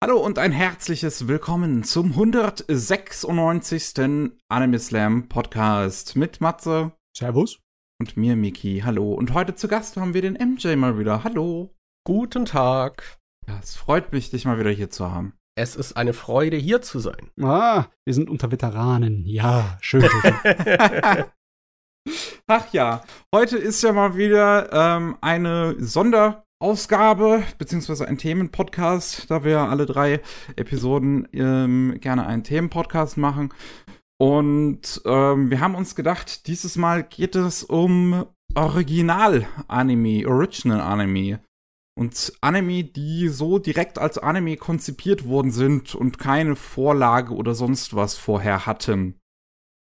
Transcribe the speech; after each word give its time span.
Hallo 0.00 0.24
und 0.24 0.38
ein 0.38 0.52
herzliches 0.52 1.26
Willkommen 1.26 1.82
zum 1.82 2.12
196. 2.12 3.94
Anime 4.48 4.78
Slam 4.78 5.28
Podcast 5.28 6.14
mit 6.14 6.40
Matze. 6.40 6.92
Servus. 7.16 7.58
Und 8.00 8.16
mir, 8.16 8.36
Miki. 8.36 8.82
Hallo. 8.84 9.12
Und 9.14 9.34
heute 9.34 9.56
zu 9.56 9.66
Gast 9.66 9.96
haben 9.96 10.14
wir 10.14 10.22
den 10.22 10.34
MJ 10.34 10.76
mal 10.76 11.00
wieder. 11.00 11.24
Hallo. 11.24 11.74
Guten 12.06 12.44
Tag. 12.44 13.18
Ja, 13.48 13.58
es 13.60 13.74
freut 13.74 14.12
mich, 14.12 14.30
dich 14.30 14.44
mal 14.44 14.60
wieder 14.60 14.70
hier 14.70 14.88
zu 14.88 15.10
haben. 15.10 15.32
Es 15.56 15.74
ist 15.74 15.96
eine 15.96 16.12
Freude, 16.12 16.56
hier 16.56 16.80
zu 16.80 17.00
sein. 17.00 17.32
Ah, 17.42 17.86
wir 18.04 18.14
sind 18.14 18.30
unter 18.30 18.52
Veteranen. 18.52 19.24
Ja, 19.26 19.78
schön. 19.80 20.04
Ach 22.46 22.72
ja, 22.72 23.02
heute 23.34 23.58
ist 23.58 23.82
ja 23.82 23.92
mal 23.92 24.16
wieder 24.16 24.72
ähm, 24.72 25.18
eine 25.20 25.74
Sonder- 25.80 26.44
Ausgabe, 26.60 27.44
beziehungsweise 27.58 28.08
ein 28.08 28.18
Themenpodcast, 28.18 29.30
da 29.30 29.44
wir 29.44 29.60
alle 29.60 29.86
drei 29.86 30.20
Episoden 30.56 31.28
ähm, 31.32 31.98
gerne 32.00 32.26
einen 32.26 32.42
Themenpodcast 32.42 33.16
machen. 33.16 33.54
Und 34.20 35.00
ähm, 35.04 35.50
wir 35.50 35.60
haben 35.60 35.76
uns 35.76 35.94
gedacht, 35.94 36.48
dieses 36.48 36.76
Mal 36.76 37.04
geht 37.04 37.36
es 37.36 37.62
um 37.62 38.26
Original-Anime, 38.56 40.26
Original-Anime. 40.26 41.40
Und 41.96 42.32
Anime, 42.40 42.84
die 42.84 43.28
so 43.28 43.58
direkt 43.60 43.98
als 43.98 44.18
Anime 44.18 44.56
konzipiert 44.56 45.26
worden 45.26 45.52
sind 45.52 45.94
und 45.94 46.18
keine 46.18 46.56
Vorlage 46.56 47.34
oder 47.34 47.54
sonst 47.54 47.94
was 47.94 48.16
vorher 48.16 48.66
hatten. 48.66 49.14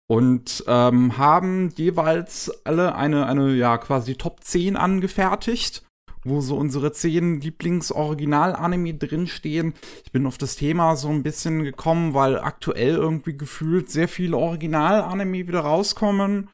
Und 0.07 0.63
ähm, 0.67 1.17
haben 1.17 1.69
jeweils 1.75 2.51
alle 2.65 2.95
eine, 2.95 3.25
eine, 3.27 3.53
ja, 3.55 3.77
quasi 3.77 4.15
Top 4.15 4.43
10 4.43 4.75
angefertigt 4.75 5.84
wo 6.25 6.41
so 6.41 6.57
unsere 6.57 6.91
zehn 6.91 7.39
Lieblings-Original-Anime 7.39 8.95
drinstehen. 8.95 9.73
Ich 10.03 10.11
bin 10.11 10.25
auf 10.25 10.37
das 10.37 10.55
Thema 10.55 10.95
so 10.95 11.09
ein 11.09 11.23
bisschen 11.23 11.63
gekommen, 11.63 12.13
weil 12.13 12.39
aktuell 12.39 12.95
irgendwie 12.95 13.37
gefühlt 13.37 13.89
sehr 13.89 14.07
viele 14.07 14.37
Original-Anime 14.37 15.47
wieder 15.47 15.61
rauskommen. 15.61 16.49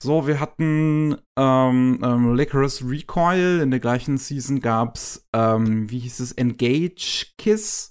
So, 0.00 0.26
wir 0.26 0.38
hatten 0.38 1.16
ähm, 1.38 1.98
ähm, 2.04 2.34
Licorice 2.34 2.84
Recoil, 2.86 3.60
in 3.62 3.70
der 3.70 3.80
gleichen 3.80 4.18
Season 4.18 4.60
gab's, 4.60 5.26
ähm, 5.34 5.90
wie 5.90 6.00
hieß 6.00 6.20
es, 6.20 6.32
Engage 6.32 7.32
Kiss. 7.38 7.90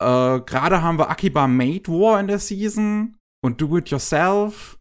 Äh, 0.00 0.40
Gerade 0.40 0.82
haben 0.82 0.98
wir 0.98 1.10
Akiba 1.10 1.48
Made 1.48 1.88
War 1.88 2.20
in 2.20 2.28
der 2.28 2.38
Season 2.38 3.16
und 3.42 3.60
Do 3.60 3.76
It 3.76 3.90
Yourself. 3.90 4.75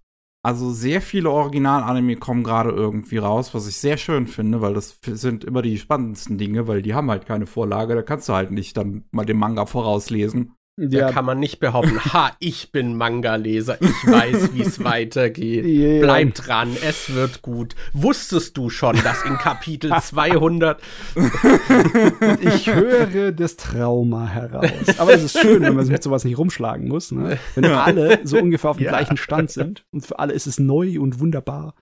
Also 0.45 0.69
sehr 0.71 1.01
viele 1.01 1.31
Original-Anime 1.31 2.17
kommen 2.17 2.43
gerade 2.43 2.69
irgendwie 2.69 3.17
raus, 3.17 3.55
was 3.55 3.67
ich 3.67 3.77
sehr 3.77 3.97
schön 3.97 4.27
finde, 4.27 4.61
weil 4.61 4.75
das 4.75 4.99
sind 5.03 5.43
immer 5.43 5.63
die 5.63 5.79
spannendsten 5.79 6.37
Dinge, 6.37 6.67
weil 6.67 6.83
die 6.83 6.93
haben 6.93 7.09
halt 7.09 7.25
keine 7.25 7.47
Vorlage, 7.47 7.95
da 7.95 8.03
kannst 8.03 8.29
du 8.29 8.33
halt 8.33 8.51
nicht 8.51 8.77
dann 8.77 9.05
mal 9.09 9.25
den 9.25 9.39
Manga 9.39 9.65
vorauslesen. 9.65 10.53
Da 10.77 11.09
kann 11.09 11.23
man 11.23 11.39
nicht 11.39 11.59
behaupten, 11.59 12.03
ha, 12.13 12.35
ich 12.39 12.73
bin 12.73 12.97
Manga-Leser, 12.97 13.81
ich 13.81 14.11
weiß, 14.11 14.53
wie 14.53 14.61
es 14.61 14.83
weitergeht. 14.83 15.63
Yeah. 15.63 16.01
Bleib 16.01 16.33
dran, 16.33 16.75
es 16.83 17.13
wird 17.13 17.41
gut. 17.41 17.75
Wusstest 17.93 18.57
du 18.57 18.69
schon, 18.69 19.01
dass 19.01 19.23
in 19.23 19.37
Kapitel 19.37 19.89
200 20.01 20.81
Ich 22.41 22.67
höre 22.67 23.31
das 23.31 23.55
Trauma 23.55 24.27
heraus. 24.27 24.99
Aber 24.99 25.13
es 25.13 25.23
ist 25.23 25.39
schön, 25.39 25.61
wenn 25.61 25.75
man 25.75 25.85
sich 25.85 25.93
mit 25.93 26.03
sowas 26.03 26.25
nicht 26.25 26.37
rumschlagen 26.37 26.89
muss, 26.89 27.13
ne? 27.13 27.39
Wenn 27.55 27.63
alle 27.65 28.19
so 28.25 28.37
ungefähr 28.37 28.71
auf 28.71 28.77
dem 28.77 28.83
ja. 28.83 28.91
gleichen 28.91 29.15
Stand 29.15 29.51
sind 29.51 29.85
und 29.93 30.05
für 30.05 30.19
alle 30.19 30.33
ist 30.33 30.45
es 30.45 30.59
neu 30.59 30.99
und 30.99 31.21
wunderbar. 31.21 31.75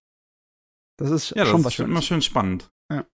Das 0.99 1.09
ist 1.09 1.31
ja, 1.31 1.47
schon 1.47 1.63
das 1.63 1.65
was 1.65 1.73
ist 1.73 1.79
immer 1.79 2.03
schön 2.03 2.21
spannend. 2.21 2.69
Ja. 2.91 3.05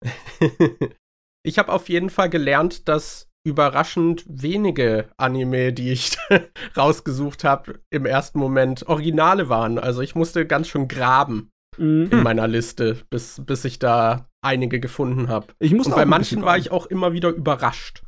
ich 1.47 1.61
habe 1.61 1.73
auf 1.73 1.89
jeden 1.89 2.11
Fall 2.11 2.31
gelernt, 2.31 2.89
dass 2.89 3.28
überraschend 3.45 4.25
wenige 4.29 5.09
Anime, 5.17 5.73
die 5.73 5.93
ich 5.93 6.17
rausgesucht 6.77 7.45
habe, 7.45 7.81
im 7.91 8.07
ersten 8.07 8.39
Moment 8.39 8.87
Originale 8.89 9.49
waren. 9.49 9.79
Also 9.79 10.03
ich 10.03 10.15
musste 10.15 10.47
ganz 10.47 10.69
schön 10.69 10.89
graben 10.89 11.51
mhm. 11.77 12.09
in 12.11 12.23
meiner 12.23 12.49
Liste, 12.49 12.99
bis, 13.11 13.41
bis 13.45 13.65
ich 13.65 13.79
da 13.79 14.29
einige 14.43 14.81
gefunden 14.81 15.29
habe. 15.29 15.49
Und 15.61 15.95
bei 15.95 16.05
manchen 16.05 16.43
war 16.43 16.59
ich 16.59 16.71
auch 16.71 16.87
immer 16.87 17.13
wieder 17.13 17.31
überrascht. 17.31 18.03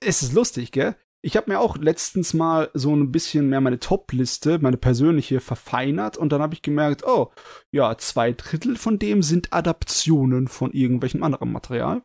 Es 0.00 0.22
ist 0.22 0.32
lustig, 0.32 0.72
gell? 0.72 0.94
Ich 1.20 1.36
habe 1.36 1.50
mir 1.50 1.58
auch 1.58 1.76
letztens 1.76 2.32
mal 2.32 2.70
so 2.74 2.94
ein 2.94 3.10
bisschen 3.10 3.48
mehr 3.48 3.60
meine 3.60 3.80
Top-Liste, 3.80 4.60
meine 4.60 4.76
persönliche, 4.76 5.40
verfeinert 5.40 6.16
und 6.16 6.30
dann 6.30 6.40
habe 6.40 6.54
ich 6.54 6.62
gemerkt, 6.62 7.04
oh, 7.04 7.32
ja, 7.72 7.98
zwei 7.98 8.32
Drittel 8.32 8.76
von 8.76 9.00
dem 9.00 9.24
sind 9.24 9.52
Adaptionen 9.52 10.46
von 10.46 10.70
irgendwelchem 10.72 11.24
anderen 11.24 11.50
Material. 11.50 12.02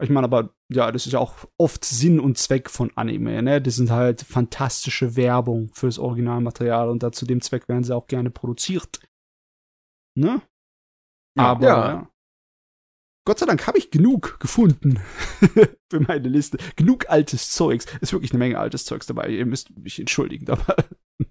Ich 0.00 0.10
meine, 0.10 0.24
aber 0.24 0.54
ja, 0.72 0.90
das 0.90 1.06
ist 1.06 1.12
ja 1.12 1.18
auch 1.18 1.34
oft 1.58 1.84
Sinn 1.84 2.20
und 2.20 2.38
Zweck 2.38 2.70
von 2.70 2.90
Anime, 2.96 3.42
ne? 3.42 3.60
Das 3.60 3.76
sind 3.76 3.90
halt 3.90 4.22
fantastische 4.22 5.16
Werbung 5.16 5.70
fürs 5.72 5.98
Originalmaterial 5.98 6.88
und 6.88 7.02
da 7.02 7.12
zu 7.12 7.26
dem 7.26 7.40
Zweck 7.40 7.68
werden 7.68 7.84
sie 7.84 7.94
auch 7.94 8.06
gerne 8.06 8.30
produziert. 8.30 9.00
Ne? 10.16 10.42
Ja, 11.36 11.44
aber 11.44 11.66
ja. 11.66 11.88
ja. 11.88 12.10
Gott 13.26 13.40
sei 13.40 13.46
Dank 13.46 13.66
habe 13.66 13.76
ich 13.76 13.90
genug 13.90 14.38
gefunden 14.38 15.00
für 15.90 16.00
meine 16.00 16.28
Liste. 16.28 16.58
Genug 16.76 17.10
altes 17.10 17.50
Zeugs. 17.50 17.86
Ist 18.00 18.12
wirklich 18.12 18.30
eine 18.30 18.38
Menge 18.38 18.58
altes 18.58 18.84
Zeugs 18.84 19.06
dabei. 19.06 19.28
Ihr 19.28 19.46
müsst 19.46 19.76
mich 19.76 19.98
entschuldigen, 19.98 20.48
aber. 20.48 20.76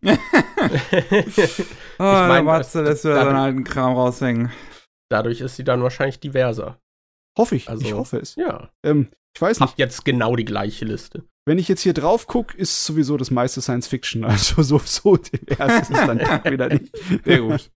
oh, 0.03 0.09
ich 0.09 1.97
meine, 1.97 2.43
Matze 2.43 2.83
lässt 2.83 3.05
du 3.05 3.09
deinen 3.09 3.37
alten 3.37 3.63
Kram 3.63 3.93
raushängen. 3.93 4.51
Dadurch 5.09 5.39
ist 5.39 5.55
sie 5.55 5.63
dann 5.63 5.81
wahrscheinlich 5.83 6.19
diverser. 6.19 6.81
Hoffe 7.37 7.55
ich. 7.55 7.69
Also, 7.69 7.85
ich 7.85 7.93
hoffe 7.93 8.17
es. 8.17 8.35
Ja. 8.35 8.69
Ähm, 8.83 9.09
ich 9.35 9.41
weiß 9.41 9.59
nicht. 9.59 9.71
Hab 9.71 9.77
jetzt 9.77 10.05
genau 10.05 10.35
die 10.35 10.45
gleiche 10.45 10.85
Liste. 10.85 11.25
Wenn 11.47 11.59
ich 11.59 11.67
jetzt 11.67 11.81
hier 11.81 11.93
drauf 11.93 12.25
gucke, 12.25 12.57
ist 12.57 12.85
sowieso 12.85 13.17
das 13.17 13.31
meiste 13.31 13.61
Science 13.61 13.87
Fiction. 13.87 14.23
Also 14.25 14.63
so, 14.63 14.79
so 14.79 15.17
divers 15.17 15.81
ist 15.81 15.91
es 15.91 16.07
dann 16.07 16.19
wieder 16.19 16.69
nicht. 16.69 16.95
Sehr 17.25 17.41
gut. 17.41 17.71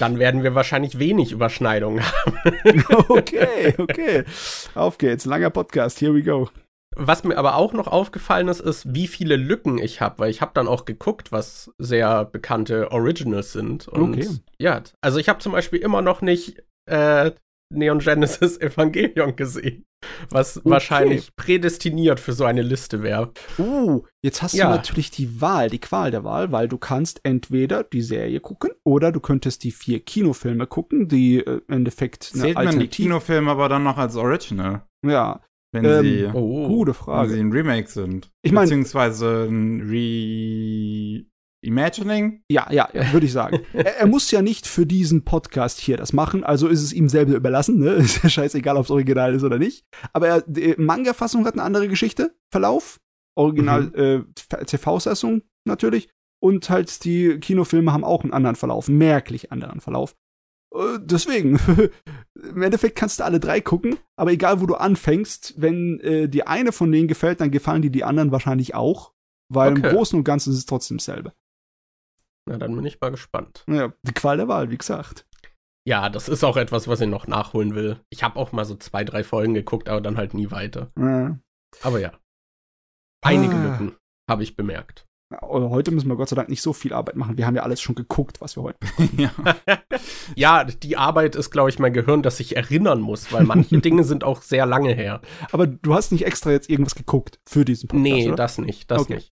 Dann 0.00 0.18
werden 0.18 0.42
wir 0.42 0.56
wahrscheinlich 0.56 0.98
wenig 0.98 1.30
Überschneidungen 1.30 2.02
haben. 2.02 2.84
okay, 3.08 3.74
okay. 3.78 4.24
Auf 4.74 4.98
geht's. 4.98 5.26
Langer 5.26 5.50
Podcast. 5.50 6.00
Here 6.00 6.12
we 6.12 6.24
go. 6.24 6.50
Was 6.96 7.22
mir 7.22 7.38
aber 7.38 7.54
auch 7.54 7.72
noch 7.72 7.86
aufgefallen 7.86 8.48
ist, 8.48 8.58
ist, 8.58 8.92
wie 8.92 9.06
viele 9.06 9.36
Lücken 9.36 9.78
ich 9.78 10.00
habe, 10.00 10.18
weil 10.18 10.30
ich 10.30 10.40
habe 10.40 10.50
dann 10.54 10.66
auch 10.66 10.86
geguckt, 10.86 11.30
was 11.30 11.70
sehr 11.78 12.24
bekannte 12.24 12.90
Originals 12.90 13.52
sind. 13.52 13.86
Und 13.86 14.14
okay. 14.14 14.28
Ja, 14.58 14.82
also 15.00 15.18
ich 15.20 15.28
habe 15.28 15.38
zum 15.38 15.52
Beispiel 15.52 15.78
immer 15.78 16.02
noch 16.02 16.20
nicht 16.20 16.64
äh, 16.86 17.30
Neon 17.72 17.98
Genesis 18.00 18.60
Evangelion 18.60 19.36
gesehen. 19.36 19.84
Was 20.30 20.58
okay. 20.58 20.70
wahrscheinlich 20.70 21.36
prädestiniert 21.36 22.20
für 22.20 22.32
so 22.32 22.44
eine 22.44 22.62
Liste 22.62 23.02
wäre. 23.02 23.32
Uh, 23.58 24.02
jetzt 24.22 24.42
hast 24.42 24.54
ja. 24.54 24.66
du 24.66 24.76
natürlich 24.76 25.10
die 25.10 25.40
Wahl, 25.40 25.68
die 25.70 25.78
Qual 25.78 26.10
der 26.10 26.24
Wahl, 26.24 26.52
weil 26.52 26.68
du 26.68 26.78
kannst 26.78 27.20
entweder 27.22 27.84
die 27.84 28.02
Serie 28.02 28.40
gucken 28.40 28.70
oder 28.84 29.12
du 29.12 29.20
könntest 29.20 29.62
die 29.62 29.72
vier 29.72 30.00
Kinofilme 30.00 30.66
gucken, 30.66 31.08
die 31.08 31.38
äh, 31.38 31.60
im 31.68 31.74
Endeffekt 31.74 32.30
eine 32.32 32.42
Zählt 32.42 32.54
man 32.56 32.78
die 32.78 32.88
Kinofilme 32.88 33.50
aber 33.50 33.68
dann 33.68 33.84
noch 33.84 33.98
als 33.98 34.16
Original? 34.16 34.86
Ja. 35.06 35.40
Wenn 35.72 35.84
ähm, 35.84 36.02
sie, 36.02 36.26
oh, 36.32 36.66
gute 36.66 36.94
Frage. 36.94 37.28
Wenn 37.28 37.36
sie 37.36 37.42
ein 37.42 37.52
Remake 37.52 37.88
sind. 37.88 38.30
Ich 38.42 38.52
meine, 38.52 38.66
beziehungsweise 38.66 39.46
ein 39.48 39.82
Re 39.82 41.24
Imagining? 41.62 42.42
Ja, 42.50 42.70
ja, 42.70 42.88
ja 42.92 43.12
würde 43.12 43.26
ich 43.26 43.32
sagen. 43.32 43.60
er, 43.72 43.98
er, 43.98 44.06
muss 44.06 44.30
ja 44.30 44.42
nicht 44.42 44.66
für 44.66 44.86
diesen 44.86 45.24
Podcast 45.24 45.78
hier 45.78 45.96
das 45.96 46.12
machen, 46.12 46.44
also 46.44 46.68
ist 46.68 46.82
es 46.82 46.92
ihm 46.92 47.08
selber 47.08 47.34
überlassen, 47.34 47.78
ne? 47.78 47.90
Ist 47.94 48.22
ja 48.22 48.28
scheißegal, 48.28 48.76
ob 48.76 48.84
es 48.84 48.90
original 48.90 49.34
ist 49.34 49.44
oder 49.44 49.58
nicht. 49.58 49.84
Aber 50.12 50.28
er, 50.28 50.40
die 50.42 50.74
Manga-Fassung 50.78 51.44
hat 51.44 51.54
eine 51.54 51.62
andere 51.62 51.88
Geschichte, 51.88 52.34
Verlauf. 52.50 53.00
Original 53.36 53.82
mhm. 53.82 53.94
äh, 53.94 54.64
TV-Fassung 54.64 55.42
natürlich. 55.64 56.08
Und 56.42 56.70
halt 56.70 57.04
die 57.04 57.38
Kinofilme 57.38 57.92
haben 57.92 58.04
auch 58.04 58.22
einen 58.22 58.32
anderen 58.32 58.56
Verlauf, 58.56 58.88
merklich 58.88 59.52
anderen 59.52 59.80
Verlauf. 59.80 60.16
Äh, 60.74 60.98
deswegen, 61.00 61.58
im 62.34 62.62
Endeffekt 62.62 62.96
kannst 62.96 63.20
du 63.20 63.24
alle 63.24 63.40
drei 63.40 63.60
gucken, 63.60 63.98
aber 64.16 64.32
egal 64.32 64.60
wo 64.60 64.66
du 64.66 64.74
anfängst, 64.74 65.54
wenn 65.58 66.00
äh, 66.00 66.28
dir 66.28 66.48
eine 66.48 66.72
von 66.72 66.90
denen 66.90 67.08
gefällt, 67.08 67.40
dann 67.40 67.50
gefallen 67.50 67.82
dir 67.82 67.90
die 67.90 68.04
anderen 68.04 68.32
wahrscheinlich 68.32 68.74
auch, 68.74 69.12
weil 69.48 69.72
okay. 69.72 69.88
im 69.88 69.94
Großen 69.94 70.18
und 70.18 70.24
Ganzen 70.24 70.52
ist 70.52 70.58
es 70.58 70.66
trotzdem 70.66 70.98
dasselbe. 70.98 71.32
Na, 72.48 72.58
dann 72.58 72.74
bin 72.74 72.84
ich 72.86 73.00
mal 73.00 73.10
gespannt. 73.10 73.64
Ja, 73.68 73.92
die 74.02 74.12
Qual 74.12 74.36
der 74.36 74.48
Wahl, 74.48 74.70
wie 74.70 74.78
gesagt. 74.78 75.26
Ja, 75.86 76.08
das 76.10 76.28
ist 76.28 76.44
auch 76.44 76.56
etwas, 76.56 76.88
was 76.88 77.00
ich 77.00 77.08
noch 77.08 77.26
nachholen 77.26 77.74
will. 77.74 78.00
Ich 78.10 78.22
habe 78.22 78.38
auch 78.38 78.52
mal 78.52 78.64
so 78.64 78.76
zwei, 78.76 79.04
drei 79.04 79.24
Folgen 79.24 79.54
geguckt, 79.54 79.88
aber 79.88 80.00
dann 80.00 80.16
halt 80.16 80.34
nie 80.34 80.50
weiter. 80.50 80.90
Ja. 80.98 81.38
Aber 81.82 82.00
ja. 82.00 82.12
Einige 83.22 83.54
ah. 83.54 83.62
Lücken 83.62 83.96
habe 84.28 84.42
ich 84.42 84.56
bemerkt. 84.56 85.06
Heute 85.42 85.92
müssen 85.92 86.08
wir 86.08 86.16
Gott 86.16 86.28
sei 86.28 86.34
Dank 86.34 86.48
nicht 86.48 86.60
so 86.60 86.72
viel 86.72 86.92
Arbeit 86.92 87.14
machen. 87.14 87.38
Wir 87.38 87.46
haben 87.46 87.54
ja 87.54 87.62
alles 87.62 87.80
schon 87.80 87.94
geguckt, 87.94 88.40
was 88.40 88.56
wir 88.56 88.64
heute 88.64 88.78
ja. 89.16 89.30
ja, 90.34 90.64
die 90.64 90.96
Arbeit 90.96 91.36
ist, 91.36 91.52
glaube 91.52 91.70
ich, 91.70 91.78
mein 91.78 91.92
Gehirn, 91.92 92.22
das 92.22 92.38
sich 92.38 92.56
erinnern 92.56 93.00
muss, 93.00 93.32
weil 93.32 93.44
manche 93.44 93.78
Dinge 93.80 94.02
sind 94.02 94.24
auch 94.24 94.42
sehr 94.42 94.66
lange 94.66 94.92
her. 94.92 95.20
Aber 95.52 95.68
du 95.68 95.94
hast 95.94 96.10
nicht 96.10 96.26
extra 96.26 96.50
jetzt 96.50 96.68
irgendwas 96.68 96.96
geguckt 96.96 97.38
für 97.48 97.64
diesen 97.64 97.86
Podcast, 97.86 98.02
Nee, 98.02 98.26
oder? 98.26 98.36
das 98.36 98.58
nicht, 98.58 98.90
das 98.90 99.02
okay. 99.02 99.14
nicht. 99.14 99.32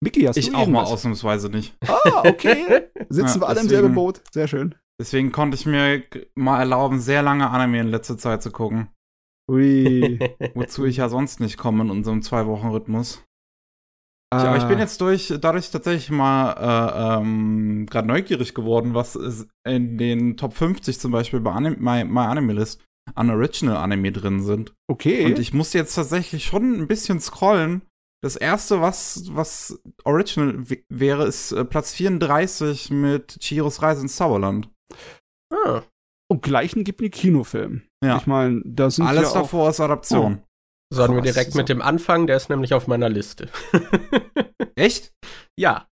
Mickey, 0.00 0.22
hast 0.22 0.36
ich 0.36 0.46
du 0.46 0.52
Ich 0.52 0.56
auch 0.56 0.66
mal 0.68 0.84
ausnahmsweise 0.84 1.48
nicht. 1.48 1.76
Ah, 1.86 2.22
okay. 2.28 2.88
Sitzen 3.08 3.40
ja, 3.40 3.40
wir 3.40 3.48
alle 3.48 3.60
im 3.60 3.68
selben 3.68 3.94
Boot. 3.94 4.22
Sehr 4.32 4.48
schön. 4.48 4.74
Deswegen 5.00 5.32
konnte 5.32 5.56
ich 5.56 5.66
mir 5.66 6.02
mal 6.34 6.60
erlauben, 6.60 7.00
sehr 7.00 7.22
lange 7.22 7.50
Anime 7.50 7.80
in 7.80 7.88
letzter 7.88 8.18
Zeit 8.18 8.42
zu 8.42 8.50
gucken. 8.50 8.88
Ui. 9.50 10.18
Wozu 10.54 10.84
ich 10.84 10.98
ja 10.98 11.08
sonst 11.08 11.40
nicht 11.40 11.56
komme 11.56 11.84
in 11.84 11.90
unserem 11.90 12.22
Zwei-Wochen-Rhythmus. 12.22 13.24
Ja, 14.32 14.40
aber 14.40 14.58
ich 14.58 14.64
bin 14.64 14.76
Ah, 14.76 14.80
jetzt 14.80 15.00
durch, 15.00 15.32
dadurch 15.40 15.70
tatsächlich 15.70 16.10
mal 16.10 16.52
äh, 16.52 17.22
ähm, 17.22 17.86
gerade 17.86 18.06
neugierig 18.08 18.54
geworden, 18.54 18.92
was 18.92 19.16
in 19.66 19.96
den 19.96 20.36
Top 20.36 20.52
50 20.52 21.00
zum 21.00 21.12
Beispiel 21.12 21.40
bei 21.40 21.52
Anim 21.52 21.76
My, 21.78 22.04
My 22.04 22.26
Anime 22.26 22.52
List 22.52 22.84
an 23.14 23.30
Original 23.30 23.76
Anime 23.78 24.12
drin 24.12 24.42
sind. 24.42 24.74
Okay. 24.86 25.24
Und 25.24 25.38
ich 25.38 25.54
musste 25.54 25.78
jetzt 25.78 25.94
tatsächlich 25.94 26.44
schon 26.44 26.74
ein 26.74 26.88
bisschen 26.88 27.20
scrollen. 27.20 27.82
Das 28.22 28.34
erste, 28.36 28.80
was, 28.80 29.24
was 29.30 29.80
Original 30.04 30.64
wäre, 30.88 31.26
ist 31.26 31.52
äh, 31.52 31.64
Platz 31.64 31.92
34 31.94 32.90
mit 32.90 33.38
Chihiros 33.40 33.80
Reise 33.80 34.02
ins 34.02 34.16
Zauberland. 34.16 34.68
Ah, 35.52 35.82
Und 36.30 36.42
gleich 36.42 36.74
einen 36.74 36.84
gibt 36.84 37.00
einen 37.00 37.10
Kinofilm. 37.10 37.82
Ja. 38.04 38.16
Ich 38.16 38.26
meine, 38.26 38.60
da 38.64 38.90
sind 38.90 39.06
Alles 39.06 39.22
ja 39.22 39.28
auch, 39.28 39.42
davor 39.42 39.70
ist 39.70 39.80
Adaption. 39.80 40.42
sollen 40.92 41.14
wir 41.14 41.22
direkt 41.22 41.54
mit 41.54 41.68
dem 41.68 41.80
anfangen? 41.80 42.26
Der 42.26 42.36
ist 42.36 42.50
nämlich 42.50 42.74
auf 42.74 42.86
meiner 42.88 43.08
Liste. 43.08 43.48
Echt? 44.74 45.12
ja. 45.58 45.86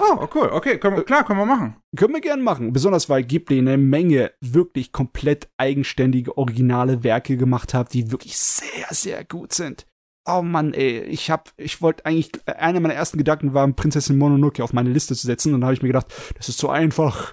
Oh, 0.00 0.28
cool. 0.34 0.50
Okay, 0.52 0.78
können 0.78 0.96
wir, 0.96 1.02
klar, 1.02 1.24
können 1.24 1.40
wir 1.40 1.46
machen. 1.46 1.76
Können 1.96 2.14
wir 2.14 2.20
gern 2.20 2.40
machen. 2.40 2.72
Besonders 2.72 3.08
weil 3.08 3.24
Ghibli 3.24 3.58
eine 3.58 3.76
Menge 3.76 4.32
wirklich 4.40 4.92
komplett 4.92 5.48
eigenständige, 5.58 6.38
originale 6.38 7.02
Werke 7.02 7.36
gemacht 7.36 7.74
hat, 7.74 7.92
die 7.94 8.12
wirklich 8.12 8.38
sehr, 8.38 8.86
sehr 8.90 9.24
gut 9.24 9.52
sind. 9.52 9.87
Oh 10.30 10.42
Mann, 10.42 10.74
ey, 10.74 11.00
ich 11.04 11.30
hab, 11.30 11.52
ich 11.56 11.80
wollte 11.80 12.04
eigentlich, 12.04 12.30
einer 12.46 12.80
meiner 12.80 12.92
ersten 12.92 13.16
Gedanken 13.16 13.54
war, 13.54 13.66
Prinzessin 13.72 14.18
Mononoke 14.18 14.62
auf 14.62 14.74
meine 14.74 14.90
Liste 14.90 15.14
zu 15.14 15.26
setzen, 15.26 15.54
und 15.54 15.60
dann 15.60 15.68
habe 15.68 15.74
ich 15.74 15.80
mir 15.80 15.88
gedacht, 15.88 16.08
das 16.36 16.50
ist 16.50 16.58
zu 16.58 16.68
einfach. 16.68 17.32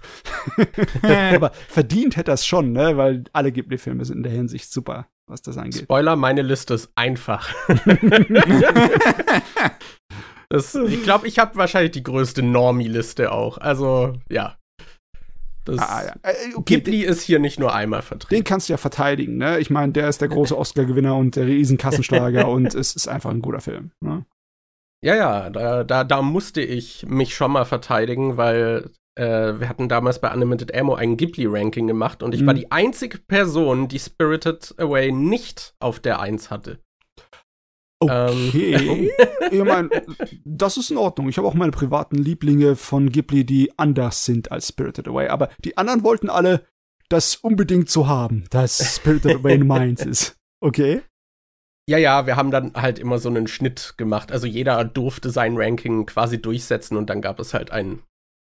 Aber 1.33 1.51
verdient 1.67 2.15
hätte 2.15 2.31
das 2.31 2.45
schon, 2.45 2.71
ne, 2.71 2.95
weil 2.95 3.25
alle 3.33 3.51
Ghibli-Filme 3.51 4.05
sind 4.05 4.17
in 4.17 4.23
der 4.23 4.31
Hinsicht 4.31 4.71
super, 4.71 5.07
was 5.27 5.41
das 5.41 5.57
angeht. 5.57 5.81
Spoiler, 5.83 6.15
meine 6.15 6.41
Liste 6.41 6.75
ist 6.75 6.89
einfach. 6.95 7.53
das, 10.49 10.73
ich 10.75 11.03
glaube, 11.03 11.27
ich 11.27 11.37
habe 11.37 11.57
wahrscheinlich 11.57 11.91
die 11.91 12.03
größte 12.03 12.43
Normie-Liste 12.43 13.29
auch. 13.33 13.57
Also, 13.57 14.13
ja. 14.29 14.55
Das 15.65 15.79
Ah, 15.79 16.03
ja. 16.05 16.13
Äh, 16.23 16.53
okay, 16.55 16.75
Ghibli 16.75 17.03
ist 17.03 17.21
hier 17.21 17.39
nicht 17.39 17.59
nur 17.59 17.73
einmal 17.73 18.01
vertreten. 18.01 18.33
Den 18.35 18.43
kannst 18.43 18.69
du 18.69 18.73
ja 18.73 18.77
verteidigen, 18.77 19.37
ne? 19.37 19.59
Ich 19.59 19.69
meine, 19.69 19.91
der 19.91 20.07
ist 20.07 20.21
der 20.21 20.27
große 20.29 20.57
Oscar-Gewinner 20.57 21.15
und 21.15 21.35
der 21.35 21.47
Riesenkassenschlager 21.47 22.47
und 22.49 22.73
es 22.73 22.95
ist 22.95 23.07
einfach 23.07 23.31
ein 23.31 23.41
guter 23.41 23.61
Film. 23.61 23.91
Ne? 23.99 24.25
Ja, 25.03 25.15
ja, 25.15 25.49
da, 25.49 25.83
da, 25.83 26.03
da 26.03 26.21
musste 26.21 26.61
ich 26.61 27.05
mich 27.07 27.35
schon 27.35 27.51
mal 27.51 27.65
verteidigen, 27.65 28.37
weil 28.37 28.89
äh, 29.17 29.59
wir 29.59 29.69
hatten 29.69 29.87
damals 29.89 30.19
bei 30.19 30.33
Unlimited 30.33 30.75
Ammo 30.75 30.95
ein 30.95 31.15
Ghibli-Ranking 31.17 31.87
gemacht 31.87 32.23
und 32.23 32.33
ich 32.33 32.41
Mhm. 32.41 32.47
war 32.47 32.53
die 32.53 32.71
einzige 32.71 33.17
Person, 33.19 33.87
die 33.87 33.99
Spirited 33.99 34.73
Away 34.77 35.11
nicht 35.11 35.73
auf 35.79 35.99
der 35.99 36.19
1 36.19 36.49
hatte. 36.49 36.79
Okay. 38.05 39.11
ich 39.51 39.63
meine, 39.63 39.89
das 40.43 40.77
ist 40.77 40.91
in 40.91 40.97
Ordnung. 40.97 41.29
Ich 41.29 41.37
habe 41.37 41.47
auch 41.47 41.53
meine 41.53 41.71
privaten 41.71 42.17
Lieblinge 42.17 42.75
von 42.75 43.09
Ghibli, 43.09 43.45
die 43.45 43.71
anders 43.77 44.25
sind 44.25 44.51
als 44.51 44.69
Spirited 44.69 45.07
Away. 45.07 45.27
Aber 45.29 45.49
die 45.63 45.77
anderen 45.77 46.03
wollten 46.03 46.29
alle 46.29 46.65
das 47.09 47.35
unbedingt 47.35 47.89
so 47.89 48.07
haben, 48.07 48.45
dass 48.49 48.95
Spirited 48.95 49.35
Away 49.39 49.57
meins 49.59 50.05
ist. 50.05 50.37
Okay? 50.61 51.01
Ja, 51.87 51.97
ja, 51.97 52.25
wir 52.25 52.35
haben 52.35 52.49
dann 52.49 52.73
halt 52.73 52.97
immer 52.97 53.19
so 53.19 53.29
einen 53.29 53.47
Schnitt 53.47 53.93
gemacht. 53.97 54.31
Also 54.31 54.47
jeder 54.47 54.83
durfte 54.83 55.29
sein 55.29 55.55
Ranking 55.55 56.05
quasi 56.07 56.41
durchsetzen 56.41 56.97
und 56.97 57.09
dann 57.09 57.21
gab 57.21 57.39
es 57.39 57.53
halt 57.53 57.71
einen, 57.71 58.01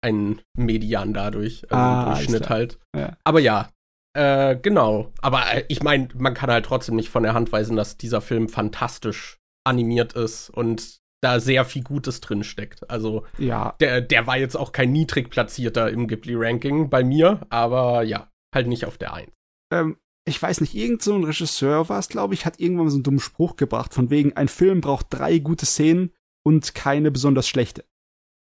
einen 0.03 0.41
Median 0.57 1.13
dadurch, 1.13 1.63
also 1.69 1.75
Ah, 1.75 2.03
einen 2.05 2.15
Durchschnitt 2.15 2.49
halt. 2.49 2.79
Ja. 2.95 3.17
Aber 3.23 3.39
ja, 3.39 3.69
äh, 4.15 4.55
genau. 4.55 5.11
Aber 5.21 5.53
äh, 5.53 5.65
ich 5.67 5.83
meine, 5.83 6.09
man 6.15 6.33
kann 6.33 6.49
halt 6.49 6.65
trotzdem 6.65 6.95
nicht 6.95 7.09
von 7.09 7.23
der 7.23 7.33
Hand 7.33 7.51
weisen, 7.51 7.75
dass 7.75 7.97
dieser 7.97 8.21
Film 8.21 8.49
fantastisch 8.49 9.38
animiert 9.69 10.13
ist 10.13 10.49
und 10.49 10.99
da 11.21 11.39
sehr 11.39 11.65
viel 11.65 11.83
Gutes 11.83 12.21
drin 12.21 12.43
steckt. 12.43 12.89
Also 12.89 13.25
Ja. 13.37 13.75
der, 13.79 14.01
der 14.01 14.25
war 14.27 14.37
jetzt 14.37 14.55
auch 14.55 14.71
kein 14.71 14.91
niedrig 14.91 15.29
platzierter 15.29 15.89
im 15.89 16.07
Ghibli-Ranking 16.07 16.89
bei 16.89 17.03
mir, 17.03 17.45
aber 17.49 18.03
ja, 18.03 18.31
halt 18.55 18.67
nicht 18.67 18.85
auf 18.85 18.97
der 18.97 19.13
1. 19.13 19.31
Ähm, 19.71 19.97
ich 20.25 20.41
weiß 20.41 20.61
nicht, 20.61 20.75
irgend 20.75 21.01
so 21.01 21.13
ein 21.15 21.23
Regisseur 21.23 21.89
war 21.89 21.99
es, 21.99 22.07
glaube 22.07 22.33
ich, 22.35 22.45
hat 22.45 22.59
irgendwann 22.59 22.85
mal 22.85 22.91
so 22.91 22.97
einen 22.97 23.03
dummen 23.03 23.19
Spruch 23.19 23.55
gebracht, 23.57 23.93
von 23.93 24.09
wegen, 24.09 24.33
ein 24.37 24.47
Film 24.47 24.79
braucht 24.81 25.07
drei 25.09 25.39
gute 25.39 25.65
Szenen 25.65 26.13
und 26.45 26.73
keine 26.75 27.11
besonders 27.11 27.47
schlechte. 27.47 27.83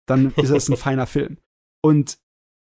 Dann 0.06 0.32
ist 0.36 0.50
es 0.50 0.68
ein 0.68 0.76
feiner 0.78 1.06
Film. 1.06 1.38
Und 1.82 2.18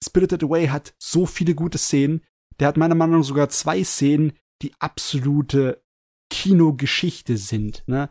Spirited 0.04 0.44
Away 0.44 0.68
hat 0.68 0.96
so 1.00 1.26
viele 1.26 1.54
gute 1.56 1.78
Szenen. 1.78 2.22
Der 2.60 2.68
hat 2.68 2.78
meiner 2.78 2.96
Meinung 2.96 3.20
nach 3.20 3.26
sogar 3.26 3.50
zwei 3.50 3.84
Szenen, 3.84 4.34
die 4.62 4.74
absolute 4.80 5.84
Kinogeschichte 6.32 7.38
sind. 7.38 7.84
Ne? 7.88 8.10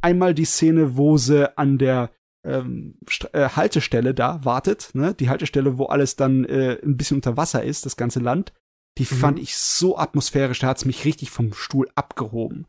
Einmal 0.00 0.34
die 0.34 0.44
Szene, 0.44 0.96
wo 0.96 1.16
sie 1.16 1.56
an 1.58 1.78
der 1.78 2.10
ähm, 2.44 2.98
äh, 3.32 3.48
Haltestelle 3.50 4.14
da 4.14 4.44
wartet, 4.44 4.90
ne? 4.94 5.14
die 5.14 5.28
Haltestelle, 5.28 5.76
wo 5.78 5.86
alles 5.86 6.16
dann 6.16 6.44
äh, 6.44 6.78
ein 6.82 6.96
bisschen 6.96 7.16
unter 7.18 7.36
Wasser 7.36 7.62
ist, 7.64 7.84
das 7.84 7.96
ganze 7.96 8.20
Land. 8.20 8.52
Die 8.98 9.02
Mhm. 9.02 9.16
fand 9.16 9.38
ich 9.38 9.56
so 9.56 9.98
atmosphärisch, 9.98 10.60
da 10.60 10.68
hat's 10.68 10.84
mich 10.84 11.04
richtig 11.04 11.30
vom 11.30 11.52
Stuhl 11.52 11.88
abgehoben. 11.94 12.66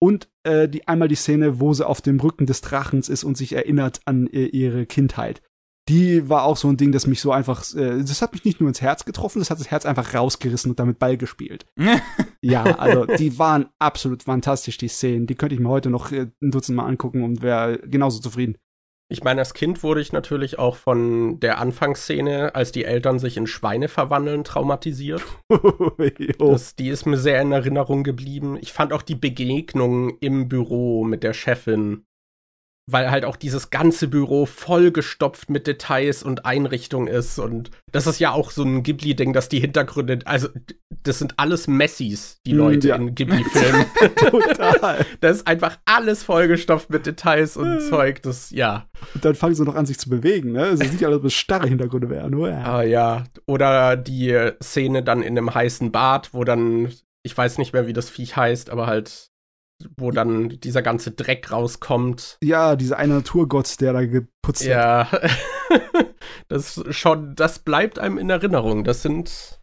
Und 0.00 0.28
äh, 0.42 0.68
die 0.68 0.86
einmal 0.88 1.08
die 1.08 1.14
Szene, 1.14 1.60
wo 1.60 1.72
sie 1.72 1.86
auf 1.86 2.02
dem 2.02 2.20
Rücken 2.20 2.46
des 2.46 2.60
Drachens 2.60 3.08
ist 3.08 3.24
und 3.24 3.36
sich 3.36 3.54
erinnert 3.54 4.00
an 4.04 4.26
äh, 4.26 4.46
ihre 4.46 4.86
Kindheit. 4.86 5.42
Die 5.88 6.30
war 6.30 6.44
auch 6.44 6.56
so 6.56 6.68
ein 6.68 6.78
Ding, 6.78 6.92
das 6.92 7.06
mich 7.06 7.20
so 7.20 7.30
einfach, 7.30 7.62
äh, 7.74 7.98
das 7.98 8.22
hat 8.22 8.32
mich 8.32 8.44
nicht 8.44 8.60
nur 8.60 8.68
ins 8.68 8.80
Herz 8.80 9.04
getroffen, 9.04 9.40
das 9.40 9.50
hat 9.50 9.60
das 9.60 9.70
Herz 9.70 9.84
einfach 9.84 10.14
rausgerissen 10.14 10.70
und 10.70 10.80
damit 10.80 10.98
Ball 10.98 11.16
gespielt. 11.16 11.66
Ja, 12.46 12.62
also 12.62 13.06
die 13.06 13.38
waren 13.38 13.70
absolut 13.78 14.24
fantastisch, 14.24 14.76
die 14.76 14.88
Szenen. 14.88 15.26
Die 15.26 15.34
könnte 15.34 15.54
ich 15.54 15.62
mir 15.62 15.70
heute 15.70 15.88
noch 15.88 16.12
äh, 16.12 16.26
ein 16.42 16.50
Dutzend 16.50 16.76
Mal 16.76 16.84
angucken 16.84 17.22
und 17.22 17.40
wäre 17.40 17.78
genauso 17.78 18.20
zufrieden. 18.20 18.58
Ich 19.10 19.22
meine, 19.22 19.40
als 19.40 19.54
Kind 19.54 19.82
wurde 19.82 20.00
ich 20.00 20.12
natürlich 20.12 20.58
auch 20.58 20.76
von 20.76 21.38
der 21.40 21.58
Anfangsszene, 21.58 22.54
als 22.54 22.72
die 22.72 22.84
Eltern 22.84 23.18
sich 23.18 23.36
in 23.36 23.46
Schweine 23.46 23.88
verwandeln, 23.88 24.44
traumatisiert. 24.44 25.22
Das, 26.38 26.74
die 26.74 26.88
ist 26.88 27.06
mir 27.06 27.16
sehr 27.16 27.40
in 27.40 27.52
Erinnerung 27.52 28.02
geblieben. 28.02 28.58
Ich 28.60 28.72
fand 28.72 28.92
auch 28.92 29.02
die 29.02 29.14
Begegnung 29.14 30.18
im 30.18 30.48
Büro 30.48 31.04
mit 31.04 31.22
der 31.22 31.32
Chefin, 31.32 32.04
weil 32.86 33.10
halt 33.10 33.24
auch 33.24 33.36
dieses 33.36 33.70
ganze 33.70 34.08
Büro 34.08 34.44
vollgestopft 34.46 35.48
mit 35.48 35.66
Details 35.66 36.22
und 36.22 36.44
Einrichtung 36.44 37.06
ist. 37.06 37.38
Und 37.38 37.70
das 37.92 38.06
ist 38.06 38.18
ja 38.18 38.32
auch 38.32 38.50
so 38.50 38.62
ein 38.62 38.82
Ghibli-Ding, 38.82 39.32
dass 39.32 39.48
die 39.48 39.60
Hintergründe, 39.60 40.18
also 40.26 40.48
das 41.02 41.18
sind 41.18 41.34
alles 41.38 41.66
Messis, 41.66 42.40
die 42.46 42.52
Mm, 42.52 42.58
Leute 42.58 42.88
ja. 42.88 42.96
in 42.96 43.14
Ghibli-Filmen. 43.14 43.86
Total. 44.16 45.06
das 45.20 45.36
ist 45.38 45.46
einfach 45.46 45.78
alles 45.86 46.22
vollgestopft 46.22 46.90
mit 46.90 47.06
Details 47.06 47.56
Mm. 47.56 47.60
und 47.60 47.80
Zeug. 47.88 48.22
Das, 48.22 48.50
ja. 48.50 48.86
Und 49.14 49.24
dann 49.24 49.34
fangen 49.34 49.54
sie 49.54 49.64
noch 49.64 49.74
an, 49.76 49.86
sich 49.86 49.98
zu 49.98 50.10
bewegen, 50.10 50.52
ne? 50.52 50.66
Es 50.66 50.80
ist 50.80 50.92
nicht 50.92 51.06
alles, 51.06 51.22
was 51.22 51.32
starre 51.32 51.68
Hintergründe 51.68 52.10
wären, 52.10 52.30
nur 52.30 52.50
ja. 52.50 52.62
Ah 52.64 52.82
ja. 52.82 53.24
Oder 53.46 53.96
die 53.96 54.50
Szene 54.62 55.02
dann 55.02 55.22
in 55.22 55.36
einem 55.38 55.54
heißen 55.54 55.90
Bad, 55.92 56.30
wo 56.34 56.44
dann, 56.44 56.92
ich 57.22 57.36
weiß 57.36 57.58
nicht 57.58 57.72
mehr, 57.72 57.86
wie 57.86 57.92
das 57.94 58.10
Viech 58.10 58.36
heißt, 58.36 58.68
aber 58.70 58.86
halt, 58.86 59.30
wo 59.96 60.10
dann 60.10 60.48
dieser 60.48 60.82
ganze 60.82 61.10
Dreck 61.10 61.50
rauskommt. 61.50 62.38
Ja, 62.42 62.76
dieser 62.76 62.98
eine 62.98 63.14
Naturgott, 63.14 63.80
der 63.80 63.92
da 63.92 64.04
geputzt 64.04 64.62
hat. 64.62 64.68
Ja. 64.68 65.08
das 66.48 66.82
schon, 66.90 67.34
das 67.34 67.58
bleibt 67.58 67.98
einem 67.98 68.18
in 68.18 68.30
Erinnerung. 68.30 68.84
Das 68.84 69.02
sind, 69.02 69.60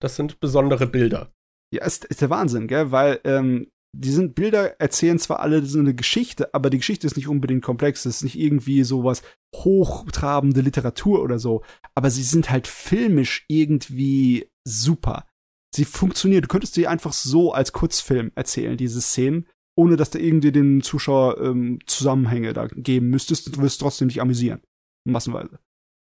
das 0.00 0.16
sind 0.16 0.40
besondere 0.40 0.86
Bilder. 0.86 1.32
Ja, 1.72 1.84
ist, 1.84 2.04
ist 2.04 2.20
der 2.20 2.30
Wahnsinn, 2.30 2.68
gell? 2.68 2.90
Weil 2.90 3.20
ähm, 3.24 3.68
die 3.94 4.10
sind 4.10 4.34
Bilder 4.34 4.80
erzählen 4.80 5.18
zwar 5.18 5.40
alle 5.40 5.64
so 5.64 5.78
eine 5.78 5.94
Geschichte, 5.94 6.54
aber 6.54 6.70
die 6.70 6.78
Geschichte 6.78 7.06
ist 7.06 7.16
nicht 7.16 7.28
unbedingt 7.28 7.62
komplex. 7.62 8.06
Es 8.06 8.16
ist 8.16 8.22
nicht 8.22 8.38
irgendwie 8.38 8.84
sowas 8.84 9.22
hochtrabende 9.54 10.62
Literatur 10.62 11.22
oder 11.22 11.38
so. 11.38 11.62
Aber 11.94 12.10
sie 12.10 12.22
sind 12.22 12.50
halt 12.50 12.66
filmisch 12.66 13.44
irgendwie 13.48 14.50
super. 14.66 15.26
Sie 15.74 15.84
funktionieren. 15.84 16.42
Du 16.42 16.48
könntest 16.48 16.76
die 16.76 16.88
einfach 16.88 17.12
so 17.12 17.52
als 17.52 17.72
Kurzfilm 17.72 18.32
erzählen, 18.34 18.76
diese 18.76 19.00
Szenen, 19.00 19.46
ohne 19.78 19.96
dass 19.96 20.10
du 20.10 20.18
irgendwie 20.18 20.52
den 20.52 20.82
Zuschauer 20.82 21.40
ähm, 21.40 21.78
Zusammenhänge 21.86 22.52
da 22.52 22.66
geben 22.66 23.10
müsstest. 23.10 23.54
Du 23.56 23.60
wirst 23.62 23.80
trotzdem 23.80 24.08
dich 24.08 24.20
amüsieren. 24.20 24.60
Massenweise. 25.04 25.58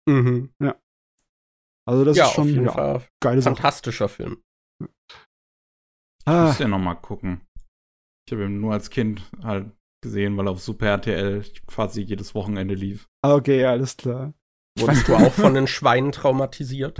Mhm. 0.08 0.52
Also 1.88 2.04
das 2.04 2.16
ja, 2.16 2.26
ist 2.26 2.32
schon 2.34 2.64
ja, 2.64 3.02
geile 3.20 3.42
Sache. 3.42 3.56
Fantastischer 3.56 4.08
Film. 4.08 4.42
Ich 4.80 4.88
Ah, 6.26 6.46
muss 6.48 6.58
ja 6.58 6.68
noch 6.68 6.78
mal 6.78 6.94
gucken. 6.94 7.40
Ich 8.26 8.32
habe 8.32 8.44
ihn 8.44 8.60
nur 8.60 8.72
als 8.72 8.90
Kind 8.90 9.28
halt 9.42 9.72
gesehen, 10.02 10.36
weil 10.36 10.46
er 10.46 10.52
auf 10.52 10.60
Super 10.60 10.86
RTL 10.86 11.44
quasi 11.66 12.02
jedes 12.02 12.34
Wochenende 12.34 12.74
lief. 12.74 13.08
okay, 13.24 13.64
alles 13.64 13.96
klar. 13.96 14.32
Wurdest 14.78 15.06
du 15.06 15.14
auch 15.14 15.32
von 15.32 15.52
den 15.52 15.66
Schweinen 15.66 16.12
traumatisiert? 16.12 16.98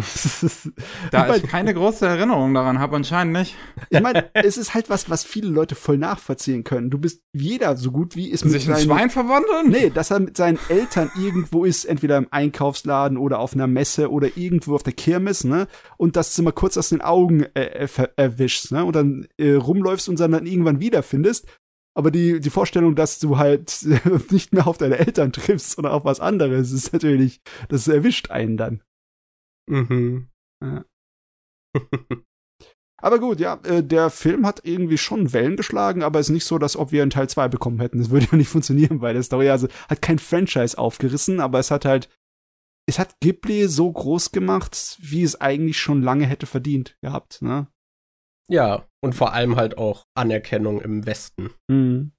da 1.10 1.34
ich 1.34 1.42
keine 1.44 1.72
große 1.72 2.06
Erinnerung 2.06 2.52
daran 2.52 2.78
habe, 2.78 2.96
anscheinend 2.96 3.32
nicht. 3.32 3.56
Ich 3.88 4.00
meine, 4.02 4.30
es 4.34 4.58
ist 4.58 4.74
halt 4.74 4.90
was, 4.90 5.08
was 5.08 5.24
viele 5.24 5.48
Leute 5.48 5.74
voll 5.74 5.96
nachvollziehen 5.96 6.64
können. 6.64 6.90
Du 6.90 6.98
bist 6.98 7.22
jeder 7.32 7.76
so 7.76 7.90
gut 7.90 8.14
wie 8.14 8.30
es 8.30 8.44
mit 8.44 8.52
Sich 8.52 8.68
in 8.68 8.76
Schwein 8.76 9.08
verwandeln? 9.08 9.70
Nee, 9.70 9.88
dass 9.88 10.10
er 10.10 10.20
mit 10.20 10.36
seinen 10.36 10.58
Eltern 10.68 11.10
irgendwo 11.18 11.64
ist, 11.64 11.86
entweder 11.86 12.18
im 12.18 12.28
Einkaufsladen 12.30 13.16
oder 13.16 13.38
auf 13.38 13.54
einer 13.54 13.66
Messe 13.66 14.10
oder 14.10 14.36
irgendwo 14.36 14.74
auf 14.74 14.82
der 14.82 14.92
Kirmes, 14.92 15.44
ne? 15.44 15.66
Und 15.96 16.16
das 16.16 16.34
du 16.34 16.42
mal 16.42 16.52
kurz 16.52 16.76
aus 16.76 16.90
den 16.90 17.00
Augen 17.00 17.44
äh, 17.54 17.86
äh 17.86 18.08
erwischst, 18.16 18.72
ne? 18.72 18.84
Und 18.84 18.96
dann 18.96 19.26
äh, 19.38 19.54
rumläufst 19.54 20.10
und 20.10 20.20
dann 20.20 20.46
irgendwann 20.46 20.80
wiederfindest 20.80 21.46
aber 21.94 22.11
die, 22.11 22.40
die 22.40 22.50
Vorstellung, 22.50 22.94
dass 22.94 23.18
du 23.18 23.38
halt 23.38 23.87
nicht 24.30 24.52
mehr 24.52 24.66
auf 24.66 24.78
deine 24.78 24.99
Eltern 24.99 25.32
triffst 25.32 25.78
oder 25.78 25.92
auf 25.92 26.04
was 26.04 26.20
anderes, 26.20 26.72
ist 26.72 26.92
natürlich, 26.92 27.40
das 27.68 27.88
erwischt 27.88 28.30
einen 28.30 28.56
dann. 28.56 28.82
Mhm. 29.68 30.28
Ja. 30.62 30.84
aber 32.99 33.18
gut, 33.18 33.40
ja, 33.40 33.61
äh, 33.64 33.82
der 33.82 34.11
Film 34.11 34.46
hat 34.46 34.62
irgendwie 34.64 34.99
schon 34.99 35.32
Wellen 35.32 35.56
geschlagen, 35.56 36.02
aber 36.02 36.18
es 36.18 36.28
ist 36.28 36.34
nicht 36.34 36.44
so, 36.46 36.58
dass 36.58 36.76
ob 36.76 36.92
wir 36.92 37.02
einen 37.02 37.11
Teil 37.11 37.28
2 37.28 37.49
bekommen 37.49 37.80
hätten. 37.80 37.99
Das 37.99 38.11
würde 38.11 38.28
ja 38.30 38.37
nicht 38.37 38.49
funktionieren, 38.49 39.00
weil 39.00 39.14
der 39.14 39.22
Story 39.22 39.50
also 39.50 39.68
hat 39.88 40.02
kein 40.02 40.18
Franchise 40.18 40.78
aufgerissen, 40.78 41.40
aber 41.40 41.58
es 41.58 41.70
hat 41.70 41.84
halt, 41.84 42.08
es 42.88 42.99
hat 42.99 43.20
Ghibli 43.20 43.68
so 43.68 43.92
groß 43.92 44.32
gemacht, 44.32 44.99
wie 45.00 45.22
es 45.22 45.40
eigentlich 45.40 45.78
schon 45.78 46.02
lange 46.02 46.26
hätte 46.26 46.46
verdient 46.46 46.96
gehabt, 47.02 47.42
ne? 47.42 47.68
Ja, 48.50 48.87
und 49.02 49.14
vor 49.14 49.32
allem 49.32 49.56
halt 49.56 49.78
auch 49.78 50.04
Anerkennung 50.14 50.80
im 50.80 51.06
Westen. 51.06 51.50
Hm. 51.70 52.12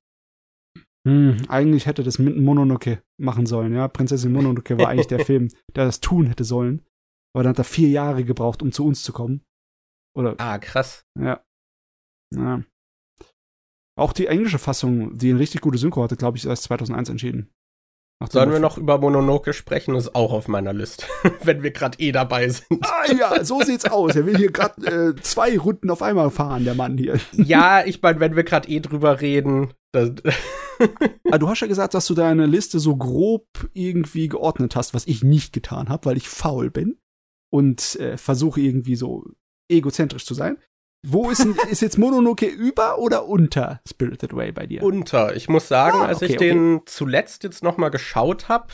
Hm, 1.05 1.45
eigentlich 1.49 1.85
hätte 1.85 2.03
das 2.03 2.17
mit 2.17 2.37
Mononoke 2.37 3.03
machen 3.19 3.45
sollen, 3.45 3.73
ja. 3.73 3.87
Prinzessin 3.87 4.31
Mononoke 4.31 4.77
war 4.77 4.87
eigentlich 4.87 5.07
der 5.07 5.19
Film, 5.25 5.49
der 5.75 5.85
das 5.85 5.99
tun 5.99 6.27
hätte 6.27 6.45
sollen. 6.45 6.85
Aber 7.35 7.43
dann 7.43 7.51
hat 7.51 7.59
er 7.59 7.65
vier 7.65 7.89
Jahre 7.89 8.23
gebraucht, 8.23 8.61
um 8.61 8.71
zu 8.71 8.85
uns 8.85 9.03
zu 9.03 9.11
kommen. 9.11 9.43
Oder? 10.15 10.35
Ah, 10.37 10.59
krass. 10.59 11.05
Ja. 11.19 11.43
ja. 12.33 12.63
Auch 13.99 14.13
die 14.13 14.27
englische 14.27 14.59
Fassung, 14.59 15.17
die 15.17 15.31
eine 15.31 15.39
richtig 15.39 15.61
gute 15.61 15.77
Synchro 15.77 16.03
hatte, 16.03 16.15
glaube 16.15 16.37
ich, 16.37 16.43
ist 16.43 16.49
erst 16.49 16.63
2001 16.63 17.09
entschieden. 17.09 17.51
Sollen 18.31 18.51
wir 18.51 18.59
noch 18.59 18.77
über 18.77 18.97
Mononoke 18.97 19.53
sprechen? 19.53 19.93
Das 19.93 20.05
ist 20.05 20.15
auch 20.15 20.33
auf 20.33 20.47
meiner 20.47 20.73
Liste, 20.73 21.05
wenn 21.43 21.63
wir 21.63 21.71
gerade 21.71 21.99
eh 21.99 22.11
dabei 22.11 22.49
sind. 22.49 22.79
Ah 22.81 23.11
ja, 23.11 23.43
so 23.43 23.61
sieht's 23.61 23.85
aus. 23.85 24.15
Er 24.15 24.25
will 24.25 24.37
hier 24.37 24.51
gerade 24.51 25.15
äh, 25.15 25.21
zwei 25.21 25.57
Runden 25.57 25.89
auf 25.89 26.01
einmal 26.01 26.29
fahren, 26.31 26.63
der 26.63 26.75
Mann 26.75 26.97
hier. 26.97 27.19
Ja, 27.33 27.85
ich 27.85 28.01
meine, 28.01 28.19
wenn 28.19 28.35
wir 28.35 28.43
gerade 28.43 28.69
eh 28.69 28.79
drüber 28.79 29.21
reden. 29.21 29.73
ah, 29.93 31.37
du 31.37 31.49
hast 31.49 31.59
ja 31.59 31.67
gesagt, 31.67 31.93
dass 31.93 32.07
du 32.07 32.15
deine 32.15 32.47
Liste 32.47 32.79
so 32.79 32.95
grob 32.95 33.47
irgendwie 33.73 34.27
geordnet 34.27 34.75
hast, 34.75 34.93
was 34.93 35.05
ich 35.05 35.23
nicht 35.23 35.53
getan 35.53 35.89
habe, 35.89 36.05
weil 36.05 36.17
ich 36.17 36.29
faul 36.29 36.71
bin 36.71 36.97
und 37.51 37.95
äh, 37.97 38.17
versuche 38.17 38.59
irgendwie 38.59 38.95
so 38.95 39.25
egozentrisch 39.69 40.25
zu 40.25 40.33
sein. 40.33 40.57
Wo 41.05 41.29
ist, 41.29 41.45
ist 41.69 41.81
jetzt 41.81 41.97
Mononoke 41.97 42.45
über 42.45 42.97
oder 42.97 43.27
unter 43.27 43.81
Spirited 43.87 44.35
Way 44.35 44.53
bei 44.53 44.65
dir? 44.65 44.83
Unter. 44.83 45.35
Ich 45.35 45.49
muss 45.49 45.67
sagen, 45.67 45.99
ah, 45.99 46.05
als 46.05 46.21
ich 46.21 46.37
den 46.37 46.81
zuletzt 46.85 47.43
jetzt 47.43 47.61
noch 47.61 47.77
mal 47.77 47.89
geschaut 47.89 48.47
habe, 48.47 48.73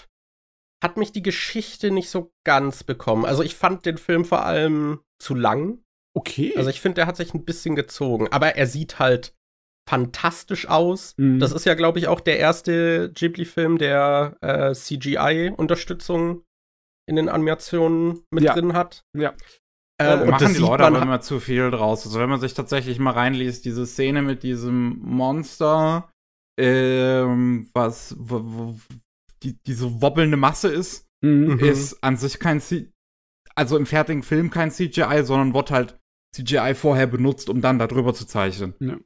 hat 0.84 0.98
mich 0.98 1.12
die 1.12 1.24
Geschichte 1.24 1.92
nicht 1.92 2.10
so 2.10 2.32
ganz 2.46 2.84
bekommen. 2.84 3.26
Also 3.26 3.44
ich 3.44 3.56
fand 3.56 3.86
den 3.86 3.98
Film 3.98 4.26
vor 4.26 4.46
allem 4.46 5.00
zu 5.18 5.34
lang. 5.34 5.84
Okay. 6.16 6.54
Also 6.56 6.70
ich 6.70 6.82
finde, 6.82 6.96
der 6.96 7.08
hat 7.08 7.18
sich 7.18 7.34
ein 7.34 7.46
bisschen 7.46 7.76
gezogen. 7.76 8.28
Aber 8.32 8.56
er 8.56 8.68
sieht 8.68 9.00
halt 9.00 9.34
fantastisch 9.90 10.68
aus. 10.68 11.16
Mhm. 11.18 11.40
Das 11.40 11.52
ist 11.52 11.66
ja, 11.66 11.74
glaube 11.74 11.98
ich, 11.98 12.08
auch 12.08 12.20
der 12.20 12.38
erste 12.38 13.12
Ghibli-Film, 13.12 13.80
der 13.80 14.38
äh, 14.42 14.74
CGI-Unterstützung 14.74 16.44
in 17.08 17.16
den 17.16 17.28
Animationen 17.28 18.22
mit 18.30 18.44
ja. 18.44 18.54
drin 18.54 18.74
hat. 18.74 19.04
Ja. 19.18 19.34
Ähm, 20.00 20.22
und 20.22 20.30
machen 20.30 20.54
die 20.54 20.60
Leute 20.60 20.86
aber 20.86 21.02
immer 21.02 21.22
zu 21.22 21.40
viel 21.40 21.72
draus. 21.72 22.06
Also 22.06 22.20
wenn 22.20 22.30
man 22.30 22.40
sich 22.40 22.54
tatsächlich 22.54 23.00
mal 23.00 23.12
reinliest, 23.12 23.66
diese 23.66 23.86
Szene 23.86 24.22
mit 24.22 24.44
diesem 24.44 25.00
Monster, 25.00 26.10
ähm, 26.58 27.70
was 27.74 28.16
wo, 28.18 28.42
wo, 28.44 28.80
die, 29.44 29.58
diese 29.66 30.02
wobbelnde 30.02 30.38
Masse 30.38 30.70
ist, 30.70 31.08
mhm. 31.22 31.60
ist 31.60 32.02
an 32.04 32.18
sich 32.18 32.40
kein 32.40 32.62
C 32.62 32.92
also 33.56 33.76
im 33.76 33.86
fertigen 33.86 34.24
Film 34.24 34.50
kein 34.52 34.72
CGI, 34.72 35.24
sondern 35.24 35.54
wird 35.54 35.72
halt 35.72 36.00
CGI 36.34 36.76
vorher 36.76 37.08
benutzt, 37.08 37.50
um 37.50 37.60
dann 37.60 37.78
darüber 37.78 38.14
zu 38.14 38.26
zeichnen. 38.26 38.74
Ja, 38.80 38.98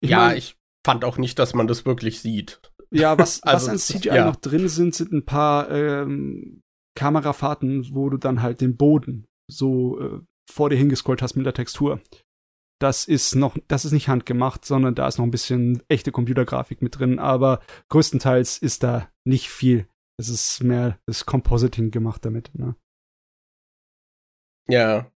ich, 0.00 0.10
ja, 0.10 0.18
mein, 0.18 0.36
ich 0.36 0.56
fand 0.84 1.04
auch 1.04 1.16
nicht, 1.16 1.38
dass 1.38 1.54
man 1.54 1.66
das 1.66 1.86
wirklich 1.86 2.20
sieht. 2.20 2.60
Ja, 2.90 3.16
was, 3.16 3.42
also, 3.44 3.68
was 3.68 3.72
an 3.72 3.78
CGI 3.78 4.08
ja. 4.08 4.24
noch 4.26 4.36
drin 4.36 4.68
sind, 4.68 4.94
sind 4.94 5.12
ein 5.12 5.24
paar 5.24 5.70
ähm, 5.70 6.60
Kamerafahrten, 6.94 7.94
wo 7.94 8.10
du 8.10 8.18
dann 8.18 8.42
halt 8.42 8.60
den 8.60 8.76
Boden 8.76 9.24
so 9.50 9.98
äh, 9.98 10.20
vor 10.50 10.70
dir 10.70 10.76
hingescrollt 10.76 11.22
hast 11.22 11.34
mit 11.34 11.46
der 11.46 11.54
Textur. 11.54 12.00
Das 12.80 13.04
ist 13.04 13.34
noch, 13.36 13.56
das 13.68 13.84
ist 13.84 13.92
nicht 13.92 14.08
handgemacht, 14.08 14.64
sondern 14.64 14.94
da 14.94 15.06
ist 15.06 15.18
noch 15.18 15.24
ein 15.24 15.30
bisschen 15.30 15.82
echte 15.88 16.10
Computergrafik 16.10 16.82
mit 16.82 16.98
drin, 16.98 17.18
aber 17.18 17.60
größtenteils 17.90 18.58
ist 18.58 18.82
da 18.82 19.08
nicht 19.24 19.50
viel. 19.50 19.86
Es 20.18 20.28
ist 20.28 20.62
mehr 20.62 20.98
das 21.06 21.24
Compositing 21.24 21.90
gemacht 21.90 22.24
damit, 22.24 22.50
ne? 22.54 22.74
Ja. 24.68 25.10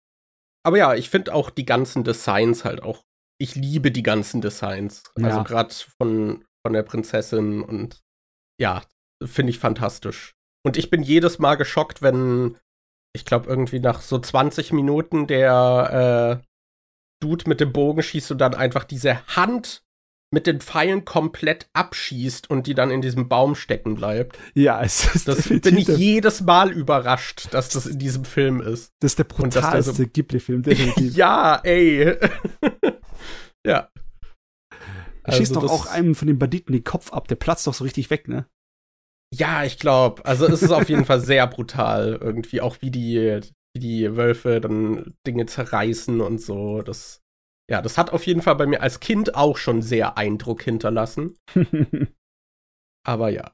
Aber 0.65 0.79
ja, 0.79 0.95
ich 0.95 1.11
finde 1.11 1.35
auch 1.35 1.51
die 1.51 1.65
ganzen 1.65 2.05
Designs 2.05 2.65
halt 2.65 2.83
auch. 2.83 3.05
Ich 3.39 3.55
liebe 3.55 3.91
die 3.91 4.03
ganzen 4.03 4.41
Designs. 4.41 5.03
Also 5.15 5.29
ja. 5.29 5.39
Also 5.39 5.45
gerade 5.45 5.75
von, 5.99 6.45
von 6.65 6.73
der 6.73 6.83
Prinzessin 6.83 7.63
und 7.63 8.03
ja, 8.61 8.83
finde 9.25 9.51
ich 9.51 9.59
fantastisch. 9.59 10.35
Und 10.65 10.77
ich 10.77 10.91
bin 10.91 11.03
jedes 11.03 11.39
Mal 11.39 11.57
geschockt, 11.57 12.03
wenn 12.03 12.59
ich 13.15 13.25
glaube, 13.25 13.49
irgendwie 13.49 13.81
nach 13.81 14.01
so 14.01 14.19
20 14.19 14.73
Minuten 14.73 15.27
der 15.27 16.41
äh, 16.41 16.47
Dude 17.23 17.49
mit 17.49 17.61
dem 17.61 17.73
Bogen 17.73 18.03
schießt 18.03 18.33
und 18.33 18.39
dann 18.39 18.55
einfach 18.55 18.85
diese 18.85 19.27
Hand 19.29 19.83
mit 20.35 20.47
den 20.47 20.61
Pfeilen 20.61 21.05
komplett 21.05 21.69
abschießt 21.75 22.49
und 22.49 22.67
die 22.67 22.75
dann 22.75 22.91
in 22.91 23.03
diesem 23.03 23.29
Baum 23.29 23.55
stecken 23.55 23.95
bleibt. 23.97 24.39
Ja, 24.55 24.83
es 24.83 25.15
ist 25.15 25.29
das 25.29 25.49
bin 25.49 25.77
ich 25.77 25.89
jedes 25.89 26.41
Mal 26.41 26.73
überrascht, 26.73 27.49
dass 27.53 27.69
das 27.69 27.87
in 27.87 27.99
diesem 27.99 28.25
Film 28.25 28.63
ist. 28.63 28.93
Das 29.01 29.13
ist 29.13 29.19
der 29.19 29.25
brutalste 29.25 29.93
so 29.93 30.05
Ghibli-Film, 30.07 30.63
definitiv. 30.63 31.15
ja, 31.17 31.57
ey. 31.63 32.17
ja. 33.67 33.91
Er 35.25 35.33
schießt 35.33 35.55
also 35.55 35.69
doch 35.69 35.71
auch 35.71 35.87
einem 35.87 36.15
von 36.15 36.29
den 36.29 36.39
Banditen 36.39 36.73
den 36.73 36.83
Kopf 36.83 37.13
ab, 37.13 37.29
der 37.29 37.37
platzt 37.37 37.67
doch 37.67 37.75
so 37.75 37.85
richtig 37.85 38.09
weg, 38.09 38.27
ne? 38.27 38.47
Ja, 39.35 39.65
ich 39.65 39.79
glaube. 39.79 40.25
Also 40.25 40.47
es 40.47 40.63
ist 40.63 40.73
auf 40.73 40.89
jeden 40.89 41.05
Fall 41.05 41.21
sehr 41.21 41.47
brutal. 41.47 42.19
Irgendwie 42.21 42.61
auch 42.61 42.77
wie 42.81 42.91
die, 42.91 43.41
wie 43.75 43.81
die 43.81 44.17
Wölfe 44.17 44.61
dann 44.61 45.15
Dinge 45.27 45.47
zerreißen 45.47 46.21
und 46.21 46.39
so. 46.39 46.83
Das, 46.83 47.23
ja, 47.71 47.81
das 47.81 47.97
hat 47.97 48.11
auf 48.11 48.27
jeden 48.27 48.43
Fall 48.43 48.57
bei 48.57 48.67
mir 48.67 48.83
als 48.83 49.01
Kind 49.01 49.35
auch 49.35 49.57
schon 49.57 49.81
sehr 49.81 50.19
Eindruck 50.19 50.63
hinterlassen. 50.63 51.37
Aber 53.07 53.31
ja, 53.31 53.53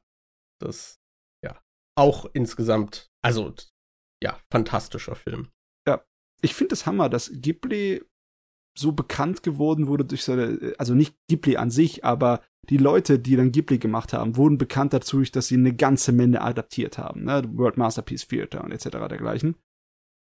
das, 0.61 0.99
ja, 1.45 1.63
auch 1.97 2.27
insgesamt, 2.33 3.09
also, 3.23 3.55
ja, 4.23 4.39
fantastischer 4.51 5.15
Film. 5.15 5.51
Ja, 5.87 6.05
ich 6.43 6.55
finde 6.55 6.75
es 6.75 6.87
Hammer, 6.87 7.09
dass 7.09 7.31
Ghibli 7.33 8.05
so 8.79 8.93
bekannt 8.93 9.43
geworden 9.43 9.87
wurde 9.87 10.05
durch 10.05 10.25
seine, 10.25 10.75
also 10.79 10.95
nicht 10.95 11.15
Ghibli 11.29 11.57
an 11.57 11.71
sich, 11.71 12.05
aber 12.05 12.41
die 12.69 12.77
Leute, 12.77 13.19
die 13.19 13.37
dann 13.37 13.53
Ghibli 13.53 13.79
gemacht 13.79 14.13
haben, 14.13 14.37
wurden 14.37 14.59
bekannt 14.59 14.93
dazu, 14.93 15.23
dass 15.23 15.49
sie 15.49 15.57
eine 15.57 15.75
ganze 15.75 16.13
Menge 16.13 16.41
adaptiert 16.43 16.99
haben, 16.99 17.25
ne? 17.25 17.43
World 17.55 17.77
Masterpiece 17.77 18.29
Theater 18.29 18.63
und 18.63 18.73
etc. 18.73 18.91
dergleichen. 19.09 19.57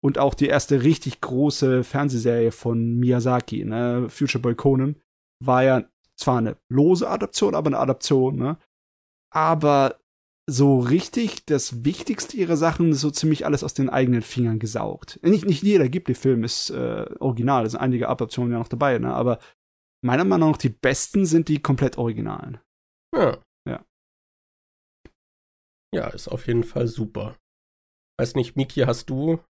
Und 0.03 0.19
auch 0.19 0.35
die 0.35 0.49
erste 0.49 0.83
richtig 0.83 1.21
große 1.21 1.85
Fernsehserie 1.85 2.51
von 2.51 2.99
Miyazaki, 2.99 3.65
ne? 3.65 4.09
Future 4.09 4.43
Boy 4.43 4.55
Conan, 4.55 4.97
war 5.41 5.63
ja 5.65 5.85
zwar 6.17 6.39
eine 6.39 6.57
lose 6.69 7.09
Adaption, 7.09 7.55
aber 7.55 7.69
eine 7.69 7.79
Adaption, 7.79 8.37
ne? 8.37 8.59
Aber 9.31 9.97
so 10.53 10.79
richtig 10.79 11.47
das 11.47 11.85
Wichtigste 11.85 12.37
ihrer 12.37 12.57
Sachen 12.57 12.93
so 12.93 13.11
ziemlich 13.11 13.47
alles 13.47 13.65
aus 13.65 13.75
den 13.75 13.89
eigenen 13.89 14.23
Fingern 14.23 14.59
gesaugt. 14.59 15.19
Nicht, 15.23 15.47
nicht 15.47 15.63
jeder 15.63 15.89
Ghibli-Film 15.89 16.45
ist 16.45 16.71
äh, 16.71 17.07
original, 17.21 17.65
es 17.65 17.73
sind 17.73 17.81
einige 17.81 18.09
Adaptionen 18.09 18.53
ja 18.53 18.59
noch 18.59 18.69
dabei, 18.69 18.99
ne? 18.99 19.15
aber 19.15 19.39
meiner 20.05 20.25
Meinung 20.25 20.51
nach 20.51 20.59
die 20.59 20.69
besten 20.69 21.25
sind 21.25 21.49
die 21.49 21.61
komplett 21.61 21.97
originalen. 21.97 22.61
Ja. 23.15 23.39
Ja. 23.67 23.85
Ja, 25.95 26.09
ist 26.09 26.29
auf 26.29 26.47
jeden 26.47 26.65
Fall 26.65 26.87
super. 26.87 27.37
Weiß 28.19 28.35
nicht, 28.35 28.57
Miki, 28.57 28.81
hast 28.81 29.09
du 29.09 29.41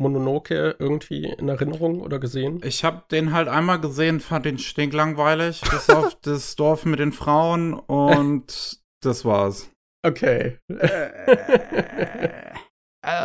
Mononoke 0.00 0.76
irgendwie 0.78 1.24
in 1.24 1.48
Erinnerung 1.48 2.00
oder 2.00 2.20
gesehen? 2.20 2.60
Ich 2.62 2.84
habe 2.84 3.04
den 3.10 3.32
halt 3.32 3.48
einmal 3.48 3.80
gesehen, 3.80 4.20
fand 4.20 4.44
den 4.44 4.58
stinklangweilig, 4.58 5.62
bis 5.62 5.90
auf 5.90 6.14
das 6.22 6.54
Dorf 6.54 6.84
mit 6.84 7.00
den 7.00 7.12
Frauen 7.12 7.74
und 7.74 8.80
das 9.02 9.24
war's. 9.24 9.72
Okay. 10.04 10.58
Äh, 10.68 11.10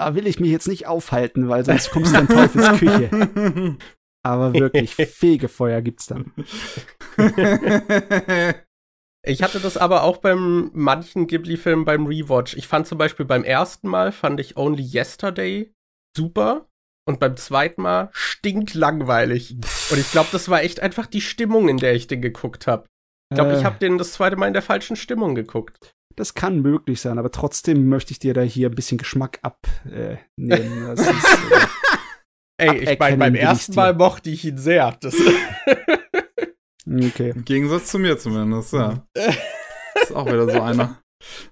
äh, 0.10 0.16
will 0.16 0.28
ich 0.28 0.40
mich 0.40 0.52
jetzt 0.52 0.68
nicht 0.68 0.88
aufhalten, 0.88 1.50
weil 1.50 1.66
sonst 1.66 1.92
kommst 1.92 2.16
du 2.16 2.20
in 2.20 2.28
Teufels 2.28 2.80
Küche. 2.80 3.78
Aber 4.26 4.54
wirklich, 4.54 4.96
Fegefeuer 4.96 5.82
gibt's 5.82 6.08
dann. 6.08 6.32
Ich 9.26 9.42
hatte 9.42 9.60
das 9.60 9.78
aber 9.78 10.04
auch 10.04 10.18
beim 10.18 10.70
manchen 10.74 11.28
Ghibli-Filmen 11.28 11.86
beim 11.86 12.08
Rewatch. 12.08 12.56
Ich 12.56 12.68
fand 12.68 12.88
zum 12.88 12.98
Beispiel 12.98 13.26
beim 13.26 13.44
ersten 13.44 13.88
Mal 13.88 14.12
fand 14.12 14.40
ich 14.40 14.58
Only 14.58 14.84
Yesterday 14.84 15.74
super 16.16 16.68
und 17.06 17.20
beim 17.20 17.38
zweiten 17.38 17.82
Mal 17.82 18.10
stinklangweilig. 18.12 19.56
Und 19.92 19.98
ich 19.98 20.12
glaube, 20.12 20.30
das 20.32 20.50
war 20.50 20.64
echt 20.64 20.82
einfach 20.82 21.06
die 21.06 21.22
Stimmung, 21.22 21.70
in 21.70 21.78
der 21.78 21.94
ich 21.94 22.08
den 22.08 22.22
geguckt 22.22 22.68
habe. 22.68 22.86
Ich 23.32 23.36
glaube, 23.36 23.54
Äh. 23.54 23.60
ich 23.60 23.66
habe 23.66 23.80
den 23.80 23.98
das 23.98 24.14
zweite 24.14 24.36
Mal 24.36 24.48
in 24.48 24.54
der 24.54 24.62
falschen 24.62 24.96
Stimmung 24.96 25.36
geguckt. 25.36 25.94
Das 26.16 26.34
kann 26.34 26.62
möglich 26.62 27.02
sein, 27.02 27.18
aber 27.18 27.32
trotzdem 27.32 27.88
möchte 27.90 28.12
ich 28.12 28.20
dir 28.20 28.34
da 28.34 28.42
hier 28.42 28.70
ein 28.70 28.76
bisschen 28.76 28.98
Geschmack 28.98 29.40
abnehmen. 29.42 30.20
Äh, 32.62 32.68
äh, 32.68 32.86
Ey, 32.86 32.94
ich 32.94 33.00
meine, 33.00 33.18
beim 33.18 33.34
ersten. 33.34 33.74
Mal 33.74 33.96
mochte 33.96 34.30
ich 34.30 34.46
ihn 34.46 34.60
sehr. 34.60 34.96
Das 35.02 35.16
okay. 36.88 37.32
Im 37.36 37.46
Gegensatz 37.46 37.88
zu 37.88 37.98
mir 37.98 38.18
zumindest, 38.20 38.74
ja. 38.74 39.04
ist 39.16 40.12
auch 40.14 40.28
wieder 40.28 40.48
so 40.48 40.62
einer. 40.62 41.02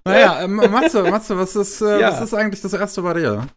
Naja, 0.04 0.42
ähm, 0.44 0.54
Matze, 0.56 1.02
Matze, 1.02 1.36
was 1.36 1.56
ist, 1.56 1.80
äh, 1.80 2.00
Ja. 2.00 2.12
was 2.12 2.20
ist 2.20 2.34
eigentlich 2.34 2.60
das 2.60 2.72
erste 2.72 3.02
bei 3.02 3.14
dir? 3.14 3.48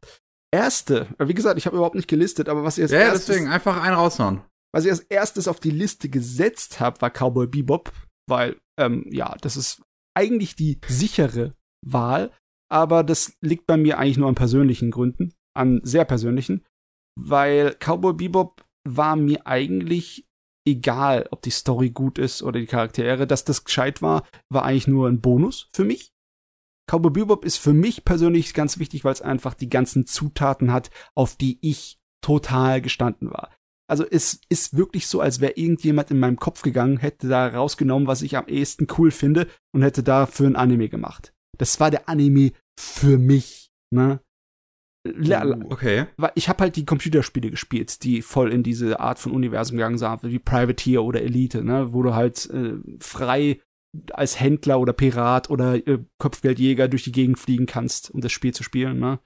Erste, 0.51 1.07
wie 1.19 1.33
gesagt, 1.35 1.59
ich 1.59 1.67
habe 1.67 1.75
überhaupt 1.75 1.95
nicht 1.95 2.07
gelistet, 2.07 2.49
aber 2.49 2.63
was 2.63 2.77
ich 2.79 2.83
als 2.85 2.91
Ja, 2.91 2.99
erstes, 2.99 3.27
deswegen 3.27 3.47
einfach 3.49 3.81
einen 3.81 3.95
raushauen. 3.95 4.41
was 4.73 4.85
ich 4.85 4.91
als 4.91 5.01
erstes 5.01 5.47
auf 5.47 5.59
die 5.59 5.71
Liste 5.71 6.09
gesetzt 6.09 6.79
habe, 6.79 6.99
war 7.01 7.11
Cowboy 7.11 7.45
Bebop, 7.45 7.91
weil 8.27 8.57
ähm, 8.79 9.05
ja, 9.11 9.35
das 9.41 9.55
ist 9.55 9.83
eigentlich 10.15 10.55
die 10.55 10.79
sichere 10.87 11.51
Wahl, 11.85 12.31
aber 12.71 13.03
das 13.03 13.37
liegt 13.41 13.67
bei 13.67 13.77
mir 13.77 13.99
eigentlich 13.99 14.17
nur 14.17 14.29
an 14.29 14.35
persönlichen 14.35 14.91
Gründen, 14.91 15.33
an 15.55 15.81
sehr 15.83 16.05
persönlichen, 16.05 16.65
weil 17.19 17.75
Cowboy 17.79 18.13
Bebop 18.13 18.63
war 18.87 19.15
mir 19.15 19.45
eigentlich 19.45 20.27
egal, 20.67 21.27
ob 21.31 21.41
die 21.41 21.51
Story 21.51 21.91
gut 21.91 22.17
ist 22.17 22.41
oder 22.41 22.59
die 22.59 22.65
Charaktere, 22.65 23.27
dass 23.27 23.45
das 23.45 23.63
gescheit 23.63 24.01
war, 24.01 24.27
war 24.49 24.65
eigentlich 24.65 24.87
nur 24.87 25.07
ein 25.07 25.21
Bonus 25.21 25.69
für 25.73 25.85
mich. 25.85 26.11
Cowboy 26.89 27.11
Bebop 27.11 27.45
ist 27.45 27.57
für 27.57 27.73
mich 27.73 28.05
persönlich 28.05 28.53
ganz 28.53 28.79
wichtig, 28.79 29.03
weil 29.03 29.13
es 29.13 29.21
einfach 29.21 29.53
die 29.53 29.69
ganzen 29.69 30.05
Zutaten 30.05 30.71
hat, 30.71 30.91
auf 31.15 31.35
die 31.35 31.57
ich 31.61 31.99
total 32.21 32.81
gestanden 32.81 33.31
war. 33.31 33.51
Also 33.87 34.05
es 34.09 34.39
ist 34.49 34.75
wirklich 34.75 35.07
so, 35.07 35.21
als 35.21 35.41
wäre 35.41 35.53
irgendjemand 35.55 36.09
in 36.11 36.19
meinem 36.19 36.37
Kopf 36.37 36.61
gegangen, 36.63 36.97
hätte 36.97 37.27
da 37.27 37.47
rausgenommen, 37.47 38.07
was 38.07 38.21
ich 38.23 38.35
am 38.37 38.47
ehesten 38.47 38.87
cool 38.97 39.11
finde 39.11 39.47
und 39.73 39.83
hätte 39.83 40.01
dafür 40.03 40.47
ein 40.47 40.55
Anime 40.55 40.89
gemacht. 40.89 41.33
Das 41.57 41.79
war 41.79 41.91
der 41.91 42.09
Anime 42.09 42.51
für 42.79 43.17
mich, 43.17 43.69
ne? 43.93 44.19
La- 45.07 45.45
Okay. 45.69 46.07
weil 46.17 46.31
ich 46.33 46.49
habe 46.49 46.63
halt 46.63 46.75
die 46.75 46.85
Computerspiele 46.85 47.51
gespielt, 47.51 48.03
die 48.03 48.23
voll 48.23 48.51
in 48.51 48.63
diese 48.63 48.99
Art 48.99 49.19
von 49.19 49.33
Universum 49.33 49.77
gegangen 49.77 49.99
sind, 49.99 50.23
wie 50.23 50.39
Privateer 50.39 51.03
oder 51.03 51.21
Elite, 51.21 51.63
ne, 51.63 51.93
wo 51.93 52.01
du 52.01 52.15
halt 52.15 52.49
äh, 52.49 52.73
frei 52.99 53.61
als 54.11 54.39
Händler 54.39 54.79
oder 54.79 54.93
Pirat 54.93 55.51
oder 55.51 55.75
äh, 55.87 55.99
Kopfgeldjäger 56.17 56.87
durch 56.87 57.03
die 57.03 57.11
Gegend 57.11 57.37
fliegen 57.37 57.67
kannst, 57.67 58.09
um 58.09 58.19
das 58.21 58.31
Spiel 58.31 58.53
zu 58.53 58.63
spielen, 58.63 58.97
ne? 58.99 59.19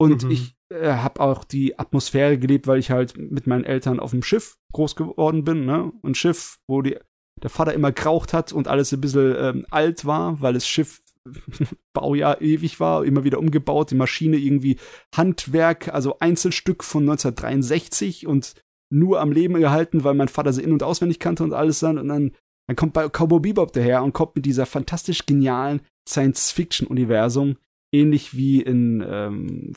Und 0.00 0.24
Mhm. 0.24 0.30
ich 0.30 0.56
äh, 0.70 0.92
habe 0.94 1.20
auch 1.20 1.44
die 1.44 1.78
Atmosphäre 1.78 2.38
gelebt, 2.38 2.66
weil 2.66 2.78
ich 2.78 2.90
halt 2.90 3.18
mit 3.18 3.46
meinen 3.46 3.64
Eltern 3.64 4.00
auf 4.00 4.12
dem 4.12 4.22
Schiff 4.22 4.56
groß 4.72 4.96
geworden 4.96 5.44
bin, 5.44 5.66
ne? 5.66 5.92
Ein 6.02 6.14
Schiff, 6.14 6.58
wo 6.66 6.80
die, 6.80 6.96
der 7.42 7.50
Vater 7.50 7.74
immer 7.74 7.92
geraucht 7.92 8.32
hat 8.32 8.52
und 8.52 8.66
alles 8.66 8.92
ein 8.92 9.00
bisschen 9.00 9.34
ähm, 9.38 9.66
alt 9.70 10.06
war, 10.06 10.40
weil 10.40 10.54
das 10.54 10.66
Schiff 10.66 11.02
Baujahr 11.92 12.40
ewig 12.40 12.80
war, 12.80 13.04
immer 13.04 13.24
wieder 13.24 13.38
umgebaut, 13.38 13.90
die 13.90 13.94
Maschine 13.96 14.38
irgendwie 14.38 14.78
Handwerk, 15.14 15.92
also 15.92 16.18
Einzelstück 16.18 16.82
von 16.82 17.02
1963 17.02 18.26
und 18.26 18.54
nur 18.92 19.20
am 19.20 19.32
Leben 19.32 19.54
gehalten, 19.60 20.02
weil 20.02 20.14
mein 20.14 20.28
Vater 20.28 20.52
sie 20.54 20.62
in- 20.62 20.72
und 20.72 20.82
auswendig 20.82 21.18
kannte 21.18 21.44
und 21.44 21.52
alles 21.52 21.80
dann. 21.80 21.98
Und 21.98 22.08
dann, 22.08 22.32
dann 22.68 22.76
kommt 22.76 22.94
bei 22.94 23.06
Cowboy 23.06 23.40
Bebop 23.40 23.72
daher 23.74 24.02
und 24.02 24.14
kommt 24.14 24.34
mit 24.34 24.46
dieser 24.46 24.64
fantastisch 24.64 25.26
genialen 25.26 25.82
Science-Fiction-Universum, 26.08 27.56
ähnlich 27.92 28.36
wie 28.36 28.60
in 28.60 29.04
ähm, 29.06 29.72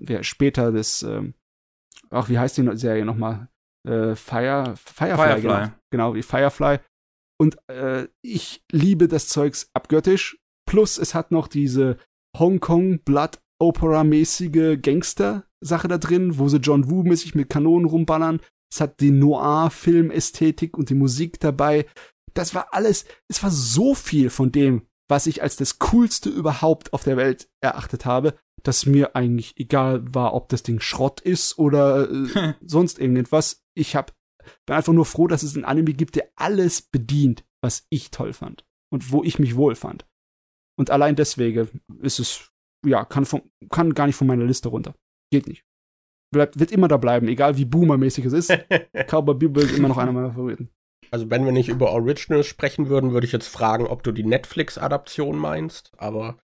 ja, 0.00 0.22
später 0.22 0.72
das, 0.72 1.02
ähm, 1.02 1.34
ach, 2.10 2.28
wie 2.28 2.38
heißt 2.38 2.56
die 2.56 2.76
Serie 2.76 3.04
nochmal? 3.04 3.48
Äh, 3.86 4.14
Fire, 4.16 4.74
Firefly, 4.76 5.16
Firefly. 5.16 5.40
Genau, 5.42 5.70
genau, 5.90 6.14
wie 6.14 6.22
Firefly. 6.22 6.78
Und 7.40 7.56
äh, 7.68 8.08
ich 8.22 8.64
liebe 8.72 9.08
das 9.08 9.28
Zeugs 9.28 9.70
abgöttisch. 9.72 10.38
Plus, 10.66 10.98
es 10.98 11.14
hat 11.14 11.30
noch 11.30 11.48
diese 11.48 11.96
Hongkong 12.36 13.00
Blood 13.00 13.40
Opera-mäßige 13.60 14.80
Gangster-Sache 14.80 15.88
da 15.88 15.98
drin, 15.98 16.38
wo 16.38 16.48
sie 16.48 16.58
John 16.58 16.90
Woo-mäßig 16.90 17.34
mit 17.34 17.48
Kanonen 17.48 17.88
rumballern. 17.88 18.40
Es 18.70 18.80
hat 18.80 19.00
die 19.00 19.10
Noir-Film-Ästhetik 19.10 20.76
und 20.76 20.90
die 20.90 20.94
Musik 20.94 21.40
dabei. 21.40 21.86
Das 22.34 22.54
war 22.54 22.68
alles, 22.72 23.06
es 23.28 23.42
war 23.42 23.50
so 23.50 23.94
viel 23.94 24.30
von 24.30 24.52
dem, 24.52 24.87
was 25.08 25.26
ich 25.26 25.42
als 25.42 25.56
das 25.56 25.78
coolste 25.78 26.28
überhaupt 26.28 26.92
auf 26.92 27.02
der 27.02 27.16
Welt 27.16 27.48
erachtet 27.60 28.04
habe, 28.04 28.34
dass 28.62 28.86
mir 28.86 29.16
eigentlich 29.16 29.58
egal 29.58 30.02
war, 30.14 30.34
ob 30.34 30.48
das 30.48 30.62
Ding 30.62 30.80
Schrott 30.80 31.20
ist 31.20 31.58
oder 31.58 32.10
äh, 32.10 32.54
sonst 32.60 32.98
irgendetwas. 32.98 33.64
Ich 33.74 33.96
hab, 33.96 34.14
bin 34.66 34.76
einfach 34.76 34.92
nur 34.92 35.06
froh, 35.06 35.26
dass 35.26 35.42
es 35.42 35.54
einen 35.54 35.64
Anime 35.64 35.94
gibt, 35.94 36.16
der 36.16 36.28
alles 36.36 36.82
bedient, 36.82 37.44
was 37.62 37.86
ich 37.90 38.10
toll 38.10 38.32
fand 38.32 38.66
und 38.92 39.10
wo 39.12 39.22
ich 39.22 39.38
mich 39.38 39.56
wohl 39.56 39.74
fand. 39.74 40.06
Und 40.78 40.90
allein 40.90 41.16
deswegen 41.16 41.80
ist 42.00 42.20
es, 42.20 42.52
ja, 42.86 43.04
kann, 43.04 43.24
von, 43.24 43.42
kann 43.70 43.94
gar 43.94 44.06
nicht 44.06 44.16
von 44.16 44.26
meiner 44.26 44.44
Liste 44.44 44.68
runter. 44.68 44.94
Geht 45.32 45.48
nicht. 45.48 45.64
Bleibt, 46.30 46.58
wird 46.58 46.72
immer 46.72 46.88
da 46.88 46.98
bleiben, 46.98 47.26
egal 47.26 47.56
wie 47.56 47.64
boomermäßig 47.64 48.26
es 48.26 48.32
ist. 48.32 48.48
Cowboy 49.08 49.34
Bebop 49.34 49.64
ist 49.64 49.76
immer 49.76 49.88
noch 49.88 49.96
einer 49.96 50.12
meiner 50.12 50.30
Favoriten. 50.30 50.70
Also 51.10 51.30
wenn 51.30 51.44
wir 51.44 51.52
nicht 51.52 51.68
über 51.68 51.90
Originals 51.92 52.46
sprechen 52.46 52.88
würden, 52.88 53.12
würde 53.12 53.26
ich 53.26 53.32
jetzt 53.32 53.48
fragen, 53.48 53.86
ob 53.86 54.02
du 54.02 54.12
die 54.12 54.24
Netflix-Adaption 54.24 55.36
meinst. 55.36 55.92
Aber 55.96 56.38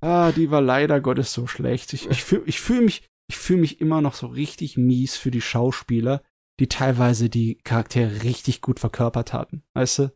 ah, 0.00 0.32
die 0.32 0.50
war 0.50 0.60
leider 0.60 1.00
Gottes 1.00 1.32
so 1.32 1.46
schlecht. 1.46 1.92
Ich, 1.92 2.08
ich 2.08 2.24
fühle 2.24 2.42
ich 2.46 2.60
fühl 2.60 2.80
mich, 2.82 3.06
ich 3.28 3.36
fühl 3.36 3.58
mich 3.58 3.80
immer 3.80 4.00
noch 4.00 4.14
so 4.14 4.26
richtig 4.26 4.76
mies 4.76 5.16
für 5.16 5.30
die 5.30 5.40
Schauspieler, 5.40 6.22
die 6.60 6.68
teilweise 6.68 7.28
die 7.28 7.58
Charaktere 7.64 8.22
richtig 8.22 8.60
gut 8.62 8.80
verkörpert 8.80 9.32
hatten. 9.32 9.62
Weißt 9.74 9.98
du? 10.00 10.12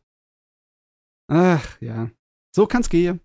Ach, 1.28 1.80
ja. 1.80 2.10
So 2.54 2.66
kann's 2.66 2.88
gehen. 2.90 3.20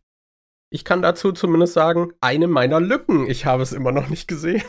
ich 0.70 0.86
kann 0.86 1.02
dazu 1.02 1.32
zumindest 1.32 1.74
sagen, 1.74 2.14
eine 2.22 2.48
meiner 2.48 2.80
Lücken. 2.80 3.30
Ich 3.30 3.46
habe 3.46 3.64
es 3.64 3.74
immer 3.74 3.92
noch 3.92 4.10
nicht 4.10 4.28
gesehen. 4.28 4.64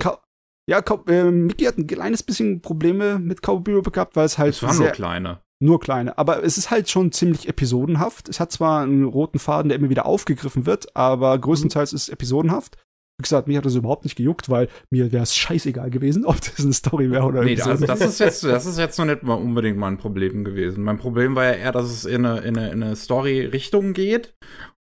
Ka 0.00 0.22
ja, 0.68 0.80
äh, 1.08 1.30
Mickey 1.30 1.64
hat 1.64 1.78
ein 1.78 1.86
kleines 1.86 2.22
bisschen 2.22 2.60
Probleme 2.60 3.18
mit 3.18 3.40
Cowboy 3.42 3.74
Bebop 3.74 3.92
gehabt, 3.92 4.16
weil 4.16 4.26
es 4.26 4.38
halt 4.38 4.54
Es 4.54 4.62
waren 4.62 4.76
nur 4.78 4.88
kleine. 4.88 5.40
nur 5.60 5.80
kleine. 5.80 6.18
Aber 6.18 6.42
es 6.42 6.58
ist 6.58 6.70
halt 6.70 6.90
schon 6.90 7.12
ziemlich 7.12 7.48
episodenhaft. 7.48 8.28
Es 8.28 8.40
hat 8.40 8.52
zwar 8.52 8.82
einen 8.82 9.04
roten 9.04 9.38
Faden, 9.38 9.68
der 9.68 9.78
immer 9.78 9.90
wieder 9.90 10.06
aufgegriffen 10.06 10.66
wird, 10.66 10.94
aber 10.96 11.38
größtenteils 11.38 11.92
ist 11.92 12.02
es 12.02 12.08
episodenhaft. 12.08 12.76
Wie 13.18 13.22
gesagt, 13.22 13.48
mich 13.48 13.56
hat 13.56 13.64
das 13.64 13.74
überhaupt 13.76 14.04
nicht 14.04 14.16
gejuckt, 14.16 14.50
weil 14.50 14.68
mir 14.90 15.10
wäre 15.10 15.22
es 15.22 15.34
scheißegal 15.34 15.88
gewesen, 15.88 16.24
ob 16.26 16.38
das 16.40 16.60
eine 16.60 16.74
Story 16.74 17.10
wäre 17.10 17.24
oder 17.24 17.42
Nee, 17.44 17.52
Episode. 17.54 17.70
also 17.70 17.86
das 17.86 18.00
ist 18.02 18.18
jetzt, 18.18 18.44
das 18.44 18.66
ist 18.66 18.78
jetzt 18.78 18.98
noch 18.98 19.06
nicht 19.06 19.22
mal 19.22 19.34
unbedingt 19.34 19.78
mein 19.78 19.96
Problem 19.96 20.44
gewesen. 20.44 20.84
Mein 20.84 20.98
Problem 20.98 21.34
war 21.34 21.44
ja 21.44 21.52
eher, 21.52 21.72
dass 21.72 21.86
es 21.86 22.04
in 22.04 22.26
eine, 22.26 22.40
in 22.40 22.58
eine, 22.58 22.72
in 22.72 22.82
eine 22.82 22.94
Story-Richtung 22.96 23.94
geht 23.94 24.34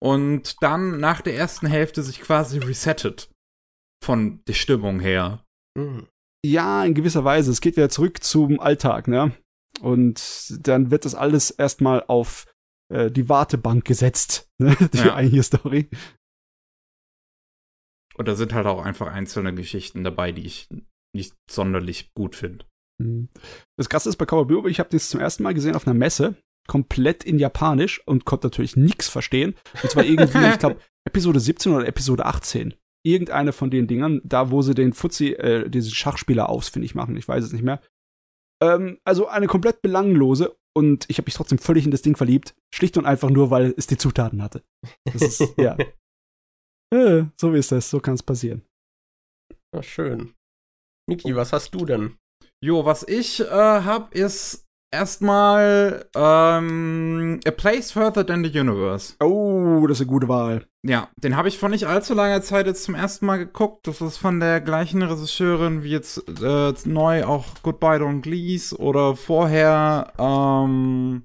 und 0.04 0.62
dann 0.62 1.00
nach 1.00 1.22
der 1.22 1.36
ersten 1.38 1.68
Hälfte 1.68 2.04
sich 2.04 2.20
quasi 2.22 2.58
resettet. 2.58 3.30
Von 4.04 4.42
der 4.48 4.54
Stimmung 4.54 5.00
her. 5.00 5.45
Hm. 5.78 6.08
Ja, 6.46 6.86
in 6.86 6.94
gewisser 6.94 7.24
Weise. 7.24 7.52
Es 7.52 7.62
geht 7.62 7.76
wieder 7.76 7.90
zurück 7.90 8.24
zum 8.24 8.60
Alltag, 8.60 9.08
ne? 9.08 9.32
Und 9.82 10.56
dann 10.68 10.92
wird 10.92 11.06
das 11.06 11.16
alles 11.16 11.52
erstmal 11.52 12.04
auf 12.08 12.46
äh, 12.94 13.10
die 13.12 13.28
Wartebank 13.30 13.84
gesetzt, 13.86 14.48
ne? 14.62 14.76
Die 14.94 14.98
Ja. 15.00 15.16
eigentliche 15.16 15.44
Story. 15.44 15.90
Und 18.16 18.28
da 18.28 18.36
sind 18.36 18.54
halt 18.54 18.66
auch 18.66 18.84
einfach 18.84 19.08
einzelne 19.08 19.54
Geschichten 19.54 20.04
dabei, 20.04 20.32
die 20.32 20.46
ich 20.46 20.70
nicht 21.14 21.36
sonderlich 21.50 22.14
gut 22.14 22.36
finde. 22.36 22.66
Mhm. 23.02 23.30
Das 23.78 23.90
Krasse 23.90 24.08
ist 24.10 24.16
bei 24.18 24.26
Cowboy 24.26 24.46
Bebop, 24.46 24.68
ich 24.68 24.80
habe 24.80 24.90
das 24.90 25.10
zum 25.10 25.20
ersten 25.20 25.44
Mal 25.44 25.54
gesehen 25.54 25.76
auf 25.76 25.86
einer 25.88 25.94
Messe, 25.94 26.36
komplett 26.68 27.24
in 27.26 27.38
Japanisch 27.38 28.02
und 28.08 28.24
konnte 28.26 28.48
natürlich 28.48 28.78
nichts 28.78 29.10
verstehen. 29.10 29.56
Und 29.84 29.92
zwar 29.92 30.06
irgendwie, 30.06 30.38
ich 30.54 30.60
glaube, 30.60 30.80
Episode 31.06 31.40
17 31.40 31.74
oder 31.74 31.88
Episode 31.88 32.26
18. 32.26 32.74
Irgendeine 33.06 33.54
von 33.54 33.70
den 33.70 33.88
Dingern, 33.88 34.20
da 34.24 34.50
wo 34.50 34.62
sie 34.62 34.74
den 34.74 34.94
Fuzzi, 34.94 35.34
äh, 35.34 35.70
diesen 35.70 35.92
Schachspieler 35.92 36.50
ausfindig 36.50 36.96
machen, 36.96 37.16
ich 37.16 37.28
weiß 37.28 37.44
es 37.44 37.54
nicht 37.54 37.64
mehr. 37.64 37.80
Ähm, 38.62 39.00
also 39.04 39.28
eine 39.28 39.48
komplett 39.48 39.82
belanglose 39.82 40.58
und 40.76 41.06
ich 41.10 41.18
habe 41.18 41.28
mich 41.28 41.36
trotzdem 41.36 41.58
völlig 41.58 41.86
in 41.86 41.92
das 41.92 42.02
Ding 42.02 42.16
verliebt. 42.16 42.56
Schlicht 42.74 42.98
und 42.98 43.06
einfach 43.06 43.30
nur, 43.30 43.52
weil 43.52 43.74
es 43.78 43.88
die 43.88 43.98
Zutaten 43.98 44.42
hatte. 44.42 44.64
Das 45.06 45.22
ist, 45.22 45.54
ja. 45.58 45.78
Äh, 46.94 47.26
so 47.40 47.54
ist 47.54 47.72
das, 47.72 47.90
so 47.90 48.00
kann 48.00 48.16
es 48.16 48.24
passieren. 48.24 48.64
Na 49.74 49.84
schön. 49.84 50.34
Miki, 51.08 51.36
was 51.36 51.54
hast 51.54 51.74
du 51.76 51.86
denn? 51.86 52.18
Jo, 52.64 52.86
was 52.86 53.08
ich 53.08 53.42
äh, 53.42 53.46
hab, 53.46 54.16
ist 54.16 54.65
erstmal 54.92 56.06
ähm, 56.16 57.40
A 57.46 57.52
Place 57.52 57.92
Further 57.92 58.26
Than 58.26 58.44
the 58.44 58.60
Universe. 58.60 59.16
Oh, 59.20 59.86
das 59.88 59.98
ist 59.98 60.02
eine 60.02 60.12
gute 60.12 60.28
Wahl. 60.28 60.66
Ja, 60.86 61.10
den 61.18 61.36
habe 61.36 61.48
ich 61.48 61.58
vor 61.58 61.70
nicht 61.70 61.88
allzu 61.88 62.14
langer 62.14 62.42
Zeit 62.42 62.68
jetzt 62.68 62.84
zum 62.84 62.96
ersten 62.96 63.26
Mal 63.26 63.38
geguckt. 63.38 63.88
Das 63.88 64.02
ist 64.02 64.18
von 64.18 64.40
der 64.40 64.62
gleichen 64.62 65.02
Regisseurin 65.02 65.84
wie 65.84 65.92
jetzt 65.92 66.24
äh, 66.42 66.74
neu 66.86 67.26
auch 67.26 67.46
Goodbye 67.64 67.98
Don't 67.98 68.22
Glees 68.22 68.78
oder 68.78 69.16
vorher 69.16 70.14
ähm, 70.20 71.24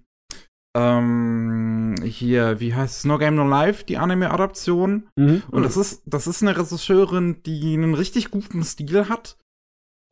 ähm, 0.77 1.96
hier, 2.03 2.61
wie 2.61 2.75
heißt 2.75 2.99
es, 2.99 3.05
No 3.05 3.18
Game 3.18 3.35
No 3.35 3.46
Life, 3.46 3.85
die 3.85 3.99
Anime-Adaption. 3.99 5.09
Mhm. 5.16 5.42
Und 5.51 5.62
das 5.62 5.77
ist, 5.77 6.03
das 6.07 6.27
ist 6.27 6.42
eine 6.42 6.57
Regisseurin, 6.57 7.42
die 7.44 7.75
einen 7.75 7.94
richtig 7.94 8.31
guten 8.31 8.62
Stil 8.62 9.09
hat. 9.09 9.37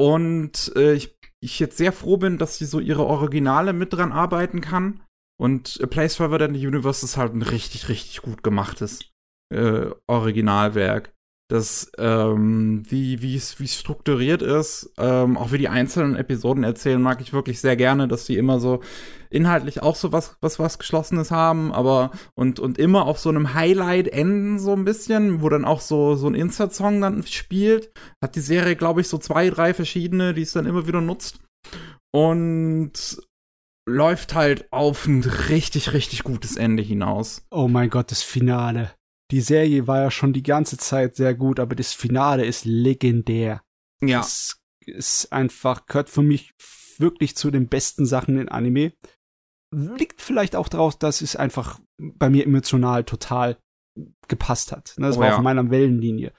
Und 0.01 0.73
äh, 0.77 0.93
ich, 0.93 1.18
ich 1.41 1.59
jetzt 1.59 1.77
sehr 1.77 1.93
froh 1.93 2.17
bin, 2.17 2.39
dass 2.39 2.59
sie 2.59 2.67
so 2.67 2.81
ihre 2.81 3.07
Originale 3.07 3.73
mit 3.73 3.93
dran 3.93 4.13
arbeiten 4.13 4.61
kann. 4.61 5.01
Und 5.41 5.79
A 5.83 5.87
Place 5.87 6.17
Further 6.17 6.39
Than 6.39 6.55
the 6.55 6.67
Universe 6.67 7.05
ist 7.05 7.17
halt 7.17 7.35
ein 7.35 7.43
richtig, 7.43 7.89
richtig 7.89 8.23
gut 8.23 8.43
gemachtes 8.43 9.11
äh, 9.55 9.87
Originalwerk. 10.09 11.13
Das, 11.51 11.91
ähm, 11.97 12.83
wie, 12.91 13.23
wie 13.23 13.35
es, 13.35 13.59
wie 13.59 13.65
es 13.65 13.75
strukturiert 13.75 14.43
ist, 14.43 14.93
ähm, 14.99 15.39
auch 15.39 15.51
wie 15.51 15.57
die 15.57 15.71
einzelnen 15.71 16.15
Episoden 16.15 16.63
erzählen, 16.63 17.01
mag 17.01 17.23
ich 17.23 17.33
wirklich 17.33 17.59
sehr 17.61 17.75
gerne, 17.75 18.07
dass 18.07 18.27
sie 18.27 18.37
immer 18.37 18.61
so 18.61 18.83
inhaltlich 19.31 19.83
auch 19.83 19.97
so 19.97 20.13
was, 20.13 20.37
was, 20.43 20.59
was 20.59 20.79
Geschlossenes 20.79 21.31
haben, 21.31 21.73
aber 21.73 22.11
und, 22.35 22.61
und 22.61 22.77
immer 22.77 23.07
auf 23.07 23.19
so 23.19 23.31
einem 23.31 23.55
Highlight 23.55 24.09
enden, 24.09 24.59
so 24.59 24.75
ein 24.75 24.85
bisschen, 24.85 25.41
wo 25.41 25.49
dann 25.49 25.65
auch 25.65 25.81
so, 25.81 26.17
so 26.17 26.27
ein 26.27 26.35
Insert-Song 26.35 27.01
dann 27.01 27.23
spielt. 27.27 27.93
Hat 28.23 28.37
die 28.37 28.41
Serie, 28.41 28.77
glaube 28.77 29.01
ich, 29.01 29.09
so 29.09 29.17
zwei, 29.17 29.49
drei 29.49 29.73
verschiedene, 29.73 30.35
die 30.35 30.43
es 30.43 30.53
dann 30.53 30.67
immer 30.67 30.87
wieder 30.87 31.01
nutzt. 31.01 31.41
Und 32.13 33.23
läuft 33.89 34.35
halt 34.35 34.71
auf 34.71 35.07
ein 35.07 35.25
richtig, 35.25 35.95
richtig 35.95 36.25
gutes 36.25 36.57
Ende 36.57 36.83
hinaus. 36.83 37.47
Oh 37.51 37.69
mein 37.69 37.89
Gott, 37.89 38.11
das 38.11 38.23
Finale. 38.23 38.91
Die 39.31 39.41
Serie 39.41 39.87
war 39.87 40.01
ja 40.03 40.11
schon 40.11 40.33
die 40.33 40.43
ganze 40.43 40.79
Zeit 40.79 41.17
sehr 41.17 41.35
gut, 41.35 41.61
aber 41.61 41.75
das 41.75 41.93
Finale 41.93 42.47
ist 42.47 42.65
legendär. 42.65 43.63
Ja. 44.01 44.19
Das 44.21 44.61
ist 44.87 45.33
einfach, 45.33 45.87
gehört 45.87 46.09
für 46.09 46.23
mich 46.23 46.55
wirklich 46.99 47.37
zu 47.37 47.51
den 47.51 47.69
besten 47.69 48.07
Sachen 48.07 48.39
in 48.39 48.49
Anime. 48.49 48.93
Liegt 49.71 50.23
vielleicht 50.23 50.57
auch 50.57 50.69
daraus, 50.69 50.99
dass 50.99 51.21
es 51.21 51.37
einfach 51.37 51.79
bei 51.99 52.31
mir 52.31 52.45
emotional 52.47 53.05
total 53.05 53.59
gepasst 54.29 54.73
hat. 54.73 54.95
Ne, 54.97 55.09
Das 55.09 55.17
Oh 55.17 55.21
war 55.21 55.29
ja. 55.29 55.37
auf 55.37 55.43
meiner 55.43 55.71
Wellenlinie. 55.71 56.33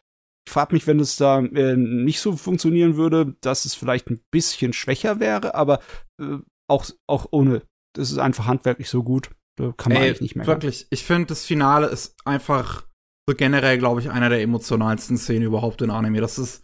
Ich 0.48 0.52
frage 0.52 0.74
mich, 0.74 0.88
wenn 0.88 1.00
es 1.00 1.16
da 1.18 1.40
äh, 1.40 1.76
nicht 1.76 2.22
so 2.22 2.36
funktionieren 2.36 2.96
würde, 2.96 3.36
dass 3.42 3.66
es 3.66 3.76
vielleicht 3.76 4.10
ein 4.10 4.22
bisschen 4.32 4.74
schwächer 4.74 5.20
wäre, 5.20 5.54
aber 5.54 5.80
äh, 6.20 6.38
auch, 6.68 6.90
auch 7.08 7.28
ohne. 7.32 7.62
Das 7.94 8.12
ist 8.12 8.18
einfach 8.18 8.48
handwerklich 8.48 8.90
so 8.90 9.04
gut. 9.04 9.30
Da 9.60 9.74
kann 9.76 9.92
man 9.92 10.02
Ey, 10.02 10.08
eigentlich 10.08 10.22
nicht 10.22 10.36
mehr. 10.36 10.48
Wirklich, 10.48 10.88
ich 10.90 11.04
finde, 11.04 11.28
das 11.28 11.46
Finale 11.46 11.88
ist 11.88 12.16
einfach 12.26 12.86
so 13.30 13.36
generell, 13.36 13.78
glaube 13.78 14.00
ich, 14.02 14.10
einer 14.10 14.30
der 14.30 14.42
emotionalsten 14.42 15.18
Szenen 15.18 15.44
überhaupt 15.46 15.82
in 15.82 15.92
Anime. 15.92 16.22
Das 16.22 16.40
ist. 16.40 16.64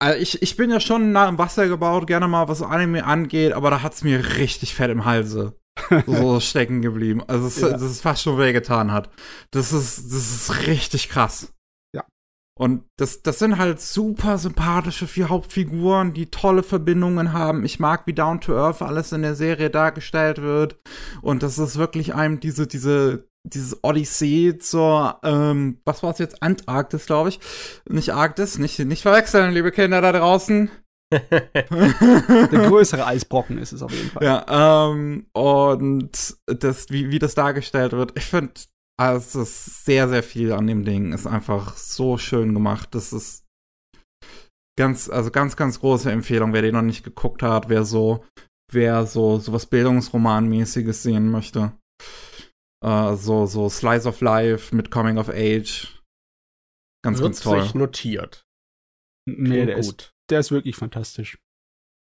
Also 0.00 0.20
ich, 0.20 0.42
ich 0.42 0.56
bin 0.56 0.70
ja 0.70 0.80
schon 0.80 1.12
nah 1.12 1.28
im 1.28 1.38
Wasser 1.38 1.68
gebaut, 1.68 2.06
gerne 2.06 2.28
mal, 2.28 2.48
was 2.48 2.62
Anime 2.62 3.04
angeht, 3.04 3.52
aber 3.52 3.70
da 3.70 3.82
hat's 3.82 4.02
mir 4.04 4.36
richtig 4.36 4.74
fett 4.74 4.90
im 4.90 5.04
Halse 5.04 5.58
so 6.06 6.40
stecken 6.40 6.82
geblieben. 6.82 7.22
Also, 7.26 7.46
es, 7.46 7.60
Ja. 7.60 7.70
dass 7.70 7.82
es 7.82 8.00
fast 8.00 8.22
schon 8.22 8.38
wehgetan 8.38 8.92
hat. 8.92 9.10
Das 9.52 9.72
ist, 9.72 9.98
das 9.98 10.48
ist 10.48 10.66
richtig 10.66 11.08
krass. 11.08 11.52
Und 12.58 12.82
das, 12.96 13.22
das 13.22 13.38
sind 13.38 13.56
halt 13.56 13.80
super 13.80 14.36
sympathische 14.36 15.06
vier 15.06 15.28
Hauptfiguren, 15.28 16.12
die 16.12 16.26
tolle 16.26 16.64
Verbindungen 16.64 17.32
haben. 17.32 17.64
Ich 17.64 17.78
mag, 17.78 18.02
wie 18.06 18.14
Down 18.14 18.40
to 18.40 18.56
Earth 18.56 18.82
alles 18.82 19.12
in 19.12 19.22
der 19.22 19.36
Serie 19.36 19.70
dargestellt 19.70 20.42
wird. 20.42 20.76
Und 21.22 21.44
das 21.44 21.58
ist 21.58 21.78
wirklich 21.78 22.16
einem 22.16 22.40
diese, 22.40 22.66
diese, 22.66 23.28
dieses 23.44 23.78
Odyssee 23.84 24.58
zur, 24.58 25.20
ähm, 25.22 25.78
was 25.84 26.02
war 26.02 26.10
es 26.10 26.18
jetzt? 26.18 26.42
Antarktis, 26.42 27.06
glaube 27.06 27.28
ich. 27.28 27.38
Nicht 27.88 28.12
Arktis, 28.12 28.58
nicht, 28.58 28.76
nicht 28.80 29.02
verwechseln, 29.02 29.54
liebe 29.54 29.70
Kinder 29.70 30.00
da 30.00 30.10
draußen. 30.10 30.68
Der 31.10 32.68
größere 32.68 33.06
Eisbrocken 33.06 33.58
ist 33.58 33.72
es 33.72 33.82
auf 33.82 33.92
jeden 33.92 34.10
Fall. 34.10 34.24
Ja, 34.24 34.90
ähm, 34.90 35.26
und 35.32 36.36
das, 36.46 36.90
wie, 36.90 37.10
wie 37.10 37.20
das 37.20 37.36
dargestellt 37.36 37.92
wird, 37.92 38.12
ich 38.16 38.24
finde, 38.24 38.52
also 38.98 39.42
es 39.42 39.66
ist 39.66 39.84
sehr, 39.84 40.08
sehr 40.08 40.22
viel 40.22 40.52
an 40.52 40.66
dem 40.66 40.84
Ding 40.84 41.12
ist 41.12 41.26
einfach 41.26 41.76
so 41.76 42.18
schön 42.18 42.52
gemacht. 42.52 42.94
Das 42.94 43.12
ist 43.12 43.46
ganz, 44.76 45.08
also 45.08 45.30
ganz, 45.30 45.56
ganz 45.56 45.80
große 45.80 46.10
Empfehlung, 46.10 46.52
wer 46.52 46.62
den 46.62 46.74
noch 46.74 46.82
nicht 46.82 47.04
geguckt 47.04 47.42
hat, 47.42 47.68
wer 47.68 47.84
so, 47.84 48.24
wer 48.72 49.06
so, 49.06 49.38
so 49.38 49.52
was 49.52 49.66
Bildungsromanmäßiges 49.66 51.02
sehen 51.02 51.30
möchte. 51.30 51.78
Äh, 52.84 53.14
so, 53.16 53.46
so 53.46 53.68
Slice 53.68 54.08
of 54.08 54.20
Life 54.20 54.74
mit 54.74 54.90
Coming 54.90 55.18
of 55.18 55.28
Age. 55.28 56.02
Ganz, 57.04 57.18
Wird 57.18 57.28
ganz 57.28 57.40
toll. 57.40 57.62
sich 57.62 57.74
notiert. 57.74 58.44
Nee, 59.28 59.66
der 59.66 59.76
ist, 59.76 59.86
gut. 59.86 60.12
der 60.30 60.40
ist 60.40 60.50
wirklich 60.50 60.76
fantastisch. 60.76 61.38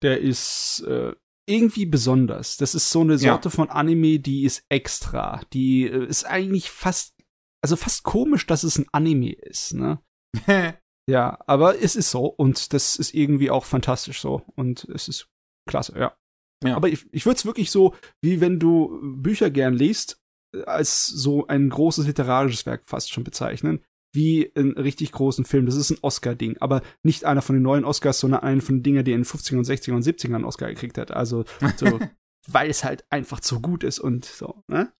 Der 0.02 0.20
ist 0.20 0.80
äh, 0.86 1.14
irgendwie 1.50 1.86
besonders. 1.86 2.56
Das 2.56 2.74
ist 2.74 2.90
so 2.90 3.00
eine 3.00 3.18
Sorte 3.18 3.50
von 3.50 3.70
Anime, 3.70 4.18
die 4.20 4.44
ist 4.44 4.64
extra. 4.68 5.42
Die 5.52 5.84
äh, 5.84 6.06
ist 6.06 6.24
eigentlich 6.24 6.70
fast, 6.70 7.14
also 7.62 7.76
fast 7.76 8.04
komisch, 8.04 8.46
dass 8.46 8.62
es 8.62 8.78
ein 8.78 8.86
Anime 8.92 9.32
ist, 9.32 9.74
ne? 9.74 10.00
Ja, 11.08 11.40
aber 11.46 11.82
es 11.82 11.96
ist 11.96 12.12
so 12.12 12.26
und 12.26 12.72
das 12.72 12.94
ist 12.94 13.14
irgendwie 13.14 13.50
auch 13.50 13.64
fantastisch 13.64 14.20
so 14.20 14.42
und 14.54 14.84
es 14.84 15.08
ist 15.08 15.28
klasse, 15.68 15.98
ja. 15.98 16.16
Ja. 16.62 16.76
Aber 16.76 16.88
ich, 16.88 17.04
ich 17.10 17.26
würde 17.26 17.36
es 17.36 17.46
wirklich 17.46 17.70
so, 17.70 17.96
wie 18.22 18.40
wenn 18.40 18.60
du 18.60 19.00
Bücher 19.02 19.50
gern 19.50 19.74
liest, 19.74 20.20
äh, 20.54 20.62
als 20.64 21.06
so 21.06 21.46
ein 21.48 21.68
großes 21.68 22.06
literarisches 22.06 22.64
Werk 22.66 22.82
fast 22.86 23.10
schon 23.10 23.24
bezeichnen, 23.24 23.82
wie 24.12 24.50
einen 24.56 24.72
richtig 24.72 25.12
großen 25.12 25.44
Film. 25.44 25.66
Das 25.66 25.76
ist 25.76 25.90
ein 25.90 25.98
Oscar-Ding, 26.02 26.56
aber 26.60 26.82
nicht 27.04 27.24
einer 27.24 27.42
von 27.42 27.54
den 27.56 27.62
neuen 27.62 27.84
Oscars, 27.84 28.18
sondern 28.20 28.40
einer 28.42 28.60
von 28.60 28.76
den 28.78 28.82
Dingen, 28.82 29.04
die 29.04 29.12
in 29.12 29.20
den 29.20 29.24
50ern 29.26 29.58
und 29.58 29.66
60ern 29.66 29.94
und 29.94 30.04
70ern 30.04 30.34
einen 30.34 30.44
Oscar 30.44 30.68
gekriegt 30.68 30.98
hat. 30.98 31.10
Also 31.12 31.44
so, 31.76 31.98
weil 32.48 32.70
es 32.70 32.82
halt 32.84 33.04
einfach 33.10 33.40
zu 33.40 33.60
gut 33.60 33.84
ist 33.84 33.98
und 34.00 34.24
so, 34.24 34.62
ne? 34.68 34.92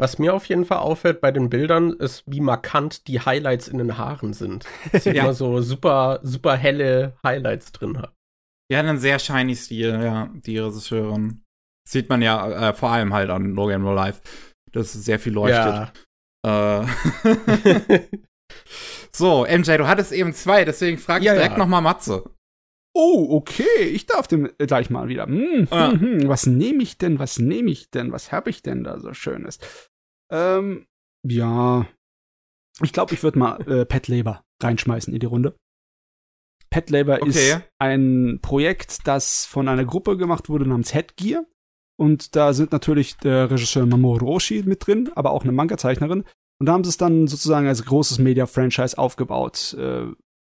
Was 0.00 0.18
mir 0.18 0.34
auf 0.34 0.46
jeden 0.46 0.64
Fall 0.64 0.78
auffällt 0.78 1.20
bei 1.20 1.30
den 1.30 1.50
Bildern, 1.50 1.92
ist, 1.92 2.24
wie 2.26 2.40
markant 2.40 3.06
die 3.06 3.20
Highlights 3.20 3.68
in 3.68 3.78
den 3.78 3.98
Haaren 3.98 4.32
sind. 4.32 4.64
Dass 4.92 5.04
sie 5.04 5.10
Ja. 5.10 5.24
immer 5.24 5.34
so 5.34 5.60
super, 5.60 6.20
super 6.22 6.56
helle 6.56 7.16
Highlights 7.24 7.72
drin 7.72 7.98
hat. 7.98 8.14
Die 8.70 8.76
hat 8.76 8.86
einen 8.86 8.98
sehr 8.98 9.18
shiny 9.18 9.54
Stil, 9.54 9.90
ja, 10.02 10.30
die 10.34 10.58
Regisseurin. 10.58 11.42
Sieht 11.86 12.08
man 12.08 12.22
ja 12.22 12.70
äh, 12.70 12.72
vor 12.74 12.90
allem 12.90 13.12
halt 13.12 13.28
an 13.28 13.52
No 13.52 13.66
Game 13.66 13.82
No 13.82 13.92
Life, 13.92 14.22
dass 14.72 14.94
es 14.94 15.04
sehr 15.04 15.18
viel 15.18 15.34
leuchtet. 15.34 15.74
Ja. 15.74 15.92
Äh. 16.44 16.84
so, 19.12 19.44
MJ, 19.46 19.76
du 19.78 19.86
hattest 19.86 20.12
eben 20.12 20.32
zwei, 20.32 20.64
deswegen 20.64 20.98
frage 20.98 21.20
ich 21.20 21.26
Ja, 21.26 21.34
direkt 21.34 21.52
ja. 21.52 21.58
noch 21.58 21.68
mal 21.68 21.80
Matze. 21.80 22.24
Oh, 22.94 23.28
okay, 23.36 23.84
ich 23.84 24.06
darf 24.06 24.26
dem 24.28 24.50
äh, 24.58 24.66
gleich 24.66 24.90
mal 24.90 25.08
wieder. 25.08 25.26
Hm, 25.26 25.66
Ja. 25.70 25.92
hm, 25.92 26.00
hm, 26.00 26.28
was 26.28 26.46
nehme 26.46 26.82
ich 26.82 26.98
denn? 26.98 27.18
Was 27.18 27.38
nehme 27.38 27.70
ich 27.70 27.90
denn? 27.90 28.12
Was 28.12 28.32
habe 28.32 28.50
ich 28.50 28.62
denn 28.62 28.84
da 28.84 28.98
so 29.00 29.14
Schönes? 29.14 29.58
Ähm, 30.30 30.86
ja. 31.26 31.86
Ich 32.82 32.92
glaube, 32.92 33.14
ich 33.14 33.22
würde 33.22 33.38
mal 33.38 33.60
äh, 33.68 33.86
Pet 33.86 34.08
Labor 34.08 34.44
reinschmeißen 34.62 35.12
in 35.14 35.20
die 35.20 35.26
Runde. 35.26 35.56
Pet 36.70 36.90
Labor 36.90 37.16
Okay. 37.22 37.28
ist 37.28 37.60
ein 37.78 38.40
Projekt, 38.42 39.06
das 39.06 39.44
von 39.46 39.68
einer 39.68 39.84
Gruppe 39.84 40.16
gemacht 40.16 40.48
wurde 40.48 40.66
namens 40.66 40.92
Headgear. 40.94 41.44
Und 42.02 42.34
da 42.34 42.52
sind 42.52 42.72
natürlich 42.72 43.16
der 43.18 43.48
Regisseur 43.50 43.86
Mamoru 43.86 44.24
Roshi 44.24 44.64
mit 44.66 44.84
drin, 44.86 45.10
aber 45.14 45.30
auch 45.30 45.44
eine 45.44 45.52
Manga-Zeichnerin. 45.52 46.24
Und 46.60 46.66
da 46.66 46.72
haben 46.72 46.82
sie 46.84 46.90
es 46.90 46.96
dann 46.96 47.28
sozusagen 47.28 47.68
als 47.68 47.84
großes 47.84 48.18
Media-Franchise 48.18 48.98
aufgebaut. 48.98 49.74
Äh, 49.78 50.06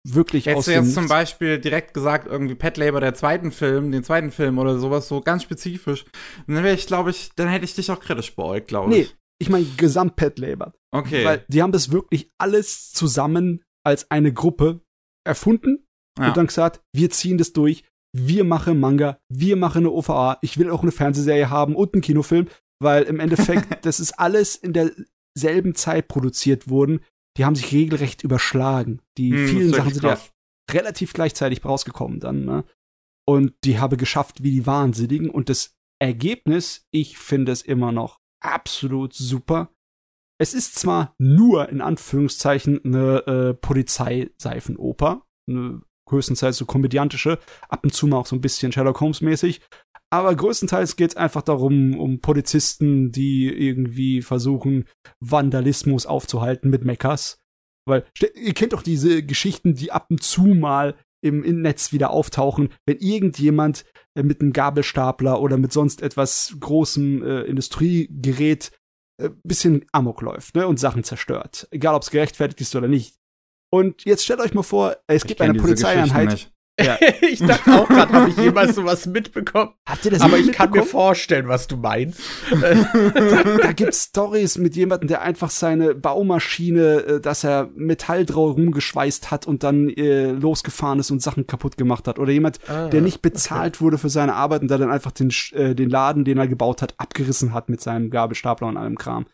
wirklich 0.08 0.44
aus 0.48 0.52
Hättest 0.52 0.68
du 0.68 0.72
dem 0.72 0.84
jetzt 0.84 0.94
zum. 0.94 1.08
Beispiel 1.08 1.58
direkt 1.58 1.92
gesagt, 1.92 2.28
irgendwie 2.28 2.54
Pet 2.54 2.76
Labor, 2.76 3.00
der 3.00 3.14
zweiten 3.14 3.50
Film, 3.52 3.90
den 3.90 4.04
zweiten 4.04 4.30
Film 4.30 4.58
oder 4.58 4.78
sowas, 4.78 5.08
so 5.08 5.20
ganz 5.20 5.42
spezifisch, 5.42 6.04
dann 6.46 6.62
wäre 6.62 6.74
ich, 6.74 6.86
glaube 6.86 7.10
ich, 7.10 7.30
dann 7.36 7.48
hätte 7.48 7.64
ich 7.64 7.74
dich 7.74 7.90
auch 7.90 8.00
kritisch 8.00 8.34
beäugt, 8.36 8.68
glaube 8.68 8.88
Nee, 8.90 9.00
ich. 9.02 9.16
ich 9.40 9.50
meine 9.50 9.66
Gesamt-Pet 9.76 10.38
Labor. 10.38 10.72
Okay. 10.92 11.24
Weil 11.24 11.44
die 11.48 11.62
haben 11.62 11.72
das 11.72 11.90
wirklich 11.90 12.30
alles 12.38 12.92
zusammen 12.92 13.62
als 13.84 14.10
eine 14.10 14.32
Gruppe 14.32 14.80
erfunden 15.26 15.84
Ja. 16.18 16.28
und 16.28 16.36
dann 16.36 16.46
gesagt, 16.46 16.80
wir 16.94 17.10
ziehen 17.10 17.38
das 17.38 17.52
durch, 17.52 17.82
wir 18.12 18.44
machen 18.44 18.80
Manga, 18.80 19.18
wir 19.28 19.56
machen 19.56 19.78
eine 19.78 19.90
OVA, 19.90 20.38
ich 20.42 20.58
will 20.58 20.70
auch 20.70 20.82
eine 20.82 20.92
Fernsehserie 20.92 21.50
haben 21.50 21.76
und 21.76 21.94
einen 21.94 22.02
Kinofilm, 22.02 22.48
weil 22.80 23.04
im 23.04 23.20
Endeffekt, 23.20 23.84
das 23.84 24.00
ist 24.00 24.18
alles 24.18 24.56
in 24.56 24.72
derselben 24.72 25.74
Zeit 25.74 26.08
produziert 26.08 26.68
worden. 26.68 27.00
Die 27.36 27.44
haben 27.44 27.54
sich 27.54 27.72
regelrecht 27.72 28.24
überschlagen. 28.24 29.00
Die 29.16 29.32
Hm, 29.32 29.48
vielen 29.48 29.72
Sachen 29.72 29.94
sind 29.94 30.02
ja 30.02 30.18
relativ 30.70 31.12
gleichzeitig 31.12 31.64
rausgekommen 31.64 32.20
dann, 32.20 32.44
ne? 32.44 32.64
Und 33.26 33.54
die 33.64 33.78
habe 33.78 33.96
geschafft 33.96 34.42
wie 34.42 34.50
die 34.50 34.66
Wahnsinnigen. 34.66 35.30
Und 35.30 35.48
das 35.48 35.76
Ergebnis, 36.00 36.88
ich 36.90 37.18
finde 37.18 37.52
es 37.52 37.62
immer 37.62 37.92
noch 37.92 38.18
absolut 38.42 39.14
super. 39.14 39.72
Es 40.40 40.54
ist 40.54 40.76
zwar 40.76 41.14
nur 41.18 41.68
in 41.68 41.80
Anführungszeichen 41.80 42.84
eine 42.84 43.26
äh, 43.26 43.54
Polizeiseifenoper, 43.54 45.26
eine 45.48 45.82
größtenteils 46.10 46.56
so 46.56 46.66
komödiantische, 46.66 47.38
ab 47.68 47.80
und 47.84 47.94
zu 47.94 48.06
mal 48.06 48.18
auch 48.18 48.26
so 48.26 48.36
ein 48.36 48.40
bisschen 48.40 48.72
Sherlock 48.72 49.00
Holmes 49.00 49.20
mäßig, 49.20 49.60
Aber 50.12 50.34
größtenteils 50.34 50.96
geht 50.96 51.10
es 51.10 51.16
einfach 51.16 51.42
darum, 51.42 51.98
um 51.98 52.20
Polizisten, 52.20 53.12
die 53.12 53.46
irgendwie 53.46 54.22
versuchen, 54.22 54.84
Vandalismus 55.20 56.04
aufzuhalten 56.04 56.68
mit 56.68 56.84
Mechas. 56.84 57.38
Weil, 57.86 58.04
ihr 58.34 58.54
kennt 58.54 58.72
doch 58.72 58.82
diese 58.82 59.22
Geschichten, 59.22 59.74
die 59.74 59.92
ab 59.92 60.06
und 60.10 60.22
zu 60.22 60.42
mal 60.42 60.96
im, 61.22 61.44
im 61.44 61.62
Netz 61.62 61.92
wieder 61.92 62.10
auftauchen, 62.10 62.70
wenn 62.86 62.98
irgendjemand 62.98 63.84
äh, 64.14 64.22
mit 64.22 64.40
einem 64.40 64.52
Gabelstapler 64.52 65.40
oder 65.40 65.58
mit 65.58 65.72
sonst 65.72 66.02
etwas 66.02 66.56
großem 66.58 67.22
äh, 67.22 67.40
Industriegerät 67.42 68.72
äh, 69.20 69.30
bisschen 69.44 69.84
Amok 69.92 70.22
läuft 70.22 70.56
ne, 70.56 70.66
und 70.66 70.80
Sachen 70.80 71.04
zerstört. 71.04 71.68
Egal, 71.70 71.94
ob 71.94 72.02
es 72.02 72.10
gerechtfertigt 72.10 72.60
ist 72.60 72.74
oder 72.74 72.88
nicht. 72.88 73.19
Und 73.70 74.04
jetzt 74.04 74.24
stellt 74.24 74.40
euch 74.40 74.54
mal 74.54 74.62
vor, 74.62 74.96
es 75.06 75.22
Ich 75.22 75.28
gibt 75.28 75.40
eine 75.40 75.54
Polizeieinheit. 75.54 76.50
Ja. 76.82 76.96
ich 77.20 77.40
dachte 77.40 77.74
auch 77.74 77.86
gerade, 77.86 78.10
habe 78.10 78.30
ich 78.30 78.38
jemals 78.38 78.74
sowas 78.74 79.04
mitbekommen? 79.04 79.72
Habt 79.86 80.02
ihr 80.06 80.12
das 80.12 80.22
Aber 80.22 80.38
ich 80.38 80.50
kann 80.50 80.70
mir 80.70 80.82
vorstellen, 80.82 81.46
was 81.46 81.66
du 81.66 81.76
meinst. 81.76 82.18
da 82.50 83.72
gibt's 83.72 84.04
Stories 84.04 84.56
mit 84.56 84.76
jemandem, 84.76 85.08
der 85.08 85.20
einfach 85.20 85.50
seine 85.50 85.94
Baumaschine, 85.94 87.02
äh, 87.02 87.20
dass 87.20 87.44
er 87.44 87.68
Metall 87.74 88.24
drauf 88.24 88.56
rumgeschweißt 88.56 89.30
hat 89.30 89.46
und 89.46 89.62
dann 89.62 89.90
äh, 89.90 90.30
losgefahren 90.30 91.00
ist 91.00 91.10
und 91.10 91.20
Sachen 91.20 91.46
kaputt 91.46 91.76
gemacht 91.76 92.08
hat. 92.08 92.18
Oder 92.18 92.32
jemand, 92.32 92.58
Ah, 92.66 92.88
der 92.88 93.02
nicht 93.02 93.20
bezahlt 93.20 93.82
wurde 93.82 93.98
für 93.98 94.08
seine 94.08 94.34
Arbeit 94.34 94.62
und 94.62 94.70
der 94.70 94.78
dann 94.78 94.90
einfach 94.90 95.12
den, 95.12 95.30
äh, 95.52 95.74
den 95.74 95.90
Laden, 95.90 96.24
den 96.24 96.38
er 96.38 96.48
gebaut 96.48 96.80
hat, 96.80 96.94
abgerissen 96.98 97.52
hat 97.52 97.68
mit 97.68 97.82
seinem 97.82 98.08
Gabelstapler 98.08 98.68
und 98.68 98.78
allem 98.78 98.96
Kram. 98.96 99.26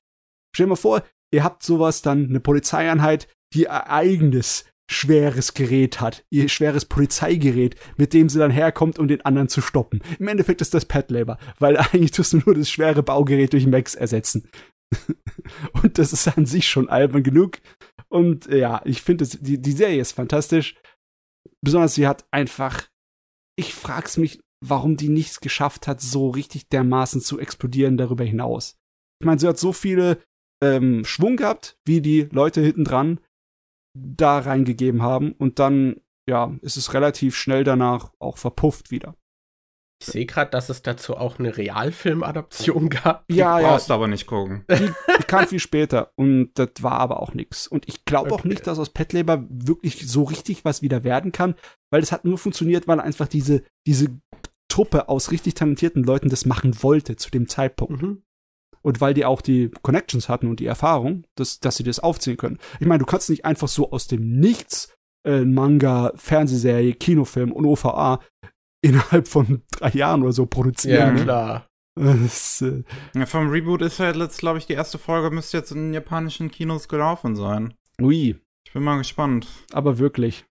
Stell 0.52 0.66
dir 0.66 0.70
mal 0.70 0.76
vor, 0.76 1.02
ihr 1.30 1.44
habt 1.44 1.62
sowas 1.62 2.02
dann, 2.02 2.26
eine 2.28 2.40
Polizeieinheit, 2.40 3.28
die 3.54 3.62
ihr 3.62 3.90
eigenes 3.90 4.64
schweres 4.88 5.54
Gerät 5.54 6.00
hat, 6.00 6.24
ihr 6.30 6.48
schweres 6.48 6.84
Polizeigerät, 6.84 7.76
mit 7.96 8.12
dem 8.12 8.28
sie 8.28 8.38
dann 8.38 8.50
herkommt, 8.50 8.98
um 8.98 9.08
den 9.08 9.22
anderen 9.22 9.48
zu 9.48 9.60
stoppen. 9.60 10.00
Im 10.18 10.28
Endeffekt 10.28 10.60
ist 10.60 10.74
das 10.74 10.84
Pet 10.84 11.10
Labor, 11.10 11.38
weil 11.58 11.76
eigentlich 11.92 12.12
tust 12.12 12.32
du 12.32 12.38
nur 12.38 12.54
das 12.54 12.70
schwere 12.70 13.02
Baugerät 13.02 13.52
durch 13.52 13.66
Max 13.66 13.94
ersetzen. 13.94 14.48
Und 15.82 15.98
das 15.98 16.12
ist 16.12 16.28
an 16.28 16.46
sich 16.46 16.68
schon 16.68 16.88
albern 16.88 17.24
genug. 17.24 17.58
Und 18.08 18.46
äh, 18.46 18.58
ja, 18.60 18.80
ich 18.84 19.02
finde, 19.02 19.26
die, 19.26 19.60
die 19.60 19.72
Serie 19.72 20.00
ist 20.00 20.12
fantastisch. 20.12 20.76
Besonders 21.60 21.94
sie 21.94 22.06
hat 22.06 22.24
einfach, 22.30 22.88
ich 23.58 23.74
frag's 23.74 24.16
mich, 24.16 24.40
warum 24.64 24.96
die 24.96 25.08
nichts 25.08 25.40
geschafft 25.40 25.88
hat, 25.88 26.00
so 26.00 26.30
richtig 26.30 26.68
dermaßen 26.68 27.20
zu 27.20 27.40
explodieren 27.40 27.96
darüber 27.96 28.24
hinaus. 28.24 28.76
Ich 29.20 29.26
meine, 29.26 29.40
sie 29.40 29.48
hat 29.48 29.58
so 29.58 29.72
viele 29.72 30.22
ähm, 30.62 31.04
Schwung 31.04 31.36
gehabt, 31.36 31.76
wie 31.84 32.00
die 32.00 32.28
Leute 32.30 32.60
hinten 32.60 32.84
dran 32.84 33.20
da 33.98 34.38
reingegeben 34.38 35.02
haben. 35.02 35.32
Und 35.32 35.58
dann, 35.58 35.96
ja, 36.28 36.54
ist 36.62 36.76
es 36.76 36.94
relativ 36.94 37.36
schnell 37.36 37.64
danach 37.64 38.12
auch 38.18 38.38
verpufft 38.38 38.90
wieder. 38.90 39.14
Ich 40.02 40.08
sehe 40.08 40.26
gerade, 40.26 40.50
dass 40.50 40.68
es 40.68 40.82
dazu 40.82 41.16
auch 41.16 41.38
eine 41.38 41.56
Realfilmadaption 41.56 42.88
gab. 42.90 43.24
Ja, 43.30 43.58
ja, 43.58 43.68
Brauchst 43.70 43.90
aber 43.90 44.08
nicht 44.08 44.26
gucken. 44.26 44.64
die, 44.70 44.90
die 45.18 45.24
kam 45.26 45.46
viel 45.46 45.58
später 45.58 46.12
und 46.16 46.50
das 46.54 46.68
war 46.80 46.98
aber 47.00 47.22
auch 47.22 47.32
nix. 47.32 47.66
Und 47.66 47.88
ich 47.88 48.04
glaube 48.04 48.30
auch 48.32 48.40
Okay. 48.40 48.48
nicht, 48.48 48.66
dass 48.66 48.78
aus 48.78 48.90
Pet 48.90 49.14
Labor 49.14 49.44
wirklich 49.48 50.06
so 50.06 50.24
richtig 50.24 50.64
was 50.66 50.82
wieder 50.82 51.02
werden 51.02 51.32
kann, 51.32 51.54
weil 51.90 52.02
das 52.02 52.12
hat 52.12 52.26
nur 52.26 52.36
funktioniert, 52.36 52.86
weil 52.86 53.00
einfach 53.00 53.26
diese, 53.28 53.62
diese 53.86 54.08
Truppe 54.68 55.08
aus 55.08 55.30
richtig 55.30 55.54
talentierten 55.54 56.04
Leuten 56.04 56.28
das 56.28 56.44
machen 56.44 56.82
wollte 56.82 57.16
zu 57.16 57.30
dem 57.30 57.48
Zeitpunkt. 57.48 58.02
Mhm. 58.02 58.22
Und 58.86 59.00
weil 59.00 59.14
die 59.14 59.24
auch 59.24 59.40
die 59.40 59.70
Connections 59.82 60.28
hatten 60.28 60.46
und 60.46 60.60
die 60.60 60.66
Erfahrung, 60.66 61.24
dass, 61.34 61.58
dass 61.58 61.76
sie 61.76 61.82
das 61.82 61.98
aufziehen 61.98 62.36
können. 62.36 62.58
Ich 62.78 62.86
meine, 62.86 63.00
du 63.00 63.04
kannst 63.04 63.28
nicht 63.28 63.44
einfach 63.44 63.66
so 63.66 63.90
aus 63.90 64.06
dem 64.06 64.38
Nichts 64.38 64.94
äh, 65.26 65.44
Manga, 65.44 66.12
Fernsehserie, 66.14 66.92
Kinofilm 66.94 67.50
und 67.50 67.64
OVA 67.66 68.20
innerhalb 68.82 69.26
von 69.26 69.62
drei 69.72 69.90
Jahren 69.90 70.22
oder 70.22 70.30
so 70.32 70.42
Ja, 70.44 70.46
produzieren. 70.46 71.14
ne? 71.16 71.22
klar. 71.24 71.66
Das, 71.96 72.62
äh, 72.62 72.84
Ja, 73.14 73.26
vom 73.26 73.48
Reboot 73.48 73.82
ist 73.82 73.98
ja 73.98 74.12
jetzt, 74.12 74.38
glaube 74.38 74.58
ich, 74.58 74.66
die 74.66 74.74
erste 74.74 74.98
Folge 74.98 75.34
müsste 75.34 75.56
jetzt 75.56 75.72
in 75.72 75.92
japanischen 75.92 76.50
Kinos 76.52 76.86
gelaufen 76.88 77.34
sein. 77.34 77.74
ui, 78.00 78.36
Ich 78.66 78.72
bin 78.72 78.84
mal 78.84 78.98
gespannt. 78.98 79.48
aber 79.72 79.98
wirklich. 79.98 80.44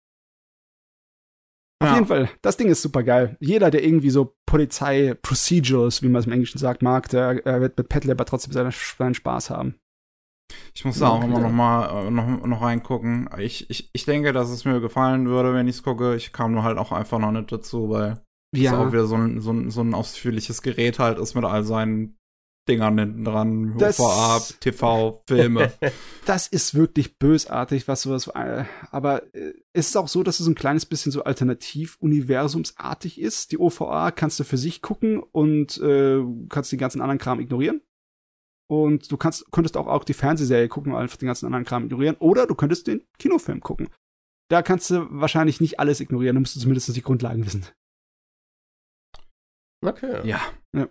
Auf 1.81 1.89
Ja. 1.89 1.95
jeden 1.95 2.07
Fall, 2.07 2.29
das 2.41 2.55
Ding 2.57 2.69
ist 2.69 2.81
super 2.81 3.03
geil. 3.03 3.35
Jeder, 3.39 3.69
der 3.69 3.83
irgendwie 3.83 4.09
so 4.09 4.35
Polizei-Procedurals, 4.45 6.01
wie 6.01 6.07
man 6.07 6.19
es 6.21 6.25
im 6.25 6.31
Englischen 6.31 6.57
sagt, 6.57 6.81
mag, 6.81 7.09
der 7.09 7.45
äh, 7.45 7.59
wird 7.61 7.77
mit 7.77 7.89
Pet 7.89 8.05
Labor 8.05 8.25
trotzdem 8.25 8.53
seinen, 8.53 8.71
seinen 8.71 9.13
Spaß 9.13 9.49
haben. 9.49 9.75
Ich 10.73 10.85
muss 10.85 10.99
da 10.99 11.09
auch 11.09 11.19
Ja. 11.19 11.25
immer 11.25 11.39
noch 11.39 11.51
mal 11.51 12.07
äh, 12.07 12.11
noch, 12.11 12.45
noch 12.45 12.61
reingucken. 12.61 13.29
Ich, 13.37 13.69
ich, 13.69 13.89
ich 13.93 14.05
denke, 14.05 14.31
dass 14.31 14.49
es 14.49 14.63
mir 14.63 14.79
gefallen 14.79 15.27
würde, 15.27 15.53
wenn 15.53 15.67
ich 15.67 15.75
es 15.77 15.83
gucke. 15.83 16.15
Ich 16.15 16.31
kam 16.33 16.53
nur 16.53 16.63
halt 16.63 16.77
auch 16.77 16.91
einfach 16.91 17.19
noch 17.19 17.31
nicht 17.31 17.51
dazu, 17.51 17.89
weil 17.89 18.21
es 18.55 18.71
auch 18.71 18.91
wieder 18.91 19.05
so 19.05 19.15
ein, 19.15 19.41
so, 19.41 19.51
ein, 19.51 19.69
so 19.69 19.81
ein 19.81 19.93
ausführliches 19.93 20.61
Gerät 20.61 20.99
halt 20.99 21.19
ist 21.19 21.35
mit 21.35 21.43
all 21.43 21.63
seinen 21.63 22.17
Dingern 22.67 22.97
hinten 22.97 23.23
dran. 23.25 23.77
Das- 23.77 23.99
OVA, 23.99 24.39
TV, 24.59 25.21
Filme. 25.27 25.71
das 26.25 26.47
ist 26.47 26.73
wirklich 26.73 27.17
bösartig, 27.17 27.87
was 27.87 28.01
sowas. 28.01 28.27
Äh, 28.27 28.65
aber 28.91 29.23
äh, 29.35 29.53
es 29.73 29.89
ist 29.89 29.95
auch 29.95 30.07
so, 30.07 30.23
dass 30.23 30.39
es 30.39 30.47
ein 30.47 30.55
kleines 30.55 30.85
bisschen 30.85 31.11
so 31.11 31.23
alternativ-universumsartig 31.23 33.19
ist. 33.21 33.51
Die 33.51 33.59
OVA 33.59 34.11
kannst 34.11 34.39
du 34.39 34.43
für 34.43 34.57
sich 34.57 34.81
gucken 34.81 35.19
und 35.19 35.77
äh, 35.79 36.23
kannst 36.49 36.71
den 36.71 36.79
ganzen 36.79 37.01
anderen 37.01 37.19
Kram 37.19 37.39
ignorieren. 37.39 37.81
Und 38.67 39.11
du 39.11 39.17
kannst, 39.17 39.51
könntest 39.51 39.77
auch, 39.77 39.85
auch 39.87 40.03
die 40.03 40.13
Fernsehserie 40.15 40.67
gucken 40.67 40.91
und 40.93 40.97
einfach 40.99 41.17
den 41.17 41.27
ganzen 41.27 41.45
anderen 41.45 41.65
Kram 41.65 41.85
ignorieren. 41.85 42.15
Oder 42.17 42.47
du 42.47 42.55
könntest 42.55 42.87
den 42.87 43.03
Kinofilm 43.19 43.59
gucken. 43.61 43.89
Da 44.49 44.61
kannst 44.61 44.89
du 44.89 45.07
wahrscheinlich 45.09 45.61
nicht 45.61 45.79
alles 45.79 45.99
ignorieren, 45.99 46.35
da 46.35 46.39
musst 46.39 46.55
du 46.55 46.59
zumindest 46.59 46.95
die 46.95 47.01
Grundlagen 47.01 47.45
wissen. 47.45 47.65
Okay. 49.83 50.27
ja. 50.73 50.87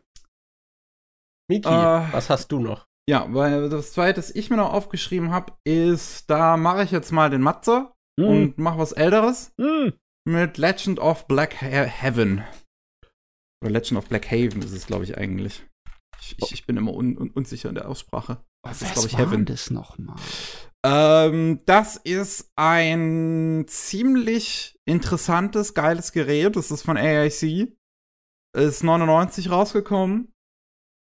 Miki, 1.51 1.69
Äh. 1.69 2.13
was 2.13 2.31
hast 2.31 2.49
du 2.53 2.59
noch? 2.61 2.87
Ja, 3.09 3.27
weil 3.35 3.69
das 3.69 3.93
zweite, 3.93 4.15
das 4.21 4.31
ich 4.35 4.49
mir 4.51 4.57
noch 4.57 4.73
aufgeschrieben 4.73 5.31
habe, 5.31 5.53
ist, 5.65 6.29
da 6.31 6.57
mache 6.57 6.85
ich 6.85 6.91
jetzt 6.91 7.13
mal 7.13 7.29
den 7.31 7.43
Matze 7.43 7.91
Hm. 8.19 8.27
und 8.29 8.59
mache 8.59 8.79
was 8.79 8.93
Älteres 8.93 9.53
Hm. 9.61 9.93
mit 10.27 10.57
Legend 10.59 10.99
of 11.01 11.27
Black 11.27 11.61
He 11.61 11.67
Heaven. 11.67 12.45
Oder 13.63 13.73
Legend 13.73 13.99
of 13.99 14.09
Black 14.09 14.31
Haven 14.31 14.63
ist 14.63 14.73
es, 14.73 14.87
glaube 14.87 15.05
ich, 15.05 15.19
eigentlich. 15.19 15.65
Ich, 16.21 16.37
ich, 16.39 16.53
ich 16.53 16.67
bin 16.67 16.77
immer 16.77 16.95
un 16.95 17.19
un 17.19 17.31
unsicher 17.31 17.69
in 17.69 17.75
der 17.75 17.89
Aussprache. 17.89 18.43
Das 18.63 18.81
ist, 18.81 18.89
Was 18.89 18.93
glaub 18.95 19.07
ich, 19.07 19.13
war 19.15 19.21
Heaven. 19.21 19.45
das 19.45 19.71
nochmal? 19.71 20.17
Ähm, 20.87 21.61
das 21.67 21.97
ist 21.97 22.51
ein 22.57 23.65
ziemlich 23.69 24.79
interessantes, 24.87 25.75
geiles 25.75 26.13
Gerät. 26.13 26.57
Das 26.57 26.71
ist 26.71 26.83
von 26.83 26.97
AIC. 26.97 27.77
Ist 28.57 28.85
99 28.85 29.51
rausgekommen. 29.51 30.33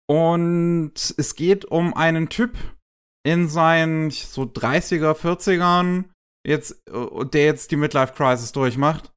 Und 0.06 0.92
es 1.16 1.34
geht 1.34 1.64
um 1.64 1.94
einen 1.94 2.28
Typ 2.28 2.56
in 3.26 3.48
seinen 3.48 4.10
so 4.10 4.42
30er, 4.42 5.14
40ern, 5.14 6.04
jetzt, 6.46 6.82
äh, 6.88 7.24
der 7.26 7.44
jetzt 7.44 7.70
die 7.70 7.76
Midlife 7.76 8.12
Crisis 8.12 8.52
durchmacht. 8.52 9.12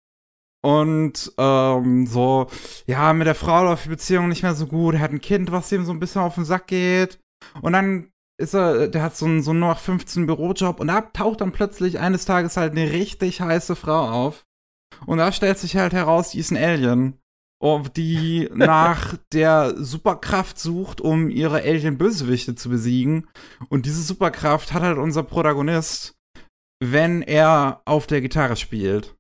Und 0.64 1.32
ähm, 1.38 2.08
so, 2.08 2.48
ja, 2.88 3.14
mit 3.14 3.28
der 3.28 3.36
Frau 3.36 3.64
läuft 3.64 3.86
die 3.86 3.90
Beziehung 3.90 4.28
nicht 4.30 4.44
mehr 4.44 4.56
so 4.56 4.68
gut. 4.68 4.96
Er 4.96 5.02
hat 5.02 5.12
ein 5.12 5.22
Kind, 5.22 5.52
was 5.52 5.72
ihm 5.72 5.86
so 5.86 5.92
ein 5.92 6.00
bisschen 6.00 6.22
auf 6.22 6.36
den 6.36 6.46
Sack 6.46 6.68
geht. 6.68 7.20
Und 7.62 7.74
dann 7.74 8.10
ist 8.40 8.54
er, 8.54 8.88
der 8.88 9.02
hat 9.02 9.16
so 9.16 9.26
einen, 9.26 9.42
so 9.44 9.52
einen 9.52 9.60
noch 9.60 9.80
15 9.80 10.26
Bürojob 10.26 10.80
und 10.80 10.88
da 10.88 11.02
taucht 11.02 11.42
dann 11.42 11.52
plötzlich 11.52 12.00
eines 12.00 12.26
Tages 12.26 12.56
halt 12.56 12.74
eine 12.74 12.92
richtig 12.92 13.42
heiße 13.42 13.76
Frau 13.76 14.10
auf. 14.10 14.46
Und 15.06 15.18
da 15.18 15.32
stellt 15.32 15.58
sich 15.58 15.76
halt 15.76 15.94
heraus, 15.94 16.32
die 16.32 16.40
ist 16.40 16.52
ein 16.52 16.58
Alien. 16.58 17.20
Die 17.96 18.50
nach 18.54 19.18
der 19.34 19.74
Superkraft 19.78 20.60
sucht, 20.60 21.02
um 21.02 21.30
ihre 21.30 21.62
Alien-Bösewichte 21.62 22.56
zu 22.56 22.70
besiegen. 22.70 23.28
Und 23.70 23.86
diese 23.86 24.04
Superkraft 24.04 24.74
hat 24.74 24.84
halt 24.84 24.98
unser 24.98 25.24
Protagonist, 25.24 26.16
wenn 26.80 27.24
er 27.24 27.82
auf 27.86 28.06
der 28.06 28.22
Gitarre 28.22 28.56
spielt. 28.56 29.18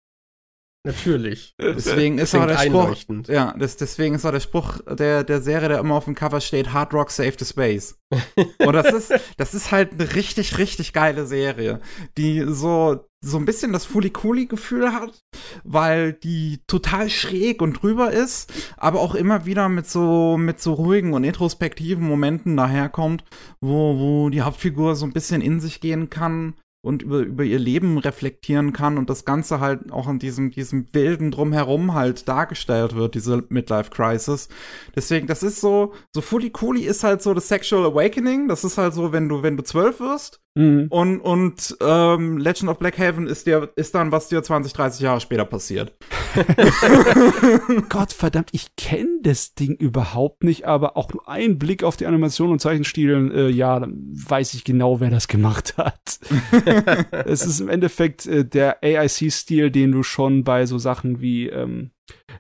Natürlich. 0.88 1.54
Deswegen 1.60 2.18
ist 2.18 2.34
auch 2.34 2.48
der 2.48 2.60
Spruch, 2.60 2.96
ja, 3.28 3.54
das, 3.58 3.76
deswegen 3.76 4.16
ist 4.16 4.26
auch 4.26 4.32
der 4.32 4.40
Spruch 4.40 4.80
der, 4.88 5.26
der 5.26 5.42
Serie, 5.42 5.68
der 5.68 5.80
immer 5.80 5.96
auf 5.96 6.06
dem 6.06 6.16
Cover 6.16 6.40
steht, 6.40 6.72
Hard 6.72 6.94
Rock 6.94 7.12
Save 7.12 7.34
the 7.38 7.44
Space. 7.44 8.00
Und 8.60 8.74
das 8.74 8.94
ist, 8.94 9.14
das 9.36 9.54
ist 9.54 9.72
halt 9.72 9.92
eine 9.94 10.16
richtig, 10.16 10.58
richtig 10.58 10.94
geile 10.94 11.26
Serie, 11.26 11.82
die 12.18 12.46
so, 12.48 13.06
so 13.22 13.38
ein 13.38 13.46
bisschen 13.46 13.74
das 13.74 13.86
Fuli-Kuli-Gefühl 13.86 14.94
hat, 14.94 15.24
weil 15.64 16.14
die 16.14 16.60
total 16.68 17.10
schräg 17.10 17.62
und 17.62 17.82
drüber 17.82 18.12
ist, 18.12 18.54
aber 18.78 19.00
auch 19.00 19.16
immer 19.16 19.46
wieder 19.46 19.70
mit 19.70 19.88
so, 19.88 20.38
mit 20.38 20.62
so 20.62 20.74
ruhigen 20.74 21.14
und 21.14 21.24
introspektiven 21.24 22.08
Momenten 22.08 22.56
daherkommt, 22.58 23.24
wo, 23.60 23.98
wo 23.98 24.30
die 24.30 24.42
Hauptfigur 24.42 24.96
so 24.96 25.06
ein 25.06 25.14
bisschen 25.14 25.42
in 25.42 25.60
sich 25.60 25.82
gehen 25.82 26.10
kann 26.10 26.56
und 26.82 27.02
über, 27.02 27.20
über 27.20 27.44
ihr 27.44 27.60
Leben 27.60 27.98
reflektieren 27.98 28.72
kann 28.72 28.98
und 28.98 29.10
das 29.10 29.26
Ganze 29.26 29.60
halt 29.60 29.92
auch 29.92 30.08
in 30.08 30.20
diesem, 30.20 30.52
diesem 30.52 30.88
wilden 30.94 31.32
Drumherum 31.32 31.94
halt 31.94 32.28
dargestellt 32.28 32.96
wird, 32.96 33.16
diese 33.16 33.44
Midlife 33.50 33.90
Crisis. 33.90 34.48
Deswegen, 34.96 35.28
das 35.28 35.44
ist 35.44 35.60
so, 35.60 35.94
so 36.14 36.22
Fully 36.22 36.50
Cooley 36.52 36.84
ist 36.84 37.04
halt 37.04 37.22
so 37.22 37.34
das 37.34 37.48
Sexual 37.48 37.86
Awakening. 37.86 38.48
Das 38.48 38.64
ist 38.64 38.78
halt 38.78 38.94
so, 38.94 39.12
wenn 39.12 39.28
du, 39.28 39.44
wenn 39.44 39.58
du 39.58 39.64
zwölf 39.64 40.00
wirst. 40.00 40.42
Mhm. 40.56 40.88
Und, 40.90 41.20
und 41.20 41.78
ähm, 41.82 42.38
Legend 42.38 42.70
of 42.70 42.80
Black 42.80 42.98
Haven 42.98 43.28
ist 43.28 43.48
dir, 43.48 43.70
ist 43.76 43.94
dann, 43.94 44.12
was 44.12 44.30
dir 44.30 44.42
20, 44.42 44.74
30 44.74 45.02
Jahre 45.02 45.20
später 45.20 45.46
passiert. 45.46 45.94
Gott 47.90 48.14
verdammt, 48.14 48.50
ich 48.52 48.76
kenne 48.76 49.20
das 49.22 49.54
Ding 49.54 49.76
überhaupt 49.76 50.44
nicht, 50.44 50.66
aber 50.66 50.98
auch 50.98 51.12
nur 51.14 51.28
ein 51.28 51.58
Blick 51.58 51.84
auf 51.84 51.98
die 51.98 52.06
Animation 52.06 52.52
und 52.52 52.60
Zeichenstilen, 52.60 53.32
äh, 53.32 53.50
ja, 53.50 53.80
dann 53.80 54.10
weiß 54.12 54.54
ich 54.54 54.64
genau, 54.64 55.00
wer 55.00 55.10
das 55.10 55.28
gemacht 55.28 55.78
hat. 55.78 56.20
es 57.26 57.46
ist 57.46 57.60
im 57.60 57.70
Endeffekt 57.70 58.26
äh, 58.26 58.46
der 58.46 58.84
AIC-Stil, 58.84 59.72
den 59.72 59.92
du 59.92 60.04
schon 60.04 60.44
bei 60.44 60.66
so 60.66 60.78
Sachen 60.78 61.22
wie 61.22 61.48
ähm, 61.48 61.92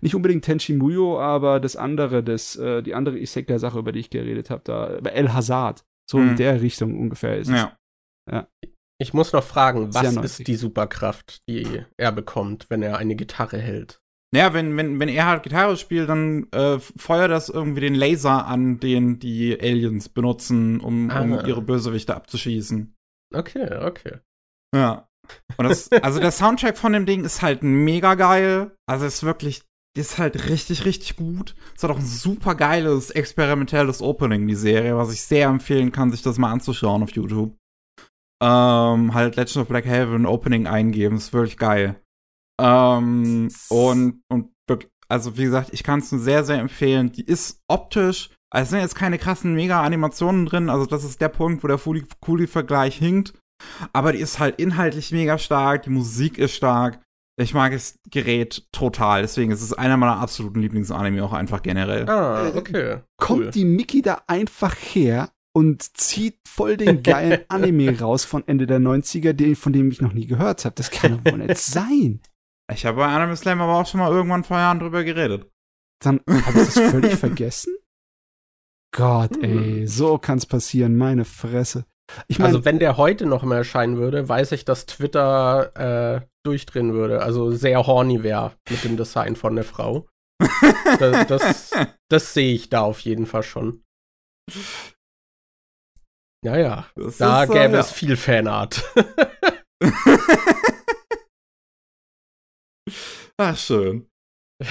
nicht 0.01 0.15
unbedingt 0.15 0.45
Tenchi 0.45 0.73
Muyo, 0.73 1.19
aber 1.19 1.60
das 1.60 1.75
andere, 1.75 2.23
das, 2.23 2.55
äh, 2.55 2.81
die 2.83 2.93
andere 2.93 3.17
Isekai-Sache, 3.19 3.79
über 3.79 3.91
die 3.91 3.99
ich 3.99 4.10
geredet 4.10 4.49
habe, 4.49 4.62
da 4.63 4.99
bei 5.01 5.10
El 5.12 5.33
Hazard. 5.33 5.83
So 6.10 6.19
Mhm. 6.19 6.29
in 6.29 6.36
der 6.38 6.62
Richtung 6.62 6.97
ungefähr 6.97 7.38
ist 7.38 7.49
es. 7.49 7.67
Ja. 8.31 8.47
Ich 8.99 9.13
muss 9.13 9.31
noch 9.33 9.43
fragen, 9.43 9.93
was 9.93 10.13
90. 10.13 10.23
ist 10.23 10.47
die 10.47 10.55
Superkraft, 10.55 11.39
die 11.47 11.83
er 11.97 12.12
bekommt, 12.12 12.69
wenn 12.69 12.81
er 12.81 12.97
eine 12.97 13.15
Gitarre 13.15 13.60
hält? 13.60 13.99
Naja, 14.33 14.53
wenn, 14.53 14.75
wenn, 14.75 14.99
wenn 14.99 15.07
er 15.07 15.27
halt 15.27 15.43
Gitarre 15.43 15.77
spielt, 15.77 16.10
dann 16.10 16.47
äh, 16.51 16.79
feuert 16.79 17.31
das 17.31 17.47
irgendwie 17.49 17.81
den 17.81 17.95
Laser 17.95 18.45
an, 18.45 18.79
den 18.79 19.19
die 19.19 19.57
Aliens 19.60 20.10
benutzen, 20.10 20.79
um, 20.81 21.05
um 21.10 21.12
Ah. 21.12 21.47
ihre 21.47 21.62
Bösewichte 21.62 22.13
abzuschießen. 22.15 22.93
Okay, 23.33 23.77
okay. 23.83 24.17
Ja. 24.75 25.07
Und 25.57 25.69
das, 25.69 25.89
also 26.01 26.19
der 26.19 26.31
Soundtrack 26.31 26.77
von 26.77 26.91
dem 26.93 27.05
Ding 27.05 27.23
ist 27.23 27.41
halt 27.41 27.63
mega 27.63 28.15
geil. 28.15 28.75
Also 28.86 29.05
ist 29.05 29.23
wirklich, 29.23 29.62
ist 29.97 30.17
halt 30.17 30.49
richtig, 30.49 30.86
richtig 30.86 31.15
gut. 31.15 31.55
Es 31.75 31.83
hat 31.83 31.91
auch 31.91 31.99
ein 31.99 32.05
super 32.05 32.55
geiles, 32.55 33.12
experimentelles 33.12 34.01
Opening, 34.01 34.45
die 34.47 34.55
Serie, 34.55 34.97
was 34.97 35.13
ich 35.13 35.21
sehr 35.21 35.47
empfehlen 35.47 35.91
kann, 35.93 36.12
sich 36.12 36.21
das 36.21 36.38
mal 36.38 36.51
anzuschauen 36.51 37.03
auf 37.03 37.12
YouTube. 37.12 37.55
Ähm, 38.41 39.13
halt 39.13 39.36
Legend 39.36 39.58
of 39.58 39.67
Black 39.67 39.86
Heaven 39.86 40.26
Opening 40.26 40.67
eingeben, 40.67 41.17
ist 41.17 41.34
wirklich 41.34 41.58
geil. 41.58 42.00
Ähm, 42.62 43.50
und, 43.69 44.21
und 44.30 44.50
wirklich, 44.67 44.91
also 45.10 45.38
wie 45.38 45.43
gesagt, 45.45 45.69
ich 45.73 45.84
kann 45.84 46.00
es 46.00 46.12
nur 46.12 46.21
sehr, 46.21 46.43
sehr 46.43 46.60
empfehlen. 46.60 47.12
Die 47.12 47.23
ist 47.26 47.62
optisch, 47.67 48.30
also 48.52 48.63
es 48.63 48.69
sind 48.69 48.80
jetzt 48.80 48.95
keine 48.95 49.17
krassen 49.17 49.54
Mega-Animationen 49.56 50.45
drin, 50.45 50.69
also 50.69 50.86
das 50.86 51.04
ist 51.04 51.19
der 51.21 51.30
Punkt, 51.30 51.63
wo 51.63 51.67
der 51.67 51.80
Kuli-Vergleich 52.21 52.95
hinkt. 52.97 53.34
Aber 53.91 54.12
die 54.12 54.19
ist 54.19 54.38
halt 54.38 54.60
inhaltlich 54.60 55.12
mega 55.12 55.38
stark, 55.39 55.84
die 55.84 55.89
Musik 55.89 56.38
ist 56.38 56.54
stark. 56.56 57.00
Ich 57.39 57.54
mag 57.54 57.71
das 57.71 58.00
Gerät 58.10 58.67
total, 58.71 59.21
deswegen 59.21 59.52
ist 59.52 59.62
es 59.62 59.73
einer 59.73 59.97
meiner 59.97 60.17
absoluten 60.19 60.60
Lieblingsanime 60.62 61.23
auch 61.23 61.34
einfach 61.34 61.62
generell. 61.62 62.08
Ah, 62.10 62.47
Äh, 62.50 62.58
okay. 62.58 62.97
Kommt 63.19 63.41
Cool. 63.45 63.52
die 63.52 63.65
Mickey 63.65 64.02
da 64.02 64.21
einfach 64.28 64.76
her 64.76 65.30
und 65.57 65.97
zieht 65.97 66.37
voll 66.47 66.77
den 66.77 67.01
geilen 67.01 67.39
Anime 67.47 67.99
raus 67.99 68.25
von 68.25 68.47
Ende 68.47 68.67
der 68.67 68.77
90er, 68.77 69.33
den, 69.33 69.55
von 69.55 69.73
dem 69.73 69.89
ich 69.89 70.01
noch 70.01 70.13
nie 70.13 70.27
gehört 70.27 70.65
habe. 70.65 70.75
Das 70.75 70.91
kann 70.91 71.17
doch 71.17 71.31
wohl 71.31 71.39
nicht 71.39 71.57
sein. 71.57 72.21
Ich 72.71 72.85
habe 72.85 72.97
bei 72.97 73.07
Anime 73.07 73.35
Slam 73.35 73.59
aber 73.59 73.73
auch 73.79 73.87
schon 73.87 73.99
mal 73.99 74.11
irgendwann 74.11 74.43
vor 74.43 74.57
Jahren 74.57 74.77
drüber 74.77 75.03
geredet. 75.03 75.49
Dann 76.03 76.21
habe 76.29 76.59
ich 76.59 76.65
das 76.67 76.79
völlig 76.91 77.15
vergessen. 77.15 77.75
Gott, 78.95 79.35
ey, 79.41 79.87
so 79.87 80.19
kann's 80.19 80.45
passieren, 80.45 80.95
meine 80.95 81.25
Fresse. 81.25 81.85
Ich 82.27 82.37
meine, 82.37 82.49
Also 82.49 82.63
wenn 82.63 82.77
der 82.77 82.97
heute 82.97 83.25
noch 83.25 83.41
mal 83.41 83.57
erscheinen 83.57 83.97
würde, 83.97 84.29
weiß 84.29 84.51
ich, 84.51 84.63
dass 84.63 84.85
Twitter 84.85 86.21
äh, 86.21 86.27
durchdrehen 86.45 86.93
würde. 86.93 87.23
Also 87.23 87.49
sehr 87.49 87.87
horny 87.87 88.21
wäre 88.21 88.53
mit 88.69 88.83
dem 88.83 88.95
Design 88.95 89.35
von 89.35 89.55
der 89.55 89.65
Frau. 89.65 90.07
Das, 90.99 91.27
das, 91.27 91.71
das 92.09 92.33
sehe 92.33 92.53
ich 92.53 92.69
da 92.69 92.81
auf 92.81 93.01
jeden 93.01 93.25
Fall 93.25 93.43
schon. 93.43 93.83
Naja, 96.45 96.88
Das 96.95 97.17
da 97.17 97.43
ist, 97.43 97.50
äh, 97.50 97.54
gäbe 97.54 97.73
ja. 97.73 97.80
es 97.80 97.91
viel 97.91 98.15
Fanart. 98.15 98.84
Ah, 103.39 103.54
schön. 103.54 104.08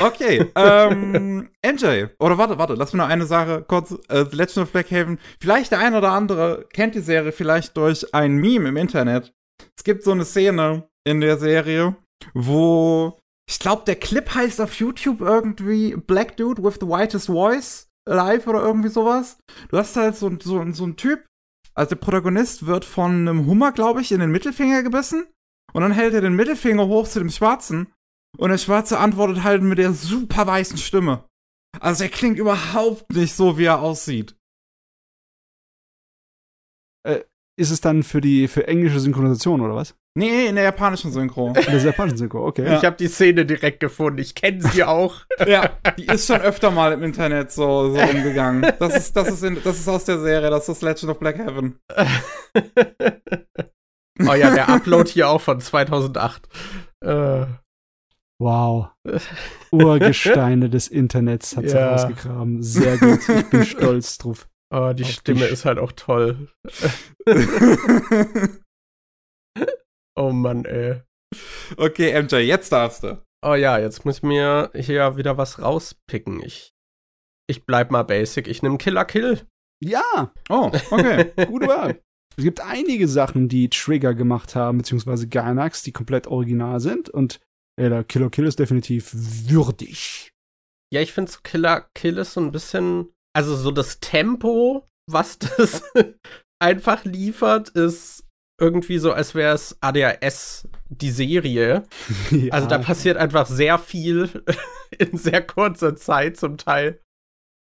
Okay, 0.00 0.50
ähm, 0.56 1.48
NJ. 1.64 2.06
Oder 2.18 2.36
warte, 2.36 2.58
warte, 2.58 2.74
lass 2.74 2.92
mir 2.92 2.98
noch 2.98 3.08
eine 3.08 3.26
Sache 3.26 3.64
kurz. 3.66 3.92
Äh, 4.08 4.24
The 4.28 4.36
Legend 4.36 4.58
of 4.58 4.72
Black 4.72 4.90
Haven. 4.90 5.20
Vielleicht 5.40 5.70
der 5.70 5.78
ein 5.78 5.94
oder 5.94 6.10
andere 6.10 6.66
kennt 6.72 6.96
die 6.96 7.00
Serie 7.00 7.30
vielleicht 7.30 7.76
durch 7.76 8.12
ein 8.12 8.34
Meme 8.36 8.68
im 8.68 8.76
Internet. 8.76 9.32
Es 9.78 9.84
gibt 9.84 10.02
so 10.02 10.10
eine 10.10 10.24
Szene 10.24 10.88
in 11.06 11.20
der 11.20 11.38
Serie, 11.38 11.94
wo 12.34 13.16
ich 13.48 13.60
glaube, 13.60 13.84
der 13.86 13.94
Clip 13.94 14.34
heißt 14.34 14.60
auf 14.60 14.74
YouTube 14.74 15.20
irgendwie 15.20 15.94
Black 15.94 16.36
Dude 16.36 16.64
with 16.64 16.78
the 16.80 16.88
Whitest 16.88 17.26
Voice 17.26 17.86
Live 18.08 18.48
oder 18.48 18.62
irgendwie 18.62 18.88
sowas. 18.88 19.38
Du 19.68 19.78
hast 19.78 19.96
halt 19.96 20.16
so, 20.16 20.30
so, 20.42 20.64
so 20.72 20.84
einen 20.84 20.96
Typ, 20.96 21.24
also 21.76 21.90
der 21.90 21.96
Protagonist 21.96 22.66
wird 22.66 22.84
von 22.84 23.12
einem 23.28 23.46
Hummer, 23.46 23.70
glaube 23.70 24.00
ich, 24.00 24.10
in 24.10 24.20
den 24.20 24.30
Mittelfinger 24.30 24.82
gebissen. 24.82 25.26
Und 25.72 25.82
dann 25.82 25.92
hält 25.92 26.14
er 26.14 26.22
den 26.22 26.34
Mittelfinger 26.34 26.86
hoch 26.86 27.06
zu 27.06 27.18
dem 27.18 27.30
Schwarzen. 27.30 27.92
Und 28.38 28.50
der 28.50 28.58
Schwarze 28.58 28.98
antwortet 28.98 29.44
halt 29.44 29.62
mit 29.62 29.78
der 29.78 29.92
super 29.92 30.46
weißen 30.46 30.78
Stimme. 30.78 31.24
Also 31.78 32.04
er 32.04 32.10
klingt 32.10 32.38
überhaupt 32.38 33.12
nicht 33.12 33.34
so, 33.34 33.58
wie 33.58 33.64
er 33.64 33.80
aussieht. 33.80 34.36
Ist 37.58 37.70
es 37.70 37.80
dann 37.80 38.02
für 38.02 38.20
die 38.20 38.48
für 38.48 38.66
englische 38.68 39.00
Synchronisation 39.00 39.60
oder 39.60 39.74
was? 39.74 39.94
Nee, 40.14 40.46
in 40.46 40.54
der 40.54 40.64
japanischen 40.64 41.12
Synchro. 41.12 41.48
In 41.48 41.54
der 41.54 41.78
japanischen 41.78 42.16
Synchro, 42.16 42.46
okay. 42.46 42.64
Ja. 42.64 42.78
Ich 42.78 42.84
habe 42.84 42.96
die 42.96 43.08
Szene 43.08 43.44
direkt 43.44 43.80
gefunden. 43.80 44.18
Ich 44.18 44.34
kenne 44.34 44.62
sie 44.62 44.82
auch. 44.84 45.22
ja, 45.46 45.70
die 45.98 46.06
ist 46.06 46.26
schon 46.26 46.40
öfter 46.40 46.70
mal 46.70 46.92
im 46.92 47.02
Internet 47.02 47.52
so, 47.52 47.94
so 47.94 48.00
umgegangen. 48.00 48.66
Das 48.78 48.96
ist, 48.96 49.14
das, 49.16 49.28
ist 49.28 49.42
in, 49.42 49.58
das 49.62 49.78
ist 49.78 49.88
aus 49.88 50.04
der 50.04 50.18
Serie, 50.18 50.48
das 50.50 50.68
ist 50.68 50.82
Legend 50.82 51.10
of 51.12 51.18
Black 51.18 51.36
Heaven. 51.38 51.78
oh 54.26 54.34
ja, 54.34 54.50
der 54.54 54.68
Upload 54.70 55.10
hier 55.10 55.28
auch 55.28 55.40
von 55.40 55.60
2008. 55.60 56.48
Äh, 57.04 57.46
Wow. 58.38 58.88
Urgesteine 59.70 60.68
des 60.68 60.88
Internets 60.88 61.56
hat 61.56 61.68
sie 61.70 61.76
Ja. 61.76 61.92
rausgegraben. 61.92 62.62
Sehr 62.62 62.98
gut. 62.98 63.20
Ich 63.28 63.46
bin 63.46 63.64
stolz 63.64 64.18
drauf. 64.18 64.46
Oh, 64.72 64.92
die 64.92 65.04
Auf 65.04 65.10
Stimme 65.10 65.46
die- 65.46 65.52
ist 65.52 65.64
halt 65.64 65.78
auch 65.78 65.92
toll. 65.92 66.48
Oh 70.18 70.30
Mann, 70.30 70.64
ey. 70.64 71.02
okay, 71.76 72.22
MJ, 72.22 72.36
jetzt 72.36 72.72
darfst 72.72 73.02
du. 73.02 73.22
Oh 73.44 73.52
ja, 73.54 73.78
jetzt 73.78 74.06
muss 74.06 74.16
ich 74.18 74.22
mir 74.22 74.70
hier 74.74 75.16
wieder 75.18 75.36
was 75.36 75.60
rauspicken. 75.60 76.42
Ich, 76.42 76.72
ich 77.50 77.66
bleib 77.66 77.90
mal 77.90 78.02
basic. 78.02 78.48
Ich 78.48 78.62
nehme 78.62 78.78
Killer 78.78 79.04
Kill. 79.04 79.46
Ja, 79.84 80.32
Oh, 80.48 80.72
okay. 80.90 81.32
gute 81.46 81.66
Wahl. 81.68 82.00
Es 82.38 82.44
gibt 82.44 82.60
einige 82.62 83.08
Sachen, 83.08 83.48
die 83.48 83.68
Trigger 83.68 84.14
gemacht 84.14 84.54
haben, 84.56 84.78
beziehungsweise 84.78 85.28
Gainax, 85.28 85.82
die 85.82 85.92
komplett 85.92 86.26
original 86.28 86.80
sind. 86.80 87.10
Und 87.10 87.40
ey, 87.78 87.90
der 87.90 88.02
Killer 88.04 88.30
Kill 88.30 88.46
ist 88.46 88.58
definitiv 88.58 89.10
würdig. 89.12 90.30
Ja, 90.90 91.02
ich 91.02 91.12
finde 91.12 91.30
Killer 91.42 91.90
Kill 91.94 92.16
ist 92.16 92.32
so 92.32 92.40
ein 92.40 92.52
bisschen, 92.52 93.12
also 93.36 93.54
so 93.54 93.70
das 93.70 94.00
Tempo, 94.00 94.86
was 95.10 95.38
das 95.38 95.82
einfach 96.58 97.04
liefert, 97.04 97.68
ist 97.68 98.24
irgendwie 98.58 98.98
so, 98.98 99.12
als 99.12 99.34
wäre 99.34 99.54
es 99.54 99.76
ADHS 99.82 100.66
die 100.88 101.10
Serie. 101.10 101.84
Also 102.50 102.66
da 102.68 102.76
Ja. 102.76 102.82
passiert 102.82 103.16
einfach 103.18 103.46
sehr 103.46 103.78
viel 103.78 104.42
in 104.98 105.16
sehr 105.18 105.46
kurzer 105.46 105.94
Zeit 105.96 106.38
zum 106.38 106.56
Teil. 106.56 107.00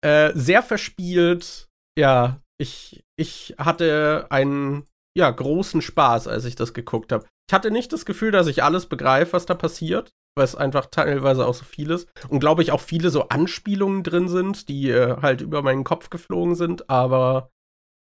Äh, 0.05 0.33
sehr 0.35 0.62
verspielt. 0.62 1.66
Ja, 1.98 2.40
ich, 2.61 3.03
ich 3.18 3.55
hatte 3.57 4.27
einen 4.29 4.85
ja, 5.16 5.31
großen 5.31 5.81
Spaß, 5.81 6.29
als 6.29 6.44
ich 6.44 6.57
das 6.57 6.74
geguckt 6.74 7.11
habe. 7.12 7.27
Ich 7.48 7.55
hatte 7.55 7.70
nicht 7.70 7.92
das 7.92 8.05
Gefühl, 8.05 8.33
dass 8.33 8.46
ich 8.48 8.62
alles 8.62 8.87
begreife, 8.87 9.33
was 9.33 9.46
da 9.46 9.55
passiert, 9.55 10.11
weil 10.35 10.44
es 10.44 10.55
einfach 10.55 10.87
teilweise 10.87 11.47
auch 11.47 11.55
so 11.55 11.64
viel 11.64 11.90
ist. 11.90 12.09
Und 12.29 12.40
glaube 12.40 12.62
ich 12.62 12.73
auch 12.73 12.81
viele 12.81 13.11
so 13.11 13.29
Anspielungen 13.29 14.03
drin 14.03 14.29
sind, 14.29 14.68
die 14.68 14.90
äh, 14.90 15.16
halt 15.23 15.40
über 15.40 15.62
meinen 15.62 15.85
Kopf 15.85 16.11
geflogen 16.11 16.55
sind. 16.55 16.90
Aber 16.90 17.51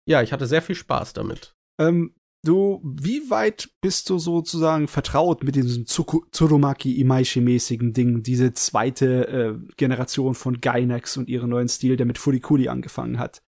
ja, 0.06 0.22
ich 0.22 0.32
hatte 0.32 0.46
sehr 0.46 0.62
viel 0.62 0.74
Spaß 0.74 1.12
damit. 1.12 1.54
Ähm, 1.80 2.14
du, 2.44 2.80
wie 2.84 3.30
weit 3.30 3.70
bist 3.80 4.10
du 4.10 4.18
sozusagen 4.18 4.88
vertraut 4.88 5.44
mit 5.44 5.56
diesem 5.56 5.86
Tsurumaki 5.86 7.00
Imaishi-mäßigen 7.02 7.92
Ding, 7.92 8.22
diese 8.22 8.52
zweite 8.52 9.28
äh, 9.28 9.74
Generation 9.76 10.34
von 10.34 10.60
Gainax 10.60 11.16
und 11.16 11.28
ihren 11.28 11.50
neuen 11.50 11.68
Stil, 11.68 11.96
der 11.96 12.06
mit 12.06 12.18
Furikuri 12.18 12.68
angefangen 12.68 13.18
hat? 13.18 13.42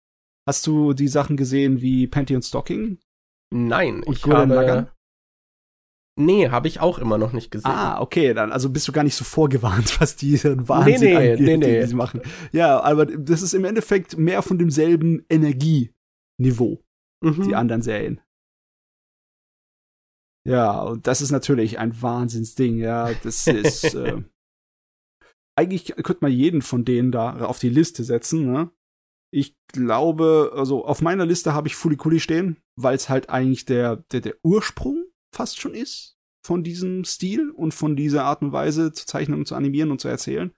Hast 0.48 0.66
du 0.68 0.94
die 0.94 1.08
Sachen 1.08 1.38
gesehen 1.38 1.82
wie 1.82 2.08
Panty 2.08 2.36
und 2.36 2.44
Stocking? 2.44 3.00
Nein, 3.52 4.04
Und 4.04 4.16
ich 4.18 4.22
Gurren 4.22 4.52
habe. 4.52 4.56
Lagann? 4.56 4.90
Nee, 6.20 6.50
habe 6.50 6.68
ich 6.68 6.82
auch 6.82 7.00
immer 7.00 7.18
noch 7.18 7.32
nicht 7.32 7.50
gesehen. 7.50 7.72
Ah, 7.72 8.02
okay, 8.02 8.34
dann 8.34 8.52
also 8.52 8.70
bist 8.70 8.88
du 8.88 8.92
gar 8.92 9.04
nicht 9.04 9.16
so 9.16 9.24
vorgewarnt, 9.24 10.00
was 10.02 10.16
diesen 10.18 10.68
Wahnsinn 10.68 11.00
Nee, 11.00 11.06
nee, 11.18 11.32
angeht, 11.32 11.40
nee, 11.46 11.58
nee. 11.58 11.86
sie 11.86 11.96
machen. 11.96 12.22
Ja, 12.52 12.82
aber 12.82 13.06
das 13.06 13.42
ist 13.42 13.54
im 13.54 13.64
Endeffekt 13.64 14.18
mehr 14.18 14.42
von 14.42 14.58
demselben 14.58 15.26
Energieniveau, 15.30 16.84
Mhm. 17.24 17.48
die 17.48 17.56
anderen 17.56 17.82
Serien. 17.82 18.22
Ja, 20.48 20.82
und 20.82 21.06
das 21.08 21.22
ist 21.22 21.32
natürlich 21.32 21.80
ein 21.80 22.02
Wahnsinnsding, 22.02 22.78
ja. 22.78 23.12
Das 23.24 23.46
ist 23.48 23.84
äh, 23.96 24.24
eigentlich 25.58 25.88
könnte 25.98 26.20
man 26.22 26.32
jeden 26.32 26.62
von 26.62 26.86
denen 26.86 27.12
da 27.12 27.46
auf 27.46 27.60
die 27.60 27.70
Liste 27.70 28.04
setzen, 28.04 28.52
ne? 28.52 28.72
Ich 29.32 29.56
glaube, 29.68 30.54
also 30.56 30.86
auf 30.86 31.02
meiner 31.02 31.26
Liste 31.26 31.54
habe 31.54 31.68
ich 31.68 31.76
Fulikuli 31.76 32.20
stehen, 32.20 32.58
weil 32.76 32.96
es 32.96 33.10
halt 33.10 33.30
eigentlich 33.30 33.66
der, 33.66 33.98
der, 34.12 34.22
der 34.22 34.36
Ursprung 34.44 35.06
fast 35.34 35.60
schon 35.60 35.74
ist 35.74 36.18
von 36.46 36.64
diesem 36.64 37.04
Stil 37.06 37.50
und 37.52 37.74
von 37.74 37.96
dieser 37.96 38.24
Art 38.26 38.42
und 38.42 38.52
Weise 38.52 38.92
zu 38.94 39.06
zeichnen 39.06 39.38
und 39.40 39.48
zu 39.48 39.56
animieren 39.56 39.92
und 39.92 40.00
zu 40.02 40.08
erzählen. 40.08 40.54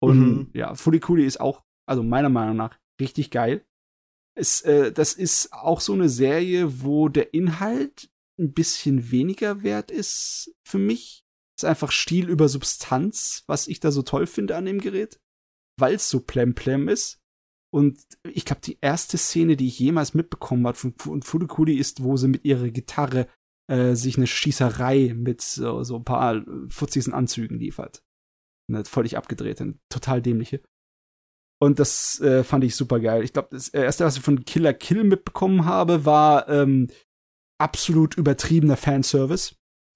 Und 0.00 0.18
Mhm. 0.18 0.50
ja, 0.54 0.74
Fulikuli 0.74 1.24
ist 1.24 1.40
auch, 1.40 1.64
also 1.88 2.02
meiner 2.02 2.28
Meinung 2.28 2.56
nach, 2.56 2.78
richtig 3.00 3.30
geil. 3.30 3.64
Es, 4.38 4.60
äh, 4.62 4.92
das 4.92 5.14
ist 5.14 5.52
auch 5.52 5.80
so 5.80 5.92
eine 5.94 6.08
Serie, 6.08 6.82
wo 6.82 7.08
der 7.08 7.32
Inhalt 7.34 8.10
ein 8.38 8.52
bisschen 8.52 9.10
weniger 9.10 9.62
wert 9.62 9.90
ist 9.90 10.54
für 10.66 10.78
mich. 10.78 11.22
ist 11.58 11.64
einfach 11.64 11.90
Stil 11.90 12.28
über 12.28 12.50
Substanz, 12.50 13.42
was 13.46 13.66
ich 13.66 13.80
da 13.80 13.90
so 13.90 14.02
toll 14.02 14.26
finde 14.26 14.56
an 14.56 14.66
dem 14.66 14.78
Gerät, 14.78 15.18
weil 15.80 15.94
es 15.94 16.10
so 16.10 16.20
plemplem 16.20 16.86
ist. 16.88 17.18
Und 17.74 17.98
ich 18.24 18.44
glaube, 18.44 18.60
die 18.60 18.76
erste 18.82 19.16
Szene, 19.16 19.56
die 19.56 19.68
ich 19.68 19.78
jemals 19.78 20.12
mitbekommen 20.12 20.66
habe 20.66 20.76
von 20.76 20.92
Fu- 20.98 21.18
Fulikuli 21.22 21.78
ist, 21.78 22.02
wo 22.02 22.18
sie 22.18 22.28
mit 22.28 22.44
ihrer 22.44 22.68
Gitarre 22.68 23.26
äh, 23.68 23.94
sich 23.94 24.16
eine 24.16 24.26
Schießerei 24.26 25.14
mit 25.16 25.40
so, 25.42 25.82
so 25.82 25.96
ein 25.96 26.04
paar 26.04 26.42
futzigsten 26.68 27.14
Anzügen 27.14 27.58
liefert. 27.58 28.02
Eine 28.68 28.84
völlig 28.84 29.16
abgedrehte, 29.16 29.74
total 29.88 30.22
dämliche. 30.22 30.60
Und 31.58 31.78
das 31.78 32.20
äh, 32.20 32.44
fand 32.44 32.64
ich 32.64 32.76
super 32.76 33.00
geil. 33.00 33.22
Ich 33.22 33.32
glaube, 33.32 33.48
das 33.52 33.68
erste, 33.68 34.04
was 34.04 34.16
ich 34.16 34.22
von 34.22 34.44
Killer 34.44 34.74
Kill 34.74 35.04
mitbekommen 35.04 35.64
habe, 35.64 36.04
war 36.04 36.48
ähm, 36.48 36.88
absolut 37.58 38.16
übertriebener 38.16 38.76
Fanservice. 38.76 39.54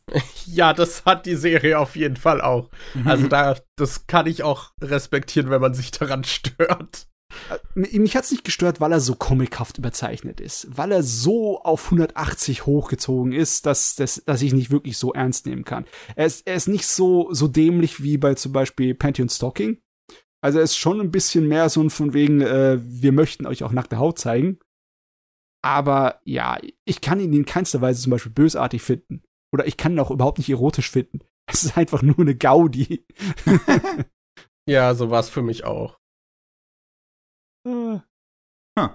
Ja, 0.46 0.72
das 0.72 1.04
hat 1.04 1.26
die 1.26 1.36
Serie 1.36 1.78
auf 1.78 1.94
jeden 1.94 2.16
Fall 2.16 2.40
auch. 2.40 2.70
Also 3.04 3.28
da, 3.28 3.56
das 3.76 4.08
kann 4.08 4.26
ich 4.26 4.42
auch 4.42 4.72
respektieren, 4.80 5.50
wenn 5.50 5.60
man 5.60 5.74
sich 5.74 5.92
daran 5.92 6.24
stört. 6.24 7.06
Äh, 7.50 7.98
Mich 7.98 8.16
hat's 8.16 8.30
nicht 8.30 8.44
gestört, 8.44 8.80
weil 8.80 8.92
er 8.92 9.00
so 9.00 9.14
comichaft 9.14 9.78
überzeichnet 9.78 10.40
ist. 10.40 10.66
Weil 10.70 10.92
er 10.92 11.02
so 11.02 11.60
auf 11.62 11.86
180 11.86 12.66
hochgezogen 12.66 13.32
ist, 13.32 13.66
dass, 13.66 13.96
dass, 13.96 14.22
dass 14.24 14.42
ich 14.42 14.52
nicht 14.52 14.70
wirklich 14.70 14.98
so 14.98 15.12
ernst 15.12 15.46
nehmen 15.46 15.64
kann. 15.64 15.86
Er 16.16 16.26
ist, 16.26 16.46
er 16.46 16.54
ist 16.54 16.68
nicht 16.68 16.86
so, 16.86 17.32
so 17.32 17.48
dämlich 17.48 18.02
wie 18.02 18.18
bei 18.18 18.34
zum 18.34 18.52
Beispiel 18.52 18.94
Pantheon 18.94 19.28
Stalking. 19.28 19.78
Also 20.42 20.58
er 20.58 20.64
ist 20.64 20.76
schon 20.76 21.00
ein 21.00 21.10
bisschen 21.10 21.48
mehr 21.48 21.68
so 21.68 21.82
ein 21.82 21.90
von 21.90 22.14
wegen, 22.14 22.40
äh, 22.40 22.78
wir 22.80 23.12
möchten 23.12 23.46
euch 23.46 23.62
auch 23.62 23.72
nackte 23.72 23.98
Haut 23.98 24.18
zeigen. 24.18 24.58
Aber 25.62 26.20
ja, 26.24 26.58
ich 26.86 27.00
kann 27.02 27.20
ihn 27.20 27.32
in 27.32 27.44
keinster 27.44 27.80
Weise 27.82 28.02
zum 28.02 28.10
Beispiel 28.10 28.32
bösartig 28.32 28.80
finden. 28.82 29.22
Oder 29.52 29.66
ich 29.66 29.76
kann 29.76 29.92
ihn 29.92 30.00
auch 30.00 30.10
überhaupt 30.10 30.38
nicht 30.38 30.50
erotisch 30.50 30.90
finden. 30.90 31.20
Es 31.52 31.64
ist 31.64 31.76
einfach 31.76 32.00
nur 32.02 32.20
eine 32.20 32.36
Gaudi. 32.36 33.04
Ja, 34.68 34.94
so 34.94 35.10
war 35.10 35.18
es 35.18 35.28
für 35.28 35.42
mich 35.42 35.64
auch. 35.64 35.98
Äh. 37.66 37.98
Huh. 38.78 38.88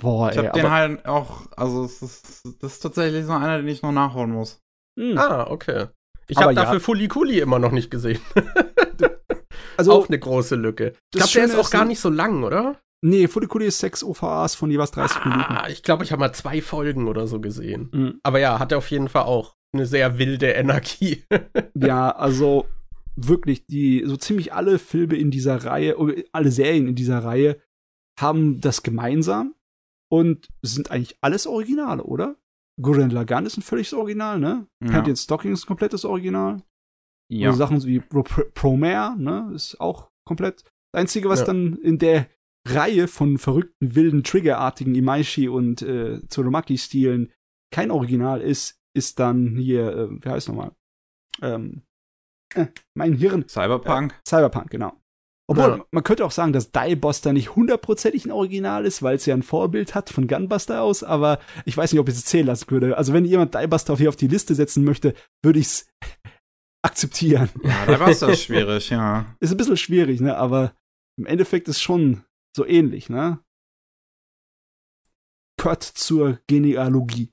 Boah, 0.00 0.30
Ich 0.30 0.38
ey, 0.38 0.44
hab 0.46 0.52
den 0.52 0.70
halt 0.70 1.06
auch, 1.06 1.46
also 1.56 1.84
es 1.84 2.02
ist, 2.02 2.44
das 2.60 2.74
ist 2.74 2.80
tatsächlich 2.80 3.26
so 3.26 3.32
einer, 3.32 3.58
den 3.58 3.68
ich 3.68 3.82
noch 3.82 3.92
nachholen 3.92 4.30
muss. 4.30 4.60
mh. 4.96 5.20
Ah, 5.20 5.46
okay. 5.50 5.86
Ich 6.28 6.36
habe 6.36 6.52
ja. 6.52 6.62
dafür 6.62 6.80
Fulikuli 6.80 7.40
immer 7.40 7.58
noch 7.58 7.72
nicht 7.72 7.90
gesehen. 7.90 8.20
also, 9.76 9.92
auch 9.92 10.08
eine 10.08 10.18
große 10.18 10.56
Lücke. 10.56 10.88
Ich 11.14 11.20
das 11.20 11.32
glaube, 11.32 11.46
der 11.46 11.54
ist 11.54 11.58
auch 11.58 11.64
ist, 11.64 11.70
gar 11.70 11.84
nicht 11.86 12.00
so 12.00 12.10
lang, 12.10 12.44
oder? 12.44 12.76
Nee, 13.00 13.28
Fulikuli 13.28 13.66
ist 13.66 13.78
sechs 13.78 14.04
OVAs 14.04 14.54
von 14.54 14.70
jeweils 14.70 14.90
30 14.90 15.24
Minuten. 15.24 15.44
Ah, 15.48 15.68
ich 15.68 15.82
glaube, 15.82 16.04
ich 16.04 16.12
habe 16.12 16.20
mal 16.20 16.32
zwei 16.32 16.60
Folgen 16.60 17.08
oder 17.08 17.26
so 17.26 17.40
gesehen. 17.40 17.88
Mhm. 17.92 18.20
Aber 18.22 18.40
ja, 18.40 18.58
hat 18.58 18.72
er 18.72 18.78
auf 18.78 18.90
jeden 18.90 19.08
Fall 19.08 19.22
auch 19.22 19.54
eine 19.72 19.86
sehr 19.86 20.18
wilde 20.18 20.50
Energie. 20.50 21.24
Ja, 21.74 22.10
also 22.10 22.66
wirklich, 23.26 23.66
die 23.66 24.02
so 24.06 24.16
ziemlich 24.16 24.52
alle 24.52 24.78
Filme 24.78 25.16
in 25.16 25.30
dieser 25.30 25.64
Reihe, 25.64 25.96
oder 25.98 26.14
alle 26.32 26.50
Serien 26.50 26.86
in 26.88 26.94
dieser 26.94 27.22
Reihe 27.24 27.60
haben 28.18 28.60
das 28.60 28.82
gemeinsam 28.82 29.54
und 30.10 30.48
sind 30.62 30.90
eigentlich 30.90 31.16
alles 31.20 31.46
Originale, 31.46 32.02
oder? 32.04 32.36
Gurren 32.80 33.10
Lagann 33.10 33.46
ist 33.46 33.56
ein 33.56 33.62
völliges 33.62 33.92
Original, 33.92 34.38
ne? 34.38 34.66
Ja. 34.84 34.92
Pantheon 34.92 35.16
Stocking 35.16 35.52
ist 35.52 35.64
ein 35.64 35.68
komplettes 35.68 36.04
Original. 36.04 36.62
Ja. 37.30 37.48
Also 37.48 37.58
Sachen 37.58 37.84
wie 37.84 38.00
Pro- 38.00 38.22
Pro- 38.22 38.44
Promare, 38.54 39.18
ne, 39.20 39.50
ist 39.54 39.80
auch 39.80 40.10
komplett. 40.24 40.62
Das 40.92 41.00
Einzige, 41.02 41.28
was 41.28 41.40
Ja. 41.40 41.46
dann 41.46 41.76
in 41.76 41.98
der 41.98 42.28
Reihe 42.66 43.08
von 43.08 43.38
verrückten, 43.38 43.94
wilden, 43.94 44.22
triggerartigen 44.24 44.94
Imaishi 44.94 45.48
und 45.48 45.82
äh, 45.82 46.20
Tsurumaki-Stilen 46.28 47.32
kein 47.72 47.90
Original 47.90 48.40
ist, 48.40 48.80
ist 48.94 49.18
dann 49.18 49.56
hier, 49.56 49.94
äh, 49.94 50.08
wie 50.10 50.28
heißt 50.28 50.48
nochmal? 50.48 50.72
Ähm, 51.42 51.82
äh, 52.54 52.66
mein 52.94 53.14
Hirn. 53.14 53.46
Cyberpunk. 53.48 54.14
Cyberpunk, 54.26 54.70
genau. 54.70 54.92
Obwohl, 55.50 55.78
Ja. 55.78 55.84
man 55.92 56.04
könnte 56.04 56.24
auch 56.26 56.30
sagen, 56.30 56.52
dass 56.52 56.72
Die 56.72 56.94
Buster 56.94 57.32
nicht 57.32 57.56
hundertprozentig 57.56 58.26
ein 58.26 58.32
Original 58.32 58.84
ist, 58.84 59.02
weil 59.02 59.16
es 59.16 59.24
ja 59.24 59.34
ein 59.34 59.42
Vorbild 59.42 59.94
hat 59.94 60.10
von 60.10 60.26
Gunbuster 60.28 60.82
aus, 60.82 61.02
aber 61.02 61.38
ich 61.64 61.74
weiß 61.76 61.90
nicht, 61.92 62.00
ob 62.00 62.08
ich 62.08 62.14
es 62.14 62.24
zählen 62.26 62.46
lassen 62.46 62.70
würde. 62.70 62.98
Also 62.98 63.12
wenn 63.14 63.24
jemand 63.24 63.54
Die 63.54 63.66
Buster 63.66 63.96
hier 63.96 64.10
auf 64.10 64.16
die 64.16 64.28
Liste 64.28 64.54
setzen 64.54 64.84
möchte, 64.84 65.14
würde 65.42 65.58
ich 65.58 65.66
es 65.66 65.86
akzeptieren. 66.84 67.48
Ja, 67.62 67.86
da 67.86 67.98
war 67.98 68.08
es 68.08 68.18
das 68.18 68.42
schwierig, 68.42 68.90
ja. 68.90 69.24
Ist 69.40 69.50
ein 69.50 69.56
bisschen 69.56 69.76
schwierig, 69.78 70.20
ne? 70.20 70.36
Aber 70.36 70.74
im 71.18 71.24
Endeffekt 71.26 71.66
ist 71.68 71.80
schon 71.80 72.24
so 72.54 72.66
ähnlich, 72.66 73.08
ne? 73.08 73.40
Cut 75.58 75.82
zur 75.82 76.38
Genealogie. 76.46 77.32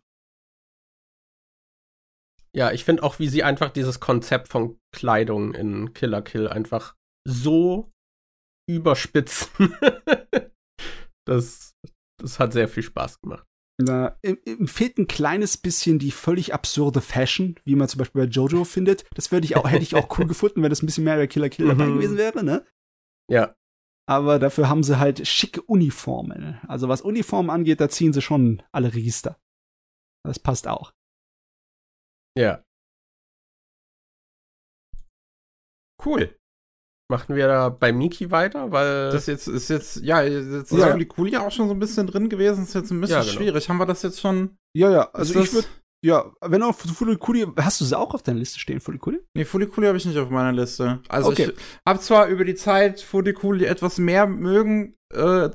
Ja, 2.56 2.72
ich 2.72 2.86
finde 2.86 3.04
auch, 3.04 3.20
wie 3.20 3.28
sie 3.28 3.44
einfach 3.44 3.70
dieses 3.70 4.00
Konzept 4.00 4.48
von 4.48 4.78
Kleidung 4.96 5.54
in 5.54 5.94
Killer 5.94 6.22
Kill 6.22 6.48
einfach 6.48 6.96
so 7.28 7.92
überspitzen. 8.70 9.76
das, 11.28 11.74
das 12.22 12.40
hat 12.40 12.54
sehr 12.54 12.68
viel 12.68 12.84
Spaß 12.84 13.20
gemacht. 13.22 13.46
Na, 13.82 14.18
im, 14.22 14.38
im 14.46 14.68
fehlt 14.70 14.98
ein 14.98 15.08
kleines 15.08 15.58
bisschen 15.58 16.00
die 16.00 16.12
völlig 16.12 16.54
absurde 16.54 17.02
Fashion, 17.02 17.60
wie 17.66 17.76
man 17.76 17.90
zum 17.90 18.00
Beispiel 18.00 18.22
bei 18.26 18.32
Jojo 18.32 18.64
findet. 18.64 19.06
Das 19.16 19.34
würde 19.34 19.44
ich 19.46 19.58
auch, 19.58 19.70
hätte 19.70 19.84
ich 19.84 19.96
auch 19.96 20.18
cool 20.18 20.26
gefunden, 20.28 20.64
wenn 20.64 20.70
das 20.70 20.82
ein 20.82 20.86
bisschen 20.86 21.04
mehr 21.04 21.18
bei 21.18 21.28
Killer 21.28 21.50
Kill 21.50 21.68
dabei 21.68 21.88
Mhm. 21.88 21.96
gewesen 21.96 22.18
wäre, 22.18 22.44
ne? 22.44 22.66
Ja, 23.30 23.54
Aber 24.08 24.40
dafür 24.40 24.70
haben 24.70 24.84
sie 24.84 24.98
halt 25.00 25.28
schicke 25.28 25.62
Uniformen. 25.64 26.60
Also 26.68 26.88
was 26.88 27.02
Uniformen 27.02 27.50
angeht, 27.50 27.82
da 27.82 27.90
ziehen 27.90 28.14
sie 28.14 28.22
schon 28.22 28.62
alle 28.72 28.94
Register. 28.94 29.38
Das 30.26 30.40
passt 30.40 30.68
auch. 30.70 30.94
Ja. 32.38 32.62
Cool. 36.04 36.36
Machen 37.12 37.36
wir 37.36 37.48
da 37.48 37.70
bei 37.70 37.94
Miki 37.94 38.32
weiter, 38.32 38.72
weil 38.72 39.12
Das 39.12 39.28
jetzt 39.28 39.48
ist 39.48 39.70
jetzt, 39.70 39.98
ja, 39.98 40.24
jetzt 40.24 40.72
ist 40.72 40.80
Ja. 40.80 40.90
ja. 40.90 40.98
die 40.98 41.06
Kuli 41.06 41.38
auch 41.38 41.52
schon 41.52 41.68
so 41.68 41.74
ein 41.74 41.80
bisschen 41.80 42.08
drin 42.08 42.30
gewesen. 42.30 42.64
Ist 42.64 42.74
jetzt 42.74 42.92
ein 42.92 43.00
bisschen 43.00 43.18
Ja, 43.18 43.22
genau. 43.24 43.34
schwierig. 43.34 43.70
Haben 43.70 43.78
wir 43.78 43.86
das 43.86 44.02
jetzt 44.02 44.20
schon? 44.20 44.58
Ja, 44.76 44.90
ja, 44.90 45.10
also 45.12 45.40
ist 45.40 45.48
ich 45.50 45.54
würde, 45.54 45.68
ja, 46.04 46.32
wenn 46.42 46.64
auch 46.64 46.76
Fulikuli, 46.76 47.46
hast 47.58 47.80
du 47.82 47.86
sie 47.86 47.98
auch 47.98 48.14
auf 48.14 48.24
deiner 48.24 48.40
Liste 48.40 48.60
stehen, 48.60 48.80
Fulikuli? 48.82 49.20
Nee, 49.36 49.46
Fulikuli 49.46 49.88
habe 49.88 49.98
ich 49.98 50.06
nicht 50.06 50.18
auf 50.18 50.30
meiner 50.30 50.52
Liste. 50.52 51.02
Also 51.08 51.30
Okay. 51.30 51.52
ich 51.56 51.60
habe 51.88 52.00
zwar 52.00 52.28
über 52.28 52.44
die 52.44 52.56
Zeit 52.56 53.02
Fulikuli 53.02 53.66
etwas 53.66 53.98
mehr 54.00 54.26
mögen, 54.28 54.96
äh, 55.14 55.50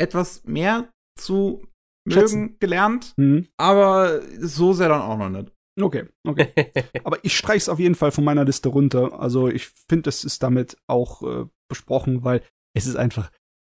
etwas 0.00 0.44
mehr 0.44 0.90
zu 1.18 1.62
Schätzen. 2.08 2.40
mögen 2.42 2.56
gelernt, 2.60 3.14
Mhm. 3.16 3.48
aber 3.56 4.20
so 4.40 4.72
sehr 4.72 4.88
dann 4.88 5.00
auch 5.02 5.16
noch 5.16 5.28
nicht. 5.30 5.52
Okay, 5.80 6.06
okay. 6.26 6.52
Aber 7.04 7.24
ich 7.24 7.36
streich's 7.36 7.68
auf 7.68 7.78
jeden 7.78 7.94
Fall 7.94 8.10
von 8.10 8.24
meiner 8.24 8.44
Liste 8.44 8.68
runter. 8.68 9.20
Also 9.20 9.48
ich 9.48 9.68
finde, 9.88 10.08
es 10.08 10.24
ist 10.24 10.42
damit 10.42 10.76
auch 10.86 11.22
äh, 11.22 11.46
besprochen, 11.68 12.24
weil 12.24 12.42
es 12.74 12.86
ist 12.86 12.96
einfach 12.96 13.30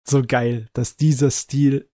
so 0.08 0.22
geil, 0.22 0.70
dass 0.74 0.98
dieser 0.98 1.32
Stil 1.32 1.90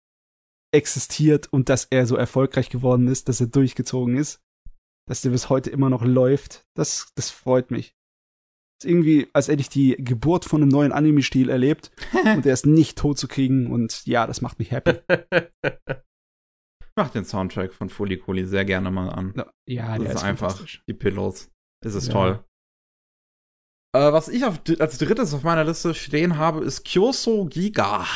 existiert 0.72 1.52
und 1.52 1.68
dass 1.68 1.86
er 1.86 2.06
so 2.06 2.16
erfolgreich 2.16 2.68
geworden 2.68 3.08
ist, 3.08 3.28
dass 3.28 3.40
er 3.40 3.46
durchgezogen 3.46 4.16
ist, 4.16 4.42
dass 5.06 5.22
der 5.22 5.30
bis 5.30 5.48
heute 5.48 5.70
immer 5.70 5.88
noch 5.88 6.04
läuft. 6.04 6.66
Das, 6.74 7.12
das 7.14 7.30
freut 7.30 7.70
mich. 7.70 7.94
Ist 8.80 8.90
irgendwie, 8.90 9.28
als 9.32 9.48
hätte 9.48 9.60
ich 9.60 9.68
die 9.68 9.96
Geburt 9.98 10.44
von 10.44 10.60
einem 10.60 10.70
neuen 10.70 10.92
Anime-Stil 10.92 11.48
erlebt 11.48 11.92
und 12.24 12.44
er 12.44 12.52
ist 12.52 12.66
nicht 12.66 12.98
tot 12.98 13.18
zu 13.18 13.28
kriegen 13.28 13.70
und 13.70 14.04
ja, 14.04 14.26
das 14.26 14.40
macht 14.40 14.58
mich 14.58 14.72
happy. 14.72 14.98
Ich 16.96 17.02
mach 17.02 17.10
den 17.10 17.24
Soundtrack 17.24 17.74
von 17.74 17.88
Fulikuli 17.90 18.44
sehr 18.46 18.64
gerne 18.64 18.88
mal 18.92 19.08
an. 19.08 19.34
Ja, 19.68 19.96
das 19.98 20.04
der 20.06 20.14
ist, 20.14 20.22
einfach 20.22 20.50
fantastisch. 20.50 20.82
die 20.86 20.94
Pillows. 20.94 21.50
Es 21.84 21.96
ist 21.96 22.06
Ja. 22.06 22.12
toll. 22.12 22.44
Äh, 23.96 24.12
was 24.12 24.28
ich 24.28 24.44
auf, 24.44 24.60
als 24.78 24.98
drittes 24.98 25.34
auf 25.34 25.42
meiner 25.42 25.64
Liste 25.64 25.92
stehen 25.94 26.38
habe, 26.38 26.64
ist 26.64 26.84
Kyoso 26.84 27.46
Giga. 27.46 28.06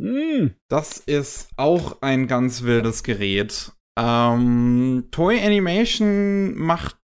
Mm, 0.00 0.50
Das 0.70 0.98
ist 0.98 1.48
auch 1.56 2.00
ein 2.02 2.28
ganz 2.28 2.62
wildes 2.62 3.02
Gerät. 3.02 3.72
Ähm, 3.98 5.08
Toy 5.10 5.40
Animation 5.40 6.54
macht, 6.56 6.98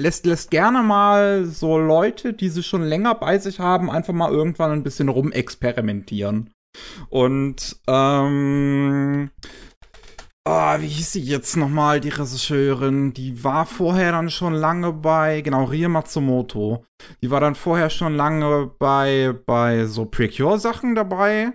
lässt, 0.00 0.26
lässt 0.26 0.50
gerne 0.50 0.82
mal 0.82 1.44
so 1.44 1.78
Leute, 1.78 2.32
die 2.32 2.48
sie 2.48 2.64
schon 2.64 2.82
länger 2.82 3.14
bei 3.14 3.38
sich 3.38 3.60
haben, 3.60 3.90
einfach 3.90 4.12
mal 4.14 4.32
irgendwann 4.32 4.72
ein 4.72 4.82
bisschen 4.82 5.08
rumexperimentieren. 5.08 6.50
Und, 7.10 7.80
ähm, 7.86 9.30
ah, 10.46 10.80
wie 10.80 10.88
hieß 10.88 11.12
sie 11.12 11.22
jetzt 11.22 11.56
nochmal, 11.56 12.00
die 12.00 12.08
Regisseurin? 12.08 13.12
Die 13.12 13.44
war 13.44 13.66
vorher 13.66 14.12
dann 14.12 14.30
schon 14.30 14.54
lange 14.54 14.92
bei, 14.92 15.40
genau, 15.40 15.64
Rie 15.64 15.88
Matsumoto. 15.88 16.84
Die 17.22 17.30
war 17.30 17.40
dann 17.40 17.54
vorher 17.54 17.90
schon 17.90 18.14
lange 18.14 18.70
bei, 18.78 19.34
bei 19.46 19.86
so 19.86 20.04
Precure-Sachen 20.06 20.94
dabei 20.94 21.52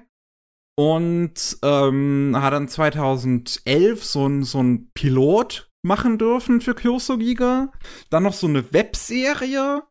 und 0.75 1.57
ähm, 1.63 2.35
hat 2.39 2.53
dann 2.53 2.67
2011 2.67 4.03
so 4.03 4.27
ein, 4.27 4.43
so 4.43 4.61
ein 4.61 4.89
Pilot 4.93 5.69
machen 5.83 6.17
dürfen 6.17 6.61
für 6.61 6.73
Kyoso-Giga. 6.73 7.71
Dann 8.09 8.23
noch 8.23 8.33
so 8.33 8.47
eine 8.47 8.73
Webserie. 8.73 9.83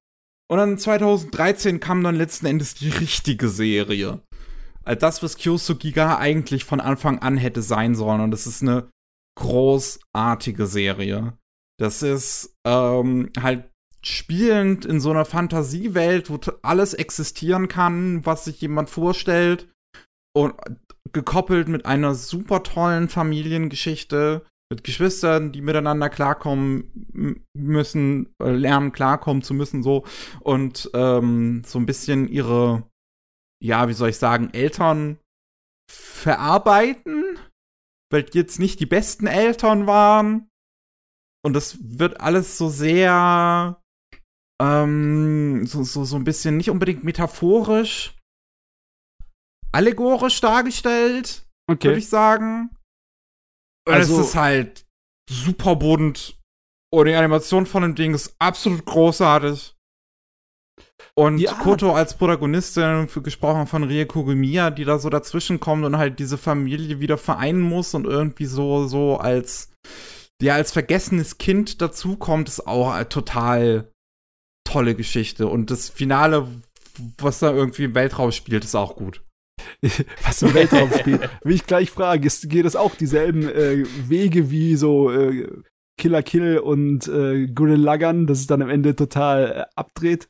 Und 0.51 0.59
dann 0.59 0.77
2013 0.77 1.81
kam 1.81 2.03
dann 2.03 2.17
letzten 2.17 2.47
Endes 2.47 2.75
die 2.75 2.91
richtige 2.91 3.49
Serie. 3.49 4.21
Also 4.85 4.99
das, 4.99 5.23
was 5.23 5.37
Kyoso-Giga 5.37 6.19
eigentlich 6.19 6.65
von 6.65 6.81
Anfang 6.81 7.21
an 7.21 7.37
hätte 7.37 7.63
sein 7.63 7.95
sollen. 7.95 8.21
Und 8.21 8.31
das 8.31 8.47
ist 8.47 8.63
eine 8.63 8.91
großartige 9.39 10.67
Serie. 10.67 11.39
Das 11.79 12.03
ist 12.03 12.55
ähm, 12.67 13.31
halt 13.41 13.71
spielend 14.05 14.85
in 14.85 15.01
so 15.01 15.11
einer 15.11 15.25
Fantasiewelt, 15.25 16.29
wo 16.31 16.39
alles 16.63 16.95
existieren 16.95 17.69
kann, 17.69 18.27
was 18.27 18.45
sich 18.45 18.61
jemand 18.61 18.91
vorstellt. 18.91 19.69
Und 20.35 20.55
gekoppelt 21.13 21.69
mit 21.69 21.87
einer 21.87 22.15
super 22.15 22.63
tollen 22.63 23.09
Familiengeschichte, 23.09 24.45
mit 24.71 24.85
Geschwistern, 24.85 25.53
die 25.53 25.61
miteinander 25.61 26.09
klarkommen 26.09 27.45
müssen, 27.53 28.35
äh, 28.43 28.51
lernen 28.51 28.93
klarkommen 28.93 29.43
zu 29.43 29.53
müssen, 29.53 29.83
so. 29.83 30.05
Und 30.41 30.91
ähm, 30.95 31.63
so 31.67 31.79
ein 31.79 31.87
bisschen 31.87 32.29
ihre, 32.29 32.85
ja, 33.63 33.89
wie 33.89 33.93
soll 33.93 34.11
ich 34.11 34.19
sagen, 34.19 34.51
Eltern 34.53 35.19
verarbeiten, 35.91 37.39
weil 38.11 38.25
die 38.25 38.39
jetzt 38.39 38.59
nicht 38.59 38.81
die 38.81 38.87
besten 38.87 39.27
Eltern 39.27 39.87
waren. 39.87 40.49
Und 41.45 41.55
das 41.55 41.79
wird 41.81 42.21
alles 42.21 42.59
so 42.59 42.69
sehr 42.69 43.81
ähm, 44.61 45.67
so, 45.67 45.83
so, 45.83 46.05
so 46.05 46.17
ein 46.17 46.25
bisschen 46.25 46.57
nicht 46.57 46.71
unbedingt 46.71 47.03
metaphorisch, 47.03 48.17
allegorisch 49.73 50.41
dargestellt, 50.41 51.47
Okay. 51.69 51.89
würde 51.89 51.99
ich 51.99 52.09
sagen. 52.09 52.71
Also- 53.89 54.21
es 54.21 54.29
ist 54.29 54.35
halt 54.37 54.87
super 55.29 55.77
bunt. 55.77 56.39
Und 56.93 57.07
die 57.07 57.15
Animation 57.15 57.67
von 57.67 57.83
dem 57.83 57.95
Ding 57.95 58.15
ist 58.15 58.37
absolut 58.39 58.85
großartig. 58.85 59.72
Und 61.15 61.39
Ja. 61.39 61.53
Koto 61.55 61.93
als 61.93 62.15
Protagonistin, 62.17 63.09
gesprochen 63.23 63.67
von 63.67 63.85
Rie 63.85 64.07
Kogemiya, 64.07 64.71
die 64.71 64.85
da 64.85 64.99
so 64.99 65.11
dazwischen 65.11 65.61
kommt 65.61 65.85
und 65.85 65.99
halt 65.99 66.19
diese 66.19 66.39
Familie 66.39 67.01
wieder 67.01 67.19
vereinen 67.19 67.61
muss 67.61 67.95
und 67.95 68.07
irgendwie 68.07 68.47
so, 68.47 68.87
so 68.87 69.17
als, 69.19 69.71
ja, 70.41 70.55
als 70.55 70.73
vergessenes 70.73 71.39
Kind 71.39 71.83
dazukommt, 71.83 72.49
ist 72.49 72.67
auch 72.67 72.93
eine 72.93 73.09
total 73.09 73.91
tolle 74.65 74.95
Geschichte. 74.95 75.47
Und 75.49 75.71
das 75.71 75.89
Finale, 75.89 76.49
was 77.19 77.41
da 77.41 77.53
irgendwie 77.53 77.85
im 77.85 77.95
Weltraum 77.95 78.33
spielt, 78.33 78.65
ist 78.65 78.75
auch 78.75 78.97
gut. 78.97 79.23
Was 80.25 80.43
im 80.43 80.55
Weltraum 80.55 80.91
spielt. 80.93 81.29
Will 81.45 81.55
ich 81.55 81.67
gleich 81.67 81.91
fragen, 81.91 82.25
ist, 82.25 82.49
geht 82.49 82.65
das 82.65 82.75
auch 82.77 82.95
dieselben 82.95 83.49
äh, 83.49 83.85
Wege 84.09 84.51
wie 84.51 84.77
so 84.77 85.11
äh, 85.11 85.49
Killer 85.99 86.23
Kill 86.23 86.59
und 86.59 87.07
äh, 87.09 87.47
Gurren 87.47 87.81
Lagann, 87.81 88.27
dass 88.27 88.41
es 88.41 88.47
dann 88.47 88.63
am 88.63 88.71
Ende 88.71 88.97
total 88.97 89.53
äh, 89.53 89.65
abdreht? 89.77 90.29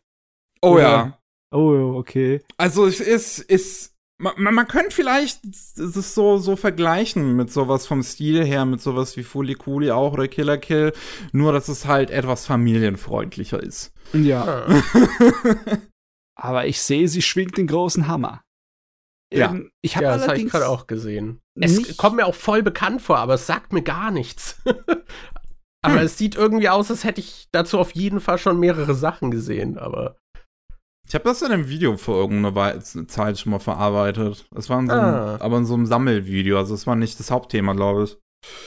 Oh 0.62 0.72
Oder- 0.74 0.82
ja. 0.82 1.18
Oh, 1.54 1.96
okay. 1.98 2.40
Also 2.56 2.86
es 2.86 3.00
ist, 3.00 3.38
ist 3.40 3.92
man, 4.18 4.54
man 4.54 4.68
könnte 4.68 4.94
vielleicht 4.94 5.40
das 5.44 6.14
so, 6.14 6.38
so 6.38 6.56
vergleichen 6.56 7.34
mit 7.36 7.52
sowas 7.52 7.86
vom 7.86 8.02
Stil 8.02 8.44
her, 8.44 8.64
mit 8.64 8.80
sowas 8.80 9.16
wie 9.16 9.22
Fully 9.24 9.54
Cooley 9.54 9.90
auch 9.90 10.12
oder 10.12 10.28
Killer 10.28 10.56
Kill, 10.58 10.92
nur 11.32 11.52
dass 11.52 11.68
es 11.68 11.86
halt 11.86 12.10
etwas 12.10 12.46
familienfreundlicher 12.46 13.60
ist. 13.62 13.92
Ja. 14.12 14.66
Aber 16.36 16.66
ich 16.66 16.80
sehe, 16.80 17.08
sie 17.08 17.22
schwingt 17.22 17.56
den 17.58 17.66
großen 17.66 18.06
Hammer. 18.08 18.42
Ja. 19.32 19.50
Ähm, 19.50 19.70
ich 19.82 19.96
habe 19.96 20.04
Ja, 20.06 20.12
das 20.12 20.22
habe 20.22 20.24
ich 20.24 20.28
allerdings 20.30 20.52
gerade 20.52 20.68
auch 20.68 20.86
gesehen. 20.86 21.40
Es 21.54 21.96
kommt 21.96 22.16
mir 22.16 22.26
auch 22.26 22.34
voll 22.34 22.62
bekannt 22.62 23.02
vor, 23.02 23.18
aber 23.18 23.34
es 23.34 23.46
sagt 23.46 23.72
mir 23.72 23.82
gar 23.82 24.10
nichts. 24.10 24.60
aber 25.82 26.00
Hm. 26.00 26.06
es 26.06 26.16
sieht 26.18 26.34
irgendwie 26.36 26.68
aus, 26.68 26.90
als 26.90 27.04
hätte 27.04 27.20
ich 27.20 27.48
dazu 27.52 27.78
auf 27.78 27.92
jeden 27.92 28.20
Fall 28.20 28.38
schon 28.38 28.58
mehrere 28.60 28.94
Sachen 28.94 29.30
gesehen, 29.30 29.78
aber. 29.78 30.16
Ich 31.08 31.14
habe 31.14 31.24
das 31.24 31.42
in 31.42 31.52
einem 31.52 31.68
Video 31.68 31.96
vor 31.96 32.16
irgendeiner 32.16 32.80
Zeit 32.80 33.38
schon 33.38 33.50
mal 33.52 33.58
verarbeitet. 33.58 34.46
Es 34.54 34.70
war 34.70 34.78
in 34.80 34.86
so 34.88 34.92
einem, 34.94 35.14
Ah. 35.14 35.36
aber 35.40 35.58
in 35.58 35.66
so 35.66 35.74
einem 35.74 35.86
Sammelvideo, 35.86 36.56
also 36.58 36.74
es 36.74 36.86
war 36.86 36.96
nicht 36.96 37.18
das 37.20 37.30
Hauptthema, 37.30 37.74
glaube 37.74 38.04
ich. 38.04 38.16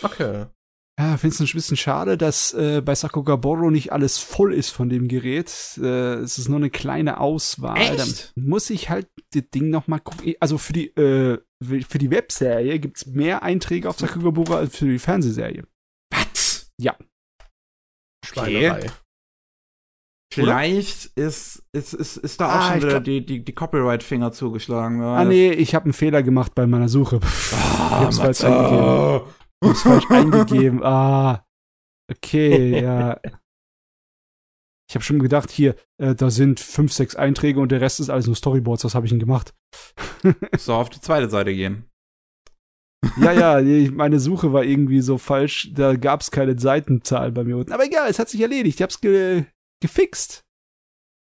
Okay. 0.04 0.46
Ja, 0.98 1.18
finde 1.18 1.34
es 1.34 1.42
ein 1.42 1.48
bisschen 1.54 1.76
schade, 1.76 2.18
dass 2.18 2.54
äh, 2.54 2.82
bei 2.82 2.96
Sakugaboro 2.96 3.70
nicht 3.70 3.92
alles 3.92 4.18
voll 4.18 4.54
ist 4.54 4.70
von 4.70 4.88
dem 4.88 5.10
Gerät. 5.10 5.50
Äh, 5.82 6.16
es 6.20 6.38
ist 6.38 6.48
nur 6.48 6.58
eine 6.58 6.70
kleine 6.70 7.20
Auswahl. 7.20 7.78
Echt? 7.78 8.32
Dann 8.36 8.46
muss 8.46 8.70
ich 8.70 8.90
halt 8.90 9.10
das 9.34 9.44
Ding 9.54 9.70
noch 9.70 9.88
mal 9.88 10.00
gucken. 10.00 10.36
Also 10.40 10.58
für 10.58 10.72
die 10.72 10.88
äh, 10.96 11.40
für 11.62 11.98
die 11.98 12.12
Webserie 12.12 12.80
gibt's 12.80 13.08
mehr 13.08 13.44
Einträge 13.44 13.90
auf 13.90 14.00
Sakugaboro 14.00 14.56
als 14.56 14.78
für 14.78 14.86
die 14.86 15.00
Fernsehserie. 15.00 15.66
Was? 16.14 16.72
Schweinerei. 18.26 18.88
Vielleicht 20.44 21.06
ist, 21.18 21.64
ist, 21.72 21.94
ist, 21.94 22.18
ist 22.18 22.40
da 22.42 22.48
auch 22.48 22.52
Ah, 22.56 22.68
schon 22.68 22.78
ich 22.78 22.84
wieder 22.84 22.92
glaub- 22.94 23.04
die, 23.06 23.26
die, 23.26 23.44
die 23.46 23.54
Copyright-Finger 23.54 24.32
zugeschlagen. 24.32 25.02
Ah 25.02 25.24
nee, 25.26 25.52
ich 25.52 25.74
habe 25.76 25.86
einen 25.86 25.94
Fehler 25.94 26.24
gemacht 26.24 26.54
bei 26.56 26.68
meiner 26.68 26.90
Suche. 26.90 27.20
Pff, 27.22 27.54
ich 27.54 27.58
hab's 27.60 28.20
falsch 28.20 28.44
eingegeben. 28.44 29.22
Ich 29.62 29.70
hab's 29.70 29.82
falsch 29.82 30.12
eingegeben. 30.12 30.84
Ah. 30.84 31.46
Okay, 32.12 32.82
ja. 32.82 33.20
Ich 34.88 34.94
habe 34.96 35.04
schon 35.04 35.18
gedacht, 35.20 35.50
hier, 35.50 35.76
äh, 35.98 36.14
da 36.14 36.30
sind 36.30 36.60
fünf, 36.60 36.94
sechs 36.94 37.16
Einträge 37.16 37.60
und 37.60 37.72
der 37.72 37.82
Rest 37.82 38.00
ist 38.00 38.10
alles 38.12 38.28
nur 38.28 38.36
Storyboards. 38.36 38.84
Was 38.86 38.94
habe 38.94 39.06
ich 39.06 39.10
denn 39.12 39.20
gemacht? 39.20 39.54
So 40.58 40.74
auf 40.74 40.90
die 40.90 41.02
zweite 41.02 41.30
Seite 41.30 41.54
gehen. 41.54 41.86
Ja, 43.18 43.32
ja, 43.60 43.92
meine 43.92 44.20
Suche 44.20 44.52
war 44.54 44.64
irgendwie 44.64 45.02
so 45.02 45.18
falsch. 45.20 45.70
Da 45.74 45.96
gab's 45.96 46.32
keine 46.32 46.58
Seitenzahl 46.58 47.32
bei 47.32 47.44
mir 47.44 47.58
unten. 47.58 47.72
Aber 47.72 47.86
egal, 47.86 48.10
es 48.10 48.18
hat 48.18 48.30
sich 48.30 48.42
erledigt. 48.42 48.78
Ich 48.80 48.82
hab's 48.84 49.00
ge 49.02 49.46
gefixt. 49.88 50.44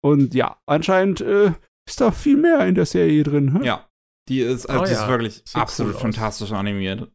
Und 0.04 0.34
ja, 0.34 0.60
anscheinend 0.66 1.20
äh, 1.20 1.52
ist 1.88 2.00
da 2.00 2.10
viel 2.12 2.36
mehr 2.36 2.66
in 2.66 2.74
der 2.74 2.86
Serie 2.86 3.22
drin. 3.22 3.54
Hm? 3.54 3.62
Ja. 3.64 3.88
Die 4.28 4.40
ist, 4.40 4.66
also 4.66 4.82
Oh 4.82 4.84
die 4.84 4.92
ist 4.92 5.00
ja, 5.00 5.08
wirklich 5.08 5.34
sieht 5.44 5.56
absolut 5.56 5.92
cool 5.92 5.96
aus. 5.96 6.02
fantastisch 6.02 6.52
animiert. 6.52 7.10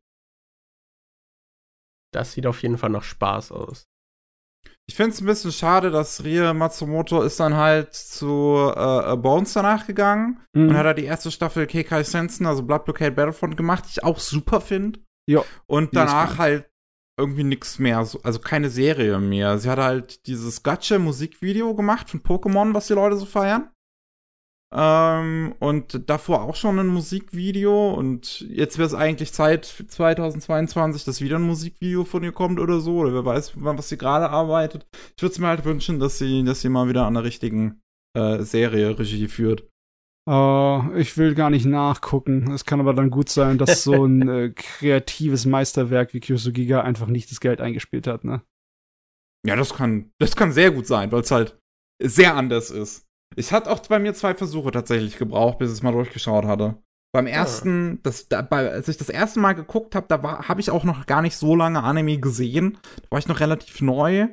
Das 2.13 2.33
sieht 2.33 2.45
auf 2.45 2.61
jeden 2.61 2.77
Fall 2.77 2.89
nach 2.89 3.03
Spaß 3.03 3.51
aus. 3.51 3.87
Ich 4.87 4.95
finde 4.95 5.11
es 5.11 5.21
ein 5.21 5.25
bisschen 5.25 5.51
schade, 5.53 5.89
dass 5.91 6.23
Rie 6.25 6.53
Matsumoto 6.53 7.21
ist 7.21 7.39
dann 7.39 7.55
halt 7.55 7.93
zu 7.93 8.71
äh, 8.75 9.15
Bones 9.15 9.53
danach 9.53 9.87
gegangen 9.87 10.41
Mhm. 10.53 10.69
und 10.69 10.77
hat 10.77 10.85
da 10.85 10.93
die 10.93 11.05
erste 11.05 11.31
Staffel 11.31 11.65
Kekai 11.67 12.03
Sensen, 12.03 12.45
also 12.45 12.63
Blood 12.63 12.83
Blockade 12.85 13.11
Battlefront 13.11 13.55
gemacht, 13.55 13.85
die 13.85 13.91
ich 13.91 14.03
auch 14.03 14.19
super 14.19 14.59
finde. 14.59 14.99
Ja. 15.29 15.43
Und 15.67 15.85
ist 15.85 15.95
danach 15.95 16.37
halt 16.39 16.69
irgendwie 17.17 17.43
nix 17.43 17.79
mehr, 17.79 18.03
so, 18.05 18.21
also 18.23 18.39
keine 18.39 18.69
Serie 18.69 19.19
mehr. 19.19 19.57
Sie 19.57 19.69
hat 19.69 19.79
halt 19.79 20.25
dieses 20.27 20.63
Gacha 20.63 20.97
Musikvideo 20.99 21.75
gemacht 21.75 22.09
von 22.09 22.21
Pokémon, 22.21 22.73
was 22.73 22.87
die 22.87 22.93
Leute 22.93 23.17
so 23.17 23.25
feiern. 23.25 23.69
Ähm, 24.73 25.53
und 25.59 26.09
davor 26.09 26.43
auch 26.43 26.55
schon 26.55 26.79
ein 26.79 26.87
Musikvideo 26.87 27.93
und 27.93 28.39
jetzt 28.41 28.77
wäre 28.77 28.87
es 28.87 28.93
eigentlich 28.93 29.33
Zeit 29.33 29.65
für 29.65 29.85
2022, 29.85 31.03
dass 31.03 31.19
wieder 31.19 31.35
ein 31.35 31.41
Musikvideo 31.41 32.05
von 32.05 32.23
ihr 32.23 32.31
kommt 32.31 32.57
oder 32.57 32.79
so, 32.79 32.99
oder 32.99 33.13
wer 33.13 33.25
weiß, 33.25 33.53
was 33.55 33.89
sie 33.89 33.97
gerade 33.97 34.29
arbeitet. 34.29 34.87
Ich 35.17 35.21
würde 35.21 35.33
es 35.33 35.39
mir 35.39 35.47
halt 35.47 35.65
wünschen, 35.65 35.99
dass 35.99 36.19
sie, 36.19 36.45
dass 36.45 36.61
sie 36.61 36.69
mal 36.69 36.87
wieder 36.87 37.05
an 37.05 37.15
der 37.15 37.25
richtigen 37.25 37.81
äh, 38.15 38.43
Serie 38.43 38.97
Regie 38.97 39.27
führt. 39.27 39.70
Oh, 40.31 40.83
ich 40.95 41.17
will 41.17 41.35
gar 41.35 41.49
nicht 41.49 41.65
nachgucken. 41.65 42.51
Es 42.53 42.63
kann 42.63 42.79
aber 42.79 42.93
dann 42.93 43.09
gut 43.09 43.27
sein, 43.27 43.57
dass 43.57 43.83
so 43.83 44.05
ein 44.05 44.29
äh, 44.29 44.49
kreatives 44.51 45.45
Meisterwerk 45.45 46.13
wie 46.13 46.21
Kyosugiga 46.21 46.81
einfach 46.83 47.07
nicht 47.07 47.29
das 47.31 47.41
Geld 47.41 47.59
eingespielt 47.59 48.07
hat, 48.07 48.23
ne? 48.23 48.41
Ja, 49.45 49.57
das 49.57 49.73
kann, 49.73 50.11
das 50.19 50.37
kann 50.37 50.53
sehr 50.53 50.71
gut 50.71 50.87
sein, 50.87 51.11
weil 51.11 51.19
es 51.19 51.31
halt 51.31 51.59
sehr 52.01 52.37
anders 52.37 52.69
ist. 52.69 53.07
Es 53.35 53.51
hat 53.51 53.67
auch 53.67 53.79
bei 53.87 53.99
mir 53.99 54.13
zwei 54.13 54.33
Versuche 54.33 54.71
tatsächlich 54.71 55.17
gebraucht, 55.17 55.57
bis 55.57 55.69
ich 55.69 55.77
es 55.77 55.83
mal 55.83 55.91
durchgeschaut 55.91 56.45
hatte. 56.45 56.81
Beim 57.13 57.27
ersten, 57.27 58.01
das, 58.03 58.29
da, 58.29 58.41
bei, 58.41 58.71
als 58.71 58.87
ich 58.87 58.95
das 58.95 59.09
erste 59.09 59.41
Mal 59.41 59.51
geguckt 59.51 59.95
habe, 59.95 60.07
da 60.07 60.23
war, 60.23 60.47
habe 60.47 60.61
ich 60.61 60.71
auch 60.71 60.85
noch 60.85 61.07
gar 61.07 61.21
nicht 61.21 61.35
so 61.35 61.57
lange 61.57 61.83
Anime 61.83 62.19
gesehen. 62.19 62.77
Da 63.01 63.11
war 63.11 63.19
ich 63.19 63.27
noch 63.27 63.41
relativ 63.41 63.81
neu 63.81 64.29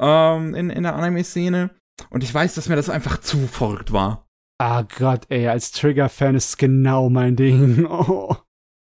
ähm, 0.00 0.54
in, 0.54 0.70
in 0.70 0.84
der 0.84 0.94
Anime-Szene. 0.94 1.70
Und 2.10 2.22
ich 2.22 2.32
weiß, 2.32 2.54
dass 2.54 2.68
mir 2.68 2.76
das 2.76 2.90
einfach 2.90 3.18
zu 3.18 3.48
verrückt 3.48 3.92
war. 3.92 4.25
Ah 4.58 4.82
Gott, 4.82 5.26
ey, 5.28 5.48
als 5.48 5.70
Trigger-Fan 5.72 6.34
ist 6.34 6.48
es 6.48 6.56
genau 6.56 7.10
mein 7.10 7.36
Ding. 7.36 7.86
Oh. 7.90 8.36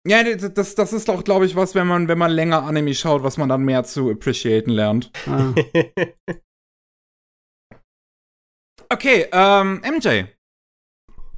Ja, 0.09 0.23
das, 0.23 0.77
das, 0.77 0.93
ist 0.93 1.09
doch, 1.09 1.25
glaube 1.25 1.47
ich, 1.47 1.57
was, 1.57 1.75
wenn 1.75 1.89
man, 1.89 2.07
wenn 2.07 2.19
man 2.19 2.31
länger 2.31 2.63
Anime 2.63 2.95
schaut, 2.95 3.25
was 3.25 3.39
man 3.39 3.49
dann 3.49 3.63
mehr 3.63 3.83
zu 3.83 4.09
appreciaten 4.11 4.71
lernt. 4.71 5.11
Ah. 5.27 5.53
Okay, 8.89 9.27
ähm, 9.33 9.83
MJ. 9.83 10.27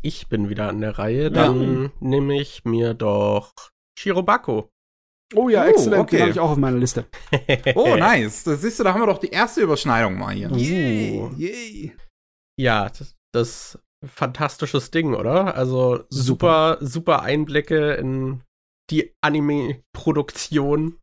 ich 0.03 0.29
bin 0.29 0.51
wieder 0.51 0.69
an 0.69 0.83
der 0.83 0.99
Reihe. 0.99 1.31
Dann 1.31 1.91
nehme 1.99 2.39
ich 2.39 2.67
mir 2.67 2.93
doch 2.93 3.55
Shirobako. 3.99 4.69
Oh 5.35 5.49
ja, 5.49 5.65
Oh, 5.65 5.69
exzellent. 5.69 6.03
okay. 6.03 6.17
Den 6.17 6.23
habe 6.23 6.31
ich 6.33 6.41
auch 6.41 6.51
auf 6.51 6.57
meiner 6.59 6.77
Liste. 6.77 7.07
Oh, 7.75 7.97
nice. 7.97 8.45
Das 8.45 8.61
siehst 8.61 8.79
du, 8.79 8.85
da 8.85 8.93
haben 8.93 9.01
wir 9.01 9.07
doch 9.07 9.19
die 9.19 9.31
erste 9.31 9.63
Überschneidung 9.63 10.19
mal 10.19 10.35
hier. 10.35 10.51
Uh. 10.51 11.33
yay. 11.39 11.97
Ja, 12.61 12.91
das, 12.91 13.17
das 13.33 13.79
fantastisches 14.05 14.91
Ding, 14.91 15.15
oder? 15.15 15.55
Also 15.55 16.05
super, 16.09 16.79
super 16.81 17.23
Einblicke 17.23 17.95
in 17.95 18.43
die 18.91 19.13
Anime-Produktion. 19.21 20.99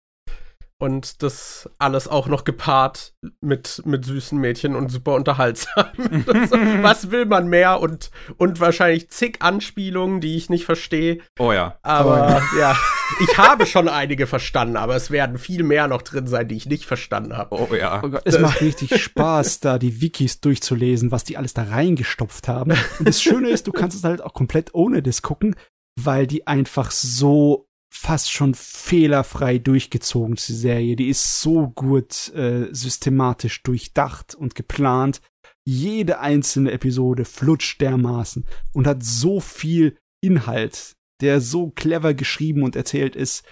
Und 0.78 1.24
das 1.24 1.70
alles 1.80 2.10
auch 2.10 2.28
noch 2.28 2.44
gepaart 2.44 3.14
mit, 3.40 3.82
mit 3.86 4.04
süßen 4.04 4.38
Mädchen 4.38 4.76
und 4.76 4.92
super 4.92 5.14
unterhaltsam. 5.16 5.86
das, 6.26 6.52
was 6.52 7.12
will 7.12 7.26
man 7.26 7.48
mehr? 7.48 7.80
Und, 7.80 8.12
und 8.36 8.60
wahrscheinlich 8.60 9.10
zig 9.10 9.38
Anspielungen, 9.42 10.20
die 10.20 10.36
ich 10.36 10.50
nicht 10.50 10.66
verstehe. 10.66 11.20
Oh 11.40 11.54
ja. 11.54 11.80
Aber 11.82 12.42
ja, 12.60 12.76
ich 13.22 13.38
habe 13.38 13.66
schon 13.66 13.88
einige 13.88 14.28
verstanden, 14.28 14.76
aber 14.76 14.98
es 14.98 15.12
werden 15.12 15.38
viel 15.38 15.64
mehr 15.64 15.88
noch 15.88 16.02
drin 16.02 16.28
sein, 16.28 16.50
die 16.50 16.56
ich 16.56 16.66
nicht 16.66 16.86
verstanden 16.86 17.38
habe. 17.38 17.56
Oh 17.56 17.74
ja. 17.74 18.02
Oh 18.04 18.10
Gott, 18.10 18.24
es 18.26 18.38
macht 18.40 18.60
richtig 18.60 19.02
Spaß, 19.02 19.62
da 19.62 19.80
die 19.80 20.02
Wikis 20.02 20.42
durchzulesen, 20.42 21.10
was 21.10 21.24
die 21.24 21.38
alles 21.38 21.54
da 21.54 21.64
reingestopft 21.64 22.50
haben. 22.50 22.72
Und 23.00 23.08
das 23.08 23.22
Schöne 23.22 23.48
ist, 23.50 23.68
du 23.68 23.72
kannst 23.72 23.96
es 23.96 24.04
halt 24.04 24.22
auch 24.22 24.34
komplett 24.34 24.74
ohne 24.74 25.02
das 25.02 25.22
gucken, 25.22 25.56
weil 25.98 26.28
die 26.28 26.48
einfach 26.48 26.92
so 26.92 27.65
fast 27.96 28.32
schon 28.32 28.54
fehlerfrei 28.54 29.58
durchgezogen, 29.58 30.36
die 30.36 30.54
Serie. 30.54 30.96
Die 30.96 31.10
ist 31.10 31.42
so 31.42 31.70
gut 31.70 32.34
äh, 32.34 32.68
systematisch 32.72 33.64
durchdacht 33.64 34.36
und 34.36 34.54
geplant. 34.54 35.22
Jede 35.66 36.20
einzelne 36.20 36.72
Episode 36.72 37.26
flutscht 37.26 37.82
dermaßen 37.82 38.46
und 38.74 38.86
hat 38.86 39.04
so 39.04 39.40
viel 39.40 39.98
Inhalt, 40.22 40.96
der 41.22 41.42
so 41.42 41.72
clever 41.72 42.14
geschrieben 42.14 42.64
und 42.64 42.76
erzählt 42.76 43.16
ist. 43.16 43.44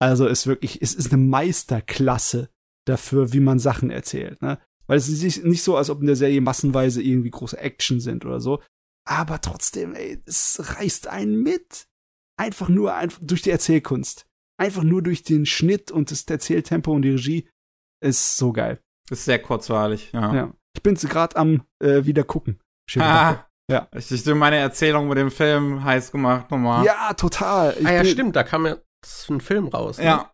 Also 0.00 0.26
ist 0.26 0.46
wirklich, 0.46 0.82
es 0.82 0.94
ist 0.94 1.12
eine 1.12 1.22
Meisterklasse 1.22 2.50
dafür, 2.86 3.32
wie 3.32 3.40
man 3.40 3.58
Sachen 3.58 3.90
erzählt. 3.90 4.42
Ne? 4.42 4.58
Weil 4.86 4.98
es 4.98 5.08
ist 5.08 5.44
nicht 5.44 5.62
so, 5.62 5.76
als 5.76 5.88
ob 5.88 6.00
in 6.00 6.06
der 6.06 6.16
Serie 6.16 6.40
massenweise 6.40 7.02
irgendwie 7.02 7.30
große 7.30 7.58
Action 7.58 8.00
sind 8.00 8.24
oder 8.26 8.40
so. 8.40 8.60
Aber 9.06 9.40
trotzdem, 9.40 9.94
ey, 9.94 10.20
es 10.26 10.60
reißt 10.78 11.06
einen 11.06 11.42
mit. 11.42 11.86
Einfach 12.36 12.68
nur 12.68 12.94
einfach 12.94 13.20
durch 13.22 13.42
die 13.42 13.50
Erzählkunst. 13.50 14.26
Einfach 14.60 14.82
nur 14.82 15.02
durch 15.02 15.22
den 15.22 15.46
Schnitt 15.46 15.90
und 15.90 16.10
das 16.10 16.22
Erzähltempo 16.24 16.92
und 16.92 17.02
die 17.02 17.10
Regie. 17.12 17.48
Ist 18.02 18.36
so 18.36 18.52
geil. 18.52 18.80
Ist 19.10 19.24
sehr 19.24 19.40
kurzweilig, 19.40 20.10
ja. 20.12 20.34
Ja. 20.34 20.52
Ich 20.76 20.82
bin 20.82 20.94
gerade 20.94 21.36
am 21.36 21.62
äh, 21.82 22.04
wieder 22.04 22.24
gucken. 22.24 22.60
Ah, 22.98 23.44
Ja. 23.70 23.88
Ich 23.94 24.10
habe 24.10 24.34
meine 24.34 24.56
Erzählung 24.56 25.08
mit 25.08 25.16
dem 25.18 25.30
Film 25.30 25.82
heiß 25.84 26.10
gemacht 26.12 26.50
nochmal. 26.50 26.84
Ja, 26.84 27.12
total. 27.14 27.76
Ich 27.78 27.86
ah 27.86 27.92
ja, 27.92 28.04
stimmt, 28.04 28.36
da 28.36 28.42
kam 28.42 28.66
jetzt 28.66 28.84
ein 29.30 29.40
Film 29.40 29.68
raus. 29.68 29.98
Ne? 29.98 30.04
Ja. 30.04 30.32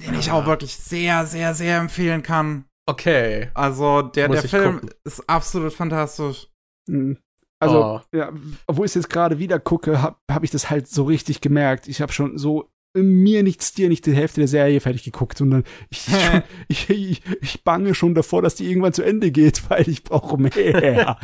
Den 0.00 0.14
ich 0.14 0.30
auch 0.30 0.44
Ah. 0.44 0.46
wirklich 0.46 0.74
sehr, 0.76 1.26
sehr, 1.26 1.54
sehr 1.54 1.78
empfehlen 1.78 2.22
kann. 2.22 2.64
Okay. 2.88 3.50
Also, 3.54 4.02
der, 4.02 4.28
Muss 4.28 4.36
der 4.36 4.44
ich 4.46 4.50
Film 4.50 4.74
gucken. 4.80 4.90
ist 5.04 5.28
absolut 5.28 5.72
fantastisch. 5.72 6.48
Mhm. 6.88 7.18
Also, 7.62 7.84
Oh. 7.84 8.00
ja, 8.12 8.32
obwohl 8.66 8.86
ich 8.86 8.90
es 8.90 8.94
jetzt 8.94 9.10
gerade 9.10 9.38
wieder 9.38 9.58
gucke, 9.58 10.02
habe 10.02 10.16
hab 10.30 10.42
ich 10.44 10.50
das 10.50 10.68
halt 10.70 10.88
so 10.88 11.04
richtig 11.04 11.40
gemerkt. 11.40 11.88
Ich 11.88 12.00
habe 12.00 12.12
schon 12.12 12.36
so 12.38 12.68
mir 12.94 13.42
nichts, 13.42 13.72
dir 13.72 13.88
nicht 13.88 14.04
die 14.04 14.12
Hälfte 14.14 14.40
der 14.40 14.48
Serie 14.48 14.78
fertig 14.80 15.02
geguckt, 15.04 15.38
sondern 15.38 15.64
ich, 15.90 16.08
ich, 16.68 16.90
ich, 16.90 17.22
ich 17.40 17.64
bange 17.64 17.94
schon 17.94 18.14
davor, 18.14 18.42
dass 18.42 18.54
die 18.54 18.68
irgendwann 18.68 18.92
zu 18.92 19.02
Ende 19.02 19.30
geht, 19.30 19.62
weil 19.70 19.88
ich 19.88 20.04
brauche 20.04 20.36
mehr. 20.36 21.18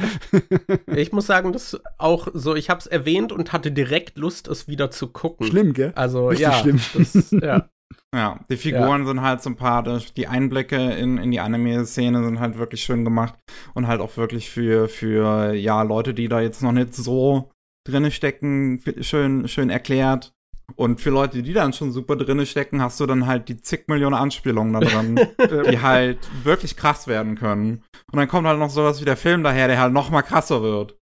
Ich 0.86 1.12
muss 1.12 1.26
sagen, 1.26 1.52
das 1.52 1.78
auch 1.98 2.28
so, 2.32 2.54
ich 2.54 2.70
habe 2.70 2.80
es 2.80 2.86
erwähnt 2.86 3.32
und 3.32 3.52
hatte 3.52 3.70
direkt 3.70 4.16
Lust, 4.16 4.48
es 4.48 4.68
wieder 4.68 4.90
zu 4.90 5.08
gucken. 5.08 5.46
Schlimm, 5.46 5.72
gell? 5.74 5.92
Also 5.94 6.28
Richtig 6.28 6.42
ja, 6.44 6.54
schlimm. 6.54 6.80
Das, 6.94 7.30
ja. 7.32 7.68
Ja, 8.14 8.40
die 8.50 8.56
Figuren 8.56 9.06
sind 9.06 9.20
halt 9.20 9.42
sympathisch. 9.42 10.12
Die 10.14 10.26
Einblicke 10.26 10.76
in, 10.76 11.18
in 11.18 11.30
die 11.30 11.40
Anime-Szene 11.40 12.24
sind 12.24 12.40
halt 12.40 12.58
wirklich 12.58 12.82
schön 12.82 13.04
gemacht. 13.04 13.34
Und 13.74 13.86
halt 13.86 14.00
auch 14.00 14.16
wirklich 14.16 14.50
für, 14.50 14.88
für, 14.88 15.52
ja, 15.52 15.82
Leute, 15.82 16.14
die 16.14 16.28
da 16.28 16.40
jetzt 16.40 16.62
noch 16.62 16.72
nicht 16.72 16.94
so 16.94 17.50
drinne 17.86 18.10
stecken, 18.10 18.82
schön, 19.00 19.48
schön 19.48 19.70
erklärt. 19.70 20.32
Und 20.76 21.00
für 21.00 21.10
Leute, 21.10 21.42
die 21.42 21.54
dann 21.54 21.72
schon 21.72 21.92
super 21.92 22.16
drinne 22.16 22.44
stecken, 22.44 22.82
hast 22.82 23.00
du 23.00 23.06
dann 23.06 23.26
halt 23.26 23.48
die 23.48 23.60
zig 23.60 23.88
Millionen 23.88 24.14
Anspielungen 24.14 24.74
da 24.74 24.80
drin, 24.80 25.16
die 25.70 25.80
halt 25.80 26.18
wirklich 26.44 26.76
krass 26.76 27.06
werden 27.06 27.36
können. 27.36 27.82
Und 28.12 28.18
dann 28.18 28.28
kommt 28.28 28.46
halt 28.46 28.58
noch 28.58 28.70
sowas 28.70 29.00
wie 29.00 29.06
der 29.06 29.16
Film 29.16 29.42
daher, 29.42 29.68
der 29.68 29.80
halt 29.80 29.92
noch 29.92 30.10
mal 30.10 30.22
krasser 30.22 30.62
wird. 30.62 30.98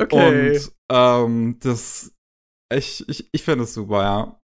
Okay. 0.00 0.52
Und 0.52 0.72
ähm, 0.90 1.56
das, 1.60 2.14
ich, 2.72 3.06
ich, 3.08 3.28
ich 3.32 3.42
finde 3.42 3.64
es 3.64 3.74
super, 3.74 4.02
ja. 4.02 4.41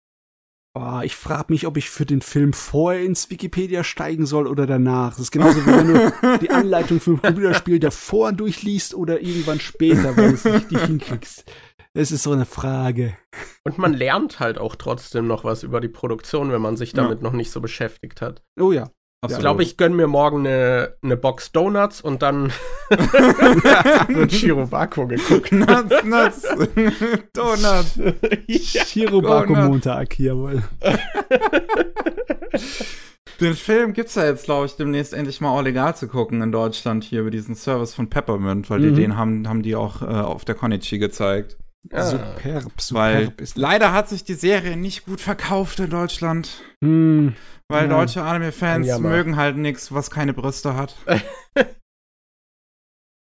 Oh, 0.78 1.00
ich 1.02 1.16
frage 1.16 1.46
mich, 1.54 1.66
ob 1.66 1.78
ich 1.78 1.88
für 1.88 2.04
den 2.04 2.20
Film 2.20 2.52
vorher 2.52 3.02
ins 3.02 3.30
Wikipedia 3.30 3.82
steigen 3.82 4.26
soll 4.26 4.46
oder 4.46 4.66
danach. 4.66 5.12
Das 5.12 5.20
ist 5.20 5.30
genauso 5.30 5.64
wie 5.64 5.72
wenn 5.72 5.94
du 5.94 6.38
die 6.42 6.50
Anleitung 6.50 7.00
für 7.00 7.12
ein 7.12 7.22
Computerspiel 7.22 7.78
davor 7.78 8.32
durchliest 8.32 8.94
oder 8.94 9.22
irgendwann 9.22 9.58
später, 9.58 10.14
weil 10.14 10.28
du 10.28 10.34
es 10.34 10.44
nicht 10.44 10.70
nicht 10.70 10.84
hinkriegst. 10.84 11.50
Es 11.94 12.12
ist 12.12 12.24
so 12.24 12.32
eine 12.32 12.44
Frage. 12.44 13.16
Und 13.64 13.78
man 13.78 13.94
lernt 13.94 14.38
halt 14.38 14.58
auch 14.58 14.76
trotzdem 14.76 15.26
noch 15.26 15.44
was 15.44 15.62
über 15.62 15.80
die 15.80 15.88
Produktion, 15.88 16.52
wenn 16.52 16.60
man 16.60 16.76
sich 16.76 16.92
damit 16.92 17.22
noch 17.22 17.32
nicht 17.32 17.50
so 17.50 17.62
beschäftigt 17.62 18.20
hat. 18.20 18.42
Oh 18.60 18.70
ja. 18.70 18.90
Ich 19.30 19.38
glaube, 19.38 19.62
ich 19.62 19.76
gönne 19.76 19.94
mir 19.94 20.06
morgen 20.06 20.46
eine, 20.46 20.94
eine 21.02 21.16
Box 21.16 21.52
Donuts 21.52 22.00
und 22.00 22.22
dann 22.22 22.52
wird 22.88 24.32
Shirobako 24.32 25.06
geguckt. 25.06 25.52
Nuts, 25.52 26.04
Nuts, 26.04 26.42
Donuts. 27.32 27.96
ja. 28.46 28.84
Chirobako 28.84 29.54
Donut. 29.54 29.68
Montag, 29.70 30.18
jawohl. 30.18 30.62
Den 33.40 33.54
Film 33.54 33.92
gibt's 33.92 34.14
ja 34.14 34.24
jetzt, 34.24 34.44
glaube 34.44 34.64
ich, 34.66 34.76
demnächst 34.76 35.12
endlich 35.12 35.40
mal 35.42 35.50
auch 35.50 35.60
legal 35.62 35.94
zu 35.94 36.08
gucken 36.08 36.40
in 36.40 36.52
Deutschland 36.52 37.04
hier 37.04 37.20
über 37.20 37.30
diesen 37.30 37.54
Service 37.54 37.92
von 37.94 38.08
Peppermint, 38.08 38.70
weil 38.70 38.80
die, 38.80 38.86
Mhm. 38.90 38.94
den 38.96 39.16
haben, 39.18 39.46
haben 39.48 39.62
die 39.62 39.76
auch 39.76 40.00
äh, 40.00 40.06
auf 40.06 40.46
der 40.46 40.54
Konichi 40.54 40.98
gezeigt. 40.98 41.58
Ah. 41.92 42.02
Superb, 42.02 42.72
Weil 42.90 43.24
superb 43.24 43.40
ist. 43.40 43.56
leider 43.56 43.92
hat 43.92 44.08
sich 44.08 44.24
die 44.24 44.34
Serie 44.34 44.76
nicht 44.76 45.04
gut 45.06 45.20
verkauft 45.20 45.78
in 45.80 45.90
Deutschland. 45.90 46.50
Hm, 46.82 47.34
Weil 47.68 47.88
Ja. 47.90 47.96
deutsche 47.98 48.22
Anime-Fans 48.22 48.98
mögen 48.98 49.36
halt 49.36 49.56
nichts, 49.56 49.92
was 49.92 50.10
keine 50.10 50.32
Brüste 50.32 50.76
hat. 50.76 50.94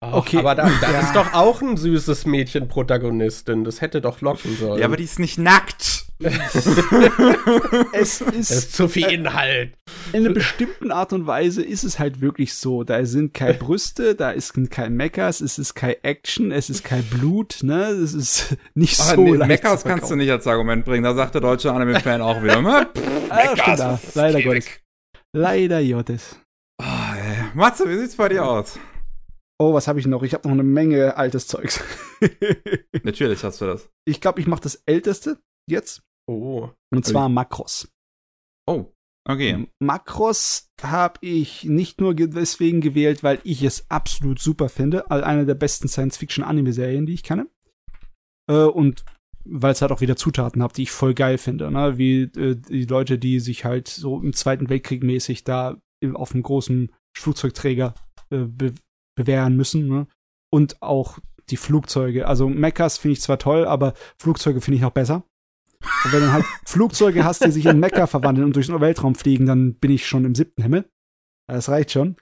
Ach, 0.02 0.14
Okay. 0.14 0.38
Aber 0.38 0.56
da, 0.56 0.70
da 0.82 0.91
Ja. 0.91 1.00
ist 1.02 1.16
doch 1.16 1.34
auch 1.34 1.62
ein 1.62 1.78
süßes 1.78 2.26
Mädchen 2.26 2.68
Protagonistin. 2.68 3.64
Das 3.64 3.82
hätte 3.82 4.02
doch 4.02 4.22
locken 4.22 4.56
sollen. 4.58 4.80
Ja, 4.80 4.86
aber 4.86 4.98
die 4.98 5.04
ist 5.06 5.20
nicht 5.20 5.38
nackt. 5.38 6.04
es 7.93 8.20
das 8.20 8.22
ist 8.22 8.52
ist 8.52 8.74
zu 8.74 8.88
viel 8.88 9.08
Inhalt. 9.08 9.74
in 10.14 10.24
einer 10.26 10.34
bestimmten 10.34 10.91
Art 10.91 11.12
und 11.12 11.28
Weise 11.28 11.62
ist 11.62 11.84
es 11.84 12.00
halt 12.00 12.22
wirklich 12.22 12.54
so. 12.54 12.84
Da 12.84 13.04
sind 13.06 13.34
keine 13.34 13.54
Brüste, 13.60 14.16
da 14.16 14.32
ist 14.32 14.54
kein 14.70 14.93
Meckers, 14.96 15.41
es 15.41 15.58
ist 15.60 15.74
kein 15.76 15.96
Action, 16.04 16.52
es 16.52 16.70
ist 16.70 16.84
kein 16.86 17.04
Blut, 17.04 17.60
ne? 17.64 17.88
Es 17.88 18.14
ist 18.14 18.56
nicht 18.76 18.98
Ah, 19.02 19.16
so 19.16 19.22
nee, 19.24 19.32
leicht 19.36 19.48
Meckers 19.50 19.84
kannst 19.84 20.10
du 20.10 20.16
nicht 20.16 20.32
als 20.32 20.48
Argument 20.48 20.86
bringen. 20.86 21.04
Da 21.04 21.14
sagt 21.16 21.34
der 21.36 21.41
deutsche 21.41 21.72
Anime-Fan 21.74 22.22
auch 22.22 22.41
wieder. 22.41 22.62
"Ma, 22.62 22.86
pff, 22.86 23.02
Ah. 23.30 24.00
Leider 24.14 24.41
Gottes. 24.41 24.66
weg." 24.66 24.84
Leider 25.36 25.84
Gottes. 25.84 26.36
Ah, 26.82 27.16
ey. 27.18 27.43
Matze, 27.56 27.89
wie 27.89 27.98
sieht's 27.98 28.16
bei 28.16 28.30
dir 28.30 28.46
aus? 28.46 28.80
Oh, 29.58 29.74
was 29.74 29.88
habe 29.88 29.99
ich 29.99 30.06
noch? 30.06 30.24
Ich 30.24 30.34
habe 30.34 30.47
noch 30.47 30.53
eine 30.53 30.64
Menge 30.64 31.16
altes 31.16 31.47
Zeugs. 31.47 31.82
Natürlich 33.03 33.43
hast 33.43 33.62
du 33.62 33.66
das. 33.66 33.89
ich 34.06 34.20
glaube, 34.20 34.41
ich 34.41 34.47
mache 34.47 34.62
das 34.62 34.76
älteste 34.86 35.39
jetzt. 35.70 36.03
Oh. 36.28 36.70
Und 36.91 37.06
zwar 37.06 37.30
Makros. 37.30 37.88
Oh, 38.68 38.91
okay. 39.30 39.68
Makros 39.80 40.70
habe 40.82 41.20
ich 41.22 41.64
nicht 41.64 42.01
nur 42.01 42.16
ge 42.16 42.28
deswegen 42.28 42.82
gewählt, 42.82 43.24
weil 43.24 43.39
ich 43.43 43.64
es 43.64 43.89
absolut 43.89 44.39
super 44.39 44.70
finde. 44.70 45.10
Eine 45.10 45.45
der 45.45 45.56
besten 45.56 45.88
Science-Fiction-Anime-Serien, 45.88 47.06
die 47.06 47.14
ich 47.14 47.24
kenne. 47.24 47.47
Äh, 48.49 48.66
und 48.66 49.06
weil 49.45 49.72
es 49.72 49.82
halt 49.82 49.91
auch 49.91 50.01
wieder 50.01 50.16
Zutaten 50.16 50.64
hat, 50.64 50.78
die 50.78 50.84
ich 50.84 50.91
voll 50.91 51.14
geil 51.14 51.38
finde. 51.38 51.70
Ne? 51.72 51.97
Wie 51.97 52.24
äh, 52.24 52.56
die 52.56 52.86
Leute, 52.86 53.18
die 53.20 53.39
sich 53.39 53.64
halt 53.64 53.88
so 53.88 54.20
im 54.20 54.34
Zweiten 54.34 54.70
Weltkrieg 54.70 55.03
mäßig 55.03 55.43
da 55.43 55.78
auf 56.14 56.34
einem 56.34 56.43
großen 56.43 56.91
Flugzeugträger 57.18 57.93
äh, 58.32 58.45
bewähren 59.16 59.55
müssen. 59.55 59.88
Ne? 59.88 60.07
Und 60.51 60.82
auch 60.82 61.20
die 61.49 61.57
Flugzeuge. 61.57 62.28
Also 62.28 62.49
Mechas 62.49 62.97
finde 62.97 63.13
ich 63.13 63.22
zwar 63.22 63.39
toll, 63.39 63.66
aber 63.66 63.93
Flugzeuge 64.18 64.61
finde 64.61 64.76
ich 64.78 64.82
noch 64.82 64.91
besser. 64.91 65.24
Und 66.03 66.13
wenn 66.13 66.22
du 66.22 66.32
halt 66.32 66.45
Flugzeuge 66.66 67.24
hast, 67.24 67.43
die 67.45 67.51
sich 67.51 67.66
in 67.66 67.80
Mecha 67.80 68.07
verwandeln 68.07 68.45
und 68.45 68.55
durch 68.55 68.68
den 68.68 68.80
Weltraum 68.82 69.16
fliegen, 69.16 69.45
dann 69.45 69.76
bin 69.76 69.91
ich 69.91 70.07
schon 70.07 70.26
im 70.26 70.36
siebten 70.36 70.61
Himmel. 70.61 70.89
Das 71.47 71.70
reicht 71.70 71.91
schon. 71.91 72.18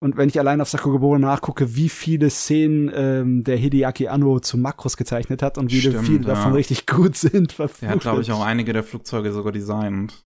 Und 0.00 0.16
wenn 0.16 0.28
ich 0.28 0.38
allein 0.38 0.60
auf 0.60 0.68
Sakugaboro 0.68 1.18
nachgucke, 1.18 1.74
wie 1.74 1.88
viele 1.88 2.30
Szenen 2.30 2.90
ähm, 2.94 3.42
der 3.42 3.56
Hideaki 3.56 4.06
Anno 4.06 4.38
zu 4.38 4.56
Makros 4.56 4.96
gezeichnet 4.96 5.42
hat 5.42 5.58
und 5.58 5.72
wie 5.72 5.80
Stimmt, 5.80 6.06
viele 6.06 6.20
ja. 6.20 6.34
davon 6.34 6.52
richtig 6.52 6.86
gut 6.86 7.16
sind. 7.16 7.58
Der 7.58 7.88
hat, 7.88 8.00
glaube 8.00 8.22
ich, 8.22 8.30
auch 8.30 8.44
einige 8.44 8.72
der 8.72 8.84
Flugzeuge 8.84 9.32
sogar 9.32 9.50
designt. 9.50 10.24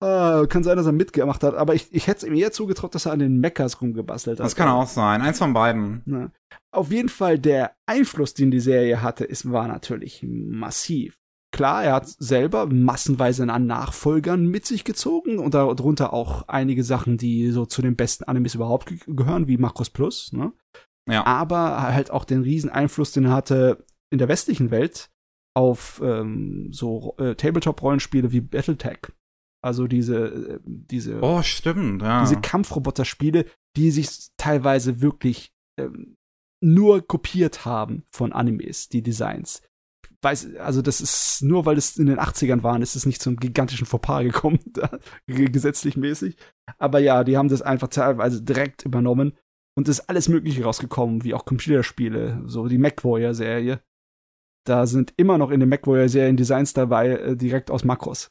Ah, 0.00 0.46
kann 0.48 0.62
sein, 0.62 0.76
dass 0.76 0.86
er 0.86 0.92
mitgemacht 0.92 1.42
hat, 1.42 1.54
aber 1.54 1.74
ich, 1.74 1.92
ich 1.92 2.06
hätte 2.06 2.18
es 2.18 2.24
ihm 2.24 2.34
eher 2.34 2.52
zugetraut, 2.52 2.94
dass 2.94 3.06
er 3.06 3.12
an 3.12 3.18
den 3.18 3.40
Mechas 3.40 3.80
rumgebastelt 3.80 4.38
hat. 4.38 4.46
Das 4.46 4.54
kann 4.54 4.68
auch 4.68 4.86
sein. 4.86 5.22
Eins 5.22 5.38
von 5.38 5.52
beiden. 5.52 6.02
Na. 6.06 6.30
Auf 6.70 6.92
jeden 6.92 7.08
Fall 7.08 7.38
der 7.38 7.72
Einfluss, 7.86 8.34
den 8.34 8.50
die 8.52 8.60
Serie 8.60 9.02
hatte, 9.02 9.24
ist, 9.24 9.50
war 9.50 9.66
natürlich 9.66 10.24
massiv. 10.24 11.18
Klar, 11.50 11.82
er 11.82 11.94
hat 11.94 12.06
selber 12.06 12.66
massenweise 12.66 13.50
an 13.50 13.66
Nachfolgern 13.66 14.46
mit 14.46 14.66
sich 14.66 14.84
gezogen 14.84 15.38
und 15.38 15.54
darunter 15.54 16.12
auch 16.12 16.46
einige 16.46 16.84
Sachen, 16.84 17.16
die 17.16 17.50
so 17.50 17.64
zu 17.64 17.80
den 17.80 17.96
besten 17.96 18.24
Animes 18.24 18.54
überhaupt 18.54 18.86
ge 18.86 18.98
gehören, 19.06 19.48
wie 19.48 19.56
Makros 19.56 19.90
Plus, 19.90 20.32
ne? 20.32 20.52
Ja. 21.08 21.24
Aber 21.26 21.82
halt 21.82 22.10
auch 22.10 22.26
den 22.26 22.42
riesen 22.42 22.68
Einfluss, 22.68 23.12
den 23.12 23.24
er 23.24 23.32
hatte 23.32 23.84
in 24.10 24.18
der 24.18 24.28
westlichen 24.28 24.70
Welt 24.70 25.10
auf 25.54 26.02
ähm, 26.04 26.68
so 26.70 27.16
äh, 27.18 27.34
Tabletop-Rollenspiele 27.34 28.30
wie 28.30 28.42
Battletech. 28.42 28.98
Also 29.68 29.86
diese, 29.86 30.16
äh, 30.16 30.58
diese, 30.64 31.20
Oh, 31.20 31.42
stimmt, 31.42 32.00
ja. 32.00 32.22
diese 32.22 32.40
Kampfroboter-Spiele, 32.40 33.44
die 33.76 33.90
sich 33.90 34.30
teilweise 34.38 35.02
wirklich 35.02 35.52
ähm, 35.78 36.16
nur 36.62 37.06
kopiert 37.06 37.66
haben 37.66 38.04
von 38.10 38.32
Animes, 38.32 38.88
die 38.88 39.02
Designs. 39.02 39.60
Weiß, 40.22 40.56
also 40.56 40.80
das 40.80 41.02
ist 41.02 41.42
nur, 41.42 41.66
weil 41.66 41.76
es 41.76 41.98
in 41.98 42.06
den 42.06 42.18
80ern 42.18 42.62
waren, 42.62 42.80
ist 42.80 42.96
es 42.96 43.04
nicht 43.04 43.20
zum 43.20 43.36
gigantischen 43.36 43.86
Fauxpas 43.86 44.22
gekommen, 44.22 44.58
gesetzlich 45.26 45.98
mäßig. 45.98 46.36
Aber 46.78 46.98
ja, 46.98 47.22
die 47.24 47.36
haben 47.36 47.48
das 47.48 47.60
einfach 47.60 47.88
teilweise 47.88 48.42
direkt 48.42 48.86
übernommen 48.86 49.34
und 49.76 49.86
es 49.86 49.98
ist 49.98 50.08
alles 50.08 50.28
Mögliche 50.28 50.64
rausgekommen, 50.64 51.22
wie 51.24 51.34
auch 51.34 51.44
Computerspiele, 51.44 52.42
so 52.46 52.66
die 52.66 52.78
MacWarrior-Serie. 52.78 53.80
Da 54.66 54.86
sind 54.86 55.12
immer 55.18 55.36
noch 55.36 55.50
in 55.50 55.60
den 55.60 55.68
MacWarrior-Serien 55.68 56.38
Designs 56.38 56.72
dabei, 56.72 57.10
äh, 57.10 57.36
direkt 57.36 57.70
aus 57.70 57.84
Makros. 57.84 58.30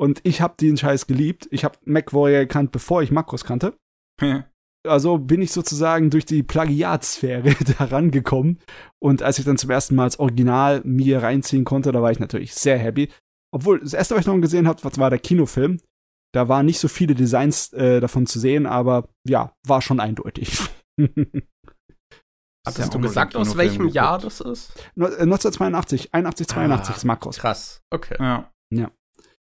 Und 0.00 0.20
ich 0.24 0.40
habe 0.40 0.54
den 0.58 0.78
Scheiß 0.78 1.06
geliebt. 1.06 1.46
Ich 1.50 1.62
habe 1.62 1.76
MacWarrior 1.84 2.40
gekannt, 2.40 2.72
bevor 2.72 3.02
ich 3.02 3.10
Makros 3.10 3.44
kannte. 3.44 3.76
Also 4.88 5.18
bin 5.18 5.42
ich 5.42 5.52
sozusagen 5.52 6.08
durch 6.08 6.24
die 6.24 6.42
Plagiatsphäre 6.42 7.54
da 7.78 7.84
rangekommen. 7.84 8.58
Und 8.98 9.20
als 9.20 9.38
ich 9.38 9.44
dann 9.44 9.58
zum 9.58 9.68
ersten 9.68 9.94
Mal 9.94 10.06
das 10.06 10.18
Original 10.18 10.80
mir 10.84 11.22
reinziehen 11.22 11.66
konnte, 11.66 11.92
da 11.92 12.00
war 12.00 12.10
ich 12.12 12.18
natürlich 12.18 12.54
sehr 12.54 12.78
happy. 12.78 13.10
Obwohl, 13.54 13.80
das 13.80 13.92
erste, 13.92 14.14
was 14.14 14.22
ich 14.22 14.26
noch 14.26 14.40
gesehen 14.40 14.66
habe, 14.66 14.82
war 14.82 15.10
der 15.10 15.18
Kinofilm. 15.18 15.82
Da 16.32 16.48
waren 16.48 16.64
nicht 16.64 16.78
so 16.78 16.88
viele 16.88 17.14
Designs 17.14 17.74
äh, 17.74 18.00
davon 18.00 18.26
zu 18.26 18.40
sehen, 18.40 18.64
aber 18.64 19.10
ja, 19.28 19.54
war 19.66 19.82
schon 19.82 20.00
eindeutig. 20.00 20.58
Hattest 22.66 22.94
du 22.94 23.00
gesagt, 23.00 23.36
aus 23.36 23.58
welchem 23.58 23.86
Jahr 23.88 24.18
das 24.18 24.40
ist? 24.40 24.72
Äh, 24.96 25.04
1982, 25.04 26.14
81, 26.14 26.46
82 26.46 26.94
Ah, 26.94 26.96
ist 26.96 27.04
Makros. 27.04 27.36
Krass, 27.36 27.82
okay. 27.90 28.16
ja. 28.70 28.90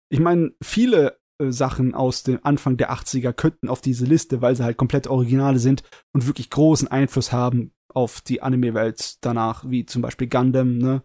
Ich 0.10 0.20
meine, 0.20 0.52
viele 0.62 1.18
äh, 1.42 1.52
Sachen 1.52 1.94
aus 1.94 2.24
dem 2.24 2.40
Anfang 2.44 2.78
der 2.78 2.92
80er 2.92 3.34
könnten 3.34 3.68
auf 3.70 3.82
diese 3.82 4.06
Liste, 4.06 4.42
weil 4.42 4.56
sie 4.56 4.64
halt 4.64 4.78
komplett 4.78 5.08
Originale 5.08 5.60
sind 5.60 5.84
und 6.14 6.28
wirklich 6.28 6.50
großen 6.50 6.88
Einfluss 6.88 7.32
haben 7.32 7.72
auf 7.94 8.22
die 8.22 8.42
Anime-Welt 8.42 9.18
danach, 9.22 9.68
wie 9.70 9.86
zum 9.86 10.02
Beispiel 10.02 10.28
Gundam, 10.28 10.78
ne? 10.78 11.04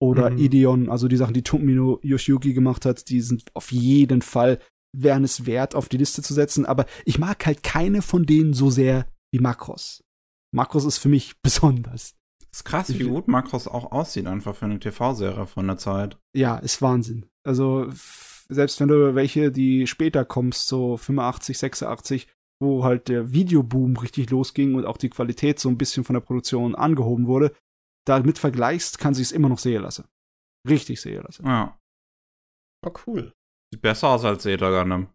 Oder 0.00 0.30
Mhm. 0.30 0.38
Ideon, 0.38 0.88
also 0.90 1.08
die 1.08 1.16
Sachen, 1.16 1.34
die 1.34 1.42
Tomino 1.42 1.98
Yoshiyuki 2.02 2.52
gemacht 2.54 2.84
hat, 2.84 3.08
die 3.08 3.20
sind 3.20 3.44
auf 3.54 3.72
jeden 3.72 4.22
Fall, 4.22 4.60
wären 4.96 5.24
es 5.24 5.44
wert, 5.44 5.74
auf 5.74 5.88
die 5.88 5.96
Liste 5.96 6.22
zu 6.22 6.34
setzen. 6.34 6.64
Aber 6.66 6.86
ich 7.04 7.18
mag 7.18 7.44
halt 7.44 7.64
keine 7.64 8.00
von 8.00 8.24
denen 8.24 8.54
so 8.54 8.70
sehr 8.70 9.06
wie 9.32 9.40
Makros. 9.40 10.04
Makros 10.54 10.84
ist 10.84 10.98
für 10.98 11.08
mich 11.08 11.34
besonders. 11.42 12.14
ist 12.52 12.64
krass, 12.64 12.96
wie 12.96 13.02
gut 13.04 13.26
Makros 13.26 13.66
auch 13.66 13.90
aussieht, 13.90 14.26
einfach 14.28 14.54
für 14.54 14.66
eine 14.66 14.78
TV-Serie 14.78 15.46
von 15.46 15.66
der 15.66 15.78
Zeit. 15.78 16.16
Ja, 16.32 16.56
ist 16.58 16.80
Wahnsinn. 16.80 17.26
Also 17.44 17.88
selbst 18.50 18.80
wenn 18.80 18.88
du 18.88 19.14
welche, 19.14 19.52
die 19.52 19.86
später 19.86 20.24
kommst, 20.24 20.68
so 20.68 20.96
85, 20.96 21.58
86, 21.58 22.28
wo 22.60 22.84
halt 22.84 23.08
der 23.08 23.32
Videoboom 23.32 23.96
richtig 23.96 24.30
losging 24.30 24.74
und 24.74 24.84
auch 24.84 24.96
die 24.96 25.10
Qualität 25.10 25.58
so 25.60 25.68
ein 25.68 25.78
bisschen 25.78 26.04
von 26.04 26.14
der 26.14 26.20
Produktion 26.20 26.74
angehoben 26.74 27.26
wurde, 27.26 27.54
damit 28.06 28.38
vergleichst, 28.38 28.98
kann 28.98 29.14
sich's 29.14 29.32
immer 29.32 29.48
noch 29.48 29.58
sehen 29.58 29.82
lassen. 29.82 30.06
Richtig 30.68 31.00
sehen 31.00 31.22
lassen. 31.22 31.46
Ja. 31.46 31.78
Oh, 32.84 32.92
cool. 33.06 33.32
Sieht 33.72 33.82
besser 33.82 34.08
aus 34.08 34.24
als 34.24 34.42
Zeta 34.42 34.70
Gundam. 34.70 35.08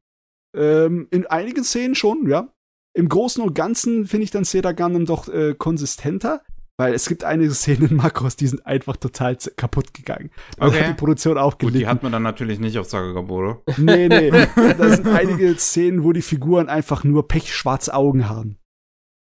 Ähm, 0.55 1.07
in 1.11 1.25
einigen 1.25 1.63
Szenen 1.63 1.95
schon, 1.95 2.29
ja. 2.29 2.53
Im 2.95 3.09
Großen 3.09 3.43
und 3.43 3.55
Ganzen 3.55 4.05
finde 4.05 4.25
ich 4.25 4.31
dann 4.31 4.43
Seda 4.43 4.71
Gundam 4.71 5.05
doch 5.05 5.27
äh, 5.27 5.55
konsistenter, 5.55 6.43
weil 6.83 6.93
es 6.93 7.07
gibt 7.07 7.23
einige 7.23 7.53
Szenen 7.53 7.91
in 7.91 7.95
Makros, 7.95 8.35
die 8.35 8.47
sind 8.47 8.65
einfach 8.65 8.97
total 8.97 9.37
kaputt 9.55 9.93
gegangen. 9.93 10.31
Da 10.57 10.67
Okay. 10.67 10.81
hat 10.81 10.89
die 10.89 10.93
Produktion 10.95 11.37
auch 11.37 11.53
Gut, 11.53 11.69
die 11.69 11.73
gelitten. 11.73 11.89
hat 11.89 12.03
man 12.03 12.11
dann 12.11 12.23
natürlich 12.23 12.59
nicht 12.59 12.77
auf 12.77 12.87
Sakagaburo. 12.87 13.63
Nee, 13.77 14.09
nee. 14.09 14.29
da 14.55 14.89
sind 14.89 15.07
einige 15.07 15.55
Szenen, 15.57 16.03
wo 16.03 16.11
die 16.11 16.21
Figuren 16.21 16.67
einfach 16.67 17.05
nur 17.05 17.27
pechschwarze 17.29 17.93
Augen 17.93 18.27
haben. 18.27 18.57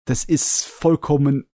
Das 0.07 0.23
ist 0.25 0.65
vollkommen 0.65 1.47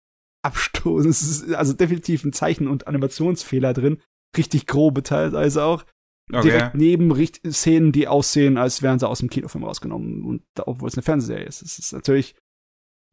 abstoßend. 0.42 1.10
Es 1.10 1.22
ist 1.22 1.54
also 1.54 1.72
definitiv 1.74 2.24
ein 2.24 2.32
Zeichen- 2.32 2.68
und 2.68 2.86
Animationsfehler 2.88 3.72
drin. 3.72 4.00
Richtig 4.36 4.66
grobe 4.66 5.02
teilweise 5.04 5.62
auch. 5.62 5.84
Okay. 6.32 6.42
Direkt 6.50 6.74
neben 6.74 7.12
richt 7.12 7.40
Szenen, 7.46 7.92
die 7.92 8.08
aussehen, 8.08 8.56
als 8.58 8.82
wären 8.82 8.98
sie 8.98 9.08
aus 9.08 9.20
dem 9.20 9.30
Kinofilm 9.30 9.62
rausgenommen. 9.64 10.24
Und 10.24 10.42
obwohl 10.58 10.88
es 10.88 10.96
eine 10.96 11.02
Fernsehserie 11.02 11.44
ist. 11.46 11.62
Das 11.62 11.78
ist 11.78 11.92
natürlich 11.92 12.34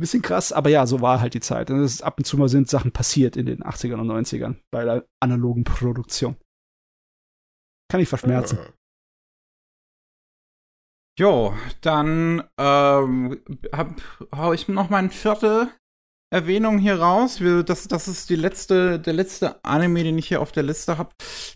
bisschen 0.01 0.21
krass, 0.21 0.51
aber 0.51 0.69
ja, 0.69 0.85
so 0.85 1.01
war 1.01 1.21
halt 1.21 1.33
die 1.33 1.39
Zeit. 1.39 1.71
Und 1.71 1.79
es 1.79 1.93
ist 1.93 2.01
ab 2.01 2.15
und 2.17 2.25
zu 2.25 2.37
mal 2.37 2.49
sind 2.49 2.69
Sachen 2.69 2.91
passiert 2.91 3.37
in 3.37 3.45
den 3.45 3.63
80ern 3.63 3.99
und 3.99 4.11
90ern 4.11 4.57
bei 4.71 4.83
der 4.83 5.05
analogen 5.21 5.63
Produktion. 5.63 6.35
Kann 7.89 8.01
ich 8.01 8.09
verschmerzen. 8.09 8.59
Jo, 11.19 11.53
dann 11.81 12.43
ähm, 12.57 13.41
hab, 13.73 14.01
hau 14.33 14.53
ich 14.53 14.67
noch 14.67 14.89
mal 14.89 14.97
eine 14.97 15.09
vierte 15.09 15.69
Erwähnung 16.33 16.79
hier 16.79 16.99
raus. 16.99 17.41
Wir, 17.41 17.63
das, 17.63 17.87
das 17.89 18.07
ist 18.07 18.29
die 18.29 18.37
letzte, 18.37 18.97
der 18.99 19.13
letzte 19.13 19.63
Anime, 19.65 20.03
den 20.03 20.17
ich 20.17 20.29
hier 20.29 20.41
auf 20.41 20.53
der 20.53 20.63
Liste 20.63 20.97
habe, 20.97 21.09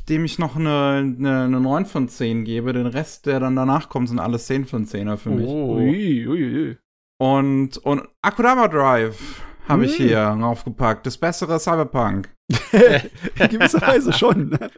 dem 0.09 0.25
ich 0.25 0.37
noch 0.37 0.57
eine, 0.57 0.97
eine, 0.97 1.43
eine 1.45 1.61
9 1.61 1.85
von 1.85 2.09
10 2.09 2.43
gebe. 2.43 2.73
Den 2.73 2.87
Rest, 2.87 3.25
der 3.25 3.39
dann 3.39 3.55
danach 3.55 3.87
kommt, 3.87 4.09
sind 4.09 4.19
alles 4.19 4.47
10 4.47 4.65
von 4.65 4.85
10er 4.85 5.15
für 5.15 5.29
mich. 5.29 5.47
Oh. 5.47 5.77
Ui, 5.77 6.27
ui, 6.27 6.43
ui. 6.43 6.77
Und, 7.21 7.77
und 7.77 8.07
Akudama 8.21 8.67
Drive 8.67 9.43
habe 9.67 9.85
ich 9.85 9.99
Ui. 9.99 10.07
hier 10.07 10.19
raufgepackt. 10.19 11.05
Das 11.05 11.17
bessere 11.17 11.59
Cyberpunk. 11.59 12.29
In 12.71 13.49
gewisser 13.49 13.81
Weise 13.81 14.13
schon. 14.13 14.49
ne? 14.49 14.69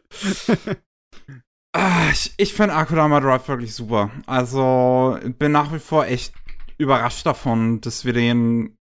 Ah, 1.76 2.10
ich 2.12 2.34
ich 2.38 2.54
finde 2.54 2.76
Akudama 2.76 3.20
Drive 3.20 3.48
wirklich 3.48 3.74
super. 3.76 4.10
Also, 4.26 5.18
bin 5.38 5.52
nach 5.52 5.74
wie 5.74 5.80
vor 5.80 6.06
echt 6.06 6.34
überrascht 6.78 7.26
davon, 7.26 7.82
dass 7.82 8.06
wir 8.06 8.14
den, 8.14 8.78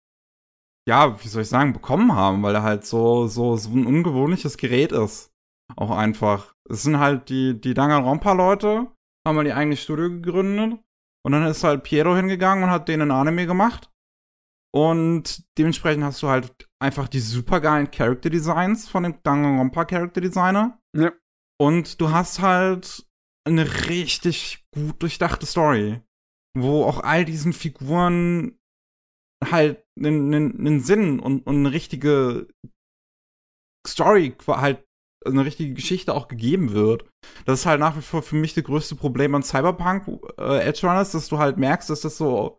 ja, 0.88 1.22
wie 1.22 1.28
soll 1.28 1.42
ich 1.42 1.48
sagen, 1.48 1.72
bekommen 1.72 2.12
haben, 2.14 2.42
weil 2.42 2.54
er 2.54 2.62
halt 2.62 2.84
so, 2.84 3.26
so, 3.26 3.56
so 3.56 3.70
ein 3.70 3.86
ungewöhnliches 3.86 4.56
Gerät 4.58 4.92
ist. 4.92 5.32
Auch 5.76 5.90
einfach. 5.90 6.54
Es 6.68 6.82
sind 6.82 6.98
halt 6.98 7.28
die, 7.30 7.60
die 7.60 7.74
Danganronpa-Leute, 7.74 8.86
haben 9.26 9.36
mal 9.36 9.44
die 9.44 9.52
eigene 9.52 9.76
Studio 9.76 10.10
gegründet. 10.10 10.78
Und 11.24 11.32
dann 11.32 11.46
ist 11.46 11.64
halt 11.64 11.82
Piero 11.82 12.14
hingegangen 12.14 12.64
und 12.64 12.70
hat 12.70 12.88
denen 12.88 13.10
ein 13.10 13.16
Anime 13.16 13.46
gemacht. 13.46 13.90
Und 14.74 15.44
dementsprechend 15.56 16.04
hast 16.04 16.22
du 16.22 16.28
halt 16.28 16.68
einfach 16.82 17.08
die 17.08 17.20
supergeilen 17.20 17.90
Character 17.90 18.28
Designs 18.28 18.88
von 18.88 19.04
dem 19.04 19.22
Danganronpa 19.22 19.84
Character 19.84 20.20
Designer. 20.20 20.80
Ja. 20.96 21.12
Und 21.60 22.00
du 22.00 22.10
hast 22.10 22.40
halt 22.40 23.06
eine 23.46 23.88
richtig 23.88 24.66
gut 24.74 25.00
durchdachte 25.00 25.46
Story, 25.46 26.02
wo 26.56 26.84
auch 26.84 27.00
all 27.00 27.24
diesen 27.24 27.52
Figuren 27.52 28.58
halt 29.44 29.84
einen, 29.96 30.34
einen, 30.34 30.58
einen 30.58 30.80
Sinn 30.80 31.20
und, 31.20 31.46
und 31.46 31.56
eine 31.56 31.72
richtige 31.72 32.48
Story, 33.86 34.34
halt 34.46 34.83
eine 35.24 35.44
richtige 35.44 35.74
Geschichte 35.74 36.14
auch 36.14 36.28
gegeben 36.28 36.72
wird. 36.72 37.04
Das 37.44 37.60
ist 37.60 37.66
halt 37.66 37.80
nach 37.80 37.96
wie 37.96 38.02
vor 38.02 38.22
für 38.22 38.36
mich 38.36 38.54
das 38.54 38.64
größte 38.64 38.96
Problem 38.96 39.34
an 39.34 39.42
Cyberpunk 39.42 40.06
äh, 40.38 40.60
Edge 40.60 40.86
Runners, 40.86 41.12
dass 41.12 41.28
du 41.28 41.38
halt 41.38 41.56
merkst, 41.56 41.90
dass 41.90 42.02
das 42.02 42.16
so 42.16 42.58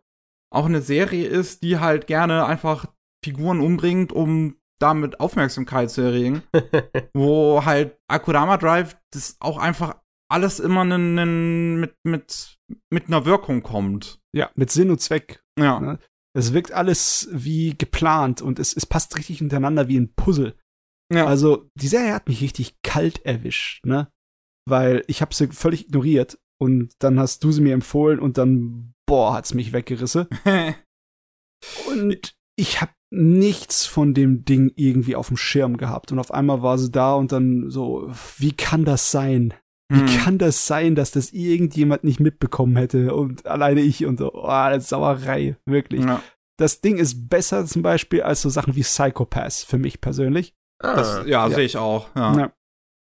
auch 0.52 0.66
eine 0.66 0.82
Serie 0.82 1.26
ist, 1.26 1.62
die 1.62 1.78
halt 1.78 2.06
gerne 2.06 2.46
einfach 2.46 2.86
Figuren 3.24 3.60
umbringt, 3.60 4.12
um 4.12 4.56
damit 4.78 5.20
Aufmerksamkeit 5.20 5.90
zu 5.90 6.02
erregen 6.02 6.42
wo 7.14 7.64
halt 7.64 7.96
Akudama 8.08 8.56
Drive 8.58 8.96
das 9.12 9.36
auch 9.40 9.58
einfach 9.58 9.96
alles 10.30 10.60
immer 10.60 10.84
nen, 10.84 11.14
nen, 11.14 11.80
mit, 11.80 11.94
mit, 12.04 12.58
mit 12.90 13.06
einer 13.06 13.24
Wirkung 13.24 13.62
kommt. 13.62 14.20
Ja, 14.34 14.50
mit 14.54 14.70
Sinn 14.70 14.90
und 14.90 15.00
Zweck. 15.00 15.42
Ja. 15.58 15.80
Ne? 15.80 15.98
Es 16.36 16.52
wirkt 16.52 16.72
alles 16.72 17.28
wie 17.32 17.76
geplant 17.76 18.42
und 18.42 18.58
es, 18.58 18.76
es 18.76 18.86
passt 18.86 19.16
richtig 19.16 19.38
hintereinander 19.38 19.88
wie 19.88 19.98
ein 19.98 20.14
Puzzle. 20.14 20.54
Ja. 21.12 21.26
Also, 21.26 21.68
die 21.74 21.88
Serie 21.88 22.14
hat 22.14 22.28
mich 22.28 22.40
richtig 22.40 22.76
kalt 22.82 23.24
erwischt, 23.24 23.84
ne? 23.84 24.08
Weil 24.68 25.04
ich 25.06 25.20
habe 25.22 25.34
sie 25.34 25.48
völlig 25.48 25.86
ignoriert 25.86 26.38
und 26.60 26.92
dann 26.98 27.18
hast 27.20 27.44
du 27.44 27.52
sie 27.52 27.60
mir 27.60 27.74
empfohlen 27.74 28.18
und 28.18 28.38
dann, 28.38 28.92
boah, 29.06 29.34
hat's 29.34 29.54
mich 29.54 29.72
weggerissen. 29.72 30.26
Und 31.88 32.34
ich 32.56 32.80
habe 32.80 32.92
nichts 33.12 33.86
von 33.86 34.14
dem 34.14 34.44
Ding 34.44 34.72
irgendwie 34.76 35.16
auf 35.16 35.28
dem 35.28 35.36
Schirm 35.36 35.76
gehabt. 35.76 36.12
Und 36.12 36.18
auf 36.18 36.32
einmal 36.32 36.62
war 36.62 36.78
sie 36.78 36.90
da 36.90 37.14
und 37.14 37.32
dann 37.32 37.70
so, 37.70 38.10
wie 38.38 38.52
kann 38.52 38.84
das 38.84 39.10
sein? 39.10 39.54
Wie 39.88 40.00
Hm. 40.00 40.06
kann 40.06 40.38
das 40.38 40.66
sein, 40.66 40.94
dass 40.96 41.12
das 41.12 41.32
irgendjemand 41.32 42.02
nicht 42.04 42.18
mitbekommen 42.20 42.76
hätte 42.76 43.14
und 43.14 43.46
alleine 43.46 43.80
ich 43.80 44.04
und 44.04 44.18
so, 44.18 44.32
oh, 44.34 44.78
Sauerei, 44.80 45.56
wirklich. 45.64 46.04
ja. 46.04 46.22
Das 46.58 46.80
Ding 46.80 46.96
ist 46.96 47.28
besser 47.28 47.64
zum 47.66 47.82
Beispiel 47.82 48.22
als 48.22 48.42
so 48.42 48.48
Sachen 48.48 48.74
wie 48.76 48.82
Psychopaths 48.82 49.62
für 49.62 49.78
mich 49.78 50.00
persönlich. 50.00 50.54
Ah, 50.82 50.94
Das, 50.96 51.26
ja, 51.26 51.46
Ja. 51.48 51.50
sehe 51.54 51.64
ich 51.64 51.76
auch. 51.76 52.08
Ja. 52.14 52.36
Ja. 52.38 52.52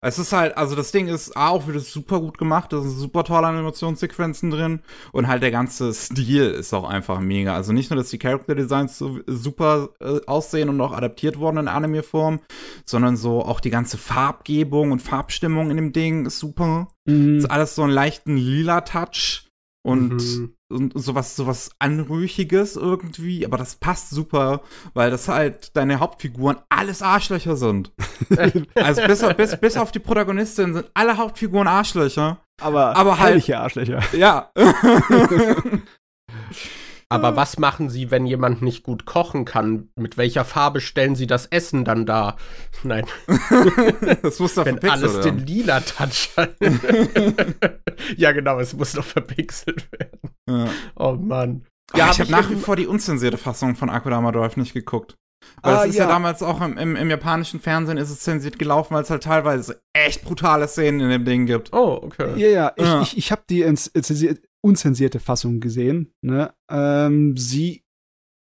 Es 0.03 0.19
ist 0.19 0.33
halt, 0.33 0.57
also 0.57 0.75
das 0.75 0.93
Ding 0.93 1.09
ist 1.09 1.37
A, 1.37 1.51
auch 1.51 1.69
wieder 1.69 1.79
super 1.81 2.21
gut 2.21 2.39
gemacht, 2.39 2.73
da 2.73 2.81
sind 2.81 2.91
super 2.93 3.23
tolle 3.23 3.49
Animationssequenzen 3.49 4.51
drin 4.51 4.81
und 5.13 5.29
halt 5.29 5.43
der 5.43 5.51
ganze 5.51 5.93
Stil 5.93 6.45
ist 6.53 6.73
auch 6.73 6.89
einfach 6.89 7.21
mega. 7.21 7.55
Also 7.55 7.75
nicht 7.75 7.91
nur, 7.91 7.99
dass 7.99 8.09
die 8.09 8.19
Character 8.19 8.55
Designs 8.55 8.97
so 8.97 9.21
super 9.27 9.91
äh, 10.01 10.21
aussehen 10.27 10.71
und 10.71 10.81
auch 10.81 10.93
adaptiert 10.93 11.39
wurden 11.39 11.59
in 11.59 11.69
Anime-Form, 11.69 12.41
sondern 12.87 13.19
so 13.19 13.43
auch 13.45 13.61
die 13.61 13.69
ganze 13.69 13.99
Farbgebung 13.99 14.91
und 14.93 15.03
Farbstimmung 15.03 15.71
in 15.71 15.77
dem 15.77 15.93
Ding 15.93 16.25
ist 16.25 16.39
super. 16.39 16.89
Mhm. 17.07 17.37
Ist 17.37 17.51
alles 17.51 17.75
so 17.75 17.83
einen 17.83 17.93
leichten 17.93 18.39
lila 18.39 18.81
Touch 18.81 19.49
und, 19.87 20.15
Mhm. 20.15 20.55
Und 20.71 20.93
sowas, 20.95 21.37
sowas 21.37 21.71
Anrüchiges 21.79 22.77
irgendwie, 22.77 23.45
aber 23.45 23.59
das 23.59 23.77
passt 23.77 24.11
super, 24.11 24.63
weil 24.95 25.11
das 25.11 25.29
halt 25.29 25.77
deine 25.77 26.01
Hauptfiguren 26.01 26.59
alles 26.69 27.03
Arschlöcher 27.03 27.57
sind. 27.57 27.93
also 28.75 29.03
bis, 29.07 29.23
auf- 29.25 29.37
bis, 29.37 29.57
bis 29.57 29.77
auf 29.77 29.93
die 29.93 29.99
Protagonistin 29.99 30.75
sind 30.75 30.91
alle 30.95 31.17
Hauptfiguren 31.17 31.69
Arschlöcher. 31.69 32.39
Aber, 32.61 32.97
Aber 32.97 33.19
halt- 33.19 33.51
Arschlöcher. 33.51 34.01
Ja. 34.13 34.51
Aber 37.13 37.35
was 37.35 37.59
machen 37.59 37.91
Sie, 37.91 38.11
wenn 38.13 38.25
jemand 38.25 38.63
nicht 38.63 38.85
gut 38.85 39.05
kochen 39.05 39.45
kann? 39.45 39.89
Mit 39.97 40.17
welcher 40.17 40.45
Farbe 40.45 40.81
stellen 40.81 41.17
Sie 41.17 41.27
das 41.27 41.47
Essen 41.47 41.85
dann 41.85 42.07
da? 42.07 42.37
Nein, 42.85 43.05
das 44.23 44.39
muss 44.39 44.55
doch 44.55 44.65
wenn 44.65 44.79
verpixelt 44.79 45.03
alles 45.05 45.21
den 45.25 45.37
werden. 45.39 45.47
lila 45.47 45.81
Touch 45.81 46.31
hat. 46.37 46.55
ja, 48.17 48.33
genau, 48.33 48.61
es 48.61 48.75
muss 48.75 48.93
doch 48.93 49.05
verpixelt 49.05 49.89
werden. 49.93 50.21
Ja. 50.49 50.69
Oh 50.97 51.13
Mann. 51.13 51.67
Ja, 51.97 52.07
hab 52.07 52.13
ich 52.15 52.21
habe 52.21 52.31
nach 52.31 52.49
wie 52.51 52.55
vor 52.57 52.77
die 52.77 52.87
unzensierte 52.87 53.39
Fassung 53.39 53.75
von 53.75 53.91
Akudama 53.91 54.31
Drive 54.31 54.57
nicht 54.57 54.73
geguckt. 54.75 55.17
Weil 55.63 55.75
Ah, 55.75 55.83
es 55.85 55.91
ist 55.91 55.97
ja. 55.97 56.05
ja. 56.05 56.11
damals 56.11 56.43
auch 56.43 56.61
im, 56.61 56.77
im, 56.79 56.95
im 56.97 57.11
japanischen 57.11 57.61
Fernsehen 57.61 57.97
ist 57.99 58.11
es 58.11 58.21
zensiert 58.21 58.59
gelaufen, 58.59 58.95
weil 58.95 59.03
es 59.03 59.11
halt 59.11 59.23
teilweise 59.25 59.81
echt 59.95 60.23
brutale 60.23 60.69
Szenen 60.69 61.01
in 61.01 61.09
dem 61.09 61.25
Ding 61.25 61.47
gibt. 61.47 61.73
Oh, 61.73 61.99
okay. 62.03 62.35
Ja, 62.37 62.49
ja, 62.49 62.73
ich, 62.77 62.85
Ja. 62.85 63.03
ich, 63.03 63.17
ich 63.19 63.33
habe 63.33 63.43
die 63.49 63.63
ins- 63.63 63.91
zensier- 63.93 64.39
unzensierte 64.63 65.21
Fassung 65.21 65.61
gesehen. 65.61 66.13
Ne? 66.21 66.53
Ähm, 66.71 67.37
sie, 67.37 67.85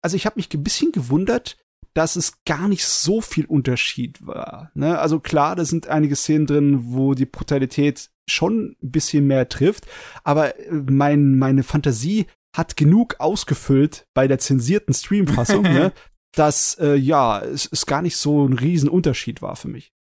also 0.01 0.15
ich 0.15 0.26
habe 0.26 0.38
mich 0.38 0.53
ein 0.53 0.63
bisschen 0.63 0.91
gewundert, 0.91 1.57
dass 1.93 2.15
es 2.15 2.43
gar 2.45 2.67
nicht 2.67 2.86
so 2.86 3.22
viel 3.22 3.45
Unterschied 3.45 4.26
war. 4.26 4.72
Ne? 4.74 4.99
Also 4.99 5.20
klar, 5.20 5.55
da 5.55 5.65
sind 5.65 5.88
einige 5.88 6.15
Szenen 6.15 6.45
drin, 6.45 6.93
wo 6.93 7.13
die 7.13 7.26
Brutalität 7.26 8.09
schon 8.30 8.76
ein 8.82 8.91
bisschen 8.91 9.28
mehr 9.28 9.49
trifft, 9.49 9.88
aber 10.24 10.57
äh, 10.59 10.72
mein, 10.72 11.38
meine 11.38 11.63
Fantasie 11.63 12.28
hat 12.55 12.78
genug 12.78 13.20
ausgefüllt 13.20 14.07
bei 14.13 14.28
der 14.28 14.39
zensierten 14.39 14.93
Streamfassung, 14.93 15.63
ne? 15.63 15.93
dass 16.36 16.78
äh, 16.80 16.95
ja, 16.95 17.41
es, 17.41 17.67
es 17.72 17.86
gar 17.86 18.01
nicht 18.01 18.17
so 18.17 18.47
ein 18.47 18.53
Riesenunterschied 18.53 19.41
war 19.41 19.55
für 19.55 19.67
mich. 19.67 19.93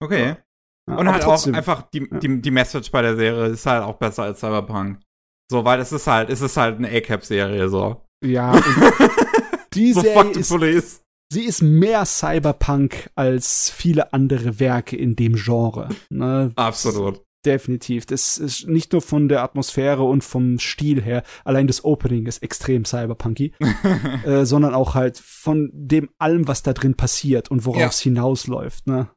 Okay. 0.00 0.26
Ja, 0.26 0.38
Und 0.96 0.98
aber 1.06 1.12
halt 1.12 1.22
trotzdem. 1.22 1.54
auch 1.54 1.58
einfach 1.58 1.82
die, 1.90 2.08
Ja. 2.10 2.18
die, 2.18 2.40
die 2.40 2.50
Message 2.50 2.90
bei 2.90 3.02
der 3.02 3.16
Serie 3.16 3.46
ist 3.46 3.66
halt 3.66 3.82
auch 3.84 3.96
besser 3.96 4.24
als 4.24 4.40
Cyberpunk. 4.40 5.00
So, 5.50 5.64
weil 5.64 5.80
es 5.80 5.92
ist 5.92 6.06
halt, 6.06 6.28
es 6.30 6.40
ist 6.40 6.56
halt 6.56 6.76
eine 6.78 6.88
A-Cap-Serie, 6.88 7.68
so. 7.68 8.02
Ja, 8.24 8.52
und 8.52 8.62
die 9.74 9.92
So 9.92 10.00
Serie 10.02 10.30
ist, 10.32 10.48
police. 10.50 11.00
sie 11.32 11.44
ist 11.44 11.62
mehr 11.62 12.04
Cyberpunk 12.04 13.10
als 13.14 13.70
viele 13.70 14.12
andere 14.12 14.60
Werke 14.60 14.96
in 14.96 15.16
dem 15.16 15.34
Genre. 15.36 15.88
Ne? 16.10 16.52
Absolut. 16.56 17.22
Definitiv. 17.46 18.04
Das 18.04 18.36
ist 18.36 18.66
nicht 18.66 18.92
nur 18.92 19.00
von 19.00 19.28
der 19.28 19.42
Atmosphäre 19.44 20.02
und 20.02 20.24
vom 20.24 20.58
Stil 20.58 21.00
her, 21.00 21.22
allein 21.44 21.68
das 21.68 21.84
Opening 21.84 22.26
ist 22.26 22.42
extrem 22.42 22.84
cyberpunky, 22.84 23.52
äh, 24.26 24.44
sondern 24.44 24.74
auch 24.74 24.94
halt 24.96 25.18
von 25.18 25.70
dem 25.72 26.10
allem, 26.18 26.48
was 26.48 26.62
da 26.64 26.72
drin 26.72 26.94
passiert 26.94 27.50
und 27.50 27.64
worauf 27.64 27.80
Ja. 27.80 27.86
es 27.88 28.00
hinausläuft. 28.00 28.86
Ne? 28.88 29.08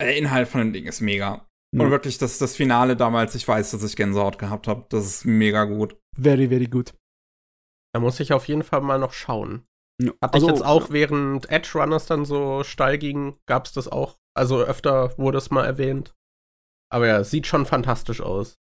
Der 0.00 0.16
Inhalt 0.16 0.48
von 0.48 0.60
dem 0.60 0.72
Ding 0.72 0.86
ist 0.86 1.00
mega. 1.00 1.46
Ja. 1.74 1.82
Und 1.84 1.90
wirklich, 1.90 2.18
das, 2.18 2.38
das 2.38 2.54
Finale 2.54 2.96
damals, 2.96 3.34
ich 3.34 3.46
weiß, 3.46 3.72
dass 3.72 3.82
ich 3.82 3.96
Gänsehaut 3.96 4.38
gehabt 4.38 4.68
habe. 4.68 4.86
Das 4.90 5.04
ist 5.06 5.24
mega 5.24 5.64
gut. 5.64 5.96
Very, 6.16 6.48
very 6.48 6.66
good. 6.66 6.94
Da 7.92 8.00
muss 8.00 8.20
ich 8.20 8.32
auf 8.32 8.46
jeden 8.48 8.62
Fall 8.62 8.80
mal 8.80 8.98
noch 8.98 9.12
schauen. 9.12 9.66
Ja. 10.00 10.12
Hatte 10.20 10.34
Also, 10.34 10.46
ich 10.48 10.52
jetzt 10.52 10.64
auch, 10.64 10.90
während 10.90 11.50
Edge 11.50 11.70
Runners 11.74 12.06
dann 12.06 12.24
so 12.24 12.64
steil 12.64 12.98
ging, 12.98 13.36
gab 13.46 13.66
es 13.66 13.72
das 13.72 13.88
auch. 13.88 14.18
Also 14.36 14.60
öfter 14.62 15.16
wurde 15.18 15.38
es 15.38 15.50
mal 15.50 15.64
erwähnt. 15.64 16.14
Aber 16.92 17.06
ja, 17.06 17.24
sieht 17.24 17.46
schon 17.46 17.66
fantastisch 17.66 18.20
aus. 18.20 18.58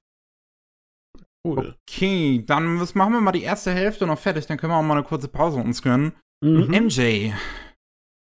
Cool. 1.46 1.74
Okay, 1.88 2.42
dann 2.46 2.80
was 2.80 2.94
machen 2.94 3.12
wir 3.12 3.20
mal 3.20 3.32
die 3.32 3.42
erste 3.42 3.72
Hälfte 3.72 4.06
noch 4.06 4.18
fertig. 4.18 4.46
Dann 4.46 4.56
können 4.56 4.72
wir 4.72 4.78
auch 4.78 4.82
mal 4.82 4.94
eine 4.96 5.04
kurze 5.04 5.28
Pause 5.28 5.58
uns 5.60 5.82
gönnen. 5.82 6.12
Mhm. 6.42 6.70
MJ, 6.70 7.32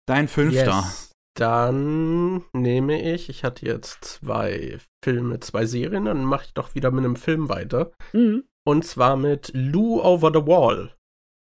dein 0.07 0.29
Fünfter. 0.29 0.83
Yes. 0.85 1.13
Dann 1.37 2.45
nehme 2.53 3.01
ich, 3.15 3.29
ich 3.29 3.45
hatte 3.45 3.65
jetzt 3.65 4.03
zwei 4.03 4.79
Filme, 5.05 5.39
zwei 5.39 5.67
Serien, 5.67 6.07
dann 6.07 6.25
mache 6.25 6.47
ich 6.47 6.55
doch 6.55 6.75
wieder 6.75 6.91
mit 6.91 7.05
einem 7.05 7.15
Film 7.15 7.49
weiter. 7.49 7.93
Mhm. 8.13 8.45
Und 8.67 8.85
zwar 8.85 9.17
mit 9.17 9.53
Lou 9.55 10.03
Over 10.03 10.33
the 10.35 10.47
Wall. 10.47 10.95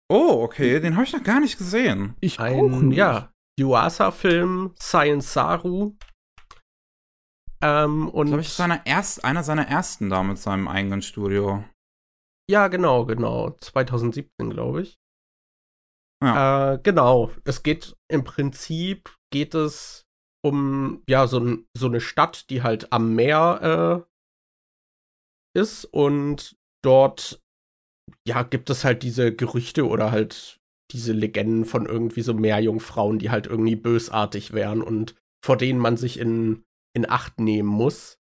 Oh, 0.09 0.43
okay, 0.43 0.79
den 0.79 0.95
habe 0.95 1.05
ich 1.05 1.13
noch 1.13 1.25
gar 1.25 1.41
nicht 1.41 1.59
gesehen. 1.59 2.15
Ich 2.21 2.39
auch 2.39 2.45
Ein, 2.45 2.89
nicht. 2.89 2.99
ja, 2.99 3.33
Yuasa-Film, 3.59 4.73
Science 4.81 5.33
Saru. 5.33 5.97
Ähm, 7.63 8.09
und 8.09 8.33
habe 8.33 8.41
ich 8.41 8.49
seiner 8.49 8.85
erst, 8.87 9.25
einer 9.25 9.45
seiner 9.45 9.69
ersten 9.69 10.11
da 10.11 10.23
mit 10.23 10.39
seinem 10.39 10.69
eigenen 10.69 11.03
Studio. 11.03 11.65
ja, 12.51 12.69
genau, 12.69 13.07
genau. 13.07 13.51
2017, 13.61 14.51
glaube 14.51 14.83
ich. 14.83 14.99
Ja. 16.23 16.75
Äh, 16.75 16.79
genau. 16.83 17.31
Es 17.45 17.63
geht 17.63 17.97
im 18.11 18.25
Prinzip 18.25 19.17
geht 19.33 19.55
es 19.55 20.05
um 20.45 21.03
ja 21.09 21.27
so, 21.27 21.59
so 21.77 21.87
eine 21.87 22.01
Stadt, 22.01 22.51
die 22.51 22.63
halt 22.63 22.93
am 22.93 23.15
Meer 23.15 24.05
äh, 25.57 25.59
ist 25.59 25.85
und 25.85 26.57
dort 26.85 27.41
ja 28.27 28.43
gibt 28.43 28.71
es 28.71 28.85
halt 28.85 29.03
diese 29.03 29.35
Gerüchte 29.35 29.87
oder 29.87 30.11
halt 30.11 30.59
diese 30.93 31.13
Legenden 31.13 31.65
von 31.65 31.87
irgendwie 31.87 32.23
so 32.23 32.35
Meerjungfrauen, 32.35 33.19
die 33.19 33.31
halt 33.31 33.47
irgendwie 33.47 33.77
bösartig 33.77 34.53
wären 34.53 34.83
und 34.83 35.15
vor 35.45 35.57
denen 35.57 35.79
man 35.79 35.97
sich 35.97 36.19
in 36.19 36.65
in 36.95 37.09
Acht 37.09 37.40
nehmen 37.40 37.68
muss 37.68 38.18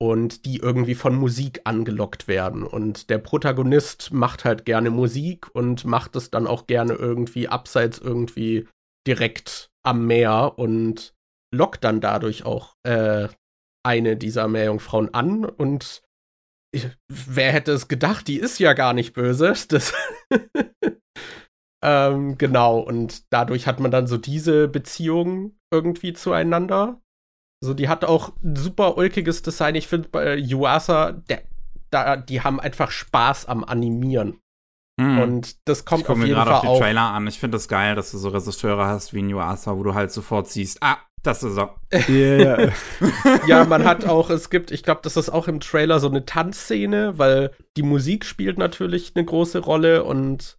und 0.00 0.44
die 0.44 0.58
irgendwie 0.58 0.94
von 0.94 1.14
Musik 1.14 1.62
angelockt 1.64 2.28
werden. 2.28 2.62
Und 2.62 3.08
der 3.10 3.18
Protagonist 3.18 4.12
macht 4.12 4.44
halt 4.44 4.64
gerne 4.64 4.90
Musik 4.90 5.48
und 5.54 5.84
macht 5.84 6.16
es 6.16 6.30
dann 6.30 6.46
auch 6.46 6.66
gerne 6.66 6.94
irgendwie 6.94 7.48
abseits 7.48 7.98
irgendwie 7.98 8.68
direkt 9.06 9.70
am 9.84 10.06
Meer 10.06 10.58
und 10.58 11.14
lockt 11.54 11.84
dann 11.84 12.00
dadurch 12.00 12.44
auch 12.44 12.74
äh, 12.82 13.28
eine 13.84 14.16
dieser 14.16 14.48
Meerjungfrauen 14.48 15.14
an 15.14 15.44
und 15.44 16.02
ich, 16.74 16.88
wer 17.08 17.52
hätte 17.52 17.72
es 17.72 17.88
gedacht, 17.88 18.28
die 18.28 18.38
ist 18.38 18.58
ja 18.58 18.74
gar 18.74 18.92
nicht 18.92 19.14
böse. 19.14 19.54
Das 19.68 19.94
ähm, 21.84 22.36
genau, 22.36 22.80
und 22.80 23.32
dadurch 23.32 23.66
hat 23.66 23.80
man 23.80 23.90
dann 23.90 24.06
so 24.06 24.16
diese 24.18 24.66
Beziehung 24.66 25.56
irgendwie 25.72 26.12
zueinander. 26.12 27.00
So, 27.66 27.74
die 27.74 27.88
hat 27.88 28.04
auch 28.04 28.32
ein 28.42 28.56
super 28.56 28.96
ulkiges 28.96 29.42
Design. 29.42 29.74
Ich 29.74 29.88
finde 29.88 30.08
bei 30.08 30.36
Yuasa, 30.36 31.12
der, 31.12 31.42
da, 31.90 32.16
die 32.16 32.40
haben 32.40 32.60
einfach 32.60 32.90
Spaß 32.90 33.46
am 33.46 33.64
Animieren. 33.64 34.38
Hm. 35.00 35.18
Und 35.18 35.68
das 35.68 35.80
ich 35.80 35.84
kommt 35.84 36.02
gucke 36.02 36.12
auf 36.12 36.18
mir 36.18 36.26
jeden 36.26 36.36
gerade 36.36 36.50
Fall 36.52 36.68
auf. 36.68 36.78
Trailer 36.78 37.02
an. 37.02 37.26
Ich 37.26 37.38
finde 37.38 37.56
das 37.56 37.68
geil, 37.68 37.94
dass 37.94 38.12
du 38.12 38.18
so 38.18 38.30
Regisseure 38.30 38.86
hast 38.86 39.12
wie 39.12 39.22
Nuasa, 39.22 39.76
wo 39.76 39.82
du 39.82 39.94
halt 39.94 40.10
sofort 40.10 40.48
siehst, 40.48 40.78
ah, 40.80 40.96
das 41.22 41.42
ist 41.42 41.58
er. 41.58 41.74
Yeah. 42.08 42.72
ja, 43.46 43.64
man 43.64 43.84
hat 43.84 44.06
auch, 44.06 44.30
es 44.30 44.48
gibt, 44.48 44.70
ich 44.70 44.82
glaube, 44.82 45.00
das 45.02 45.16
ist 45.16 45.28
auch 45.28 45.48
im 45.48 45.60
Trailer 45.60 46.00
so 46.00 46.08
eine 46.08 46.24
Tanzszene, 46.24 47.18
weil 47.18 47.50
die 47.76 47.82
Musik 47.82 48.24
spielt 48.24 48.58
natürlich 48.58 49.12
eine 49.14 49.24
große 49.24 49.58
Rolle 49.58 50.04
und 50.04 50.56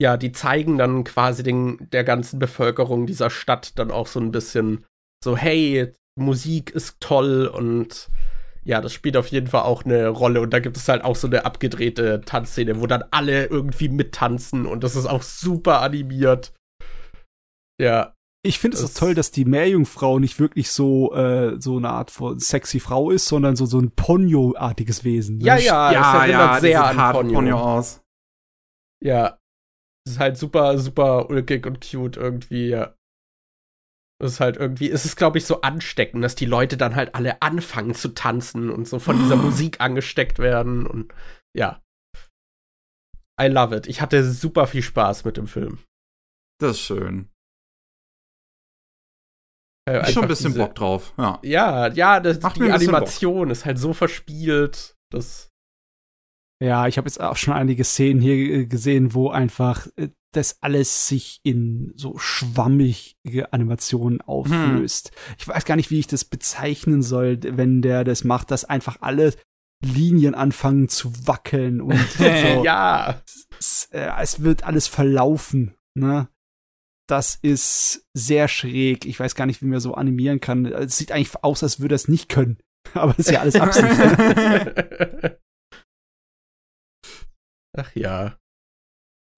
ja, 0.00 0.16
die 0.16 0.32
zeigen 0.32 0.78
dann 0.78 1.04
quasi 1.04 1.42
den, 1.42 1.88
der 1.92 2.04
ganzen 2.04 2.38
Bevölkerung 2.38 3.06
dieser 3.06 3.30
Stadt 3.30 3.78
dann 3.78 3.90
auch 3.90 4.06
so 4.06 4.20
ein 4.20 4.32
bisschen 4.32 4.84
so, 5.22 5.36
hey, 5.36 5.92
Musik 6.16 6.70
ist 6.70 7.00
toll 7.00 7.46
und 7.46 8.10
ja, 8.64 8.80
das 8.80 8.92
spielt 8.92 9.16
auf 9.16 9.28
jeden 9.28 9.48
Fall 9.48 9.62
auch 9.62 9.84
eine 9.84 10.08
Rolle. 10.08 10.40
Und 10.40 10.52
da 10.52 10.60
gibt 10.60 10.76
es 10.76 10.88
halt 10.88 11.02
auch 11.02 11.16
so 11.16 11.26
eine 11.26 11.44
abgedrehte 11.44 12.20
Tanzszene, 12.24 12.80
wo 12.80 12.86
dann 12.86 13.04
alle 13.10 13.46
irgendwie 13.46 13.88
mittanzen 13.88 14.66
und 14.66 14.84
das 14.84 14.94
ist 14.94 15.06
auch 15.06 15.22
super 15.22 15.80
animiert. 15.80 16.52
Ja. 17.80 18.14
Ich 18.44 18.58
finde 18.58 18.76
es 18.76 18.84
auch 18.84 18.98
toll, 18.98 19.14
dass 19.14 19.30
die 19.30 19.44
Meerjungfrau 19.44 20.18
nicht 20.18 20.40
wirklich 20.40 20.70
so 20.70 21.14
äh, 21.14 21.60
so 21.60 21.76
eine 21.76 21.90
Art 21.90 22.10
von 22.10 22.40
sexy 22.40 22.80
Frau 22.80 23.10
ist, 23.10 23.26
sondern 23.28 23.54
so 23.54 23.66
so 23.66 23.78
ein 23.78 23.92
Ponyo-artiges 23.92 25.04
Wesen. 25.04 25.40
Ja, 25.40 25.56
ja, 25.56 25.92
ja, 25.92 26.26
ja, 26.26 26.60
sehr 26.60 26.84
an 26.84 27.12
Ponyo. 27.12 27.34
Ponyo 27.34 27.58
aus. 27.58 28.02
Ja, 29.00 29.38
es 30.04 30.14
ist 30.14 30.18
halt 30.18 30.36
super, 30.36 30.78
super 30.78 31.30
ulkig 31.30 31.66
und 31.66 31.80
cute 31.80 32.16
irgendwie, 32.16 32.68
ja. 32.68 32.94
Es 34.22 34.34
ist 34.34 34.40
halt 34.40 34.56
irgendwie, 34.56 34.90
es 34.90 35.04
ist, 35.04 35.16
glaube 35.16 35.38
ich, 35.38 35.44
so 35.44 35.62
ansteckend, 35.62 36.22
dass 36.22 36.34
die 36.34 36.46
Leute 36.46 36.76
dann 36.76 36.94
halt 36.94 37.14
alle 37.14 37.42
anfangen 37.42 37.94
zu 37.94 38.14
tanzen 38.14 38.70
und 38.70 38.86
so 38.86 38.98
von 38.98 39.18
dieser 39.18 39.36
Musik 39.36 39.80
angesteckt 39.80 40.38
werden 40.38 40.86
und 40.86 41.12
ja. 41.56 41.82
I 43.40 43.46
love 43.46 43.76
it. 43.76 43.86
Ich 43.88 44.00
hatte 44.00 44.22
super 44.30 44.66
viel 44.66 44.82
Spaß 44.82 45.24
mit 45.24 45.36
dem 45.36 45.48
Film. 45.48 45.78
Das 46.60 46.72
ist 46.72 46.80
schön. 46.80 47.28
Äh, 49.88 50.08
ich 50.08 50.14
schon 50.14 50.22
ein 50.22 50.28
bisschen 50.28 50.52
diese, 50.52 50.64
Bock 50.64 50.76
drauf, 50.76 51.12
ja. 51.18 51.40
Ja, 51.42 51.88
ja, 51.88 52.20
das, 52.20 52.38
die 52.38 52.70
Animation 52.70 53.50
ist 53.50 53.64
halt 53.64 53.78
so 53.78 53.92
verspielt. 53.92 54.96
Das 55.10 55.52
ja, 56.62 56.86
ich 56.86 56.96
habe 56.96 57.08
jetzt 57.08 57.20
auch 57.20 57.36
schon 57.36 57.54
einige 57.54 57.82
Szenen 57.82 58.20
hier 58.20 58.34
äh, 58.34 58.66
gesehen, 58.66 59.14
wo 59.14 59.30
einfach 59.30 59.88
äh, 59.96 60.10
das 60.32 60.62
alles 60.62 61.08
sich 61.08 61.40
in 61.42 61.92
so 61.94 62.18
schwammige 62.18 63.52
Animationen 63.52 64.20
auflöst. 64.20 65.10
Hm. 65.10 65.34
Ich 65.38 65.48
weiß 65.48 65.64
gar 65.64 65.76
nicht, 65.76 65.90
wie 65.90 65.98
ich 65.98 66.06
das 66.06 66.24
bezeichnen 66.24 67.02
soll, 67.02 67.38
wenn 67.42 67.82
der 67.82 68.04
das 68.04 68.24
macht, 68.24 68.50
dass 68.50 68.64
einfach 68.64 68.98
alle 69.00 69.34
Linien 69.84 70.34
anfangen 70.34 70.88
zu 70.88 71.12
wackeln 71.26 71.80
und 71.80 71.98
so. 72.18 72.24
ja. 72.24 73.22
Es, 73.58 73.88
äh, 73.92 74.10
es, 74.20 74.42
wird 74.42 74.64
alles 74.64 74.86
verlaufen, 74.86 75.74
ne? 75.94 76.28
Das 77.08 77.38
ist 77.42 78.06
sehr 78.14 78.48
schräg. 78.48 79.04
Ich 79.04 79.18
weiß 79.20 79.34
gar 79.34 79.46
nicht, 79.46 79.60
wie 79.60 79.66
man 79.66 79.80
so 79.80 79.94
animieren 79.94 80.40
kann. 80.40 80.64
Es 80.66 80.96
sieht 80.96 81.12
eigentlich 81.12 81.34
aus, 81.42 81.62
als 81.62 81.80
würde 81.80 81.94
er 81.94 81.96
es 81.96 82.08
nicht 82.08 82.28
können. 82.28 82.58
Aber 82.94 83.18
ist 83.18 83.30
ja 83.30 83.40
alles 83.40 83.56
Absicht. 83.60 83.86
Ach 87.76 87.94
ja. 87.94 88.38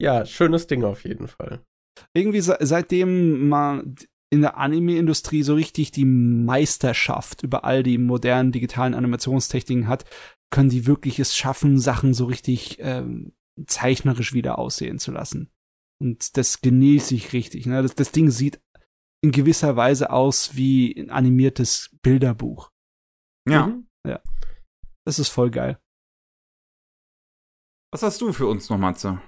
Ja, 0.05 0.27
schönes 0.27 0.67
Ding 0.67 0.85
auf 0.85 1.05
jeden 1.05 1.29
Fall. 1.29 1.65
Irgendwie 2.13 2.43
seitdem 2.43 3.49
man 3.49 3.97
in 4.31 4.43
der 4.43 4.59
Anime-Industrie 4.59 5.43
so 5.43 5.55
richtig 5.55 5.93
die 5.93 6.05
Meisterschaft 6.05 7.43
über 7.43 7.65
all 7.65 7.83
die 7.83 7.97
modernen 7.97 8.53
digitalen 8.53 8.93
Animationstechniken 8.93 9.89
hat, 9.89 10.05
können 10.51 10.69
die 10.69 10.87
wirklich 10.87 11.19
es 11.21 11.35
schaffen, 11.35 11.79
Sachen 11.79 12.13
so 12.13 12.27
richtig 12.27 12.77
ähm, 12.81 13.33
zeichnerisch 13.67 14.35
wieder 14.35 14.59
aussehen 14.59 14.99
zu 14.99 15.11
lassen. 15.11 15.51
Und 16.03 16.37
das 16.37 16.61
genieße 16.61 17.15
ich 17.15 17.33
richtig. 17.33 17.65
Ne? 17.65 17.81
Das, 17.81 17.95
das 17.95 18.13
Ding 18.13 18.31
sieht 18.31 18.61
in 19.23 19.31
gewisser 19.33 19.75
Weise 19.75 20.11
aus 20.11 20.55
wie 20.55 20.95
ein 21.01 21.09
animiertes 21.09 21.97
Bilderbuch. 22.03 22.71
Ja. 23.49 23.69
Mhm. 23.69 23.87
Ja. 24.07 24.21
Das 25.07 25.19
ist 25.19 25.31
voll 25.31 25.51
geil. 25.51 25.79
Was 27.91 28.03
hast 28.03 28.21
du 28.21 28.35
für 28.35 28.49
uns 28.49 28.69
noch, 28.69 28.77
Matze? 28.77 29.23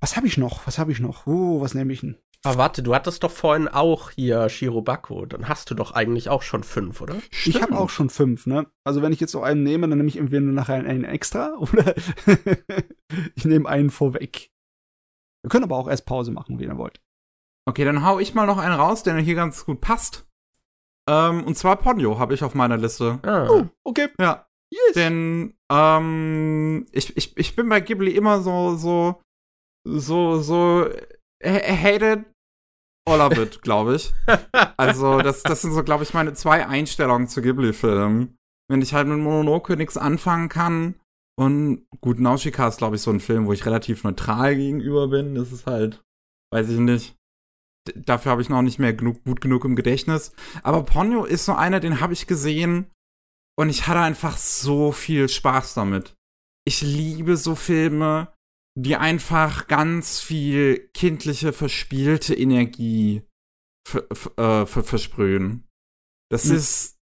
Was 0.00 0.16
habe 0.16 0.26
ich 0.26 0.36
noch? 0.36 0.66
Was 0.66 0.78
habe 0.78 0.92
ich 0.92 1.00
noch? 1.00 1.26
Oh, 1.26 1.60
was 1.60 1.74
nehme 1.74 1.92
ich 1.92 2.00
denn? 2.00 2.16
Aber 2.44 2.58
warte, 2.58 2.82
du 2.82 2.94
hattest 2.94 3.24
doch 3.24 3.30
vorhin 3.30 3.66
auch 3.66 4.10
hier 4.10 4.48
Shirobako. 4.48 5.26
Dann 5.26 5.48
hast 5.48 5.70
du 5.70 5.74
doch 5.74 5.92
eigentlich 5.92 6.28
auch 6.28 6.42
schon 6.42 6.62
fünf, 6.62 7.00
oder? 7.00 7.16
Stimmt. 7.30 7.56
Ich 7.56 7.62
habe 7.62 7.76
auch 7.76 7.90
schon 7.90 8.08
fünf, 8.08 8.46
ne? 8.46 8.66
Also 8.84 9.02
wenn 9.02 9.12
ich 9.12 9.20
jetzt 9.20 9.32
so 9.32 9.42
einen 9.42 9.62
nehme, 9.62 9.88
dann 9.88 9.98
nehme 9.98 10.08
ich 10.08 10.16
entweder 10.16 10.42
nachher 10.42 10.76
einen 10.76 11.04
extra 11.04 11.56
oder 11.58 11.94
ich 13.34 13.44
nehme 13.44 13.68
einen 13.68 13.90
vorweg. 13.90 14.50
Wir 15.42 15.48
können 15.50 15.64
aber 15.64 15.76
auch 15.76 15.88
erst 15.88 16.06
Pause 16.06 16.30
machen, 16.30 16.58
wie 16.58 16.64
ihr 16.64 16.78
wollt. 16.78 17.00
Okay, 17.68 17.84
dann 17.84 18.04
hau 18.04 18.20
ich 18.20 18.34
mal 18.34 18.46
noch 18.46 18.58
einen 18.58 18.74
raus, 18.74 19.02
der 19.02 19.16
hier 19.18 19.34
ganz 19.34 19.64
gut 19.64 19.80
passt. 19.80 20.28
Ähm, 21.08 21.42
und 21.44 21.56
zwar 21.56 21.76
Ponyo 21.76 22.18
habe 22.18 22.34
ich 22.34 22.44
auf 22.44 22.54
meiner 22.54 22.76
Liste. 22.76 23.18
Ah. 23.22 23.48
Oh, 23.48 23.66
okay. 23.84 24.08
Ja, 24.20 24.46
Yes. 24.70 24.94
Denn 24.94 25.54
ähm, 25.70 26.86
ich, 26.90 27.16
ich, 27.16 27.36
ich 27.36 27.54
bin 27.54 27.68
bei 27.68 27.80
Ghibli 27.80 28.10
immer 28.12 28.40
so, 28.40 28.76
so, 28.76 29.20
so, 29.86 30.40
so 30.40 30.90
hated 31.42 32.24
or 33.06 33.18
love 33.18 33.40
it, 33.40 33.62
glaube 33.62 33.96
ich. 33.96 34.12
also, 34.76 35.20
das, 35.20 35.42
das 35.42 35.62
sind 35.62 35.72
so, 35.72 35.84
glaube 35.84 36.04
ich, 36.04 36.12
meine 36.12 36.34
zwei 36.34 36.66
Einstellungen 36.66 37.28
zu 37.28 37.40
Ghibli-Filmen. 37.40 38.36
Wenn 38.68 38.82
ich 38.82 38.94
halt 38.94 39.06
mit 39.06 39.18
Mononoke 39.18 39.76
nichts 39.76 39.96
anfangen 39.96 40.48
kann 40.48 40.96
und 41.38 41.86
gut, 42.00 42.18
Nausicaa 42.18 42.68
ist, 42.68 42.78
glaube 42.78 42.96
ich, 42.96 43.02
so 43.02 43.12
ein 43.12 43.20
Film, 43.20 43.46
wo 43.46 43.52
ich 43.52 43.64
relativ 43.64 44.02
neutral 44.02 44.56
gegenüber 44.56 45.08
bin. 45.08 45.34
Das 45.36 45.52
ist 45.52 45.66
halt, 45.66 46.02
weiß 46.52 46.68
ich 46.70 46.78
nicht. 46.78 47.14
Dafür 47.94 48.32
habe 48.32 48.42
ich 48.42 48.48
noch 48.48 48.62
nicht 48.62 48.80
mehr 48.80 48.92
genug, 48.92 49.22
gut 49.22 49.40
genug 49.40 49.64
im 49.64 49.76
Gedächtnis. 49.76 50.32
Aber 50.64 50.82
Ponyo 50.82 51.24
ist 51.24 51.44
so 51.44 51.54
einer, 51.54 51.78
den 51.78 52.00
habe 52.00 52.12
ich 52.12 52.26
gesehen 52.26 52.90
und 53.56 53.68
ich 53.68 53.86
hatte 53.86 54.00
einfach 54.00 54.36
so 54.36 54.90
viel 54.90 55.28
Spaß 55.28 55.74
damit. 55.74 56.16
Ich 56.66 56.82
liebe 56.82 57.36
so 57.36 57.54
Filme, 57.54 58.32
die 58.78 58.96
einfach 58.96 59.68
ganz 59.68 60.20
viel 60.20 60.90
kindliche, 60.92 61.52
verspielte 61.52 62.34
Energie 62.34 63.22
äh, 64.36 64.66
versprühen. 64.66 65.66
Das 66.30 66.44
mhm. 66.44 66.56
ist, 66.56 66.98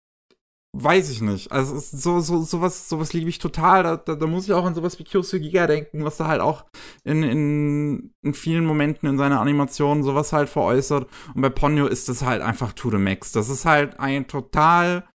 weiß 0.76 1.10
ich 1.10 1.20
nicht. 1.20 1.52
Also 1.52 1.78
so, 1.78 2.20
so, 2.20 2.42
sowas, 2.42 2.88
sowas 2.88 3.12
liebe 3.12 3.30
ich 3.30 3.38
total. 3.38 3.84
Da, 3.84 3.96
da, 3.96 4.16
da 4.16 4.26
muss 4.26 4.44
ich 4.44 4.52
auch 4.52 4.64
an 4.64 4.74
sowas 4.74 4.98
wie 4.98 5.04
Kyosu 5.04 5.38
Giga 5.38 5.68
denken, 5.68 6.04
was 6.04 6.16
da 6.16 6.26
halt 6.26 6.40
auch 6.40 6.64
in, 7.04 7.22
in, 7.22 8.14
in 8.22 8.34
vielen 8.34 8.64
Momenten 8.64 9.08
in 9.08 9.18
seiner 9.18 9.40
Animation 9.40 10.02
sowas 10.02 10.32
halt 10.32 10.48
veräußert. 10.48 11.08
Und 11.34 11.42
bei 11.42 11.50
Ponyo 11.50 11.86
ist 11.86 12.08
das 12.08 12.22
halt 12.22 12.42
einfach 12.42 12.72
to 12.72 12.90
the 12.90 12.98
max. 12.98 13.30
Das 13.30 13.48
ist 13.48 13.64
halt 13.64 14.00
ein 14.00 14.26
total 14.26 15.08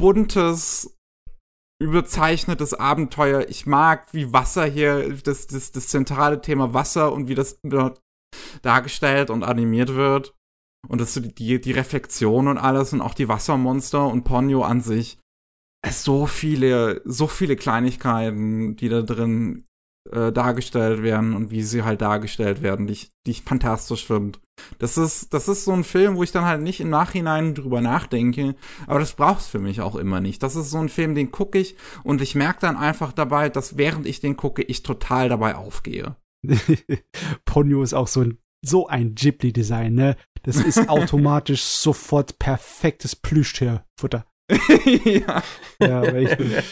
buntes, 0.00 0.98
überzeichnetes 1.80 2.74
Abenteuer. 2.74 3.48
Ich 3.48 3.66
mag, 3.66 4.12
wie 4.12 4.32
Wasser 4.32 4.66
hier, 4.66 5.16
das, 5.24 5.46
das, 5.46 5.72
das 5.72 5.88
zentrale 5.88 6.40
Thema 6.40 6.74
Wasser 6.74 7.12
und 7.12 7.28
wie 7.28 7.34
das 7.34 7.58
dargestellt 8.62 9.30
und 9.30 9.42
animiert 9.42 9.94
wird. 9.94 10.34
Und 10.88 11.00
das 11.00 11.14
die, 11.14 11.60
die 11.60 11.72
Reflexion 11.72 12.48
und 12.48 12.58
alles 12.58 12.92
und 12.92 13.00
auch 13.00 13.14
die 13.14 13.28
Wassermonster 13.28 14.06
und 14.06 14.24
Ponyo 14.24 14.62
an 14.62 14.80
sich. 14.80 15.18
So 15.88 16.26
viele, 16.26 17.00
so 17.04 17.26
viele 17.26 17.56
Kleinigkeiten, 17.56 18.76
die 18.76 18.88
da 18.88 19.02
drin 19.02 19.64
äh, 20.10 20.32
dargestellt 20.32 21.02
werden 21.02 21.34
und 21.34 21.50
wie 21.50 21.62
sie 21.62 21.82
halt 21.82 22.00
dargestellt 22.00 22.62
werden, 22.62 22.86
die 22.86 22.94
ich, 22.94 23.12
die 23.26 23.32
ich 23.32 23.42
fantastisch 23.42 24.06
finde. 24.06 24.38
Das 24.78 24.98
ist, 24.98 25.32
das 25.32 25.48
ist 25.48 25.64
so 25.64 25.72
ein 25.72 25.84
Film, 25.84 26.16
wo 26.16 26.22
ich 26.22 26.32
dann 26.32 26.44
halt 26.44 26.62
nicht 26.62 26.80
im 26.80 26.90
Nachhinein 26.90 27.54
drüber 27.54 27.80
nachdenke, 27.80 28.54
aber 28.86 28.98
das 28.98 29.14
braucht's 29.14 29.46
für 29.46 29.58
mich 29.58 29.80
auch 29.80 29.96
immer 29.96 30.20
nicht. 30.20 30.42
Das 30.42 30.56
ist 30.56 30.70
so 30.70 30.78
ein 30.78 30.88
Film, 30.88 31.14
den 31.14 31.30
gucke 31.30 31.58
ich 31.58 31.76
und 32.02 32.20
ich 32.20 32.34
merke 32.34 32.60
dann 32.60 32.76
einfach 32.76 33.12
dabei, 33.12 33.48
dass 33.48 33.76
während 33.76 34.06
ich 34.06 34.20
den 34.20 34.36
gucke, 34.36 34.62
ich 34.62 34.82
total 34.82 35.28
dabei 35.28 35.54
aufgehe. 35.54 36.16
Ponyo 37.44 37.82
ist 37.82 37.94
auch 37.94 38.08
so 38.08 38.22
ein, 38.22 38.38
so 38.62 38.86
ein 38.86 39.14
Ghibli-Design, 39.14 39.94
ne? 39.94 40.16
Das 40.42 40.56
ist 40.56 40.78
automatisch 40.88 41.62
sofort 41.62 42.38
perfektes 42.38 43.16
Plüschtierfutter. 43.16 44.26
ja. 45.04 45.42
Ja, 45.80 46.00
richtig. 46.00 46.64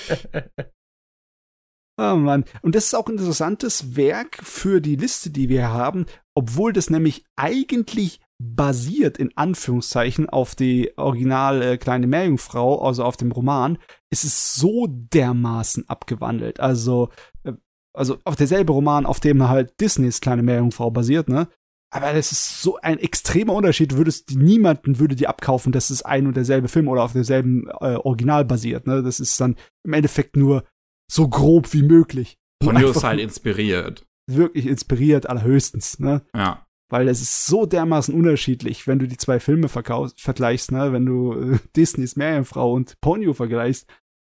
Oh 2.01 2.15
Mann. 2.15 2.45
Und 2.63 2.77
das 2.77 2.87
ist 2.87 2.95
auch 2.95 3.09
ein 3.09 3.19
interessantes 3.19 3.97
Werk 3.97 4.39
für 4.43 4.81
die 4.81 4.95
Liste, 4.95 5.31
die 5.31 5.49
wir 5.49 5.71
haben, 5.71 6.07
obwohl 6.35 6.73
das 6.73 6.91
nämlich 6.91 7.25
eigentlich 7.35 8.21
basiert, 8.41 9.19
in 9.19 9.37
Anführungszeichen, 9.37 10.29
auf 10.29 10.55
die 10.55 10.97
original 10.97 11.61
äh, 11.61 11.77
kleine 11.77 12.07
Meerjungfrau, 12.07 12.81
also 12.87 13.03
auf 13.03 13.17
dem 13.17 13.33
Roman, 13.33 13.79
ist 14.11 14.23
es 14.23 14.55
so 14.55 14.87
dermaßen 14.89 15.89
abgewandelt. 15.89 16.61
Also, 16.61 17.09
äh, 17.43 17.55
also 17.93 18.19
auf 18.25 18.37
derselbe 18.37 18.73
Roman, 18.73 19.05
auf 19.05 19.19
dem 19.19 19.49
halt 19.49 19.81
Disneys 19.81 20.21
kleine 20.21 20.45
Meerjungfrau 20.45 20.93
basiert, 20.93 21.29
ne? 21.29 21.49
Aber 21.91 22.13
das 22.13 22.33
ist 22.33 22.63
so 22.63 22.79
ein 22.81 22.99
extremer 22.99 23.55
Unterschied. 23.55 23.97
Würdest 23.97 24.37
niemanden 24.37 24.99
würde 24.99 25.17
dir 25.17 25.31
abkaufen, 25.31 25.73
dass 25.73 25.89
es 25.89 26.03
ein 26.03 26.27
und 26.27 26.37
derselbe 26.37 26.69
Film 26.69 26.87
oder 26.87 27.03
auf 27.03 27.15
derselben 27.15 27.67
äh, 27.81 27.97
Original 27.97 28.45
basiert. 28.45 28.87
Ne? 28.87 29.03
Das 29.03 29.21
ist 29.21 29.41
dann 29.41 29.57
im 29.85 29.95
Endeffekt 29.95 30.37
nur 30.37 30.65
so 31.11 31.29
grob 31.29 31.73
wie 31.73 31.83
möglich. 31.83 32.39
Ponyo 32.63 32.91
ist 32.91 33.05
halt 33.05 33.21
inspiriert. 33.21 34.07
Wirklich 34.31 34.67
inspiriert, 34.67 35.29
allerhöchstens, 35.29 35.99
ne? 35.99 36.23
Ja. 36.35 36.67
Weil 36.91 37.09
es 37.09 37.21
ist 37.21 37.47
so 37.47 37.67
dermaßen 37.67 38.15
unterschiedlich, 38.15 38.87
wenn 38.87 38.99
du 38.99 39.07
die 39.07 39.17
zwei 39.17 39.41
Filme 39.41 39.69
vergleichst, 39.69 40.73
ne? 40.73 40.93
Wenn 40.93 41.07
du 41.07 41.33
äh, 41.33 41.59
Disneys 41.77 42.17
Meerjungfrau 42.17 42.73
und 42.73 43.01
Ponyo 43.01 43.33
vergleichst. 43.33 43.87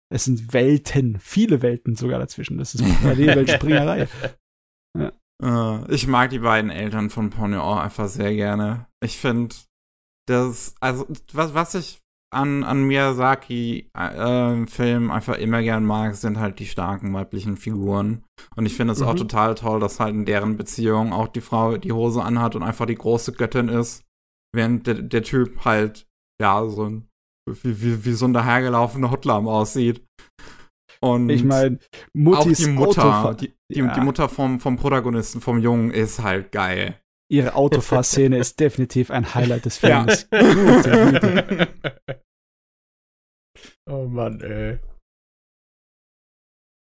Es 0.08 0.24
sind 0.24 0.52
Welten, 0.52 1.18
viele 1.18 1.62
Welten 1.62 1.96
sogar 1.96 2.20
dazwischen. 2.20 2.58
Das 2.58 2.74
ist 2.74 2.84
Parallelweltspringerei. 3.02 4.08
ja. 4.96 5.12
Uh, 5.42 5.84
ich 5.90 6.06
mag 6.06 6.30
die 6.30 6.38
beiden 6.38 6.70
Eltern 6.70 7.10
von 7.10 7.28
Ponyo 7.28 7.60
auch 7.60 7.76
einfach 7.76 8.08
sehr 8.08 8.34
gerne. 8.34 8.86
Ich 9.02 9.18
finde, 9.18 9.54
das, 10.26 10.74
also, 10.80 11.06
was, 11.32 11.52
was 11.52 11.74
ich 11.74 12.00
an, 12.34 12.64
an 12.64 12.82
Miyazaki-Filmen 13.94 15.10
einfach 15.10 15.38
immer 15.38 15.62
gern 15.62 15.84
mag, 15.84 16.14
sind 16.16 16.38
halt 16.38 16.58
die 16.58 16.66
starken 16.66 17.12
weiblichen 17.14 17.56
Figuren. 17.56 18.24
Und 18.56 18.66
ich 18.66 18.74
finde 18.74 18.92
es 18.92 19.00
Mhm. 19.00 19.06
auch 19.06 19.14
total 19.14 19.54
toll, 19.54 19.80
dass 19.80 20.00
halt 20.00 20.14
in 20.14 20.24
deren 20.24 20.56
Beziehung 20.56 21.12
auch 21.12 21.28
die 21.28 21.40
Frau 21.40 21.76
die 21.76 21.92
Hose 21.92 22.22
anhat 22.22 22.54
und 22.56 22.62
einfach 22.62 22.86
die 22.86 22.94
große 22.96 23.32
Göttin 23.32 23.68
ist, 23.68 24.02
während 24.54 24.86
der, 24.86 24.94
der 25.02 25.22
Typ 25.22 25.64
halt, 25.64 26.06
ja, 26.40 26.66
so 26.68 26.84
ein, 26.84 27.08
wie, 27.48 27.80
wie, 27.82 28.04
wie 28.04 28.12
so 28.12 28.26
ein 28.26 28.32
dahergelaufener 28.32 29.10
Hotlam 29.10 29.48
aussieht. 29.48 30.04
Und 31.00 31.28
Ich 31.28 31.44
meine, 31.44 31.78
auch 32.34 32.44
die 32.50 32.66
Mutter, 32.68 33.34
die, 33.38 33.52
die, 33.72 33.78
Ja. 33.80 33.92
die 33.94 34.00
Mutter 34.00 34.28
vom, 34.28 34.60
vom 34.60 34.76
Protagonisten, 34.76 35.40
vom 35.40 35.58
Jungen, 35.58 35.90
ist 35.90 36.22
halt 36.22 36.52
geil. 36.52 36.98
Ihre 37.28 37.54
Autofahrszene 37.54 38.38
ist 38.38 38.60
definitiv 38.60 39.10
ein 39.10 39.34
Highlight 39.34 39.64
des 39.64 39.80
Ja. 39.80 40.04
Films. 40.04 40.28
Güte. 40.30 41.68
oh 43.88 44.06
Mann, 44.06 44.40
ey. 44.40 44.78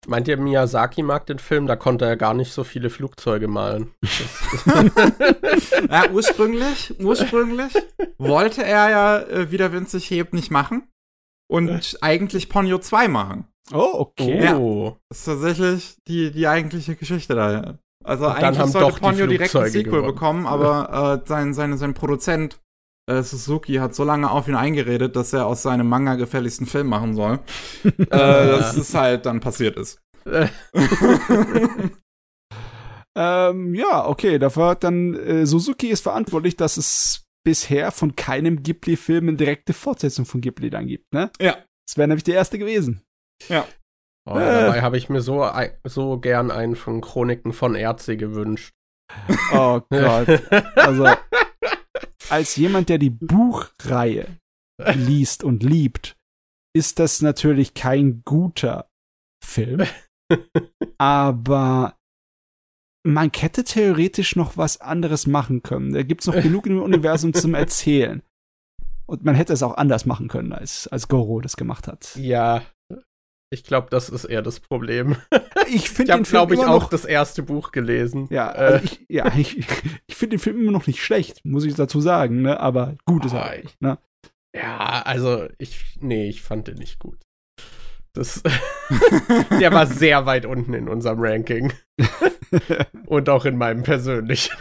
Meint 0.06 0.28
ihr, 0.28 0.38
Miyazaki 0.38 1.02
mag 1.02 1.26
den 1.26 1.38
Film? 1.38 1.66
Da 1.66 1.76
konnte 1.76 2.06
er 2.06 2.16
gar 2.16 2.32
nicht 2.32 2.52
so 2.52 2.64
viele 2.64 2.90
Flugzeuge 2.90 3.48
malen. 3.48 3.92
Ja, 5.90 6.10
ursprünglich, 6.10 6.98
ursprünglich 7.00 7.72
wollte 8.18 8.62
er 8.64 8.90
ja 8.90 9.18
äh, 9.20 9.50
wieder 9.50 9.72
winzig 9.72 10.10
hebt 10.10 10.32
nicht 10.34 10.50
machen 10.50 10.88
und 11.50 11.98
eigentlich 12.02 12.48
Ponyo 12.48 12.78
2 12.78 13.08
machen. 13.08 13.46
Oh, 13.72 13.92
okay. 13.94 14.52
Oh. 14.54 14.96
Das 15.08 15.18
ist 15.20 15.24
tatsächlich 15.26 15.96
die, 16.08 16.30
die 16.32 16.46
eigentliche 16.48 16.96
Geschichte 16.96 17.34
da. 17.34 17.78
Also 18.04 18.26
Und 18.26 18.32
eigentlich 18.32 18.72
sollte 18.72 19.00
Ponyo 19.00 19.26
direkt 19.26 19.54
ein 19.54 19.70
Sequel 19.70 19.92
gewonnen. 19.92 20.06
bekommen, 20.06 20.46
aber 20.46 21.22
äh, 21.22 21.28
sein, 21.28 21.52
sein, 21.54 21.76
sein 21.76 21.94
Produzent 21.94 22.60
äh, 23.10 23.22
Suzuki 23.22 23.74
hat 23.74 23.94
so 23.94 24.04
lange 24.04 24.30
auf 24.30 24.48
ihn 24.48 24.54
eingeredet, 24.54 25.16
dass 25.16 25.32
er 25.32 25.46
aus 25.46 25.62
seinem 25.62 25.88
Manga 25.88 26.14
gefälligsten 26.14 26.66
Film 26.66 26.86
machen 26.86 27.14
soll. 27.14 27.40
äh, 27.84 28.06
dass 28.08 28.76
es 28.76 28.94
halt 28.94 29.26
dann 29.26 29.40
passiert 29.40 29.76
ist. 29.76 30.00
Ähm, 33.16 33.74
ja, 33.74 34.06
okay, 34.06 34.38
dafür 34.38 34.68
hat 34.68 34.84
dann 34.84 35.14
äh, 35.14 35.44
Suzuki 35.44 35.88
ist 35.88 36.02
verantwortlich, 36.02 36.56
dass 36.56 36.76
es 36.76 37.24
bisher 37.44 37.90
von 37.90 38.14
keinem 38.14 38.62
Ghibli-Film 38.62 39.28
eine 39.28 39.36
direkte 39.36 39.72
Fortsetzung 39.72 40.26
von 40.26 40.40
Ghibli 40.40 40.70
dann 40.70 40.86
gibt, 40.86 41.12
ne? 41.12 41.30
Ja. 41.40 41.56
Das 41.86 41.96
wäre 41.96 42.08
nämlich 42.08 42.24
die 42.24 42.30
erste 42.32 42.58
gewesen. 42.58 43.02
Oh, 44.30 44.38
dabei 44.38 44.82
habe 44.82 44.96
ich 44.96 45.08
mir 45.08 45.20
so, 45.20 45.48
so 45.84 46.18
gern 46.18 46.50
einen 46.50 46.76
von 46.76 47.00
Chroniken 47.00 47.52
von 47.52 47.74
Erze 47.74 48.16
gewünscht. 48.16 48.72
Oh 49.52 49.80
Gott. 49.90 50.40
Also, 50.76 51.08
als 52.28 52.54
jemand, 52.54 52.88
der 52.88 52.98
die 52.98 53.10
Buchreihe 53.10 54.38
liest 54.94 55.42
und 55.42 55.64
liebt, 55.64 56.16
ist 56.76 57.00
das 57.00 57.20
natürlich 57.20 57.74
kein 57.74 58.22
guter 58.24 58.88
Film. 59.44 59.84
Aber 60.98 61.96
man 63.02 63.30
hätte 63.34 63.64
theoretisch 63.64 64.36
noch 64.36 64.56
was 64.56 64.80
anderes 64.80 65.26
machen 65.26 65.62
können. 65.64 65.92
Da 65.92 66.02
gibt's 66.04 66.28
noch 66.28 66.40
genug 66.40 66.66
im 66.66 66.80
Universum 66.80 67.32
zum 67.34 67.54
Erzählen. 67.54 68.22
Und 69.06 69.24
man 69.24 69.34
hätte 69.34 69.52
es 69.52 69.64
auch 69.64 69.76
anders 69.76 70.06
machen 70.06 70.28
können, 70.28 70.52
als, 70.52 70.86
als 70.86 71.08
Goro 71.08 71.40
das 71.40 71.56
gemacht 71.56 71.88
hat. 71.88 72.14
Ja, 72.14 72.62
ich 73.52 73.64
glaube, 73.64 73.88
das 73.90 74.08
ist 74.08 74.24
eher 74.24 74.42
das 74.42 74.60
Problem. 74.60 75.16
Ich 75.72 75.88
finde 75.90 76.12
habe, 76.12 76.22
den 76.22 76.24
Film 76.24 76.38
glaube 76.40 76.54
ich, 76.54 76.60
immer 76.60 76.70
auch 76.72 76.82
noch, 76.82 76.90
das 76.90 77.04
erste 77.04 77.44
Buch 77.44 77.70
gelesen. 77.70 78.26
ja, 78.30 78.50
Äh, 78.50 78.56
also 78.58 78.84
ich, 78.84 79.06
ja, 79.08 79.32
ich, 79.36 79.58
ich 80.08 80.16
finde 80.16 80.36
den 80.36 80.40
Film 80.40 80.60
immer 80.60 80.72
noch 80.72 80.88
nicht 80.88 81.00
schlecht, 81.00 81.44
muss 81.44 81.64
ich 81.64 81.74
dazu 81.74 82.00
sagen, 82.00 82.42
ne? 82.42 82.58
Aber 82.58 82.96
gut 83.04 83.24
ist 83.24 83.34
er 83.34 83.44
Ah, 83.44 83.50
auch 83.52 83.62
nicht, 83.62 83.80
ne? 83.80 83.98
ja, 84.56 85.02
also 85.04 85.46
ich, 85.58 85.96
nee, 86.00 86.28
ich 86.28 86.42
fand 86.42 86.66
den 86.66 86.78
nicht 86.78 86.98
gut. 86.98 87.18
Das, 88.14 88.42
der 89.60 89.72
war 89.72 89.86
sehr 89.86 90.26
weit 90.26 90.44
unten 90.44 90.74
in 90.74 90.88
unserem 90.88 91.20
Ranking. 91.20 91.72
Und 93.06 93.28
auch 93.28 93.44
in 93.44 93.56
meinem 93.56 93.84
persönlichen. 93.84 94.56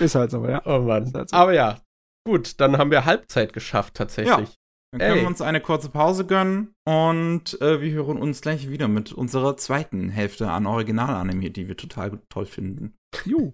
Ist 0.00 0.14
halt 0.16 0.30
so, 0.30 0.46
ja. 0.46 0.60
Oh 0.66 0.80
Mann. 0.80 1.10
Halt 1.14 1.30
so. 1.30 1.36
Aber 1.36 1.54
ja, 1.54 1.80
gut, 2.26 2.60
dann 2.60 2.76
haben 2.76 2.90
wir 2.90 3.06
Halbzeit 3.06 3.54
geschafft 3.54 3.94
tatsächlich. 3.94 4.57
Dann 4.90 5.00
können 5.00 5.16
Ey. 5.16 5.20
wir 5.20 5.28
uns 5.28 5.42
eine 5.42 5.60
kurze 5.60 5.90
Pause 5.90 6.24
gönnen 6.24 6.74
und 6.86 7.60
äh, 7.60 7.82
wir 7.82 7.92
hören 7.92 8.16
uns 8.16 8.40
gleich 8.40 8.70
wieder 8.70 8.88
mit 8.88 9.12
unserer 9.12 9.58
zweiten 9.58 10.08
Hälfte 10.08 10.50
an 10.50 10.66
Originalanime, 10.66 11.50
die 11.50 11.68
wir 11.68 11.76
total 11.76 12.18
toll 12.30 12.46
finden. 12.46 12.94
Juhu. 13.26 13.52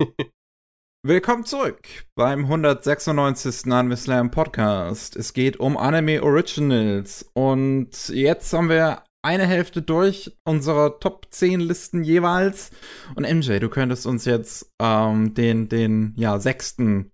Willkommen 1.06 1.44
zurück 1.44 2.06
beim 2.14 2.44
196. 2.44 3.70
Anime 3.70 3.96
Slam 3.96 4.30
Podcast. 4.30 5.16
Es 5.16 5.32
geht 5.32 5.58
um 5.58 5.76
Anime 5.76 6.22
Originals 6.22 7.28
und 7.34 8.08
jetzt 8.10 8.52
haben 8.52 8.68
wir 8.68 9.02
eine 9.24 9.46
Hälfte 9.46 9.82
durch 9.82 10.36
unserer 10.46 11.00
Top 11.00 11.26
10 11.30 11.58
Listen 11.58 12.04
jeweils. 12.04 12.70
Und 13.16 13.28
MJ, 13.28 13.58
du 13.58 13.68
könntest 13.68 14.06
uns 14.06 14.24
jetzt 14.24 14.72
ähm, 14.80 15.34
den, 15.34 15.68
den, 15.68 16.14
ja, 16.16 16.38
sechsten 16.38 17.10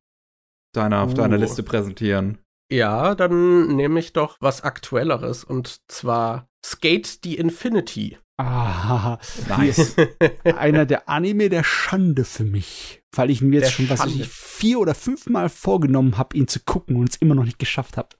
deiner, 0.75 1.03
auf 1.03 1.14
deiner 1.14 1.37
Uh. 1.37 1.41
Liste 1.41 1.62
präsentieren. 1.62 2.39
Ja, 2.71 3.14
dann 3.14 3.75
nehme 3.77 3.99
ich 4.01 4.12
doch 4.12 4.37
was 4.41 4.62
Aktuelleres 4.62 5.45
und 5.45 5.81
zwar 5.91 6.49
Skate 6.64 7.18
the 7.25 7.37
Infinity. 7.37 8.18
Ah, 8.39 9.18
Nice. 9.49 9.97
einer 10.45 10.87
der 10.87 11.09
Anime 11.09 11.49
der 11.51 11.64
Schande 11.64 12.25
für 12.25 12.45
mich. 12.45 13.03
Weil 13.14 13.31
ich 13.31 13.43
mir 13.43 13.57
jetzt 13.61 13.66
Der 13.66 13.71
schon, 13.73 13.91
was 13.91 14.01
weiß 14.01 14.09
Schande. 14.09 14.25
ich, 14.25 14.31
vier 14.31 14.79
oder 14.79 14.95
fünfmal 14.95 15.49
vorgenommen 15.49 16.16
habe, 16.16 16.37
ihn 16.37 16.49
zu 16.49 16.61
gucken 16.61 16.97
und 16.97 17.11
es 17.11 17.16
immer 17.16 17.35
noch 17.35 17.45
nicht 17.45 17.59
geschafft 17.59 17.97
habe. 17.97 18.11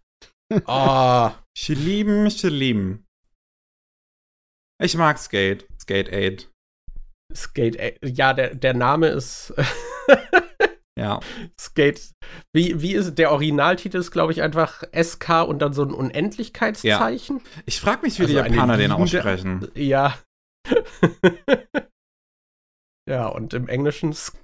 Ah, 0.67 1.33
Schlieben, 1.57 2.31
schlieben. 2.31 3.07
Ich 4.83 4.97
mag 4.97 5.19
Skate. 5.19 5.67
Skate 5.81 6.13
8. 6.13 6.51
Skate, 7.35 7.77
äh, 7.77 7.95
ja, 8.03 8.33
der, 8.35 8.55
der 8.55 8.75
Name 8.75 9.09
ist 9.09 9.55
Ja. 10.99 11.21
Skate. 11.59 12.13
Wie, 12.55 12.83
wie 12.83 12.95
ist 12.95 13.15
der 13.17 13.31
Originaltitel 13.33 13.97
ist, 13.99 14.11
glaube 14.11 14.33
ich, 14.33 14.43
einfach 14.43 14.83
SK 14.93 15.45
und 15.47 15.61
dann 15.61 15.73
so 15.73 15.83
ein 15.83 15.93
Unendlichkeitszeichen. 15.95 17.41
Ich 17.67 17.81
frage 17.81 18.03
mich, 18.03 18.19
wie 18.19 18.25
Also 18.25 18.35
die 18.35 18.39
Japaner 18.55 18.77
den 18.77 18.93
aussprechen. 18.93 19.69
Ja. 19.75 20.19
ja, 23.09 23.27
und 23.27 23.55
im 23.55 23.69
Englischen 23.69 24.11
S- 24.11 24.37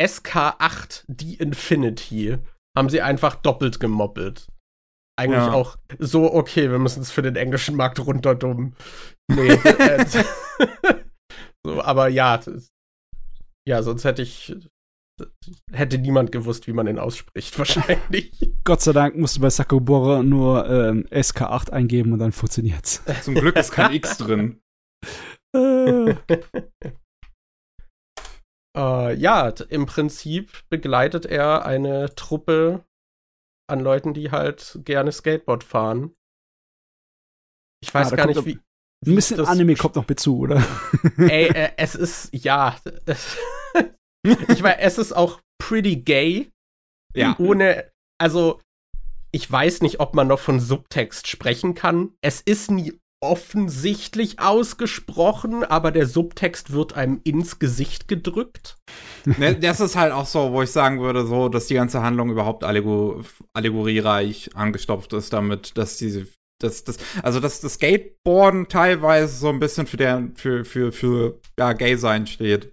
SK8, 0.00 1.04
die 1.08 1.34
Infinity, 1.34 2.38
haben 2.76 2.88
sie 2.90 3.02
einfach 3.02 3.34
doppelt 3.34 3.80
gemoppelt. 3.80 4.46
Eigentlich 5.18 5.38
Ja. 5.46 5.52
auch 5.52 5.76
so, 5.98 6.32
okay, 6.32 6.70
wir 6.70 6.78
müssen 6.78 7.02
es 7.02 7.10
für 7.10 7.22
den 7.22 7.34
englischen 7.34 7.74
Markt 7.74 7.98
runterdummen. 7.98 8.76
Nee. 9.28 9.48
äh, 9.64 10.04
so, 11.66 11.82
aber 11.82 12.08
ja, 12.08 12.40
ja, 13.66 13.82
sonst 13.82 14.04
hätte 14.04 14.22
ich, 14.22 14.54
hätte 15.72 15.98
niemand 15.98 16.32
gewusst, 16.32 16.66
wie 16.66 16.72
man 16.72 16.86
den 16.86 16.98
ausspricht, 16.98 17.58
wahrscheinlich. 17.58 18.32
Gott 18.64 18.80
sei 18.80 18.92
Dank 18.92 19.16
musst 19.16 19.36
du 19.36 19.40
bei 19.40 19.50
Sakobora 19.50 20.22
nur 20.22 20.68
ähm, 20.68 21.04
SK8 21.10 21.70
eingeben 21.70 22.12
und 22.12 22.18
dann 22.18 22.32
funktioniert's. 22.32 23.02
Zum 23.22 23.34
Glück 23.34 23.56
ist 23.56 23.72
kein 23.72 23.92
X 23.94 24.18
drin. 24.18 24.60
Äh, 25.54 26.14
Äh, 28.76 29.14
ja, 29.14 29.48
im 29.70 29.86
Prinzip 29.86 30.62
begleitet 30.68 31.26
er 31.26 31.64
eine 31.64 32.14
Truppe 32.14 32.84
an 33.68 33.80
Leuten, 33.80 34.14
die 34.14 34.30
halt 34.30 34.78
gerne 34.84 35.10
Skateboard 35.10 35.64
fahren. 35.64 36.14
Ich 37.82 37.92
weiß 37.92 38.12
Ah, 38.12 38.16
gar 38.16 38.26
nicht, 38.26 38.44
wie. 38.44 38.58
ein 39.06 39.14
bisschen 39.14 39.38
das- 39.38 39.48
Anime 39.48 39.74
kommt 39.74 39.96
noch 39.96 40.06
mit 40.06 40.20
zu, 40.20 40.38
oder? 40.38 40.62
Ey, 41.16 41.48
äh, 41.48 41.70
es 41.76 41.94
ist, 41.94 42.30
ja. 42.32 42.76
es- 43.06 43.36
ich 44.48 44.62
meine, 44.62 44.80
es 44.80 44.98
ist 44.98 45.12
auch 45.12 45.40
pretty 45.58 45.96
gay. 45.96 46.50
Ja. 47.14 47.36
Ohne, 47.38 47.90
also, 48.18 48.60
ich 49.32 49.50
weiß 49.50 49.82
nicht, 49.82 50.00
ob 50.00 50.14
man 50.14 50.28
noch 50.28 50.40
von 50.40 50.60
Subtext 50.60 51.26
sprechen 51.26 51.74
kann. 51.74 52.10
Es 52.20 52.40
ist 52.40 52.70
nie 52.70 52.98
offensichtlich 53.20 54.38
ausgesprochen, 54.38 55.64
aber 55.64 55.90
der 55.90 56.06
Subtext 56.06 56.72
wird 56.72 56.94
einem 56.94 57.20
ins 57.24 57.58
Gesicht 57.58 58.06
gedrückt. 58.06 58.76
Ne, 59.24 59.56
das 59.56 59.80
ist 59.80 59.96
halt 59.96 60.12
auch 60.12 60.26
so, 60.26 60.52
wo 60.52 60.62
ich 60.62 60.70
sagen 60.70 61.00
würde, 61.00 61.26
so, 61.26 61.48
dass 61.48 61.66
die 61.66 61.74
ganze 61.74 62.02
Handlung 62.02 62.30
überhaupt 62.30 62.62
allego 62.62 63.22
allegoriereich 63.54 64.50
angestopft 64.54 65.12
ist, 65.14 65.32
damit, 65.32 65.76
dass 65.76 65.96
diese, 65.96 66.28
dass 66.60 66.84
das, 66.84 66.98
also 67.22 67.40
dass 67.40 67.60
das 67.60 67.74
Skateboarden 67.74 68.68
teilweise 68.68 69.36
so 69.36 69.48
ein 69.48 69.58
bisschen 69.58 69.86
für 69.86 69.96
der, 69.96 70.30
für, 70.36 70.64
für, 70.64 70.92
für, 70.92 71.40
ja, 71.58 71.72
Gay 71.72 71.96
sein 71.96 72.26
steht. 72.28 72.72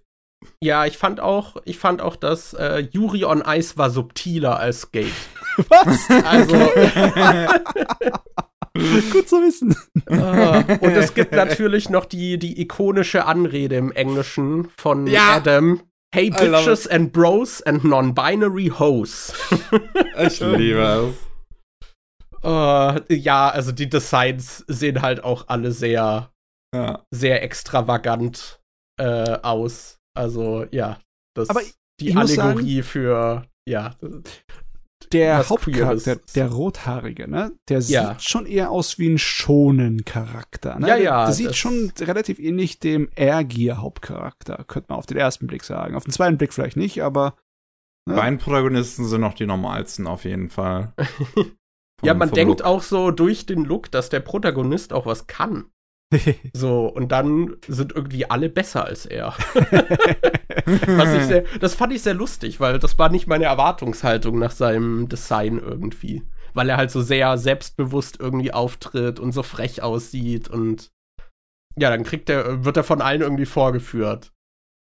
Ja, 0.63 0.85
ich 0.85 0.97
fand 0.97 1.19
auch, 1.19 1.57
ich 1.65 1.77
fand 1.77 2.01
auch, 2.01 2.15
dass 2.15 2.53
äh, 2.53 2.87
Yuri 2.91 3.25
on 3.25 3.43
Ice 3.45 3.77
war 3.77 3.89
subtiler 3.89 4.59
als 4.59 4.81
Skate. 4.81 5.11
Was? 5.69 6.09
Also, 6.23 6.55
Gut 9.11 9.29
zu 9.29 9.37
wissen. 9.37 9.75
äh, 10.07 10.77
und 10.81 10.91
es 10.91 11.13
gibt 11.13 11.31
natürlich 11.35 11.89
noch 11.89 12.05
die, 12.05 12.37
die 12.37 12.61
ikonische 12.61 13.25
Anrede 13.25 13.75
im 13.75 13.91
Englischen 13.91 14.69
von 14.77 15.07
Ja. 15.07 15.35
Adam. 15.35 15.81
Hey 16.13 16.29
Bitches 16.29 16.87
and 16.87 17.11
Bros 17.11 17.61
and 17.61 17.83
Non-Binary 17.83 18.71
Hoes. 18.79 19.33
Ich 20.17 20.39
liebe 20.39 21.11
es. 21.11 22.45
Uh, 22.45 22.99
ja, 23.09 23.49
also 23.49 23.71
die 23.71 23.89
Designs 23.89 24.63
sehen 24.67 25.01
halt 25.01 25.23
auch 25.23 25.45
alle 25.47 25.71
sehr, 25.71 26.31
ja. 26.73 27.03
sehr 27.11 27.43
extravagant 27.43 28.61
äh, 28.97 29.37
aus. 29.41 29.97
Also 30.15 30.65
ja, 30.71 30.99
das 31.35 31.49
Aber 31.49 31.61
die 31.99 32.15
Allegorie 32.15 32.81
sagen, 32.81 32.83
für 32.83 33.47
ja. 33.67 33.95
Der 35.11 35.47
Hauptcharakter, 35.47 36.17
der 36.35 36.47
Rothaarige, 36.51 37.29
ne? 37.29 37.51
Der 37.69 37.79
ja. 37.79 38.13
sieht 38.13 38.23
schon 38.23 38.45
eher 38.45 38.71
aus 38.71 38.97
wie 38.97 39.09
ein 39.09 39.19
schonen 39.19 40.03
Charakter. 40.03 40.79
Ne? 40.79 40.87
Ja, 40.87 40.95
ja. 40.95 41.17
Der, 41.17 41.25
der 41.25 41.33
sieht 41.33 41.55
schon 41.55 41.91
relativ 41.99 42.39
ähnlich 42.39 42.79
dem 42.79 43.09
Ergier-Hauptcharakter, 43.15 44.63
könnte 44.67 44.87
man 44.89 44.97
auf 44.97 45.05
den 45.05 45.17
ersten 45.17 45.47
Blick 45.47 45.63
sagen. 45.63 45.95
Auf 45.95 46.05
den 46.05 46.13
zweiten 46.13 46.37
Blick 46.37 46.53
vielleicht 46.53 46.77
nicht, 46.77 47.03
aber. 47.03 47.35
Ne? 48.07 48.15
Beiden 48.15 48.39
Protagonisten 48.39 49.05
sind 49.05 49.21
noch 49.21 49.33
die 49.33 49.45
normalsten 49.45 50.07
auf 50.07 50.25
jeden 50.25 50.49
Fall. 50.49 50.93
ja, 52.03 52.13
man 52.13 52.31
denkt 52.31 52.59
Look. 52.59 52.67
auch 52.67 52.81
so 52.81 53.11
durch 53.11 53.45
den 53.45 53.63
Look, 53.63 53.91
dass 53.91 54.09
der 54.09 54.19
Protagonist 54.21 54.91
auch 54.91 55.05
was 55.05 55.27
kann. 55.27 55.65
so, 56.53 56.87
und 56.87 57.11
dann 57.11 57.55
sind 57.67 57.93
irgendwie 57.93 58.29
alle 58.29 58.49
besser 58.49 58.85
als 58.85 59.05
er. 59.05 59.35
sehr, 61.27 61.43
das 61.59 61.75
fand 61.75 61.93
ich 61.93 62.01
sehr 62.01 62.13
lustig, 62.13 62.59
weil 62.59 62.79
das 62.79 62.97
war 62.97 63.09
nicht 63.09 63.27
meine 63.27 63.45
Erwartungshaltung 63.45 64.39
nach 64.39 64.51
seinem 64.51 65.09
Design 65.09 65.59
irgendwie. 65.59 66.23
Weil 66.53 66.69
er 66.69 66.77
halt 66.77 66.91
so 66.91 67.01
sehr 67.01 67.37
selbstbewusst 67.37 68.19
irgendwie 68.19 68.53
auftritt 68.53 69.19
und 69.19 69.33
so 69.33 69.43
frech 69.43 69.83
aussieht 69.83 70.47
und 70.47 70.91
ja, 71.77 71.89
dann 71.89 72.03
kriegt 72.03 72.29
er, 72.29 72.63
wird 72.63 72.77
er 72.77 72.83
von 72.83 73.01
allen 73.01 73.21
irgendwie 73.21 73.45
vorgeführt. 73.45 74.31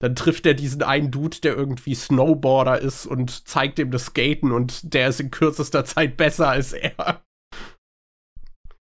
Dann 0.01 0.15
trifft 0.15 0.45
er 0.45 0.53
diesen 0.53 0.83
einen 0.83 1.11
Dude, 1.11 1.41
der 1.41 1.57
irgendwie 1.57 1.95
Snowboarder 1.95 2.79
ist 2.79 3.07
und 3.07 3.49
zeigt 3.49 3.79
ihm 3.79 3.91
das 3.91 4.07
Skaten 4.07 4.53
und 4.53 4.93
der 4.93 5.09
ist 5.09 5.21
in 5.21 5.31
kürzester 5.31 5.87
Zeit 5.87 6.19
besser 6.19 6.51
als 6.51 6.75
er. 6.75 7.24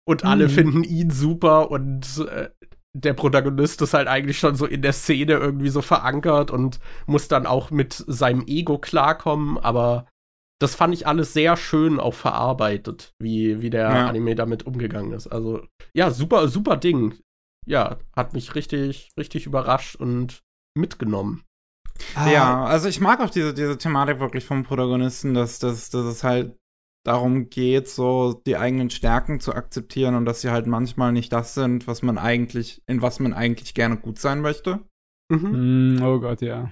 Und 0.09 0.25
alle 0.25 0.45
mhm. 0.45 0.49
finden 0.49 0.83
ihn 0.83 1.11
super 1.11 1.69
und 1.69 2.25
äh, 2.31 2.49
der 2.97 3.13
Protagonist 3.13 3.79
ist 3.83 3.93
halt 3.93 4.07
eigentlich 4.07 4.39
schon 4.39 4.55
so 4.55 4.65
in 4.65 4.81
der 4.81 4.93
Szene 4.93 5.33
irgendwie 5.33 5.69
so 5.69 5.83
verankert 5.83 6.49
und 6.49 6.79
muss 7.05 7.27
dann 7.27 7.45
auch 7.45 7.69
mit 7.69 7.93
seinem 8.07 8.43
Ego 8.47 8.79
klarkommen, 8.79 9.59
aber 9.59 10.07
das 10.59 10.73
fand 10.73 10.95
ich 10.95 11.05
alles 11.05 11.33
sehr 11.33 11.55
schön 11.57 11.99
auch 11.99 12.15
verarbeitet, 12.15 13.13
wie, 13.19 13.61
wie 13.61 13.69
der 13.69 13.83
ja. 13.83 14.07
Anime 14.07 14.33
damit 14.33 14.65
umgegangen 14.65 15.11
ist. 15.11 15.27
Also, 15.27 15.61
ja, 15.93 16.09
super, 16.09 16.47
super 16.47 16.75
Ding. 16.75 17.19
Ja, 17.67 17.99
hat 18.15 18.33
mich 18.33 18.55
richtig, 18.55 19.11
richtig 19.15 19.45
überrascht 19.45 19.95
und 19.95 20.41
mitgenommen. 20.75 21.43
Ja, 22.15 22.65
also 22.65 22.87
ich 22.87 22.99
mag 22.99 23.19
auch 23.19 23.29
diese, 23.29 23.53
diese 23.53 23.77
Thematik 23.77 24.19
wirklich 24.19 24.43
vom 24.43 24.63
Protagonisten, 24.63 25.35
dass, 25.35 25.59
dass, 25.59 25.91
dass 25.91 26.05
es 26.05 26.23
halt 26.23 26.57
darum 27.05 27.49
geht, 27.49 27.87
so 27.87 28.33
die 28.45 28.57
eigenen 28.57 28.89
Stärken 28.89 29.39
zu 29.39 29.53
akzeptieren 29.53 30.15
und 30.15 30.25
dass 30.25 30.41
sie 30.41 30.51
halt 30.51 30.67
manchmal 30.67 31.11
nicht 31.11 31.31
das 31.31 31.53
sind, 31.53 31.87
was 31.87 32.01
man 32.01 32.17
eigentlich, 32.17 32.81
in 32.87 33.01
was 33.01 33.19
man 33.19 33.33
eigentlich 33.33 33.73
gerne 33.73 33.97
gut 33.97 34.19
sein 34.19 34.41
möchte. 34.41 34.79
Mhm. 35.29 35.97
Mm, 35.97 36.03
oh 36.03 36.19
Gott, 36.19 36.41
ja. 36.41 36.71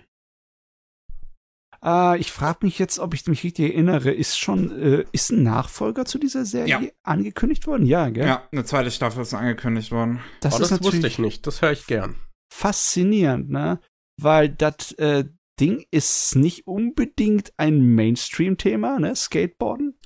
Äh, 1.84 2.20
ich 2.20 2.32
frage 2.32 2.60
mich 2.66 2.80
jetzt, 2.80 2.99
ob 2.99 3.14
ich 3.14 3.26
mich 3.28 3.44
richtig 3.44 3.74
erinnere, 3.74 4.12
ist 4.12 4.38
schon, 4.38 4.72
äh, 4.80 5.06
ist 5.12 5.32
ein 5.32 5.44
Nachfolger 5.44 6.06
zu 6.06 6.18
dieser 6.18 6.45
Serie 6.45 6.68
ja. 6.68 6.82
angekündigt 7.04 7.68
worden? 7.68 7.86
Ja, 7.86 8.10
gell? 8.10 8.26
Ja, 8.28 8.48
eine 8.52 8.66
zweite 8.66 8.91
Staffel 8.91 9.22
ist 9.22 9.34
angekündigt 9.34 9.91
worden. 9.91 10.20
Das, 10.41 10.56
oh, 10.56 10.60
das 10.60 10.84
wusste 10.84 11.08
ich 11.08 11.20
nicht, 11.20 11.45
das 11.48 11.62
höre 11.62 11.72
ich 11.72 11.86
gern. 11.88 12.16
Faszinierend, 12.54 13.49
ne? 13.49 13.80
Weil 14.20 14.49
das 14.49 14.94
äh, 14.94 15.26
Ding 15.60 15.86
ist 15.92 16.36
nicht 16.36 16.68
unbedingt 16.68 17.54
ein 17.58 17.96
Mainstream-Thema, 17.96 19.00
ne? 19.00 19.16
Skateboarden. 19.16 19.98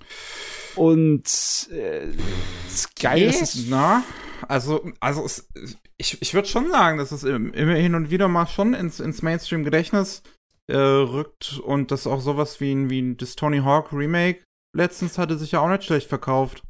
Und 0.75 1.69
äh, 1.71 2.07
geil 2.99 3.23
ist 3.23 3.41
es. 3.41 3.67
Na, 3.69 4.03
also, 4.47 4.89
also 4.99 5.25
es, 5.25 5.49
ich, 5.97 6.21
ich 6.21 6.33
würde 6.33 6.47
schon 6.47 6.69
sagen, 6.69 6.97
dass 6.97 7.11
es 7.11 7.23
immer 7.23 7.75
hin 7.75 7.95
und 7.95 8.09
wieder 8.09 8.27
mal 8.27 8.47
schon 8.47 8.73
ins, 8.73 8.99
ins 8.99 9.21
Mainstream-Gedächtnis 9.21 10.23
äh, 10.67 10.77
rückt 10.77 11.59
und 11.59 11.91
das 11.91 12.07
auch 12.07 12.21
sowas 12.21 12.61
wie, 12.61 12.89
wie 12.89 13.15
das 13.15 13.35
Tony 13.35 13.59
Hawk 13.59 13.91
Remake 13.91 14.43
letztens 14.73 15.17
hatte 15.17 15.37
sich 15.37 15.51
ja 15.51 15.59
auch 15.59 15.69
nicht 15.69 15.83
schlecht 15.83 16.07
verkauft. 16.07 16.63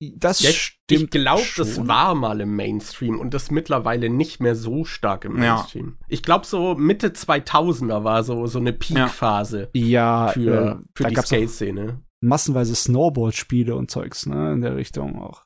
Das 0.00 0.40
ja, 0.40 0.50
stimmt. 0.50 1.02
Ich 1.04 1.10
glaube, 1.10 1.42
das 1.56 1.86
war 1.86 2.14
mal 2.14 2.40
im 2.42 2.54
Mainstream 2.54 3.18
und 3.18 3.32
das 3.32 3.50
mittlerweile 3.50 4.10
nicht 4.10 4.40
mehr 4.40 4.54
so 4.54 4.84
stark 4.84 5.24
im 5.24 5.34
Mainstream. 5.34 5.96
Ja. 5.98 6.06
Ich 6.08 6.22
glaube, 6.22 6.44
so 6.44 6.74
Mitte 6.74 7.08
2000er 7.08 8.04
war 8.04 8.22
so, 8.22 8.46
so 8.46 8.58
eine 8.58 8.74
Peak-Phase 8.74 9.70
ja. 9.74 10.28
für, 10.28 10.80
äh, 10.82 10.84
für 10.94 11.04
die 11.08 11.16
Skate-Szene. 11.16 12.02
Massenweise 12.20 12.74
Snowboard-Spiele 12.74 13.74
und 13.74 13.90
Zeugs, 13.90 14.26
ne, 14.26 14.52
in 14.52 14.60
der 14.60 14.76
Richtung 14.76 15.20
auch. 15.20 15.44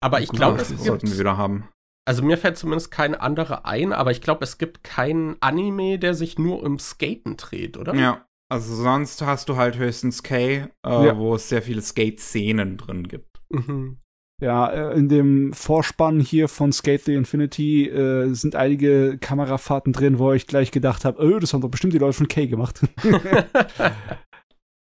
Aber 0.00 0.20
ich 0.20 0.30
glaube, 0.30 0.58
das 0.58 0.68
sollten 0.68 1.10
wir 1.10 1.18
wieder 1.18 1.36
haben. 1.36 1.68
Also 2.06 2.22
mir 2.22 2.38
fällt 2.38 2.56
zumindest 2.56 2.90
kein 2.90 3.14
anderer 3.14 3.66
ein, 3.66 3.92
aber 3.92 4.12
ich 4.12 4.22
glaube, 4.22 4.44
es 4.44 4.58
gibt 4.58 4.84
keinen 4.84 5.36
Anime, 5.40 5.98
der 5.98 6.14
sich 6.14 6.38
nur 6.38 6.62
um 6.62 6.78
Skaten 6.78 7.36
dreht, 7.36 7.76
oder? 7.76 7.94
Ja. 7.94 8.24
Also 8.50 8.74
sonst 8.74 9.20
hast 9.20 9.50
du 9.50 9.56
halt 9.56 9.76
höchstens 9.76 10.22
K, 10.22 10.36
äh, 10.36 10.68
ja. 10.84 11.18
wo 11.18 11.34
es 11.34 11.50
sehr 11.50 11.60
viele 11.60 11.82
Skate-Szenen 11.82 12.78
drin 12.78 13.06
gibt. 13.08 13.27
Mhm. 13.50 13.98
Ja, 14.40 14.70
äh, 14.70 14.96
in 14.96 15.08
dem 15.08 15.52
Vorspann 15.52 16.20
hier 16.20 16.46
von 16.46 16.72
Skate 16.72 17.04
the 17.04 17.14
Infinity 17.14 17.88
äh, 17.88 18.32
sind 18.34 18.54
einige 18.54 19.18
Kamerafahrten 19.18 19.92
drin, 19.92 20.20
wo 20.20 20.32
ich 20.32 20.46
gleich 20.46 20.70
gedacht 20.70 21.04
habe, 21.04 21.20
oh, 21.20 21.40
das 21.40 21.52
haben 21.52 21.60
doch 21.60 21.68
bestimmt 21.68 21.92
die 21.92 21.98
Leute 21.98 22.12
von 22.12 22.28
K 22.28 22.46
gemacht. 22.46 22.80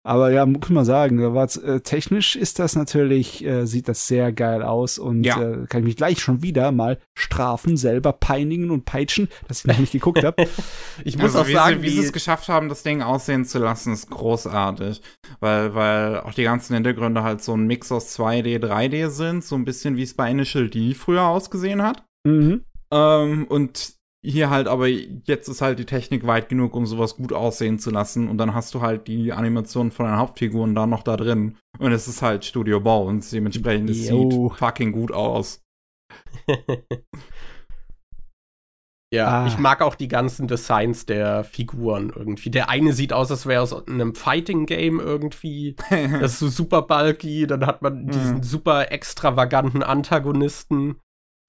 Aber 0.10 0.32
ja, 0.32 0.44
muss 0.44 0.68
man 0.70 0.86
sagen, 0.86 1.20
äh, 1.20 1.82
technisch 1.82 2.36
ist 2.36 2.58
das 2.58 2.76
natürlich, 2.76 3.46
äh, 3.46 3.68
sieht 3.68 3.88
das 3.88 4.08
sehr 4.08 4.32
geil 4.32 4.64
aus 4.64 4.98
und 4.98 5.24
ja. 5.24 5.40
äh, 5.40 5.68
kann 5.68 5.82
ich 5.82 5.86
mich 5.86 5.98
gleich 5.98 6.20
schon 6.20 6.42
wieder 6.42 6.72
mal 6.72 6.98
strafen, 7.16 7.78
selber 7.78 8.14
peinigen 8.14 8.72
und 8.72 8.86
peitschen, 8.86 9.30
dass 9.48 9.60
ich 9.60 9.66
noch 9.68 9.78
nicht 9.78 9.92
geguckt 9.92 10.24
habe. 10.24 10.48
ich 11.04 11.16
muss 11.16 11.36
also, 11.36 11.42
auch 11.42 11.48
wie 11.48 11.54
sagen, 11.54 11.82
sie, 11.82 11.84
wie 11.84 11.90
sie 11.92 12.06
es 12.06 12.12
geschafft 12.12 12.50
haben, 12.50 12.70
das 12.70 12.82
Ding 12.82 13.04
aussehen 13.04 13.46
zu 13.46 13.60
lassen, 13.60 13.94
ist 13.94 14.10
großartig. 14.10 15.00
Weil, 15.42 15.76
weil 15.76 16.22
auch 16.22 16.34
die 16.34 16.42
ganzen 16.42 16.74
Hintergründe 16.74 17.22
halt 17.22 17.44
so 17.44 17.54
ein 17.54 17.68
Mix 17.68 17.92
aus 17.92 18.18
2D, 18.18 18.58
3D 18.58 19.10
sind, 19.10 19.44
so 19.44 19.54
ein 19.54 19.64
bisschen 19.64 19.96
wie 19.96 20.02
es 20.02 20.16
bei 20.16 20.32
Initial 20.32 20.72
D 20.72 20.96
früher 20.96 21.28
ausgesehen 21.28 21.84
hat. 21.84 22.04
Mhm. 22.24 22.64
Ähm, 22.92 23.46
und 23.48 23.99
hier 24.22 24.50
halt, 24.50 24.68
aber 24.68 24.88
jetzt 24.88 25.48
ist 25.48 25.62
halt 25.62 25.80
die 25.80 25.86
Technik 25.86 26.28
weit 26.28 26.50
genug, 26.50 26.76
um 26.76 26.86
sowas 26.86 27.16
gut 27.16 27.32
aussehen 27.32 27.80
zu 27.80 27.90
lassen. 27.90 28.28
Und 28.28 28.38
dann 28.38 28.54
hast 28.54 28.74
du 28.74 28.82
halt 28.82 29.08
die 29.08 29.32
Animation 29.32 29.92
von 29.92 30.08
den 30.08 30.18
Hauptfiguren 30.18 30.76
da 30.76 30.86
noch 30.86 31.04
da 31.04 31.16
drin. 31.16 31.58
Und 31.78 31.94
es 31.94 32.08
ist 32.08 32.22
halt 32.22 32.44
Studio 32.44 32.82
Bones. 32.82 33.30
Dementsprechend 33.30 33.90
es 33.90 34.08
sieht 34.08 34.34
fucking 34.58 34.92
gut 34.92 35.14
aus. 35.14 35.64
ja, 39.14 39.44
ah. 39.44 39.48
ich 39.48 39.58
mag 39.58 39.82
auch 39.82 39.96
die 39.96 40.10
ganzen 40.10 40.50
Designs 40.50 41.06
der 41.06 41.46
Figuren 41.46 42.12
irgendwie. 42.14 42.50
Der 42.50 42.68
eine 42.68 42.92
sieht 42.92 43.14
aus, 43.14 43.32
als 43.32 43.46
wäre 43.46 43.62
aus 43.62 43.88
einem 43.88 44.16
Fighting-Game 44.16 45.00
irgendwie. 45.00 45.78
das 45.90 46.34
ist 46.34 46.40
so 46.40 46.50
super 46.50 46.82
bulky. 46.82 47.48
Dann 47.48 47.66
hat 47.66 47.82
man 47.82 48.08
diesen 48.08 48.38
mhm. 48.38 48.44
super 48.44 48.92
extravaganten 48.92 49.82
Antagonisten 49.82 51.00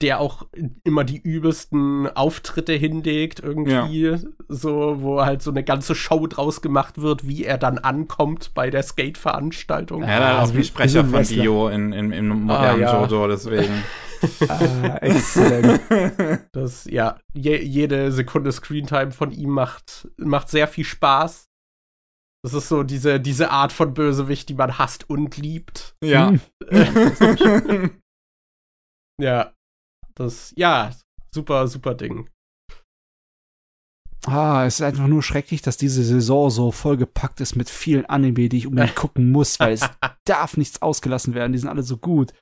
der 0.00 0.20
auch 0.20 0.46
immer 0.82 1.04
die 1.04 1.18
übelsten 1.18 2.06
Auftritte 2.08 2.72
hinlegt, 2.72 3.40
irgendwie, 3.40 4.00
ja. 4.00 4.18
so, 4.48 5.02
wo 5.02 5.22
halt 5.22 5.42
so 5.42 5.50
eine 5.50 5.62
ganze 5.62 5.94
Show 5.94 6.26
draus 6.26 6.62
gemacht 6.62 7.02
wird, 7.02 7.28
wie 7.28 7.44
er 7.44 7.58
dann 7.58 7.78
ankommt 7.78 8.52
bei 8.54 8.70
der 8.70 8.82
Skate-Veranstaltung. 8.82 10.02
Ja, 10.02 10.18
dann 10.18 10.40
auch 10.40 10.54
wie 10.54 10.64
Sprecher 10.64 11.04
von 11.04 11.22
Dio 11.22 11.68
in, 11.68 11.92
in, 11.92 12.12
im 12.12 12.28
modernen 12.28 12.84
ah, 12.84 12.92
ja. 12.92 13.04
Jojo, 13.04 13.28
deswegen. 13.28 13.84
ah, 14.48 14.96
exzellent. 15.00 15.80
Das, 16.52 16.84
ja, 16.86 17.18
je, 17.32 17.62
jede 17.62 18.10
Sekunde 18.12 18.52
Screentime 18.52 19.12
von 19.12 19.30
ihm 19.30 19.50
macht, 19.50 20.08
macht 20.16 20.48
sehr 20.48 20.66
viel 20.66 20.84
Spaß. 20.84 21.48
Das 22.42 22.54
ist 22.54 22.68
so 22.68 22.82
diese, 22.82 23.20
diese 23.20 23.50
Art 23.50 23.72
von 23.72 23.92
Bösewicht, 23.92 24.48
die 24.48 24.54
man 24.54 24.78
hasst 24.78 25.08
und 25.10 25.36
liebt. 25.36 25.94
Ja. 26.02 26.32
ja. 29.20 29.52
Das, 30.20 30.52
ja, 30.54 30.94
super, 31.34 31.66
super 31.66 31.94
Ding. 31.94 32.28
Ah, 34.26 34.66
es 34.66 34.74
ist 34.74 34.82
einfach 34.82 35.06
nur 35.06 35.22
schrecklich, 35.22 35.62
dass 35.62 35.78
diese 35.78 36.04
Saison 36.04 36.50
so 36.50 36.72
vollgepackt 36.72 37.40
ist 37.40 37.56
mit 37.56 37.70
vielen 37.70 38.04
Anime, 38.04 38.50
die 38.50 38.58
ich 38.58 38.66
unbedingt 38.66 38.96
gucken 38.96 39.32
muss, 39.32 39.58
weil 39.60 39.72
es 39.72 39.88
darf 40.26 40.58
nichts 40.58 40.82
ausgelassen 40.82 41.32
werden. 41.32 41.52
Die 41.52 41.58
sind 41.58 41.70
alle 41.70 41.82
so 41.82 41.96
gut. 41.96 42.34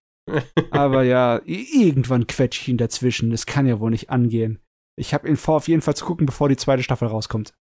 Aber 0.73 1.05
ja, 1.05 1.41
irgendwann 1.45 2.27
quetsche 2.27 2.63
ich 2.63 2.69
ihn 2.69 2.79
dazwischen. 2.79 3.31
Das 3.31 3.47
kann 3.47 3.65
ja 3.65 3.79
wohl 3.79 3.91
nicht 3.91 4.11
angehen. 4.11 4.61
Ich 4.99 5.15
habe 5.15 5.29
ihn 5.29 5.37
vor, 5.37 5.55
auf 5.55 5.69
jeden 5.69 5.81
Fall 5.81 5.95
zu 5.95 6.05
gucken, 6.05 6.27
bevor 6.27 6.49
die 6.49 6.57
zweite 6.57 6.83
Staffel 6.83 7.07
rauskommt. 7.07 7.55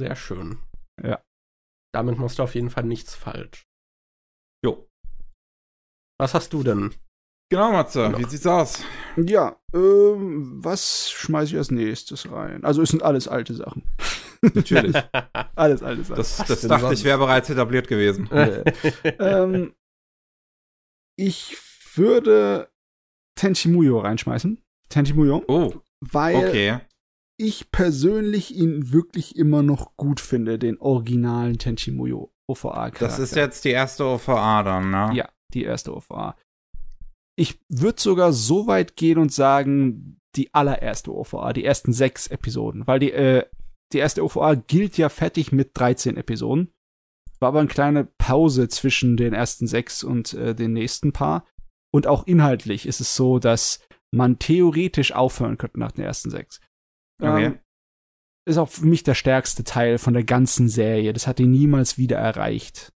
Sehr 0.00 0.16
schön. 0.16 0.60
Ja. 1.02 1.22
Damit 1.92 2.16
machst 2.16 2.38
du 2.38 2.42
auf 2.42 2.54
jeden 2.54 2.70
Fall 2.70 2.84
nichts 2.84 3.14
falsch. 3.14 3.66
Jo. 4.64 4.88
Was 6.18 6.32
hast 6.32 6.54
du 6.54 6.62
denn? 6.62 6.94
Genau, 7.50 7.72
Matze, 7.72 8.04
genau. 8.04 8.18
wie 8.18 8.24
sieht's 8.30 8.46
aus? 8.46 8.84
Ja, 9.16 9.56
ähm, 9.74 10.64
was 10.64 11.10
schmeiße 11.10 11.52
ich 11.52 11.58
als 11.58 11.72
nächstes 11.72 12.30
rein? 12.30 12.62
Also, 12.62 12.80
es 12.80 12.90
sind 12.90 13.02
alles 13.02 13.26
alte 13.26 13.54
Sachen. 13.54 13.82
Natürlich. 14.54 14.96
alles 15.56 15.82
alte 15.82 16.04
Sachen. 16.04 16.16
Das, 16.16 16.36
das 16.38 16.60
dachte 16.62 16.94
ich 16.94 17.04
wäre 17.04 17.18
bereits 17.18 17.50
etabliert 17.50 17.88
gewesen. 17.88 18.28
ähm, 19.18 19.74
Ich 21.16 21.58
würde 21.94 22.70
Tenchi 23.34 23.68
Muyo 23.68 23.98
reinschmeißen. 23.98 24.62
Tenchi 24.88 25.12
Muyo. 25.12 25.42
Oh, 25.48 25.74
weil 26.00 26.36
okay. 26.36 26.78
ich 27.36 27.72
persönlich 27.72 28.54
ihn 28.54 28.92
wirklich 28.92 29.36
immer 29.36 29.62
noch 29.62 29.96
gut 29.96 30.20
finde, 30.20 30.58
den 30.58 30.80
originalen 30.80 31.58
Tenchi 31.58 31.90
Muyo 31.90 32.32
OVA-Charakter. 32.46 33.06
Das 33.06 33.18
ist 33.18 33.34
jetzt 33.34 33.64
die 33.64 33.70
erste 33.70 34.04
OVA 34.04 34.62
dann, 34.62 34.90
ne? 34.90 35.10
Ja, 35.14 35.28
die 35.52 35.64
erste 35.64 35.94
OVA. 35.94 36.36
Ich 37.40 37.58
würde 37.70 37.98
sogar 37.98 38.34
so 38.34 38.66
weit 38.66 38.96
gehen 38.96 39.16
und 39.16 39.32
sagen, 39.32 40.20
die 40.36 40.52
allererste 40.52 41.10
OVA, 41.14 41.54
die 41.54 41.64
ersten 41.64 41.94
sechs 41.94 42.26
Episoden, 42.26 42.86
weil 42.86 42.98
die, 42.98 43.12
äh, 43.12 43.46
die 43.94 43.98
erste 43.98 44.22
OVA 44.22 44.56
gilt 44.56 44.98
ja 44.98 45.08
fertig 45.08 45.50
mit 45.50 45.70
13 45.72 46.18
Episoden. 46.18 46.70
War 47.38 47.48
aber 47.48 47.60
eine 47.60 47.68
kleine 47.68 48.04
Pause 48.04 48.68
zwischen 48.68 49.16
den 49.16 49.32
ersten 49.32 49.66
sechs 49.66 50.04
und 50.04 50.34
äh, 50.34 50.54
den 50.54 50.74
nächsten 50.74 51.14
paar. 51.14 51.46
Und 51.90 52.06
auch 52.06 52.26
inhaltlich 52.26 52.84
ist 52.84 53.00
es 53.00 53.16
so, 53.16 53.38
dass 53.38 53.80
man 54.10 54.38
theoretisch 54.38 55.12
aufhören 55.12 55.56
könnte 55.56 55.80
nach 55.80 55.92
den 55.92 56.04
ersten 56.04 56.28
sechs. 56.28 56.60
Okay. 57.22 57.46
Ähm, 57.46 57.58
ist 58.46 58.58
auch 58.58 58.68
für 58.68 58.84
mich 58.84 59.02
der 59.02 59.14
stärkste 59.14 59.64
Teil 59.64 59.96
von 59.96 60.12
der 60.12 60.24
ganzen 60.24 60.68
Serie. 60.68 61.14
Das 61.14 61.26
hat 61.26 61.40
ihn 61.40 61.52
niemals 61.52 61.96
wieder 61.96 62.18
erreicht. 62.18 62.92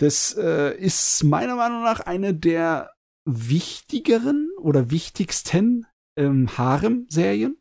Das 0.00 0.36
äh, 0.36 0.76
ist 0.76 1.22
meiner 1.22 1.54
Meinung 1.54 1.84
nach 1.84 2.00
eine 2.00 2.34
der 2.34 2.95
wichtigeren 3.26 4.48
oder 4.58 4.90
wichtigsten 4.90 5.86
ähm, 6.16 6.56
Harem-Serien. 6.56 7.56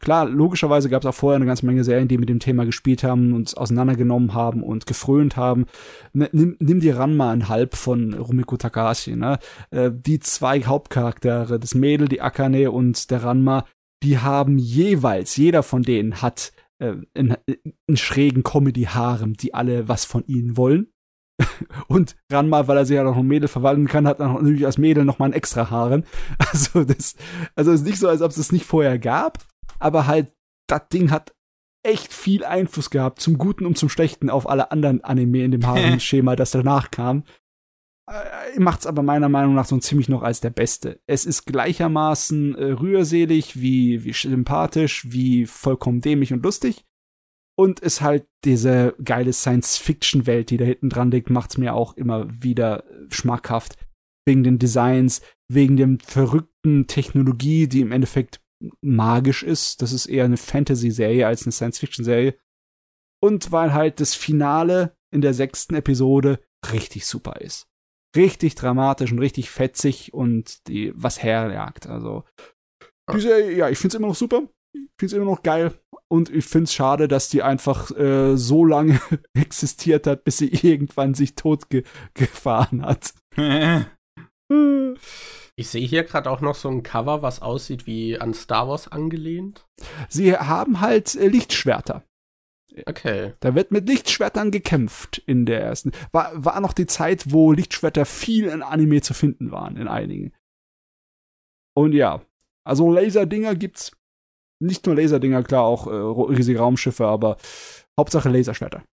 Klar, 0.00 0.26
logischerweise 0.26 0.88
gab 0.88 1.02
es 1.02 1.06
auch 1.06 1.14
vorher 1.14 1.36
eine 1.36 1.44
ganze 1.44 1.66
Menge 1.66 1.84
Serien, 1.84 2.08
die 2.08 2.16
mit 2.16 2.30
dem 2.30 2.40
Thema 2.40 2.64
gespielt 2.64 3.04
haben, 3.04 3.34
uns 3.34 3.54
auseinandergenommen 3.54 4.32
haben 4.32 4.62
und 4.62 4.86
gefrönt 4.86 5.36
haben. 5.36 5.66
N 6.14 6.26
nimm, 6.32 6.56
nimm 6.58 6.80
dir 6.80 6.96
Ranma 6.96 7.30
ein 7.30 7.48
Halb 7.48 7.76
von 7.76 8.14
Rumiko 8.14 8.56
Takahashi, 8.56 9.14
ne? 9.14 9.38
Äh, 9.70 9.90
die 9.92 10.18
zwei 10.18 10.62
Hauptcharaktere, 10.62 11.60
das 11.60 11.74
Mädel, 11.74 12.08
die 12.08 12.22
Akane 12.22 12.70
und 12.70 13.10
der 13.10 13.24
Ranma, 13.24 13.66
die 14.02 14.18
haben 14.18 14.56
jeweils, 14.56 15.36
jeder 15.36 15.62
von 15.62 15.82
denen 15.82 16.22
hat 16.22 16.52
äh, 16.78 16.94
einen, 17.14 17.36
einen 17.86 17.96
schrägen 17.96 18.42
Comedy-Harem, 18.42 19.34
die 19.34 19.52
alle 19.52 19.86
was 19.86 20.06
von 20.06 20.24
ihnen 20.26 20.56
wollen. 20.56 20.89
Und 21.88 22.16
Ranma, 22.30 22.68
weil 22.68 22.76
er 22.76 22.86
sich 22.86 22.96
ja 22.96 23.04
noch 23.04 23.16
ein 23.16 23.26
Mädel 23.26 23.48
verwandeln 23.48 23.88
kann, 23.88 24.06
hat 24.06 24.20
dann 24.20 24.34
natürlich 24.34 24.66
als 24.66 24.78
Mädel 24.78 25.04
noch 25.04 25.18
mal 25.18 25.26
ein 25.26 25.32
extra 25.32 25.70
Harem. 25.70 26.04
Also 26.52 26.84
das, 26.84 27.14
also 27.54 27.72
es 27.72 27.80
ist 27.80 27.86
nicht 27.86 27.98
so, 27.98 28.08
als 28.08 28.22
ob 28.22 28.30
es 28.30 28.36
das 28.36 28.52
nicht 28.52 28.64
vorher 28.64 28.98
gab, 28.98 29.38
aber 29.78 30.06
halt, 30.06 30.34
das 30.66 30.88
Ding 30.92 31.10
hat 31.10 31.34
echt 31.82 32.12
viel 32.12 32.44
Einfluss 32.44 32.90
gehabt, 32.90 33.20
zum 33.20 33.38
Guten 33.38 33.66
und 33.66 33.78
zum 33.78 33.88
Schlechten, 33.88 34.30
auf 34.30 34.48
alle 34.48 34.70
anderen 34.70 35.02
Anime 35.04 35.44
in 35.44 35.50
dem 35.50 35.66
Harem-Schema, 35.66 36.36
das 36.36 36.50
danach 36.50 36.90
kam. 36.90 37.24
Äh, 38.10 38.58
macht's 38.58 38.86
aber 38.86 39.02
meiner 39.02 39.28
Meinung 39.28 39.54
nach 39.54 39.64
so 39.64 39.78
ziemlich 39.78 40.08
noch 40.08 40.22
als 40.22 40.40
der 40.40 40.50
Beste. 40.50 41.00
Es 41.06 41.24
ist 41.24 41.46
gleichermaßen 41.46 42.56
äh, 42.56 42.64
rührselig, 42.72 43.60
wie, 43.60 44.04
wie 44.04 44.12
sympathisch, 44.12 45.06
wie 45.10 45.46
vollkommen 45.46 46.00
dämlich 46.00 46.32
und 46.32 46.44
lustig. 46.44 46.84
Und 47.60 47.80
ist 47.80 48.00
halt 48.00 48.26
diese 48.46 48.94
geile 49.04 49.34
Science-Fiction-Welt, 49.34 50.48
die 50.48 50.56
da 50.56 50.64
hinten 50.64 50.88
dran 50.88 51.10
liegt, 51.10 51.28
macht's 51.28 51.58
mir 51.58 51.74
auch 51.74 51.94
immer 51.94 52.26
wieder 52.42 52.84
schmackhaft. 53.10 53.76
Wegen 54.26 54.42
den 54.44 54.58
Designs, 54.58 55.20
wegen 55.46 55.76
dem 55.76 56.00
verrückten 56.00 56.86
Technologie, 56.86 57.68
die 57.68 57.82
im 57.82 57.92
Endeffekt 57.92 58.40
magisch 58.80 59.42
ist. 59.42 59.82
Das 59.82 59.92
ist 59.92 60.06
eher 60.06 60.24
eine 60.24 60.38
Fantasy-Serie 60.38 61.26
als 61.26 61.42
eine 61.42 61.52
Science-Fiction-Serie. 61.52 62.34
Und 63.22 63.52
weil 63.52 63.74
halt 63.74 64.00
das 64.00 64.14
Finale 64.14 64.96
in 65.12 65.20
der 65.20 65.34
sechsten 65.34 65.74
Episode 65.74 66.40
richtig 66.72 67.04
super 67.04 67.42
ist. 67.42 67.68
Richtig 68.16 68.54
dramatisch 68.54 69.12
und 69.12 69.18
richtig 69.18 69.50
fetzig 69.50 70.14
und 70.14 70.66
die 70.66 70.94
was 70.94 71.22
herjagt. 71.22 71.88
Also, 71.88 72.24
die 73.12 73.18
ja, 73.18 73.68
ich 73.68 73.76
find's 73.76 73.96
immer 73.96 74.08
noch 74.08 74.14
super. 74.14 74.48
Ich 74.72 74.88
find's 74.98 75.12
immer 75.12 75.26
noch 75.26 75.42
geil. 75.42 75.78
Und 76.10 76.28
ich 76.28 76.44
find's 76.44 76.74
schade, 76.74 77.06
dass 77.06 77.28
die 77.28 77.42
einfach 77.42 77.90
äh, 77.96 78.36
so 78.36 78.64
lange 78.64 79.00
existiert 79.32 80.06
hat, 80.06 80.24
bis 80.24 80.38
sie 80.38 80.48
irgendwann 80.48 81.14
sich 81.14 81.36
tot 81.36 81.70
ge 81.70 81.84
gefahren 82.14 82.84
hat. 82.84 83.14
Ich 85.54 85.68
sehe 85.68 85.86
hier 85.86 86.04
gerade 86.04 86.30
auch 86.30 86.40
noch 86.40 86.54
so 86.54 86.68
ein 86.68 86.82
Cover, 86.82 87.22
was 87.22 87.42
aussieht 87.42 87.86
wie 87.86 88.18
an 88.18 88.34
Star 88.34 88.66
Wars 88.66 88.88
angelehnt. 88.88 89.66
Sie 90.08 90.34
haben 90.34 90.80
halt 90.80 91.14
äh, 91.14 91.28
Lichtschwerter. 91.28 92.02
Okay. 92.86 93.34
Da 93.40 93.54
wird 93.54 93.70
mit 93.70 93.88
Lichtschwertern 93.88 94.50
gekämpft 94.50 95.18
in 95.26 95.44
der 95.44 95.60
ersten. 95.60 95.92
War, 96.12 96.32
war 96.34 96.60
noch 96.60 96.72
die 96.72 96.86
Zeit, 96.86 97.30
wo 97.32 97.52
Lichtschwerter 97.52 98.06
viel 98.06 98.46
in 98.46 98.62
Anime 98.62 99.02
zu 99.02 99.12
finden 99.12 99.50
waren, 99.50 99.76
in 99.76 99.86
einigen. 99.86 100.32
Und 101.74 101.92
ja, 101.92 102.22
also 102.64 102.90
Laserdinger 102.90 103.54
gibt's. 103.54 103.92
Nicht 104.62 104.86
nur 104.86 104.94
Laserdinger, 104.96 105.42
klar, 105.42 105.64
auch 105.64 105.86
äh, 105.86 106.32
riesige 106.34 106.58
Raumschiffe, 106.58 107.06
aber 107.06 107.36
Hauptsache 107.98 108.28
Laserschwerter. 108.28 108.84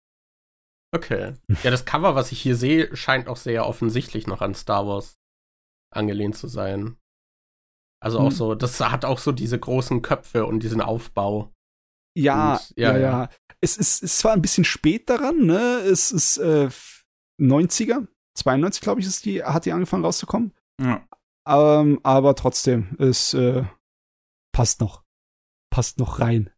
Okay. 0.95 1.33
Ja, 1.63 1.71
das 1.71 1.85
Cover, 1.85 2.15
was 2.15 2.31
ich 2.31 2.41
hier 2.41 2.55
sehe, 2.55 2.95
scheint 2.95 3.27
auch 3.27 3.35
sehr 3.37 3.65
offensichtlich 3.67 4.25
noch 4.27 4.41
an 4.41 4.55
Star 4.55 4.87
Wars 4.87 5.17
angelehnt 5.93 6.37
zu 6.37 6.47
sein. 6.47 6.97
Also 8.01 8.19
auch 8.19 8.29
Hm. 8.29 8.35
so, 8.35 8.55
das 8.55 8.79
hat 8.79 9.03
auch 9.05 9.19
so 9.19 9.31
diese 9.31 9.59
großen 9.59 10.01
Köpfe 10.01 10.45
und 10.45 10.61
diesen 10.61 10.81
Aufbau. 10.81 11.51
Ja, 12.17 12.53
Und- 12.55 12.73
ja, 12.77 12.93
ja, 12.93 12.99
ja. 12.99 13.29
Es 13.59 13.75
ist, 13.77 14.03
ist 14.03 14.19
zwar 14.19 14.33
ein 14.33 14.41
bisschen 14.41 14.63
spät 14.63 15.09
daran, 15.09 15.45
ne? 15.45 15.79
Es 15.79 16.11
ist 16.11 16.37
äh, 16.37 16.69
90er, 17.41 18.07
92, 18.37 18.81
glaube 18.81 19.01
ich, 19.01 19.07
ist 19.07 19.25
die, 19.25 19.43
hat 19.43 19.65
die 19.65 19.71
angefangen 19.73 20.05
rauszukommen. 20.05 20.53
ja. 20.81 21.05
Ähm, 21.49 21.99
aber 22.03 22.35
trotzdem, 22.35 22.95
es 22.99 23.33
äh, 23.33 23.63
passt 24.53 24.81
noch. 24.81 25.03
Passt 25.77 25.99
noch 25.99 26.19
rein. 26.19 26.49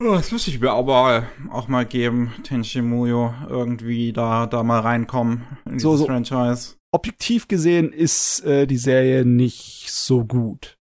Das 0.00 0.32
müsste 0.32 0.50
ich 0.50 0.58
mir 0.58 0.72
aber 0.72 1.28
auch 1.52 1.68
mal 1.68 1.86
geben, 1.86 2.32
Tenchi 2.42 2.82
Muyo, 2.82 3.32
irgendwie 3.48 4.12
da, 4.12 4.46
da 4.48 4.64
mal 4.64 4.80
reinkommen 4.80 5.44
in 5.64 5.74
dieses 5.74 5.82
So, 5.82 5.96
so. 5.96 6.06
Franchise. 6.06 6.74
Objektiv 6.90 7.46
gesehen 7.46 7.92
ist 7.92 8.40
äh, 8.44 8.66
die 8.66 8.78
Serie 8.78 9.24
nicht 9.24 9.92
so 9.92 10.24
gut. 10.24 10.76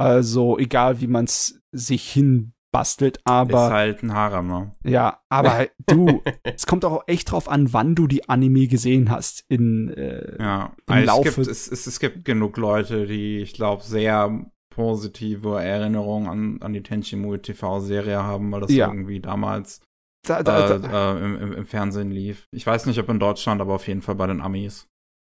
Also, 0.00 0.58
egal 0.58 1.00
wie 1.00 1.06
man 1.06 1.26
es 1.26 1.60
sich 1.70 2.10
hinbastelt, 2.10 3.18
ist 3.18 3.22
aber 3.28 3.70
halt 3.70 4.02
ein 4.02 4.12
Harem, 4.12 4.48
ne? 4.48 4.72
ja, 4.84 5.20
aber 5.28 5.68
du, 5.86 6.24
es 6.42 6.66
kommt 6.66 6.84
auch 6.84 7.04
echt 7.06 7.30
drauf 7.30 7.48
an, 7.48 7.72
wann 7.72 7.94
du 7.94 8.08
die 8.08 8.28
Anime 8.28 8.66
gesehen 8.66 9.12
hast. 9.12 9.44
In 9.48 9.90
äh, 9.90 10.42
Ja, 10.42 10.74
Im 10.88 10.92
also 10.92 11.06
Laufe- 11.06 11.28
es, 11.28 11.36
gibt, 11.36 11.46
es, 11.46 11.68
es, 11.70 11.86
es 11.86 12.00
gibt 12.00 12.24
genug 12.24 12.56
Leute, 12.56 13.06
die, 13.06 13.38
ich 13.42 13.52
glaube, 13.54 13.84
sehr 13.84 14.44
positive 14.76 15.58
Erinnerungen 15.58 16.28
an, 16.28 16.62
an 16.62 16.72
die 16.74 16.82
Tenchi 16.82 17.16
Muyo 17.16 17.38
TV-Serie 17.38 18.22
haben, 18.22 18.52
weil 18.52 18.60
das 18.60 18.70
Ja. 18.70 18.88
irgendwie 18.88 19.20
damals 19.20 19.80
da, 20.24 20.42
da, 20.42 20.74
äh, 20.74 20.80
da, 20.80 21.16
äh, 21.16 21.24
im, 21.24 21.52
im, 21.52 21.66
Fernsehen 21.66 22.10
lief. 22.10 22.46
Ich 22.52 22.66
weiß 22.66 22.86
nicht, 22.86 22.98
ob 22.98 23.08
in 23.08 23.18
Deutschland, 23.18 23.60
aber 23.60 23.74
auf 23.74 23.88
jeden 23.88 24.02
Fall 24.02 24.16
bei 24.16 24.26
den 24.26 24.42
Amis. 24.42 24.86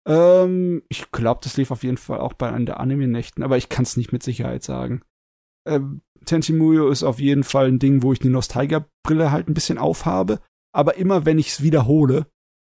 Ähm, 0.08 0.84
ich 0.90 1.12
glaube, 1.12 1.42
das 1.44 1.58
lief 1.58 1.70
auf 1.72 1.84
jeden 1.84 1.98
Fall 1.98 2.20
auch 2.20 2.34
bei 2.34 2.52
einem 2.52 2.66
der 2.66 2.80
Anime-Nächten, 2.80 3.44
aber 3.44 3.58
ich 3.58 3.70
kann 3.70 3.84
es 3.84 3.98
nicht 3.98 4.12
mit 4.12 4.24
Sicherheit 4.24 4.64
sagen. 4.64 5.02
Ähm, 5.68 6.02
Tenchi 6.26 6.54
Muyo 6.54 6.90
ist 6.90 7.04
auf 7.04 7.20
jeden 7.20 7.44
Fall 7.44 7.68
ein 7.68 7.80
Ding, 7.80 8.02
wo 8.02 8.14
ich 8.14 8.20
die 8.20 8.30
Nostalgia-Brille 8.30 9.32
halt 9.32 9.48
ein 9.48 9.54
bisschen 9.54 9.78
aufhabe. 9.78 10.40
Aber 10.74 10.96
immer 10.96 11.26
wenn 11.26 11.38
ich 11.38 11.50
es 11.50 11.62
wiederhole, 11.62 12.28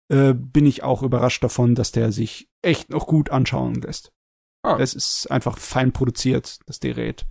äh, 0.09 0.33
bin 0.33 0.65
ich 0.65 0.83
auch 0.83 1.01
überrascht 1.01 1.43
davon, 1.43 1.75
dass 1.75 1.91
der 1.91 2.11
sich 2.11 2.49
echt 2.61 2.89
noch 2.89 3.07
gut 3.07 3.29
anschauen 3.31 3.75
lässt. 3.75 4.11
Ah. 4.75 4.77
Es 4.79 4.93
ist 4.93 5.29
einfach 5.31 5.57
fein 5.57 5.93
produziert, 5.93 6.59
das 6.67 6.79
Gerät. 6.79 7.25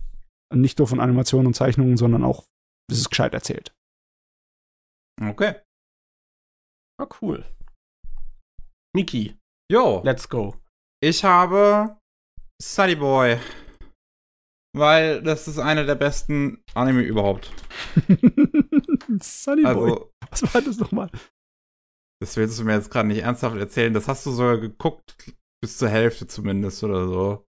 Und 0.51 0.61
nicht 0.61 0.79
nur 0.79 0.87
von 0.87 0.99
Animationen 0.99 1.47
und 1.47 1.53
Zeichnungen, 1.55 1.97
sondern 1.97 2.23
auch, 2.23 2.45
es 2.89 2.99
ist 2.99 3.09
gescheit 3.09 3.33
erzählt. 3.33 3.73
Okay. 5.21 5.55
Ah, 6.99 7.07
cool. 7.21 7.45
Miki, 8.95 9.37
Jo, 9.71 10.01
let's 10.03 10.27
go. 10.29 10.55
ich 11.03 11.23
habe 11.23 11.97
Sunny 12.61 12.95
Boy. 12.95 13.37
Weil 14.75 15.21
das 15.21 15.47
ist 15.47 15.59
einer 15.59 15.85
der 15.85 15.95
besten 15.95 16.63
Anime 16.73 17.01
überhaupt. 17.01 17.51
Sunny 19.21 19.63
Boy. 19.63 19.65
Also, 19.65 20.11
Was 20.29 20.53
war 20.53 20.61
das 20.61 20.77
nochmal? 20.77 21.11
das 22.19 22.35
willst 22.35 22.57
du 22.59 22.63
mir 22.63 22.73
jetzt 22.75 22.89
gerade 22.89 23.07
nicht 23.07 23.21
ernsthaft 23.21 23.57
erzählen. 23.57 23.93
Das 23.93 24.07
hast 24.07 24.25
du 24.25 24.31
sogar 24.31 24.57
geguckt, 24.57 25.35
bis 25.61 25.77
zur 25.77 25.89
Hälfte 25.89 26.27
zumindest 26.27 26.83
oder 26.83 27.07
so. 27.07 27.47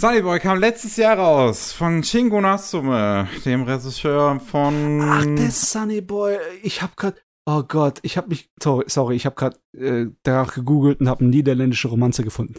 Sunny 0.00 0.22
Boy 0.22 0.40
kam 0.40 0.58
letztes 0.58 0.96
Jahr 0.96 1.18
raus 1.18 1.72
von 1.72 2.02
Shingo 2.02 2.40
Natsume, 2.40 3.28
dem 3.44 3.64
Regisseur 3.64 4.40
von. 4.40 5.00
Ach, 5.02 5.24
der 5.24 5.50
Sunny 5.50 6.00
Boy. 6.00 6.38
Ich 6.62 6.80
hab 6.80 6.96
grad. 6.96 7.22
Oh 7.44 7.62
Gott, 7.64 7.98
ich 8.02 8.16
hab 8.16 8.28
mich. 8.28 8.50
Sorry, 8.62 8.84
sorry 8.88 9.16
ich 9.16 9.26
hab 9.26 9.36
grad 9.36 9.60
äh, 9.76 10.06
danach 10.22 10.54
gegoogelt 10.54 11.00
und 11.00 11.08
hab 11.08 11.20
eine 11.20 11.28
niederländische 11.28 11.88
Romanze 11.88 12.24
gefunden. 12.24 12.54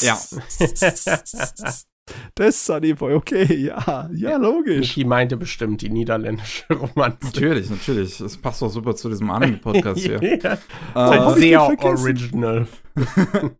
Ja. 0.00 0.18
Das 2.34 2.66
Sunny 2.66 2.92
Boy, 2.94 3.14
okay, 3.14 3.54
ja, 3.54 4.08
ja, 4.12 4.36
logisch. 4.36 4.96
Niki 4.96 5.04
meinte 5.04 5.36
bestimmt 5.36 5.80
die 5.82 5.90
niederländische 5.90 6.66
Romanze. 6.74 7.18
Natürlich, 7.26 7.70
natürlich. 7.70 8.18
Das 8.18 8.36
passt 8.36 8.60
doch 8.62 8.68
super 8.68 8.94
zu 8.94 9.08
diesem 9.08 9.30
Anime-Podcast 9.30 10.00
hier. 10.00 10.22
ja, 10.22 10.58
Äh, 10.94 11.38
sehr 11.40 11.62
original. 11.62 12.66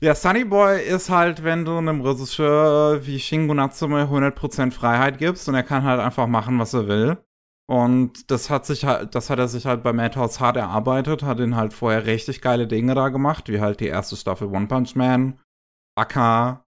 Ja, 0.00 0.14
Sunny 0.14 0.44
Boy 0.44 0.82
ist 0.82 1.08
halt, 1.08 1.44
wenn 1.44 1.64
du 1.64 1.78
einem 1.78 2.00
Regisseur 2.02 3.06
wie 3.06 3.18
Shingo 3.18 3.54
Natsume 3.54 4.04
100% 4.04 4.72
Freiheit 4.72 5.16
gibst 5.18 5.48
und 5.48 5.54
er 5.54 5.62
kann 5.62 5.82
halt 5.84 6.00
einfach 6.00 6.26
machen, 6.26 6.58
was 6.58 6.74
er 6.74 6.88
will. 6.88 7.16
Und 7.66 8.30
das 8.30 8.50
hat 8.50 8.66
sich 8.66 8.84
halt, 8.84 9.14
das 9.14 9.30
hat 9.30 9.38
er 9.38 9.48
sich 9.48 9.64
halt 9.64 9.82
bei 9.82 9.94
Madhouse 9.94 10.40
hart 10.40 10.56
erarbeitet, 10.58 11.22
hat 11.22 11.40
ihn 11.40 11.56
halt 11.56 11.72
vorher 11.72 12.04
richtig 12.04 12.42
geile 12.42 12.66
Dinge 12.66 12.94
da 12.94 13.08
gemacht, 13.08 13.48
wie 13.48 13.60
halt 13.60 13.80
die 13.80 13.86
erste 13.86 14.16
Staffel 14.16 14.48
One 14.48 14.66
Punch 14.66 14.94
Man, 14.94 15.38
Akka, 15.96 16.63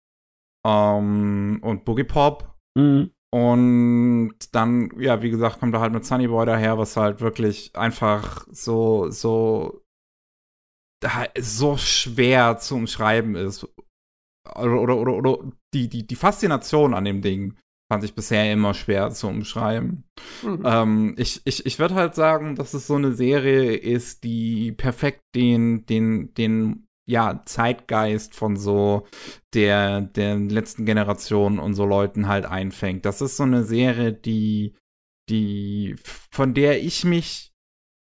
ähm, 0.66 1.58
und 1.62 1.84
Boogie 1.84 2.04
Pop. 2.04 2.54
Mhm. 2.76 3.10
Und 3.34 4.34
dann, 4.52 4.90
ja, 4.98 5.22
wie 5.22 5.30
gesagt, 5.30 5.60
kommt 5.60 5.74
er 5.74 5.80
halt 5.80 5.94
mit 5.94 6.04
Sunny 6.04 6.28
Boy 6.28 6.44
daher, 6.44 6.76
was 6.76 6.96
halt 6.96 7.20
wirklich 7.20 7.74
einfach 7.74 8.46
so, 8.50 9.10
so, 9.10 9.82
da- 11.02 11.28
so 11.38 11.76
schwer 11.76 12.58
zu 12.58 12.76
umschreiben 12.76 13.34
ist. 13.34 13.66
Oder, 14.56 14.80
oder, 14.80 14.96
oder, 14.96 15.14
oder 15.14 15.52
die, 15.72 15.88
die, 15.88 16.06
die 16.06 16.16
Faszination 16.16 16.94
an 16.94 17.04
dem 17.04 17.22
Ding 17.22 17.56
fand 17.90 18.04
ich 18.04 18.14
bisher 18.14 18.50
immer 18.52 18.74
schwer 18.74 19.10
zu 19.10 19.28
umschreiben. 19.28 20.04
Mhm. 20.42 20.62
Ähm, 20.64 21.14
ich 21.16 21.40
ich, 21.44 21.64
ich 21.66 21.78
würde 21.78 21.94
halt 21.94 22.14
sagen, 22.14 22.54
dass 22.56 22.74
es 22.74 22.86
so 22.86 22.96
eine 22.96 23.12
Serie 23.12 23.74
ist, 23.76 24.24
die 24.24 24.72
perfekt 24.72 25.20
den, 25.34 25.86
den, 25.86 26.34
den, 26.34 26.86
ja, 27.12 27.42
Zeitgeist 27.44 28.34
von 28.34 28.56
so 28.56 29.06
der, 29.54 30.00
der 30.00 30.36
letzten 30.36 30.86
Generation 30.86 31.58
und 31.58 31.74
so 31.74 31.84
Leuten 31.84 32.26
halt 32.26 32.46
einfängt. 32.46 33.04
Das 33.04 33.20
ist 33.20 33.36
so 33.36 33.42
eine 33.42 33.64
Serie, 33.64 34.14
die, 34.14 34.74
die, 35.28 35.94
von 36.32 36.54
der 36.54 36.82
ich 36.82 37.04
mich 37.04 37.52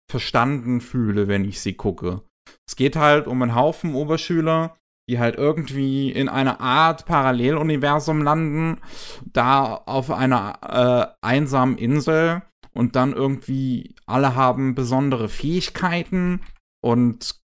verstanden 0.08 0.80
fühle, 0.80 1.26
wenn 1.26 1.44
ich 1.44 1.60
sie 1.60 1.74
gucke. 1.74 2.22
Es 2.68 2.76
geht 2.76 2.94
halt 2.94 3.26
um 3.26 3.42
einen 3.42 3.56
Haufen 3.56 3.94
Oberschüler, 3.94 4.76
die 5.08 5.18
halt 5.18 5.34
irgendwie 5.36 6.12
in 6.12 6.28
einer 6.28 6.60
Art 6.60 7.04
Paralleluniversum 7.04 8.22
landen, 8.22 8.80
da 9.26 9.74
auf 9.74 10.12
einer 10.12 11.16
äh, 11.20 11.26
einsamen 11.26 11.78
Insel 11.78 12.42
und 12.72 12.94
dann 12.94 13.12
irgendwie 13.12 13.96
alle 14.06 14.36
haben 14.36 14.76
besondere 14.76 15.28
Fähigkeiten 15.28 16.42
und 16.80 17.39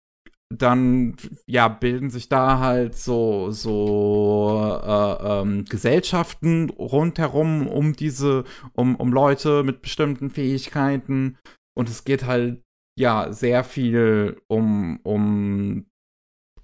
dann 0.58 1.16
ja 1.48 1.68
bilden 1.68 2.10
sich 2.10 2.30
da 2.30 2.60
halt 2.60 2.96
so 2.96 3.52
so 3.52 4.80
äh, 4.84 5.42
ähm, 5.42 5.66
Gesellschaften 5.66 6.70
rundherum 6.70 7.68
um 7.68 7.94
diese 7.94 8.44
um 8.74 8.96
um 8.96 9.12
Leute 9.12 9.64
mit 9.64 9.82
bestimmten 9.82 10.30
Fähigkeiten 10.30 11.38
und 11.78 11.90
es 11.90 12.04
geht 12.04 12.26
halt 12.26 12.62
ja 12.98 13.32
sehr 13.32 13.64
viel 13.64 14.42
um 14.48 15.00
um 15.04 15.86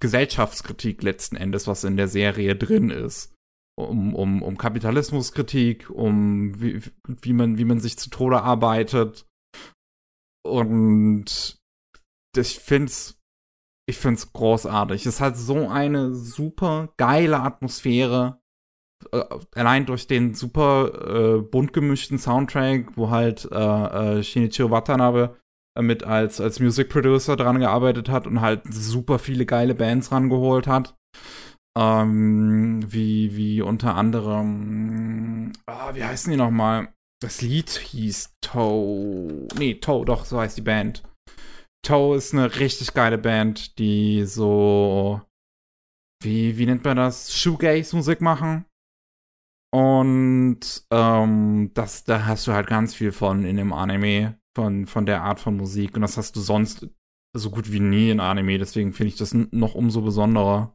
Gesellschaftskritik 0.02 1.04
letzten 1.04 1.36
Endes, 1.36 1.68
was 1.68 1.84
in 1.84 1.96
der 1.96 2.08
Serie 2.08 2.56
drin 2.56 2.90
ist. 2.90 3.32
Um, 3.78 4.14
um, 4.14 4.42
um 4.42 4.58
Kapitalismuskritik, 4.58 5.88
um 5.88 6.60
wie, 6.60 6.82
wie, 7.06 7.32
man, 7.32 7.56
wie 7.56 7.64
man 7.64 7.78
sich 7.78 7.96
zu 7.96 8.10
Tode 8.10 8.42
arbeitet. 8.42 9.26
Und 10.44 11.56
ich 12.36 12.58
find's, 12.58 13.21
ich 13.88 13.98
find's 13.98 14.32
großartig. 14.32 15.06
Es 15.06 15.20
hat 15.20 15.36
so 15.36 15.68
eine 15.68 16.14
super 16.14 16.92
geile 16.96 17.40
Atmosphäre. 17.40 18.40
Äh, 19.10 19.24
allein 19.54 19.86
durch 19.86 20.06
den 20.06 20.34
super 20.34 21.38
äh, 21.38 21.42
bunt 21.42 21.72
gemischten 21.72 22.18
Soundtrack, 22.18 22.96
wo 22.96 23.10
halt 23.10 23.48
äh, 23.50 24.18
äh, 24.18 24.22
Shinichiro 24.22 24.70
Watanabe 24.70 25.36
äh, 25.76 25.82
mit 25.82 26.04
als, 26.04 26.40
als 26.40 26.60
Music 26.60 26.88
Producer 26.88 27.36
dran 27.36 27.58
gearbeitet 27.58 28.08
hat 28.08 28.26
und 28.26 28.40
halt 28.40 28.62
super 28.72 29.18
viele 29.18 29.46
geile 29.46 29.74
Bands 29.74 30.12
rangeholt 30.12 30.66
hat. 30.66 30.96
Ähm, 31.76 32.84
wie, 32.86 33.34
wie 33.34 33.62
unter 33.62 33.94
anderem, 33.94 35.52
ah, 35.66 35.94
wie 35.94 36.04
heißen 36.04 36.30
die 36.30 36.36
nochmal? 36.36 36.92
Das 37.20 37.40
Lied 37.40 37.70
hieß 37.70 38.36
Toe. 38.42 39.48
Nee, 39.56 39.74
Toe, 39.74 40.04
doch, 40.04 40.24
so 40.24 40.40
heißt 40.40 40.58
die 40.58 40.62
Band. 40.62 41.02
Toe 41.84 42.16
ist 42.16 42.32
eine 42.32 42.58
richtig 42.58 42.94
geile 42.94 43.18
Band, 43.18 43.78
die 43.78 44.24
so, 44.24 45.20
wie, 46.22 46.56
wie 46.56 46.66
nennt 46.66 46.84
man 46.84 46.96
das? 46.96 47.36
Shoegaze-Musik 47.36 48.20
machen. 48.20 48.66
Und 49.74 50.60
ähm, 50.90 51.70
das, 51.74 52.04
da 52.04 52.26
hast 52.26 52.46
du 52.46 52.52
halt 52.52 52.66
ganz 52.66 52.94
viel 52.94 53.10
von 53.10 53.44
in 53.44 53.56
dem 53.56 53.72
Anime, 53.72 54.38
von, 54.54 54.86
von 54.86 55.06
der 55.06 55.22
Art 55.22 55.40
von 55.40 55.56
Musik. 55.56 55.96
Und 55.96 56.02
das 56.02 56.16
hast 56.16 56.36
du 56.36 56.40
sonst 56.40 56.86
so 57.34 57.50
gut 57.50 57.72
wie 57.72 57.80
nie 57.80 58.10
in 58.10 58.20
Anime. 58.20 58.58
Deswegen 58.58 58.92
finde 58.92 59.08
ich 59.08 59.16
das 59.16 59.34
noch 59.34 59.74
umso 59.74 60.02
besonderer. 60.02 60.74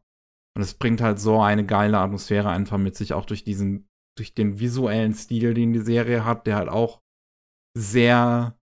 Und 0.56 0.64
es 0.64 0.74
bringt 0.74 1.02
halt 1.02 1.20
so 1.20 1.40
eine 1.40 1.66
geile 1.66 2.00
Atmosphäre 2.00 2.50
einfach 2.50 2.80
mit 2.80 2.96
sich, 2.96 3.14
auch 3.14 3.26
durch 3.26 3.44
diesen, 3.44 3.88
durch 4.18 4.34
den 4.34 4.60
visuellen 4.60 5.14
Stil, 5.14 5.54
den 5.54 5.72
die 5.72 5.82
Serie 5.82 6.26
hat, 6.26 6.48
der 6.48 6.56
halt 6.56 6.70
auch 6.70 7.00
sehr 7.78 8.58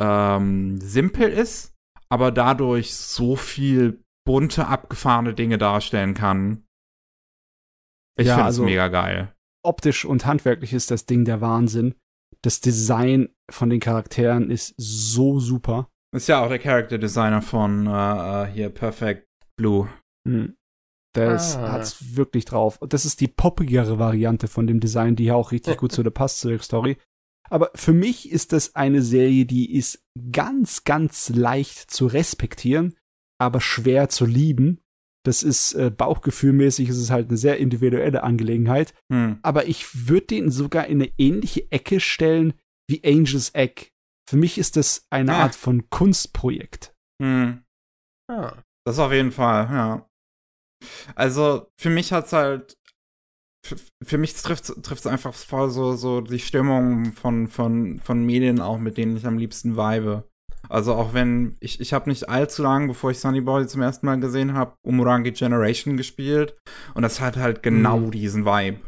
ähm, 0.00 0.80
simpel 0.80 1.28
ist, 1.28 1.77
aber 2.10 2.30
dadurch 2.32 2.94
so 2.94 3.36
viel 3.36 4.02
bunte, 4.26 4.66
abgefahrene 4.66 5.34
Dinge 5.34 5.58
darstellen 5.58 6.14
kann. 6.14 6.64
Ich 8.18 8.26
Ja, 8.26 8.34
finde 8.34 8.44
also- 8.46 8.62
es 8.64 8.66
mega 8.66 8.88
geil. 8.88 9.34
Optisch 9.64 10.04
und 10.04 10.24
handwerklich 10.26 10.72
ist 10.72 10.90
das 10.90 11.06
Ding 11.06 11.24
der 11.24 11.40
Wahnsinn. 11.40 11.94
Das 12.42 12.60
Design 12.60 13.28
von 13.50 13.70
den 13.70 13.80
Charakteren 13.80 14.50
ist 14.50 14.74
so 14.76 15.40
super. 15.40 15.88
Ist 16.14 16.28
ja 16.28 16.42
auch 16.42 16.48
der 16.48 16.58
Character 16.58 16.98
Designer 16.98 17.42
von 17.42 17.86
äh, 17.86 17.90
äh, 18.44 18.46
hier 18.46 18.70
Perfect 18.70 19.26
Blue. 19.58 19.88
Hm. 20.26 20.54
Das 21.14 21.56
Ah. 21.56 21.72
hat's 21.72 22.16
wirklich 22.16 22.44
drauf. 22.44 22.80
Und 22.80 22.92
das 22.92 23.04
ist 23.04 23.20
die 23.20 23.28
poppigere 23.28 23.98
Variante 23.98 24.46
von 24.46 24.66
dem 24.66 24.78
Design, 24.78 25.16
die 25.16 25.24
ja 25.24 25.34
auch 25.34 25.52
richtig 25.52 25.76
gut 25.78 25.92
zu 25.92 26.02
der 26.02 26.10
passt 26.10 26.38
zur 26.40 26.58
Story. 26.60 26.96
Aber 27.50 27.70
für 27.74 27.92
mich 27.92 28.30
ist 28.30 28.52
das 28.52 28.74
eine 28.74 29.02
Serie, 29.02 29.46
die 29.46 29.74
ist 29.74 30.04
ganz, 30.32 30.84
ganz 30.84 31.28
leicht 31.30 31.90
zu 31.90 32.06
respektieren, 32.06 32.94
aber 33.40 33.60
schwer 33.60 34.08
zu 34.08 34.26
lieben. 34.26 34.80
Das 35.24 35.42
ist 35.42 35.74
äh, 35.74 35.90
bauchgefühlmäßig, 35.90 36.88
ist 36.88 36.96
es 36.98 37.10
halt 37.10 37.28
eine 37.28 37.36
sehr 37.36 37.58
individuelle 37.58 38.22
Angelegenheit. 38.22 38.94
Hm. 39.12 39.38
Aber 39.42 39.66
ich 39.66 40.08
würde 40.08 40.26
den 40.26 40.50
sogar 40.50 40.86
in 40.86 41.02
eine 41.02 41.12
ähnliche 41.18 41.70
Ecke 41.70 42.00
stellen 42.00 42.54
wie 42.88 43.02
Angel's 43.04 43.54
Egg. 43.54 43.90
Für 44.30 44.36
mich 44.36 44.56
ist 44.58 44.76
das 44.76 45.06
eine 45.10 45.34
Ah. 45.34 45.42
Art 45.44 45.54
von 45.54 45.90
Kunstprojekt. 45.90 46.94
Hm. 47.22 47.62
Ah. 48.30 48.62
Das 48.86 48.98
auf 48.98 49.12
jeden 49.12 49.32
Fall, 49.32 49.64
ja. 49.70 50.08
Also, 51.14 51.66
für 51.78 51.90
mich 51.90 52.12
hat's 52.12 52.32
halt. 52.32 52.77
Für, 53.66 53.76
für 54.02 54.18
mich 54.18 54.34
trifft 54.34 54.70
es 54.70 55.06
einfach 55.06 55.34
voll 55.34 55.70
so, 55.70 55.94
so 55.96 56.20
die 56.20 56.38
Stimmung 56.38 57.12
von, 57.12 57.48
von, 57.48 58.00
von 58.00 58.24
Medien 58.24 58.60
auch, 58.60 58.78
mit 58.78 58.96
denen 58.96 59.16
ich 59.16 59.26
am 59.26 59.38
liebsten 59.38 59.76
vibe. 59.76 60.24
Also 60.68 60.94
auch 60.94 61.14
wenn, 61.14 61.56
ich, 61.60 61.80
ich 61.80 61.92
habe 61.92 62.10
nicht 62.10 62.28
allzu 62.28 62.62
lang, 62.62 62.88
bevor 62.88 63.10
ich 63.10 63.20
Sunny 63.20 63.40
Boy 63.40 63.66
zum 63.66 63.80
ersten 63.82 64.06
Mal 64.06 64.20
gesehen 64.20 64.54
habe, 64.54 64.74
Umurangi 64.82 65.32
Generation 65.32 65.96
gespielt. 65.96 66.56
Und 66.94 67.02
das 67.02 67.20
hat 67.20 67.36
halt 67.36 67.62
genau 67.62 67.98
Mhm. 67.98 68.10
diesen 68.10 68.44
Vibe. 68.44 68.80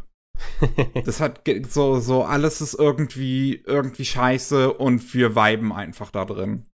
Das 1.04 1.20
hat 1.20 1.42
so, 1.68 2.00
so, 2.00 2.24
alles 2.24 2.60
ist 2.60 2.74
irgendwie, 2.74 3.62
irgendwie 3.66 4.04
scheiße 4.04 4.72
und 4.72 5.14
wir 5.14 5.34
viben 5.34 5.72
einfach 5.72 6.10
da 6.10 6.24
drin. 6.24 6.66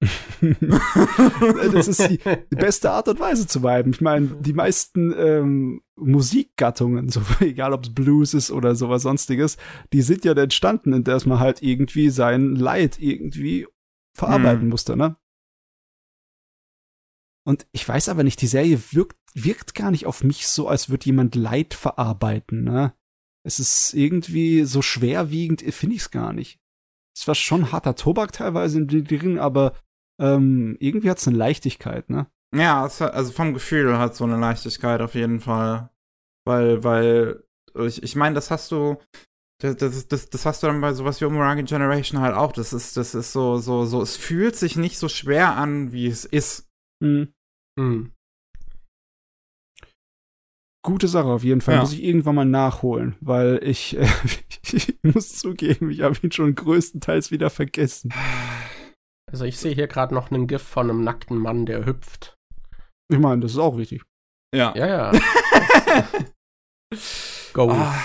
das 1.72 1.88
ist 1.88 2.08
die, 2.08 2.18
die 2.18 2.56
beste 2.56 2.90
Art 2.90 3.08
und 3.08 3.20
Weise 3.20 3.46
zu 3.46 3.62
viben. 3.62 3.92
Ich 3.92 4.00
meine, 4.00 4.28
die 4.40 4.52
meisten 4.52 5.14
ähm, 5.16 5.82
Musikgattungen, 5.96 7.08
so 7.10 7.20
egal 7.40 7.72
ob 7.72 7.84
es 7.84 7.94
Blues 7.94 8.34
ist 8.34 8.50
oder 8.50 8.74
sowas 8.74 9.02
sonstiges, 9.02 9.56
die 9.92 10.02
sind 10.02 10.24
ja 10.24 10.32
entstanden, 10.32 10.92
in 10.92 11.04
der 11.04 11.20
man 11.26 11.40
halt 11.40 11.62
irgendwie 11.62 12.10
sein 12.10 12.54
Leid 12.56 12.98
irgendwie 12.98 13.66
verarbeiten 14.16 14.62
Hm. 14.62 14.68
musste, 14.68 14.96
ne? 14.96 15.16
Und 17.46 17.66
ich 17.72 17.86
weiß 17.86 18.08
aber 18.08 18.24
nicht, 18.24 18.40
die 18.40 18.46
Serie 18.46 18.80
wirkt, 18.92 19.18
wirkt 19.34 19.74
gar 19.74 19.90
nicht 19.90 20.06
auf 20.06 20.24
mich 20.24 20.48
so, 20.48 20.66
als 20.68 20.88
würde 20.88 21.06
jemand 21.06 21.34
Leid 21.34 21.74
verarbeiten, 21.74 22.64
ne? 22.64 22.94
Es 23.46 23.60
ist 23.60 23.94
irgendwie 23.94 24.64
so 24.64 24.82
schwerwiegend, 24.82 25.62
finde 25.74 25.96
ich 25.96 26.02
es 26.02 26.10
gar 26.10 26.32
nicht. 26.32 26.58
Es 27.16 27.28
war 27.28 27.34
schon 27.34 27.72
harter 27.72 27.94
Tobak 27.94 28.32
teilweise 28.32 28.78
in 28.78 28.88
drin, 28.88 29.38
aber 29.38 29.74
ähm, 30.20 30.76
irgendwie 30.80 31.10
hat 31.10 31.18
es 31.18 31.28
eine 31.28 31.36
Leichtigkeit, 31.36 32.08
ne? 32.10 32.26
Ja, 32.54 32.86
es 32.86 33.00
hat, 33.00 33.12
also 33.14 33.32
vom 33.32 33.52
Gefühl 33.52 33.98
hat 33.98 34.14
so 34.14 34.24
eine 34.24 34.38
Leichtigkeit 34.38 35.00
auf 35.00 35.14
jeden 35.14 35.40
Fall. 35.40 35.90
Weil, 36.46 36.84
weil, 36.84 37.44
ich, 37.86 38.02
ich 38.02 38.16
meine, 38.16 38.34
das 38.34 38.50
hast 38.50 38.70
du, 38.70 38.96
das, 39.60 39.76
das, 39.76 40.08
das, 40.08 40.30
das 40.30 40.46
hast 40.46 40.62
du 40.62 40.68
dann 40.68 40.80
bei 40.80 40.92
sowas 40.92 41.20
wie 41.20 41.24
Umurangi 41.24 41.64
Generation 41.64 42.20
halt 42.20 42.34
auch. 42.34 42.52
Das 42.52 42.72
ist, 42.72 42.96
das 42.96 43.14
ist 43.14 43.32
so, 43.32 43.58
so, 43.58 43.84
so, 43.84 44.02
es 44.02 44.16
fühlt 44.16 44.56
sich 44.56 44.76
nicht 44.76 44.98
so 44.98 45.08
schwer 45.08 45.56
an, 45.56 45.92
wie 45.92 46.06
es 46.06 46.24
ist. 46.24 46.68
Hm. 47.02 47.32
Hm. 47.78 48.13
Gute 50.84 51.08
Sache 51.08 51.26
auf 51.26 51.42
jeden 51.42 51.60
Fall. 51.60 51.74
Ja. 51.74 51.80
Muss 51.80 51.92
ich 51.92 52.04
irgendwann 52.04 52.36
mal 52.36 52.44
nachholen, 52.44 53.16
weil 53.20 53.58
ich, 53.64 53.96
äh, 53.96 54.06
ich 54.72 54.96
muss 55.02 55.36
zugeben, 55.36 55.90
ich 55.90 56.02
habe 56.02 56.16
ihn 56.22 56.30
schon 56.30 56.54
größtenteils 56.54 57.32
wieder 57.32 57.50
vergessen. 57.50 58.14
Also 59.30 59.44
ich 59.44 59.58
sehe 59.58 59.74
hier 59.74 59.88
gerade 59.88 60.14
noch 60.14 60.30
einen 60.30 60.46
GIF 60.46 60.62
von 60.62 60.88
einem 60.88 61.02
nackten 61.02 61.38
Mann, 61.38 61.66
der 61.66 61.84
hüpft. 61.84 62.36
Ich 63.10 63.18
meine, 63.18 63.40
das 63.40 63.52
ist 63.52 63.58
auch 63.58 63.76
wichtig. 63.76 64.02
Ja. 64.54 64.72
Ja, 64.76 64.86
ja. 64.86 65.12
Go. 67.52 67.70
Ah, 67.70 67.98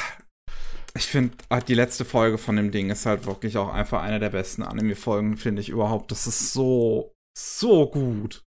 ich 0.95 1.05
finde, 1.05 1.37
ah, 1.49 1.59
die 1.59 1.75
letzte 1.75 2.05
Folge 2.05 2.39
von 2.39 2.55
dem 2.55 2.71
Ding 2.71 2.89
ist 2.89 3.05
halt 3.05 3.27
wirklich 3.27 3.57
auch 3.57 3.71
einfach 3.71 4.01
eine 4.01 4.19
der 4.19 4.31
besten 4.31 4.63
Anime-Folgen, 4.63 5.37
finde 5.37 5.61
ich 5.61 5.69
überhaupt. 5.69 6.11
Das 6.11 6.25
ist 6.25 6.53
so, 6.53 7.13
so 7.37 7.89
gut. 7.89 8.43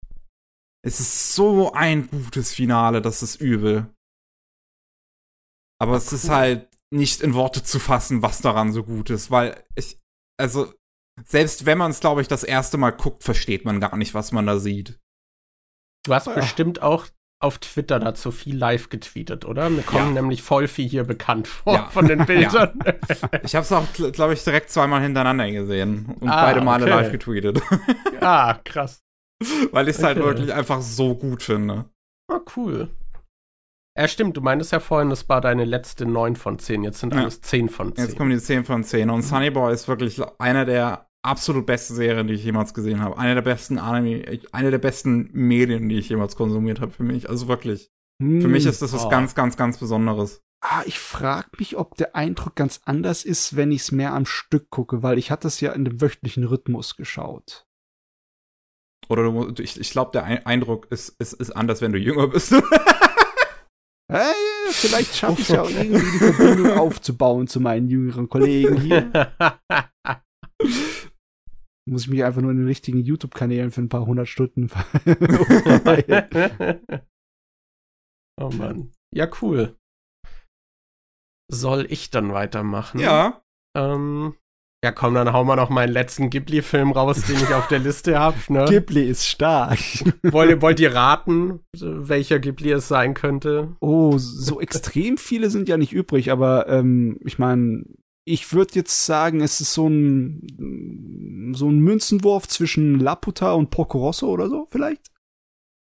Es 0.85 0.99
ist 0.99 1.33
so 1.33 1.73
ein 1.73 2.07
gutes 2.09 2.53
Finale, 2.53 3.01
das 3.01 3.23
ist 3.23 3.41
übel. 3.41 3.87
Aber 5.79 5.95
es 5.95 6.11
ist 6.13 6.29
halt 6.29 6.67
nicht 6.91 7.21
in 7.21 7.33
Worte 7.33 7.63
zu 7.63 7.79
fassen, 7.79 8.21
was 8.21 8.41
daran 8.41 8.71
so 8.73 8.83
gut 8.83 9.09
ist, 9.09 9.29
weil 9.31 9.63
ich, 9.75 9.99
also, 10.39 10.73
selbst 11.25 11.65
wenn 11.65 11.77
man 11.77 11.91
es, 11.91 11.99
glaube 11.99 12.21
ich, 12.21 12.27
das 12.27 12.43
erste 12.43 12.77
Mal 12.77 12.91
guckt, 12.91 13.23
versteht 13.23 13.65
man 13.65 13.79
gar 13.79 13.97
nicht, 13.97 14.13
was 14.13 14.31
man 14.31 14.45
da 14.45 14.57
sieht. 14.59 14.99
Du 16.05 16.13
hast 16.13 16.27
Ah. 16.27 16.35
bestimmt 16.35 16.81
auch 16.81 17.05
auf 17.39 17.59
Twitter 17.59 17.99
dazu 17.99 18.31
viel 18.31 18.57
live 18.57 18.89
getweetet, 18.89 19.45
oder? 19.45 19.69
Mir 19.69 19.83
kommen 19.83 20.15
Ja. 20.15 20.21
nämlich 20.21 20.41
voll 20.41 20.67
viel 20.67 20.87
hier 20.89 21.03
bekannt 21.03 21.47
vor 21.47 21.73
Ja. 21.73 21.89
von 21.89 22.07
den 22.07 22.25
Bildern. 22.25 22.79
Ich 23.43 23.53
habe 23.55 23.63
es 23.63 23.71
auch, 23.71 23.85
glaube 24.13 24.33
ich, 24.33 24.43
direkt 24.43 24.71
zweimal 24.71 25.01
hintereinander 25.03 25.51
gesehen 25.51 26.05
und 26.19 26.29
Ah, 26.29 26.41
beide 26.45 26.61
Male 26.61 26.85
okay. 26.85 26.93
live 26.93 27.11
getweetet, 27.11 27.61
ah, 28.21 28.55
krass. 28.63 29.03
weil 29.71 29.87
ich 29.89 29.97
es 29.97 30.03
halt 30.03 30.17
Okay. 30.17 30.25
wirklich 30.27 30.53
einfach 30.53 30.81
so 30.81 31.13
gut 31.13 31.43
finde. 31.43 31.85
Ah, 32.31 32.39
cool. 32.55 32.89
Ja, 33.97 34.07
stimmt, 34.07 34.37
du 34.37 34.41
meintest 34.41 34.71
ja 34.71 34.79
vorhin, 34.79 35.09
das 35.09 35.27
war 35.27 35.41
deine 35.41 35.65
letzte 35.65 36.05
9 36.05 36.35
von 36.35 36.59
10. 36.59 36.83
Jetzt 36.83 36.99
sind 36.99 37.13
Ja. 37.15 37.21
alles 37.21 37.41
10 37.41 37.67
von 37.69 37.95
10. 37.95 38.05
Jetzt 38.05 38.17
kommen 38.17 38.29
die 38.29 38.37
10 38.37 38.63
von 38.63 38.83
10 38.83 39.09
und 39.09 39.23
Sunny 39.23 39.49
Boy 39.49 39.73
ist 39.73 39.87
wirklich 39.87 40.21
einer 40.39 40.65
der 40.65 41.09
absolut 41.23 41.65
besten 41.65 41.95
Serien, 41.95 42.27
die 42.27 42.35
ich 42.35 42.43
jemals 42.43 42.73
gesehen 42.75 43.01
habe. 43.01 43.17
Eine 43.17 43.33
der 43.35 43.41
besten 43.41 43.79
Anime, 43.79 44.39
eine 44.51 44.71
der 44.71 44.77
besten 44.77 45.29
Medien, 45.33 45.89
die 45.89 45.97
ich 45.97 46.09
jemals 46.09 46.35
konsumiert 46.35 46.79
habe 46.79 46.91
für 46.91 47.03
mich. 47.03 47.27
Also 47.29 47.47
wirklich. 47.47 47.89
Hm. 48.21 48.41
Für 48.41 48.47
mich 48.47 48.65
ist 48.67 48.81
das 48.81 48.93
was 48.93 49.05
Oh. 49.05 49.09
ganz, 49.09 49.33
ganz, 49.35 49.57
ganz 49.57 49.77
Besonderes. 49.79 50.41
Ah, 50.61 50.81
ich 50.85 50.99
frage 50.99 51.49
mich, 51.59 51.77
ob 51.77 51.95
der 51.97 52.15
Eindruck 52.15 52.55
ganz 52.55 52.81
anders 52.85 53.25
ist, 53.25 53.55
wenn 53.55 53.71
ich 53.71 53.81
es 53.81 53.91
mehr 53.91 54.13
am 54.13 54.25
Stück 54.25 54.69
gucke, 54.69 55.03
weil 55.03 55.17
ich 55.17 55.29
hatte 55.31 55.47
es 55.47 55.59
ja 55.59 55.71
in 55.71 55.85
dem 55.85 56.01
wöchentlichen 56.01 56.43
Rhythmus 56.43 56.95
geschaut. 56.95 57.65
Oder 59.09 59.23
du, 59.23 59.61
ich, 59.61 59.79
ich 59.79 59.91
glaube, 59.91 60.11
der 60.13 60.23
Ein- 60.25 60.45
Eindruck 60.45 60.87
ist, 60.91 61.09
ist, 61.19 61.33
ist 61.33 61.51
anders, 61.51 61.81
wenn 61.81 61.93
du 61.93 61.99
jünger 61.99 62.27
bist. 62.27 62.51
Hey, 64.09 64.71
vielleicht 64.71 65.15
schaffe 65.15 65.41
ich 65.41 65.49
ja 65.49 65.63
auch 65.63 65.69
irgendwie 65.69 65.99
die 65.99 66.19
Verbindung 66.19 66.77
aufzubauen 66.77 67.47
zu 67.47 67.59
meinen 67.59 67.89
jüngeren 67.89 68.29
Kollegen 68.29 68.79
hier. 68.79 69.11
Muss 71.89 72.03
ich 72.03 72.09
mich 72.09 72.23
einfach 72.23 72.41
nur 72.41 72.51
in 72.51 72.57
den 72.57 72.67
richtigen 72.67 72.99
YouTube-Kanälen 72.99 73.71
für 73.71 73.81
ein 73.81 73.89
paar 73.89 74.05
hundert 74.05 74.29
Stunden 74.29 74.69
oh 78.41 78.49
Mann. 78.49 78.93
Ja, 79.13 79.29
cool. 79.41 79.75
Soll 81.51 81.85
ich 81.89 82.09
dann 82.09 82.31
weitermachen? 82.33 82.99
ja. 82.99 83.41
Ähm, 83.75 84.35
ja, 84.83 84.91
komm, 84.91 85.15
dann 85.15 85.33
hauen 85.33 85.47
wir 85.47 85.55
noch 85.55 85.69
meinen 85.69 85.91
letzten 85.91 86.29
Ghibli-Film 86.29 86.91
raus, 86.91 87.23
den 87.23 87.37
ich 87.37 87.53
auf 87.53 87.67
der 87.67 87.79
Liste 87.79 88.19
habe. 88.19 88.37
Ne? 88.49 88.65
Ghibli 88.69 89.09
ist 89.09 89.25
stark. 89.25 89.79
wollt, 90.23 90.49
ihr, 90.51 90.61
wollt 90.61 90.79
ihr 90.79 90.93
raten, 90.93 91.61
welcher 91.73 92.37
Ghibli 92.39 92.71
es 92.71 92.87
sein 92.87 93.15
könnte? 93.15 93.75
Oh, 93.79 94.17
so 94.17 94.61
extrem 94.61 95.17
viele 95.17 95.49
sind 95.49 95.67
ja 95.67 95.77
nicht 95.77 95.93
übrig, 95.93 96.31
aber 96.31 96.67
ähm, 96.67 97.17
ich 97.25 97.39
meine, 97.39 97.85
ich 98.23 98.53
würde 98.53 98.75
jetzt 98.75 99.05
sagen, 99.05 99.41
es 99.41 99.61
ist 99.61 99.73
so 99.73 99.87
ein 99.87 101.53
so 101.55 101.69
ein 101.69 101.79
Münzenwurf 101.79 102.47
zwischen 102.47 102.99
Laputa 102.99 103.53
und 103.53 103.71
Porco 103.71 103.99
Rosso 103.99 104.27
oder 104.27 104.49
so, 104.49 104.67
vielleicht? 104.69 105.11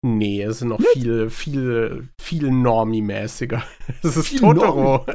Nee, 0.02 0.44
es 0.44 0.58
ist 0.58 0.64
noch 0.64 0.80
viel, 0.94 1.30
viel, 1.30 2.08
viel 2.22 2.50
Normie-mäßiger. 2.52 3.62
Es 4.04 4.16
ist 4.16 4.30
Viel 4.30 4.40
Totoro. 4.40 5.06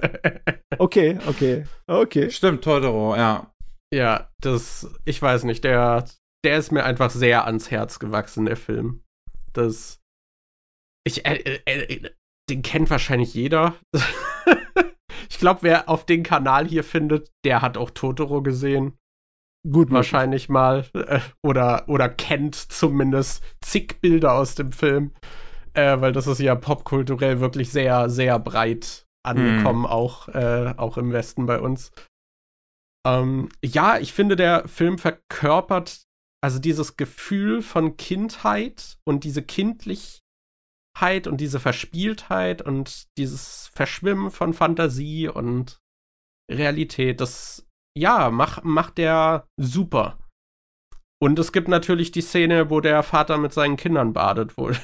Okay, 0.76 1.16
okay, 1.26 1.64
okay. 1.86 2.30
Stimmt, 2.30 2.62
Totoro, 2.62 3.16
ja. 3.16 3.53
Ja, 3.94 4.28
das, 4.40 4.92
ich 5.04 5.20
weiß 5.22 5.44
nicht, 5.44 5.64
der, 5.64 6.04
der 6.44 6.58
ist 6.58 6.72
mir 6.72 6.84
einfach 6.84 7.10
sehr 7.10 7.46
ans 7.46 7.70
Herz 7.70 7.98
gewachsen, 7.98 8.44
der 8.44 8.56
Film. 8.56 9.02
Das, 9.52 10.00
ich, 11.06 11.24
äh, 11.24 11.60
äh, 11.64 11.94
äh, 11.94 12.10
den 12.50 12.62
kennt 12.62 12.90
wahrscheinlich 12.90 13.34
jeder. 13.34 13.74
ich 15.30 15.38
glaube, 15.38 15.60
wer 15.62 15.88
auf 15.88 16.04
den 16.04 16.22
Kanal 16.22 16.66
hier 16.66 16.84
findet, 16.84 17.30
der 17.44 17.62
hat 17.62 17.76
auch 17.76 17.90
Totoro 17.90 18.42
gesehen. 18.42 18.98
Gut, 19.66 19.90
wahrscheinlich 19.90 20.50
mal 20.50 20.84
äh, 20.92 21.20
oder 21.42 21.88
oder 21.88 22.10
kennt 22.10 22.54
zumindest 22.54 23.42
zig 23.62 23.98
Bilder 24.02 24.34
aus 24.34 24.56
dem 24.56 24.72
Film, 24.72 25.12
äh, 25.72 25.98
weil 26.02 26.12
das 26.12 26.26
ist 26.26 26.40
ja 26.40 26.54
popkulturell 26.54 27.40
wirklich 27.40 27.70
sehr 27.70 28.10
sehr 28.10 28.38
breit 28.38 29.06
angekommen, 29.24 29.86
auch 29.86 30.28
äh, 30.28 30.74
auch 30.76 30.98
im 30.98 31.12
Westen 31.12 31.46
bei 31.46 31.60
uns. 31.60 31.92
Ähm, 33.06 33.48
ja, 33.64 33.98
ich 33.98 34.12
finde 34.12 34.36
der 34.36 34.66
Film 34.68 34.98
verkörpert 34.98 36.04
also 36.44 36.58
dieses 36.58 36.98
Gefühl 36.98 37.62
von 37.62 37.96
Kindheit 37.96 38.98
und 39.06 39.24
diese 39.24 39.42
Kindlichkeit 39.42 40.20
und 41.26 41.38
diese 41.38 41.58
Verspieltheit 41.58 42.60
und 42.60 43.06
dieses 43.16 43.70
Verschwimmen 43.74 44.30
von 44.30 44.52
Fantasie 44.52 45.26
und 45.28 45.78
Realität, 46.50 47.22
das 47.22 47.66
ja, 47.96 48.30
mach, 48.30 48.62
macht 48.62 48.98
der 48.98 49.46
super. 49.58 50.18
Und 51.18 51.38
es 51.38 51.52
gibt 51.52 51.68
natürlich 51.68 52.12
die 52.12 52.20
Szene, 52.20 52.68
wo 52.68 52.80
der 52.80 53.02
Vater 53.02 53.38
mit 53.38 53.54
seinen 53.54 53.78
Kindern 53.78 54.12
badet, 54.12 54.58
wo, 54.58 54.70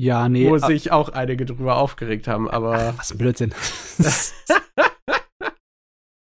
Ja, 0.00 0.28
nee. 0.28 0.50
wo 0.50 0.56
ah, 0.56 0.66
sich 0.66 0.90
auch 0.90 1.10
einige 1.10 1.44
drüber 1.44 1.76
aufgeregt 1.76 2.26
haben. 2.26 2.50
Aber 2.50 2.74
ach, 2.74 2.98
was 2.98 3.12
ein 3.12 3.18
Blödsinn. 3.18 3.54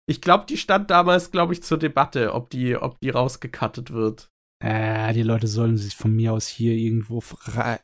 ich 0.08 0.20
glaube, 0.20 0.46
die 0.48 0.56
stand 0.56 0.90
damals, 0.90 1.30
glaube 1.30 1.52
ich, 1.52 1.62
zur 1.62 1.78
Debatte, 1.78 2.32
ob 2.34 2.50
die, 2.50 2.76
ob 2.76 2.98
die 3.00 3.10
rausgekattet 3.10 3.92
wird. 3.92 4.30
äh, 4.62 5.12
die 5.12 5.22
Leute 5.22 5.46
sollen 5.48 5.76
sich 5.76 5.94
von 5.96 6.14
mir 6.14 6.32
aus 6.32 6.46
hier 6.48 6.72
irgendwo 6.72 7.22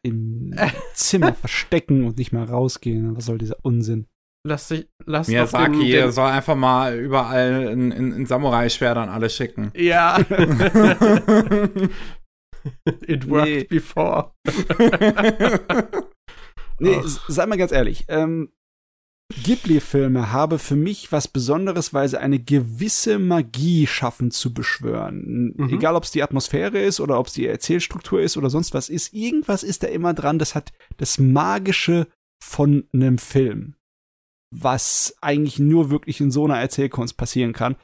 im 0.03 0.55
Zimmer 0.95 1.35
verstecken 1.35 2.05
und 2.05 2.19
nicht 2.19 2.33
mal 2.33 2.45
rausgehen. 2.45 3.17
Was 3.17 3.27
soll 3.27 3.39
dieser 3.39 3.57
Unsinn? 3.63 4.07
Lass 4.45 4.67
sich, 4.69 4.89
lass 5.05 5.29
Miyazaki 5.29 5.79
den, 5.79 6.03
den, 6.03 6.11
soll 6.11 6.29
einfach 6.29 6.57
mal 6.57 6.99
überall 6.99 7.69
in, 7.71 7.93
in, 7.93 8.13
in 8.13 8.27
Samurai-Schwertern 8.27 9.09
alle 9.09 9.31
schicken. 9.31 9.71
Ja, 9.77 10.19
it 13.07 13.29
worked 13.29 13.47
Nee. 13.47 13.65
before. 13.65 14.33
Nee, 16.81 17.01
sei 17.29 17.47
mal 17.47 17.57
ganz 17.57 17.71
ehrlich. 17.71 18.05
Ähm, 18.09 18.51
Ghibli-Filme 19.33 20.33
habe 20.33 20.59
für 20.59 20.77
mich 20.77 21.13
was 21.13 21.29
Besonderes, 21.29 21.93
weil 21.93 22.09
sie 22.09 22.21
eine 22.21 22.39
gewisse 22.39 23.19
Magie 23.19 23.87
schaffen 23.87 24.31
zu 24.31 24.55
beschwören. 24.55 25.55
Mhm. 25.57 25.69
Egal, 25.71 25.97
ob 25.97 26.05
es 26.05 26.11
die 26.11 26.23
Atmosphäre 26.23 26.81
ist 26.81 27.01
oder 27.01 27.19
ob 27.19 27.27
es 27.27 27.33
die 27.33 27.47
Erzählstruktur 27.47 28.21
ist 28.21 28.37
oder 28.37 28.51
sonst 28.51 28.75
was 28.75 28.89
ist. 28.89 29.13
Irgendwas 29.13 29.63
ist 29.63 29.83
da 29.83 29.89
immer 29.89 30.15
dran, 30.15 30.39
das 30.39 30.55
hat 30.55 30.73
das 30.99 31.19
Magische 31.19 32.07
von 32.43 32.89
einem 32.93 33.19
Film. 33.19 33.75
Was 34.55 35.17
eigentlich 35.21 35.59
nur 35.59 35.91
wirklich 35.91 36.21
in 36.21 36.31
so 36.31 36.45
einer 36.45 36.61
Erzählkunst 36.61 37.17
passieren 37.17 37.53
kann. 37.53 37.77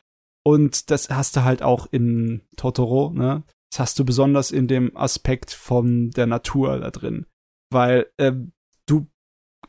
Und 0.45 0.91
das 0.91 1.09
hast 1.11 1.37
du 1.37 1.45
halt 1.45 1.63
auch 1.63 1.87
in 1.91 2.43
Totoro, 2.57 3.13
ne? 3.13 3.43
Das 3.71 3.81
hast 3.81 3.99
du 3.99 4.05
besonders 4.05 4.51
in 4.51 4.67
dem 4.67 4.97
Aspekt 4.97 5.51
von 5.51 6.11
der 6.11 6.27
Natur 6.27 6.79
da 6.81 6.91
drin. 6.91 7.27
Weil 7.71 8.07
ähm, 8.19 8.53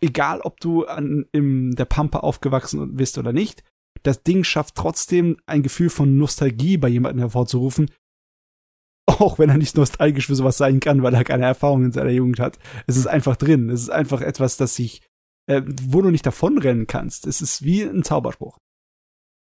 egal 0.02 0.42
ob 0.42 0.60
du 0.60 0.86
an, 0.86 1.26
in 1.32 1.72
der 1.76 1.86
Pampa 1.86 2.20
aufgewachsen 2.20 2.96
bist 2.96 3.18
oder 3.18 3.34
nicht, 3.34 3.64
das 4.04 4.24
Ding 4.24 4.44
schafft 4.44 4.76
trotzdem 4.76 5.38
ein 5.46 5.64
Gefühl 5.64 5.90
von 5.90 6.18
Nostalgie 6.18 6.78
bei 6.78 6.88
jemandem 6.88 7.20
hervorzurufen. 7.20 7.92
Auch 9.08 9.40
wenn 9.40 9.50
er 9.50 9.58
nicht 9.58 9.76
nostalgisch 9.76 10.28
für 10.28 10.36
sowas 10.36 10.58
sein 10.58 10.80
kann, 10.80 11.04
weil 11.04 11.14
er 11.14 11.24
keine 11.24 11.46
Erfahrung 11.46 11.84
in 11.84 11.92
seiner 11.92 12.12
Jugend 12.12 12.40
hat. 12.40 12.60
Es 12.88 12.96
ist 12.96 13.08
einfach 13.08 13.36
drin. 13.36 13.70
Es 13.70 13.82
ist 13.82 13.90
einfach 13.90 14.22
etwas, 14.22 14.56
das 14.56 14.76
sich, 14.76 15.02
äh, 15.48 15.64
wo 15.66 16.02
du 16.02 16.12
nicht 16.12 16.26
davonrennen 16.26 16.88
kannst. 16.88 17.28
Es 17.28 17.42
ist 17.42 17.64
wie 17.64 17.82
ein 17.84 18.04
Zauberspruch. 18.04 18.58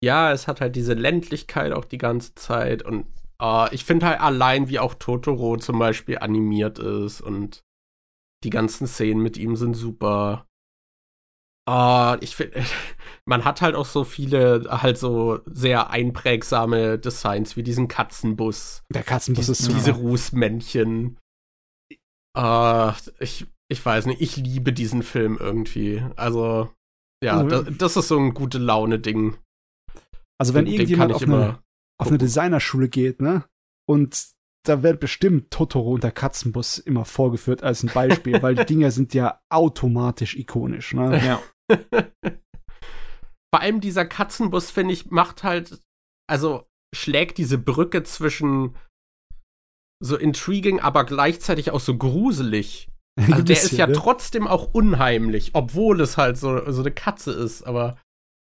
ja, 0.04 0.32
es 0.32 0.48
hat 0.48 0.62
halt 0.62 0.76
diese 0.76 0.94
Ländlichkeit 0.94 1.74
auch 1.74 1.86
die 1.86 1.98
ganze 1.98 2.36
Zeit 2.36 2.84
und 2.84 3.08
äh, 3.42 3.74
ich 3.74 3.84
finde 3.86 4.08
halt 4.08 4.22
allein, 4.22 4.70
wie 4.70 4.80
auch 4.80 4.94
Totoro 4.96 5.58
zum 5.58 5.80
Beispiel 5.80 6.20
animiert 6.20 6.80
ist 6.80 7.22
und 7.22 7.62
die 8.44 8.50
ganzen 8.50 8.88
Szenen 8.88 9.22
mit 9.22 9.38
ihm 9.38 9.56
sind 9.56 9.74
super. 9.76 10.46
Äh, 11.70 12.24
ich 12.24 12.36
finde, 12.36 12.64
man 13.26 13.44
hat 13.46 13.62
halt 13.62 13.76
auch 13.76 13.86
so 13.86 14.04
viele, 14.04 14.66
halt 14.82 14.98
so 14.98 15.40
sehr 15.46 15.90
einprägsame 15.90 16.98
Designs 17.00 17.56
wie 17.58 17.64
diesen 17.64 17.88
Katzenbus, 17.88 18.84
Der 18.94 19.04
Katzenbus 19.04 19.46
die, 19.48 19.52
ist 19.52 19.64
super. 19.64 19.78
diese 19.78 19.92
Rußmännchen. 19.92 21.18
Äh, 22.38 22.92
ich, 23.20 23.48
ich 23.70 23.86
weiß 23.86 24.06
nicht, 24.06 24.22
ich 24.22 24.38
liebe 24.38 24.72
diesen 24.74 25.04
Film 25.04 25.38
irgendwie. 25.40 26.04
Also, 26.16 26.72
ja, 27.24 27.40
Oh, 27.42 27.50
ja. 27.50 27.62
das, 27.64 27.78
das 27.78 27.98
ist 27.98 28.08
so 28.10 28.18
ein 28.20 28.34
gute 28.34 28.60
Laune-Ding. 28.60 29.38
Also 30.40 30.54
wenn 30.54 30.66
Den- 30.66 30.74
den 30.74 30.82
irgendjemand 30.82 31.12
kann 31.14 31.16
auf 31.16 31.24
eine, 31.24 31.64
auf 32.00 32.08
eine. 32.10 32.18
Designerschule 32.20 32.90
geht, 32.90 33.20
ne? 33.22 33.44
Und 33.90 34.28
da 34.68 34.84
wird 34.84 35.00
bestimmt 35.00 35.52
Totoro 35.52 35.94
und 35.94 36.04
der 36.04 36.12
Katzenbus 36.12 36.78
immer 36.78 37.06
vorgeführt 37.06 37.64
als 37.64 37.84
ein 37.84 37.92
Beispiel, 37.94 38.42
weil 38.42 38.56
die 38.56 38.66
Dinger 38.66 38.92
sind 38.92 39.14
ja 39.14 39.42
automatisch 39.50 40.36
ikonisch, 40.36 40.94
ne? 40.94 41.22
Ja. 41.26 41.42
Vor 43.54 43.62
allem 43.62 43.82
dieser 43.82 44.06
Katzenbus, 44.06 44.72
finde 44.72 44.94
ich, 44.94 45.10
macht 45.10 45.44
halt, 45.44 45.82
also 46.30 46.68
schlägt 46.94 47.38
diese 47.38 47.58
Brücke 47.58 48.04
zwischen 48.04 48.76
so 50.04 50.18
intriguing, 50.18 50.80
aber 50.80 51.06
gleichzeitig 51.06 51.72
auch 51.72 51.80
so 51.80 51.98
gruselig. 51.98 52.90
Also 53.20 53.42
der 53.42 53.56
ist 53.56 53.64
Bisschen, 53.64 53.78
ja 53.80 53.88
ne? 53.88 53.94
trotzdem 53.94 54.46
auch 54.46 54.76
unheimlich, 54.76 55.50
obwohl 55.54 56.02
es 56.02 56.18
halt 56.18 56.38
so, 56.38 56.72
so 56.72 56.82
eine 56.82 56.92
Katze 56.92 57.32
ist. 57.32 57.64
Aber 57.64 57.98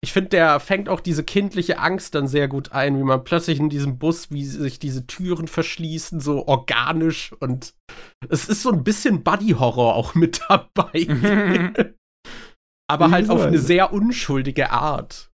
ich 0.02 0.12
finde, 0.12 0.30
der 0.30 0.60
fängt 0.60 0.88
auch 0.88 1.00
diese 1.00 1.24
kindliche 1.24 1.78
Angst 1.78 2.14
dann 2.14 2.26
sehr 2.26 2.48
gut 2.48 2.72
ein, 2.72 2.98
wie 2.98 3.02
man 3.02 3.22
plötzlich 3.22 3.60
in 3.60 3.68
diesem 3.68 3.98
Bus, 3.98 4.30
wie 4.30 4.44
sich 4.46 4.78
diese 4.78 5.06
Türen 5.06 5.46
verschließen, 5.46 6.20
so 6.20 6.46
organisch. 6.46 7.32
Und 7.38 7.74
es 8.28 8.48
ist 8.48 8.62
so 8.62 8.70
ein 8.70 8.82
bisschen 8.82 9.22
Buddy-Horror 9.22 9.94
auch 9.94 10.14
mit 10.14 10.40
dabei. 10.48 11.06
aber 12.88 13.10
halt 13.10 13.28
auf 13.28 13.42
eine 13.42 13.58
sehr 13.58 13.92
unschuldige 13.92 14.70
Art. 14.70 15.30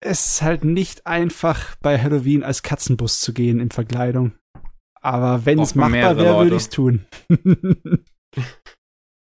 Es 0.00 0.34
ist 0.34 0.42
halt 0.42 0.64
nicht 0.64 1.06
einfach, 1.06 1.76
bei 1.80 2.00
Halloween 2.00 2.44
als 2.44 2.62
Katzenbus 2.62 3.20
zu 3.20 3.32
gehen 3.32 3.58
in 3.58 3.70
Verkleidung. 3.70 4.32
Aber 5.00 5.44
wenn 5.44 5.58
es 5.58 5.74
machbar 5.74 5.90
mehrere 5.90 6.24
wäre, 6.24 6.38
würde 6.38 6.56
ich 6.56 6.62
es 6.62 6.70
tun. 6.70 7.04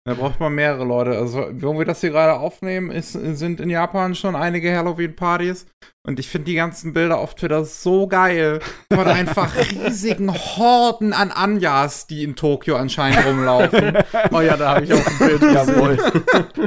Da 0.07 0.14
braucht 0.14 0.40
man 0.40 0.53
mehrere 0.53 0.86
Leute. 0.86 1.18
Also, 1.18 1.48
wo 1.53 1.76
wir 1.80 1.86
das 1.86 2.02
hier 2.02 2.11
gerade 2.11 2.34
aufnehmen, 2.40 2.91
ist, 2.91 3.14
sind 3.14 3.60
in 3.60 3.72
Japan 3.72 4.14
schon 4.14 4.36
einige 4.36 4.76
Halloween-Partys. 4.76 5.65
Und 6.06 6.19
ich 6.19 6.30
finde 6.30 6.45
die 6.45 6.53
ganzen 6.56 6.94
Bilder 6.94 7.18
auf 7.18 7.34
Twitter 7.34 7.65
so 7.65 8.06
geil. 8.07 8.60
Von 8.94 9.07
einfach 9.07 9.52
riesigen 9.72 10.32
Horden 10.32 11.11
an 11.11 11.32
Anjas, 11.32 12.06
die 12.06 12.23
in 12.23 12.36
Tokio 12.36 12.76
anscheinend 12.76 13.26
rumlaufen. 13.26 13.98
Oh 14.32 14.41
ja, 14.41 14.56
da 14.57 14.76
habe 14.76 14.86
ich 14.86 14.94
auch 14.94 15.07
ein 15.07 15.18
Bild 15.18 15.41
Jawohl. 15.53 15.98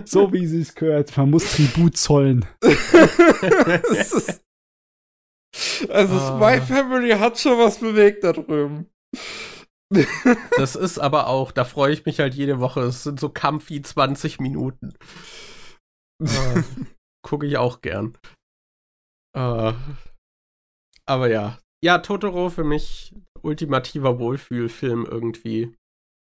so 0.04 0.32
wie 0.32 0.44
sie 0.44 0.62
es 0.62 0.74
gehört. 0.74 1.16
Man 1.16 1.30
muss 1.30 1.52
Tribut 1.52 1.96
zollen. 1.96 2.44
Es 3.96 4.12
ist, 4.12 4.42
also, 5.90 6.14
Ah. 6.14 6.56
Spy 6.56 6.60
Family 6.72 7.10
hat 7.10 7.38
schon 7.38 7.56
was 7.58 7.78
bewegt 7.78 8.24
da 8.24 8.32
drüben. 8.32 8.86
Das 10.56 10.76
ist 10.76 10.98
aber 10.98 11.28
auch, 11.28 11.50
da 11.50 11.64
freue 11.64 11.92
ich 11.92 12.04
mich 12.04 12.20
halt 12.20 12.34
jede 12.34 12.60
Woche. 12.60 12.82
Es 12.82 13.04
sind 13.04 13.18
so 13.18 13.30
Kampfi 13.30 13.80
20 13.80 14.38
Minuten. 14.40 14.94
Äh, 16.22 16.62
Gucke 17.22 17.46
ich 17.46 17.56
auch 17.56 17.80
gern. 17.80 18.16
Äh, 19.36 19.72
aber 21.06 21.28
ja. 21.28 21.58
Ja, 21.82 21.98
Totoro 21.98 22.50
für 22.50 22.64
mich 22.64 23.14
ultimativer 23.42 24.18
Wohlfühlfilm 24.18 25.06
irgendwie. 25.06 25.74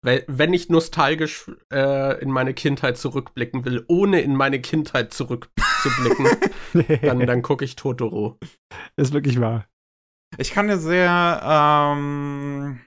Wenn 0.02 0.52
ich 0.52 0.68
nostalgisch 0.68 1.51
äh, 1.72 2.20
in 2.20 2.30
meine 2.30 2.55
Kindheit 2.55 2.97
zurückblicken 2.97 3.64
will, 3.64 3.84
ohne 3.88 4.20
in 4.20 4.36
meine 4.36 4.60
Kindheit 4.60 5.12
zurückzublicken, 5.12 6.26
dann, 7.02 7.26
dann 7.26 7.43
gucke 7.43 7.64
ich 7.64 7.74
Totoro. 7.74 8.38
ist 8.97 9.12
wirklich 9.12 9.40
wahr. 9.40 9.66
Ich 10.38 10.52
kann 10.52 10.68
dir 10.68 10.78
sehr, 10.78 11.40
ähm, 11.43 12.80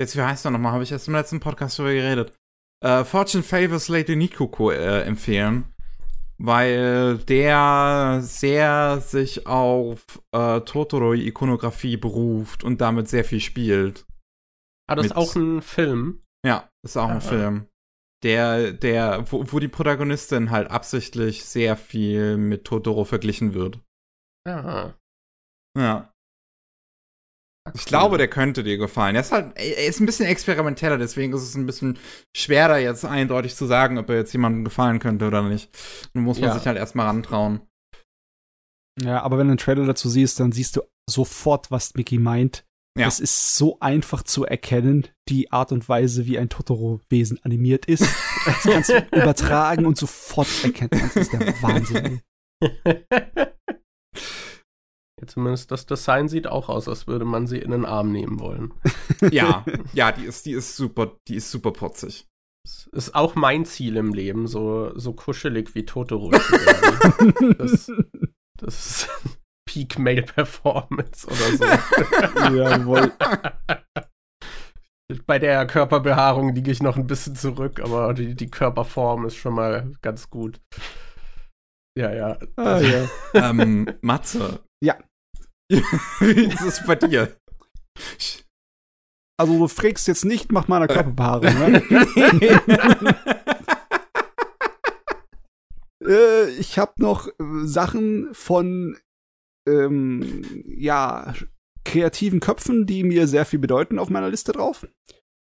jetzt 0.00 0.16
wie 0.16 0.22
heißt 0.22 0.44
er 0.44 0.50
nochmal, 0.50 0.72
habe 0.72 0.82
ich 0.84 0.92
erst 0.92 1.08
im 1.08 1.14
letzten 1.14 1.40
Podcast 1.40 1.78
darüber 1.78 1.94
geredet, 1.94 2.32
äh, 2.84 3.04
Fortune 3.04 3.42
Favors 3.42 3.88
Lady 3.88 4.16
Nikoko 4.16 4.70
äh, 4.70 5.02
empfehlen, 5.02 5.72
weil 6.38 7.18
der 7.18 8.20
sehr 8.22 9.00
sich 9.00 9.46
auf 9.46 10.04
äh, 10.32 10.60
Totoro-Ikonografie 10.60 11.96
beruft 11.96 12.64
und 12.64 12.80
damit 12.80 13.08
sehr 13.08 13.24
viel 13.24 13.40
spielt. 13.40 14.04
Ah, 14.88 14.96
das 14.96 15.06
ist 15.06 15.16
auch 15.16 15.34
ein 15.34 15.62
Film. 15.62 16.22
Ja, 16.44 16.68
ist 16.84 16.96
auch 16.96 17.08
ein 17.08 17.16
Ah. 17.16 17.20
Film. 17.20 17.66
Der, 18.22 18.72
der, 18.72 19.30
wo, 19.30 19.44
wo 19.52 19.58
die 19.58 19.68
Protagonistin 19.68 20.50
halt 20.50 20.70
absichtlich 20.70 21.44
sehr 21.44 21.76
viel 21.76 22.36
mit 22.38 22.64
Totoro 22.64 23.04
verglichen 23.04 23.52
wird. 23.54 23.80
Ja. 24.46 24.94
Ja. 25.76 26.10
Ich 27.72 27.86
glaube, 27.86 28.18
der 28.18 28.28
könnte 28.28 28.62
dir 28.62 28.76
gefallen. 28.76 29.14
Er 29.14 29.22
ist 29.22 29.32
halt, 29.32 29.56
er 29.56 29.86
ist 29.86 29.98
ein 30.00 30.06
bisschen 30.06 30.26
experimenteller, 30.26 30.98
deswegen 30.98 31.32
ist 31.32 31.42
es 31.42 31.54
ein 31.54 31.64
bisschen 31.64 31.98
schwerer, 32.36 32.78
jetzt 32.78 33.06
eindeutig 33.06 33.54
zu 33.56 33.64
sagen, 33.66 33.96
ob 33.96 34.10
er 34.10 34.16
jetzt 34.16 34.32
jemandem 34.34 34.64
gefallen 34.64 34.98
könnte 34.98 35.26
oder 35.26 35.42
nicht. 35.42 35.70
Nun 36.12 36.24
muss 36.24 36.38
man 36.38 36.50
Ja. 36.50 36.54
sich 36.58 36.66
halt 36.66 36.76
erstmal 36.76 37.06
rantrauen. 37.06 37.62
Ja, 39.00 39.22
aber 39.22 39.38
wenn 39.38 39.46
du 39.46 39.52
einen 39.52 39.58
Trailer 39.58 39.86
dazu 39.86 40.08
siehst, 40.10 40.38
dann 40.40 40.52
siehst 40.52 40.76
du 40.76 40.82
sofort, 41.08 41.70
was 41.70 41.94
Mickey 41.94 42.18
meint. 42.18 42.64
Ja. 42.96 43.08
Es 43.08 43.18
ist 43.18 43.56
so 43.56 43.78
einfach 43.80 44.22
zu 44.22 44.44
erkennen, 44.44 45.08
die 45.28 45.50
Art 45.50 45.72
und 45.72 45.88
Weise, 45.88 46.26
wie 46.26 46.38
ein 46.38 46.48
Totoro-Wesen 46.50 47.40
animiert 47.44 47.86
ist. 47.86 48.06
Das 48.44 48.62
kannst 48.64 48.90
du 48.90 48.98
übertragen 49.10 49.86
und 49.86 49.96
sofort 49.96 50.46
es. 50.48 50.70
Das 50.90 51.16
ist 51.16 51.32
der 51.32 51.62
Wahnsinn. 51.62 52.20
Ja, 55.20 55.26
zumindest 55.28 55.70
das 55.70 55.86
Design 55.86 56.28
sieht 56.28 56.46
auch 56.46 56.68
aus, 56.68 56.88
als 56.88 57.06
würde 57.06 57.24
man 57.24 57.46
sie 57.46 57.58
in 57.58 57.70
den 57.70 57.84
Arm 57.84 58.10
nehmen 58.10 58.40
wollen. 58.40 58.74
Ja, 59.30 59.64
ja, 59.94 60.12
die 60.12 60.24
ist, 60.24 60.44
die 60.44 60.52
ist 60.52 60.76
super, 60.76 61.16
die 61.28 61.36
ist 61.36 61.50
super 61.50 61.72
putzig. 61.72 62.26
Das 62.64 62.88
ist 62.92 63.14
auch 63.14 63.34
mein 63.34 63.64
Ziel 63.64 63.96
im 63.96 64.12
Leben, 64.12 64.46
so, 64.46 64.96
so 64.98 65.12
kuschelig 65.12 65.74
wie 65.74 65.84
Totoro 65.84 66.30
zu 66.30 66.52
werden. 66.52 67.54
Das, 67.58 67.90
das 68.58 68.86
ist 68.86 69.08
Peak 69.66 69.98
Male 69.98 70.22
Performance 70.22 71.26
oder 71.26 71.56
so. 71.56 71.64
Jawohl. 72.54 73.12
Bei 75.26 75.38
der 75.38 75.66
Körperbehaarung 75.66 76.54
liege 76.54 76.70
ich 76.70 76.82
noch 76.82 76.96
ein 76.96 77.06
bisschen 77.06 77.36
zurück, 77.36 77.80
aber 77.80 78.14
die, 78.14 78.34
die 78.34 78.50
Körperform 78.50 79.26
ist 79.26 79.36
schon 79.36 79.54
mal 79.54 79.92
ganz 80.00 80.30
gut. 80.30 80.60
Ja, 81.96 82.12
ja. 82.12 82.38
Ah, 82.56 82.80
ja. 82.80 83.08
ähm, 83.34 83.88
Matze. 84.02 84.64
Ja. 84.82 84.98
Wie 85.70 86.46
ist 86.46 86.62
es 86.62 86.84
bei 86.84 86.96
dir? 86.96 87.36
Also 89.38 89.58
du 89.58 89.68
fragst 89.68 90.08
jetzt 90.08 90.24
nicht 90.24 90.52
nach 90.52 90.68
meiner 90.68 90.88
Körperbehaarung, 90.88 91.54
ne? 91.58 91.82
äh, 96.04 96.50
ich 96.58 96.78
habe 96.78 96.92
noch 96.98 97.28
äh, 97.28 97.32
Sachen 97.64 98.34
von 98.34 98.96
ähm, 99.68 100.42
ja 100.66 101.34
kreativen 101.84 102.40
Köpfen, 102.40 102.86
die 102.86 103.04
mir 103.04 103.26
sehr 103.26 103.44
viel 103.44 103.58
bedeuten 103.58 103.98
auf 103.98 104.10
meiner 104.10 104.30
Liste 104.30 104.52
drauf. 104.52 104.86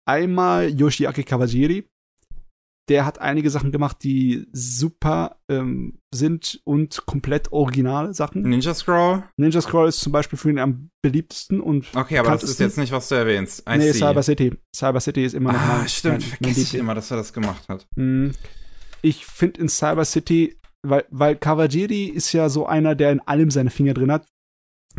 Einmal 0.08 0.70
Yoshiaki 0.70 1.24
Kawajiri. 1.24 1.88
Der 2.90 3.06
hat 3.06 3.20
einige 3.20 3.50
Sachen 3.50 3.72
gemacht, 3.72 3.98
die 4.04 4.48
super 4.54 5.40
ähm, 5.50 6.00
sind 6.14 6.62
und 6.64 7.06
komplett 7.06 7.52
originale 7.52 8.14
Sachen. 8.14 8.44
Ninja 8.44 8.74
Scroll? 8.74 9.24
Ninja 9.36 9.62
Scroll 9.62 9.90
ist 9.90 10.00
zum 10.00 10.14
Beispiel 10.14 10.40
für 10.40 10.50
ihn 10.50 10.60
am 10.60 10.90
beliebtesten 11.02 11.60
und 11.60 11.86
Okay, 11.96 12.18
aber 12.18 12.32
das 12.32 12.44
ist 12.44 12.60
jetzt 12.60 12.78
nicht, 12.78 12.94
was 12.94 13.10
du 13.10 13.16
erwähnst. 13.16 13.64
I 13.70 13.78
nee, 13.78 13.92
see. 13.92 14.00
Cyber 14.00 14.24
City. 14.24 14.54
Cyber 14.74 15.02
City 15.02 15.26
ist 15.26 15.34
immer 15.34 15.52
noch 15.52 15.60
Ah, 15.60 15.78
mein, 15.80 15.90
stimmt, 15.90 16.20
mein, 16.20 16.22
mein 16.22 16.30
vergesse 16.30 16.62
ich 16.62 16.76
immer, 16.76 16.96
dass 16.96 17.12
er 17.12 17.18
das 17.18 17.34
gemacht 17.34 17.68
hat. 17.68 17.88
Mm. 17.96 18.30
Ich 19.02 19.26
finde 19.26 19.62
in 19.62 19.70
Cyber 19.70 20.06
City, 20.06 20.60
weil, 20.82 21.06
weil 21.10 21.36
Kawajiri 21.36 22.06
ist 22.06 22.32
ja 22.32 22.50
so 22.50 22.66
einer, 22.66 22.96
der 22.96 23.12
in 23.12 23.20
allem 23.20 23.52
seine 23.52 23.70
Finger 23.70 23.94
drin 23.94 24.12
hat. 24.12 24.28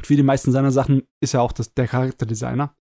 Für 0.03 0.15
die 0.15 0.23
meisten 0.23 0.53
seiner 0.53 0.71
Sachen 0.71 1.03
ist 1.21 1.35
er 1.35 1.43
auch 1.43 1.53
das, 1.53 1.75
der 1.75 1.89
Charakterdesigner. 1.89 2.75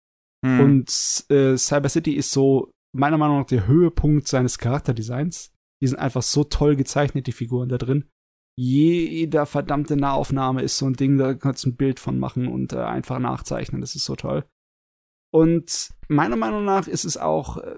Hm. 0.46 0.60
Und 0.60 1.26
äh, 1.30 1.58
Cyber 1.58 1.90
City 1.90 2.14
ist 2.14 2.32
so, 2.32 2.72
meiner 2.96 3.18
Meinung 3.18 3.40
nach, 3.40 3.48
der 3.48 3.68
Höhepunkt 3.68 4.28
seines 4.28 4.58
Charakterdesigns. 4.58 5.52
Die 5.82 5.88
sind 5.88 6.00
einfach 6.00 6.22
so 6.24 6.44
toll 6.44 6.76
gezeichnet, 6.76 7.28
die 7.28 7.32
Figuren 7.32 7.70
da 7.70 7.78
drin. 7.78 8.10
Jeder 8.58 9.46
verdammte 9.46 9.98
Nahaufnahme 9.98 10.62
ist 10.62 10.78
so 10.78 10.86
ein 10.86 10.94
Ding, 10.94 11.18
da 11.18 11.34
kannst 11.34 11.66
du 11.66 11.70
ein 11.70 11.76
Bild 11.76 12.00
von 12.00 12.18
machen 12.18 12.48
und 12.48 12.72
äh, 12.72 12.78
einfach 12.78 13.20
nachzeichnen. 13.20 13.82
Das 13.82 13.96
ist 13.96 14.06
so 14.06 14.16
toll. 14.16 14.46
Und 15.34 15.90
meiner 16.08 16.38
Meinung 16.38 16.64
nach 16.64 16.88
ist 16.88 17.04
es 17.04 17.18
auch 17.18 17.58
äh, 17.58 17.76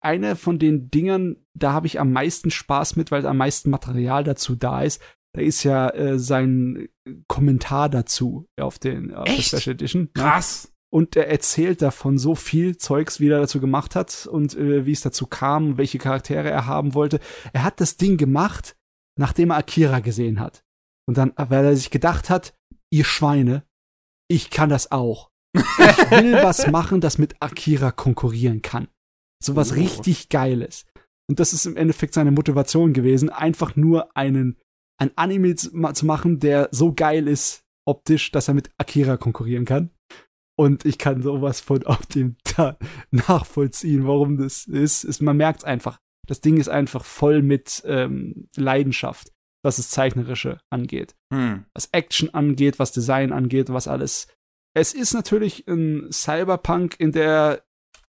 eine 0.00 0.36
von 0.36 0.58
den 0.58 0.90
Dingern, 0.90 1.36
da 1.54 1.72
habe 1.72 1.88
ich 1.88 1.98
am 1.98 2.12
meisten 2.12 2.50
Spaß 2.50 2.96
mit, 2.96 3.10
weil 3.10 3.26
am 3.26 3.36
meisten 3.36 3.70
Material 3.70 4.22
dazu 4.22 4.54
da 4.54 4.82
ist. 4.82 5.02
Da 5.34 5.40
ist 5.40 5.64
ja 5.64 5.88
äh, 5.90 6.18
sein 6.18 6.88
Kommentar 7.26 7.88
dazu 7.88 8.48
auf, 8.60 8.78
den, 8.78 9.12
auf 9.14 9.24
der? 9.24 9.42
Special 9.42 9.74
Edition. 9.74 10.02
ne? 10.02 10.10
Krass. 10.14 10.71
Und 10.92 11.16
er 11.16 11.28
erzählt 11.28 11.80
davon 11.80 12.18
so 12.18 12.34
viel 12.34 12.76
Zeugs, 12.76 13.18
wie 13.18 13.28
er 13.28 13.40
dazu 13.40 13.60
gemacht 13.60 13.96
hat 13.96 14.26
und 14.26 14.54
äh, 14.54 14.84
wie 14.84 14.92
es 14.92 15.00
dazu 15.00 15.26
kam, 15.26 15.78
welche 15.78 15.98
Charaktere 15.98 16.50
er 16.50 16.66
haben 16.66 16.92
wollte. 16.94 17.18
Er 17.54 17.64
hat 17.64 17.80
das 17.80 17.96
Ding 17.96 18.18
gemacht, 18.18 18.76
nachdem 19.18 19.50
er 19.50 19.56
Akira 19.56 20.00
gesehen 20.00 20.38
hat. 20.38 20.64
Und 21.08 21.16
dann, 21.16 21.32
weil 21.36 21.64
er 21.64 21.76
sich 21.76 21.90
gedacht 21.90 22.28
hat, 22.28 22.52
ihr 22.90 23.04
Schweine, 23.04 23.64
ich 24.28 24.50
kann 24.50 24.68
das 24.68 24.92
auch. 24.92 25.30
Ich 25.54 25.62
will 26.10 26.34
was 26.42 26.66
machen, 26.70 27.00
das 27.00 27.16
mit 27.16 27.36
Akira 27.40 27.90
konkurrieren 27.90 28.60
kann. 28.60 28.88
So 29.42 29.56
was 29.56 29.72
Oh. 29.72 29.76
richtig 29.76 30.28
Geiles. 30.28 30.84
Und 31.28 31.40
das 31.40 31.54
ist 31.54 31.64
im 31.64 31.76
Endeffekt 31.76 32.12
seine 32.12 32.32
Motivation 32.32 32.92
gewesen, 32.92 33.30
einfach 33.30 33.76
nur 33.76 34.14
einen, 34.16 34.58
ein 35.00 35.10
Anime 35.16 35.54
zu 35.54 35.70
machen, 36.06 36.38
der 36.38 36.68
so 36.70 36.92
geil 36.94 37.28
ist, 37.28 37.64
optisch, 37.88 38.30
dass 38.30 38.48
er 38.48 38.54
mit 38.54 38.70
Akira 38.76 39.16
konkurrieren 39.16 39.64
kann. 39.64 39.90
Und 40.62 40.84
ich 40.84 40.96
kann 40.96 41.22
sowas 41.22 41.60
von 41.60 41.84
auf 41.86 42.06
dem 42.06 42.36
da 42.56 42.78
nachvollziehen, 43.10 44.06
warum 44.06 44.36
das 44.36 44.66
ist. 44.66 45.02
ist 45.02 45.20
man 45.20 45.36
merkt 45.36 45.60
es 45.60 45.64
einfach. 45.64 45.98
Das 46.28 46.40
Ding 46.40 46.56
ist 46.56 46.68
einfach 46.68 47.04
voll 47.04 47.42
mit 47.42 47.82
ähm, 47.84 48.46
Leidenschaft, 48.54 49.32
was 49.64 49.78
das 49.78 49.90
Zeichnerische 49.90 50.60
angeht. 50.70 51.16
Hm. 51.32 51.64
Was 51.74 51.88
Action 51.90 52.32
angeht, 52.32 52.78
was 52.78 52.92
Design 52.92 53.32
angeht, 53.32 53.70
was 53.70 53.88
alles. 53.88 54.28
Es 54.72 54.94
ist 54.94 55.14
natürlich 55.14 55.66
ein 55.66 56.12
Cyberpunk 56.12 56.94
in 57.00 57.10
der 57.10 57.64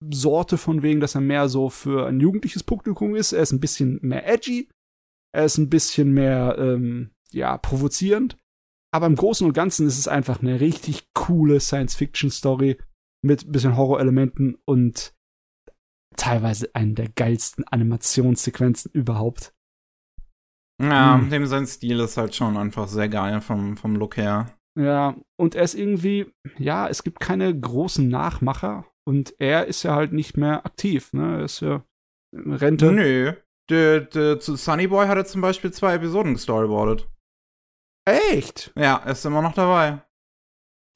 Sorte 0.08 0.56
von 0.56 0.82
wegen, 0.82 1.00
dass 1.00 1.16
er 1.16 1.22
mehr 1.22 1.48
so 1.48 1.68
für 1.68 2.06
ein 2.06 2.20
jugendliches 2.20 2.62
Publikum 2.62 3.16
ist. 3.16 3.32
Er 3.32 3.42
ist 3.42 3.52
ein 3.52 3.60
bisschen 3.60 3.98
mehr 4.02 4.24
edgy. 4.24 4.68
Er 5.32 5.46
ist 5.46 5.58
ein 5.58 5.68
bisschen 5.68 6.12
mehr, 6.12 6.56
ähm, 6.60 7.10
ja, 7.32 7.58
provozierend. 7.58 8.36
Aber 8.96 9.04
im 9.08 9.14
Großen 9.14 9.46
und 9.46 9.52
Ganzen 9.52 9.86
ist 9.86 9.98
es 9.98 10.08
einfach 10.08 10.40
eine 10.40 10.58
richtig 10.58 11.06
coole 11.12 11.60
Science-Fiction-Story 11.60 12.78
mit 13.22 13.44
ein 13.44 13.52
bisschen 13.52 13.76
Horrorelementen 13.76 14.56
und 14.64 15.12
teilweise 16.16 16.74
einen 16.74 16.94
der 16.94 17.10
geilsten 17.10 17.64
Animationssequenzen 17.64 18.90
überhaupt. 18.94 19.52
Ja, 20.82 21.18
Hm. 21.18 21.28
dem 21.28 21.44
sein 21.44 21.66
Stil 21.66 22.00
ist 22.00 22.16
halt 22.16 22.34
schon 22.34 22.56
einfach 22.56 22.88
sehr 22.88 23.10
geil 23.10 23.42
vom, 23.42 23.76
vom 23.76 23.96
Look 23.96 24.16
her. 24.16 24.56
Ja, 24.78 25.14
und 25.38 25.54
er 25.54 25.64
ist 25.64 25.74
irgendwie, 25.74 26.32
ja, 26.56 26.88
es 26.88 27.02
gibt 27.02 27.20
keine 27.20 27.54
großen 27.54 28.08
Nachmacher 28.08 28.86
und 29.06 29.34
er 29.38 29.66
ist 29.66 29.82
ja 29.82 29.94
halt 29.94 30.14
nicht 30.14 30.38
mehr 30.38 30.64
aktiv, 30.64 31.12
ne? 31.12 31.36
Er 31.40 31.44
ist 31.44 31.60
ja 31.60 31.84
Rente. 32.34 32.92
Nö. 32.92 33.34
Der, 33.68 34.00
der, 34.00 34.40
zu 34.40 34.56
Sunny 34.56 34.86
Boy 34.86 35.06
hat 35.06 35.18
er 35.18 35.26
zum 35.26 35.42
Beispiel 35.42 35.70
zwei 35.70 35.94
Episoden 35.96 36.32
gestoryboardet. 36.32 37.10
Echt? 38.06 38.72
Ja, 38.76 39.02
er 39.04 39.12
ist 39.12 39.24
immer 39.26 39.42
noch 39.42 39.54
dabei. 39.54 39.98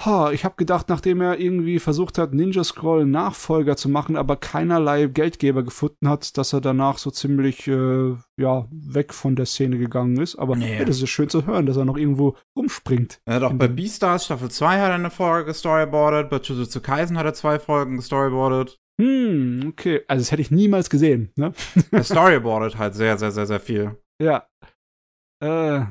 Ha, 0.03 0.31
ich 0.32 0.47
habe 0.47 0.55
gedacht, 0.57 0.89
nachdem 0.89 1.20
er 1.20 1.39
irgendwie 1.39 1.78
versucht 1.78 2.16
hat, 2.16 2.32
Ninja 2.32 2.65
Scroll 2.65 3.05
Nachfolger 3.05 3.77
zu 3.77 3.91
machen, 3.91 4.16
aber 4.16 4.37
keinerlei 4.37 5.05
Geldgeber 5.09 5.62
gefunden 5.62 6.09
hat, 6.09 6.39
dass 6.39 6.55
er 6.55 6.62
danach 6.62 6.97
so 6.97 7.11
ziemlich 7.11 7.66
äh, 7.69 8.15
ja 8.39 8.66
weg 8.70 9.12
von 9.12 9.37
der 9.37 9.45
Szene 9.45 9.77
gegangen 9.77 10.19
ist. 10.19 10.37
Aber 10.39 10.57
Nee. 10.57 10.65
hey, 10.77 10.87
das 10.87 11.03
ist 11.03 11.11
schön 11.11 11.28
zu 11.28 11.45
hören, 11.45 11.66
dass 11.66 11.77
er 11.77 11.85
noch 11.85 11.99
irgendwo 11.99 12.35
rumspringt. 12.57 13.20
Er 13.27 13.35
hat 13.35 13.43
auch 13.43 13.53
bei 13.53 13.69
Beastars 13.69 14.24
Staffel 14.24 14.51
2 14.51 14.81
hat 14.81 14.89
er 14.89 14.95
eine 14.95 15.11
Folge 15.11 15.47
gestoryboardet, 15.49 16.31
bei 16.31 16.39
Jujutsu 16.39 16.81
Kaisen 16.81 17.19
hat 17.19 17.27
er 17.27 17.35
zwei 17.35 17.59
Folgen 17.59 17.97
gestoryboardet. 17.97 18.78
Hm, 18.99 19.66
okay. 19.69 20.01
Also 20.09 20.23
das 20.23 20.32
hätte 20.32 20.41
ich 20.43 20.51
niemals 20.51 20.89
gesehen, 20.89 21.31
ne? 21.37 21.53
Er 21.91 22.05
storyboardet 22.05 22.78
halt 22.78 22.95
sehr, 22.95 23.19
sehr, 23.19 23.32
sehr, 23.32 23.47
sehr 23.47 23.61
viel. 23.61 23.99
Ja. 24.23 24.47
Äh, 25.43 25.82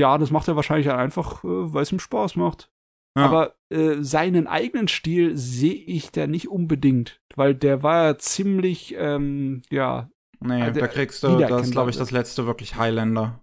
ja, 0.00 0.18
das 0.18 0.30
macht 0.30 0.48
er 0.48 0.56
wahrscheinlich 0.56 0.90
einfach, 0.90 1.44
äh, 1.44 1.72
weil 1.72 1.82
es 1.82 1.92
ihm 1.92 2.00
Spaß 2.00 2.36
macht. 2.36 2.70
Ja. 3.16 3.24
Aber 3.26 3.56
äh, 3.72 3.96
seinen 4.00 4.46
eigenen 4.46 4.88
Stil 4.88 5.36
sehe 5.36 5.74
ich 5.74 6.12
da 6.12 6.26
nicht 6.26 6.48
unbedingt, 6.48 7.20
weil 7.34 7.54
der 7.54 7.82
war 7.82 8.06
ja 8.06 8.18
ziemlich, 8.18 8.94
ähm, 8.96 9.62
ja. 9.70 10.10
Nee, 10.42 10.62
Also, 10.62 10.80
da 10.80 10.88
kriegst 10.88 11.22
du, 11.22 11.38
das 11.38 11.66
ist, 11.66 11.72
glaube 11.72 11.90
ich, 11.90 11.96
das 11.96 12.12
letzte 12.12 12.46
wirklich 12.46 12.76
Highlander. 12.76 13.40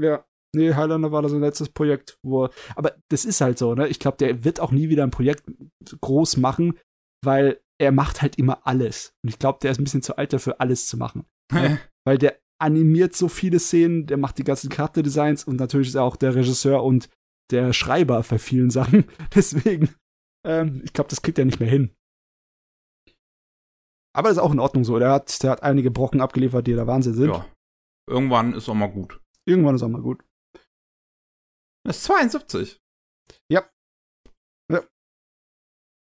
Ja. 0.00 0.24
Nee, 0.56 0.74
Highlander 0.74 1.12
war 1.12 1.22
das 1.22 1.32
sein 1.32 1.40
letztes 1.40 1.68
Projekt, 1.68 2.18
wo 2.24 2.44
er, 2.44 2.50
aber 2.74 2.94
das 3.10 3.24
ist 3.24 3.40
halt 3.40 3.58
so, 3.58 3.74
ne? 3.74 3.86
Ich 3.88 4.00
glaube, 4.00 4.16
der 4.16 4.44
wird 4.44 4.60
auch 4.60 4.72
nie 4.72 4.88
wieder 4.88 5.04
ein 5.04 5.12
Projekt 5.12 5.44
groß 6.00 6.38
machen, 6.38 6.78
weil 7.24 7.60
er 7.80 7.92
macht 7.92 8.22
halt 8.22 8.36
immer 8.36 8.66
alles. 8.66 9.14
Und 9.22 9.28
ich 9.30 9.38
glaube, 9.38 9.58
der 9.62 9.70
ist 9.70 9.78
ein 9.78 9.84
bisschen 9.84 10.02
zu 10.02 10.16
alt 10.16 10.32
dafür, 10.32 10.56
alles 10.58 10.88
zu 10.88 10.96
machen. 10.96 11.26
Ja. 11.52 11.78
weil 12.06 12.18
der 12.18 12.38
animiert 12.60 13.14
so 13.14 13.28
viele 13.28 13.58
Szenen, 13.58 14.06
der 14.06 14.16
macht 14.16 14.38
die 14.38 14.44
ganzen 14.44 14.70
Charakterdesigns 14.70 15.44
und 15.44 15.56
natürlich 15.56 15.88
ist 15.88 15.94
er 15.94 16.04
auch 16.04 16.16
der 16.16 16.34
Regisseur 16.34 16.84
und 16.84 17.08
der 17.50 17.72
Schreiber 17.72 18.22
für 18.22 18.38
vielen 18.38 18.70
Sachen. 18.70 19.04
Deswegen, 19.34 19.94
ähm, 20.46 20.82
ich 20.84 20.92
glaube, 20.92 21.10
das 21.10 21.22
kriegt 21.22 21.38
er 21.38 21.44
nicht 21.44 21.60
mehr 21.60 21.70
hin. 21.70 21.94
Aber 24.12 24.28
das 24.28 24.38
ist 24.38 24.42
auch 24.42 24.52
in 24.52 24.60
Ordnung 24.60 24.84
so. 24.84 24.98
Der 24.98 25.12
hat, 25.12 25.42
der 25.42 25.50
hat 25.52 25.62
einige 25.62 25.90
Brocken 25.90 26.20
abgeliefert, 26.20 26.66
die 26.66 26.74
der 26.74 26.86
Wahnsinn 26.86 27.14
sind. 27.14 27.30
ja. 27.30 27.46
Irgendwann 28.08 28.54
ist 28.54 28.68
auch 28.68 28.74
mal 28.74 28.90
gut. 28.90 29.20
Irgendwann 29.46 29.76
ist 29.76 29.82
auch 29.84 29.88
mal 29.88 30.02
gut. 30.02 30.24
Das 31.84 31.98
ist 31.98 32.04
72. 32.04 32.80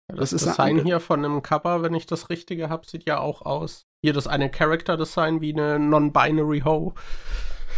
Das, 0.07 0.19
Das 0.19 0.33
ist 0.33 0.45
Design 0.45 0.83
hier 0.83 0.99
von 0.99 1.23
einem 1.23 1.41
Cover, 1.41 1.81
wenn 1.81 1.93
ich 1.93 2.05
das 2.05 2.29
Richtige 2.29 2.69
habe, 2.69 2.85
sieht 2.85 3.05
ja 3.05 3.19
auch 3.19 3.41
aus. 3.41 3.85
Hier 4.03 4.11
das 4.13 4.27
eine 4.27 4.51
Character-Design 4.51 5.39
wie 5.39 5.53
eine 5.53 5.79
Non-Binary 5.79 6.59
Ho. 6.65 6.93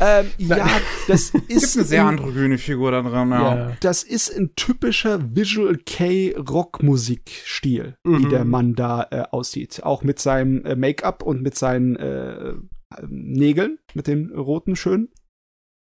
Ähm, 0.02 0.26
ja, 0.39 0.68
das 1.07 1.31
Gibt 1.31 1.52
ist 1.52 1.77
eine 1.77 1.85
sehr 1.85 2.07
ein, 2.07 2.18
grüne 2.18 2.57
Figur 2.57 2.89
da 2.89 3.03
drin, 3.03 3.30
ja. 3.30 3.77
Das 3.80 4.02
ist 4.02 4.35
ein 4.35 4.56
typischer 4.56 5.35
Visual 5.35 5.77
K 5.85 6.34
Rockmusikstil, 6.35 7.97
wie 8.03 8.10
Mhm. 8.26 8.30
der 8.30 8.43
Mann 8.43 8.73
da 8.73 9.07
äh, 9.11 9.23
aussieht. 9.30 9.84
Auch 9.84 10.02
mit 10.02 10.18
seinem 10.18 10.65
äh, 10.65 10.76
Make-up 10.76 11.22
und 11.22 11.43
mit 11.43 11.56
seinen 11.60 11.95
äh, 11.95 12.49
ähm, 12.49 12.68
Nägeln, 13.07 13.77
mit 13.93 14.07
den 14.07 14.31
roten 14.31 14.76
schön. 14.76 15.10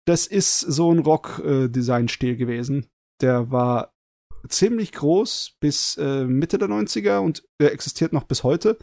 Das 0.07 0.27
ist 0.27 0.61
so 0.61 0.91
ein 0.91 1.01
Rock-Design-Stil 1.01 2.37
gewesen. 2.37 2.87
Der 3.21 3.51
war 3.51 3.93
ziemlich 4.49 4.93
groß 4.93 5.57
bis 5.61 5.99
äh, 5.99 6.25
Mitte 6.25 6.57
der 6.57 6.69
90er 6.69 7.19
und 7.19 7.45
er 7.59 7.73
existiert 7.73 8.15
noch 8.15 8.25
bis 8.25 8.43
heute. 8.43 8.79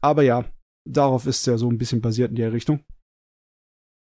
Aber 0.00 0.22
ja, 0.22 0.44
darauf 0.88 1.26
ist 1.26 1.46
er 1.46 1.58
so 1.58 1.70
ein 1.70 1.78
bisschen 1.78 2.00
basiert 2.00 2.30
in 2.30 2.36
der 2.36 2.52
Richtung. 2.52 2.80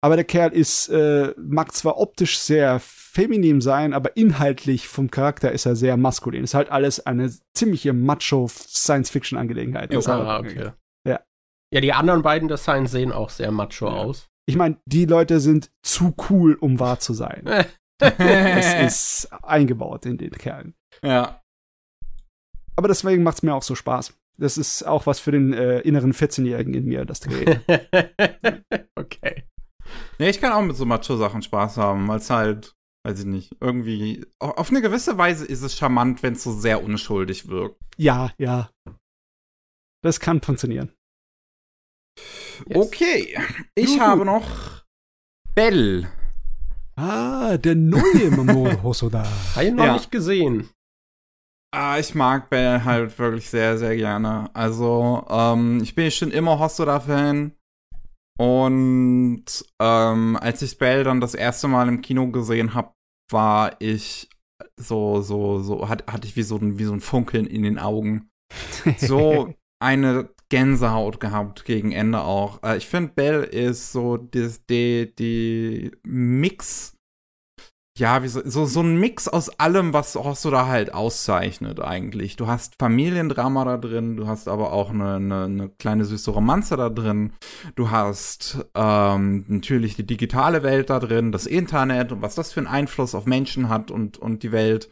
Aber 0.04 0.16
der 0.16 0.26
Kerl 0.26 0.52
ist, 0.54 0.90
äh, 0.90 1.34
mag 1.38 1.72
zwar 1.74 2.00
optisch 2.00 2.40
sehr 2.40 2.80
feminin 2.80 3.62
sein, 3.62 3.94
aber 3.94 4.18
inhaltlich 4.18 4.88
vom 4.88 5.12
Charakter 5.12 5.52
ist 5.52 5.68
er 5.68 5.76
sehr 5.76 5.96
maskulin. 5.96 6.44
Ist 6.44 6.56
halt 6.56 6.72
alles 6.72 7.06
eine 7.06 7.32
ziemliche 7.56 7.94
Macho-Science-Fiction-Angelegenheit. 7.94 9.94
Ah, 10.08 10.40
okay. 10.40 10.72
Ja. 11.06 11.20
Ja, 11.74 11.80
die 11.80 11.94
anderen 11.94 12.22
beiden 12.22 12.50
Designs 12.50 12.92
sehen 12.92 13.14
auch 13.14 13.30
sehr 13.30 13.50
macho 13.52 13.86
Ja. 13.86 13.94
aus. 13.94 14.28
Ich 14.46 14.58
meine, 14.58 14.78
die 14.86 15.06
Leute 15.06 15.40
sind 15.40 15.72
zu 15.84 16.14
cool, 16.30 16.56
um 16.56 16.80
wahr 16.80 17.00
zu 17.00 17.14
sein. 17.14 17.44
Das 18.00 18.74
ist 18.82 19.32
eingebaut 19.44 20.08
in 20.08 20.18
den 20.18 20.32
Kerlen. 20.32 20.74
ja. 21.04 21.40
Aber 22.76 22.88
deswegen 22.88 23.22
macht's 23.22 23.44
mir 23.44 23.54
auch 23.54 23.62
so 23.62 23.76
Spaß. 23.76 24.18
Das 24.38 24.58
ist 24.58 24.84
auch 24.84 25.06
was 25.06 25.20
für 25.20 25.32
den 25.32 25.54
äh, 25.54 25.80
inneren 25.82 26.14
14-Jährigen 26.14 26.74
in 26.74 26.86
mir, 26.86 27.06
das 27.06 27.22
Gerät. 27.22 27.62
okay. 28.96 29.44
Nee, 30.20 30.30
ich 30.30 30.40
kann 30.40 30.52
auch 30.54 30.62
mit 30.62 30.76
so 30.76 30.86
Macho-Sachen 30.86 31.42
Spaß 31.42 31.78
haben, 31.78 32.08
weil 32.08 32.18
es 32.18 32.30
halt, 32.30 32.74
weiß 33.06 33.20
ich 33.20 33.26
nicht, 33.26 33.56
irgendwie, 33.60 34.26
au- 34.40 34.52
auf 34.52 34.70
eine 34.70 34.82
gewisse 34.82 35.18
Weise 35.18 35.46
ist 35.46 35.62
es 35.62 35.78
charmant, 35.78 36.24
wenn 36.24 36.34
es 36.34 36.44
so 36.44 36.54
sehr 36.54 36.84
unschuldig 36.84 37.48
wirkt. 37.50 37.78
ja, 37.98 38.32
ja. 38.38 38.70
Das 40.04 40.20
kann 40.20 40.42
funktionieren. 40.42 40.92
Yes. 42.68 42.78
Okay, 42.88 43.38
ich 43.76 43.86
Gut, 43.88 44.00
habe 44.00 44.26
noch 44.26 44.84
Bell. 45.54 46.08
Ah, 46.96 47.58
der 47.58 47.76
neue 47.76 48.32
Mamoru 48.32 48.82
Hosoda. 48.84 49.24
Habe 49.56 49.66
ich 49.66 49.74
noch 49.74 49.86
Ja. 49.86 49.94
nicht 49.94 50.10
gesehen. 50.12 50.70
Ah, 51.74 51.98
ich 51.98 52.14
mag 52.16 52.50
Bell 52.50 52.84
halt 52.84 53.18
wirklich 53.18 53.50
sehr, 53.50 53.78
sehr 53.78 53.96
gerne. 53.96 54.50
Also, 54.54 55.26
ähm, 55.30 55.80
ich 55.82 55.96
bin 55.96 56.12
schon 56.12 56.32
immer 56.32 56.60
Hosoda-Fan. 56.60 57.54
Und 58.38 59.46
ähm, 59.80 60.38
als 60.42 60.62
ich 60.62 60.78
Bell 60.78 61.04
dann 61.04 61.22
das 61.22 61.34
erste 61.34 61.68
Mal 61.68 61.88
im 61.88 62.02
Kino 62.02 62.30
gesehen 62.32 62.74
habe, 62.74 62.92
war 63.32 63.76
ich 63.80 64.30
so, 64.78 65.22
so, 65.22 65.60
so, 65.60 65.88
hat, 65.88 66.12
hatte 66.12 66.28
ich 66.28 66.36
wie 66.36 66.44
so, 66.44 66.58
ein, 66.58 66.78
wie 66.78 66.84
so 66.84 66.94
ein 66.94 67.02
Funkeln 67.02 67.46
in 67.46 67.64
den 67.64 67.80
Augen. 67.80 68.30
So 68.98 69.54
eine 69.82 70.30
Gänsehaut 70.50 71.22
gehabt 71.22 71.64
gegen 71.64 71.94
Ende 71.94 72.22
auch. 72.22 72.62
Äh, 72.64 72.78
ich 72.78 72.88
finde, 72.88 73.14
Bell 73.14 73.44
ist 73.44 73.94
so 73.94 74.18
die, 74.18 74.52
die, 74.70 75.16
die 75.16 75.92
Mix 76.04 76.98
ja, 77.98 78.24
wie 78.24 78.30
so, 78.30 78.42
so, 78.46 78.66
so 78.66 78.82
ein 78.82 78.98
Mix 78.98 79.28
aus 79.28 79.50
allem, 79.60 79.94
was 79.94 80.16
Hosoda 80.16 80.66
halt 80.68 80.94
auszeichnet 80.94 81.82
eigentlich. 81.82 82.38
Du 82.38 82.48
hast 82.48 82.76
Familiendrama 82.80 83.66
da 83.66 83.78
drin, 83.78 84.16
du 84.16 84.28
hast 84.28 84.48
aber 84.48 84.72
auch 84.72 84.92
eine, 84.92 85.16
eine, 85.16 85.44
eine 85.44 85.70
kleine 85.70 86.06
süße 86.06 86.32
Romanze 86.32 86.78
da 86.78 86.90
drin. 86.90 87.34
Du 87.76 87.92
hast 87.92 88.66
ähm, 88.76 89.44
natürlich 89.50 89.98
die 89.98 90.06
digitale 90.06 90.64
Welt 90.64 90.90
da 90.90 91.00
drin, 91.00 91.34
das 91.34 91.46
Internet 91.46 92.14
und 92.14 92.22
was 92.22 92.36
das 92.36 92.54
für 92.54 92.62
einen 92.62 92.68
Einfluss 92.68 93.14
auf 93.14 93.26
Menschen 93.26 93.68
hat 93.68 93.92
und, 93.92 94.18
und 94.18 94.44
die 94.44 94.54
Welt. 94.54 94.90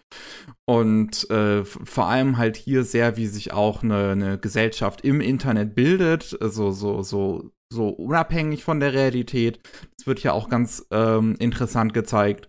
Und 0.65 1.29
äh, 1.29 1.63
vor 1.63 2.07
allem 2.07 2.37
halt 2.37 2.57
hier 2.57 2.83
sehr, 2.83 3.15
wie 3.15 3.27
sich 3.27 3.53
auch 3.53 3.81
eine, 3.81 4.11
eine 4.11 4.37
Gesellschaft 4.37 5.01
im 5.05 5.21
Internet 5.21 5.73
bildet, 5.73 6.37
also 6.41 6.71
so, 6.71 7.01
so, 7.01 7.49
so 7.71 7.87
unabhängig 7.87 8.65
von 8.65 8.81
der 8.81 8.93
Realität. 8.93 9.61
Das 9.97 10.05
wird 10.05 10.21
ja 10.21 10.33
auch 10.33 10.49
ganz 10.49 10.85
ähm, 10.91 11.37
interessant 11.39 11.93
gezeigt. 11.93 12.48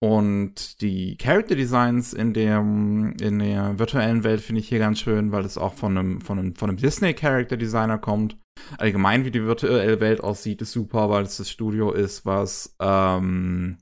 Und 0.00 0.80
die 0.80 1.16
Character 1.16 1.56
Designs 1.56 2.12
in 2.12 2.32
dem 2.32 3.16
in 3.20 3.40
der 3.40 3.78
virtuellen 3.80 4.22
Welt 4.22 4.40
finde 4.40 4.60
ich 4.60 4.68
hier 4.68 4.78
ganz 4.78 5.00
schön, 5.00 5.32
weil 5.32 5.44
es 5.44 5.58
auch 5.58 5.74
von 5.74 5.98
einem 5.98 6.20
von 6.20 6.38
einem 6.38 6.54
von 6.54 6.68
einem 6.70 6.78
Disney 6.78 7.14
Character 7.14 7.56
Designer 7.56 7.98
kommt. 7.98 8.36
allgemein, 8.78 9.24
wie 9.24 9.30
die 9.32 9.42
virtuelle 9.44 9.98
Welt 10.00 10.20
aussieht, 10.20 10.62
ist 10.62 10.72
super, 10.72 11.10
weil 11.10 11.24
es 11.24 11.36
das 11.38 11.50
Studio 11.50 11.90
ist, 11.92 12.24
was 12.26 12.74
ähm, 12.80 13.78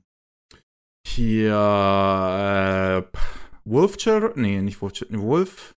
hier 1.07 1.53
äh, 3.13 3.17
Wolf 3.65 3.97
Children, 3.97 4.41
nee, 4.41 4.61
nicht 4.61 4.81
Wolf 4.81 4.93
Children, 4.93 5.21
Wolf. 5.21 5.73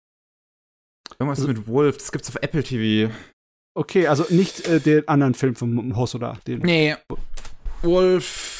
Irgendwas 1.19 1.39
Also- 1.39 1.47
mit 1.47 1.67
Wolf, 1.67 1.97
das 1.97 2.11
gibt's 2.11 2.29
auf 2.29 2.37
Apple 2.41 2.63
TV. 2.63 3.11
Okay, 3.75 4.07
also 4.07 4.25
nicht 4.29 4.67
äh, 4.67 4.79
den 4.79 5.07
anderen 5.07 5.33
Film 5.35 5.55
vom 5.55 5.95
Hosoda. 5.95 6.37
Den. 6.47 6.59
Nee. 6.59 6.95
Wolf. 7.83 8.56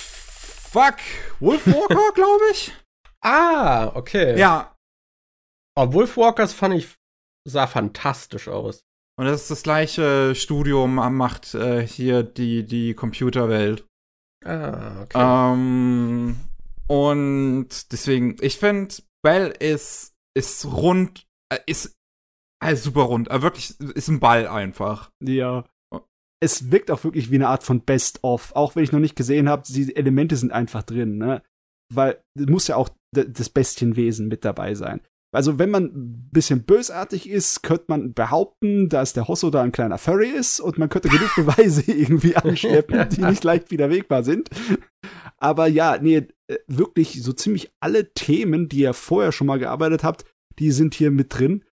Fuck. 0.78 0.98
Wolf 1.40 1.66
Walker, 1.66 2.12
glaube 2.14 2.44
ich. 2.52 2.72
Ah, 3.24 3.88
okay. 3.96 4.38
Ja. 4.38 4.76
Oh, 5.76 5.92
Wolfwalkers 5.92 6.54
fand 6.54 6.76
ich, 6.76 6.96
sah 7.48 7.66
fantastisch 7.66 8.48
aus. 8.48 8.84
Und 9.20 9.26
das 9.26 9.42
ist 9.42 9.52
das 9.52 9.64
gleiche 9.64 10.36
Studium, 10.36 10.96
macht 11.16 11.56
äh, 11.56 11.86
hier 11.88 12.22
die, 12.22 12.64
die 12.64 12.94
Computerwelt. 12.94 13.88
Ah, 14.46 15.02
okay. 15.02 15.18
Ähm, 15.54 16.38
und 16.88 17.92
deswegen, 17.92 18.38
ich 18.42 18.58
finde, 18.58 18.94
Bell 19.24 19.56
ist, 19.60 20.14
ist 20.36 20.66
rund, 20.66 21.26
äh, 21.52 21.58
ist 21.66 21.96
äh, 22.64 22.76
super 22.76 23.02
rund. 23.02 23.32
Äh, 23.32 23.42
wirklich, 23.42 23.80
ist 23.80 24.10
ein 24.10 24.20
Ball 24.20 24.48
einfach. 24.48 25.10
Ja. 25.24 25.66
Es 26.40 26.72
wirkt 26.72 26.92
auch 26.92 27.04
wirklich 27.04 27.32
wie 27.32 27.36
eine 27.36 27.48
Art 27.48 27.64
von 27.64 27.82
Best-of, 27.82 28.56
auch 28.56 28.76
wenn 28.76 28.84
ich 28.84 28.92
noch 28.92 29.00
nicht 29.00 29.16
gesehen 29.16 29.50
habe, 29.50 29.64
die 29.68 29.96
Elemente 29.96 30.36
sind 30.36 30.52
einfach 30.52 30.84
drin, 30.84 31.18
ne? 31.18 31.42
Weil 31.94 32.22
es 32.38 32.48
muss 32.48 32.68
ja 32.68 32.76
auch 32.76 32.90
das 33.12 33.50
Bestienwesen 33.50 34.28
mit 34.28 34.46
dabei 34.46 34.76
sein. 34.76 35.02
Also, 35.34 35.60
wenn 35.60 35.70
man 35.70 35.84
ein 35.84 36.30
bisschen 36.32 36.64
bösartig 36.64 37.30
ist, 37.30 37.62
könnte 37.62 37.86
man 37.90 38.14
behaupten, 38.14 38.88
dass 38.88 39.14
der 39.14 39.28
Hosso 39.28 39.50
da 39.50 39.62
ein 39.62 39.74
kleiner 39.74 39.98
Furry 39.98 40.30
ist 40.30 40.60
und 40.60 40.78
man 40.78 40.90
könnte 40.90 41.10
genug 41.10 41.30
Beweise 41.36 41.84
irgendwie 41.92 42.36
anschleppen, 42.36 43.10
die 43.12 43.22
nicht 43.22 43.44
leicht 43.44 43.70
widerlegbar 43.70 44.24
sind. 44.24 44.50
Aber 45.38 45.68
ja, 45.68 45.98
nee, 46.02 46.28
äh, 46.48 46.58
wirklich 46.68 47.22
so 47.22 47.34
ziemlich 47.34 47.72
alle 47.82 48.14
Themen, 48.14 48.70
die 48.70 48.80
ihr 48.80 48.94
vorher 48.94 49.32
schon 49.32 49.48
mal 49.48 49.60
gearbeitet 49.60 50.04
habt, 50.04 50.26
die 50.60 50.72
sind 50.72 50.96
hier 50.96 51.12
mit 51.12 51.38
drin. 51.38 51.64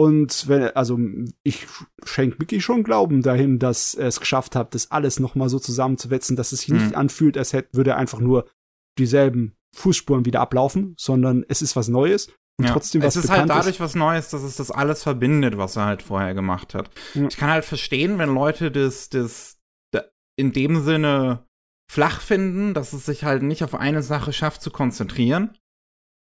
Und 0.00 0.48
wenn, 0.48 0.62
also 0.74 0.98
ich 1.42 1.66
schenke 2.04 2.36
Mickey 2.38 2.62
schon 2.62 2.84
Glauben 2.84 3.20
dahin, 3.20 3.58
dass 3.58 3.92
er 3.92 4.06
es 4.08 4.18
geschafft 4.18 4.56
hat, 4.56 4.74
das 4.74 4.90
alles 4.90 5.20
noch 5.20 5.34
mal 5.34 5.50
so 5.50 5.58
zusammenzuwetzen, 5.58 6.36
dass 6.36 6.52
es 6.52 6.60
sich 6.60 6.70
nicht 6.70 6.86
Mhm. 6.90 6.94
anfühlt, 6.94 7.36
als 7.36 7.52
hätte, 7.52 7.68
würde 7.76 7.90
er 7.90 7.96
einfach 7.98 8.18
nur 8.18 8.48
dieselben 8.98 9.52
Fußspuren 9.76 10.24
wieder 10.24 10.40
ablaufen, 10.40 10.94
sondern 10.98 11.44
es 11.48 11.60
ist 11.60 11.76
was 11.76 11.88
Neues 11.88 12.28
und 12.58 12.64
Ja. 12.66 12.72
trotzdem 12.72 13.02
was 13.02 13.14
es 13.16 13.24
ist 13.24 13.30
halt 13.30 13.50
dadurch 13.50 13.78
was 13.78 13.94
Neues, 13.94 14.30
dass 14.30 14.42
es 14.42 14.56
das 14.56 14.70
alles 14.70 15.02
verbindet, 15.02 15.58
was 15.58 15.76
er 15.76 15.84
halt 15.84 16.02
vorher 16.02 16.32
gemacht 16.32 16.72
hat. 16.74 16.88
Ja. 17.12 17.26
Ich 17.28 17.36
kann 17.36 17.50
halt 17.50 17.66
verstehen, 17.66 18.16
wenn 18.16 18.32
Leute 18.34 18.70
das, 18.70 19.10
das, 19.10 19.58
da- 19.92 20.04
in 20.38 20.52
dem 20.52 20.82
Sinne 20.82 21.44
flach 21.92 22.22
finden, 22.22 22.72
dass 22.72 22.94
es 22.94 23.04
sich 23.04 23.24
halt 23.24 23.42
nicht 23.42 23.62
auf 23.64 23.74
eine 23.74 24.02
Sache 24.02 24.32
schafft 24.32 24.62
zu 24.62 24.70
konzentrieren. 24.70 25.58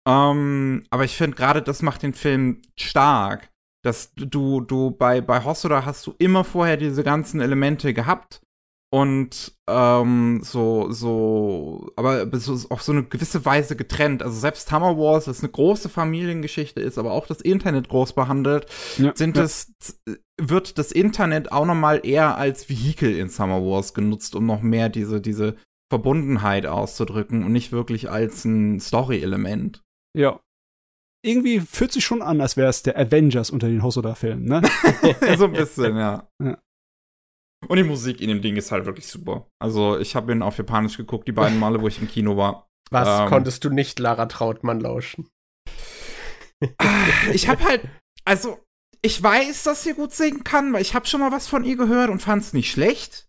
Ähm, 0.07 0.85
aber 0.89 1.03
ich 1.03 1.15
finde 1.15 1.37
gerade 1.37 1.61
das 1.61 1.83
macht 1.83 2.01
den 2.01 2.13
Film 2.13 2.61
stark. 2.79 3.49
Dass 3.83 4.13
du, 4.15 4.61
du 4.61 4.91
bei, 4.91 5.21
bei 5.21 5.43
Hosoda 5.43 5.85
hast 5.85 6.05
du 6.05 6.13
immer 6.17 6.43
vorher 6.43 6.77
diese 6.77 7.03
ganzen 7.03 7.39
Elemente 7.39 7.93
gehabt 7.93 8.41
und 8.91 9.53
ähm, 9.67 10.41
so, 10.43 10.91
so, 10.91 11.91
aber 11.95 12.27
so, 12.39 12.57
auf 12.69 12.81
so 12.81 12.91
eine 12.91 13.03
gewisse 13.03 13.45
Weise 13.45 13.75
getrennt. 13.75 14.23
Also 14.23 14.39
selbst 14.39 14.67
Summer 14.67 14.97
Wars, 14.97 15.25
das 15.25 15.41
eine 15.41 15.51
große 15.51 15.89
Familiengeschichte 15.89 16.81
ist, 16.81 16.97
aber 16.97 17.11
auch 17.11 17.27
das 17.27 17.41
Internet 17.41 17.87
groß 17.87 18.13
behandelt, 18.13 18.65
Ja, 18.97 19.13
sind 19.15 19.37
ja. 19.37 19.43
es, 19.43 19.71
wird 20.41 20.79
das 20.79 20.91
Internet 20.91 21.51
auch 21.51 21.65
noch 21.65 21.75
mal 21.75 22.01
eher 22.03 22.37
als 22.37 22.67
Vehikel 22.67 23.15
in 23.15 23.29
Summer 23.29 23.61
Wars 23.61 23.93
genutzt, 23.93 24.35
um 24.35 24.47
noch 24.47 24.61
mehr 24.61 24.89
diese, 24.89 25.21
diese 25.21 25.55
Verbundenheit 25.91 26.65
auszudrücken 26.65 27.43
und 27.43 27.51
nicht 27.51 27.71
wirklich 27.71 28.09
als 28.09 28.43
ein 28.45 28.79
Story-Element. 28.79 29.83
Ja. 30.17 30.39
Irgendwie 31.25 31.59
fühlt 31.59 31.91
sich 31.91 32.05
schon 32.05 32.21
an, 32.21 32.39
als 32.39 32.55
wäre 32.55 32.69
es 32.69 32.83
der 32.83 32.97
Avengers 32.97 33.49
unter 33.49 33.67
den 33.67 33.83
Hosoda-Filmen, 33.83 34.45
ne? 34.45 34.61
so 35.37 35.45
ein 35.45 35.53
bisschen, 35.53 35.97
ja. 35.97 36.29
Ja. 36.41 36.57
Und 37.67 37.77
die 37.77 37.83
Musik 37.83 38.21
in 38.21 38.29
dem 38.29 38.41
Ding 38.41 38.55
ist 38.55 38.71
halt 38.71 38.85
wirklich 38.85 39.07
super. 39.07 39.47
Also 39.61 39.99
ich 39.99 40.15
habe 40.15 40.31
ihn 40.31 40.41
auf 40.41 40.57
Japanisch 40.57 40.95
geguckt, 40.95 41.27
die 41.27 41.33
beiden 41.33 41.59
Male, 41.59 41.81
wo 41.81 41.87
ich 41.87 41.99
im 41.99 42.07
Kino 42.07 42.37
war. 42.37 42.69
Was 42.89 43.21
ähm, 43.21 43.27
konntest 43.27 43.63
du 43.65 43.69
nicht 43.69 43.99
Lara 43.99 44.27
Trautmann 44.27 44.79
lauschen? 44.79 45.29
Ich 47.33 47.47
habe 47.47 47.63
halt, 47.63 47.81
also 48.25 48.59
ich 49.01 49.21
weiß, 49.21 49.63
dass 49.63 49.83
sie 49.83 49.93
gut 49.93 50.13
singen 50.13 50.43
kann, 50.43 50.73
weil 50.73 50.81
ich 50.81 50.93
habe 50.93 51.05
schon 51.05 51.19
mal 51.19 51.31
was 51.31 51.47
von 51.47 51.63
ihr 51.63 51.77
gehört 51.77 52.09
und 52.09 52.21
fand 52.21 52.43
es 52.43 52.53
nicht 52.53 52.71
schlecht. 52.71 53.27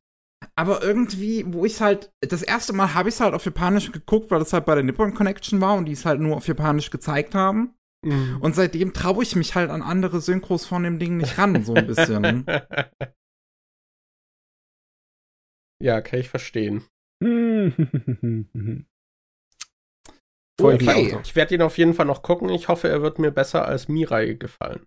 Aber 0.56 0.82
irgendwie, 0.82 1.44
wo 1.52 1.64
ich 1.64 1.80
halt, 1.80 2.10
das 2.20 2.42
erste 2.42 2.72
Mal 2.72 2.94
habe 2.94 3.08
ich 3.08 3.16
es 3.16 3.20
halt 3.20 3.34
auf 3.34 3.44
Japanisch 3.44 3.92
geguckt, 3.92 4.30
weil 4.30 4.38
das 4.38 4.52
halt 4.52 4.64
bei 4.64 4.74
der 4.74 4.84
Nippon 4.84 5.14
Connection 5.14 5.60
war 5.60 5.76
und 5.76 5.84
die 5.84 5.92
es 5.92 6.06
halt 6.06 6.20
nur 6.20 6.36
auf 6.36 6.48
Japanisch 6.48 6.90
gezeigt 6.90 7.34
haben. 7.34 7.74
Mhm. 8.04 8.38
Und 8.40 8.54
seitdem 8.54 8.92
traue 8.94 9.22
ich 9.22 9.36
mich 9.36 9.54
halt 9.54 9.70
an 9.70 9.82
andere 9.82 10.20
Synchros 10.20 10.66
von 10.66 10.82
dem 10.82 10.98
Ding 10.98 11.18
nicht 11.18 11.38
ran, 11.38 11.62
so 11.64 11.74
ein 11.74 11.86
bisschen. 11.86 12.46
ja, 15.82 16.00
kann 16.00 16.20
ich 16.20 16.28
verstehen. 16.28 16.84
Okay. 20.62 21.18
Ich 21.24 21.34
werde 21.36 21.54
ihn 21.54 21.62
auf 21.62 21.78
jeden 21.78 21.94
Fall 21.94 22.04
noch 22.04 22.22
gucken. 22.22 22.50
Ich 22.50 22.68
hoffe, 22.68 22.86
er 22.88 23.00
wird 23.00 23.18
mir 23.18 23.30
besser 23.30 23.64
als 23.64 23.88
Mirai 23.88 24.34
gefallen. 24.34 24.86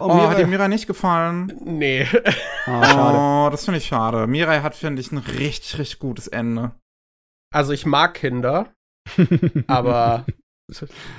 Oh, 0.00 0.06
Oh, 0.08 0.28
hat 0.28 0.38
dir 0.38 0.46
Mirai. 0.46 0.50
Mira 0.50 0.68
nicht 0.68 0.86
gefallen? 0.86 1.52
Nee. 1.62 2.06
Ah, 2.64 2.84
schade. 2.88 3.18
Oh, 3.18 3.50
das 3.50 3.66
finde 3.66 3.78
ich 3.78 3.86
schade. 3.86 4.26
Mirai 4.26 4.60
hat, 4.60 4.74
finde 4.74 5.00
ich, 5.02 5.12
ein 5.12 5.18
richtig, 5.18 5.78
richtig 5.78 5.98
gutes 5.98 6.26
Ende. 6.28 6.72
Also 7.52 7.72
ich 7.72 7.84
mag 7.86 8.14
Kinder, 8.14 8.72
aber 9.66 10.24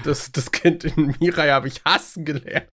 das, 0.04 0.32
das 0.32 0.52
Kind 0.52 0.84
in 0.84 1.16
Mirai 1.20 1.50
habe 1.50 1.68
ich 1.68 1.84
hassen 1.86 2.26
gelernt. 2.26 2.70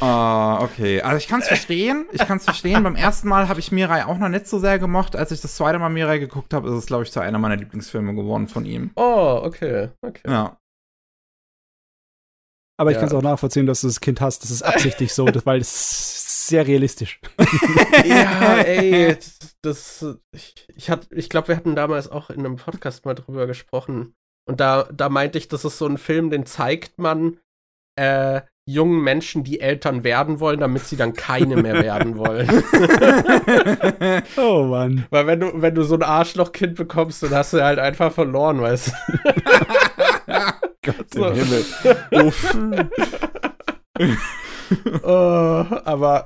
Ah, 0.00 0.60
okay. 0.60 1.00
Also 1.02 1.18
ich 1.18 1.28
kann 1.28 1.40
es 1.40 1.46
verstehen. 1.48 2.06
Ich 2.12 2.18
kann 2.26 2.38
es 2.38 2.44
verstehen. 2.44 2.82
Beim 2.82 2.96
ersten 2.96 3.28
Mal 3.28 3.48
habe 3.48 3.60
ich 3.60 3.70
Mirai 3.70 4.04
auch 4.06 4.18
noch 4.18 4.28
nicht 4.28 4.48
so 4.48 4.58
sehr 4.58 4.78
gemocht. 4.78 5.14
Als 5.16 5.30
ich 5.30 5.40
das 5.40 5.54
zweite 5.56 5.78
Mal 5.78 5.88
Mirai 5.88 6.18
geguckt 6.18 6.52
habe, 6.52 6.68
ist 6.68 6.74
es, 6.74 6.86
glaube 6.86 7.04
ich, 7.04 7.12
zu 7.12 7.20
einer 7.20 7.38
meiner 7.38 7.56
Lieblingsfilme 7.56 8.14
geworden 8.14 8.48
von 8.48 8.64
ihm. 8.66 8.90
Oh, 8.96 9.40
okay, 9.44 9.90
okay. 10.02 10.22
Ja. 10.28 10.58
Aber 12.76 12.90
ich 12.90 12.94
Ja. 12.96 13.00
kann 13.02 13.08
es 13.08 13.14
auch 13.14 13.22
nachvollziehen, 13.22 13.66
dass 13.66 13.82
du 13.82 13.86
das 13.86 14.00
Kind 14.00 14.20
hast. 14.20 14.42
Das 14.42 14.50
ist 14.50 14.62
absichtlich 14.62 15.14
so, 15.14 15.26
das, 15.26 15.46
weil 15.46 15.60
das 15.60 15.68
ist 15.72 16.48
sehr 16.48 16.66
realistisch. 16.66 17.20
Ja, 18.04 18.56
ey, 18.58 19.14
das, 19.14 19.56
das 19.62 20.06
ich, 20.32 20.66
ich, 20.74 20.90
hat- 20.90 21.06
ich 21.12 21.30
glaube, 21.30 21.48
wir 21.48 21.56
hatten 21.56 21.76
damals 21.76 22.08
auch 22.08 22.30
in 22.30 22.40
einem 22.40 22.56
Podcast 22.56 23.04
mal 23.04 23.14
drüber 23.14 23.46
gesprochen. 23.46 24.14
Und 24.46 24.60
da, 24.60 24.88
da 24.92 25.08
meinte 25.08 25.38
ich, 25.38 25.48
das 25.48 25.64
ist 25.64 25.78
so 25.78 25.86
ein 25.86 25.98
Film, 25.98 26.30
den 26.30 26.44
zeigt 26.46 26.98
man 26.98 27.38
äh, 27.96 28.42
jungen 28.66 29.02
Menschen, 29.02 29.44
die 29.44 29.60
Eltern 29.60 30.04
werden 30.04 30.40
wollen, 30.40 30.60
damit 30.60 30.84
sie 30.84 30.96
dann 30.96 31.12
keine 31.12 31.56
mehr 31.56 31.82
werden 31.82 32.16
wollen. 32.16 32.48
Oh 34.36 34.64
Mann. 34.64 35.06
Weil 35.10 35.26
wenn 35.26 35.40
du, 35.40 35.62
wenn 35.62 35.74
du 35.74 35.82
so 35.82 35.94
ein 35.94 36.02
Arschlochkind 36.02 36.76
bekommst, 36.76 37.22
dann 37.22 37.30
hast 37.30 37.52
du 37.52 37.62
halt 37.62 37.78
einfach 37.78 38.12
verloren, 38.12 38.60
weißt 38.60 38.88
du. 38.88 38.92
Gott 40.82 41.14
So. 41.14 41.26
im 41.26 41.34
Himmel. 41.34 41.64
Uff. 42.12 42.56
Oh, 45.02 45.64
aber 45.84 46.24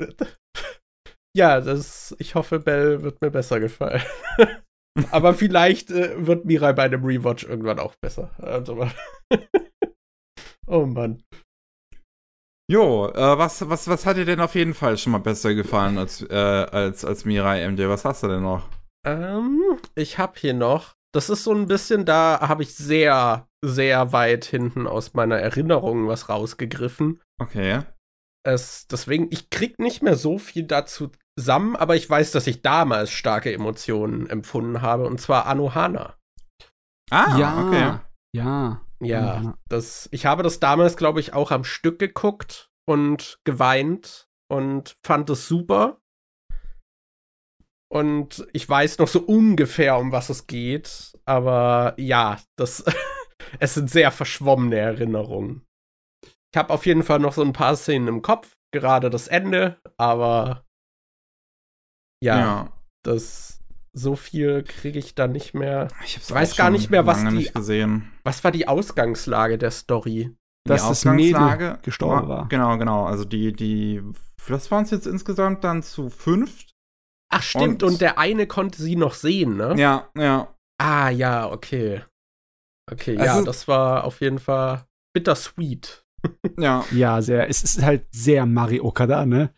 ja, 1.36 1.60
das, 1.60 2.14
ich 2.18 2.34
hoffe, 2.34 2.60
Bell 2.60 3.02
wird 3.02 3.20
mir 3.20 3.30
besser 3.30 3.58
gefallen. 3.60 4.00
Aber 5.10 5.34
vielleicht 5.34 5.90
äh, 5.90 6.26
wird 6.26 6.44
Mirai 6.44 6.72
bei 6.72 6.84
einem 6.84 7.04
Rewatch 7.04 7.44
irgendwann 7.44 7.78
auch 7.78 7.94
besser. 8.00 8.30
Also, 8.38 8.88
oh 10.66 10.86
Mann. 10.86 11.22
Jo, 12.70 13.08
äh, 13.08 13.38
was, 13.38 13.68
was, 13.68 13.88
was 13.88 14.04
hat 14.04 14.18
dir 14.18 14.26
denn 14.26 14.40
auf 14.40 14.54
jeden 14.54 14.74
Fall 14.74 14.98
schon 14.98 15.12
mal 15.12 15.18
besser 15.18 15.54
gefallen 15.54 15.96
als, 15.96 16.22
äh, 16.22 16.34
als, 16.34 17.04
als 17.04 17.24
Mirai 17.24 17.66
MJ? 17.66 17.88
Was 17.88 18.04
hast 18.04 18.22
du 18.22 18.28
denn 18.28 18.42
noch? 18.42 18.68
Ähm, 19.06 19.78
ich 19.94 20.18
habe 20.18 20.34
hier 20.38 20.52
noch, 20.52 20.92
das 21.14 21.30
ist 21.30 21.44
so 21.44 21.52
ein 21.54 21.66
bisschen, 21.66 22.04
da 22.04 22.40
habe 22.40 22.62
ich 22.62 22.74
sehr, 22.74 23.48
sehr 23.64 24.12
weit 24.12 24.44
hinten 24.44 24.86
aus 24.86 25.14
meiner 25.14 25.38
Erinnerung 25.38 26.08
was 26.08 26.28
rausgegriffen. 26.28 27.22
Okay. 27.40 27.82
Es, 28.46 28.86
deswegen, 28.86 29.28
ich 29.30 29.48
krieg 29.48 29.78
nicht 29.78 30.02
mehr 30.02 30.16
so 30.16 30.38
viel 30.38 30.64
dazu 30.64 31.10
zusammen, 31.38 31.76
aber 31.76 31.94
ich 31.94 32.10
weiß, 32.10 32.32
dass 32.32 32.48
ich 32.48 32.62
damals 32.62 33.10
starke 33.10 33.52
Emotionen 33.52 34.28
empfunden 34.28 34.82
habe, 34.82 35.06
und 35.06 35.20
zwar 35.20 35.46
Anohana. 35.46 36.16
Ah, 37.10 37.38
ja. 37.38 37.66
okay. 37.66 37.98
Ja. 38.34 38.82
Ja, 39.00 39.54
das, 39.68 40.08
ich 40.10 40.26
habe 40.26 40.42
das 40.42 40.58
damals, 40.58 40.96
glaube 40.96 41.20
ich, 41.20 41.32
auch 41.32 41.52
am 41.52 41.62
Stück 41.62 42.00
geguckt 42.00 42.68
und 42.88 43.38
geweint 43.44 44.26
und 44.50 44.96
fand 45.06 45.30
es 45.30 45.46
super. 45.46 46.00
Und 47.90 48.46
ich 48.52 48.68
weiß 48.68 48.98
noch 48.98 49.06
so 49.06 49.20
ungefähr, 49.20 49.96
um 49.98 50.10
was 50.10 50.30
es 50.30 50.48
geht, 50.48 51.12
aber 51.24 51.94
ja, 51.96 52.38
das, 52.58 52.84
es 53.60 53.74
sind 53.74 53.88
sehr 53.88 54.10
verschwommene 54.10 54.76
Erinnerungen. 54.76 55.64
Ich 56.52 56.58
habe 56.58 56.72
auf 56.74 56.84
jeden 56.84 57.04
Fall 57.04 57.20
noch 57.20 57.34
so 57.34 57.42
ein 57.42 57.52
paar 57.52 57.76
Szenen 57.76 58.08
im 58.08 58.22
Kopf, 58.22 58.52
gerade 58.74 59.10
das 59.10 59.28
Ende, 59.28 59.78
aber 59.96 60.64
Ja, 62.22 62.38
ja. 62.38 62.72
das 63.04 63.60
so 63.94 64.14
viel 64.16 64.62
kriege 64.62 64.98
ich 64.98 65.14
da 65.14 65.26
nicht 65.26 65.54
mehr. 65.54 65.88
Ich 66.04 66.16
hab's 66.16 66.30
weiß 66.30 66.56
gar 66.56 66.70
nicht 66.70 66.90
mehr, 66.90 67.06
was 67.06 67.20
die- 67.20 67.30
nicht 67.30 67.54
gesehen. 67.54 68.12
Was 68.24 68.44
war 68.44 68.50
die 68.52 68.68
Ausgangslage 68.68 69.58
der 69.58 69.70
Story? 69.70 70.36
Dass 70.66 70.82
Die 70.82 70.88
das 70.88 71.04
Mädel 71.06 71.34
Ausgangslage 71.36 71.78
gestorben 71.82 72.28
war. 72.28 72.48
Genau, 72.48 72.76
genau. 72.78 73.06
Also 73.06 73.24
die, 73.24 73.52
die, 73.52 74.02
das 74.46 74.70
waren 74.70 74.84
es 74.84 74.90
jetzt 74.90 75.06
insgesamt 75.06 75.64
dann 75.64 75.82
zu 75.82 76.10
fünft. 76.10 76.74
Ach, 77.32 77.42
stimmt, 77.42 77.82
Und- 77.82 77.92
und, 77.94 78.00
der 78.00 78.18
eine 78.18 78.46
konnte 78.46 78.80
sie 78.82 78.96
noch 78.96 79.14
sehen, 79.14 79.56
ne? 79.56 79.74
Ja, 79.78 80.08
ja. 80.16 80.54
Ah, 80.80 81.08
ja, 81.10 81.50
okay. 81.50 82.02
Okay, 82.90 83.16
Also- 83.18 83.38
ja, 83.40 83.44
das 83.44 83.66
war 83.68 84.04
auf 84.04 84.20
jeden 84.20 84.38
Fall 84.38 84.84
bittersweet. 85.14 86.04
Ja, 86.58 86.84
Ja, 86.90 87.22
sehr. 87.22 87.48
Es 87.48 87.62
ist 87.64 87.82
halt 87.82 88.06
sehr 88.12 88.44
Mario 88.46 88.84
Okada, 88.84 89.24
ne? 89.26 89.52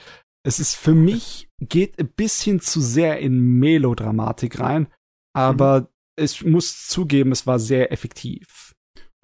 Es 0.47 0.59
ist 0.61 0.77
für 0.77 0.95
mich, 0.95 1.49
geht 1.61 1.99
ein 1.99 2.09
bisschen 2.09 2.61
zu 2.61 2.81
sehr 2.81 3.19
in 3.19 3.59
Melodramatik 3.59 4.61
rein, 4.61 4.89
aber 5.35 5.89
ich 6.17 6.45
muss 6.45 6.87
zugeben, 6.89 7.33
es 7.33 7.47
war 7.47 7.59
sehr 7.59 7.93
effektiv. 7.93 8.75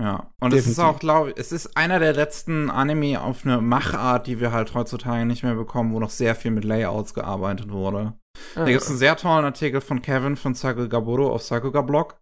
ja. 0.00 0.30
Und 0.40 0.52
es 0.52 0.66
ist 0.66 0.76
Definitiv. 0.78 0.96
auch, 0.96 0.98
glaube 0.98 1.30
ich, 1.30 1.36
es 1.38 1.52
ist 1.52 1.76
einer 1.76 1.98
der 1.98 2.12
letzten 2.12 2.70
Anime 2.70 3.20
auf 3.20 3.44
eine 3.44 3.60
Machart, 3.60 4.26
die 4.26 4.40
wir 4.40 4.52
halt 4.52 4.74
heutzutage 4.74 5.24
nicht 5.26 5.42
mehr 5.42 5.54
bekommen, 5.54 5.92
wo 5.92 6.00
noch 6.00 6.10
sehr 6.10 6.34
viel 6.34 6.50
mit 6.50 6.64
Layouts 6.64 7.14
gearbeitet 7.14 7.70
wurde. 7.70 8.14
Da 8.54 8.64
gibt 8.66 8.82
es 8.82 8.88
einen 8.88 8.98
sehr 8.98 9.16
tollen 9.16 9.44
Artikel 9.44 9.80
von 9.80 10.02
Kevin 10.02 10.36
von 10.36 10.54
Sakuga 10.54 10.86
Gaburo 10.86 11.32
auf 11.32 11.42
Sakuga 11.42 11.80
Blog. 11.80 12.18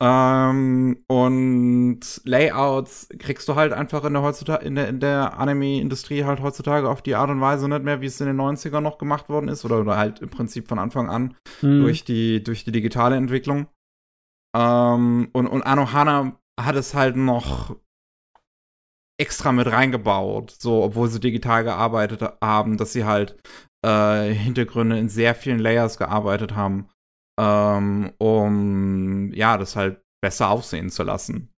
Ähm, 0.00 1.04
und 1.08 2.00
Layouts 2.24 3.08
kriegst 3.18 3.48
du 3.48 3.56
halt 3.56 3.72
einfach 3.72 4.04
in 4.04 4.12
der 4.12 4.22
heutzutage, 4.22 4.64
in 4.64 4.76
der, 4.76 4.88
in 4.88 5.00
der 5.00 5.38
Anime-Industrie 5.38 6.24
halt 6.24 6.40
heutzutage 6.40 6.88
auf 6.88 7.02
die 7.02 7.16
Art 7.16 7.30
und 7.30 7.40
Weise 7.40 7.68
nicht 7.68 7.82
mehr, 7.82 8.00
wie 8.00 8.06
es 8.06 8.20
in 8.20 8.28
den 8.28 8.40
90ern 8.40 8.80
noch 8.80 8.98
gemacht 8.98 9.28
worden 9.28 9.48
ist, 9.48 9.64
oder, 9.64 9.80
oder 9.80 9.96
halt 9.96 10.20
im 10.20 10.30
Prinzip 10.30 10.68
von 10.68 10.78
Anfang 10.78 11.10
an 11.10 11.36
Hm. 11.60 11.80
durch 11.82 12.04
die, 12.04 12.42
durch 12.42 12.64
die 12.64 12.72
digitale 12.72 13.16
Entwicklung. 13.16 13.66
Ähm, 14.56 15.30
und, 15.32 15.46
und 15.48 15.62
Anohana 15.62 16.38
hat 16.60 16.76
es 16.76 16.94
halt 16.94 17.16
noch 17.16 17.76
extra 19.20 19.50
mit 19.50 19.66
reingebaut, 19.66 20.54
so, 20.58 20.84
obwohl 20.84 21.08
sie 21.08 21.18
digital 21.18 21.64
gearbeitet 21.64 22.22
haben, 22.40 22.76
dass 22.76 22.92
sie 22.92 23.04
halt 23.04 23.36
äh, 23.84 24.32
Hintergründe 24.32 24.96
in 24.96 25.08
sehr 25.08 25.34
vielen 25.34 25.58
Layers 25.58 25.98
gearbeitet 25.98 26.54
haben, 26.54 26.88
ähm, 27.38 28.12
um 28.18 29.32
ja, 29.32 29.56
das 29.56 29.76
halt 29.76 30.00
besser 30.20 30.50
aussehen 30.50 30.90
zu 30.90 31.04
lassen. 31.04 31.50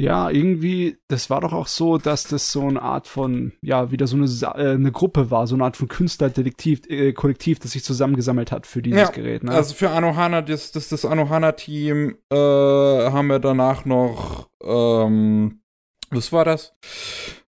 Ja, 0.00 0.30
irgendwie, 0.30 0.96
das 1.08 1.28
war 1.28 1.40
doch 1.40 1.52
auch 1.52 1.66
so, 1.66 1.98
dass 1.98 2.22
das 2.22 2.52
so 2.52 2.62
eine 2.62 2.80
Art 2.80 3.08
von, 3.08 3.52
ja, 3.62 3.90
wieder 3.90 4.06
so 4.06 4.16
eine, 4.16 4.26
äh, 4.26 4.74
eine 4.74 4.92
Gruppe 4.92 5.32
war, 5.32 5.48
so 5.48 5.56
eine 5.56 5.64
Art 5.64 5.76
von 5.76 5.88
Künstlerdetektiv, 5.88 6.82
äh, 6.88 7.12
Kollektiv, 7.12 7.58
das 7.58 7.72
sich 7.72 7.82
zusammengesammelt 7.82 8.52
hat 8.52 8.68
für 8.68 8.80
dieses 8.80 9.00
Ja, 9.00 9.10
Gerät, 9.10 9.42
ne? 9.42 9.50
Also 9.50 9.74
für 9.74 9.90
Anohana, 9.90 10.40
das, 10.40 10.70
das, 10.70 10.88
das 10.88 11.04
Anohana-Team 11.04 12.16
äh, 12.32 12.36
haben 12.36 13.26
wir 13.26 13.40
danach 13.40 13.86
noch, 13.86 14.48
ähm, 14.62 15.62
was 16.10 16.32
war 16.32 16.44
das? 16.44 16.76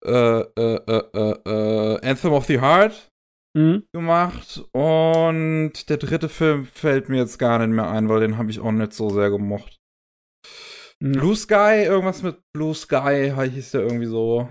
Äh, 0.03 0.39
äh, 0.39 1.99
Anthem 2.01 2.33
of 2.33 2.45
the 2.45 2.59
Heart 2.59 3.10
Mhm. 3.53 3.83
gemacht 3.93 4.63
und 4.71 5.89
der 5.89 5.97
dritte 5.97 6.29
Film 6.29 6.65
fällt 6.65 7.09
mir 7.09 7.17
jetzt 7.17 7.37
gar 7.37 7.59
nicht 7.59 7.75
mehr 7.75 7.89
ein, 7.89 8.07
weil 8.07 8.21
den 8.21 8.37
habe 8.37 8.49
ich 8.49 8.59
auch 8.61 8.71
nicht 8.71 8.93
so 8.93 9.09
sehr 9.09 9.29
gemocht. 9.29 9.77
Mhm. 11.01 11.13
Blue 11.13 11.35
Sky, 11.35 11.83
irgendwas 11.83 12.23
mit 12.23 12.39
Blue 12.53 12.73
Sky 12.73 13.33
hieß 13.35 13.71
der 13.71 13.81
irgendwie 13.81 14.05
so. 14.05 14.47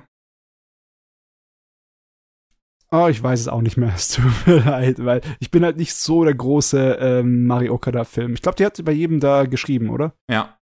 Oh, 2.92 3.06
ich 3.08 3.22
weiß 3.22 3.40
es 3.40 3.48
auch 3.48 3.62
nicht 3.62 3.76
mehr. 3.76 3.92
Es 3.94 4.08
tut 4.08 4.46
mir 4.46 4.58
leid, 4.64 5.04
weil 5.04 5.20
ich 5.38 5.50
bin 5.50 5.64
halt 5.64 5.76
nicht 5.76 5.94
so 5.94 6.24
der 6.24 6.34
große 6.34 6.98
ähm, 7.00 7.46
Mario 7.46 7.74
Okada-Film. 7.74 8.34
Ich 8.34 8.42
glaube, 8.42 8.56
die 8.56 8.66
hat 8.66 8.84
bei 8.84 8.92
jedem 8.92 9.20
da 9.20 9.46
geschrieben, 9.46 9.90
oder? 9.90 10.14
Ja. 10.28 10.58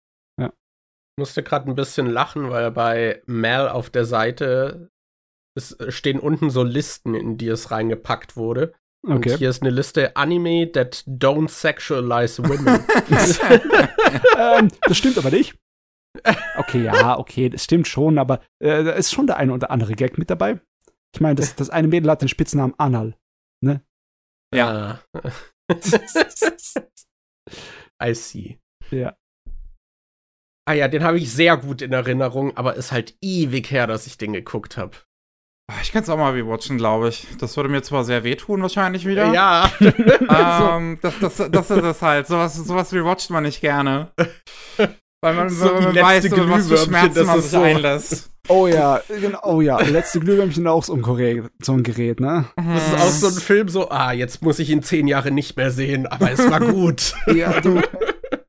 Ich 1.15 1.21
musste 1.21 1.43
gerade 1.43 1.69
ein 1.69 1.75
bisschen 1.75 2.07
lachen, 2.07 2.49
weil 2.49 2.71
bei 2.71 3.21
Mal 3.27 3.69
auf 3.69 3.91
der 3.91 4.05
Seite 4.05 4.89
es 5.55 5.73
äh, 5.79 5.91
stehen 5.91 6.19
unten 6.19 6.49
so 6.49 6.63
Listen, 6.63 7.15
in 7.15 7.37
die 7.37 7.47
es 7.47 7.71
reingepackt 7.71 8.35
wurde. 8.35 8.73
Und 9.05 9.17
Okay. 9.17 9.37
hier 9.37 9.49
ist 9.49 9.61
eine 9.61 9.71
Liste 9.71 10.15
Anime 10.15 10.71
that 10.71 11.03
don't 11.07 11.49
sexualize 11.49 12.41
women. 12.41 12.85
ähm, 14.37 14.69
das 14.81 14.97
stimmt 14.97 15.17
aber 15.17 15.29
nicht. 15.29 15.57
Okay, 16.57 16.83
ja, 16.83 17.17
okay, 17.17 17.49
das 17.49 17.63
stimmt 17.63 17.87
schon, 17.87 18.17
aber 18.17 18.39
äh, 18.59 18.83
da 18.83 18.91
ist 18.91 19.11
schon 19.11 19.27
der 19.27 19.37
eine 19.37 19.51
oder 19.51 19.71
andere 19.71 19.93
Gag 19.93 20.17
mit 20.17 20.29
dabei. 20.29 20.61
Ich 21.13 21.21
meine, 21.21 21.35
das, 21.35 21.55
das 21.55 21.69
eine 21.69 21.87
Mädel 21.87 22.09
hat 22.09 22.21
den 22.21 22.29
Spitznamen 22.29 22.73
Anal. 22.77 23.15
ja. 24.53 24.99
I 28.01 28.13
see. 28.13 28.59
Ja. 28.91 29.17
Ah 30.65 30.73
ja, 30.73 30.87
den 30.87 31.03
habe 31.03 31.17
ich 31.17 31.31
sehr 31.33 31.57
gut 31.57 31.81
in 31.81 31.91
Erinnerung, 31.91 32.55
aber 32.55 32.75
ist 32.75 32.91
halt 32.91 33.17
ewig 33.21 33.69
her, 33.71 33.85
dass 33.87 34.07
ich 34.07 34.17
den 34.17 34.33
geguckt 34.33 34.77
habe. 34.77 34.97
Ich 35.81 35.91
kann 35.91 36.03
es 36.03 36.09
auch 36.09 36.17
mal 36.17 36.33
rewatchen, 36.33 36.77
glaube 36.77 37.09
ich. 37.09 37.27
Das 37.39 37.55
würde 37.55 37.69
mir 37.69 37.81
zwar 37.81 38.03
sehr 38.03 38.23
wehtun, 38.23 38.61
wahrscheinlich 38.61 39.05
wieder. 39.05 39.33
Ja. 39.33 39.71
Ähm, 40.29 40.99
das, 41.01 41.13
das, 41.19 41.37
das 41.51 41.71
ist 41.71 41.83
es 41.83 42.01
halt. 42.01 42.27
Sowas, 42.27 42.55
sowas 42.55 42.91
rewatcht 42.93 43.29
man 43.29 43.43
nicht 43.43 43.61
gerne. 43.61 44.11
Weil 45.21 45.33
man, 45.35 45.49
So 45.49 45.65
man 45.65 45.95
weiß, 45.95 46.29
was 46.31 46.67
für 46.67 46.77
Schmerzen 46.77 47.25
man 47.25 47.35
sich 47.37 47.45
ist 47.45 47.51
so. 47.51 47.61
einlässt. 47.61 48.29
Oh 48.49 48.67
ja, 48.67 48.99
genau, 49.07 49.39
oh 49.43 49.61
ja. 49.61 49.79
Letzte 49.79 50.19
Glühwürmchen 50.19 50.67
auch 50.67 50.83
so 50.83 50.93
ein, 50.93 51.01
Gerät, 51.01 51.45
so 51.61 51.71
ein 51.71 51.83
Gerät, 51.83 52.19
ne? 52.19 52.45
Das 52.57 52.87
ist 52.87 52.95
auch 52.95 53.09
so 53.09 53.27
ein 53.27 53.41
Film, 53.41 53.69
so, 53.69 53.89
ah, 53.89 54.11
jetzt 54.11 54.41
muss 54.41 54.59
ich 54.59 54.69
ihn 54.69 54.83
zehn 54.83 55.07
Jahre 55.07 55.31
nicht 55.31 55.55
mehr 55.55 55.71
sehen, 55.71 56.07
aber 56.07 56.29
es 56.31 56.39
war 56.51 56.59
gut. 56.71 57.13
Ja, 57.27 57.61
du, 57.61 57.81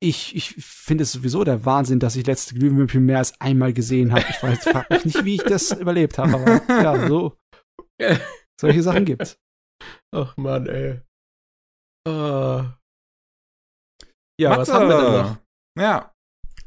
ich, 0.05 0.37
ich 0.37 0.55
finde 0.59 1.03
es 1.03 1.13
sowieso 1.13 1.45
der 1.45 1.65
Wahnsinn, 1.65 1.99
dass 1.99 2.17
ich 2.17 2.27
letzte 2.27 2.55
Glühwürmchen 2.55 3.05
mehr 3.05 3.19
als 3.19 3.41
einmal 3.41 3.73
gesehen 3.73 4.13
habe. 4.13 4.25
Ich 4.29 4.43
weiß, 4.43 4.65
frag 4.65 4.91
mich 4.91 5.05
nicht, 5.05 5.25
wie 5.25 5.37
ich 5.37 5.43
das 5.43 5.73
überlebt 5.73 6.19
habe, 6.19 6.35
aber 6.35 6.83
ja, 6.83 7.09
so. 7.09 7.37
Solche 8.61 8.83
Sachen 8.83 9.05
gibt's. 9.05 9.39
Ach 10.15 10.37
Mann, 10.37 10.67
ey. 10.67 11.01
Ah. 12.07 12.79
Ja, 14.41 14.59
was 14.59 14.69
Mathe. 14.69 14.73
haben 14.81 14.89
wir 14.89 15.03
denn 15.03 15.13
noch? 15.13 15.37
Ja. 15.79 16.15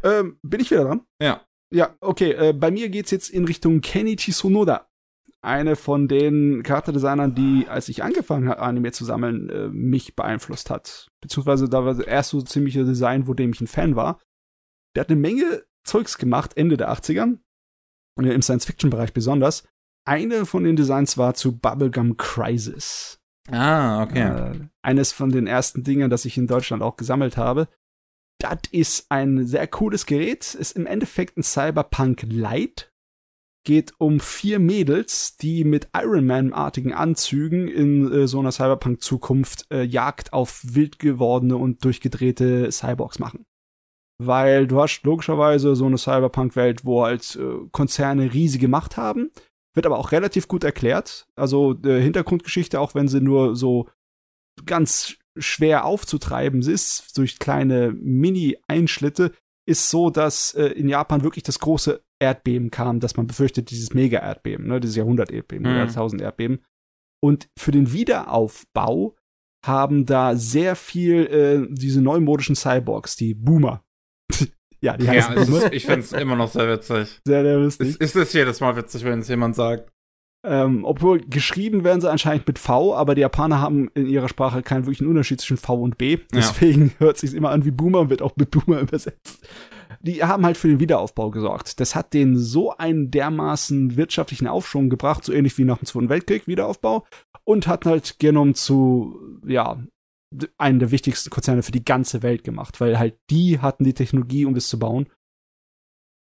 Ähm, 0.03 0.39
bin 0.41 0.59
ich 0.59 0.71
wieder 0.71 0.85
dran? 0.85 1.05
Ja. 1.21 1.45
Ja, 1.73 1.95
okay. 1.99 2.31
Äh, 2.31 2.53
bei 2.53 2.71
mir 2.71 2.89
geht's 2.89 3.11
jetzt 3.11 3.29
in 3.29 3.45
Richtung 3.45 3.81
Kenichi 3.81 4.31
Sonoda. 4.31 4.89
Eine 5.41 5.75
von 5.75 6.07
den 6.07 6.63
Charakterdesignern, 6.63 7.35
die, 7.35 7.67
als 7.69 7.89
ich 7.89 8.03
angefangen 8.03 8.49
habe, 8.49 8.61
Anime 8.61 8.91
zu 8.91 9.05
sammeln, 9.05 9.49
äh, 9.49 9.67
mich 9.67 10.15
beeinflusst 10.15 10.69
hat. 10.69 11.09
Beziehungsweise 11.27 11.67
da 11.67 11.83
war 11.83 11.93
das 11.93 12.05
erst 12.05 12.29
so 12.29 12.41
ziemliche 12.41 12.85
Design, 12.85 13.27
wo 13.27 13.33
dem 13.33 13.51
ich 13.51 13.59
ein 13.59 13.67
Fan 13.67 13.97
war. 13.97 14.21
Der 14.95 15.01
hat 15.01 15.09
eine 15.09 15.19
Menge 15.19 15.65
Zeugs 15.83 16.17
gemacht, 16.17 16.55
Ende 16.55 16.77
der 16.77 16.89
80er. 16.89 17.37
Und 18.17 18.25
im 18.25 18.41
Science-Fiction-Bereich 18.41 19.13
besonders. 19.13 19.67
Eine 20.05 20.45
von 20.45 20.63
den 20.63 20.77
Designs 20.77 21.17
war 21.17 21.33
zu 21.33 21.57
Bubblegum 21.57 22.15
Crisis. 22.15 23.19
Ah, 23.51 24.03
okay. 24.03 24.19
Äh, 24.19 24.59
eines 24.81 25.11
von 25.11 25.31
den 25.31 25.47
ersten 25.47 25.83
Dingen, 25.83 26.09
das 26.09 26.23
ich 26.23 26.37
in 26.37 26.47
Deutschland 26.47 26.81
auch 26.81 26.95
gesammelt 26.95 27.35
habe. 27.35 27.67
Das 28.39 28.59
ist 28.71 29.07
ein 29.09 29.45
sehr 29.45 29.67
cooles 29.67 30.05
Gerät. 30.05 30.55
Ist 30.55 30.77
im 30.77 30.85
Endeffekt 30.85 31.37
ein 31.37 31.43
Cyberpunk 31.43 32.25
Light. 32.29 32.93
Geht 33.67 33.95
um 33.97 34.21
vier 34.21 34.59
Mädels, 34.59 35.35
die 35.35 35.65
mit 35.65 35.89
Iron 35.93 36.25
Man-artigen 36.25 36.93
Anzügen 36.93 37.67
in 37.67 38.09
äh, 38.09 38.25
so 38.25 38.39
einer 38.39 38.53
Cyberpunk-Zukunft 38.53 39.69
äh, 39.73 39.83
Jagd 39.83 40.31
auf 40.31 40.61
wild 40.63 40.99
gewordene 40.99 41.57
und 41.57 41.83
durchgedrehte 41.83 42.71
Cyborgs 42.71 43.19
machen. 43.19 43.45
Weil 44.23 44.67
du 44.67 44.81
hast 44.81 45.03
logischerweise 45.03 45.75
so 45.75 45.85
eine 45.85 45.97
Cyberpunk-Welt, 45.97 46.85
wo 46.85 47.03
halt 47.03 47.35
äh, 47.35 47.67
Konzerne 47.73 48.33
riesige 48.33 48.69
Macht 48.69 48.95
haben. 48.95 49.31
Wird 49.75 49.85
aber 49.85 49.97
auch 49.97 50.13
relativ 50.13 50.47
gut 50.47 50.63
erklärt. 50.63 51.27
Also 51.35 51.75
äh, 51.83 51.99
Hintergrundgeschichte, 51.99 52.79
auch 52.79 52.95
wenn 52.95 53.09
sie 53.09 53.19
nur 53.19 53.57
so 53.57 53.89
ganz 54.65 55.17
schwer 55.37 55.83
aufzutreiben 55.83 56.61
ist, 56.61 57.17
durch 57.17 57.37
kleine 57.37 57.91
Mini-Einschnitte, 57.91 59.33
ist 59.67 59.89
so, 59.89 60.09
dass 60.09 60.53
äh, 60.53 60.67
in 60.67 60.87
Japan 60.87 61.21
wirklich 61.21 61.43
das 61.43 61.59
große 61.59 62.01
Erdbeben 62.19 62.71
kam, 62.71 62.99
dass 62.99 63.15
man 63.17 63.27
befürchtet, 63.27 63.69
dieses 63.71 63.93
Mega-Erdbeben, 63.93 64.67
ne, 64.67 64.79
dieses 64.79 64.95
Jahrhundert-Erdbeben, 64.95 65.63
Mhm. 65.65 65.71
oder 65.71 65.85
Jahrtausend-Erdbeben. 65.85 66.59
Und 67.23 67.49
für 67.57 67.71
den 67.71 67.91
Wiederaufbau 67.93 69.15
haben 69.65 70.05
da 70.05 70.35
sehr 70.35 70.75
viel 70.75 71.25
äh, 71.25 71.67
diese 71.69 72.01
neumodischen 72.01 72.55
Cyborgs, 72.55 73.15
die 73.15 73.33
Boomer. 73.33 73.83
ja, 74.81 74.95
die 74.97 75.05
Ja, 75.05 75.11
heißen 75.13 75.37
es 75.37 75.47
Boomer. 75.49 75.63
ist, 75.65 75.73
ich 75.73 75.85
finde 75.85 75.99
es 76.01 76.13
immer 76.13 76.35
noch 76.35 76.51
sehr 76.51 76.67
witzig. 76.69 77.19
Sehr, 77.25 77.43
sehr 77.43 77.57
lustig. 77.57 77.89
Es 77.89 77.95
ist 77.97 78.15
es 78.15 78.33
jedes 78.33 78.59
Mal 78.61 78.75
witzig, 78.75 79.03
wenn 79.03 79.19
es 79.19 79.27
jemand 79.27 79.55
sagt. 79.55 79.91
Ähm, 80.45 80.85
obwohl 80.85 81.19
geschrieben 81.19 81.83
werden 81.83 81.99
sie 81.99 82.09
anscheinend 82.09 82.47
mit 82.47 82.59
V, 82.59 82.95
aber 82.95 83.15
die 83.15 83.21
Japaner 83.21 83.59
haben 83.59 83.89
in 83.95 84.05
ihrer 84.05 84.29
Sprache 84.29 84.61
keinen 84.61 84.85
wirklichen 84.85 85.07
Unterschied 85.07 85.41
zwischen 85.41 85.57
V 85.57 85.81
und 85.81 85.97
B. 85.97 86.19
Deswegen 86.31 86.93
hört 86.99 87.17
sich 87.17 87.33
immer 87.33 87.49
an 87.49 87.65
wie 87.65 87.71
Boomer 87.71 88.01
und 88.01 88.09
wird 88.11 88.21
auch 88.21 88.35
mit 88.37 88.51
Boomer 88.51 88.79
übersetzt. 88.79 89.45
Die 90.01 90.23
haben 90.23 90.45
halt 90.45 90.57
für 90.57 90.67
den 90.67 90.79
Wiederaufbau 90.79 91.31
gesorgt. 91.31 91.79
Das 91.79 91.95
hat 91.95 92.13
denen 92.13 92.37
so 92.37 92.71
einen 92.75 93.11
dermaßen 93.11 93.97
wirtschaftlichen 93.97 94.47
Aufschwung 94.47 94.89
gebracht, 94.89 95.23
so 95.23 95.33
ähnlich 95.33 95.57
wie 95.57 95.63
nach 95.63 95.79
dem 95.79 95.85
Zweiten 95.85 96.09
Weltkrieg, 96.09 96.47
Wiederaufbau, 96.47 97.05
und 97.43 97.67
hat 97.67 97.85
halt 97.85 98.19
Genom 98.19 98.53
zu, 98.53 99.19
ja, 99.45 99.81
einen 100.57 100.79
der 100.79 100.91
wichtigsten 100.91 101.29
Konzerne 101.29 101.63
für 101.63 101.71
die 101.71 101.85
ganze 101.85 102.21
Welt 102.21 102.43
gemacht, 102.43 102.81
weil 102.81 102.99
halt 102.99 103.17
die 103.29 103.59
hatten 103.59 103.83
die 103.83 103.93
Technologie, 103.93 104.45
um 104.45 104.53
das 104.53 104.67
zu 104.67 104.77
bauen. 104.77 105.07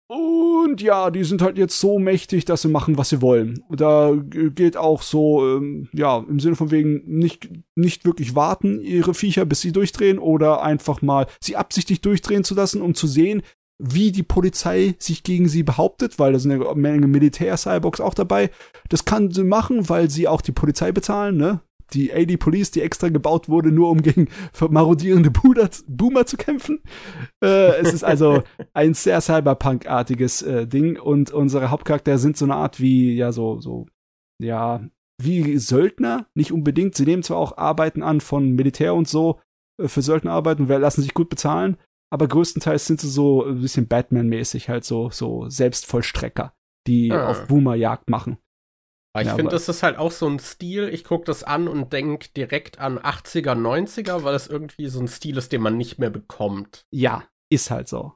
Und 0.08 0.82
ja, 0.82 1.10
die 1.10 1.24
sind 1.24 1.42
halt 1.42 1.58
jetzt 1.58 1.80
so 1.80 1.98
mächtig, 1.98 2.46
dass 2.46 2.62
sie 2.62 2.68
machen, 2.68 2.98
was 2.98 3.10
sie 3.10 3.24
wollen. 3.24 3.64
Da 3.72 4.14
gilt 4.16 4.78
auch 4.78 5.02
so, 5.02 5.58
ähm, 5.58 5.90
ja, 5.94 6.24
im 6.30 6.40
Sinne 6.40 6.56
von 6.56 6.70
wegen 6.70 7.02
nicht, 7.06 7.50
nicht 7.76 8.06
wirklich 8.06 8.36
warten, 8.36 8.80
ihre 8.82 9.16
Viecher, 9.16 9.46
bis 9.46 9.62
sie 9.62 9.72
durchdrehen 9.72 10.20
oder 10.20 10.62
einfach 10.62 11.02
mal 11.02 11.26
sie 11.42 11.56
absichtlich 11.56 12.02
durchdrehen 12.02 12.44
zu 12.44 12.54
lassen, 12.54 12.84
um 12.84 12.94
zu 12.94 13.08
sehen, 13.08 13.42
wie 13.78 14.12
die 14.12 14.24
Polizei 14.24 14.96
sich 15.00 15.24
gegen 15.24 15.48
sie 15.48 15.64
behauptet, 15.64 16.18
weil 16.18 16.34
da 16.34 16.40
sind 16.40 16.52
eine 16.52 16.76
Menge 16.76 17.08
Militär-Cyborgs 17.08 18.00
auch 18.00 18.14
dabei. 18.14 18.50
Das 18.90 19.06
kann 19.06 19.32
sie 19.32 19.44
machen, 19.44 19.90
weil 19.90 20.10
sie 20.10 20.28
auch 20.28 20.42
die 20.42 20.54
Polizei 20.54 20.92
bezahlen, 20.92 21.38
ne? 21.38 21.62
die 21.94 22.14
AD 22.14 22.38
Police, 22.38 22.72
die 22.72 22.82
extra 22.82 23.10
gebaut 23.10 23.50
wurde, 23.50 23.72
nur 23.72 23.90
um 23.90 24.02
gegen 24.02 24.28
marodierende 24.70 25.32
Boomer 25.32 26.26
zu 26.26 26.38
kämpfen. 26.38 26.82
Äh, 27.44 27.78
es 27.78 27.94
ist 27.94 28.04
also 28.04 28.44
ein 28.74 28.94
sehr 28.94 29.22
Cyberpunk-artiges 29.22 30.42
äh, 30.42 30.68
Ding 30.68 31.00
und 31.00 31.32
unsere 31.32 31.70
Hauptcharaktere 31.70 32.18
sind 32.18 32.38
so 32.38 32.46
eine 32.46 32.56
Art 32.56 32.80
wie, 32.80 33.16
ja, 33.16 33.32
so, 33.32 33.60
so, 33.60 33.86
ja, 34.42 34.82
wie 35.22 35.58
Söldner, 35.58 36.28
nicht 36.34 36.52
unbedingt. 36.52 36.96
Sie 36.96 37.06
nehmen 37.06 37.24
zwar 37.24 37.38
auch 37.38 37.58
Arbeiten 37.58 38.04
an 38.04 38.20
von 38.20 38.52
Militär 38.52 38.94
und 38.94 39.08
so, 39.08 39.40
äh, 39.82 39.88
für 39.88 40.02
Söldnerarbeiten, 40.02 40.68
lassen 40.68 41.02
sich 41.02 41.14
gut 41.14 41.30
bezahlen, 41.30 41.78
aber 42.12 42.28
größtenteils 42.28 42.86
sind 42.86 43.02
sie 43.02 43.10
so 43.10 43.46
ein 43.46 43.62
bisschen 43.62 43.88
Batman-mäßig, 43.88 44.70
halt 44.70 44.86
so, 44.86 45.10
so 45.10 45.50
Selbstvollstrecker, 45.50 46.54
die 46.88 47.12
ah. 47.12 47.30
auf 47.30 47.48
Boomerjagd 47.48 48.10
machen. 48.10 48.38
Aber 49.14 49.22
ich 49.22 49.28
ja, 49.30 49.36
finde, 49.36 49.52
das 49.52 49.70
ist 49.70 49.82
halt 49.82 49.98
auch 49.98 50.12
so 50.12 50.28
ein 50.28 50.40
Stil. 50.40 50.90
Ich 50.90 51.06
gucke 51.06 51.24
das 51.24 51.44
an 51.44 51.70
und 51.70 51.94
denke 51.94 52.28
direkt 52.36 52.80
an 52.80 53.00
80er, 53.00 53.54
90er, 53.54 54.24
weil 54.24 54.36
es 54.36 54.48
irgendwie 54.48 54.88
so 54.88 55.00
ein 55.00 55.08
Stil 55.08 55.38
ist, 55.38 55.54
den 55.54 55.62
man 55.62 55.78
nicht 55.78 56.00
mehr 56.00 56.10
bekommt. 56.10 56.86
Ja, 56.92 57.24
ist 57.50 57.72
halt 57.72 57.88
so. 57.88 58.14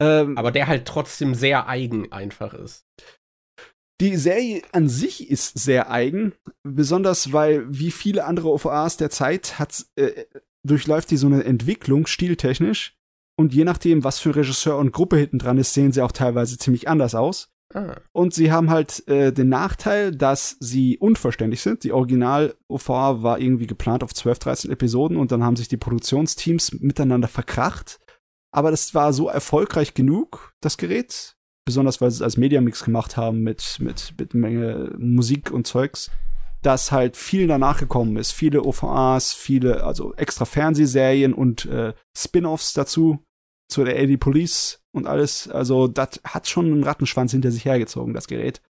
Ähm, 0.00 0.38
Aber 0.38 0.52
der 0.52 0.68
halt 0.68 0.86
trotzdem 0.86 1.34
sehr 1.34 1.68
eigen 1.68 2.12
einfach 2.12 2.54
ist. 2.54 2.86
Die 4.00 4.16
Serie 4.16 4.62
an 4.70 4.88
sich 4.88 5.28
ist 5.28 5.58
sehr 5.58 5.90
eigen, 5.90 6.34
besonders 6.62 7.32
weil, 7.32 7.66
wie 7.68 7.90
viele 7.90 8.24
andere 8.24 8.48
OVAs 8.48 8.96
der 8.96 9.10
Zeit, 9.10 9.58
hat, 9.58 9.86
äh, 9.96 10.24
durchläuft 10.64 11.10
die 11.10 11.16
so 11.16 11.26
eine 11.26 11.42
Entwicklung 11.42 12.06
stiltechnisch. 12.06 12.96
Und 13.38 13.54
je 13.54 13.64
nachdem, 13.64 14.02
was 14.02 14.18
für 14.18 14.34
Regisseur 14.34 14.76
und 14.76 14.90
Gruppe 14.90 15.16
hinten 15.16 15.38
dran 15.38 15.58
ist, 15.58 15.72
sehen 15.72 15.92
sie 15.92 16.02
auch 16.02 16.10
teilweise 16.10 16.58
ziemlich 16.58 16.88
anders 16.88 17.14
aus. 17.14 17.52
Ah. 17.72 17.94
Und 18.10 18.34
sie 18.34 18.50
haben 18.50 18.68
halt 18.68 19.06
äh, 19.06 19.32
den 19.32 19.48
Nachteil, 19.48 20.10
dass 20.10 20.56
sie 20.58 20.98
unvollständig 20.98 21.60
sind. 21.60 21.84
Die 21.84 21.92
Original-OVA 21.92 23.22
war 23.22 23.38
irgendwie 23.38 23.68
geplant 23.68 24.02
auf 24.02 24.12
12, 24.12 24.40
13 24.40 24.70
Episoden 24.72 25.16
und 25.16 25.30
dann 25.30 25.44
haben 25.44 25.54
sich 25.54 25.68
die 25.68 25.76
Produktionsteams 25.76 26.80
miteinander 26.80 27.28
verkracht. 27.28 28.00
Aber 28.50 28.72
das 28.72 28.92
war 28.94 29.12
so 29.12 29.28
erfolgreich 29.28 29.94
genug, 29.94 30.54
das 30.60 30.76
Gerät. 30.76 31.36
Besonders 31.64 32.00
weil 32.00 32.10
sie 32.10 32.16
es 32.16 32.22
als 32.22 32.38
Mediamix 32.38 32.84
gemacht 32.84 33.16
haben 33.16 33.42
mit, 33.42 33.78
mit, 33.78 34.14
mit 34.18 34.34
Menge 34.34 34.96
Musik 34.98 35.52
und 35.52 35.66
Zeugs, 35.66 36.10
dass 36.62 36.90
halt 36.90 37.16
viel 37.16 37.46
danach 37.46 37.78
gekommen 37.78 38.16
ist. 38.16 38.32
Viele 38.32 38.64
OVAs, 38.64 39.32
viele, 39.32 39.84
also 39.84 40.12
extra 40.14 40.44
Fernsehserien 40.44 41.34
und 41.34 41.66
äh, 41.66 41.92
Spin-offs 42.16 42.72
dazu 42.72 43.20
zu 43.68 43.84
der 43.84 43.98
AD 43.98 44.16
Police 44.16 44.82
und 44.92 45.06
alles. 45.06 45.48
Also, 45.48 45.88
das 45.88 46.20
hat 46.24 46.48
schon 46.48 46.66
einen 46.66 46.84
Rattenschwanz 46.84 47.32
hinter 47.32 47.50
sich 47.50 47.64
hergezogen, 47.64 48.14
das 48.14 48.26
Gerät. 48.26 48.62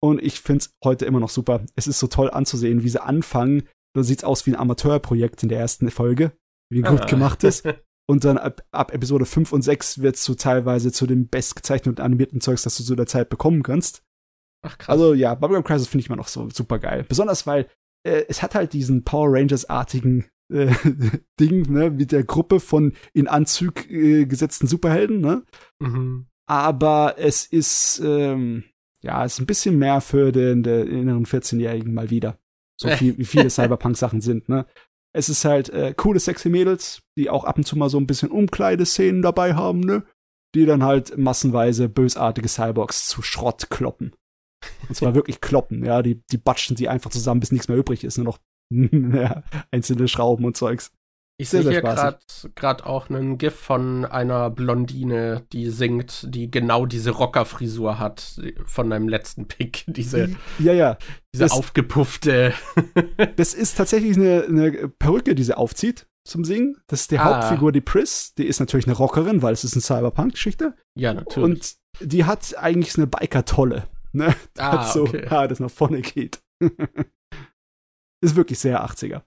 Und 0.00 0.22
ich 0.22 0.40
find's 0.40 0.74
heute 0.82 1.04
immer 1.04 1.20
noch 1.20 1.28
super. 1.28 1.64
Es 1.76 1.86
ist 1.86 1.98
so 1.98 2.08
toll 2.08 2.30
anzusehen, 2.30 2.82
wie 2.82 2.88
sie 2.88 3.02
anfangen. 3.02 3.68
Da 3.94 4.02
sieht's 4.02 4.24
aus 4.24 4.46
wie 4.46 4.52
ein 4.52 4.56
Amateurprojekt 4.56 5.42
in 5.42 5.48
der 5.48 5.60
ersten 5.60 5.90
Folge, 5.90 6.32
wie 6.70 6.80
gut 6.80 7.02
ah. 7.02 7.06
gemacht 7.06 7.44
ist. 7.44 7.64
Und 8.08 8.24
dann 8.24 8.36
ab, 8.36 8.62
ab 8.72 8.92
Episode 8.92 9.24
5 9.24 9.52
und 9.52 9.62
6 9.62 10.02
wird's 10.02 10.24
so 10.24 10.34
teilweise 10.34 10.90
zu 10.90 11.06
dem 11.06 11.28
bestgezeichneten 11.28 12.04
animierten 12.04 12.40
Zeugs, 12.40 12.62
das 12.62 12.76
du 12.76 12.82
zu 12.82 12.96
der 12.96 13.06
Zeit 13.06 13.28
bekommen 13.28 13.62
kannst. 13.62 14.02
Ach 14.62 14.76
krass. 14.76 14.88
Also 14.88 15.14
ja, 15.14 15.34
Bubblegum 15.34 15.64
Crisis 15.64 15.88
finde 15.88 16.02
ich 16.02 16.06
immer 16.08 16.16
noch 16.16 16.28
so 16.28 16.50
super 16.50 16.78
geil. 16.78 17.04
Besonders 17.08 17.46
weil 17.46 17.68
äh, 18.04 18.24
es 18.28 18.42
hat 18.42 18.54
halt 18.54 18.72
diesen 18.72 19.04
Power 19.04 19.28
Rangers-artigen 19.32 20.26
äh, 20.52 20.72
Ding, 21.40 21.70
ne, 21.72 21.90
mit 21.90 22.12
der 22.12 22.24
Gruppe 22.24 22.60
von 22.60 22.92
in 23.12 23.28
Anzug 23.28 23.90
äh, 23.90 24.26
gesetzten 24.26 24.66
Superhelden, 24.66 25.20
ne? 25.20 25.42
Mhm. 25.80 26.26
Aber 26.46 27.14
es 27.18 27.46
ist, 27.46 28.00
ähm, 28.04 28.64
ja, 29.02 29.24
es 29.24 29.34
ist 29.34 29.40
ein 29.40 29.46
bisschen 29.46 29.78
mehr 29.78 30.00
für 30.00 30.32
den, 30.32 30.62
den 30.62 30.86
inneren 30.88 31.26
14-Jährigen 31.26 31.94
mal 31.94 32.10
wieder. 32.10 32.38
So 32.76 32.88
viel, 32.96 33.18
wie 33.18 33.24
viele 33.24 33.50
Cyberpunk-Sachen 33.50 34.20
sind, 34.20 34.48
ne? 34.48 34.66
Es 35.14 35.28
ist 35.28 35.44
halt 35.44 35.68
äh, 35.68 35.92
coole, 35.94 36.20
sexy 36.20 36.48
Mädels, 36.48 37.02
die 37.18 37.28
auch 37.28 37.44
ab 37.44 37.58
und 37.58 37.64
zu 37.64 37.76
mal 37.76 37.90
so 37.90 37.98
ein 37.98 38.06
bisschen 38.06 38.30
Umkleideszenen 38.30 39.22
dabei 39.22 39.54
haben, 39.54 39.80
ne? 39.80 40.04
Die 40.54 40.66
dann 40.66 40.82
halt 40.82 41.16
massenweise 41.16 41.88
bösartige 41.88 42.48
Cyborgs 42.48 43.08
zu 43.08 43.22
Schrott 43.22 43.68
kloppen. 43.70 44.14
Und 44.88 44.94
zwar 44.94 45.14
wirklich 45.14 45.40
kloppen, 45.40 45.84
ja. 45.84 46.02
Die, 46.02 46.22
die 46.30 46.38
batschen 46.38 46.76
sie 46.76 46.88
einfach 46.88 47.10
zusammen, 47.10 47.40
bis 47.40 47.52
nichts 47.52 47.68
mehr 47.68 47.76
übrig 47.76 48.04
ist. 48.04 48.16
Nur 48.16 48.24
noch 48.24 48.38
ja, 49.14 49.42
einzelne 49.70 50.08
Schrauben 50.08 50.44
und 50.44 50.56
Zeugs. 50.56 50.92
Ich 51.38 51.48
sehe 51.48 51.62
hier 51.62 51.82
gerade 51.82 52.86
auch 52.86 53.10
einen 53.10 53.36
GIF 53.36 53.54
von 53.54 54.04
einer 54.04 54.48
Blondine, 54.50 55.44
die 55.52 55.70
singt, 55.70 56.26
die 56.32 56.50
genau 56.50 56.86
diese 56.86 57.10
Rockerfrisur 57.10 57.98
hat 57.98 58.40
von 58.64 58.90
deinem 58.90 59.08
letzten 59.08 59.48
Pick. 59.48 59.84
Diese, 59.88 60.36
ja, 60.60 60.72
ja. 60.72 60.98
diese 61.34 61.44
das, 61.44 61.52
aufgepuffte. 61.52 62.52
das 63.36 63.54
ist 63.54 63.76
tatsächlich 63.76 64.16
eine, 64.16 64.44
eine, 64.44 64.88
Perücke, 64.88 65.34
die 65.34 65.42
sie 65.42 65.56
aufzieht 65.56 66.06
zum 66.24 66.44
Singen. 66.44 66.76
Das 66.86 67.00
ist 67.00 67.10
die 67.10 67.18
ah. 67.18 67.24
Hauptfigur, 67.24 67.72
die 67.72 67.80
Pris. 67.80 68.34
Die 68.34 68.44
ist 68.44 68.60
natürlich 68.60 68.86
eine 68.86 68.96
Rockerin, 68.96 69.42
weil 69.42 69.52
es 69.52 69.64
ist 69.64 69.72
eine 69.72 69.82
Cyberpunk-Geschichte. 69.82 70.74
Ja, 70.94 71.12
natürlich. 71.12 71.44
Und 71.44 71.76
die 72.00 72.24
hat 72.24 72.56
eigentlich 72.56 72.96
eine 72.96 73.08
Biker-Tolle. 73.08 73.88
Ne? 74.12 74.34
Ah, 74.58 74.72
hat 74.72 74.92
so 74.92 75.04
okay. 75.04 75.26
Haar, 75.28 75.48
das 75.48 75.58
nach 75.58 75.70
vorne 75.70 76.02
geht. 76.02 76.40
Ist 78.22 78.36
wirklich 78.36 78.58
sehr 78.58 78.84
80er. 78.84 79.22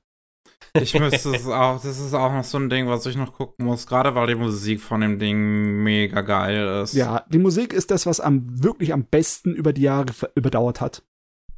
Ich 0.82 0.98
müsste 1.00 1.36
es 1.36 1.48
auch, 1.48 1.82
das 1.82 2.00
ist 2.00 2.14
auch 2.14 2.34
noch 2.34 2.44
so 2.44 2.58
ein 2.58 2.70
Ding, 2.70 2.88
was 2.88 3.06
ich 3.06 3.16
noch 3.16 3.34
gucken 3.34 3.66
muss, 3.66 3.88
gerade 3.88 4.14
weil 4.16 4.28
die 4.28 4.36
Musik 4.36 4.82
von 4.82 5.02
dem 5.02 5.20
Ding 5.20 5.84
mega 5.84 6.22
geil 6.22 6.82
ist. 6.84 6.94
Ja, 6.94 7.24
die 7.30 7.38
Musik 7.38 7.74
ist 7.74 7.92
das, 7.92 8.06
was 8.06 8.20
am 8.20 8.64
wirklich 8.64 8.92
am 8.92 9.06
besten 9.06 9.54
über 9.54 9.72
die 9.72 9.84
Jahre 9.84 10.08
überdauert 10.36 10.82
hat. 10.82 11.04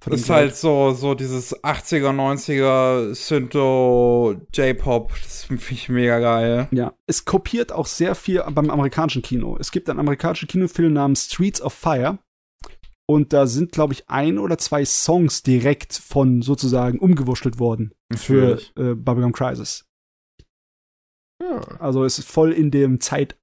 Ist 0.05 0.29
halt 0.29 0.55
so, 0.55 0.91
so 0.93 1.15
dieses 1.15 1.55
80er, 1.63 2.11
90er 2.11 3.15
Synto 3.15 4.35
J-Pop, 4.53 5.11
das 5.23 5.45
finde 5.45 5.63
ich 5.71 5.89
mega 5.89 6.19
geil. 6.19 6.67
Ja, 6.71 6.93
es 7.07 7.25
kopiert 7.25 7.71
auch 7.71 7.87
sehr 7.87 8.13
viel 8.13 8.43
beim 8.51 8.69
amerikanischen 8.69 9.23
Kino. 9.23 9.57
Es 9.59 9.71
gibt 9.71 9.89
einen 9.89 9.99
amerikanischen 9.99 10.47
Kinofilm 10.47 10.93
namens 10.93 11.25
Streets 11.25 11.61
of 11.61 11.73
Fire. 11.73 12.19
Und 13.09 13.31
da 13.31 13.47
sind, 13.47 13.71
glaube 13.71 13.93
ich, 13.93 14.09
ein 14.09 14.37
oder 14.37 14.57
zwei 14.57 14.83
Songs 14.83 15.41
direkt 15.41 15.93
von 15.93 16.41
sozusagen 16.41 16.99
umgewurschtelt 16.99 17.57
worden 17.57 17.93
für 18.13 18.59
äh, 18.75 18.95
Bubblegum 18.95 19.31
Crisis. 19.31 19.85
Ja. 21.41 21.59
Also 21.79 22.03
es 22.03 22.19
ist 22.19 22.29
voll 22.29 22.51
in 22.51 22.71
dem 22.71 22.99
Zeitalter 22.99 23.37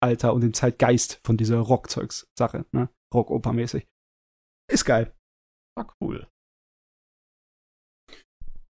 äh, 0.00 0.30
und 0.30 0.40
dem 0.40 0.54
Zeitgeist 0.54 1.20
von 1.24 1.36
dieser 1.36 1.58
Rockzeugs-Sache, 1.58 2.64
ne? 2.72 2.88
Rock-Oper-mäßig. 3.12 3.86
Ist 4.70 4.84
geil. 4.84 5.12
War 5.76 5.92
cool. 6.00 6.26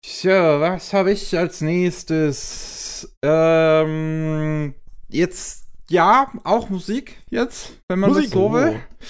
Tja, 0.02 0.60
was 0.60 0.94
habe 0.94 1.12
ich 1.12 1.38
als 1.38 1.62
nächstes? 1.62 3.16
Ähm, 3.24 4.74
jetzt, 5.08 5.63
ja, 5.94 6.32
auch 6.44 6.70
Musik 6.70 7.18
jetzt, 7.30 7.74
wenn 7.88 8.00
man 8.00 8.10
Musik. 8.10 8.26
das 8.26 8.34
so 8.34 8.52
will. 8.52 8.80
Oh. 8.80 9.06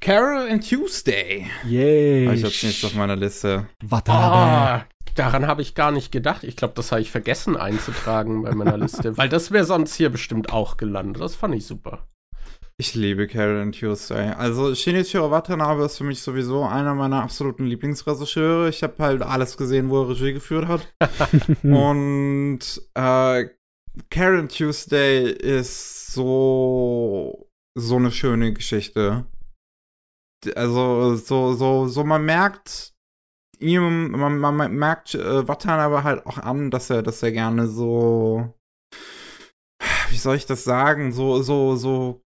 Carol 0.00 0.48
and 0.48 0.66
Tuesday. 0.66 1.46
Yay. 1.66 2.26
Habe 2.26 2.36
ich 2.36 2.42
jetzt 2.42 2.62
nicht 2.62 2.84
auf 2.84 2.94
meiner 2.94 3.16
Liste. 3.16 3.66
Ah, 4.06 4.84
daran 5.16 5.48
habe 5.48 5.62
ich 5.62 5.74
gar 5.74 5.90
nicht 5.90 6.12
gedacht. 6.12 6.44
Ich 6.44 6.54
glaube, 6.54 6.74
das 6.76 6.92
habe 6.92 7.00
ich 7.00 7.10
vergessen 7.10 7.56
einzutragen 7.56 8.44
bei 8.44 8.54
meiner 8.54 8.78
Liste. 8.78 9.16
Weil 9.18 9.28
das 9.28 9.50
wäre 9.50 9.64
sonst 9.64 9.96
hier 9.96 10.10
bestimmt 10.10 10.52
auch 10.52 10.76
gelandet. 10.76 11.20
Das 11.20 11.34
fand 11.34 11.56
ich 11.56 11.66
super. 11.66 12.06
Ich 12.76 12.94
liebe 12.94 13.26
Carol 13.26 13.60
and 13.60 13.76
Tuesday. 13.76 14.28
Also 14.28 14.72
Shinichiro 14.72 15.32
Watanabe 15.32 15.84
ist 15.84 15.98
für 15.98 16.04
mich 16.04 16.22
sowieso 16.22 16.62
einer 16.62 16.94
meiner 16.94 17.24
absoluten 17.24 17.66
Lieblingsregisseure. 17.66 18.68
Ich 18.68 18.84
habe 18.84 18.94
halt 19.00 19.22
alles 19.22 19.56
gesehen, 19.56 19.90
wo 19.90 20.02
er 20.02 20.10
Regie 20.10 20.34
geführt 20.34 20.68
hat. 20.68 20.86
Und 21.64 22.60
äh, 22.94 23.46
And 24.14 24.56
Tuesday 24.56 25.30
ist 25.30 26.12
so 26.12 27.48
so 27.76 27.96
eine 27.96 28.10
schöne 28.10 28.52
Geschichte 28.52 29.26
also 30.54 31.16
so, 31.16 31.54
so, 31.54 31.88
so 31.88 32.04
man 32.04 32.24
merkt 32.24 32.94
ihm, 33.58 34.10
man, 34.12 34.38
man 34.38 34.72
merkt 34.74 35.14
äh, 35.14 35.44
aber 35.48 36.04
halt 36.04 36.24
auch 36.26 36.38
an, 36.38 36.70
dass 36.70 36.90
er, 36.90 37.02
dass 37.02 37.22
er 37.22 37.32
gerne 37.32 37.66
so, 37.66 38.54
wie 40.10 40.16
soll 40.16 40.36
ich 40.36 40.46
das 40.46 40.64
sagen, 40.64 41.12
so, 41.12 41.42
so, 41.42 41.76
so 41.76 42.22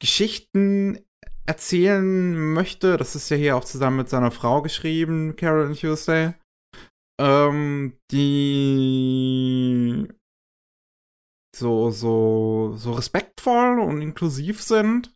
Geschichten 0.00 0.98
erzählen 1.46 2.52
möchte. 2.52 2.96
Das 2.96 3.14
ist 3.14 3.28
ja 3.28 3.36
hier 3.36 3.56
auch 3.56 3.64
zusammen 3.64 3.98
mit 3.98 4.08
seiner 4.08 4.30
Frau 4.30 4.62
geschrieben, 4.62 5.36
Carol 5.36 5.74
Tuesday. 5.76 6.34
Ähm, 7.20 7.96
die 8.10 10.08
so, 11.54 11.90
so, 11.90 12.74
so 12.76 12.92
respektvoll 12.92 13.80
und 13.80 14.02
inklusiv 14.02 14.62
sind. 14.62 15.14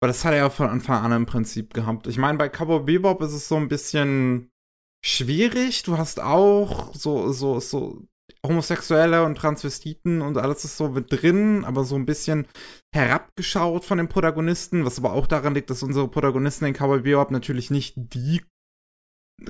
Aber 0.00 0.08
das 0.08 0.24
hat 0.24 0.32
er 0.32 0.38
ja 0.38 0.50
von 0.50 0.68
Anfang 0.68 1.04
an 1.04 1.12
im 1.12 1.26
Prinzip 1.26 1.74
gehabt. 1.74 2.06
Ich 2.06 2.18
meine, 2.18 2.38
bei 2.38 2.48
Cowboy 2.48 2.80
Bebop 2.84 3.20
ist 3.22 3.32
es 3.32 3.48
so 3.48 3.56
ein 3.56 3.68
bisschen 3.68 4.50
schwierig. 5.04 5.82
Du 5.82 5.98
hast 5.98 6.20
auch 6.20 6.94
so, 6.94 7.32
so, 7.32 7.58
so 7.58 8.06
Homosexuelle 8.46 9.24
und 9.24 9.36
Transvestiten 9.36 10.22
und 10.22 10.38
alles 10.38 10.64
ist 10.64 10.76
so 10.76 10.90
mit 10.90 11.10
drin, 11.10 11.64
aber 11.64 11.84
so 11.84 11.96
ein 11.96 12.06
bisschen 12.06 12.46
herabgeschaut 12.94 13.84
von 13.84 13.98
den 13.98 14.08
Protagonisten, 14.08 14.84
was 14.84 14.98
aber 14.98 15.12
auch 15.12 15.26
daran 15.26 15.54
liegt, 15.54 15.70
dass 15.70 15.82
unsere 15.82 16.08
Protagonisten 16.08 16.66
in 16.66 16.74
Cowboy 16.74 17.00
Bebop 17.00 17.30
natürlich 17.30 17.70
nicht 17.70 17.94
die 17.96 18.42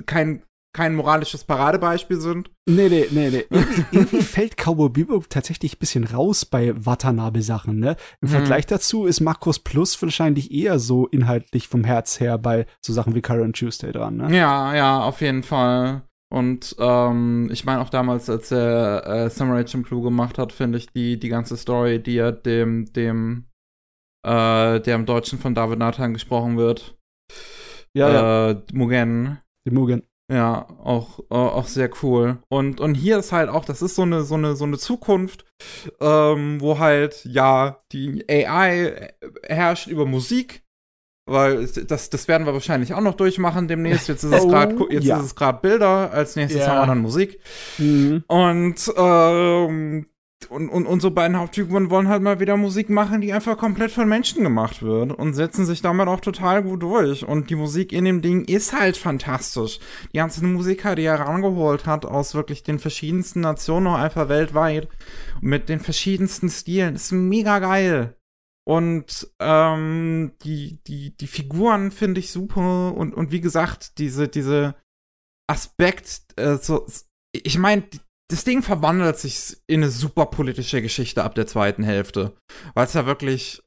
kein 0.05 0.43
kein 0.73 0.95
moralisches 0.95 1.43
Paradebeispiel 1.43 2.19
sind. 2.19 2.51
Nee, 2.67 2.89
nee, 2.89 3.07
nee, 3.11 3.29
nee. 3.29 3.45
Irgendwie, 3.49 3.85
irgendwie 3.91 4.21
fällt 4.21 4.55
Cowboy 4.55 4.89
Bebop 4.89 5.29
tatsächlich 5.29 5.75
ein 5.75 5.79
bisschen 5.79 6.03
raus 6.03 6.45
bei 6.45 6.73
Watanabe-Sachen, 6.75 7.79
ne? 7.79 7.95
Im 8.21 8.29
hm. 8.29 8.29
Vergleich 8.29 8.67
dazu 8.67 9.05
ist 9.05 9.19
Marcos 9.19 9.59
Plus 9.59 9.99
wahrscheinlich 10.01 10.51
eher 10.51 10.79
so 10.79 11.07
inhaltlich 11.07 11.67
vom 11.67 11.83
Herz 11.83 12.19
her 12.19 12.37
bei 12.37 12.67
so 12.85 12.93
Sachen 12.93 13.15
wie 13.15 13.21
Current 13.21 13.57
Tuesday 13.57 13.91
dran, 13.91 14.17
ne? 14.17 14.35
Ja, 14.35 14.75
ja, 14.75 15.01
auf 15.01 15.21
jeden 15.21 15.43
Fall. 15.43 16.03
Und 16.31 16.75
ähm, 16.77 17.49
ich 17.51 17.65
meine 17.65 17.81
auch 17.81 17.89
damals, 17.89 18.29
als 18.29 18.51
er 18.51 19.05
äh, 19.07 19.29
Samurai 19.31 19.65
Champloo 19.65 20.03
gemacht 20.03 20.37
hat, 20.37 20.53
finde 20.53 20.77
ich 20.77 20.91
die, 20.91 21.19
die 21.19 21.29
ganze 21.29 21.57
Story, 21.57 22.01
die 22.01 22.17
er 22.17 22.31
dem, 22.31 22.93
dem, 22.93 23.45
äh, 24.23 24.79
der 24.79 24.95
im 24.95 25.07
Deutschen 25.07 25.39
von 25.39 25.55
David 25.55 25.79
Nathan 25.79 26.13
gesprochen 26.13 26.57
wird. 26.57 26.95
Ja, 27.95 28.09
äh, 28.09 28.51
ja. 28.51 28.61
Mugen. 28.73 29.39
Die 29.67 29.71
Mugen. 29.71 30.03
Ja, 30.31 30.67
auch, 30.83 31.19
äh, 31.31 31.33
auch 31.33 31.67
sehr 31.67 31.89
cool. 32.03 32.37
Und, 32.49 32.79
und 32.79 32.93
hier 32.95 33.17
ist 33.17 33.31
halt 33.31 33.49
auch, 33.49 33.65
das 33.65 33.81
ist 33.81 33.95
so 33.95 34.03
eine, 34.03 34.23
so 34.23 34.35
eine, 34.35 34.55
so 34.55 34.65
eine 34.65 34.77
Zukunft, 34.77 35.45
ähm, 35.99 36.61
wo 36.61 36.77
halt, 36.77 37.25
ja, 37.25 37.79
die 37.91 38.25
AI 38.29 39.13
herrscht 39.43 39.87
über 39.87 40.05
Musik 40.05 40.63
weil 41.29 41.67
das, 41.67 42.09
das 42.09 42.27
werden 42.27 42.47
wir 42.47 42.53
wahrscheinlich 42.53 42.93
auch 42.93 43.01
noch 43.01 43.13
durchmachen 43.13 43.67
demnächst. 43.67 44.07
Jetzt 44.07 44.23
ist 44.23 44.33
es 44.33 44.43
oh, 44.45 44.47
gerade 44.47 44.75
jetzt 44.89 45.05
ja. 45.05 45.17
ist 45.17 45.25
es 45.25 45.35
gerade 45.35 45.59
Bilder, 45.61 46.11
als 46.11 46.35
nächstes 46.35 46.61
ja. 46.61 46.67
haben 46.67 46.81
wir 46.81 46.87
dann 46.87 47.01
Musik. 47.01 47.39
Mhm. 47.77 48.23
Und, 48.27 48.93
ähm, 48.97 50.07
und, 50.47 50.69
und 50.69 50.85
unsere 50.85 51.11
beiden 51.11 51.37
Hauptfiguren 51.37 51.89
wollen 51.89 52.07
halt 52.07 52.21
mal 52.21 52.39
wieder 52.39 52.55
Musik 52.55 52.89
machen, 52.89 53.21
die 53.21 53.33
einfach 53.33 53.57
komplett 53.57 53.91
von 53.91 54.07
Menschen 54.07 54.43
gemacht 54.43 54.81
wird 54.81 55.11
und 55.11 55.33
setzen 55.33 55.65
sich 55.65 55.81
damit 55.81 56.07
auch 56.07 56.21
total 56.21 56.63
gut 56.63 56.81
durch. 56.81 57.25
Und 57.25 57.49
die 57.49 57.55
Musik 57.55 57.91
in 57.91 58.05
dem 58.05 58.21
Ding 58.21 58.45
ist 58.45 58.73
halt 58.73 58.95
fantastisch. 58.95 59.79
Die 60.13 60.17
ganzen 60.17 60.53
Musiker, 60.53 60.95
die 60.95 61.03
er 61.03 61.19
rangeholt 61.19 61.85
hat 61.85 62.05
aus 62.05 62.35
wirklich 62.35 62.63
den 62.63 62.79
verschiedensten 62.79 63.41
Nationen, 63.41 63.87
auch 63.87 63.97
einfach 63.97 64.29
weltweit, 64.29 64.87
mit 65.41 65.67
den 65.67 65.81
verschiedensten 65.81 66.49
Stilen, 66.49 66.95
ist 66.95 67.11
mega 67.11 67.59
geil. 67.59 68.15
Und 68.65 69.29
ähm, 69.39 70.33
die, 70.43 70.79
die, 70.87 71.17
die 71.17 71.27
Figuren 71.27 71.91
finde 71.91 72.19
ich 72.19 72.31
super. 72.31 72.95
Und, 72.95 73.13
und 73.13 73.31
wie 73.31 73.41
gesagt, 73.41 73.97
diese, 73.97 74.27
diese 74.27 74.75
Aspekt, 75.47 76.21
äh, 76.37 76.57
so, 76.57 76.85
ich 77.33 77.57
meine, 77.57 77.83
das 78.29 78.43
Ding 78.43 78.61
verwandelt 78.61 79.17
sich 79.17 79.57
in 79.67 79.81
eine 79.81 79.91
super 79.91 80.27
politische 80.27 80.81
Geschichte 80.81 81.23
ab 81.23 81.35
der 81.35 81.47
zweiten 81.47 81.83
Hälfte. 81.83 82.33
Weil 82.75 82.85
es 82.85 82.93
ja 82.93 83.05
wirklich 83.05 83.61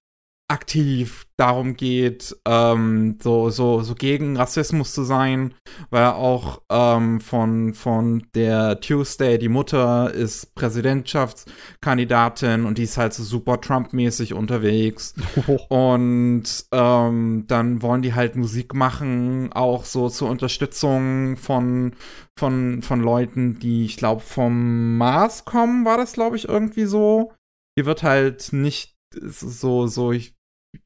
aktiv 0.52 1.26
darum 1.38 1.76
geht, 1.76 2.36
ähm, 2.46 3.18
so, 3.20 3.48
so, 3.48 3.80
so 3.80 3.94
gegen 3.94 4.36
Rassismus 4.36 4.92
zu 4.92 5.02
sein, 5.02 5.54
weil 5.90 6.06
auch 6.06 6.60
ähm, 6.70 7.20
von, 7.20 7.72
von 7.72 8.26
der 8.34 8.78
Tuesday, 8.80 9.38
die 9.38 9.48
Mutter 9.48 10.12
ist 10.12 10.54
Präsidentschaftskandidatin 10.54 12.66
und 12.66 12.76
die 12.76 12.82
ist 12.82 12.98
halt 12.98 13.14
so 13.14 13.24
super 13.24 13.60
Trump-mäßig 13.60 14.34
unterwegs. 14.34 15.14
Und 15.68 16.44
ähm, 16.70 17.44
dann 17.48 17.82
wollen 17.82 18.02
die 18.02 18.14
halt 18.14 18.36
Musik 18.36 18.74
machen, 18.74 19.52
auch 19.52 19.84
so 19.84 20.10
zur 20.10 20.28
Unterstützung 20.28 21.36
von, 21.36 21.94
von, 22.38 22.82
von 22.82 23.00
Leuten, 23.00 23.58
die, 23.58 23.86
ich 23.86 23.96
glaube, 23.96 24.20
vom 24.20 24.98
Mars 24.98 25.44
kommen, 25.44 25.86
war 25.86 25.96
das, 25.96 26.12
glaube 26.12 26.36
ich, 26.36 26.48
irgendwie 26.48 26.84
so. 26.84 27.32
Hier 27.74 27.86
wird 27.86 28.02
halt 28.02 28.52
nicht 28.52 28.94
so, 29.14 29.86
so, 29.86 30.12
ich 30.12 30.34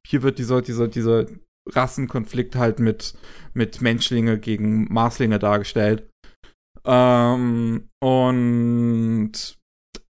hier 0.06 0.22
wird 0.22 0.38
dieser, 0.38 0.62
dieser, 0.62 0.88
dieser 0.88 1.26
Rassenkonflikt 1.68 2.56
halt 2.56 2.78
mit, 2.78 3.14
mit 3.54 3.80
Menschlinge 3.80 4.38
gegen 4.38 4.92
Marslinge 4.92 5.38
dargestellt. 5.38 6.08
Ähm, 6.84 7.88
und 8.00 9.32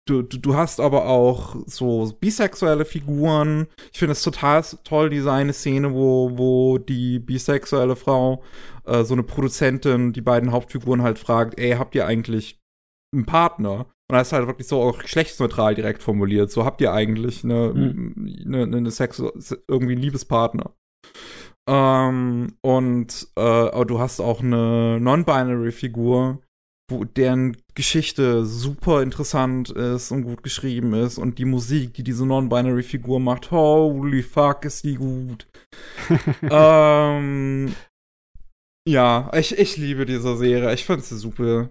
du, 0.06 0.22
du, 0.22 0.38
du 0.38 0.54
hast 0.56 0.80
aber 0.80 1.06
auch 1.06 1.56
so 1.66 2.12
bisexuelle 2.20 2.84
Figuren. 2.84 3.66
Ich 3.92 3.98
finde 3.98 4.12
es 4.12 4.22
total 4.22 4.62
toll, 4.84 5.10
diese 5.10 5.30
eine 5.32 5.52
Szene, 5.52 5.92
wo, 5.92 6.36
wo 6.36 6.78
die 6.78 7.18
bisexuelle 7.18 7.96
Frau, 7.96 8.42
äh, 8.84 9.04
so 9.04 9.14
eine 9.14 9.22
Produzentin, 9.22 10.12
die 10.12 10.22
beiden 10.22 10.52
Hauptfiguren 10.52 11.02
halt 11.02 11.18
fragt, 11.18 11.58
ey, 11.58 11.72
habt 11.72 11.94
ihr 11.94 12.06
eigentlich 12.06 12.58
einen 13.14 13.26
Partner? 13.26 13.86
Und 14.12 14.18
das 14.18 14.28
ist 14.28 14.32
halt 14.34 14.46
wirklich 14.46 14.68
so 14.68 14.82
auch 14.82 14.98
geschlechtsneutral 14.98 15.74
direkt 15.74 16.02
formuliert. 16.02 16.50
So 16.50 16.66
habt 16.66 16.82
ihr 16.82 16.92
eigentlich 16.92 17.44
eine, 17.44 17.72
mhm. 17.72 18.34
eine, 18.44 18.76
eine 18.76 18.90
Sex, 18.90 19.22
irgendwie 19.66 19.94
einen 19.94 20.02
Liebespartner. 20.02 20.74
Ähm, 21.66 22.58
und 22.60 23.28
äh, 23.36 23.84
du 23.86 24.00
hast 24.00 24.20
auch 24.20 24.40
eine 24.40 25.00
Non-Binary-Figur, 25.00 26.42
deren 27.16 27.56
Geschichte 27.74 28.44
super 28.44 29.00
interessant 29.00 29.70
ist 29.70 30.10
und 30.10 30.24
gut 30.24 30.42
geschrieben 30.42 30.92
ist 30.92 31.16
und 31.16 31.38
die 31.38 31.46
Musik, 31.46 31.94
die 31.94 32.04
diese 32.04 32.26
Non-Binary-Figur 32.26 33.18
macht, 33.18 33.50
holy 33.50 34.22
fuck, 34.22 34.66
ist 34.66 34.84
die 34.84 34.96
gut. 34.96 35.46
ähm, 36.42 37.74
ja, 38.86 39.30
ich, 39.34 39.56
ich 39.56 39.78
liebe 39.78 40.04
diese 40.04 40.36
Serie. 40.36 40.74
Ich 40.74 40.84
finde 40.84 41.00
sie 41.00 41.16
super 41.16 41.70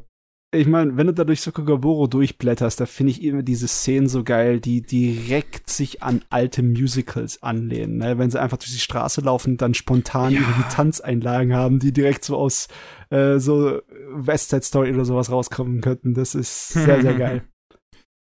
ich 0.53 0.67
meine, 0.67 0.97
wenn 0.97 1.07
du 1.07 1.13
da 1.13 1.23
durch 1.23 1.41
Sokogaboro 1.41 2.07
durchblätterst, 2.07 2.79
da 2.79 2.85
finde 2.85 3.11
ich 3.11 3.23
immer 3.23 3.41
diese 3.41 3.69
Szenen 3.69 4.09
so 4.09 4.23
geil, 4.23 4.59
die 4.59 4.81
direkt 4.81 5.69
sich 5.69 6.03
an 6.03 6.23
alte 6.29 6.61
Musicals 6.61 7.41
anlehnen. 7.41 7.97
Ne? 7.97 8.17
Wenn 8.17 8.29
sie 8.29 8.41
einfach 8.41 8.57
durch 8.57 8.71
die 8.71 8.79
Straße 8.79 9.21
laufen, 9.21 9.55
dann 9.55 9.73
spontan 9.73 10.33
ja. 10.33 10.41
irgendwie 10.41 10.69
Tanzeinlagen 10.69 11.53
haben, 11.53 11.79
die 11.79 11.93
direkt 11.93 12.25
so 12.25 12.35
aus 12.35 12.67
äh, 13.11 13.39
so 13.39 13.81
West 14.13 14.49
Side 14.49 14.63
Story 14.63 14.93
oder 14.93 15.05
sowas 15.05 15.31
rauskommen 15.31 15.79
könnten. 15.79 16.13
Das 16.13 16.35
ist 16.35 16.69
sehr, 16.69 17.01
sehr 17.01 17.15
geil. 17.15 17.43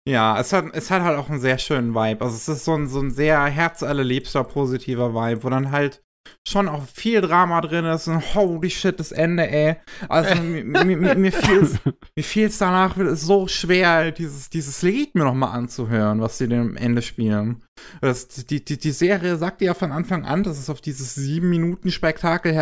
Ja, 0.06 0.40
es 0.40 0.54
hat, 0.54 0.64
es 0.72 0.90
hat 0.90 1.02
halt 1.02 1.18
auch 1.18 1.28
einen 1.28 1.38
sehr 1.38 1.58
schönen 1.58 1.94
Vibe. 1.94 2.24
Also 2.24 2.34
es 2.34 2.48
ist 2.48 2.64
so 2.64 2.72
ein, 2.72 2.86
so 2.86 2.98
ein 2.98 3.10
sehr 3.10 3.44
herzallerliebster 3.44 4.42
positiver 4.42 5.12
Vibe, 5.12 5.44
wo 5.44 5.50
dann 5.50 5.70
halt 5.70 6.02
schon 6.46 6.68
auch 6.68 6.84
viel 6.86 7.20
Drama 7.20 7.60
drin 7.60 7.84
ist 7.84 8.08
und 8.08 8.34
holy 8.34 8.70
shit, 8.70 8.98
das 8.98 9.12
Ende, 9.12 9.50
ey. 9.50 9.76
Also 10.08 10.34
mir, 10.42 10.84
mir, 10.84 11.14
mir 11.14 11.32
fiel's, 11.32 11.78
mir 12.16 12.24
fiel's 12.24 12.58
danach 12.58 12.96
so 13.12 13.48
schwer, 13.48 14.12
dieses, 14.12 14.50
dieses 14.50 14.82
Lied 14.82 15.14
mir 15.14 15.24
nochmal 15.24 15.56
anzuhören, 15.56 16.20
was 16.20 16.38
sie 16.38 16.48
dem 16.48 16.76
Ende 16.76 17.02
spielen. 17.02 17.62
Das, 18.00 18.28
die, 18.28 18.64
die, 18.64 18.78
die 18.78 18.90
Serie 18.90 19.36
sagt 19.36 19.62
ja 19.62 19.74
von 19.74 19.92
Anfang 19.92 20.24
an, 20.24 20.42
dass 20.42 20.58
es 20.58 20.70
auf 20.70 20.80
dieses 20.80 21.14
sieben 21.14 21.50
Minuten 21.50 21.90
Spektakel 21.90 22.52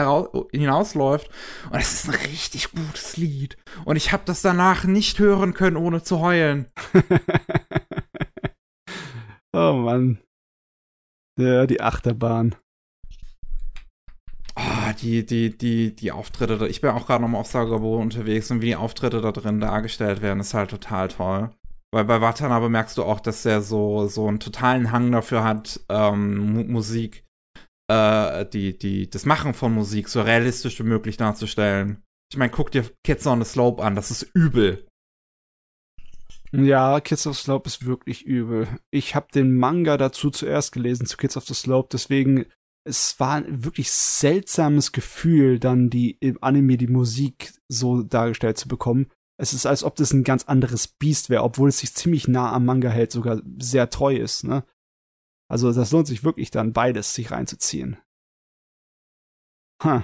hinausläuft. 0.52 1.30
Und 1.70 1.78
es 1.78 1.92
ist 1.92 2.08
ein 2.08 2.14
richtig 2.14 2.72
gutes 2.72 3.16
Lied. 3.16 3.56
Und 3.84 3.96
ich 3.96 4.12
habe 4.12 4.22
das 4.26 4.42
danach 4.42 4.84
nicht 4.84 5.18
hören 5.18 5.54
können, 5.54 5.76
ohne 5.76 6.02
zu 6.02 6.20
heulen. 6.20 6.66
oh 9.52 9.72
Mann. 9.72 10.18
Ja, 11.38 11.66
die 11.66 11.80
Achterbahn. 11.80 12.54
Oh, 14.58 14.92
die, 15.02 15.26
die, 15.26 15.56
die, 15.56 15.94
die 15.94 16.12
Auftritte, 16.12 16.66
ich 16.66 16.80
bin 16.80 16.90
auch 16.90 17.06
gerade 17.06 17.22
nochmal 17.22 17.42
auf 17.42 17.46
Sagabo 17.46 17.98
unterwegs 17.98 18.50
und 18.50 18.62
wie 18.62 18.66
die 18.66 18.76
Auftritte 18.76 19.20
da 19.20 19.30
drin 19.30 19.60
dargestellt 19.60 20.22
werden, 20.22 20.40
ist 20.40 20.54
halt 20.54 20.70
total 20.70 21.08
toll. 21.08 21.50
Weil 21.92 22.04
bei 22.04 22.20
Watanabe 22.20 22.68
merkst 22.68 22.96
du 22.96 23.04
auch, 23.04 23.20
dass 23.20 23.44
er 23.44 23.60
so, 23.60 24.08
so 24.08 24.26
einen 24.26 24.40
totalen 24.40 24.92
Hang 24.92 25.12
dafür 25.12 25.44
hat, 25.44 25.80
ähm, 25.90 26.70
Musik, 26.72 27.24
äh, 27.88 28.46
die, 28.46 28.78
die, 28.78 29.10
das 29.10 29.26
Machen 29.26 29.52
von 29.52 29.74
Musik 29.74 30.08
so 30.08 30.22
realistisch 30.22 30.78
wie 30.78 30.84
möglich 30.84 31.18
darzustellen. 31.18 32.02
Ich 32.32 32.38
meine, 32.38 32.50
guck 32.50 32.70
dir 32.70 32.84
Kids 33.04 33.26
on 33.26 33.42
the 33.42 33.48
Slope 33.48 33.82
an, 33.82 33.94
das 33.94 34.10
ist 34.10 34.22
übel. 34.34 34.86
Ja, 36.52 37.00
Kids 37.00 37.26
of 37.26 37.36
the 37.36 37.42
Slope 37.42 37.66
ist 37.66 37.84
wirklich 37.84 38.24
übel. 38.24 38.68
Ich 38.90 39.14
habe 39.14 39.26
den 39.34 39.58
Manga 39.58 39.96
dazu 39.96 40.30
zuerst 40.30 40.72
gelesen, 40.72 41.06
zu 41.06 41.16
Kids 41.18 41.36
of 41.36 41.44
the 41.44 41.54
Slope, 41.54 41.88
deswegen 41.92 42.46
es 42.86 43.18
war 43.18 43.34
ein 43.34 43.64
wirklich 43.64 43.90
seltsames 43.90 44.92
Gefühl, 44.92 45.58
dann 45.58 45.90
die 45.90 46.12
im 46.20 46.38
Anime 46.42 46.76
die 46.76 46.86
Musik 46.86 47.52
so 47.68 48.02
dargestellt 48.02 48.58
zu 48.58 48.68
bekommen. 48.68 49.10
Es 49.38 49.52
ist, 49.52 49.66
als 49.66 49.82
ob 49.82 49.96
das 49.96 50.12
ein 50.12 50.24
ganz 50.24 50.44
anderes 50.44 50.86
Biest 50.86 51.28
wäre, 51.28 51.42
obwohl 51.42 51.68
es 51.68 51.78
sich 51.78 51.94
ziemlich 51.94 52.28
nah 52.28 52.52
am 52.52 52.64
Manga 52.64 52.88
hält, 52.88 53.10
sogar 53.10 53.42
sehr 53.58 53.90
treu 53.90 54.16
ist, 54.16 54.44
ne? 54.44 54.64
Also 55.48 55.72
das 55.72 55.92
lohnt 55.92 56.06
sich 56.06 56.24
wirklich 56.24 56.50
dann 56.50 56.72
beides 56.72 57.14
sich 57.14 57.30
reinzuziehen. 57.30 57.98
Huh. 59.82 60.02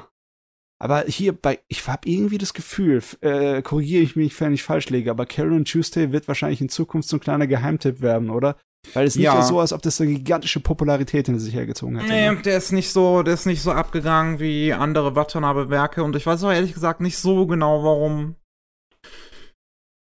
Aber 0.81 1.03
hier 1.03 1.33
bei, 1.33 1.61
ich 1.69 1.87
habe 1.87 2.09
irgendwie 2.09 2.39
das 2.39 2.55
Gefühl, 2.55 3.03
äh, 3.21 3.63
korrigiere 3.63 4.03
ich 4.03 4.17
mich, 4.17 4.39
wenn 4.41 4.53
ich 4.53 4.65
falsch 4.65 4.91
lege, 4.91 5.11
aber 5.11 5.27
Carolyn 5.27 5.65
Tuesday 5.65 6.11
wird 6.11 6.27
wahrscheinlich 6.27 6.61
in 6.61 6.69
Zukunft 6.69 7.09
so 7.09 7.17
ein 7.17 7.21
kleiner 7.21 7.47
Geheimtipp 7.47 8.01
werden, 8.01 8.31
oder? 8.31 8.57
Weil 8.95 9.07
es 9.07 9.15
nicht 9.15 9.25
Ja. 9.25 9.43
so, 9.43 9.61
als 9.61 9.73
ob 9.73 9.81
das 9.83 10.01
eine 10.01 10.13
gigantische 10.13 10.61
Popularität 10.61 11.27
hinter 11.27 11.41
sich 11.41 11.55
hergezogen 11.55 11.97
hätte. 11.99 12.13
Nee, 12.13 12.31
ne? 12.31 12.43
der 12.43 12.57
ist 12.59 12.73
nicht 12.73 12.93
so, 12.93 13.23
der 13.23 13.35
ist 13.35 13.47
nicht 13.47 13.63
so 13.63 13.71
abgegangen 13.73 14.41
wie 14.41 14.73
andere 14.73 15.15
Watanabe-Werke 15.15 16.03
und 16.03 16.17
ich 16.17 16.27
weiß 16.27 16.43
auch 16.45 16.53
ehrlich 16.53 16.75
gesagt 16.75 17.01
nicht 17.01 17.19
so 17.19 17.47
genau, 17.47 17.85
warum. 17.85 18.35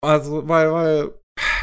Also, 0.02 0.48
weil, 0.48 0.72
weil, 0.72 1.12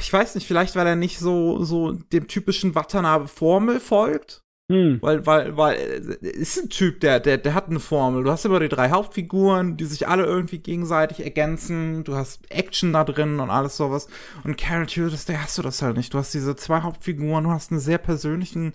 ich 0.00 0.12
weiß 0.12 0.34
nicht, 0.34 0.46
vielleicht 0.46 0.76
weil 0.76 0.86
er 0.86 0.96
nicht 0.96 1.18
so, 1.18 1.64
so 1.64 1.92
dem 1.92 2.28
typischen 2.28 2.74
Watanabe-Formel 2.74 3.80
folgt. 3.80 4.42
Hm. 4.70 4.98
Weil, 5.00 5.24
weil, 5.26 5.56
weil, 5.56 5.76
äh, 5.76 6.28
ist 6.28 6.58
ein 6.58 6.70
Typ, 6.70 7.00
der, 7.00 7.20
der, 7.20 7.38
der 7.38 7.54
hat 7.54 7.68
eine 7.68 7.78
Formel. 7.78 8.24
Du 8.24 8.30
hast 8.30 8.44
immer 8.44 8.58
die 8.58 8.68
drei 8.68 8.90
Hauptfiguren, 8.90 9.76
die 9.76 9.84
sich 9.84 10.08
alle 10.08 10.24
irgendwie 10.24 10.58
gegenseitig 10.58 11.20
ergänzen. 11.20 12.02
Du 12.02 12.16
hast 12.16 12.50
Action 12.50 12.92
da 12.92 13.04
drin 13.04 13.38
und 13.38 13.50
alles 13.50 13.76
sowas. 13.76 14.08
Und 14.42 14.58
Carol 14.58 14.86
Tuesday 14.86 15.36
hast 15.36 15.56
du 15.58 15.62
das 15.62 15.82
halt 15.82 15.96
nicht. 15.96 16.12
Du 16.12 16.18
hast 16.18 16.34
diese 16.34 16.56
zwei 16.56 16.80
Hauptfiguren, 16.80 17.44
du 17.44 17.50
hast 17.50 17.70
einen 17.70 17.80
sehr 17.80 17.98
persönlichen, 17.98 18.74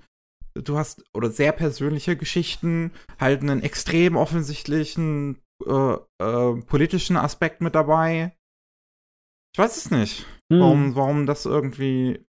du 0.53 0.77
hast, 0.77 1.03
oder 1.13 1.30
sehr 1.30 1.51
persönliche 1.51 2.15
Geschichten, 2.15 2.91
halt 3.19 3.41
einen 3.41 3.61
extrem 3.61 4.15
offensichtlichen, 4.15 5.41
äh, 5.65 5.97
äh, 6.22 6.61
politischen 6.68 7.18
Aspekt 7.18 7.59
mit 7.59 7.76
dabei. 7.76 8.34
Ich 9.53 9.59
weiß 9.59 9.76
es 9.76 9.91
nicht 9.91 10.26
Hm. 10.51 10.59
warum, 10.59 10.95
warum 10.95 11.26
das 11.26 11.45
irgendwie. 11.45 12.26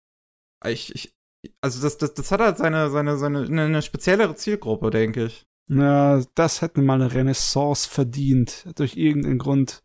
Ich, 0.66 0.92
ich, 0.94 1.14
also 1.60 1.82
das, 1.82 1.98
das, 1.98 2.14
das 2.14 2.30
hat 2.30 2.40
halt 2.40 2.58
seine, 2.58 2.90
seine, 2.90 3.16
seine, 3.16 3.42
eine, 3.42 3.62
eine 3.62 3.82
speziellere 3.82 4.34
Zielgruppe, 4.34 4.90
denke 4.90 5.26
ich. 5.26 5.46
Ja, 5.70 6.22
das 6.34 6.62
hätte 6.62 6.80
mal 6.80 7.00
eine 7.00 7.12
Renaissance 7.12 7.88
verdient. 7.88 8.66
Durch 8.76 8.96
irgendeinen 8.96 9.38
Grund 9.38 9.82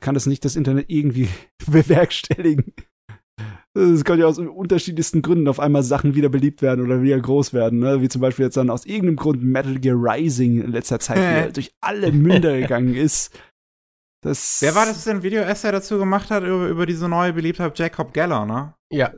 kann 0.00 0.14
das 0.14 0.26
nicht 0.26 0.44
das 0.44 0.56
Internet 0.56 0.86
irgendwie 0.88 1.28
bewerkstelligen. 1.70 2.74
Es 3.74 4.04
kann 4.04 4.18
ja 4.18 4.26
aus 4.26 4.38
unterschiedlichsten 4.38 5.22
Gründen 5.22 5.48
auf 5.48 5.58
einmal 5.58 5.82
Sachen 5.82 6.14
wieder 6.14 6.28
beliebt 6.28 6.60
werden 6.60 6.84
oder 6.84 7.00
wieder 7.00 7.18
groß 7.18 7.54
werden, 7.54 7.78
ne? 7.78 8.02
Wie 8.02 8.08
zum 8.08 8.20
Beispiel 8.20 8.44
jetzt 8.44 8.58
dann 8.58 8.68
aus 8.68 8.84
irgendeinem 8.84 9.16
Grund 9.16 9.42
Metal 9.42 9.78
Gear 9.78 9.96
Rising 9.96 10.60
in 10.60 10.72
letzter 10.72 11.00
Zeit 11.00 11.16
wieder 11.16 11.52
durch 11.52 11.72
alle 11.80 12.12
Münder 12.12 12.58
gegangen 12.58 12.94
ist. 12.94 13.34
Das 14.22 14.60
Wer 14.60 14.74
war 14.74 14.84
das 14.84 15.04
denn 15.04 15.22
Video-Essay 15.22 15.72
dazu 15.72 15.98
gemacht 15.98 16.30
hat 16.30 16.44
über, 16.44 16.68
über 16.68 16.86
diese 16.86 17.08
neue 17.08 17.32
Beliebtheit 17.32 17.78
Jacob 17.78 18.12
Geller, 18.12 18.44
ne? 18.44 18.74
Ja. 18.92 19.12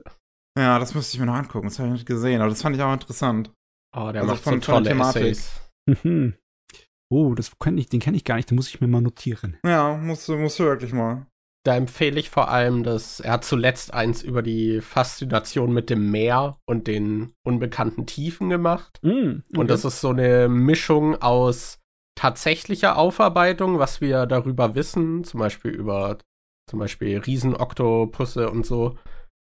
Ja, 0.59 0.79
das 0.79 0.95
müsste 0.95 1.15
ich 1.17 1.21
mir 1.21 1.27
noch 1.27 1.35
angucken, 1.35 1.67
das 1.69 1.79
habe 1.79 1.89
ich 1.89 1.95
nicht 1.95 2.07
gesehen, 2.07 2.41
aber 2.41 2.51
das 2.51 2.63
fand 2.63 2.77
ich 2.77 2.83
auch 2.83 2.93
interessant. 2.93 3.51
Oh, 3.97 4.11
der 4.13 4.23
Also 4.23 4.27
macht 4.35 4.43
von- 4.43 4.55
so 4.55 4.73
tolle 4.73 4.89
Thematik. 4.91 5.23
Essays. 5.23 5.51
Mhm. 5.87 6.35
Oh, 7.13 7.35
das 7.35 7.59
kenn 7.59 7.77
ich, 7.79 7.89
den 7.89 8.01
kenne 8.01 8.17
ich 8.17 8.25
gar 8.25 8.37
nicht, 8.37 8.51
den 8.51 8.57
muss 8.57 8.69
ich 8.69 8.81
mir 8.81 8.87
mal 8.89 9.01
notieren. 9.01 9.59
Ja, 9.65 9.97
musst 9.97 10.29
du, 10.29 10.37
musst 10.37 10.59
du 10.59 10.65
wirklich 10.65 10.93
mal. 10.93 11.27
Da 11.67 11.77
empfehle 11.77 12.21
ich 12.21 12.29
vor 12.31 12.51
allem, 12.51 12.83
dass 12.83 13.21
er 13.21 13.33
hat 13.33 13.45
zuletzt 13.45 13.95
eins 13.95 14.23
über 14.23 14.43
die 14.43 14.81
Faszination 14.81 15.73
mit 15.73 15.89
dem 15.91 16.11
Meer 16.11 16.59
und 16.67 16.87
den 16.87 17.33
unbekannten 17.47 18.05
Tiefen 18.07 18.51
gemacht. 18.51 18.99
Mm, 19.03 19.39
Und 19.57 19.71
das 19.71 19.85
ist 19.85 20.01
so 20.01 20.11
eine 20.11 20.49
Mischung 20.49 21.21
aus 21.23 21.79
tatsächlicher 22.19 22.97
Aufarbeitung, 22.99 23.79
was 23.79 24.01
wir 24.01 24.27
darüber 24.27 24.75
wissen, 24.75 25.25
zum 25.25 25.41
Beispiel 25.41 25.71
über 25.73 26.19
zum 26.69 26.79
Beispiel 26.81 27.19
Riesenoktopusse 27.19 28.51
und 28.51 28.67
so 28.67 28.99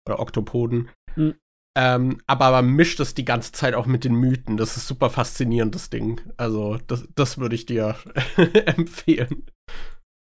oder 0.08 0.20
Oktopoden. 0.20 0.90
Mhm. 1.16 1.36
Ähm, 1.78 2.20
aber 2.28 2.52
man 2.52 2.68
mischt 2.72 3.00
es 3.00 3.14
die 3.14 3.24
ganze 3.24 3.54
Zeit 3.54 3.76
auch 3.76 3.86
mit 3.86 4.04
den 4.04 4.16
Mythen. 4.16 4.58
Das 4.58 4.76
ist 4.76 4.88
super 4.88 5.10
faszinierend, 5.10 5.74
das 5.74 5.90
Ding. 5.90 6.20
Also, 6.36 6.78
das, 6.88 7.08
das 7.16 7.38
würde 7.38 7.56
ich 7.56 7.66
dir 7.66 7.96
empfehlen. 8.66 9.46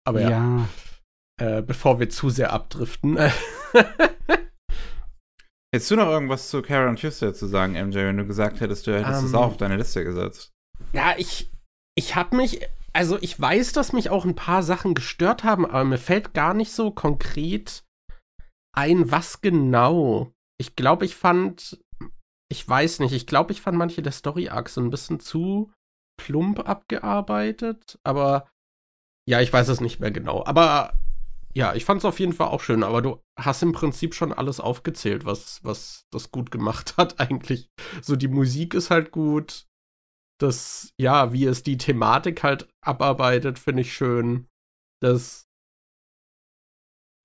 Aber 0.06 0.20
ja, 0.20 0.30
ja. 0.30 0.68
äh, 1.40 1.62
bevor 1.62 2.00
wir 2.00 2.10
zu 2.10 2.28
sehr 2.28 2.52
abdriften. 2.52 3.16
Hättest 5.74 5.90
du 5.90 5.96
noch 5.96 6.08
irgendwas 6.08 6.50
zu 6.50 6.60
Karen 6.60 6.96
Tuesday 6.96 7.32
zu 7.32 7.46
sagen, 7.46 7.72
MJ, 7.72 7.96
wenn 7.96 8.18
du 8.18 8.26
gesagt 8.26 8.60
hättest, 8.60 8.86
du 8.86 8.94
hättest 8.94 9.22
es 9.22 9.32
Ähm. 9.32 9.38
auch 9.38 9.46
auf 9.46 9.56
deine 9.56 9.76
Liste 9.76 10.04
gesetzt? 10.04 10.52
Ja, 10.92 11.14
ich, 11.16 11.50
ich 11.94 12.14
habe 12.14 12.36
mich, 12.36 12.60
also 12.92 13.16
ich 13.22 13.40
weiß, 13.40 13.72
dass 13.72 13.94
mich 13.94 14.10
auch 14.10 14.26
ein 14.26 14.34
paar 14.34 14.62
Sachen 14.62 14.92
gestört 14.92 15.44
haben, 15.44 15.64
aber 15.64 15.84
mir 15.84 15.96
fällt 15.96 16.34
gar 16.34 16.52
nicht 16.52 16.72
so 16.72 16.90
konkret 16.90 17.84
ein, 18.76 19.10
was 19.10 19.40
genau. 19.40 20.34
Ich 20.62 20.76
glaube, 20.76 21.04
ich 21.04 21.16
fand, 21.16 21.82
ich 22.48 22.68
weiß 22.68 23.00
nicht, 23.00 23.12
ich 23.12 23.26
glaube, 23.26 23.50
ich 23.50 23.60
fand 23.60 23.76
manche 23.76 24.00
der 24.00 24.12
Story 24.12 24.48
Arcs 24.48 24.78
ein 24.78 24.90
bisschen 24.90 25.18
zu 25.18 25.72
plump 26.16 26.60
abgearbeitet, 26.68 27.98
aber 28.04 28.48
ja, 29.28 29.40
ich 29.40 29.52
weiß 29.52 29.66
es 29.66 29.80
nicht 29.80 29.98
mehr 29.98 30.12
genau. 30.12 30.44
Aber 30.46 31.00
ja, 31.52 31.74
ich 31.74 31.84
fand 31.84 31.98
es 31.98 32.04
auf 32.04 32.20
jeden 32.20 32.32
Fall 32.32 32.46
auch 32.46 32.60
schön, 32.60 32.84
aber 32.84 33.02
du 33.02 33.20
hast 33.36 33.64
im 33.64 33.72
Prinzip 33.72 34.14
schon 34.14 34.32
alles 34.32 34.60
aufgezählt, 34.60 35.24
was, 35.24 35.64
was 35.64 36.06
das 36.12 36.30
gut 36.30 36.52
gemacht 36.52 36.96
hat, 36.96 37.18
eigentlich. 37.18 37.68
So, 38.00 38.14
die 38.14 38.28
Musik 38.28 38.74
ist 38.74 38.90
halt 38.90 39.10
gut, 39.10 39.66
das, 40.40 40.92
ja, 41.00 41.32
wie 41.32 41.44
es 41.46 41.64
die 41.64 41.76
Thematik 41.76 42.44
halt 42.44 42.68
abarbeitet, 42.84 43.58
finde 43.58 43.82
ich 43.82 43.92
schön. 43.92 44.46
Das, 45.00 45.48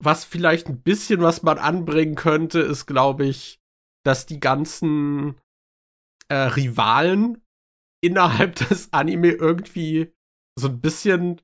was 0.02 0.24
vielleicht 0.24 0.68
ein 0.68 0.80
bisschen, 0.82 1.20
was 1.20 1.42
man 1.42 1.58
anbringen 1.58 2.14
könnte, 2.14 2.60
ist, 2.60 2.86
glaube 2.86 3.26
ich, 3.26 3.58
dass 4.04 4.26
die 4.26 4.40
ganzen 4.40 5.40
äh, 6.28 6.34
Rivalen 6.34 7.42
innerhalb 8.02 8.54
des 8.68 8.92
Anime 8.92 9.30
irgendwie 9.30 10.12
so 10.58 10.68
ein 10.68 10.80
bisschen. 10.80 11.40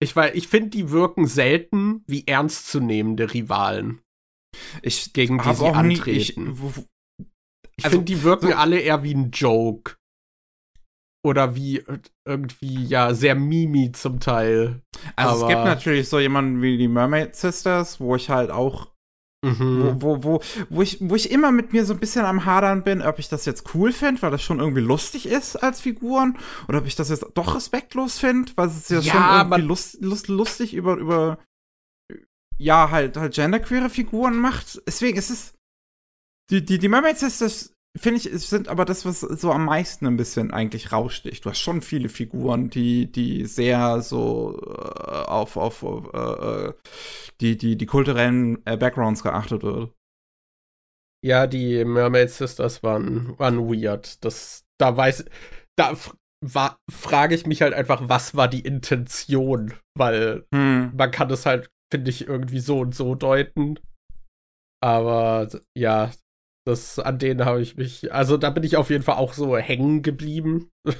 Ich 0.00 0.14
weiß, 0.14 0.34
ich 0.34 0.46
finde, 0.48 0.70
die 0.70 0.90
wirken 0.90 1.26
selten 1.26 2.04
wie 2.06 2.24
ernstzunehmende 2.26 3.34
Rivalen, 3.34 4.00
Ich 4.82 5.12
gegen 5.12 5.38
die 5.38 5.54
sie 5.54 5.64
auch 5.64 5.82
nie, 5.82 5.94
ich, 5.94 6.38
antreten. 6.38 6.54
Ich 7.76 7.84
Also, 7.84 7.96
finde, 7.98 8.04
die 8.12 8.22
wirken 8.22 8.48
so- 8.50 8.54
alle 8.54 8.78
eher 8.80 9.02
wie 9.02 9.14
ein 9.14 9.30
Joke. 9.32 9.96
Oder 11.28 11.54
wie 11.54 11.78
äh, 11.78 11.98
irgendwie, 12.26 12.84
ja, 12.86 13.12
sehr 13.14 13.34
Mimi 13.34 13.92
zum 13.92 14.18
Teil. 14.18 14.80
Also 15.14 15.42
es 15.42 15.48
gibt 15.48 15.58
aber- 15.60 15.68
natürlich 15.68 16.08
so 16.08 16.18
jemanden 16.18 16.62
wie 16.62 16.78
die 16.78 16.88
Mermaid 16.88 17.36
Sisters, 17.36 18.00
wo 18.00 18.16
ich 18.16 18.30
halt 18.30 18.50
auch, 18.50 18.90
Mhm. 19.44 19.98
wo, 20.00 20.00
wo, 20.02 20.24
wo, 20.24 20.42
wo 20.70 20.82
ich, 20.82 20.96
wo 21.00 21.14
ich 21.14 21.30
immer 21.30 21.52
mit 21.52 21.72
mir 21.72 21.84
so 21.84 21.92
ein 21.94 22.00
bisschen 22.00 22.24
am 22.24 22.44
Hadern 22.44 22.82
bin, 22.82 23.02
ob 23.02 23.18
ich 23.20 23.28
das 23.28 23.44
jetzt 23.44 23.72
cool 23.74 23.92
finde, 23.92 24.20
weil 24.22 24.30
das 24.32 24.42
schon 24.42 24.58
irgendwie 24.58 24.80
lustig 24.80 25.26
ist 25.26 25.54
als 25.56 25.80
Figuren, 25.80 26.36
oder 26.66 26.78
ob 26.78 26.86
ich 26.86 26.96
das 26.96 27.08
jetzt 27.10 27.24
doch 27.34 27.54
respektlos 27.54 28.18
finde, 28.18 28.50
weil 28.56 28.66
es 28.68 28.88
ja, 28.88 28.98
Ja, 28.98 29.02
schon 29.12 29.20
irgendwie 29.22 29.40
aber- 29.40 29.58
lust, 29.58 29.98
lust, 30.00 30.26
lustig 30.28 30.74
über, 30.74 30.96
über, 30.96 31.38
ja, 32.56 32.90
halt, 32.90 33.16
halt 33.16 33.34
genderqueere 33.34 33.90
Figuren 33.90 34.36
macht. 34.40 34.80
Deswegen 34.86 35.16
ist 35.18 35.30
es, 35.30 35.54
die, 36.50 36.64
die, 36.64 36.78
die 36.78 36.88
Mermaid 36.88 37.18
Sisters, 37.18 37.74
finde 37.96 38.18
ich, 38.18 38.26
es 38.26 38.50
sind 38.50 38.68
aber 38.68 38.84
das, 38.84 39.04
was 39.04 39.20
so 39.20 39.52
am 39.52 39.64
meisten 39.64 40.06
ein 40.06 40.16
bisschen 40.16 40.52
eigentlich 40.52 40.92
raussticht. 40.92 41.44
Du 41.44 41.50
hast 41.50 41.60
schon 41.60 41.82
viele 41.82 42.08
Figuren, 42.08 42.70
die, 42.70 43.10
die 43.10 43.46
sehr 43.46 44.02
so 44.02 44.60
äh, 44.60 45.24
auf, 45.26 45.56
auf 45.56 45.82
äh, 45.82 46.18
äh, 46.18 46.74
die, 47.40 47.56
die, 47.56 47.76
die 47.76 47.86
kulturellen 47.86 48.64
äh, 48.66 48.76
Backgrounds 48.76 49.22
geachtet 49.22 49.62
wird. 49.62 49.92
Ja, 51.24 51.46
die 51.46 51.84
Mermaid 51.84 52.30
Sisters 52.30 52.82
waren, 52.82 53.36
waren 53.38 53.58
weird. 53.68 54.24
Das, 54.24 54.64
da 54.78 54.96
weiß, 54.96 55.24
da 55.76 55.96
frage 56.90 57.34
ich 57.34 57.46
mich 57.46 57.62
halt 57.62 57.74
einfach, 57.74 58.08
was 58.08 58.36
war 58.36 58.48
die 58.48 58.60
Intention? 58.60 59.74
Weil 59.96 60.46
Hm. 60.54 60.92
man 60.96 61.10
kann 61.10 61.30
es 61.30 61.46
halt, 61.46 61.70
finde 61.92 62.10
ich, 62.10 62.28
irgendwie 62.28 62.60
so 62.60 62.80
und 62.80 62.94
so 62.94 63.16
deuten. 63.16 63.80
Aber 64.80 65.48
ja, 65.76 66.12
das, 66.68 66.98
an 66.98 67.18
denen 67.18 67.44
habe 67.44 67.60
ich 67.60 67.76
mich, 67.76 68.12
also 68.12 68.36
da 68.36 68.50
bin 68.50 68.62
ich 68.62 68.76
auf 68.76 68.90
jeden 68.90 69.02
Fall 69.02 69.16
auch 69.16 69.32
so 69.32 69.56
hängen 69.56 70.02
geblieben. 70.02 70.70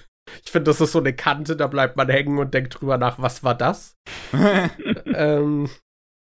Ich 0.44 0.50
finde, 0.50 0.64
das 0.64 0.82
ist 0.82 0.92
so 0.92 0.98
eine 0.98 1.16
Kante, 1.16 1.56
da 1.56 1.68
bleibt 1.68 1.96
man 1.96 2.10
hängen 2.10 2.36
und 2.36 2.52
denkt 2.52 2.78
drüber 2.78 2.98
nach, 2.98 3.18
was 3.18 3.44
war 3.44 3.54
das? 3.54 3.96
ähm, 5.06 5.70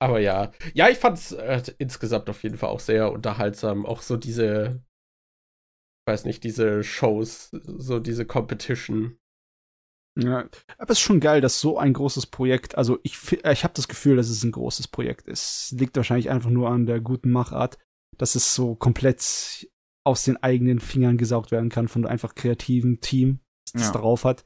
aber 0.02 0.22
ja. 0.22 0.54
Ja, 0.74 0.88
ich 0.88 0.98
fand 0.98 1.18
es 1.18 1.34
äh, 1.34 1.62
insgesamt 1.78 2.30
auf 2.30 2.42
jeden 2.42 2.58
Fall 2.58 2.70
auch 2.70 2.80
sehr 2.80 3.12
unterhaltsam. 3.12 3.86
Auch 3.86 4.02
so 4.02 4.16
diese, 4.16 4.82
ich 6.00 6.12
weiß 6.14 6.24
nicht, 6.24 6.46
diese 6.46 6.86
Shows, 6.86 7.50
so 7.52 8.00
diese 8.00 8.26
Competition. 8.26 9.20
Ja, 10.18 10.50
aber 10.78 10.92
es 10.92 10.98
ist 10.98 11.02
schon 11.02 11.20
geil, 11.20 11.40
dass 11.40 11.62
so 11.62 11.78
ein 11.78 11.94
großes 11.94 12.28
Projekt, 12.28 12.76
also 12.78 13.00
ich, 13.04 13.18
ich 13.32 13.64
habe 13.64 13.74
das 13.74 13.88
Gefühl, 13.88 14.18
dass 14.18 14.30
es 14.30 14.44
ein 14.44 14.52
großes 14.52 14.88
Projekt 14.88 15.28
ist. 15.28 15.74
Liegt 15.78 15.96
wahrscheinlich 15.96 16.30
einfach 16.30 16.50
nur 16.50 16.70
an 16.70 16.86
der 16.86 17.00
guten 17.00 17.32
Machart, 17.32 17.78
dass 18.18 18.36
es 18.36 18.54
so 18.54 18.76
komplett 18.76 19.68
aus 20.06 20.24
den 20.24 20.38
eigenen 20.42 20.80
Fingern 20.80 21.18
gesaugt 21.18 21.52
werden 21.52 21.70
kann 21.70 21.88
von 21.88 22.06
einfach 22.06 22.36
kreativen 22.36 23.02
Team, 23.02 23.40
das 23.74 23.84
Ja. 23.88 23.92
drauf 23.92 24.24
hat. 24.26 24.44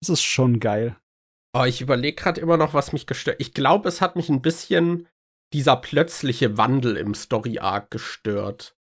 Das 0.00 0.08
ist 0.10 0.22
schon 0.22 0.60
geil. 0.60 0.96
Oh, 1.56 1.64
ich 1.64 1.80
überlege 1.80 2.14
gerade 2.16 2.40
immer 2.40 2.56
noch, 2.56 2.74
was 2.74 2.92
mich 2.92 3.06
gestört. 3.06 3.40
Ich 3.40 3.52
glaube, 3.54 3.88
es 3.88 4.00
hat 4.00 4.16
mich 4.16 4.28
ein 4.28 4.42
bisschen 4.42 5.08
dieser 5.52 5.76
plötzliche 5.76 6.56
Wandel 6.58 6.96
im 6.96 7.14
Story 7.14 7.58
Arc 7.58 7.90
gestört. 7.90 8.74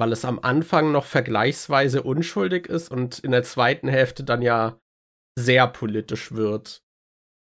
weil 0.00 0.12
es 0.12 0.24
am 0.24 0.38
Anfang 0.38 0.92
noch 0.92 1.04
vergleichsweise 1.04 2.04
unschuldig 2.04 2.66
ist 2.68 2.88
und 2.88 3.18
in 3.18 3.32
der 3.32 3.42
zweiten 3.42 3.88
Hälfte 3.88 4.22
dann 4.22 4.42
ja 4.42 4.78
sehr 5.36 5.66
politisch 5.66 6.30
wird. 6.30 6.84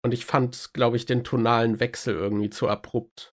Und 0.04 0.14
ich 0.14 0.26
fand, 0.26 0.74
glaube 0.74 0.98
ich, 0.98 1.06
den 1.06 1.24
tonalen 1.24 1.80
Wechsel 1.80 2.16
irgendwie 2.16 2.50
zu 2.50 2.68
abrupt. 2.68 3.33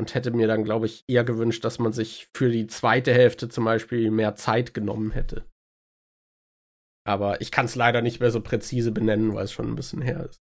Und 0.00 0.14
hätte 0.14 0.30
mir 0.30 0.46
dann, 0.46 0.64
glaube 0.64 0.86
ich, 0.86 1.04
eher 1.08 1.24
gewünscht, 1.24 1.62
dass 1.62 1.78
man 1.78 1.92
sich 1.92 2.30
für 2.34 2.48
die 2.48 2.66
zweite 2.66 3.12
Hälfte 3.12 3.50
zum 3.50 3.66
Beispiel 3.66 4.10
mehr 4.10 4.34
Zeit 4.34 4.72
genommen 4.72 5.10
hätte. 5.10 5.44
Aber 7.06 7.42
ich 7.42 7.50
kann 7.52 7.66
es 7.66 7.74
leider 7.74 8.00
nicht 8.00 8.18
mehr 8.18 8.30
so 8.30 8.40
präzise 8.40 8.92
benennen, 8.92 9.34
weil 9.34 9.44
es 9.44 9.52
schon 9.52 9.66
ein 9.68 9.76
bisschen 9.76 10.00
her 10.00 10.24
ist. 10.24 10.40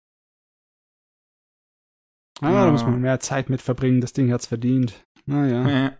Ah, 2.43 2.53
ja. 2.53 2.65
da 2.67 2.71
muss 2.71 2.83
man 2.83 3.01
mehr 3.01 3.19
Zeit 3.19 3.49
mit 3.49 3.63
verbringen. 3.63 4.03
Das 4.03 4.13
Ding 4.13 4.31
hat's 4.31 4.47
verdient. 4.47 5.07
Naja. 5.25 5.67
Ja. 5.67 5.99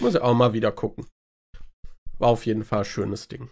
Muss 0.00 0.16
ich 0.16 0.20
auch 0.20 0.34
mal 0.34 0.52
wieder 0.52 0.72
gucken. 0.72 1.06
War 2.18 2.30
auf 2.30 2.46
jeden 2.46 2.64
Fall 2.64 2.80
ein 2.80 2.84
schönes 2.84 3.28
Ding. 3.28 3.48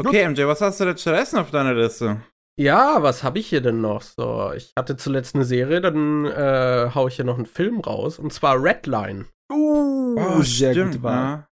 Okay, 0.00 0.26
MJ, 0.26 0.46
was 0.46 0.62
hast 0.62 0.80
du 0.80 0.86
denn 0.86 0.96
stattdessen 0.96 1.38
auf 1.38 1.50
deiner 1.50 1.74
Liste? 1.74 2.22
Ja, 2.58 3.02
was 3.02 3.22
habe 3.22 3.38
ich 3.38 3.46
hier 3.46 3.60
denn 3.60 3.80
noch? 3.80 4.02
So, 4.02 4.52
ich 4.52 4.72
hatte 4.76 4.96
zuletzt 4.96 5.36
eine 5.36 5.44
Serie, 5.44 5.80
dann 5.80 6.24
äh, 6.24 6.90
hau 6.92 7.06
ich 7.06 7.14
hier 7.14 7.24
noch 7.24 7.36
einen 7.36 7.46
Film 7.46 7.80
raus. 7.80 8.18
Und 8.18 8.32
zwar 8.32 8.60
Redline. 8.60 9.26
Uh, 9.50 10.16
oh, 10.18 10.42
sehr 10.42 10.72
stimmt, 10.72 10.94
gut 10.94 11.02
war. 11.04 11.14
Ja. 11.14 11.48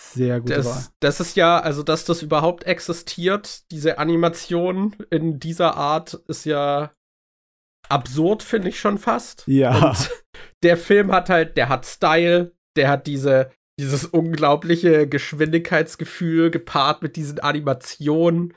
Sehr 0.00 0.40
gut 0.40 0.50
das, 0.50 0.66
war. 0.66 0.84
Das 1.00 1.20
ist 1.20 1.36
ja, 1.36 1.58
also 1.58 1.82
dass 1.82 2.04
das 2.04 2.22
überhaupt 2.22 2.64
existiert, 2.64 3.70
diese 3.72 3.98
Animation 3.98 4.94
in 5.10 5.40
dieser 5.40 5.76
Art, 5.76 6.14
ist 6.28 6.44
ja 6.44 6.92
absurd, 7.88 8.44
finde 8.44 8.68
ich 8.68 8.78
schon 8.78 8.98
fast. 8.98 9.42
Ja. 9.46 9.88
Und 9.88 10.10
der 10.62 10.76
Film 10.76 11.10
hat 11.10 11.30
halt, 11.30 11.56
der 11.56 11.68
hat 11.68 11.84
Style, 11.84 12.54
der 12.76 12.88
hat 12.88 13.08
diese, 13.08 13.50
dieses 13.78 14.04
unglaubliche 14.04 15.08
Geschwindigkeitsgefühl 15.08 16.52
gepaart 16.52 17.02
mit 17.02 17.16
diesen 17.16 17.40
Animationen. 17.40 18.54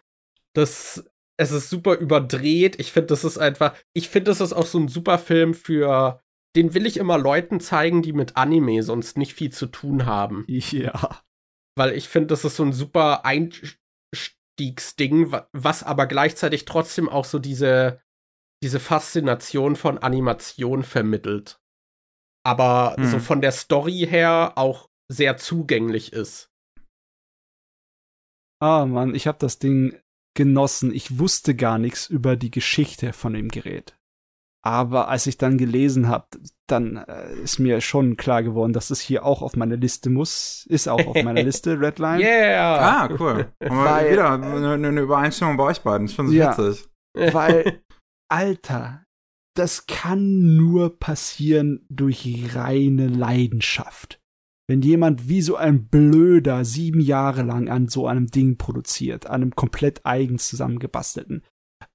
Das, 0.53 1.03
es 1.37 1.51
ist 1.51 1.69
super 1.69 1.95
überdreht. 1.95 2.79
Ich 2.79 2.91
finde, 2.91 3.07
das 3.07 3.23
ist 3.23 3.37
einfach, 3.37 3.75
ich 3.93 4.09
finde, 4.09 4.31
das 4.31 4.41
ist 4.41 4.53
auch 4.53 4.65
so 4.65 4.79
ein 4.79 4.87
super 4.87 5.19
Film 5.19 5.53
für, 5.53 6.21
den 6.55 6.73
will 6.73 6.87
ich 6.87 6.97
immer 6.97 7.17
Leuten 7.17 7.59
zeigen, 7.59 8.01
die 8.01 8.13
mit 8.13 8.35
Anime 8.35 8.81
sonst 8.83 9.17
nicht 9.17 9.33
viel 9.33 9.51
zu 9.51 9.67
tun 9.67 10.05
haben. 10.05 10.45
Ja. 10.47 11.21
Weil 11.77 11.93
ich 11.93 12.09
finde, 12.09 12.27
das 12.27 12.43
ist 12.43 12.55
so 12.55 12.63
ein 12.63 12.73
super 12.73 13.23
Einstiegsding, 13.23 15.31
was 15.53 15.83
aber 15.83 16.07
gleichzeitig 16.07 16.65
trotzdem 16.65 17.07
auch 17.07 17.25
so 17.25 17.37
diese, 17.37 18.01
diese 18.63 18.79
Faszination 18.79 19.75
von 19.75 19.99
Animation 19.99 20.83
vermittelt. 20.83 21.61
Aber 22.43 22.95
hm. 22.97 23.05
so 23.05 23.19
von 23.19 23.41
der 23.41 23.51
Story 23.51 24.07
her 24.09 24.53
auch 24.55 24.89
sehr 25.11 25.37
zugänglich 25.37 26.13
ist. 26.13 26.51
Ah, 28.59 28.87
Mann, 28.87 29.13
ich 29.13 29.27
habe 29.27 29.37
das 29.37 29.59
Ding 29.59 30.01
genossen. 30.37 30.93
Ich 30.93 31.19
wusste 31.19 31.55
gar 31.55 31.79
nichts 31.79 32.07
über 32.07 32.37
die 32.37 32.51
Geschichte 32.51 33.11
von 33.11 33.33
dem 33.33 33.49
Gerät. 33.49 33.97
Aber 34.63 35.07
als 35.07 35.27
ich 35.27 35.37
dann 35.37 35.57
gelesen 35.57 36.07
habe, 36.07 36.27
dann 36.67 36.97
äh, 36.97 37.33
ist 37.35 37.57
mir 37.57 37.81
schon 37.81 38.17
klar 38.17 38.43
geworden, 38.43 38.73
dass 38.73 38.89
es 38.89 38.99
hier 38.99 39.25
auch 39.25 39.41
auf 39.41 39.55
meiner 39.55 39.77
Liste 39.77 40.09
muss. 40.09 40.65
Ist 40.69 40.87
auch 40.87 41.05
auf 41.05 41.15
meiner 41.23 41.43
Liste, 41.43 41.79
Redline. 41.79 42.21
Yeah! 42.21 42.77
Ah, 42.79 43.09
cool. 43.19 43.51
Weil, 43.59 44.11
wieder 44.11 44.31
eine, 44.31 44.73
eine 44.73 45.01
Übereinstimmung 45.01 45.57
bei 45.57 45.63
euch 45.63 45.81
beiden. 45.81 46.07
Ich 46.07 46.15
finde 46.15 46.31
es 46.31 46.37
ja, 46.37 46.57
witzig. 46.57 46.87
Weil, 47.33 47.81
Alter, 48.29 49.05
das 49.55 49.87
kann 49.87 50.55
nur 50.55 50.99
passieren 50.99 51.85
durch 51.89 52.53
reine 52.53 53.07
Leidenschaft. 53.07 54.19
Wenn 54.69 54.81
jemand 54.81 55.29
wie 55.29 55.41
so 55.41 55.55
ein 55.55 55.87
Blöder 55.87 56.65
sieben 56.65 56.99
Jahre 56.99 57.43
lang 57.43 57.69
an 57.69 57.87
so 57.87 58.07
einem 58.07 58.27
Ding 58.27 58.57
produziert, 58.57 59.25
an 59.27 59.41
einem 59.41 59.55
komplett 59.55 60.05
eigens 60.05 60.47
zusammengebastelten. 60.47 61.43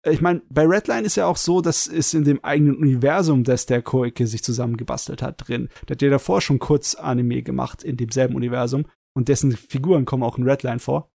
Ich 0.04 0.20
meine, 0.20 0.42
bei 0.48 0.64
Redline 0.64 1.04
ist 1.06 1.16
ja 1.16 1.26
auch 1.26 1.36
so, 1.36 1.60
dass 1.60 1.86
es 1.86 2.14
in 2.14 2.24
dem 2.24 2.42
eigenen 2.42 2.76
Universum, 2.76 3.44
das 3.44 3.66
der 3.66 3.82
Koike 3.82 4.26
sich 4.26 4.42
zusammengebastelt 4.42 5.22
hat, 5.22 5.46
drin. 5.48 5.68
Der 5.86 5.96
hat 5.96 6.02
ja 6.02 6.10
davor 6.10 6.40
schon 6.40 6.58
kurz 6.58 6.94
Anime 6.94 7.42
gemacht 7.42 7.82
in 7.84 7.96
demselben 7.96 8.36
Universum 8.36 8.86
und 9.14 9.28
dessen 9.28 9.52
Figuren 9.52 10.04
kommen 10.04 10.22
auch 10.22 10.38
in 10.38 10.48
Redline 10.48 10.78
vor. 10.78 11.10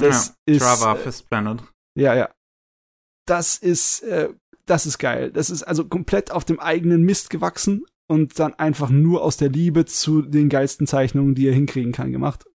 Das 0.00 0.28
ja, 0.46 0.54
ist. 0.54 0.62
Trava, 0.62 0.94
äh, 0.94 0.96
Fist 0.96 1.28
Planet. 1.28 1.62
Ja, 1.96 2.14
ja. 2.14 2.30
Das 3.26 3.58
ist 3.58 4.00
äh, 4.02 4.32
das 4.68 4.86
ist 4.86 4.98
geil. 4.98 5.32
Das 5.32 5.50
ist 5.50 5.62
also 5.62 5.86
komplett 5.86 6.30
auf 6.30 6.44
dem 6.44 6.60
eigenen 6.60 7.02
Mist 7.02 7.30
gewachsen 7.30 7.84
und 8.08 8.38
dann 8.38 8.54
einfach 8.54 8.90
nur 8.90 9.22
aus 9.22 9.36
der 9.36 9.50
Liebe 9.50 9.84
zu 9.84 10.22
den 10.22 10.48
geilsten 10.48 10.86
Zeichnungen, 10.86 11.34
die 11.34 11.46
er 11.46 11.54
hinkriegen 11.54 11.92
kann, 11.92 12.10
gemacht. 12.10 12.46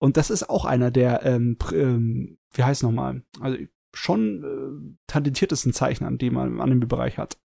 Und 0.00 0.16
das 0.16 0.30
ist 0.30 0.48
auch 0.48 0.64
einer 0.64 0.90
der, 0.90 1.24
ähm, 1.24 1.58
ähm, 1.72 2.38
wie 2.52 2.64
heißt 2.64 2.82
nochmal, 2.82 3.22
also 3.40 3.58
schon 3.94 4.42
äh, 4.42 4.96
talentiertesten 5.06 5.72
Zeichnern, 5.72 6.16
die 6.16 6.30
man 6.30 6.48
im 6.48 6.60
Anime-Bereich 6.60 7.18
hat. 7.18 7.38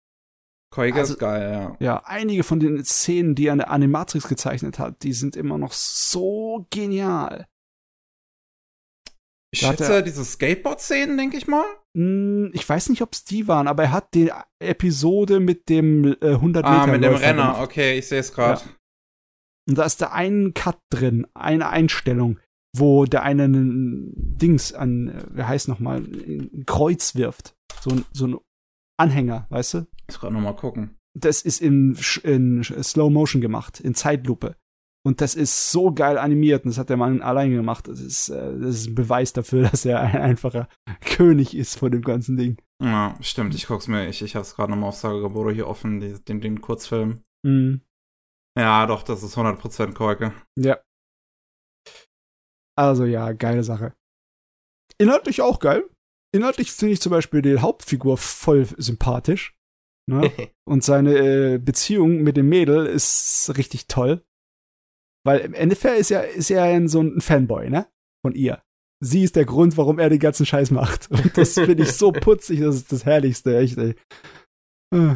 Koiga 0.71 0.99
also, 0.99 1.13
ist 1.13 1.19
geil, 1.19 1.51
ja. 1.51 1.85
Ja, 1.85 2.03
einige 2.05 2.43
von 2.43 2.59
den 2.59 2.83
Szenen, 2.83 3.35
die 3.35 3.47
er 3.47 3.53
an 3.53 3.59
der 3.59 3.71
Animatrix 3.71 4.27
gezeichnet 4.27 4.79
hat, 4.79 5.03
die 5.03 5.13
sind 5.13 5.35
immer 5.35 5.57
noch 5.57 5.73
so 5.73 6.65
genial. 6.69 7.47
Ich 9.55 9.61
schätze 9.61 9.93
er, 9.93 10.01
diese 10.01 10.25
Skateboard-Szenen, 10.25 11.17
denke 11.17 11.37
ich 11.37 11.47
mal. 11.47 11.63
Hm, 11.95 12.51
ich 12.53 12.67
weiß 12.67 12.89
nicht, 12.89 13.01
ob 13.01 13.13
es 13.13 13.23
die 13.23 13.47
waren, 13.47 13.69
aber 13.69 13.83
er 13.83 13.91
hat 13.93 14.13
die 14.13 14.31
Episode 14.59 15.39
mit 15.39 15.69
dem 15.69 16.17
äh, 16.21 16.31
100 16.33 16.65
Meter. 16.65 16.67
Ah, 16.67 16.87
mit 16.87 17.03
dem 17.03 17.13
Renner, 17.13 17.43
gemacht. 17.43 17.61
okay, 17.61 17.97
ich 17.97 18.07
sehe 18.07 18.19
es 18.19 18.33
gerade. 18.33 18.61
Ja. 18.61 18.71
Und 19.69 19.77
da 19.77 19.85
ist 19.85 20.01
da 20.01 20.11
ein 20.11 20.53
Cut 20.53 20.77
drin, 20.89 21.25
eine 21.33 21.69
Einstellung, 21.69 22.37
wo 22.75 23.05
der 23.05 23.23
eine 23.23 23.45
einen 23.45 24.11
Dings 24.37 24.73
an, 24.73 25.07
äh, 25.07 25.23
wie 25.31 25.43
heißt 25.43 25.69
nochmal, 25.69 25.99
ein 25.99 26.63
Kreuz 26.65 27.15
wirft. 27.15 27.55
So, 27.79 27.91
ein, 27.91 28.05
so 28.11 28.27
ein 28.27 28.37
Anhänger, 28.97 29.47
weißt 29.49 29.75
du? 29.75 29.87
Ich 30.09 30.19
gerade 30.19 30.33
nochmal 30.33 30.55
gucken. 30.55 30.97
Das 31.17 31.43
ist 31.43 31.61
in, 31.61 31.97
in 32.23 32.63
Slow 32.63 33.09
Motion 33.09 33.39
gemacht, 33.41 33.79
in 33.79 33.95
Zeitlupe. 33.95 34.57
Und 35.05 35.21
das 35.21 35.35
ist 35.35 35.71
so 35.71 35.93
geil 35.93 36.17
animiert 36.17 36.65
und 36.65 36.71
das 36.71 36.79
hat 36.79 36.89
der 36.89 36.97
Mann 36.97 37.21
allein 37.21 37.51
gemacht. 37.51 37.87
Das 37.87 38.01
ist, 38.01 38.29
äh, 38.29 38.57
das 38.57 38.75
ist 38.75 38.87
ein 38.87 38.95
Beweis 38.95 39.33
dafür, 39.33 39.63
dass 39.69 39.85
er 39.85 40.01
ein 40.01 40.17
einfacher 40.17 40.67
König 41.01 41.55
ist 41.55 41.77
von 41.77 41.91
dem 41.91 42.01
ganzen 42.01 42.37
Ding. 42.37 42.57
Ja, 42.83 43.15
stimmt. 43.21 43.53
Ich 43.53 43.67
guck's 43.67 43.87
mir, 43.87 44.09
ich, 44.09 44.23
ich 44.23 44.35
hab's 44.35 44.55
gerade 44.55 44.71
nochmal 44.71 44.89
auf 44.89 44.95
Sagagaboro 44.95 45.51
hier 45.51 45.67
offen, 45.67 45.99
die, 45.99 46.13
den, 46.23 46.41
den 46.41 46.59
Kurzfilm. 46.59 47.21
Mhm. 47.45 47.81
Ja, 48.57 48.87
doch, 48.87 49.03
das 49.03 49.21
ist 49.21 49.37
100% 49.37 49.93
Korke. 49.93 50.33
Ja. 50.57 50.79
Also 52.75 53.05
ja, 53.05 53.31
geile 53.33 53.63
Sache. 53.63 53.93
Inhaltlich 54.97 55.41
auch 55.41 55.59
geil. 55.59 55.87
Inhaltlich 56.33 56.71
finde 56.71 56.93
ich 56.93 57.01
zum 57.01 57.11
Beispiel 57.11 57.41
die 57.41 57.59
Hauptfigur 57.59 58.17
voll 58.17 58.65
sympathisch. 58.77 59.55
Ne? 60.09 60.31
und 60.67 60.83
seine 60.83 61.17
äh, 61.17 61.57
Beziehung 61.59 62.23
mit 62.23 62.37
dem 62.37 62.49
Mädel 62.49 62.87
ist 62.87 63.55
richtig 63.55 63.87
toll. 63.87 64.25
Weil 65.25 65.39
im 65.39 65.53
Endeffekt 65.53 65.99
ist 65.99 66.11
er, 66.11 66.29
ist 66.29 66.51
er 66.51 66.87
so 66.87 67.01
ein 67.01 67.19
Fanboy, 67.19 67.69
ne? 67.69 67.87
Von 68.23 68.35
ihr. 68.35 68.61
Sie 69.03 69.23
ist 69.23 69.35
der 69.35 69.45
Grund, 69.45 69.75
warum 69.75 69.99
er 69.99 70.09
den 70.09 70.19
ganzen 70.19 70.45
Scheiß 70.45 70.71
macht. 70.71 71.09
Und 71.11 71.37
das 71.37 71.53
finde 71.53 71.83
ich 71.83 71.93
so 71.93 72.11
putzig, 72.11 72.59
das 72.59 72.75
ist 72.75 72.91
das 72.91 73.05
Herrlichste, 73.05 73.57
echt, 73.57 73.77
ey. 73.77 73.95
Äh. 74.93 75.15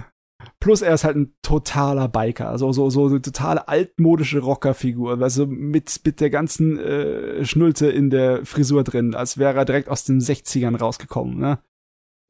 Plus 0.62 0.82
er 0.82 0.94
ist 0.94 1.04
halt 1.04 1.18
ein 1.18 1.36
totaler 1.42 2.08
Biker, 2.08 2.50
also 2.50 2.72
so, 2.72 2.90
so 2.90 3.08
eine 3.08 3.22
totale 3.22 3.68
altmodische 3.68 4.40
Rockerfigur, 4.40 5.22
also 5.22 5.46
mit, 5.46 6.00
mit 6.06 6.22
der 6.22 6.30
ganzen 6.30 6.80
äh, 6.80 7.44
Schnulze 7.46 7.90
in 7.90 8.10
der 8.10 8.46
Frisur 8.46 8.86
drin, 8.86 9.16
als 9.16 9.38
wäre 9.38 9.58
er 9.58 9.66
direkt 9.66 9.90
aus 9.90 10.06
den 10.06 10.22
60ern 10.22 10.78
rausgekommen, 10.78 11.38
ne? 11.38 11.60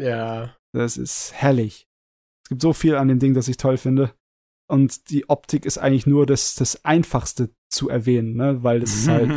Ja. 0.01 0.55
Das 0.73 0.97
ist 0.97 1.33
herrlich. 1.33 1.87
Es 2.45 2.49
gibt 2.49 2.61
so 2.61 2.73
viel 2.73 2.95
an 2.95 3.07
dem 3.09 3.19
Ding, 3.19 3.35
das 3.35 3.47
ich 3.47 3.57
toll 3.57 3.77
finde. 3.77 4.13
Und 4.67 5.09
die 5.11 5.29
Optik 5.29 5.65
ist 5.65 5.77
eigentlich 5.77 6.07
nur 6.07 6.25
das, 6.25 6.55
das 6.55 6.83
Einfachste 6.85 7.49
zu 7.69 7.89
erwähnen, 7.89 8.35
ne? 8.35 8.63
Weil 8.63 8.83
es 8.83 8.93
ist 8.95 9.07
halt. 9.07 9.31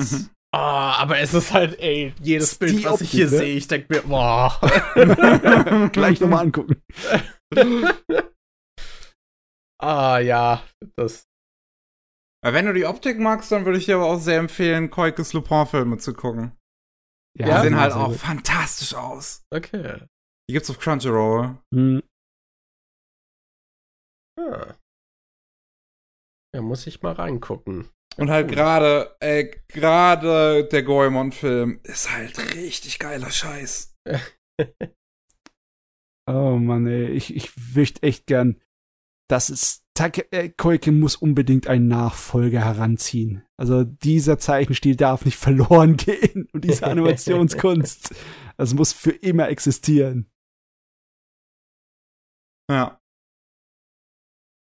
Oh, 0.54 0.58
aber 0.58 1.18
es 1.18 1.34
ist 1.34 1.52
halt, 1.52 1.78
ey, 1.80 2.14
jedes 2.20 2.56
Bild, 2.56 2.84
was 2.84 3.00
ich 3.00 3.10
hier 3.10 3.30
ne? 3.30 3.30
sehe, 3.30 3.56
ich 3.56 3.68
denke 3.68 3.94
mir, 3.94 4.02
boah. 4.02 4.58
Gleich 5.92 6.20
nochmal 6.20 6.44
angucken. 6.46 6.82
ah, 9.80 10.18
ja, 10.18 10.62
das. 10.96 11.24
Wenn 12.44 12.66
du 12.66 12.74
die 12.74 12.86
Optik 12.86 13.20
magst, 13.20 13.52
dann 13.52 13.64
würde 13.64 13.78
ich 13.78 13.84
dir 13.84 13.96
aber 13.96 14.06
auch 14.06 14.18
sehr 14.18 14.40
empfehlen, 14.40 14.90
Koikes 14.90 15.32
Lupin-Filme 15.32 15.98
zu 15.98 16.12
gucken. 16.12 16.58
Ja, 17.38 17.62
die 17.62 17.68
sehen 17.68 17.80
halt 17.80 17.92
auch 17.92 18.08
gut. 18.08 18.16
fantastisch 18.16 18.94
aus. 18.94 19.46
Okay. 19.50 20.02
Die 20.48 20.54
gibt's 20.54 20.68
auf 20.68 20.78
Crunchyroll. 20.78 21.56
Hm. 21.72 22.02
Ah. 24.38 24.74
Ja, 26.54 26.60
muss 26.60 26.86
ich 26.86 27.00
mal 27.00 27.12
reingucken. 27.12 27.88
Und 28.16 28.30
halt 28.30 28.48
gerade, 28.50 29.16
ey, 29.20 29.50
gerade 29.68 30.64
der 30.64 30.82
Goemon-Film 30.82 31.80
ist 31.82 32.12
halt 32.12 32.54
richtig 32.54 32.98
geiler 32.98 33.30
Scheiß. 33.30 33.96
oh 36.26 36.56
Mann, 36.56 36.86
ey, 36.86 37.06
ich, 37.06 37.34
ich 37.34 37.52
wüsste 37.74 38.02
echt 38.02 38.26
gern, 38.26 38.60
dass 39.28 39.48
es 39.48 39.82
Take, 39.94 40.30
äh, 40.32 40.48
Koike 40.48 40.90
muss 40.90 41.16
unbedingt 41.16 41.66
einen 41.66 41.88
Nachfolger 41.88 42.64
heranziehen. 42.64 43.44
Also 43.58 43.84
dieser 43.84 44.38
Zeichenstil 44.38 44.96
darf 44.96 45.24
nicht 45.24 45.36
verloren 45.36 45.96
gehen 45.98 46.48
und 46.52 46.64
diese 46.64 46.86
Animationskunst. 46.86 48.14
Das 48.58 48.74
muss 48.74 48.92
für 48.92 49.10
immer 49.10 49.48
existieren. 49.48 50.30
Ja. 52.70 53.00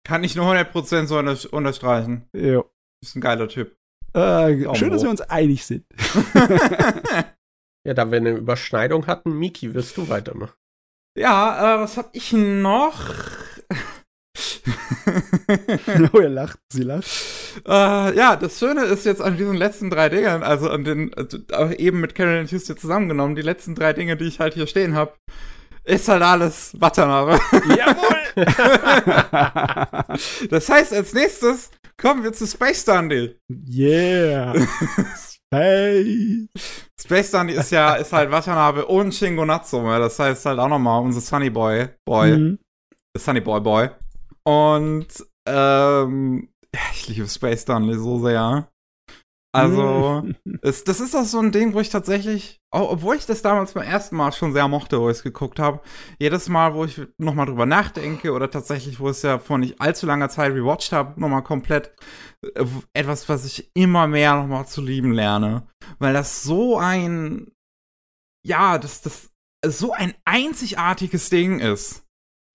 Kann 0.07 0.23
ich 0.23 0.35
nur 0.35 0.45
100% 0.45 1.05
so 1.05 1.19
unter 1.19 1.53
unterstreichen. 1.53 2.27
Ja. 2.33 2.63
Ist 3.01 3.15
ein 3.15 3.21
geiler 3.21 3.47
Typ. 3.47 3.75
Äh, 4.13 4.75
schön, 4.75 4.91
dass 4.91 5.03
wir 5.03 5.09
uns 5.09 5.21
einig 5.21 5.65
sind. 5.65 5.85
ja, 7.85 7.93
da 7.93 8.11
wir 8.11 8.17
eine 8.17 8.31
Überschneidung 8.31 9.07
hatten, 9.07 9.37
Miki, 9.37 9.73
wirst 9.73 9.97
du 9.97 10.07
weitermachen? 10.07 10.55
Ja, 11.17 11.75
äh, 11.75 11.79
was 11.81 11.97
hab 11.97 12.15
ich 12.15 12.31
noch? 12.33 12.99
oh, 16.13 16.19
er 16.19 16.29
lacht, 16.29 16.59
sie 16.71 16.83
lacht. 16.83 17.05
Äh, 17.65 18.15
ja, 18.15 18.35
das 18.35 18.59
Schöne 18.59 18.83
ist 18.85 19.05
jetzt 19.05 19.21
an 19.21 19.37
diesen 19.37 19.55
letzten 19.55 19.89
drei 19.89 20.09
Dingern, 20.09 20.43
also 20.43 20.69
an 20.69 20.83
den, 20.83 21.13
also 21.13 21.37
eben 21.73 22.01
mit 22.01 22.15
Carolyn 22.15 22.47
Tuesday 22.47 22.75
zusammengenommen, 22.75 23.35
die 23.35 23.41
letzten 23.41 23.75
drei 23.75 23.93
Dinge, 23.93 24.17
die 24.17 24.25
ich 24.25 24.39
halt 24.39 24.53
hier 24.53 24.67
stehen 24.67 24.95
habe, 24.95 25.13
ist 25.85 26.07
halt 26.07 26.23
alles 26.23 26.75
Watanabe. 26.79 27.39
Jawohl! 27.77 28.15
das 30.49 30.69
heißt, 30.69 30.93
als 30.93 31.13
nächstes 31.13 31.71
kommen 32.01 32.23
wir 32.23 32.33
zu 32.33 32.47
Space 32.47 32.85
Dandy. 32.85 33.39
Yeah! 33.67 34.53
Space! 35.15 36.47
Space 36.99 37.31
Dandy 37.31 37.53
ist 37.53 37.71
ja, 37.71 37.95
ist 37.95 38.13
halt 38.13 38.31
Watanabe 38.31 38.85
und 38.85 39.13
Shingo 39.13 39.45
Natsume. 39.45 39.99
Das 39.99 40.17
heißt 40.19 40.45
halt 40.45 40.59
auch 40.59 40.69
nochmal 40.69 41.01
unser 41.01 41.21
Sunny 41.21 41.49
Boy, 41.49 41.89
Boy. 42.05 42.37
Mhm. 42.37 42.59
Sunny 43.17 43.41
Boy 43.41 43.61
Boy. 43.61 43.89
Und, 44.43 45.07
ähm, 45.47 46.49
ich 46.93 47.07
liebe 47.07 47.27
Space 47.27 47.65
Dandy 47.65 47.95
so 47.95 48.19
sehr. 48.19 48.69
Also, 49.55 50.23
es, 50.61 50.83
das 50.83 50.99
ist 50.99 51.15
auch 51.15 51.23
so 51.23 51.39
ein 51.39 51.51
Ding, 51.51 51.73
wo 51.73 51.79
ich 51.79 51.89
tatsächlich, 51.89 52.59
obwohl 52.71 53.15
ich 53.15 53.25
das 53.25 53.41
damals 53.41 53.73
beim 53.73 53.87
ersten 53.87 54.17
Mal 54.17 54.33
schon 54.33 54.51
sehr 54.51 54.67
mochte, 54.67 54.99
wo 54.99 55.09
ich 55.09 55.17
es 55.17 55.23
geguckt 55.23 55.59
habe, 55.59 55.79
jedes 56.19 56.49
Mal, 56.49 56.73
wo 56.73 56.83
ich 56.83 57.01
nochmal 57.17 57.45
drüber 57.45 57.65
nachdenke 57.65 58.33
oder 58.33 58.51
tatsächlich, 58.51 58.99
wo 58.99 59.05
ich 59.05 59.17
es 59.17 59.21
ja 59.21 59.39
vor 59.39 59.57
nicht 59.57 59.79
allzu 59.79 60.05
langer 60.05 60.29
Zeit 60.29 60.51
rewatcht 60.51 60.91
habe, 60.91 61.19
nochmal 61.19 61.43
komplett 61.43 61.95
äh, 62.41 62.65
etwas, 62.93 63.29
was 63.29 63.45
ich 63.45 63.71
immer 63.75 64.07
mehr 64.07 64.35
nochmal 64.35 64.67
zu 64.67 64.81
lieben 64.81 65.13
lerne. 65.13 65.67
Weil 65.99 66.13
das 66.13 66.43
so 66.43 66.77
ein, 66.77 67.51
ja, 68.45 68.77
das, 68.77 69.01
das 69.01 69.31
so 69.65 69.93
ein 69.93 70.13
einzigartiges 70.25 71.29
Ding 71.29 71.59
ist. 71.59 72.05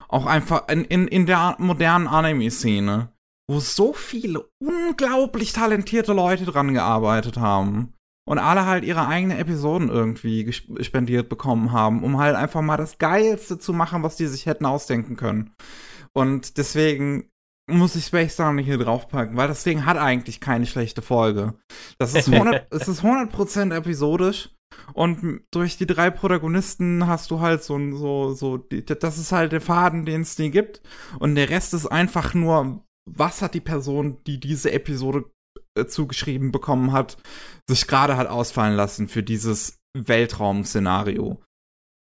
Auch 0.09 0.27
einfach 0.27 0.69
in, 0.69 0.85
in, 0.85 1.09
in 1.09 1.25
der 1.25 1.55
modernen 1.59 2.09
Anime-Szene 2.09 3.13
wo 3.51 3.59
so 3.59 3.93
viele 3.93 4.45
unglaublich 4.63 5.53
talentierte 5.53 6.13
Leute 6.13 6.45
dran 6.45 6.73
gearbeitet 6.73 7.37
haben 7.37 7.95
und 8.29 8.39
alle 8.39 8.65
halt 8.65 8.85
ihre 8.85 9.09
eigenen 9.09 9.37
Episoden 9.37 9.89
irgendwie 9.89 10.53
spendiert 10.53 11.29
bekommen 11.29 11.73
haben, 11.73 12.05
um 12.05 12.19
halt 12.19 12.37
einfach 12.37 12.63
mal 12.63 12.77
das 12.77 12.99
Geilste 12.99 13.59
zu 13.59 13.73
machen, 13.73 14.05
was 14.05 14.15
die 14.15 14.27
sich 14.27 14.47
hätten 14.47 14.67
ausdenken 14.67 15.17
können. 15.17 15.51
Und 16.13 16.59
deswegen 16.59 17.29
muss 17.69 17.97
ich 17.97 18.07
Space 18.07 18.37
Down 18.37 18.55
nicht 18.55 18.67
hier 18.67 18.79
draufpacken, 18.79 19.37
weil 19.37 19.49
das 19.49 19.65
Ding 19.65 19.85
hat 19.85 19.97
eigentlich 19.97 20.41
keine 20.41 20.67
schlechte 20.67 21.03
Folge. 21.03 21.55
Das 21.99 22.15
ist 22.15 22.29
100, 22.29 22.69
es 22.71 22.87
ist 22.87 23.03
100% 23.03 23.75
episodisch 23.75 24.51
und 24.95 25.43
durch 25.51 25.77
die 25.77 25.87
drei 25.87 26.11
Protagonisten 26.11 27.09
hast 27.09 27.33
du 27.33 27.41
halt 27.41 27.65
so, 27.65 27.79
so, 27.97 28.33
so, 28.33 28.59
das 28.59 29.19
ist 29.19 29.33
halt 29.33 29.51
der 29.51 29.61
Faden, 29.61 30.05
den 30.05 30.21
es 30.21 30.39
nie 30.39 30.51
gibt. 30.51 30.83
Und 31.19 31.35
der 31.35 31.51
Rest 31.51 31.75
ist 31.75 31.87
einfach 31.87 32.35
nur 32.35 32.85
was 33.17 33.43
hat 33.43 33.55
die 33.55 33.61
Person, 33.61 34.19
die 34.27 34.41
diese 34.41 34.73
Episode 34.73 35.25
äh, 35.77 35.87
zugeschrieben 35.87 36.53
bekommen 36.53 36.93
hat, 36.93 37.17
sich 37.69 37.87
gerade 37.87 38.17
hat 38.17 38.29
ausfallen 38.29 38.77
lassen 38.77 39.09
für 39.09 39.23
dieses 39.23 39.79
Weltraum-Szenario. 39.97 41.41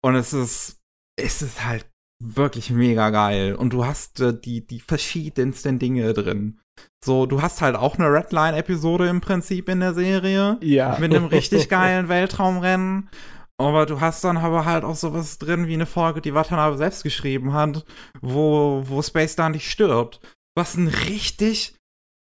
Und 0.03 0.15
es 0.15 0.33
ist, 0.33 0.81
es 1.19 1.41
ist 1.41 1.65
halt 1.65 1.85
wirklich 2.21 2.69
mega 2.69 3.09
geil. 3.09 3.55
Und 3.55 3.71
du 3.71 3.85
hast 3.85 4.19
äh, 4.19 4.37
die, 4.37 4.65
die 4.65 4.79
verschiedensten 4.79 5.79
Dinge 5.79 6.13
drin. 6.13 6.59
So, 7.03 7.25
du 7.25 7.41
hast 7.41 7.61
halt 7.61 7.75
auch 7.75 7.97
eine 7.97 8.11
Redline-Episode 8.11 9.07
im 9.07 9.21
Prinzip 9.21 9.69
in 9.69 9.79
der 9.79 9.93
Serie. 9.93 10.57
Ja. 10.61 10.97
Mit 10.99 11.13
einem 11.13 11.25
richtig 11.25 11.69
geilen 11.69 12.09
Weltraumrennen. 12.09 13.09
Aber 13.57 13.85
du 13.85 14.01
hast 14.01 14.23
dann 14.23 14.37
aber 14.37 14.65
halt 14.65 14.83
auch 14.83 14.95
sowas 14.95 15.37
drin 15.37 15.67
wie 15.67 15.75
eine 15.75 15.85
Folge, 15.85 16.21
die 16.21 16.33
Watanabe 16.33 16.77
selbst 16.77 17.03
geschrieben 17.03 17.53
hat, 17.53 17.85
wo, 18.21 18.83
wo 18.85 19.01
Space 19.01 19.35
da 19.35 19.47
nicht 19.47 19.69
stirbt 19.69 20.19
was 20.55 20.75
ein 20.75 20.87
richtig, 20.87 21.75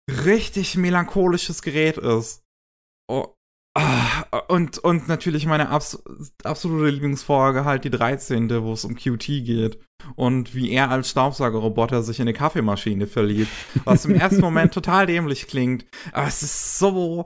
richtig 0.09 0.75
melancholisches 0.75 1.61
Gerät 1.61 1.97
ist. 1.97 2.43
Oh, 3.09 3.33
ah, 3.77 4.23
und, 4.49 4.79
und 4.79 5.07
natürlich 5.07 5.45
meine 5.45 5.69
abs 5.69 6.03
absolute 6.43 6.89
Lieblingsfolge 6.89 7.65
halt 7.65 7.85
die 7.85 7.89
13., 7.89 8.49
wo 8.63 8.73
es 8.73 8.85
um 8.85 8.95
QT 8.95 9.25
geht. 9.25 9.79
Und 10.15 10.55
wie 10.55 10.71
er 10.71 10.89
als 10.89 11.09
Staubsaugerroboter 11.09 12.03
sich 12.03 12.19
in 12.19 12.23
eine 12.23 12.33
Kaffeemaschine 12.33 13.07
verliebt. 13.07 13.51
Was 13.83 14.05
im 14.05 14.15
ersten 14.15 14.41
Moment 14.41 14.73
total 14.73 15.05
dämlich 15.05 15.47
klingt. 15.47 15.85
Aber 16.11 16.27
es 16.27 16.43
ist 16.43 16.77
so 16.77 17.25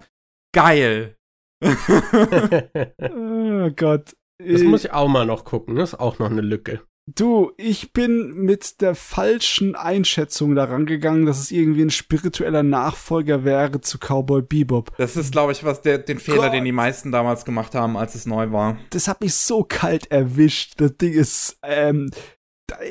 geil. 0.54 1.16
oh 1.62 3.70
Gott. 3.76 4.16
Das 4.40 4.64
muss 4.64 4.86
ich 4.86 4.92
auch 4.92 5.08
mal 5.08 5.26
noch 5.26 5.46
gucken. 5.46 5.76
Das 5.76 5.94
ist 5.94 6.00
auch 6.00 6.20
noch 6.20 6.30
eine 6.30 6.42
Lücke. 6.42 6.82
Du, 7.08 7.52
ich 7.58 7.94
bin 7.94 8.32
mit 8.34 8.80
der 8.80 8.94
falschen 8.94 9.76
Einschätzung 9.76 10.56
daran 10.56 10.86
gegangen, 10.86 11.26
dass 11.26 11.40
es 11.40 11.52
irgendwie 11.52 11.82
ein 11.82 11.90
spiritueller 11.90 12.64
Nachfolger 12.64 13.44
wäre 13.44 13.82
zu 13.82 13.98
Cowboy 13.98 14.44
Bebop. 14.44 14.96
Das 14.98 15.18
ist, 15.18 15.32
glaube 15.32 15.52
ich, 15.52 15.64
was 15.64 15.82
der, 15.82 15.98
den 15.98 16.20
Fehler, 16.20 16.44
Gott. 16.44 16.54
den 16.54 16.64
die 16.64 16.72
meisten 16.72 17.12
damals 17.12 17.44
gemacht 17.44 17.74
haben, 17.74 17.98
als 17.98 18.14
es 18.14 18.28
neu 18.28 18.52
war. 18.52 18.78
Das 18.92 19.08
hat 19.08 19.22
mich 19.22 19.34
so 19.34 19.64
kalt 19.64 20.12
erwischt. 20.12 20.76
Das 20.78 20.96
Ding 20.98 21.14
ist, 21.14 21.58
ähm, 21.64 22.12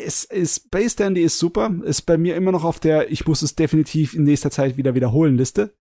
ist, 0.05 0.31
ist 0.33 0.65
Space 0.65 0.97
Dandy 0.97 1.23
ist 1.23 1.39
super, 1.39 1.73
ist 1.85 2.03
bei 2.03 2.19
mir 2.19 2.35
immer 2.35 2.53
noch 2.53 2.65
auf 2.65 2.81
der, 2.81 3.11
ich 3.11 3.27
muss 3.27 3.43
es 3.43 3.55
definitiv 3.55 4.15
in 4.15 4.25
nächster 4.25 4.51
Zeit 4.51 4.77
wieder 4.77 4.95
wiederholen 4.97 5.37
Liste. 5.37 5.73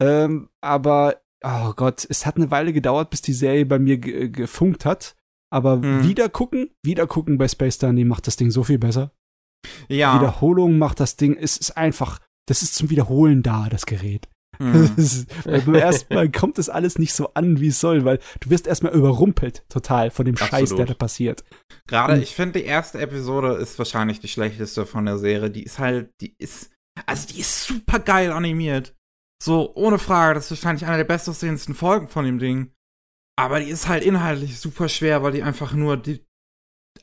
Ähm, 0.00 0.48
aber, 0.62 1.20
oh 1.44 1.72
Gott, 1.76 2.06
es 2.08 2.24
hat 2.24 2.36
eine 2.36 2.50
Weile 2.50 2.72
gedauert, 2.72 3.10
bis 3.10 3.20
die 3.20 3.34
Serie 3.34 3.66
bei 3.66 3.78
mir 3.78 3.98
gefunkt 3.98 4.86
hat. 4.86 5.16
Aber 5.52 5.76
mhm. 5.76 6.02
wieder 6.02 6.30
gucken, 6.30 6.70
wieder 6.82 7.06
gucken 7.06 7.36
bei 7.36 7.46
Space 7.46 7.76
Dandy 7.76 8.04
macht 8.04 8.26
das 8.26 8.36
Ding 8.36 8.50
so 8.50 8.64
viel 8.64 8.78
besser. 8.78 9.12
Ja. 9.88 10.18
Wiederholung 10.18 10.78
macht 10.78 10.98
das 10.98 11.16
Ding, 11.16 11.36
es 11.36 11.58
ist 11.58 11.76
einfach, 11.76 12.20
das 12.48 12.62
ist 12.62 12.74
zum 12.74 12.88
Wiederholen 12.88 13.42
da, 13.42 13.68
das 13.68 13.84
Gerät. 13.84 14.28
Mhm. 14.58 14.90
Das 14.96 15.26
beim 15.44 15.74
ersten 15.74 16.14
Mal 16.14 16.30
kommt 16.30 16.56
das 16.56 16.70
alles 16.70 16.98
nicht 16.98 17.12
so 17.12 17.34
an, 17.34 17.60
wie 17.60 17.68
es 17.68 17.80
soll, 17.80 18.04
weil 18.06 18.18
du 18.40 18.48
wirst 18.48 18.66
erstmal 18.66 18.94
überrumpelt, 18.94 19.64
total, 19.68 20.10
von 20.10 20.24
dem 20.24 20.36
Absolut. 20.36 20.50
Scheiß, 20.50 20.76
der 20.76 20.86
da 20.86 20.94
passiert. 20.94 21.44
Gerade, 21.86 22.18
ich 22.22 22.34
finde, 22.34 22.60
die 22.60 22.64
erste 22.64 22.98
Episode 22.98 23.54
ist 23.54 23.78
wahrscheinlich 23.78 24.20
die 24.20 24.28
schlechteste 24.28 24.86
von 24.86 25.04
der 25.04 25.18
Serie. 25.18 25.50
Die 25.50 25.64
ist 25.64 25.78
halt, 25.78 26.10
die 26.22 26.34
ist, 26.38 26.70
also 27.04 27.28
die 27.28 27.40
ist 27.40 27.64
super 27.64 27.98
geil 27.98 28.32
animiert. 28.32 28.94
So, 29.42 29.74
ohne 29.74 29.98
Frage, 29.98 30.34
das 30.34 30.44
ist 30.44 30.50
wahrscheinlich 30.52 30.86
eine 30.86 30.98
der 30.98 31.04
bestaussehendsten 31.04 31.74
Folgen 31.74 32.08
von 32.08 32.24
dem 32.24 32.38
Ding. 32.38 32.72
Aber 33.38 33.60
die 33.60 33.70
ist 33.70 33.88
halt 33.88 34.04
inhaltlich 34.04 34.60
super 34.60 34.88
schwer, 34.88 35.22
weil 35.22 35.32
die 35.32 35.42
einfach 35.42 35.72
nur 35.72 35.96
die, 35.96 36.24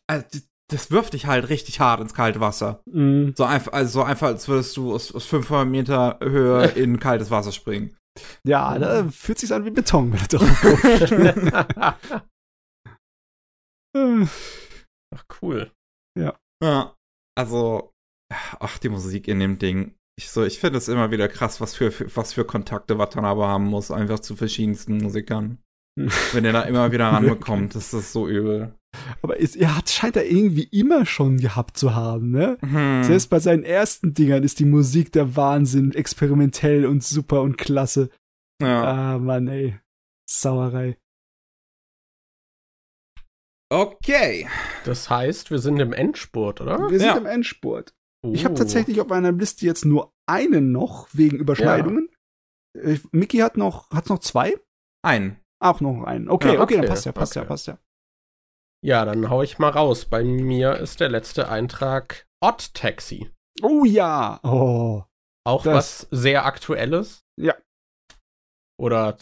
also 0.07 0.25
die 0.33 0.43
das 0.69 0.91
wirft 0.91 1.13
dich 1.13 1.25
halt 1.25 1.49
richtig 1.49 1.79
hart 1.79 1.99
ins 1.99 2.13
kalte 2.13 2.39
Wasser. 2.39 2.81
Mm. 2.85 3.31
So 3.35 3.43
einfach, 3.43 3.73
also 3.73 4.01
so 4.01 4.03
einfach, 4.03 4.27
als 4.27 4.47
würdest 4.47 4.77
du 4.77 4.93
aus, 4.93 5.13
aus 5.13 5.25
500 5.25 5.67
Meter 5.67 6.19
Höhe 6.21 6.65
in 6.75 6.99
kaltes 6.99 7.31
Wasser 7.31 7.51
springen. 7.51 7.97
Ja, 8.45 8.77
da 8.77 9.07
fühlt 9.09 9.39
sich 9.39 9.53
an 9.53 9.65
wie 9.65 9.71
Beton, 9.71 10.13
wenn 10.13 10.19
du 10.27 10.37
drauf 10.37 10.63
Ach, 15.15 15.23
cool. 15.41 15.71
Ja. 16.17 16.37
Ja. 16.63 16.95
Also, 17.35 17.91
ach, 18.31 18.77
die 18.77 18.89
Musik 18.89 19.27
in 19.27 19.39
dem 19.39 19.57
Ding. 19.57 19.95
Ich, 20.17 20.29
so, 20.29 20.43
ich 20.43 20.59
finde 20.59 20.77
es 20.77 20.87
immer 20.87 21.11
wieder 21.11 21.27
krass, 21.29 21.61
was 21.61 21.75
für, 21.75 21.91
für, 21.91 22.15
was 22.15 22.33
für 22.33 22.45
Kontakte 22.45 22.99
Watanabe 22.99 23.47
haben 23.47 23.65
muss, 23.65 23.89
einfach 23.89 24.19
zu 24.19 24.35
verschiedensten 24.35 24.97
Musikern. 24.97 25.59
Wenn 26.33 26.45
er 26.45 26.53
da 26.53 26.61
immer 26.63 26.91
wieder 26.91 27.07
ranbekommt, 27.07 27.75
ist 27.75 27.93
das 27.93 28.13
so 28.13 28.27
übel. 28.27 28.73
Aber 29.21 29.39
es, 29.39 29.55
er 29.55 29.75
hat, 29.75 29.89
scheint 29.89 30.15
er 30.15 30.25
irgendwie 30.25 30.63
immer 30.63 31.05
schon 31.05 31.37
gehabt 31.37 31.77
zu 31.77 31.93
haben, 31.95 32.31
ne? 32.31 32.57
Hm. 32.61 33.03
Selbst 33.03 33.29
bei 33.29 33.39
seinen 33.39 33.63
ersten 33.63 34.13
Dingern 34.13 34.43
ist 34.43 34.59
die 34.59 34.65
Musik 34.65 35.11
der 35.11 35.35
Wahnsinn, 35.35 35.93
experimentell 35.93 36.85
und 36.85 37.03
super 37.03 37.41
und 37.41 37.57
klasse. 37.57 38.09
Ja. 38.61 38.83
Ah, 39.13 39.17
Mann, 39.19 39.47
ey. 39.47 39.79
Sauerei. 40.29 40.97
Okay. 43.71 44.47
Das 44.85 45.09
heißt, 45.09 45.51
wir 45.51 45.59
sind 45.59 45.79
im 45.79 45.93
Endspurt, 45.93 46.61
oder? 46.61 46.89
Wir 46.89 46.99
sind 46.99 47.07
ja. 47.09 47.17
im 47.17 47.25
Endspurt. 47.25 47.93
Uh. 48.25 48.33
Ich 48.33 48.45
habe 48.45 48.55
tatsächlich 48.55 48.99
auf 48.99 49.07
meiner 49.07 49.31
Liste 49.31 49.65
jetzt 49.65 49.85
nur 49.85 50.11
einen 50.27 50.71
noch 50.71 51.07
wegen 51.13 51.37
Überschneidungen. 51.37 52.09
Ja. 52.75 52.83
Äh, 52.83 52.99
Mickey 53.11 53.37
hat 53.37 53.57
noch, 53.57 53.89
hat 53.91 54.09
noch 54.09 54.19
zwei? 54.19 54.55
Einen. 55.03 55.39
Auch 55.61 55.81
noch 55.81 56.03
einen. 56.03 56.29
Okay, 56.29 56.53
ja, 56.53 56.61
okay, 56.61 56.75
okay, 56.75 56.77
dann 56.77 56.89
passt 56.89 57.05
ja, 57.05 57.11
passt 57.11 57.35
okay. 57.35 57.45
ja, 57.45 57.47
passt 57.47 57.67
ja. 57.67 57.77
Ja, 58.81 59.05
dann 59.05 59.29
hau 59.29 59.43
ich 59.43 59.59
mal 59.59 59.69
raus. 59.69 60.05
Bei 60.05 60.23
mir 60.23 60.77
ist 60.77 61.01
der 61.01 61.09
letzte 61.09 61.49
Eintrag 61.49 62.27
Odd 62.41 62.73
Taxi. 62.73 63.29
Oh 63.61 63.83
ja. 63.83 64.39
Oh. 64.43 65.03
Auch 65.45 65.65
was 65.65 66.07
sehr 66.11 66.45
Aktuelles? 66.45 67.25
Ja. 67.37 67.55
Oder, 68.79 69.17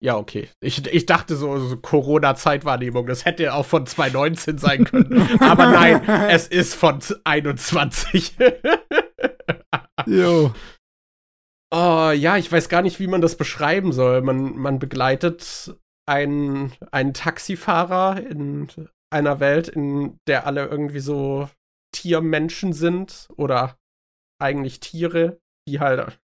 ja, 0.00 0.16
okay. 0.16 0.48
Ich, 0.60 0.86
ich 0.86 1.06
dachte 1.06 1.34
so, 1.34 1.58
so 1.58 1.76
Corona-Zeitwahrnehmung, 1.76 3.06
das 3.06 3.24
hätte 3.24 3.54
auch 3.54 3.66
von 3.66 3.86
2019 3.86 4.58
sein 4.58 4.84
können. 4.84 5.28
Aber 5.40 5.70
nein, 5.70 6.04
es 6.28 6.46
ist 6.46 6.74
von 6.74 7.00
21. 7.24 8.36
Jo. 10.06 10.52
Oh, 11.72 12.10
ja, 12.10 12.36
ich 12.36 12.50
weiß 12.50 12.68
gar 12.68 12.82
nicht, 12.82 12.98
wie 12.98 13.06
man 13.06 13.20
das 13.20 13.36
beschreiben 13.36 13.92
soll. 13.92 14.22
Man, 14.22 14.56
man 14.56 14.78
begleitet 14.78 15.76
einen, 16.08 16.72
einen 16.90 17.14
Taxifahrer 17.14 18.26
in 18.26 18.68
einer 19.12 19.38
Welt, 19.38 19.68
in 19.68 20.18
der 20.26 20.46
alle 20.46 20.66
irgendwie 20.66 21.00
so 21.00 21.48
Tiermenschen 21.94 22.72
sind 22.72 23.28
oder 23.36 23.78
eigentlich 24.40 24.80
Tiere, 24.80 25.40
die 25.68 25.80
halt 25.80 26.20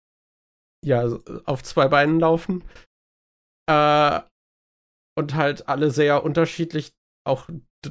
ja 0.85 1.07
auf 1.45 1.62
zwei 1.62 1.89
Beinen 1.89 2.21
laufen. 2.21 2.65
Äh, 3.71 4.21
und 5.19 5.35
halt 5.35 5.69
alle 5.69 5.91
sehr 5.91 6.25
unterschiedlich 6.25 6.93
auch 7.27 7.49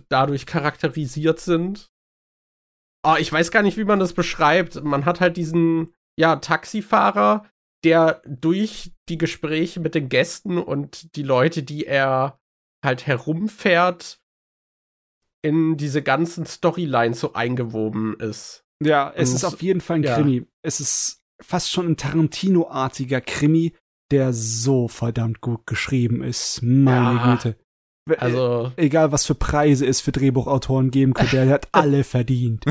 dadurch 0.10 0.46
charakterisiert 0.46 1.40
sind. 1.40 1.92
Oh, 3.06 3.16
ich 3.18 3.32
weiß 3.32 3.52
gar 3.52 3.64
nicht, 3.64 3.78
wie 3.78 3.86
man 3.86 4.00
das 4.00 4.14
beschreibt. 4.14 4.84
Man 4.84 5.06
hat 5.06 5.22
halt 5.22 5.38
diesen, 5.38 5.94
ja, 6.20 6.36
Taxifahrer, 6.36 7.46
der 7.86 8.22
durch 8.28 8.92
die 9.08 9.18
Gespräche 9.18 9.80
mit 9.80 9.96
den 9.96 10.10
Gästen 10.10 10.58
und 10.58 11.16
die 11.16 11.24
Leute, 11.24 11.64
die 11.64 11.86
er 11.86 12.40
halt 12.86 13.08
herumfährt, 13.08 14.20
in 15.42 15.78
diese 15.78 16.02
ganzen 16.04 16.46
Storylines 16.46 17.20
so 17.22 17.34
eingewoben 17.34 18.20
ist. 18.20 18.66
Ja, 18.84 19.12
es 19.16 19.30
Und- 19.30 19.36
ist 19.38 19.44
auf 19.46 19.62
jeden 19.62 19.82
Fall 19.82 19.98
ein 19.98 20.04
ja. 20.04 20.16
Krimi. 20.16 20.46
Es 20.62 20.80
ist 20.82 21.22
fast 21.42 21.72
schon 21.72 21.88
ein 21.88 21.98
Tarantino-artiger 21.98 23.22
Krimi, 23.22 23.74
der 24.12 24.34
so 24.34 24.88
verdammt 24.90 25.40
gut 25.40 25.66
geschrieben 25.66 26.24
ist. 26.24 26.62
Meine 26.62 27.16
Ja. 27.18 27.36
Güte. 27.36 27.56
Also, 28.18 28.72
Egal, 28.76 29.12
was 29.12 29.26
für 29.26 29.36
Preise 29.36 29.86
es 29.86 30.02
für 30.02 30.12
Drehbuchautoren 30.12 30.90
geben 30.90 31.14
könnte, 31.14 31.38
der 31.38 31.50
hat 31.50 31.68
alle 31.72 32.04
verdient. 32.04 32.66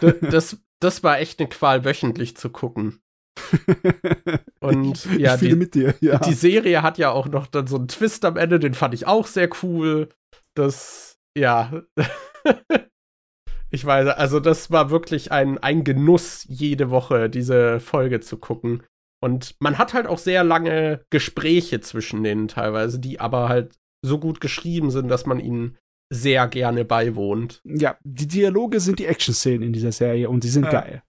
das, 0.00 0.56
das 0.80 1.02
war 1.02 1.18
echt 1.18 1.38
eine 1.40 1.48
Qual, 1.48 1.84
wöchentlich 1.84 2.36
zu 2.36 2.50
gucken. 2.50 3.00
Und 4.60 5.06
ich, 5.06 5.18
ja, 5.20 5.36
die- 5.36 5.54
mit 5.54 5.74
dir, 5.74 5.94
ja. 6.00 6.18
Die 6.18 6.34
Serie 6.34 6.82
hat 6.82 6.98
ja 6.98 7.10
auch 7.10 7.28
noch 7.28 7.46
dann 7.46 7.66
so 7.66 7.76
einen 7.76 7.88
Twist 7.88 8.24
am 8.24 8.36
Ende, 8.36 8.58
den 8.58 8.74
fand 8.74 8.94
ich 8.94 9.06
auch 9.06 9.26
sehr 9.26 9.48
cool. 9.62 10.08
Das, 10.54 11.18
ja. 11.36 11.82
ich 13.70 13.84
weiß, 13.84 14.08
also 14.08 14.40
das 14.40 14.70
war 14.70 14.90
wirklich 14.90 15.32
ein, 15.32 15.58
ein 15.58 15.84
Genuss, 15.84 16.44
jede 16.48 16.90
Woche 16.90 17.30
diese 17.30 17.80
Folge 17.80 18.20
zu 18.20 18.36
gucken. 18.38 18.82
Und 19.22 19.54
man 19.60 19.78
hat 19.78 19.92
halt 19.94 20.06
auch 20.06 20.18
sehr 20.18 20.44
lange 20.44 21.04
Gespräche 21.10 21.80
zwischen 21.80 22.22
denen 22.22 22.48
teilweise, 22.48 22.98
die 22.98 23.20
aber 23.20 23.48
halt 23.48 23.76
so 24.04 24.18
gut 24.18 24.40
geschrieben 24.40 24.90
sind, 24.90 25.08
dass 25.08 25.26
man 25.26 25.38
ihnen 25.40 25.76
sehr 26.12 26.48
gerne 26.48 26.84
beiwohnt. 26.84 27.60
ja, 27.64 27.98
die 28.04 28.26
Dialoge 28.26 28.80
sind 28.80 28.98
die 28.98 29.06
Action-Szenen 29.06 29.62
in 29.62 29.72
dieser 29.72 29.92
Serie 29.92 30.28
und 30.28 30.42
die 30.44 30.48
sind 30.48 30.64
Ja. 30.64 30.70
geil. 30.70 31.02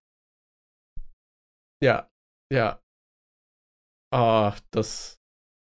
Ja, 1.84 2.10
ja. 2.54 2.80
Ah, 4.14 4.56
das. 4.72 5.18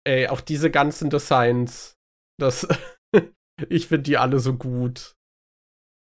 Ey, 0.07 0.29
auch 0.29 0.41
diese 0.41 0.71
ganzen 0.71 1.11
Designs, 1.11 1.97
das. 2.41 2.67
ich 3.69 3.89
finde 3.89 4.05
die 4.05 4.17
alle 4.17 4.39
so 4.39 4.55
gut. 4.55 5.15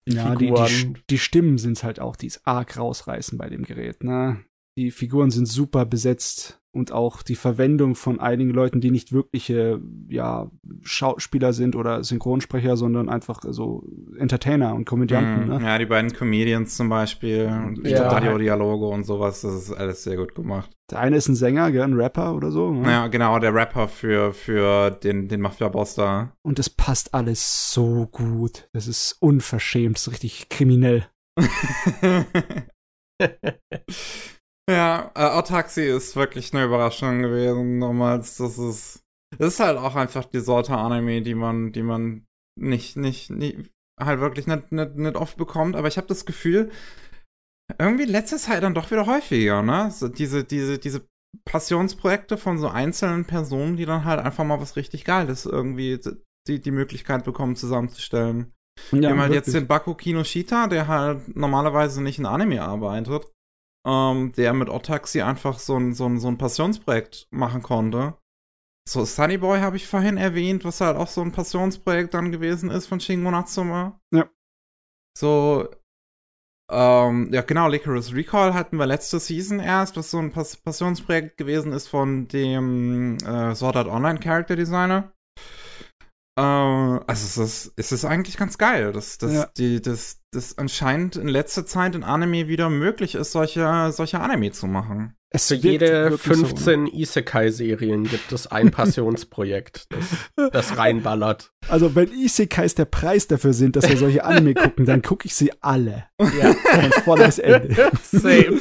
Die 0.08 0.16
ja, 0.16 0.34
die, 0.34 0.52
die, 0.52 1.02
die 1.08 1.18
Stimmen 1.18 1.58
sind 1.58 1.82
halt 1.84 2.00
auch, 2.00 2.16
die 2.16 2.26
es 2.26 2.44
arg 2.44 2.76
rausreißen 2.76 3.38
bei 3.38 3.48
dem 3.48 3.62
Gerät, 3.62 4.02
ne? 4.02 4.44
Die 4.78 4.90
Figuren 4.90 5.30
sind 5.30 5.46
super 5.46 5.84
besetzt 5.84 6.58
und 6.74 6.92
auch 6.92 7.22
die 7.22 7.34
Verwendung 7.34 7.94
von 7.94 8.18
einigen 8.20 8.48
Leuten, 8.50 8.80
die 8.80 8.90
nicht 8.90 9.12
wirkliche, 9.12 9.82
ja, 10.08 10.50
Schauspieler 10.80 11.52
sind 11.52 11.76
oder 11.76 12.02
Synchronsprecher, 12.02 12.78
sondern 12.78 13.10
einfach 13.10 13.40
so 13.46 13.84
Entertainer 14.16 14.74
und 14.74 14.86
Komödianten, 14.86 15.44
Mm, 15.44 15.48
ne? 15.50 15.60
Ja, 15.62 15.76
die 15.76 15.84
beiden 15.84 16.14
Comedians 16.14 16.74
zum 16.74 16.88
Beispiel, 16.88 17.44
und 17.48 17.86
die 17.86 17.90
Ja. 17.90 18.08
Radiodialoge 18.08 18.86
und 18.86 19.04
sowas, 19.04 19.42
das 19.42 19.52
ist 19.54 19.72
alles 19.72 20.02
sehr 20.04 20.16
gut 20.16 20.34
gemacht. 20.34 20.70
Der 20.90 21.00
eine 21.00 21.16
ist 21.16 21.28
ein 21.28 21.34
Sänger, 21.34 21.70
gell, 21.70 21.82
ein 21.82 21.92
Rapper 21.92 22.34
oder 22.34 22.50
so. 22.50 22.70
Ne? 22.72 22.90
Ja, 22.90 23.08
genau, 23.08 23.38
der 23.38 23.54
Rapper 23.54 23.88
für, 23.88 24.32
für 24.32 24.90
den, 24.90 25.28
den 25.28 25.42
Mafia-Boss 25.42 25.96
da. 25.96 26.32
Und 26.42 26.58
es 26.58 26.70
passt 26.70 27.12
alles 27.12 27.72
so 27.74 28.06
gut. 28.10 28.70
Das 28.72 28.86
ist 28.88 29.16
unverschämt, 29.20 29.96
das 29.96 30.06
ist 30.06 30.12
richtig 30.14 30.48
kriminell. 30.48 31.06
ja, 34.70 35.10
äh, 35.14 35.24
Autotaxi 35.24 35.82
ist 35.82 36.16
wirklich 36.16 36.52
eine 36.54 36.64
Überraschung 36.64 37.22
gewesen 37.22 37.80
damals. 37.80 38.36
Das 38.36 38.58
ist, 38.58 39.02
das 39.38 39.54
ist 39.54 39.60
halt 39.60 39.78
auch 39.78 39.96
einfach 39.96 40.24
die 40.24 40.40
Sorte 40.40 40.76
Anime, 40.76 41.22
die 41.22 41.34
man, 41.34 41.72
die 41.72 41.82
man 41.82 42.26
nicht, 42.60 42.96
nicht, 42.96 43.30
nicht 43.30 43.70
halt 44.00 44.20
wirklich 44.20 44.46
nicht, 44.46 44.72
nicht, 44.72 44.96
nicht 44.96 45.16
oft 45.16 45.36
bekommt. 45.36 45.76
Aber 45.76 45.88
ich 45.88 45.96
habe 45.96 46.06
das 46.06 46.26
Gefühl, 46.26 46.70
irgendwie 47.78 48.04
letzte 48.04 48.36
Zeit 48.36 48.62
dann 48.62 48.74
doch 48.74 48.90
wieder 48.90 49.06
häufiger, 49.06 49.62
ne? 49.62 49.90
So 49.90 50.08
diese, 50.08 50.44
diese, 50.44 50.78
diese 50.78 51.06
Passionsprojekte 51.44 52.36
von 52.36 52.58
so 52.58 52.68
einzelnen 52.68 53.24
Personen, 53.24 53.76
die 53.76 53.86
dann 53.86 54.04
halt 54.04 54.20
einfach 54.20 54.44
mal 54.44 54.60
was 54.60 54.76
richtig 54.76 55.04
Geiles 55.04 55.46
irgendwie 55.46 55.98
die, 56.46 56.60
die 56.60 56.70
Möglichkeit 56.70 57.24
bekommen 57.24 57.56
zusammenzustellen. 57.56 58.52
Ja, 58.90 59.00
Wir 59.00 59.10
haben 59.10 59.20
halt 59.20 59.32
wirklich. 59.32 59.46
jetzt 59.46 59.54
den 59.54 59.66
Baku 59.66 59.94
Kinoshita, 59.94 60.66
der 60.66 60.88
halt 60.88 61.36
normalerweise 61.36 62.02
nicht 62.02 62.18
in 62.18 62.26
Anime 62.26 62.62
arbeitet, 62.62 63.30
ähm, 63.86 64.32
der 64.32 64.52
mit 64.52 64.68
Otaxi 64.68 65.22
einfach 65.22 65.58
so 65.58 65.76
ein, 65.76 65.94
so, 65.94 66.06
ein, 66.06 66.18
so 66.18 66.28
ein 66.28 66.38
Passionsprojekt 66.38 67.28
machen 67.30 67.62
konnte. 67.62 68.16
So, 68.88 69.04
Sunny 69.04 69.38
Boy 69.38 69.60
habe 69.60 69.76
ich 69.76 69.86
vorhin 69.86 70.16
erwähnt, 70.16 70.64
was 70.64 70.80
halt 70.80 70.96
auch 70.96 71.08
so 71.08 71.20
ein 71.20 71.32
Passionsprojekt 71.32 72.14
dann 72.14 72.32
gewesen 72.32 72.70
ist 72.70 72.86
von 72.86 72.98
Shingo 72.98 73.30
Natsume. 73.30 74.00
Ja. 74.12 74.28
So, 75.16 75.68
ähm, 76.72 77.28
ja 77.32 77.42
genau, 77.42 77.68
Licorice 77.68 78.14
Recall 78.14 78.54
hatten 78.54 78.78
wir 78.78 78.86
letzte 78.86 79.20
Season 79.20 79.60
erst, 79.60 79.96
was 79.96 80.10
so 80.10 80.18
ein 80.18 80.32
Pas 80.32 80.56
Passionsprojekt 80.56 81.36
gewesen 81.36 81.72
ist 81.72 81.88
von 81.88 82.28
dem 82.28 83.18
äh, 83.18 83.54
Sword 83.54 83.76
Art 83.76 83.88
Online 83.88 84.18
Character 84.18 84.56
Designer. 84.56 85.12
Äh, 86.36 86.40
also 86.42 87.02
es 87.06 87.36
ist, 87.36 87.72
es 87.76 87.92
ist 87.92 88.04
eigentlich 88.04 88.36
ganz 88.36 88.56
geil, 88.58 88.92
dass, 88.92 89.18
dass, 89.18 89.32
Ja. 89.32 89.48
die, 89.56 89.82
dass, 89.82 90.20
dass 90.30 90.56
anscheinend 90.58 91.16
in 91.16 91.28
letzter 91.28 91.66
Zeit 91.66 91.94
in 91.94 92.04
Anime 92.04 92.48
wieder 92.48 92.70
möglich 92.70 93.14
ist, 93.14 93.32
solche, 93.32 93.92
solche 93.92 94.20
Anime 94.20 94.50
zu 94.52 94.66
machen. 94.66 95.14
Es 95.34 95.48
Für 95.48 95.54
wirkt 95.54 95.64
jede 95.64 96.10
wirklich 96.10 96.36
so? 96.38 96.44
15 96.46 96.86
Isekai-Serien 96.88 98.04
gibt 98.04 98.32
es 98.32 98.46
ein 98.48 98.70
Passionsprojekt, 98.72 99.86
das, 99.90 100.50
das 100.52 100.76
reinballert. 100.76 101.52
Also, 101.68 101.94
wenn 101.94 102.12
Isekais 102.12 102.74
der 102.74 102.84
Preis 102.84 103.28
dafür 103.28 103.54
sind, 103.54 103.76
dass 103.76 103.88
wir 103.88 103.96
solche 103.96 104.24
Anime 104.24 104.52
gucken, 104.54 104.84
dann 104.84 105.00
gucke 105.00 105.26
ich 105.26 105.34
sie 105.34 105.50
alle. 105.62 106.04
Ja, 106.18 106.52
Von 106.52 106.92
vorne 107.04 107.24
bis 107.26 107.38
Ende. 107.38 107.90
same. 108.12 108.60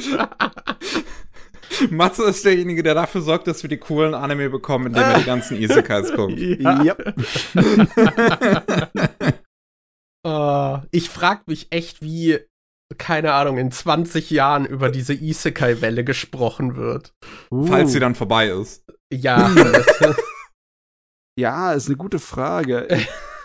Matze 1.90 2.24
ist 2.24 2.44
derjenige, 2.44 2.82
der 2.82 2.94
dafür 2.94 3.20
sorgt, 3.22 3.46
dass 3.46 3.62
wir 3.62 3.68
die 3.70 3.78
coolen 3.78 4.14
Anime 4.14 4.50
bekommen, 4.50 4.86
indem 4.86 5.02
er 5.02 5.18
die 5.18 5.24
ganzen 5.24 5.56
Isekais 5.60 6.12
guckt. 6.16 6.38
ja. 6.38 6.82
Yep. 6.82 7.14
Äh, 10.26 10.78
ich 10.96 11.10
frag 11.10 11.46
mich 11.48 11.68
echt, 11.70 12.02
wie, 12.02 12.38
keine 12.98 13.32
Ahnung, 13.34 13.58
in 13.58 13.70
20 13.72 14.30
Jahren 14.30 14.66
über 14.66 14.90
diese 14.90 15.14
Isekai-Welle 15.14 16.04
gesprochen 16.04 16.76
wird. 16.76 17.14
Falls 17.50 17.90
Uh. 17.90 17.92
sie 17.92 18.00
dann 18.00 18.14
vorbei 18.14 18.48
ist. 18.48 18.84
Ja, 19.12 19.50
das, 19.54 20.16
Ja, 21.38 21.72
ist 21.72 21.88
eine 21.88 21.96
gute 21.96 22.18
Frage. 22.18 22.88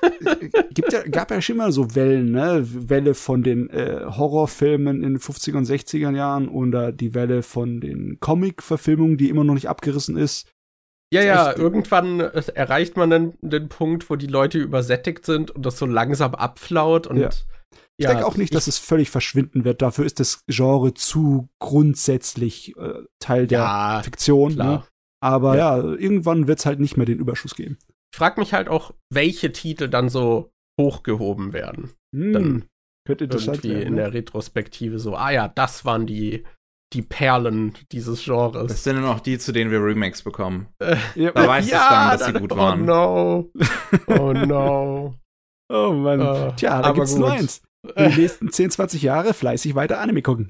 Gibt 0.73 0.93
ja, 0.93 1.03
gab 1.03 1.31
ja 1.31 1.41
schon 1.41 1.55
immer 1.55 1.71
so 1.71 1.95
Wellen, 1.95 2.31
ne? 2.31 2.61
Welle 2.63 3.13
von 3.13 3.43
den 3.43 3.69
äh, 3.69 4.05
Horrorfilmen 4.05 5.03
in 5.03 5.13
den 5.13 5.19
50er 5.19 5.57
und 5.57 5.65
60er 5.65 6.15
Jahren 6.15 6.47
oder 6.47 6.91
die 6.91 7.13
Welle 7.13 7.43
von 7.43 7.81
den 7.81 8.19
Comic-Verfilmungen, 8.19 9.17
die 9.17 9.29
immer 9.29 9.43
noch 9.43 9.53
nicht 9.53 9.69
abgerissen 9.69 10.17
ist. 10.17 10.49
ja, 11.23 11.49
Ist 11.49 11.57
ja, 11.57 11.57
irgendwann 11.57 12.19
äh, 12.19 12.43
erreicht 12.53 12.97
man 12.97 13.09
dann 13.09 13.33
den 13.41 13.69
Punkt, 13.69 14.09
wo 14.09 14.15
die 14.15 14.27
Leute 14.27 14.59
übersättigt 14.59 15.25
sind 15.25 15.51
und 15.51 15.65
das 15.65 15.77
so 15.77 15.85
langsam 15.85 16.35
abflaut 16.35 17.07
und 17.07 17.17
Ja. 17.17 17.29
Ich 17.99 18.03
ja, 18.03 18.11
denke 18.11 18.27
auch 18.27 18.37
nicht, 18.37 18.53
dass 18.53 18.67
es 18.67 18.77
völlig 18.77 19.09
verschwinden 19.09 19.65
wird. 19.65 19.81
Dafür 19.81 20.05
ist 20.05 20.19
das 20.19 20.43
Genre 20.45 20.93
zu 20.93 21.49
grundsätzlich 21.59 22.77
äh, 22.77 23.03
Teil 23.19 23.47
der 23.47 23.59
ja, 23.59 24.01
Fiktion. 24.03 24.53
Ne? 24.53 24.83
Aber 25.19 25.57
ja, 25.57 25.77
irgendwann 25.77 26.47
wird 26.47 26.59
es 26.59 26.67
halt 26.67 26.79
nicht 26.79 26.95
mehr 26.95 27.07
den 27.07 27.17
Überschuss 27.17 27.55
geben. 27.55 27.79
Ich 28.13 28.17
frag 28.17 28.37
mich 28.37 28.53
halt 28.53 28.67
auch, 28.69 28.93
welche 29.11 29.51
Titel 29.51 29.87
dann 29.89 30.09
so 30.09 30.51
hochgehoben 30.79 31.53
werden. 31.53 31.91
Hm, 32.15 32.33
Dann 32.33 32.65
könnte 33.07 33.25
interessant 33.25 33.57
Irgendwie 33.57 33.69
werden. 33.75 33.87
in 33.87 33.93
ne? 33.95 34.01
der 34.01 34.13
Retrospektive 34.13 34.99
so, 34.99 35.15
ah 35.15 35.31
ja, 35.31 35.47
das 35.47 35.85
waren 35.85 36.05
die, 36.07 36.45
die 36.93 37.01
Perlen 37.01 37.73
dieses 37.91 38.19
Das 38.19 38.25
Genres. 38.25 38.83
sind 38.83 38.95
dann 38.95 39.05
auch 39.05 39.19
die, 39.19 39.37
zu 39.39 39.51
denen 39.51 39.71
wir 39.71 39.83
Remakes 39.83 40.21
bekommen. 40.23 40.67
ja, 41.15 41.31
Da 41.31 41.47
weiß 41.47 41.65
ich 41.65 41.71
dann, 41.71 42.17
dass 42.17 42.25
sie 42.27 42.33
gut 42.33 42.55
waren. 42.55 42.81
Oh 42.81 42.85
no. 42.85 43.51
Oh 44.07 44.33
no. 44.33 45.15
oh 45.69 45.91
Mann. 45.93 46.19
Äh, 46.21 46.55
Tja, 46.55 46.81
da 46.81 46.87
aber 46.89 46.93
gibt's 46.95 47.15
nur 47.15 47.29
gut. 47.29 47.39
eins. 47.39 47.61
die 47.97 48.21
nächsten 48.21 48.51
10, 48.51 48.71
20 48.71 49.01
Jahre 49.01 49.33
fleißig 49.33 49.75
weiter 49.75 49.99
Anime 49.99 50.21
gucken. 50.21 50.49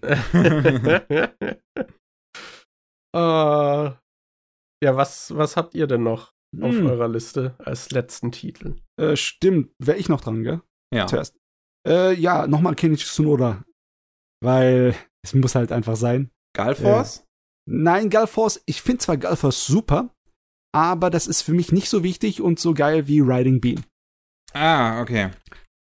uh, 3.15 3.17
ja, 4.83 4.95
was, 4.95 5.35
was 5.35 5.55
habt 5.57 5.75
ihr 5.75 5.87
denn 5.87 6.03
noch 6.03 6.33
auf 6.61 6.73
Hm. 6.75 6.85
eurer 6.87 7.07
Liste 7.07 7.55
als 7.59 7.91
letzten 7.91 8.31
Titel? 8.31 8.75
Äh, 8.99 9.15
stimmt, 9.15 9.71
wäre 9.79 9.97
ich 9.97 10.09
noch 10.09 10.21
dran, 10.21 10.43
gell? 10.43 10.61
Ja. 10.93 11.07
Zuerst. 11.07 11.35
Äh, 11.87 12.13
ja, 12.15 12.47
nochmal 12.47 12.75
Kenichi 12.75 13.05
Tsunoda. 13.05 13.63
Weil 14.43 14.95
es 15.23 15.33
muss 15.33 15.55
halt 15.55 15.71
einfach 15.71 15.95
sein. 15.95 16.29
Galforce? 16.55 17.25
Nein, 17.69 18.09
Galforce, 18.09 18.61
ich 18.65 18.81
finde 18.81 18.99
zwar 18.99 19.17
Galforce 19.17 19.65
super, 19.65 20.13
aber 20.73 21.09
das 21.09 21.27
ist 21.27 21.41
für 21.41 21.53
mich 21.53 21.71
nicht 21.71 21.89
so 21.89 22.03
wichtig 22.03 22.41
und 22.41 22.59
so 22.59 22.73
geil 22.73 23.07
wie 23.07 23.19
Riding 23.19 23.59
Bean. 23.59 23.83
Ah, 24.53 25.01
okay. 25.01 25.31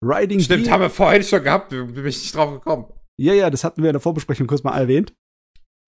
Riding 0.04 0.40
Stimmt, 0.40 0.64
Bean. 0.64 0.72
haben 0.74 0.80
wir 0.82 0.90
vorhin 0.90 1.22
schon 1.22 1.42
gehabt, 1.42 1.70
bin 1.70 1.88
ich 1.96 2.18
nicht 2.18 2.34
drauf 2.34 2.52
gekommen. 2.52 2.92
Ja, 3.20 3.32
ja, 3.34 3.50
das 3.50 3.64
hatten 3.64 3.82
wir 3.82 3.90
in 3.90 3.94
der 3.94 4.00
Vorbesprechung 4.00 4.46
kurz 4.46 4.62
mal 4.62 4.78
erwähnt. 4.78 5.12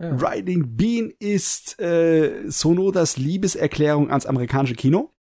Ja. 0.01 0.17
Riding 0.17 0.77
Bean 0.77 1.13
ist 1.19 1.79
äh, 1.79 2.51
Sonodas 2.51 3.19
Liebeserklärung 3.19 4.11
ans 4.11 4.25
amerikanische 4.25 4.75
Kino. 4.75 5.13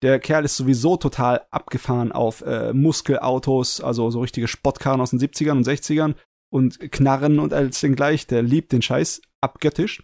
Der 0.00 0.18
Kerl 0.18 0.44
ist 0.46 0.56
sowieso 0.56 0.96
total 0.96 1.46
abgefahren 1.50 2.12
auf 2.12 2.40
äh, 2.40 2.72
Muskelautos, 2.72 3.80
also 3.80 4.10
so 4.10 4.20
richtige 4.20 4.48
Sportkarren 4.48 5.00
aus 5.00 5.10
den 5.10 5.20
70ern 5.20 5.58
und 5.58 5.66
60ern 5.66 6.14
und 6.50 6.80
Knarren 6.90 7.38
und 7.38 7.52
alles 7.52 7.80
den 7.80 7.94
gleich. 7.94 8.26
Der 8.26 8.42
liebt 8.42 8.72
den 8.72 8.82
Scheiß 8.82 9.20
abgöttisch. 9.42 10.02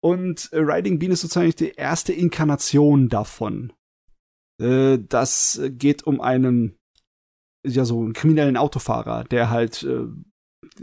Und 0.00 0.48
äh, 0.52 0.58
Riding 0.60 0.98
Bean 0.98 1.12
ist 1.12 1.22
sozusagen 1.22 1.50
die 1.50 1.72
erste 1.72 2.12
Inkarnation 2.12 3.08
davon. 3.08 3.72
Äh, 4.60 4.98
das 5.08 5.60
geht 5.70 6.04
um 6.04 6.20
einen, 6.20 6.78
ja, 7.66 7.84
so 7.84 8.00
einen 8.00 8.12
kriminellen 8.12 8.56
Autofahrer, 8.56 9.24
der 9.24 9.50
halt 9.50 9.82
äh, 9.82 10.06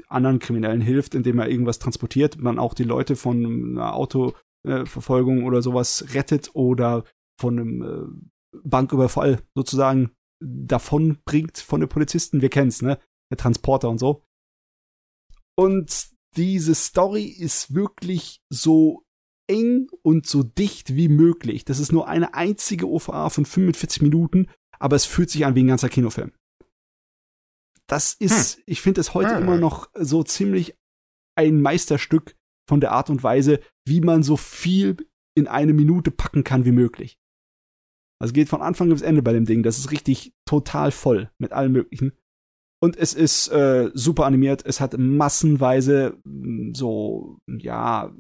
anderen 0.07 0.39
Kriminellen 0.39 0.81
hilft, 0.81 1.15
indem 1.15 1.39
er 1.39 1.49
irgendwas 1.49 1.80
transportiert, 1.80 2.38
man 2.38 2.59
auch 2.59 2.73
die 2.73 2.83
Leute 2.83 3.15
von 3.15 3.45
einer 3.45 3.95
Autoverfolgung 3.95 5.43
oder 5.43 5.61
sowas 5.61 6.14
rettet 6.14 6.51
oder 6.53 7.03
von 7.39 7.59
einem 7.59 7.81
äh, 7.81 8.59
Banküberfall 8.64 9.39
sozusagen 9.56 10.11
davon 10.39 11.19
bringt 11.25 11.57
von 11.57 11.80
den 11.80 11.89
Polizisten. 11.89 12.41
Wir 12.41 12.49
kennen's, 12.49 12.81
ne? 12.81 12.99
Der 13.31 13.38
Transporter 13.38 13.89
und 13.89 13.99
so. 13.99 14.23
Und 15.56 16.09
diese 16.35 16.75
Story 16.75 17.23
ist 17.23 17.73
wirklich 17.73 18.41
so 18.49 19.03
eng 19.49 19.88
und 20.03 20.27
so 20.27 20.43
dicht 20.43 20.95
wie 20.95 21.09
möglich. 21.09 21.65
Das 21.65 21.80
ist 21.80 21.91
nur 21.91 22.07
eine 22.07 22.33
einzige 22.33 22.88
OVA 22.88 23.30
von 23.30 23.45
45 23.45 24.01
Minuten, 24.01 24.47
aber 24.80 24.95
es 24.95 25.06
fühlt 25.06 25.30
sich 25.30 25.45
an 25.45 25.56
wie 25.56 25.64
ein 25.64 25.67
ganzer 25.67 25.89
Kinofilm. 25.89 26.31
Das 27.90 28.14
ist, 28.14 28.61
ich 28.66 28.82
finde 28.82 29.01
es 29.01 29.14
heute 29.14 29.35
Ah. 29.35 29.40
immer 29.40 29.57
noch 29.57 29.90
so 29.93 30.24
ziemlich 30.24 30.75
ein 31.38 31.61
Meisterstück 31.61 32.35
von 32.67 32.82
der 32.82 32.91
Art 32.91 33.09
und 33.09 33.24
Weise, 33.24 33.59
wie 33.85 34.01
man 34.01 34.24
so 34.24 34.35
viel 34.38 34.98
in 35.38 35.48
eine 35.48 35.74
Minute 35.74 36.11
packen 36.11 36.43
kann 36.43 36.66
wie 36.66 36.72
möglich. 36.72 37.17
Also 38.19 38.33
geht 38.33 38.49
von 38.49 38.61
Anfang 38.61 38.90
bis 38.90 39.01
Ende 39.03 39.22
bei 39.22 39.32
dem 39.32 39.45
Ding. 39.45 39.64
Das 39.64 39.77
ist 39.77 39.91
richtig 39.91 40.33
total 40.45 40.91
voll 40.91 41.32
mit 41.38 41.53
allem 41.53 41.72
Möglichen. 41.72 42.14
Und 42.83 42.98
es 42.98 43.14
ist 43.14 43.48
äh, 43.49 43.90
super 43.93 44.25
animiert. 44.25 44.66
Es 44.66 44.80
hat 44.82 44.98
massenweise 44.98 46.17
mh, 46.25 46.74
so, 46.75 47.38
ja, 47.48 48.14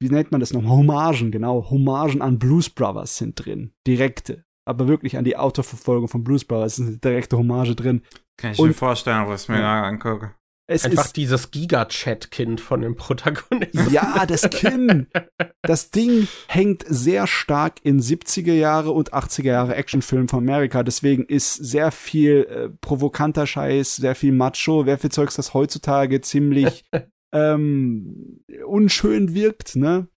wie 0.00 0.08
nennt 0.08 0.30
man 0.32 0.40
das 0.40 0.52
noch? 0.52 0.64
Hommagen, 0.64 1.30
genau. 1.30 1.68
Hommagen 1.70 2.22
an 2.22 2.38
Blues 2.38 2.70
Brothers 2.70 3.16
sind 3.18 3.34
drin. 3.44 3.72
Direkte. 3.86 4.44
Aber 4.64 4.86
wirklich 4.88 5.16
an 5.16 5.24
die 5.24 5.36
Autoverfolgung 5.36 6.08
von 6.08 6.24
Blues 6.24 6.44
Brothers 6.44 6.78
ist 6.78 6.86
eine 6.86 6.98
direkte 6.98 7.36
Hommage 7.36 7.74
drin. 7.74 8.02
Kann 8.36 8.52
ich 8.52 8.58
Und- 8.58 8.68
mir 8.68 8.74
vorstellen, 8.74 9.26
was 9.28 9.44
ich 9.44 9.48
mir 9.48 9.58
da 9.58 9.82
angucke. 9.82 10.34
Es 10.68 10.84
Einfach 10.84 11.06
ist 11.06 11.16
dieses 11.16 11.50
Giga-Chat-Kind 11.50 12.60
von 12.60 12.80
dem 12.80 12.94
Protagonisten. 12.96 13.92
Ja, 13.92 14.24
das 14.26 14.48
Kinn. 14.50 15.08
Das 15.64 15.90
Ding 15.92 16.26
hängt 16.48 16.84
sehr 16.88 17.28
stark 17.28 17.76
in 17.84 18.00
70er 18.00 18.52
Jahre 18.54 18.90
und 18.90 19.12
80er 19.12 19.44
Jahre 19.44 19.76
Actionfilmen 19.76 20.26
von 20.28 20.40
Amerika. 20.40 20.82
Deswegen 20.82 21.24
ist 21.24 21.54
sehr 21.54 21.92
viel 21.92 22.46
äh, 22.50 22.68
provokanter 22.80 23.46
Scheiß, 23.46 23.94
sehr 23.96 24.16
viel 24.16 24.32
Macho, 24.32 24.84
sehr 24.84 24.98
viel 24.98 25.10
Zeugs, 25.12 25.36
das 25.36 25.54
heutzutage 25.54 26.20
ziemlich 26.20 26.84
ähm, 27.32 28.40
unschön 28.66 29.34
wirkt, 29.34 29.76
ne? 29.76 30.08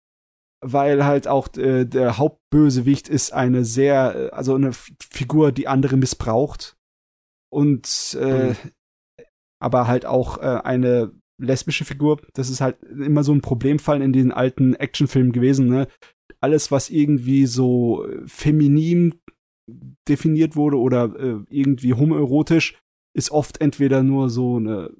Weil 0.62 1.05
halt 1.05 1.28
auch 1.28 1.55
äh, 1.59 1.84
der 1.84 2.17
Hauptbösewicht 2.17 3.09
ist 3.10 3.34
eine 3.34 3.67
sehr, 3.67 4.15
äh, 4.15 4.31
also 4.31 4.55
eine 4.55 4.68
F 4.68 4.91
Figur, 5.10 5.52
die 5.52 5.68
andere 5.68 5.99
missbraucht. 5.99 6.73
Und 7.55 8.16
äh, 8.20 8.49
Mhm. 8.50 8.57
aber 9.60 9.86
halt 9.86 10.05
auch 10.07 10.39
äh, 10.39 10.60
eine 10.65 11.12
lesbische 11.41 11.84
Figur. 11.84 12.20
Das 12.34 12.50
ist 12.50 12.60
halt 12.60 12.83
immer 12.83 13.24
so 13.24 13.33
ein 13.33 13.41
Problemfall 13.41 14.02
in 14.02 14.12
den 14.12 14.33
alten 14.33 14.74
Actionfilmen 14.74 15.33
gewesen. 15.33 15.68
Ne? 15.68 15.89
Alles, 16.41 16.70
was 16.70 16.91
irgendwie 16.91 17.47
so 17.47 18.07
äh, 18.07 18.23
feminin 18.26 19.15
definiert 20.08 20.57
wurde 20.57 20.78
oder 20.78 21.15
äh, 21.18 21.41
irgendwie 21.49 21.94
homoerotisch, 21.94 22.78
ist 23.16 23.31
oft 23.31 23.60
entweder 23.60 24.02
nur 24.02 24.28
so 24.28 24.57
eine 24.57 24.91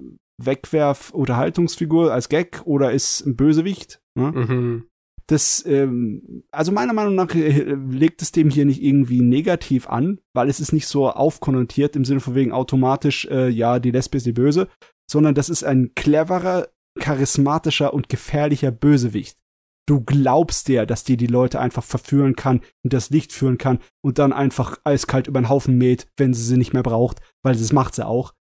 Wegwerf-Unterhaltungsfigur 0.41 2.11
als 2.11 2.29
Gag 2.29 2.61
oder 2.65 2.91
ist 2.91 3.25
ein 3.25 3.35
Bösewicht. 3.35 3.99
Ne? 4.17 4.31
Mhm. 4.31 4.87
Das, 5.27 5.65
ähm, 5.65 6.43
also 6.51 6.71
meiner 6.71 6.93
Meinung 6.93 7.15
nach 7.15 7.33
äh, 7.33 7.75
legt 7.89 8.21
es 8.21 8.31
dem 8.31 8.49
hier 8.49 8.65
nicht 8.65 8.81
irgendwie 8.81 9.21
negativ 9.21 9.87
an, 9.89 10.19
weil 10.33 10.49
es 10.49 10.59
ist 10.59 10.71
nicht 10.71 10.87
so 10.87 11.09
aufkonnotiert 11.09 11.95
im 11.95 12.05
Sinne 12.05 12.19
von 12.19 12.35
wegen 12.35 12.51
automatisch, 12.51 13.25
äh, 13.25 13.49
ja, 13.49 13.79
die 13.79 13.91
Lesbe 13.91 14.17
ist 14.17 14.25
die 14.25 14.33
Böse, 14.33 14.67
sondern 15.09 15.33
das 15.33 15.49
ist 15.49 15.63
ein 15.63 15.93
cleverer, 15.95 16.67
charismatischer 16.99 17.93
und 17.93 18.07
gefährlicher 18.07 18.71
Bösewicht. 18.71 19.37
Du 19.87 20.01
glaubst 20.01 20.67
dir, 20.67 20.85
dass 20.85 21.03
die 21.03 21.17
die 21.17 21.27
Leute 21.27 21.59
einfach 21.59 21.83
verführen 21.83 22.35
kann 22.35 22.61
und 22.83 22.93
das 22.93 23.11
Licht 23.11 23.33
führen 23.33 23.57
kann 23.57 23.79
und 24.01 24.17
dann 24.17 24.33
einfach 24.33 24.79
eiskalt 24.83 25.27
über 25.27 25.41
den 25.41 25.49
Haufen 25.49 25.77
mäht, 25.77 26.07
wenn 26.17 26.33
sie 26.33 26.43
sie 26.43 26.57
nicht 26.57 26.73
mehr 26.73 26.83
braucht, 26.83 27.19
weil 27.43 27.55
das 27.55 27.71
macht 27.71 27.95
sie 27.95 28.05
auch. 28.05 28.33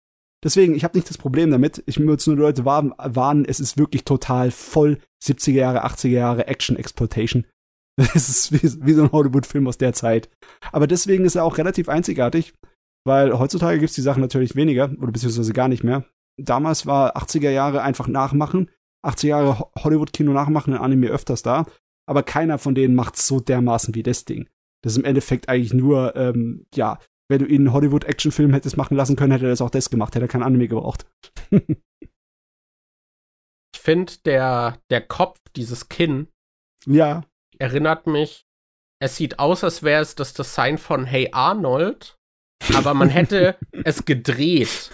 Deswegen, 0.44 0.74
ich 0.74 0.82
habe 0.84 0.96
nicht 0.98 1.08
das 1.08 1.18
Problem 1.18 1.50
damit. 1.50 1.82
Ich 1.86 2.00
muss 2.00 2.26
nur 2.26 2.36
Leute 2.36 2.64
warnen, 2.64 2.92
warnen, 2.98 3.44
es 3.44 3.60
ist 3.60 3.78
wirklich 3.78 4.04
total 4.04 4.50
voll 4.50 4.98
70er 5.22 5.52
Jahre, 5.52 5.84
80er 5.86 6.08
Jahre 6.08 6.46
Action-Exploitation. 6.46 7.46
Es 8.14 8.28
ist 8.28 8.52
wie, 8.52 8.86
wie 8.86 8.94
so 8.94 9.02
ein 9.02 9.12
Hollywood-Film 9.12 9.66
aus 9.68 9.76
der 9.76 9.92
Zeit. 9.92 10.30
Aber 10.72 10.86
deswegen 10.86 11.26
ist 11.26 11.36
er 11.36 11.44
auch 11.44 11.58
relativ 11.58 11.90
einzigartig, 11.90 12.54
weil 13.06 13.38
heutzutage 13.38 13.78
gibt's 13.78 13.94
die 13.94 14.00
Sachen 14.00 14.22
natürlich 14.22 14.56
weniger 14.56 14.90
oder 14.98 15.12
beziehungsweise 15.12 15.52
gar 15.52 15.68
nicht 15.68 15.84
mehr. 15.84 16.04
Damals 16.40 16.86
war 16.86 17.16
80er 17.18 17.50
Jahre 17.50 17.82
einfach 17.82 18.08
nachmachen, 18.08 18.70
80er 19.06 19.26
Jahre 19.26 19.58
Ho- 19.58 19.70
Hollywood-Kino 19.78 20.32
nachmachen 20.32 20.72
in 20.72 20.78
Anime 20.80 21.08
öfters 21.08 21.42
da, 21.42 21.66
aber 22.08 22.22
keiner 22.22 22.56
von 22.56 22.74
denen 22.74 22.94
macht's 22.94 23.26
so 23.26 23.40
dermaßen 23.40 23.94
wie 23.94 24.02
das 24.02 24.24
Ding. 24.24 24.48
Das 24.82 24.94
ist 24.94 24.98
im 24.98 25.04
Endeffekt 25.04 25.50
eigentlich 25.50 25.74
nur, 25.74 26.16
ähm, 26.16 26.64
ja, 26.74 26.98
wenn 27.32 27.40
du 27.40 27.46
ihn 27.46 27.62
einen 27.62 27.72
Hollywood-Actionfilm 27.72 28.52
hättest 28.52 28.76
machen 28.76 28.96
lassen 28.96 29.16
können, 29.16 29.32
hätte 29.32 29.46
er 29.46 29.50
das 29.50 29.62
auch 29.62 29.70
das 29.70 29.90
gemacht, 29.90 30.14
hätte 30.14 30.26
er 30.26 30.28
kein 30.28 30.42
Anime 30.42 30.68
gebraucht. 30.68 31.06
Ich 33.74 33.80
finde, 33.80 34.12
der, 34.26 34.78
der 34.90 35.00
Kopf, 35.00 35.38
dieses 35.56 35.88
Kinn, 35.88 36.28
ja, 36.86 37.24
erinnert 37.58 38.06
mich, 38.06 38.44
es 39.00 39.16
sieht 39.16 39.38
aus, 39.38 39.64
als 39.64 39.82
wäre 39.82 40.02
es 40.02 40.14
das 40.14 40.34
Design 40.34 40.76
von 40.78 41.06
Hey 41.06 41.30
Arnold, 41.32 42.18
aber 42.74 42.94
man 42.94 43.08
hätte 43.08 43.56
es 43.84 44.04
gedreht. 44.04 44.90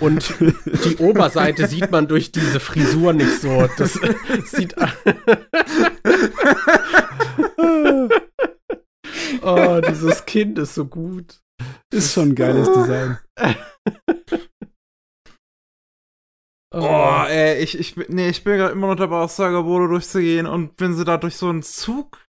Und 0.00 0.32
die 0.40 0.96
Oberseite 0.98 1.66
sieht 1.66 1.90
man 1.90 2.06
durch 2.06 2.30
diese 2.30 2.60
Frisur 2.60 3.12
nicht 3.12 3.40
so. 3.40 3.68
Das 3.76 3.94
sieht. 4.44 4.76
oh, 9.42 9.80
dieses 9.88 10.24
Kind 10.26 10.58
ist 10.58 10.74
so 10.74 10.86
gut. 10.86 11.43
Ist 11.92 12.12
schon 12.12 12.30
ein 12.30 12.34
geiles 12.34 12.70
Design. 12.72 13.18
Oh, 16.76 17.22
ey, 17.28 17.62
ich, 17.62 17.78
ich, 17.78 17.94
bin- 17.94 18.06
nee, 18.08 18.28
ich 18.30 18.42
bin 18.42 18.56
gerade 18.56 18.72
immer 18.72 18.88
noch 18.88 18.96
dabei, 18.96 19.18
aus 19.18 19.36
Sagaboro 19.36 19.86
durchzugehen 19.86 20.46
und 20.46 20.72
wenn 20.80 20.94
sie 20.94 21.04
da 21.04 21.18
durch 21.18 21.36
so 21.36 21.48
einen 21.48 21.62
Zug 21.62 22.26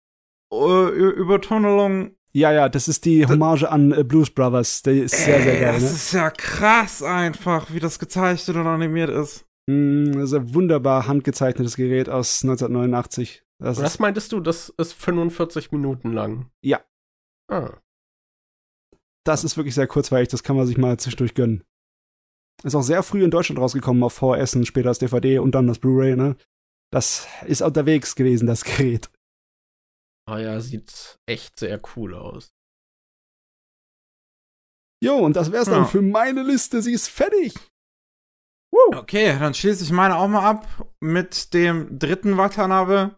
äh, 0.52 0.56
ü- 0.56 1.10
über 1.16 1.40
Tunnelung. 1.40 2.14
Ja, 2.32 2.52
ja, 2.52 2.68
das 2.68 2.86
ist 2.88 3.06
die 3.06 3.26
Hommage 3.26 3.64
an 3.70 3.92
äh, 3.92 4.04
Blues 4.04 4.28
Brothers. 4.30 4.82
Der 4.82 4.94
ist 5.04 5.16
sehr, 5.16 5.40
sehr 5.42 5.54
Ey, 5.54 5.60
geil, 5.60 5.72
Das 5.74 5.82
ne? 5.84 5.88
ist 5.88 6.12
ja 6.12 6.30
krass 6.30 7.02
einfach, 7.02 7.72
wie 7.72 7.80
das 7.80 7.98
gezeichnet 7.98 8.56
und 8.58 8.66
animiert 8.66 9.08
ist. 9.08 9.46
Mm, 9.66 10.12
Das 10.12 10.24
ist 10.24 10.34
ein 10.34 10.52
wunderbar 10.54 11.06
handgezeichnetes 11.06 11.76
Gerät 11.76 12.10
aus 12.10 12.42
1989. 12.44 13.46
Das 13.60 13.80
Was 13.80 13.98
meintest 13.98 14.30
du, 14.32 14.40
das 14.40 14.68
ist 14.76 14.92
45 14.92 15.72
Minuten 15.72 16.12
lang? 16.12 16.50
Ja. 16.60 16.80
Ah. 17.50 17.70
Das 19.24 19.44
ist 19.44 19.56
wirklich 19.56 19.74
sehr 19.74 19.86
kurzweilig, 19.86 20.28
das 20.28 20.42
kann 20.42 20.56
man 20.56 20.66
sich 20.66 20.76
mal 20.78 20.98
zwischendurch 20.98 21.34
gönnen. 21.34 21.64
Ist 22.62 22.74
auch 22.74 22.82
sehr 22.82 23.02
früh 23.02 23.24
in 23.24 23.30
Deutschland 23.30 23.58
rausgekommen 23.58 24.02
auf 24.02 24.14
VHS 24.14 24.56
und 24.56 24.66
später 24.66 24.88
als 24.88 24.98
DVD 24.98 25.38
und 25.38 25.52
dann 25.54 25.66
das 25.66 25.78
Blu-ray, 25.78 26.16
ne? 26.16 26.36
Das 26.92 27.26
ist 27.46 27.62
unterwegs 27.62 28.14
gewesen, 28.14 28.46
das 28.46 28.64
Gerät. 28.64 29.10
Ah 30.26 30.38
ja, 30.38 30.60
sieht 30.60 31.18
echt 31.26 31.58
sehr 31.58 31.80
cool 31.96 32.14
aus. 32.14 32.54
Jo, 35.02 35.16
und 35.18 35.36
das 35.36 35.52
wär's 35.52 35.66
dann 35.66 35.82
Ja. 35.82 35.84
für 35.84 36.00
meine 36.00 36.42
Liste. 36.42 36.80
Sie 36.80 36.92
ist 36.92 37.08
fertig. 37.08 37.54
Okay, 38.92 39.38
dann 39.38 39.54
schließe 39.54 39.84
ich 39.84 39.90
meine 39.92 40.16
auch 40.16 40.26
mal 40.28 40.48
ab 40.48 40.90
mit 41.00 41.52
dem 41.54 41.98
dritten 41.98 42.36
Watanabe. 42.36 43.16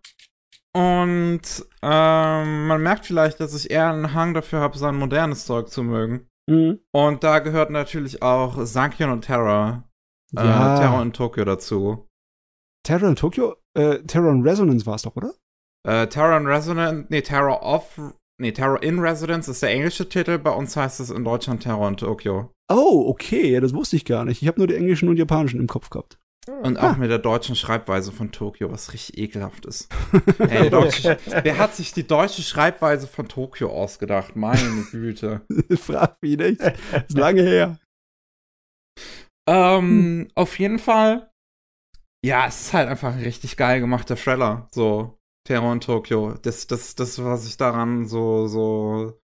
Und 0.76 1.40
ähm, 1.80 2.66
man 2.66 2.82
merkt 2.82 3.06
vielleicht, 3.06 3.40
dass 3.40 3.54
ich 3.54 3.70
eher 3.70 3.90
einen 3.90 4.12
Hang 4.12 4.34
dafür 4.34 4.60
habe, 4.60 4.76
sein 4.76 4.94
modernes 4.96 5.46
Zeug 5.46 5.70
zu 5.70 5.82
mögen. 5.82 6.28
Mhm. 6.46 6.80
Und 6.92 7.24
da 7.24 7.38
gehört 7.38 7.70
natürlich 7.70 8.20
auch 8.20 8.58
Sankion 8.66 9.08
und 9.08 9.22
Terror, 9.22 9.84
äh, 10.36 10.44
Ja. 10.44 10.78
Terror 10.78 11.00
in 11.00 11.14
Tokio 11.14 11.46
dazu. 11.46 12.06
Terror 12.82 13.08
in 13.08 13.16
Tokyo? 13.16 13.56
Äh, 13.72 14.00
Terror 14.02 14.30
in 14.32 14.42
Resonance 14.42 14.84
war 14.84 14.96
es 14.96 15.02
doch, 15.02 15.16
oder? 15.16 15.32
Äh, 15.88 16.08
Terror 16.08 16.36
in 16.36 16.46
Resonance, 16.46 17.06
nee, 17.08 17.22
Terror 17.22 17.62
of, 17.62 17.98
nee, 18.38 18.52
Terror 18.52 18.82
in 18.82 18.98
Residence 18.98 19.48
ist 19.48 19.62
der 19.62 19.70
englische 19.70 20.10
Titel, 20.10 20.36
bei 20.38 20.50
uns 20.50 20.76
heißt 20.76 21.00
es 21.00 21.08
in 21.08 21.24
Deutschland 21.24 21.62
Terror 21.62 21.88
in 21.88 21.96
Tokio. 21.96 22.50
Oh, 22.70 23.06
okay, 23.08 23.50
ja, 23.52 23.60
das 23.60 23.72
wusste 23.72 23.96
ich 23.96 24.04
gar 24.04 24.26
nicht. 24.26 24.42
Ich 24.42 24.48
habe 24.48 24.60
nur 24.60 24.66
die 24.66 24.76
englischen 24.76 25.08
und 25.08 25.16
japanischen 25.16 25.58
im 25.58 25.68
Kopf 25.68 25.88
gehabt. 25.88 26.18
Und 26.48 26.76
Ah. 26.78 26.92
auch 26.92 26.96
mit 26.96 27.10
der 27.10 27.18
deutschen 27.18 27.56
Schreibweise 27.56 28.12
von 28.12 28.30
Tokio, 28.30 28.70
was 28.70 28.92
richtig 28.92 29.18
ekelhaft 29.18 29.66
ist. 29.66 29.88
Ey, 30.38 30.70
deutsche, 30.70 31.18
wer 31.26 31.58
hat 31.58 31.74
sich 31.74 31.92
die 31.92 32.06
deutsche 32.06 32.42
Schreibweise 32.42 33.08
von 33.08 33.28
Tokio 33.28 33.70
ausgedacht? 33.70 34.36
Meine 34.36 34.84
Güte. 34.92 35.42
Frag 35.76 36.22
mich 36.22 36.36
nicht. 36.36 36.60
Ist 36.60 37.18
lange 37.18 37.42
her. 37.42 37.78
Ähm, 39.48 40.28
auf 40.34 40.58
jeden 40.58 40.78
Fall. 40.78 41.30
Ja, 42.24 42.46
es 42.46 42.60
ist 42.62 42.72
halt 42.72 42.88
einfach 42.88 43.12
ein 43.14 43.22
richtig 43.22 43.56
geil 43.56 43.80
gemachter 43.80 44.16
Thriller. 44.16 44.68
So, 44.72 45.18
Terror 45.46 45.72
in 45.72 45.80
Tokio. 45.80 46.34
Das, 46.42 46.66
das, 46.66 46.94
das, 46.94 47.22
was 47.22 47.46
ich 47.46 47.56
daran 47.56 48.06
so, 48.06 48.46
so. 48.48 49.20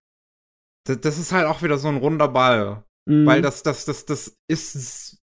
Das, 0.85 0.99
das 1.01 1.17
ist 1.17 1.31
halt 1.31 1.47
auch 1.47 1.61
wieder 1.61 1.77
so 1.77 1.87
ein 1.89 1.97
runder 1.97 2.27
Ball. 2.27 2.83
Mhm. 3.05 3.25
Weil 3.25 3.41
das, 3.41 3.63
das, 3.63 3.85
das, 3.85 4.05
das 4.05 4.37
ist, 4.49 5.21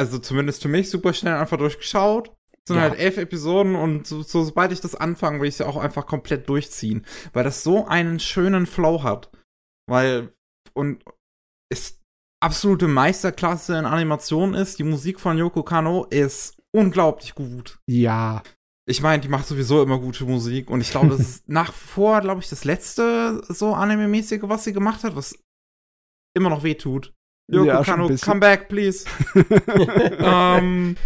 also 0.00 0.18
zumindest 0.18 0.62
für 0.62 0.68
mich 0.68 0.90
super 0.90 1.12
schnell 1.12 1.34
einfach 1.34 1.58
durchgeschaut. 1.58 2.30
Es 2.64 2.68
sind 2.68 2.76
Ja. 2.76 2.82
halt 2.82 2.98
elf 2.98 3.16
Episoden 3.16 3.74
und 3.74 4.06
so, 4.06 4.22
so, 4.22 4.42
sobald 4.44 4.72
ich 4.72 4.80
das 4.80 4.94
anfange, 4.94 5.40
will 5.40 5.48
ich 5.48 5.54
es 5.54 5.58
ja 5.58 5.66
auch 5.66 5.76
einfach 5.76 6.06
komplett 6.06 6.48
durchziehen. 6.48 7.06
Weil 7.32 7.44
das 7.44 7.62
so 7.62 7.86
einen 7.86 8.18
schönen 8.20 8.66
Flow 8.66 9.02
hat. 9.02 9.30
Weil, 9.88 10.32
und 10.74 11.02
ist 11.72 12.00
absolute 12.42 12.88
Meisterklasse 12.88 13.78
in 13.78 13.84
Animation 13.84 14.54
ist. 14.54 14.78
Die 14.78 14.84
Musik 14.84 15.20
von 15.20 15.36
Yoko 15.38 15.62
Kano 15.62 16.04
ist 16.10 16.56
unglaublich 16.72 17.34
gut. 17.34 17.78
Ja. 17.86 18.42
Ich 18.88 19.02
meine, 19.02 19.22
die 19.22 19.28
macht 19.28 19.46
sowieso 19.46 19.82
immer 19.82 19.98
gute 19.98 20.24
Musik 20.24 20.70
und 20.70 20.80
ich 20.80 20.90
glaube, 20.90 21.08
das 21.08 21.20
ist 21.20 21.48
nach 21.48 21.72
vor, 21.72 22.20
glaube 22.20 22.40
ich, 22.40 22.48
das 22.48 22.64
letzte 22.64 23.42
so 23.48 23.74
Anime-mäßige, 23.74 24.42
was 24.44 24.64
sie 24.64 24.72
gemacht 24.72 25.04
hat, 25.04 25.14
was 25.16 25.38
immer 26.34 26.50
noch 26.50 26.62
wehtut. 26.62 27.12
Yoko 27.50 27.66
Ja, 27.66 27.82
Kano, 27.82 28.08
come 28.22 28.40
back, 28.40 28.68
please. 28.68 29.04
ähm, 30.18 30.96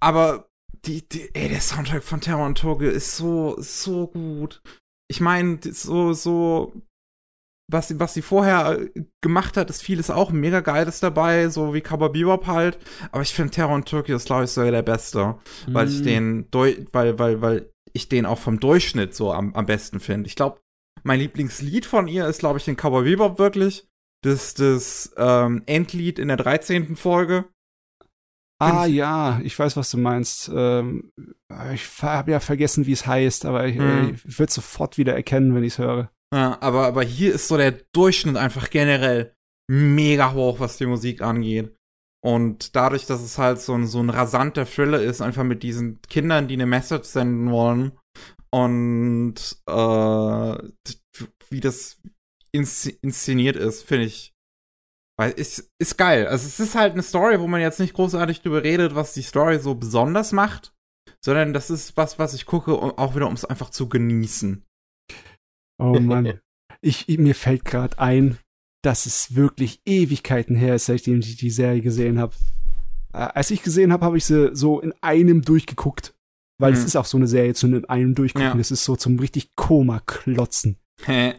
aber 0.00 0.48
die, 0.84 1.08
die, 1.08 1.34
ey, 1.34 1.48
der 1.48 1.60
Soundtrack 1.60 2.02
von 2.02 2.20
Terror 2.20 2.46
und 2.46 2.58
Tokyo 2.58 2.90
ist 2.90 3.16
so, 3.16 3.56
so 3.58 4.08
gut. 4.08 4.60
Ich 5.08 5.20
meine, 5.20 5.58
so, 5.62 6.12
so, 6.12 6.72
was, 7.70 7.88
sie- 7.88 7.98
was 8.00 8.12
sie 8.14 8.22
vorher 8.22 8.78
äh, 8.80 9.04
gemacht 9.22 9.56
hat, 9.56 9.70
ist 9.70 9.82
vieles 9.82 10.10
auch 10.10 10.30
mega 10.30 10.60
geiles 10.60 11.00
dabei, 11.00 11.48
so 11.48 11.72
wie 11.74 11.80
Cowboy 11.80 12.10
Bebop 12.10 12.46
halt. 12.46 12.78
Aber 13.12 13.22
ich 13.22 13.32
finde 13.32 13.50
Terror 13.52 13.74
und 13.74 13.88
Tokyo 13.88 14.16
ist, 14.16 14.26
glaube 14.26 14.44
ich, 14.44 14.50
sogar 14.50 14.70
der 14.72 14.82
beste 14.82 15.36
weil 15.68 15.88
ich 15.88 16.00
Mhm. 16.00 16.04
den 16.04 16.48
weil 16.92 17.18
weil 17.18 17.40
weil 17.40 17.70
ich 17.94 18.08
den 18.08 18.26
auch 18.26 18.38
vom 18.38 18.60
Durchschnitt 18.60 19.14
so 19.14 19.32
am, 19.32 19.54
am 19.54 19.66
besten 19.66 20.00
finde. 20.00 20.26
Ich 20.26 20.34
glaube, 20.36 20.60
mein 21.04 21.20
Lieblingslied 21.20 21.86
von 21.86 22.08
ihr 22.08 22.26
ist 22.26 22.40
glaube 22.40 22.58
ich 22.58 22.64
den 22.64 22.76
Cowboy 22.76 23.04
Bebop 23.04 23.38
wirklich. 23.38 23.86
Das 24.24 24.54
das 24.54 25.12
ähm, 25.16 25.62
Endlied 25.66 26.18
in 26.18 26.28
der 26.28 26.36
13. 26.36 26.96
Folge. 26.96 27.44
Ah 28.60 28.84
Find 28.84 28.94
ja, 28.94 29.40
ich 29.42 29.58
weiß, 29.58 29.76
was 29.76 29.90
du 29.90 29.98
meinst. 29.98 30.50
Ähm, 30.54 31.12
ich 31.74 32.02
habe 32.02 32.30
ja 32.30 32.40
vergessen, 32.40 32.86
wie 32.86 32.92
es 32.92 33.06
heißt, 33.06 33.44
aber 33.44 33.66
ich, 33.66 33.76
Mhm. 33.76 33.80
äh, 33.82 34.10
ich 34.12 34.38
würde 34.38 34.52
sofort 34.52 34.96
wieder 34.96 35.14
erkennen, 35.14 35.54
wenn 35.54 35.64
ich 35.64 35.74
es 35.74 35.78
höre. 35.78 36.10
Ja, 36.32 36.56
aber 36.62 36.86
aber 36.86 37.02
hier 37.02 37.34
ist 37.34 37.48
so 37.48 37.56
der 37.56 37.72
Durchschnitt 37.92 38.36
einfach 38.36 38.70
generell 38.70 39.34
mega 39.70 40.32
hoch, 40.32 40.60
was 40.60 40.76
die 40.78 40.86
Musik 40.86 41.20
angeht. 41.20 41.76
Und 42.24 42.74
dadurch, 42.74 43.04
dass 43.06 43.20
es 43.22 43.36
halt 43.36 43.60
so 43.60 43.74
ein, 43.74 43.86
so 43.86 44.00
ein 44.00 44.08
rasanter 44.08 44.64
Thriller 44.64 45.02
ist, 45.02 45.20
einfach 45.20 45.44
mit 45.44 45.62
diesen 45.62 46.00
Kindern, 46.08 46.48
die 46.48 46.54
eine 46.54 46.64
Message 46.66 47.06
senden 47.08 47.50
wollen 47.50 47.92
und 48.50 49.34
äh, 49.68 50.68
wie 51.50 51.60
das 51.60 52.00
insze- 52.54 52.96
inszeniert 53.02 53.56
ist, 53.56 53.82
finde 53.82 54.06
ich, 54.06 54.32
weil 55.18 55.32
ist, 55.32 55.70
ist 55.78 55.96
geil. 55.98 56.26
Also 56.26 56.46
es 56.46 56.60
ist 56.60 56.74
halt 56.74 56.92
eine 56.94 57.02
Story, 57.02 57.40
wo 57.40 57.46
man 57.46 57.60
jetzt 57.60 57.80
nicht 57.80 57.94
großartig 57.94 58.42
drüber 58.42 58.62
redet, 58.62 58.94
was 58.94 59.14
die 59.14 59.22
Story 59.22 59.58
so 59.58 59.74
besonders 59.74 60.32
macht, 60.32 60.74
sondern 61.24 61.52
das 61.52 61.70
ist 61.70 61.96
was, 61.96 62.18
was 62.18 62.34
ich 62.34 62.46
gucke, 62.46 62.74
um, 62.76 62.90
auch 62.98 63.14
wieder, 63.14 63.26
um 63.28 63.34
es 63.34 63.44
einfach 63.44 63.70
zu 63.70 63.88
genießen. 63.88 64.64
Oh 65.78 65.98
Mann. 66.00 66.40
ich, 66.80 67.08
mir 67.08 67.34
fällt 67.34 67.64
gerade 67.64 67.98
ein, 67.98 68.38
dass 68.82 69.06
es 69.06 69.34
wirklich 69.34 69.80
Ewigkeiten 69.86 70.56
her 70.56 70.74
ist, 70.76 70.86
seitdem 70.86 71.20
ich 71.20 71.36
die 71.36 71.50
Serie 71.50 71.80
gesehen 71.80 72.18
habe. 72.18 72.34
Äh, 73.12 73.18
als 73.18 73.50
ich 73.50 73.62
gesehen 73.62 73.92
habe, 73.92 74.04
habe 74.04 74.18
ich 74.18 74.24
sie 74.24 74.54
so 74.54 74.80
in 74.80 74.92
einem 75.00 75.42
durchgeguckt. 75.42 76.14
Weil 76.60 76.72
es 76.72 76.80
Hm. 76.80 76.86
ist 76.86 76.96
auch 76.96 77.04
so 77.04 77.16
eine 77.16 77.26
Serie 77.26 77.54
zu 77.54 77.66
in 77.66 77.84
einem 77.86 78.14
durchgucken. 78.14 78.48
Ja. 78.48 78.54
Das 78.56 78.70
ist 78.70 78.84
so 78.84 78.94
zum 78.94 79.18
richtig 79.18 79.56
Koma-Klotzen. 79.56 80.78
Hä? 81.04 81.34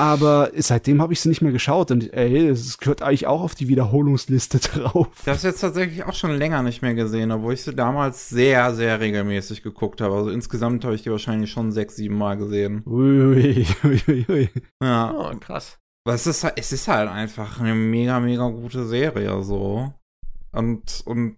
Aber 0.00 0.50
seitdem 0.56 1.02
habe 1.02 1.12
ich 1.12 1.20
sie 1.20 1.28
nicht 1.28 1.42
mehr 1.42 1.52
geschaut 1.52 1.90
und 1.90 2.10
ey, 2.14 2.48
es 2.48 2.78
gehört 2.78 3.02
eigentlich 3.02 3.26
auch 3.26 3.42
auf 3.42 3.54
die 3.54 3.68
Wiederholungsliste 3.68 4.58
drauf. 4.78 5.08
Das 5.26 5.38
ist 5.38 5.42
jetzt 5.44 5.60
tatsächlich 5.60 6.04
auch 6.04 6.14
schon 6.14 6.30
länger 6.38 6.62
nicht 6.62 6.80
mehr 6.80 6.94
gesehen, 6.94 7.30
obwohl 7.30 7.52
ich 7.52 7.62
sie 7.62 7.74
damals 7.74 8.30
sehr, 8.30 8.74
sehr 8.74 8.98
regelmäßig 8.98 9.62
geguckt 9.62 10.00
habe. 10.00 10.14
Also 10.14 10.30
insgesamt 10.30 10.84
habe 10.86 10.94
ich 10.94 11.02
die 11.02 11.10
wahrscheinlich 11.10 11.50
schon 11.50 11.70
sechs, 11.70 11.96
sieben 11.96 12.16
Mal 12.16 12.38
gesehen. 12.38 12.82
Ui, 12.86 13.20
ui, 13.20 13.66
ui, 13.84 14.26
ui. 14.28 14.48
Ja. 14.82 15.14
Oh, 15.14 15.36
krass. 15.38 15.78
Aber 16.06 16.14
es 16.14 16.26
ist, 16.26 16.44
halt- 16.44 16.54
es 16.58 16.72
ist 16.72 16.88
halt 16.88 17.10
einfach 17.10 17.60
eine 17.60 17.74
mega, 17.74 18.20
mega 18.20 18.48
gute 18.48 18.86
Serie, 18.86 19.42
so. 19.42 19.92
Und, 20.52 21.02
und 21.04 21.36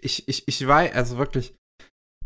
ich, 0.00 0.26
ich, 0.26 0.48
ich 0.48 0.66
weiß, 0.66 0.94
also 0.94 1.18
wirklich, 1.18 1.54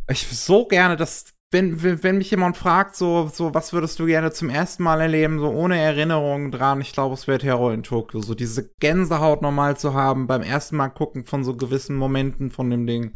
ich 0.08 0.24
so 0.28 0.66
gerne, 0.68 0.96
dass, 0.96 1.33
wenn, 1.50 1.82
wenn, 1.82 2.02
wenn 2.02 2.18
mich 2.18 2.30
jemand 2.30 2.56
fragt, 2.56 2.96
so, 2.96 3.30
so, 3.32 3.54
was 3.54 3.72
würdest 3.72 3.98
du 4.00 4.06
gerne 4.06 4.32
zum 4.32 4.50
ersten 4.50 4.82
Mal 4.82 5.00
erleben, 5.00 5.38
so 5.38 5.48
ohne 5.48 5.78
Erinnerungen 5.78 6.50
dran, 6.50 6.80
ich 6.80 6.92
glaube, 6.92 7.14
es 7.14 7.28
wäre 7.28 7.38
Terror 7.38 7.72
in 7.72 7.82
Tokio. 7.82 8.20
So 8.20 8.34
diese 8.34 8.68
Gänsehaut 8.80 9.40
nochmal 9.40 9.76
zu 9.76 9.94
haben 9.94 10.26
beim 10.26 10.42
ersten 10.42 10.76
Mal 10.76 10.88
gucken 10.88 11.24
von 11.24 11.44
so 11.44 11.56
gewissen 11.56 11.96
Momenten 11.96 12.50
von 12.50 12.70
dem 12.70 12.86
Ding. 12.86 13.12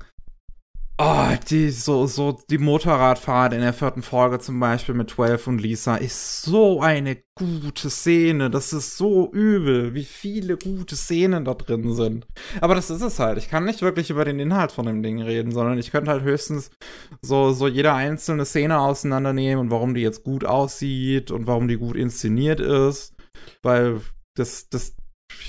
Oh, 1.01 1.29
die, 1.49 1.71
so, 1.71 2.09
so, 2.09 2.37
die 2.51 2.59
Motorradfahrt 2.59 3.53
in 3.53 3.61
der 3.61 3.73
vierten 3.73 4.03
Folge 4.03 4.41
zum 4.41 4.59
Beispiel 4.59 4.97
mit 4.97 5.11
12 5.11 5.47
und 5.47 5.61
Lisa 5.61 5.95
ist 5.95 6.43
so 6.43 6.81
eine 6.81 7.19
gute 7.37 7.89
Szene. 7.89 8.51
Das 8.51 8.73
ist 8.73 8.97
so 8.97 9.31
übel, 9.31 9.95
wie 9.95 10.03
viele 10.03 10.57
gute 10.57 10.97
Szenen 10.97 11.45
da 11.45 11.55
drin 11.55 11.95
sind. 11.95 12.27
Aber 12.61 12.75
das 12.75 12.91
ist 12.91 13.03
es 13.03 13.21
halt. 13.21 13.39
Ich 13.39 13.49
kann 13.49 13.65
nicht 13.65 13.81
wirklich 13.81 14.11
über 14.11 14.25
den 14.25 14.41
Inhalt 14.41 14.73
von 14.73 14.87
dem 14.87 15.05
Ding 15.05 15.23
reden, 15.23 15.53
sondern 15.53 15.79
ich 15.79 15.93
könnte 15.93 16.11
halt 16.11 16.25
höchstens 16.25 16.73
so, 17.23 17.53
so 17.53 17.69
jede 17.69 17.93
einzelne 17.95 18.45
Szene 18.45 18.81
auseinandernehmen 18.81 19.61
und 19.67 19.71
warum 19.71 19.95
die 19.95 20.03
jetzt 20.03 20.25
gut 20.25 20.45
aussieht 20.45 21.31
und 21.31 21.47
warum 21.47 21.69
die 21.69 21.77
gut 21.77 21.95
inszeniert 21.95 22.59
ist. 22.59 23.15
Weil 23.63 24.01
das, 24.35 24.69
das, 24.69 24.97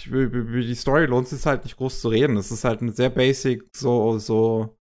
über 0.05 0.61
die 0.61 0.75
Story 0.75 1.07
lohnt 1.07 1.31
es 1.31 1.47
halt 1.47 1.63
nicht 1.63 1.77
groß 1.77 2.01
zu 2.01 2.09
reden. 2.09 2.37
Es 2.37 2.51
ist 2.51 2.65
halt 2.65 2.83
eine 2.83 2.91
sehr 2.91 3.09
basic, 3.09 3.63
so, 3.75 4.19
so, 4.19 4.77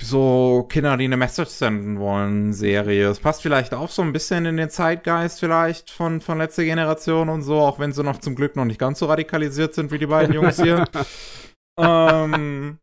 so 0.00 0.66
Kinder, 0.68 0.96
die 0.96 1.04
eine 1.04 1.16
Message 1.16 1.50
senden 1.50 1.98
wollen, 1.98 2.52
Serie. 2.52 3.08
Es 3.08 3.20
passt 3.20 3.42
vielleicht 3.42 3.74
auch 3.74 3.90
so 3.90 4.02
ein 4.02 4.12
bisschen 4.12 4.44
in 4.44 4.56
den 4.56 4.70
Zeitgeist 4.70 5.40
vielleicht 5.40 5.90
von, 5.90 6.20
von 6.20 6.38
letzter 6.38 6.64
Generation 6.64 7.28
und 7.28 7.42
so, 7.42 7.58
auch 7.60 7.78
wenn 7.78 7.92
sie 7.92 8.02
noch 8.02 8.18
zum 8.18 8.34
Glück 8.34 8.56
noch 8.56 8.64
nicht 8.64 8.80
ganz 8.80 8.98
so 8.98 9.06
radikalisiert 9.06 9.74
sind 9.74 9.92
wie 9.92 9.98
die 9.98 10.06
beiden 10.06 10.34
Jungs 10.34 10.60
hier. 10.60 10.84
ähm, 11.78 12.78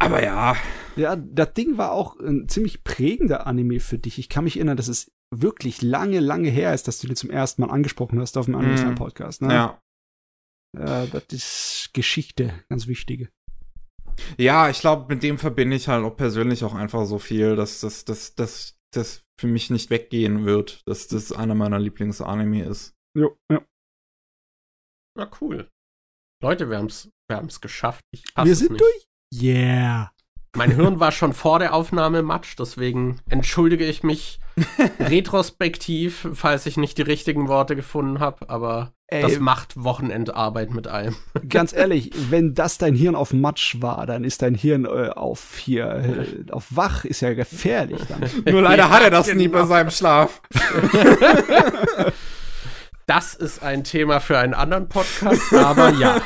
aber 0.00 0.22
ja, 0.24 0.56
Ja, 0.96 1.16
das 1.16 1.52
Ding 1.54 1.76
war 1.78 1.92
auch 1.92 2.18
ein 2.18 2.48
ziemlich 2.48 2.82
prägender 2.84 3.46
Anime 3.46 3.80
für 3.80 3.98
dich. 3.98 4.18
Ich 4.18 4.28
kann 4.28 4.44
mich 4.44 4.56
erinnern, 4.56 4.76
dass 4.76 4.88
es 4.88 5.10
wirklich 5.34 5.80
lange, 5.82 6.20
lange 6.20 6.50
her 6.50 6.74
ist, 6.74 6.88
dass 6.88 6.98
du 6.98 7.06
den 7.06 7.16
zum 7.16 7.30
ersten 7.30 7.62
Mal 7.62 7.70
angesprochen 7.70 8.20
hast 8.20 8.36
auf 8.36 8.46
dem 8.46 8.54
Anime 8.54 8.90
Mhm. 8.90 8.94
Podcast. 8.94 9.42
Ne? 9.42 9.54
ja. 9.54 9.78
Ja, 10.78 11.04
das 11.06 11.24
ist 11.30 11.90
Geschichte, 11.92 12.54
ganz 12.70 12.86
wichtige. 12.86 13.28
Ja, 14.38 14.68
ich 14.68 14.80
glaube, 14.80 15.12
mit 15.12 15.22
dem 15.22 15.38
verbinde 15.38 15.76
ich 15.76 15.88
halt 15.88 16.04
auch 16.04 16.16
persönlich 16.16 16.64
auch 16.64 16.74
einfach 16.74 17.04
so 17.06 17.18
viel, 17.18 17.56
dass 17.56 17.80
das, 17.80 18.04
das, 18.04 18.34
das, 18.34 18.76
das 18.92 19.24
für 19.40 19.46
mich 19.46 19.70
nicht 19.70 19.90
weggehen 19.90 20.44
wird, 20.44 20.82
dass 20.86 21.08
das 21.08 21.32
einer 21.32 21.54
meiner 21.54 21.78
Lieblingsanime 21.78 22.64
ist. 22.64 22.94
Jo, 23.16 23.36
ja. 23.50 23.64
Na 25.16 25.30
cool. 25.40 25.70
Leute, 26.42 26.70
wir 26.70 26.78
haben's, 26.78 27.10
wir 27.28 27.36
haben's 27.36 27.60
geschafft. 27.60 28.04
Wir 28.42 28.56
sind 28.56 28.72
nicht. 28.72 28.80
durch. 28.80 29.06
Yeah. 29.32 30.12
Mein 30.56 30.70
Hirn 30.76 31.00
war 31.00 31.12
schon 31.12 31.32
vor 31.32 31.58
der 31.58 31.74
Aufnahme 31.74 32.22
matsch, 32.22 32.56
deswegen 32.58 33.20
entschuldige 33.28 33.86
ich 33.86 34.02
mich 34.02 34.40
retrospektiv, 34.98 36.28
falls 36.34 36.66
ich 36.66 36.76
nicht 36.76 36.98
die 36.98 37.02
richtigen 37.02 37.48
Worte 37.48 37.76
gefunden 37.76 38.20
habe. 38.20 38.48
Aber 38.48 38.92
Ey, 39.12 39.20
das 39.20 39.38
macht 39.38 39.82
Wochenendarbeit 39.82 40.70
mit 40.72 40.88
einem. 40.88 41.14
Ganz 41.48 41.74
ehrlich, 41.74 42.10
wenn 42.30 42.54
das 42.54 42.78
dein 42.78 42.94
Hirn 42.94 43.14
auf 43.14 43.34
Matsch 43.34 43.76
war, 43.82 44.06
dann 44.06 44.24
ist 44.24 44.40
dein 44.40 44.54
Hirn 44.54 44.86
äh, 44.86 45.10
auf 45.10 45.58
hier 45.58 46.46
äh, 46.48 46.50
auf 46.50 46.68
wach, 46.70 47.04
ist 47.04 47.20
ja 47.20 47.34
gefährlich 47.34 48.00
dann. 48.08 48.24
Nur 48.50 48.62
leider 48.62 48.88
hat 48.88 49.02
er 49.02 49.10
das 49.10 49.26
genau. 49.26 49.38
nie 49.38 49.48
bei 49.48 49.66
seinem 49.66 49.90
Schlaf. 49.90 50.40
Das 53.06 53.34
ist 53.34 53.64
ein 53.64 53.82
Thema 53.82 54.20
für 54.20 54.38
einen 54.38 54.54
anderen 54.54 54.88
Podcast, 54.88 55.52
aber 55.52 55.90
ja. 55.90 56.22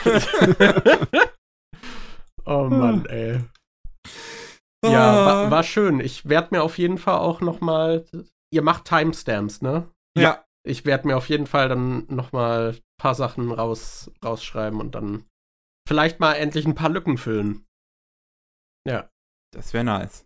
oh 2.44 2.64
Mann, 2.64 3.06
ey. 3.06 3.40
Ja, 4.84 5.26
war, 5.26 5.50
war 5.50 5.62
schön. 5.62 6.00
Ich 6.00 6.28
werde 6.28 6.48
mir 6.50 6.62
auf 6.62 6.76
jeden 6.76 6.98
Fall 6.98 7.16
auch 7.16 7.40
noch 7.40 7.62
mal. 7.62 8.04
Ihr 8.52 8.60
macht 8.60 8.84
Timestamps, 8.84 9.62
ne? 9.62 9.88
Ja 10.18 10.45
ich 10.66 10.84
werde 10.84 11.06
mir 11.06 11.16
auf 11.16 11.28
jeden 11.28 11.46
Fall 11.46 11.68
dann 11.68 12.06
noch 12.08 12.32
mal 12.32 12.74
ein 12.74 12.80
paar 13.00 13.14
Sachen 13.14 13.52
raus, 13.52 14.10
rausschreiben 14.24 14.80
und 14.80 14.94
dann 14.94 15.24
vielleicht 15.88 16.18
mal 16.18 16.34
endlich 16.34 16.66
ein 16.66 16.74
paar 16.74 16.90
Lücken 16.90 17.18
füllen. 17.18 17.64
Ja. 18.86 19.08
Das 19.54 19.72
wäre 19.72 19.84
nice. 19.84 20.24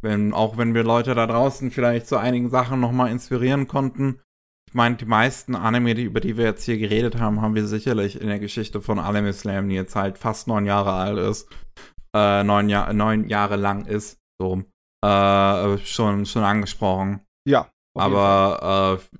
Wenn, 0.00 0.32
auch 0.32 0.56
wenn 0.56 0.74
wir 0.74 0.82
Leute 0.82 1.14
da 1.14 1.26
draußen 1.26 1.70
vielleicht 1.70 2.08
zu 2.08 2.16
einigen 2.16 2.48
Sachen 2.48 2.80
noch 2.80 2.90
mal 2.90 3.10
inspirieren 3.10 3.68
konnten. 3.68 4.20
Ich 4.68 4.74
meine, 4.74 4.96
die 4.96 5.04
meisten 5.04 5.54
Anime, 5.54 5.94
die, 5.94 6.04
über 6.04 6.20
die 6.20 6.36
wir 6.36 6.46
jetzt 6.46 6.64
hier 6.64 6.78
geredet 6.78 7.20
haben, 7.20 7.42
haben 7.42 7.54
wir 7.54 7.66
sicherlich 7.66 8.20
in 8.20 8.28
der 8.28 8.38
Geschichte 8.38 8.80
von 8.80 8.98
Anime 8.98 9.32
Slam, 9.32 9.68
die 9.68 9.74
jetzt 9.74 9.94
halt 9.94 10.16
fast 10.16 10.48
neun 10.48 10.64
Jahre 10.64 10.92
alt 10.92 11.18
ist, 11.18 11.48
äh, 12.16 12.42
neun, 12.42 12.70
Jahr, 12.70 12.92
neun 12.94 13.28
Jahre 13.28 13.56
lang 13.56 13.84
ist, 13.84 14.18
so, 14.40 14.64
äh, 15.04 15.78
schon, 15.78 16.24
schon 16.24 16.42
angesprochen. 16.42 17.20
Ja. 17.46 17.70
Aber 17.94 18.98
äh, 18.98 19.18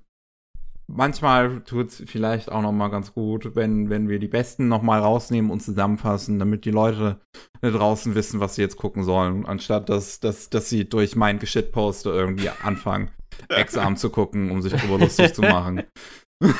manchmal 0.95 1.61
tut 1.61 1.89
es 1.89 2.03
vielleicht 2.05 2.51
auch 2.51 2.61
noch 2.61 2.71
mal 2.71 2.89
ganz 2.89 3.13
gut, 3.13 3.55
wenn, 3.55 3.89
wenn 3.89 4.09
wir 4.09 4.19
die 4.19 4.27
Besten 4.27 4.67
noch 4.67 4.81
mal 4.81 4.99
rausnehmen 4.99 5.51
und 5.51 5.61
zusammenfassen, 5.61 6.39
damit 6.39 6.65
die 6.65 6.71
Leute 6.71 7.19
da 7.61 7.69
draußen 7.69 8.15
wissen, 8.15 8.39
was 8.39 8.55
sie 8.55 8.61
jetzt 8.61 8.77
gucken 8.77 9.03
sollen, 9.03 9.45
anstatt 9.45 9.89
dass, 9.89 10.19
dass, 10.19 10.49
dass 10.49 10.69
sie 10.69 10.87
durch 10.87 11.15
mein 11.15 11.39
Geschitposte 11.39 12.09
irgendwie 12.09 12.49
anfangen, 12.49 13.11
Examen 13.49 13.97
zu 13.97 14.09
gucken, 14.09 14.51
um 14.51 14.61
sich 14.61 14.73
darüber 14.73 14.99
lustig 14.99 15.33
zu 15.33 15.41
machen. 15.41 15.83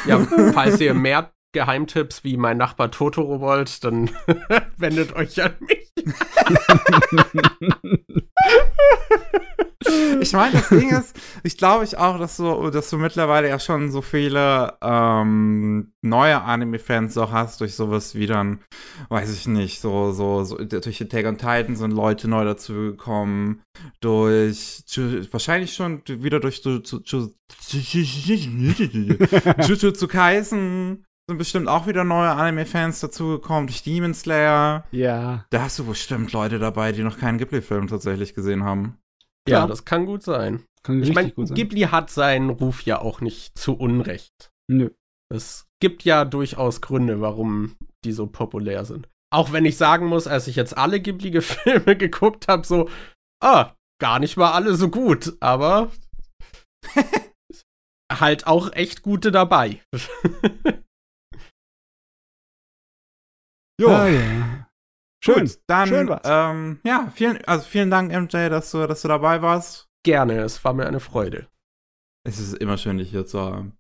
Ja, 0.07 0.19
falls 0.53 0.79
ihr 0.79 0.93
mehr 0.93 1.33
Geheimtipps 1.53 2.23
wie 2.23 2.37
mein 2.37 2.57
Nachbar 2.57 2.91
Totoro 2.91 3.39
wollt, 3.39 3.83
dann 3.83 4.09
wendet 4.77 5.15
euch 5.15 5.41
an 5.41 5.53
mich. 5.61 5.93
ich 10.21 10.33
meine, 10.33 10.53
das 10.53 10.69
Ding 10.69 10.89
ist, 10.89 11.15
ich 11.43 11.57
glaube 11.57 11.83
ich 11.83 11.97
auch, 11.97 12.17
dass 12.17 12.37
du, 12.37 12.69
dass 12.69 12.89
du 12.89 12.97
mittlerweile 12.97 13.49
ja 13.49 13.59
schon 13.59 13.91
so 13.91 14.01
viele 14.01 14.73
ähm, 14.81 15.93
neue 16.01 16.41
Anime-Fans 16.41 17.17
auch 17.17 17.31
hast, 17.31 17.61
durch 17.61 17.75
sowas 17.75 18.15
wie 18.15 18.25
dann, 18.27 18.59
weiß 19.09 19.31
ich 19.33 19.47
nicht, 19.47 19.79
so, 19.79 20.11
so, 20.11 20.43
so 20.43 20.57
durch 20.57 21.01
Attack 21.01 21.25
on 21.25 21.37
Titan 21.37 21.75
sind 21.75 21.91
Leute 21.91 22.27
neu 22.27 22.45
dazu 22.45 22.73
gekommen, 22.73 23.61
durch, 23.99 24.83
wahrscheinlich 25.31 25.73
schon 25.73 26.01
wieder 26.07 26.39
durch 26.39 26.63
Jujutsu 29.67 30.07
Kaisen 30.07 31.05
sind 31.29 31.37
bestimmt 31.37 31.67
auch 31.67 31.87
wieder 31.87 32.03
neue 32.03 32.29
Anime-Fans 32.29 32.99
dazugekommen, 32.99 33.67
durch 33.67 33.83
Demon 33.83 34.13
Slayer. 34.13 34.85
Ja. 34.91 35.45
Da 35.49 35.61
hast 35.61 35.79
du 35.79 35.85
bestimmt 35.85 36.33
Leute 36.33 36.59
dabei, 36.59 36.91
die 36.91 37.03
noch 37.03 37.17
keinen 37.17 37.37
Ghibli-Film 37.37 37.87
tatsächlich 37.87 38.33
gesehen 38.33 38.63
haben. 38.63 38.97
Ja, 39.47 39.59
ja, 39.59 39.67
das 39.67 39.85
kann 39.85 40.05
gut 40.05 40.23
sein. 40.23 40.63
Kann 40.83 41.01
ich 41.01 41.13
meine, 41.13 41.31
Ghibli 41.31 41.81
hat 41.81 42.09
seinen 42.09 42.49
Ruf 42.49 42.81
ja 42.81 42.99
auch 42.99 43.21
nicht 43.21 43.57
zu 43.57 43.73
Unrecht. 43.73 44.51
Nö. 44.69 44.89
Es 45.33 45.67
gibt 45.81 46.03
ja 46.03 46.25
durchaus 46.25 46.81
Gründe, 46.81 47.21
warum 47.21 47.75
die 48.03 48.11
so 48.11 48.27
populär 48.27 48.85
sind. 48.85 49.09
Auch 49.33 49.51
wenn 49.51 49.65
ich 49.65 49.77
sagen 49.77 50.05
muss, 50.07 50.27
als 50.27 50.47
ich 50.47 50.55
jetzt 50.55 50.77
alle 50.77 50.99
Ghibli-Filme 50.99 51.95
geguckt 51.97 52.47
habe, 52.47 52.67
so, 52.67 52.89
ah, 53.41 53.73
gar 53.99 54.19
nicht 54.19 54.35
mal 54.37 54.51
alle 54.51 54.75
so 54.75 54.89
gut, 54.89 55.37
aber 55.39 55.91
halt 58.13 58.45
auch 58.45 58.73
echt 58.73 59.01
gute 59.01 59.31
dabei. 59.31 59.81
jo. 63.79 63.89
Ah, 63.89 64.07
ja. 64.07 64.67
Schön. 65.23 65.45
Gut, 65.45 65.59
dann, 65.67 65.87
Schön 65.87 66.15
ähm, 66.25 66.79
ja, 66.83 67.11
vielen, 67.15 67.43
also 67.45 67.65
vielen 67.65 67.89
Dank, 67.89 68.11
MJ, 68.11 68.49
dass 68.49 68.71
du, 68.71 68.85
dass 68.87 69.03
du 69.03 69.07
dabei 69.07 69.41
warst. 69.41 69.87
Gerne, 70.05 70.41
es 70.41 70.63
war 70.65 70.73
mir 70.73 70.85
eine 70.85 70.99
Freude. 70.99 71.47
Es 72.27 72.39
ist 72.39 72.55
immer 72.55 72.77
schön, 72.77 72.97
dich 72.97 73.09
hier 73.09 73.25
zu 73.25 73.39
haben. 73.39 73.77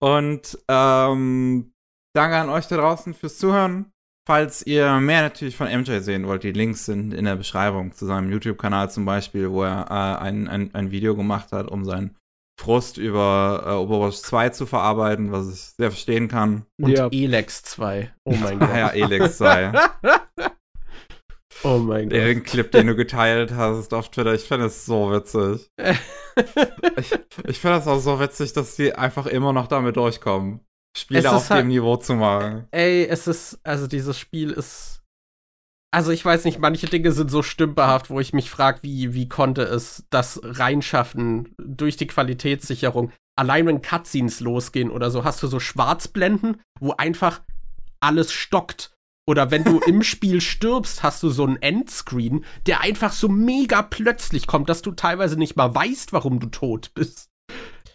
Und 0.00 0.58
ähm, 0.68 1.72
danke 2.14 2.36
an 2.36 2.50
euch 2.50 2.68
da 2.68 2.76
draußen 2.76 3.14
fürs 3.14 3.38
Zuhören. 3.38 3.92
Falls 4.28 4.66
ihr 4.66 5.00
mehr 5.00 5.22
natürlich 5.22 5.56
von 5.56 5.68
MJ 5.68 5.98
sehen 6.00 6.26
wollt, 6.26 6.42
die 6.42 6.52
Links 6.52 6.84
sind 6.84 7.14
in 7.14 7.24
der 7.24 7.36
Beschreibung 7.36 7.92
zu 7.92 8.06
seinem 8.06 8.30
YouTube-Kanal 8.30 8.90
zum 8.90 9.04
Beispiel, 9.04 9.50
wo 9.50 9.62
er 9.62 9.86
äh, 9.88 10.22
ein, 10.22 10.48
ein, 10.48 10.74
ein 10.74 10.90
Video 10.90 11.14
gemacht 11.14 11.52
hat, 11.52 11.68
um 11.68 11.84
seinen 11.84 12.16
Frust 12.58 12.96
über 12.96 13.64
äh, 13.66 13.70
Overwatch 13.72 14.16
2 14.16 14.48
zu 14.50 14.66
verarbeiten, 14.66 15.30
was 15.30 15.52
ich 15.52 15.60
sehr 15.76 15.90
verstehen 15.90 16.28
kann. 16.28 16.64
Und 16.80 16.90
ja. 16.90 17.08
Elex 17.12 17.62
2. 17.62 18.12
Oh 18.24 18.34
mein 18.34 18.58
Gott. 18.58 18.70
ja, 18.74 18.88
Elex 18.88 19.38
2. 19.38 19.72
Oh 21.64 21.78
mein 21.78 22.08
Gott. 22.08 22.18
Den 22.18 22.42
Clip, 22.42 22.70
den 22.70 22.86
du 22.86 22.94
geteilt 22.94 23.52
hast 23.52 23.92
auf 23.94 24.10
Twitter, 24.10 24.34
ich 24.34 24.42
finde 24.42 24.66
es 24.66 24.86
so 24.86 25.10
witzig. 25.12 25.70
ich 26.96 27.12
ich 27.46 27.58
finde 27.58 27.78
es 27.78 27.86
auch 27.86 27.98
so 27.98 28.20
witzig, 28.20 28.52
dass 28.52 28.76
die 28.76 28.94
einfach 28.94 29.26
immer 29.26 29.52
noch 29.52 29.66
damit 29.66 29.96
durchkommen. 29.96 30.60
Spiele 30.96 31.30
auf 31.30 31.50
halt, 31.50 31.60
dem 31.60 31.68
Niveau 31.68 31.96
zu 31.96 32.14
machen. 32.14 32.68
Ey, 32.70 33.06
es 33.06 33.26
ist, 33.26 33.58
also 33.62 33.86
dieses 33.86 34.18
Spiel 34.18 34.50
ist. 34.50 34.95
Also 35.92 36.10
ich 36.10 36.24
weiß 36.24 36.44
nicht, 36.44 36.58
manche 36.58 36.86
Dinge 36.86 37.12
sind 37.12 37.30
so 37.30 37.42
stümperhaft, 37.42 38.10
wo 38.10 38.20
ich 38.20 38.32
mich 38.32 38.50
frage, 38.50 38.82
wie, 38.82 39.14
wie 39.14 39.28
konnte 39.28 39.62
es 39.62 40.04
das 40.10 40.40
reinschaffen 40.42 41.54
durch 41.58 41.96
die 41.96 42.06
Qualitätssicherung. 42.06 43.12
Allein 43.38 43.66
wenn 43.66 43.82
Cutscenes 43.82 44.40
losgehen 44.40 44.90
oder 44.90 45.10
so, 45.10 45.24
hast 45.24 45.42
du 45.42 45.46
so 45.46 45.60
Schwarzblenden, 45.60 46.60
wo 46.80 46.92
einfach 46.92 47.40
alles 48.00 48.32
stockt 48.32 48.96
oder 49.28 49.50
wenn 49.50 49.64
du 49.64 49.80
im 49.80 50.02
Spiel 50.04 50.40
stirbst, 50.40 51.02
hast 51.02 51.22
du 51.22 51.30
so 51.30 51.44
einen 51.44 51.60
Endscreen, 51.60 52.44
der 52.66 52.80
einfach 52.80 53.12
so 53.12 53.28
mega 53.28 53.82
plötzlich 53.82 54.46
kommt, 54.46 54.68
dass 54.68 54.82
du 54.82 54.92
teilweise 54.92 55.36
nicht 55.38 55.56
mal 55.56 55.74
weißt, 55.74 56.12
warum 56.12 56.40
du 56.40 56.46
tot 56.46 56.92
bist. 56.94 57.28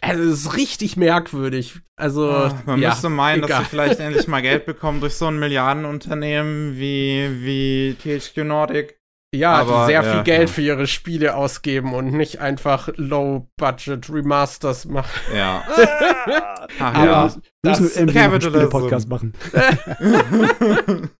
Also, 0.02 0.22
es 0.24 0.40
ist 0.40 0.56
richtig 0.56 0.96
merkwürdig. 0.96 1.80
Also, 1.96 2.28
oh, 2.28 2.50
man 2.66 2.80
ja, 2.80 2.88
müsste 2.90 3.08
meinen, 3.08 3.44
egal. 3.44 3.48
dass 3.48 3.58
sie 3.60 3.64
vielleicht 3.70 4.00
endlich 4.00 4.26
mal 4.26 4.42
Geld 4.42 4.66
bekommen 4.66 5.00
durch 5.00 5.14
so 5.14 5.28
ein 5.28 5.38
Milliardenunternehmen 5.38 6.76
wie, 6.76 7.44
wie 7.44 7.94
THQ 7.94 8.38
Nordic. 8.38 8.98
Ja, 9.34 9.54
Aber, 9.54 9.86
die 9.86 9.92
sehr 9.92 10.02
ja, 10.02 10.12
viel 10.12 10.22
Geld 10.24 10.48
ja. 10.48 10.54
für 10.54 10.60
ihre 10.60 10.86
Spiele 10.86 11.36
ausgeben 11.36 11.94
und 11.94 12.12
nicht 12.12 12.40
einfach 12.40 12.90
Low-Budget 12.96 14.10
Remasters 14.10 14.84
machen. 14.84 15.08
Ja. 15.34 15.64
Ach, 16.78 17.04
ja. 17.04 17.34
Das 17.62 17.80
müssen 17.80 18.12
wir 18.12 18.22
einen 18.22 18.68
Podcast 18.68 19.08
machen. 19.08 19.32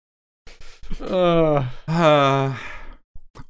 Ah. 1.11 2.51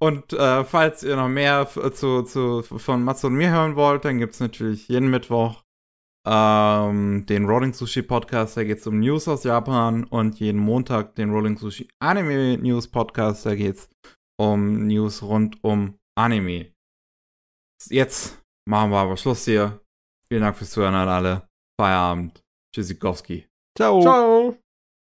Und 0.03 0.33
äh, 0.33 0.65
falls 0.65 1.05
ihr 1.05 1.15
noch 1.15 1.29
mehr 1.29 1.69
zu, 1.69 2.23
zu, 2.23 2.63
von 2.63 3.05
Matsu 3.05 3.29
und 3.29 3.35
mir 3.35 3.51
hören 3.51 3.77
wollt, 3.77 4.05
dann 4.05 4.19
gibt 4.19 4.35
es 4.35 4.41
natürlich 4.41 4.89
jeden 4.89 5.11
Mittwoch 5.11 5.63
ähm, 6.27 7.25
den 7.27 7.47
Rolling 7.47 7.73
Sushi 7.73 8.03
Podcast, 8.03 8.57
da 8.57 8.65
geht 8.65 8.79
es 8.79 8.87
um 8.87 9.01
News 9.01 9.29
aus 9.29 9.45
Japan. 9.45 10.05
Und 10.05 10.39
jeden 10.41 10.61
Montag 10.61 11.15
den 11.17 11.31
Rolling 11.31 11.57
Sushi 11.57 11.89
Anime 12.01 12.59
News 12.59 12.89
Podcast, 12.89 13.47
da 13.47 13.55
geht 13.55 13.77
es 13.77 13.91
um 14.41 14.87
News 14.87 15.23
rund 15.23 15.63
um 15.63 15.99
Anime. 16.17 16.73
Jetzt 17.89 18.43
machen 18.69 18.91
wir 18.91 18.99
aber 18.99 19.17
Schluss 19.17 19.45
hier. 19.45 19.81
Vielen 20.29 20.43
Dank 20.43 20.57
fürs 20.57 20.71
Zuhören 20.71 20.95
an 20.95 21.09
alle. 21.09 21.49
Feierabend. 21.81 22.43
Tschüssikowski. 22.75 23.49
Ciao. 23.77 24.01
Ciao. 24.01 24.61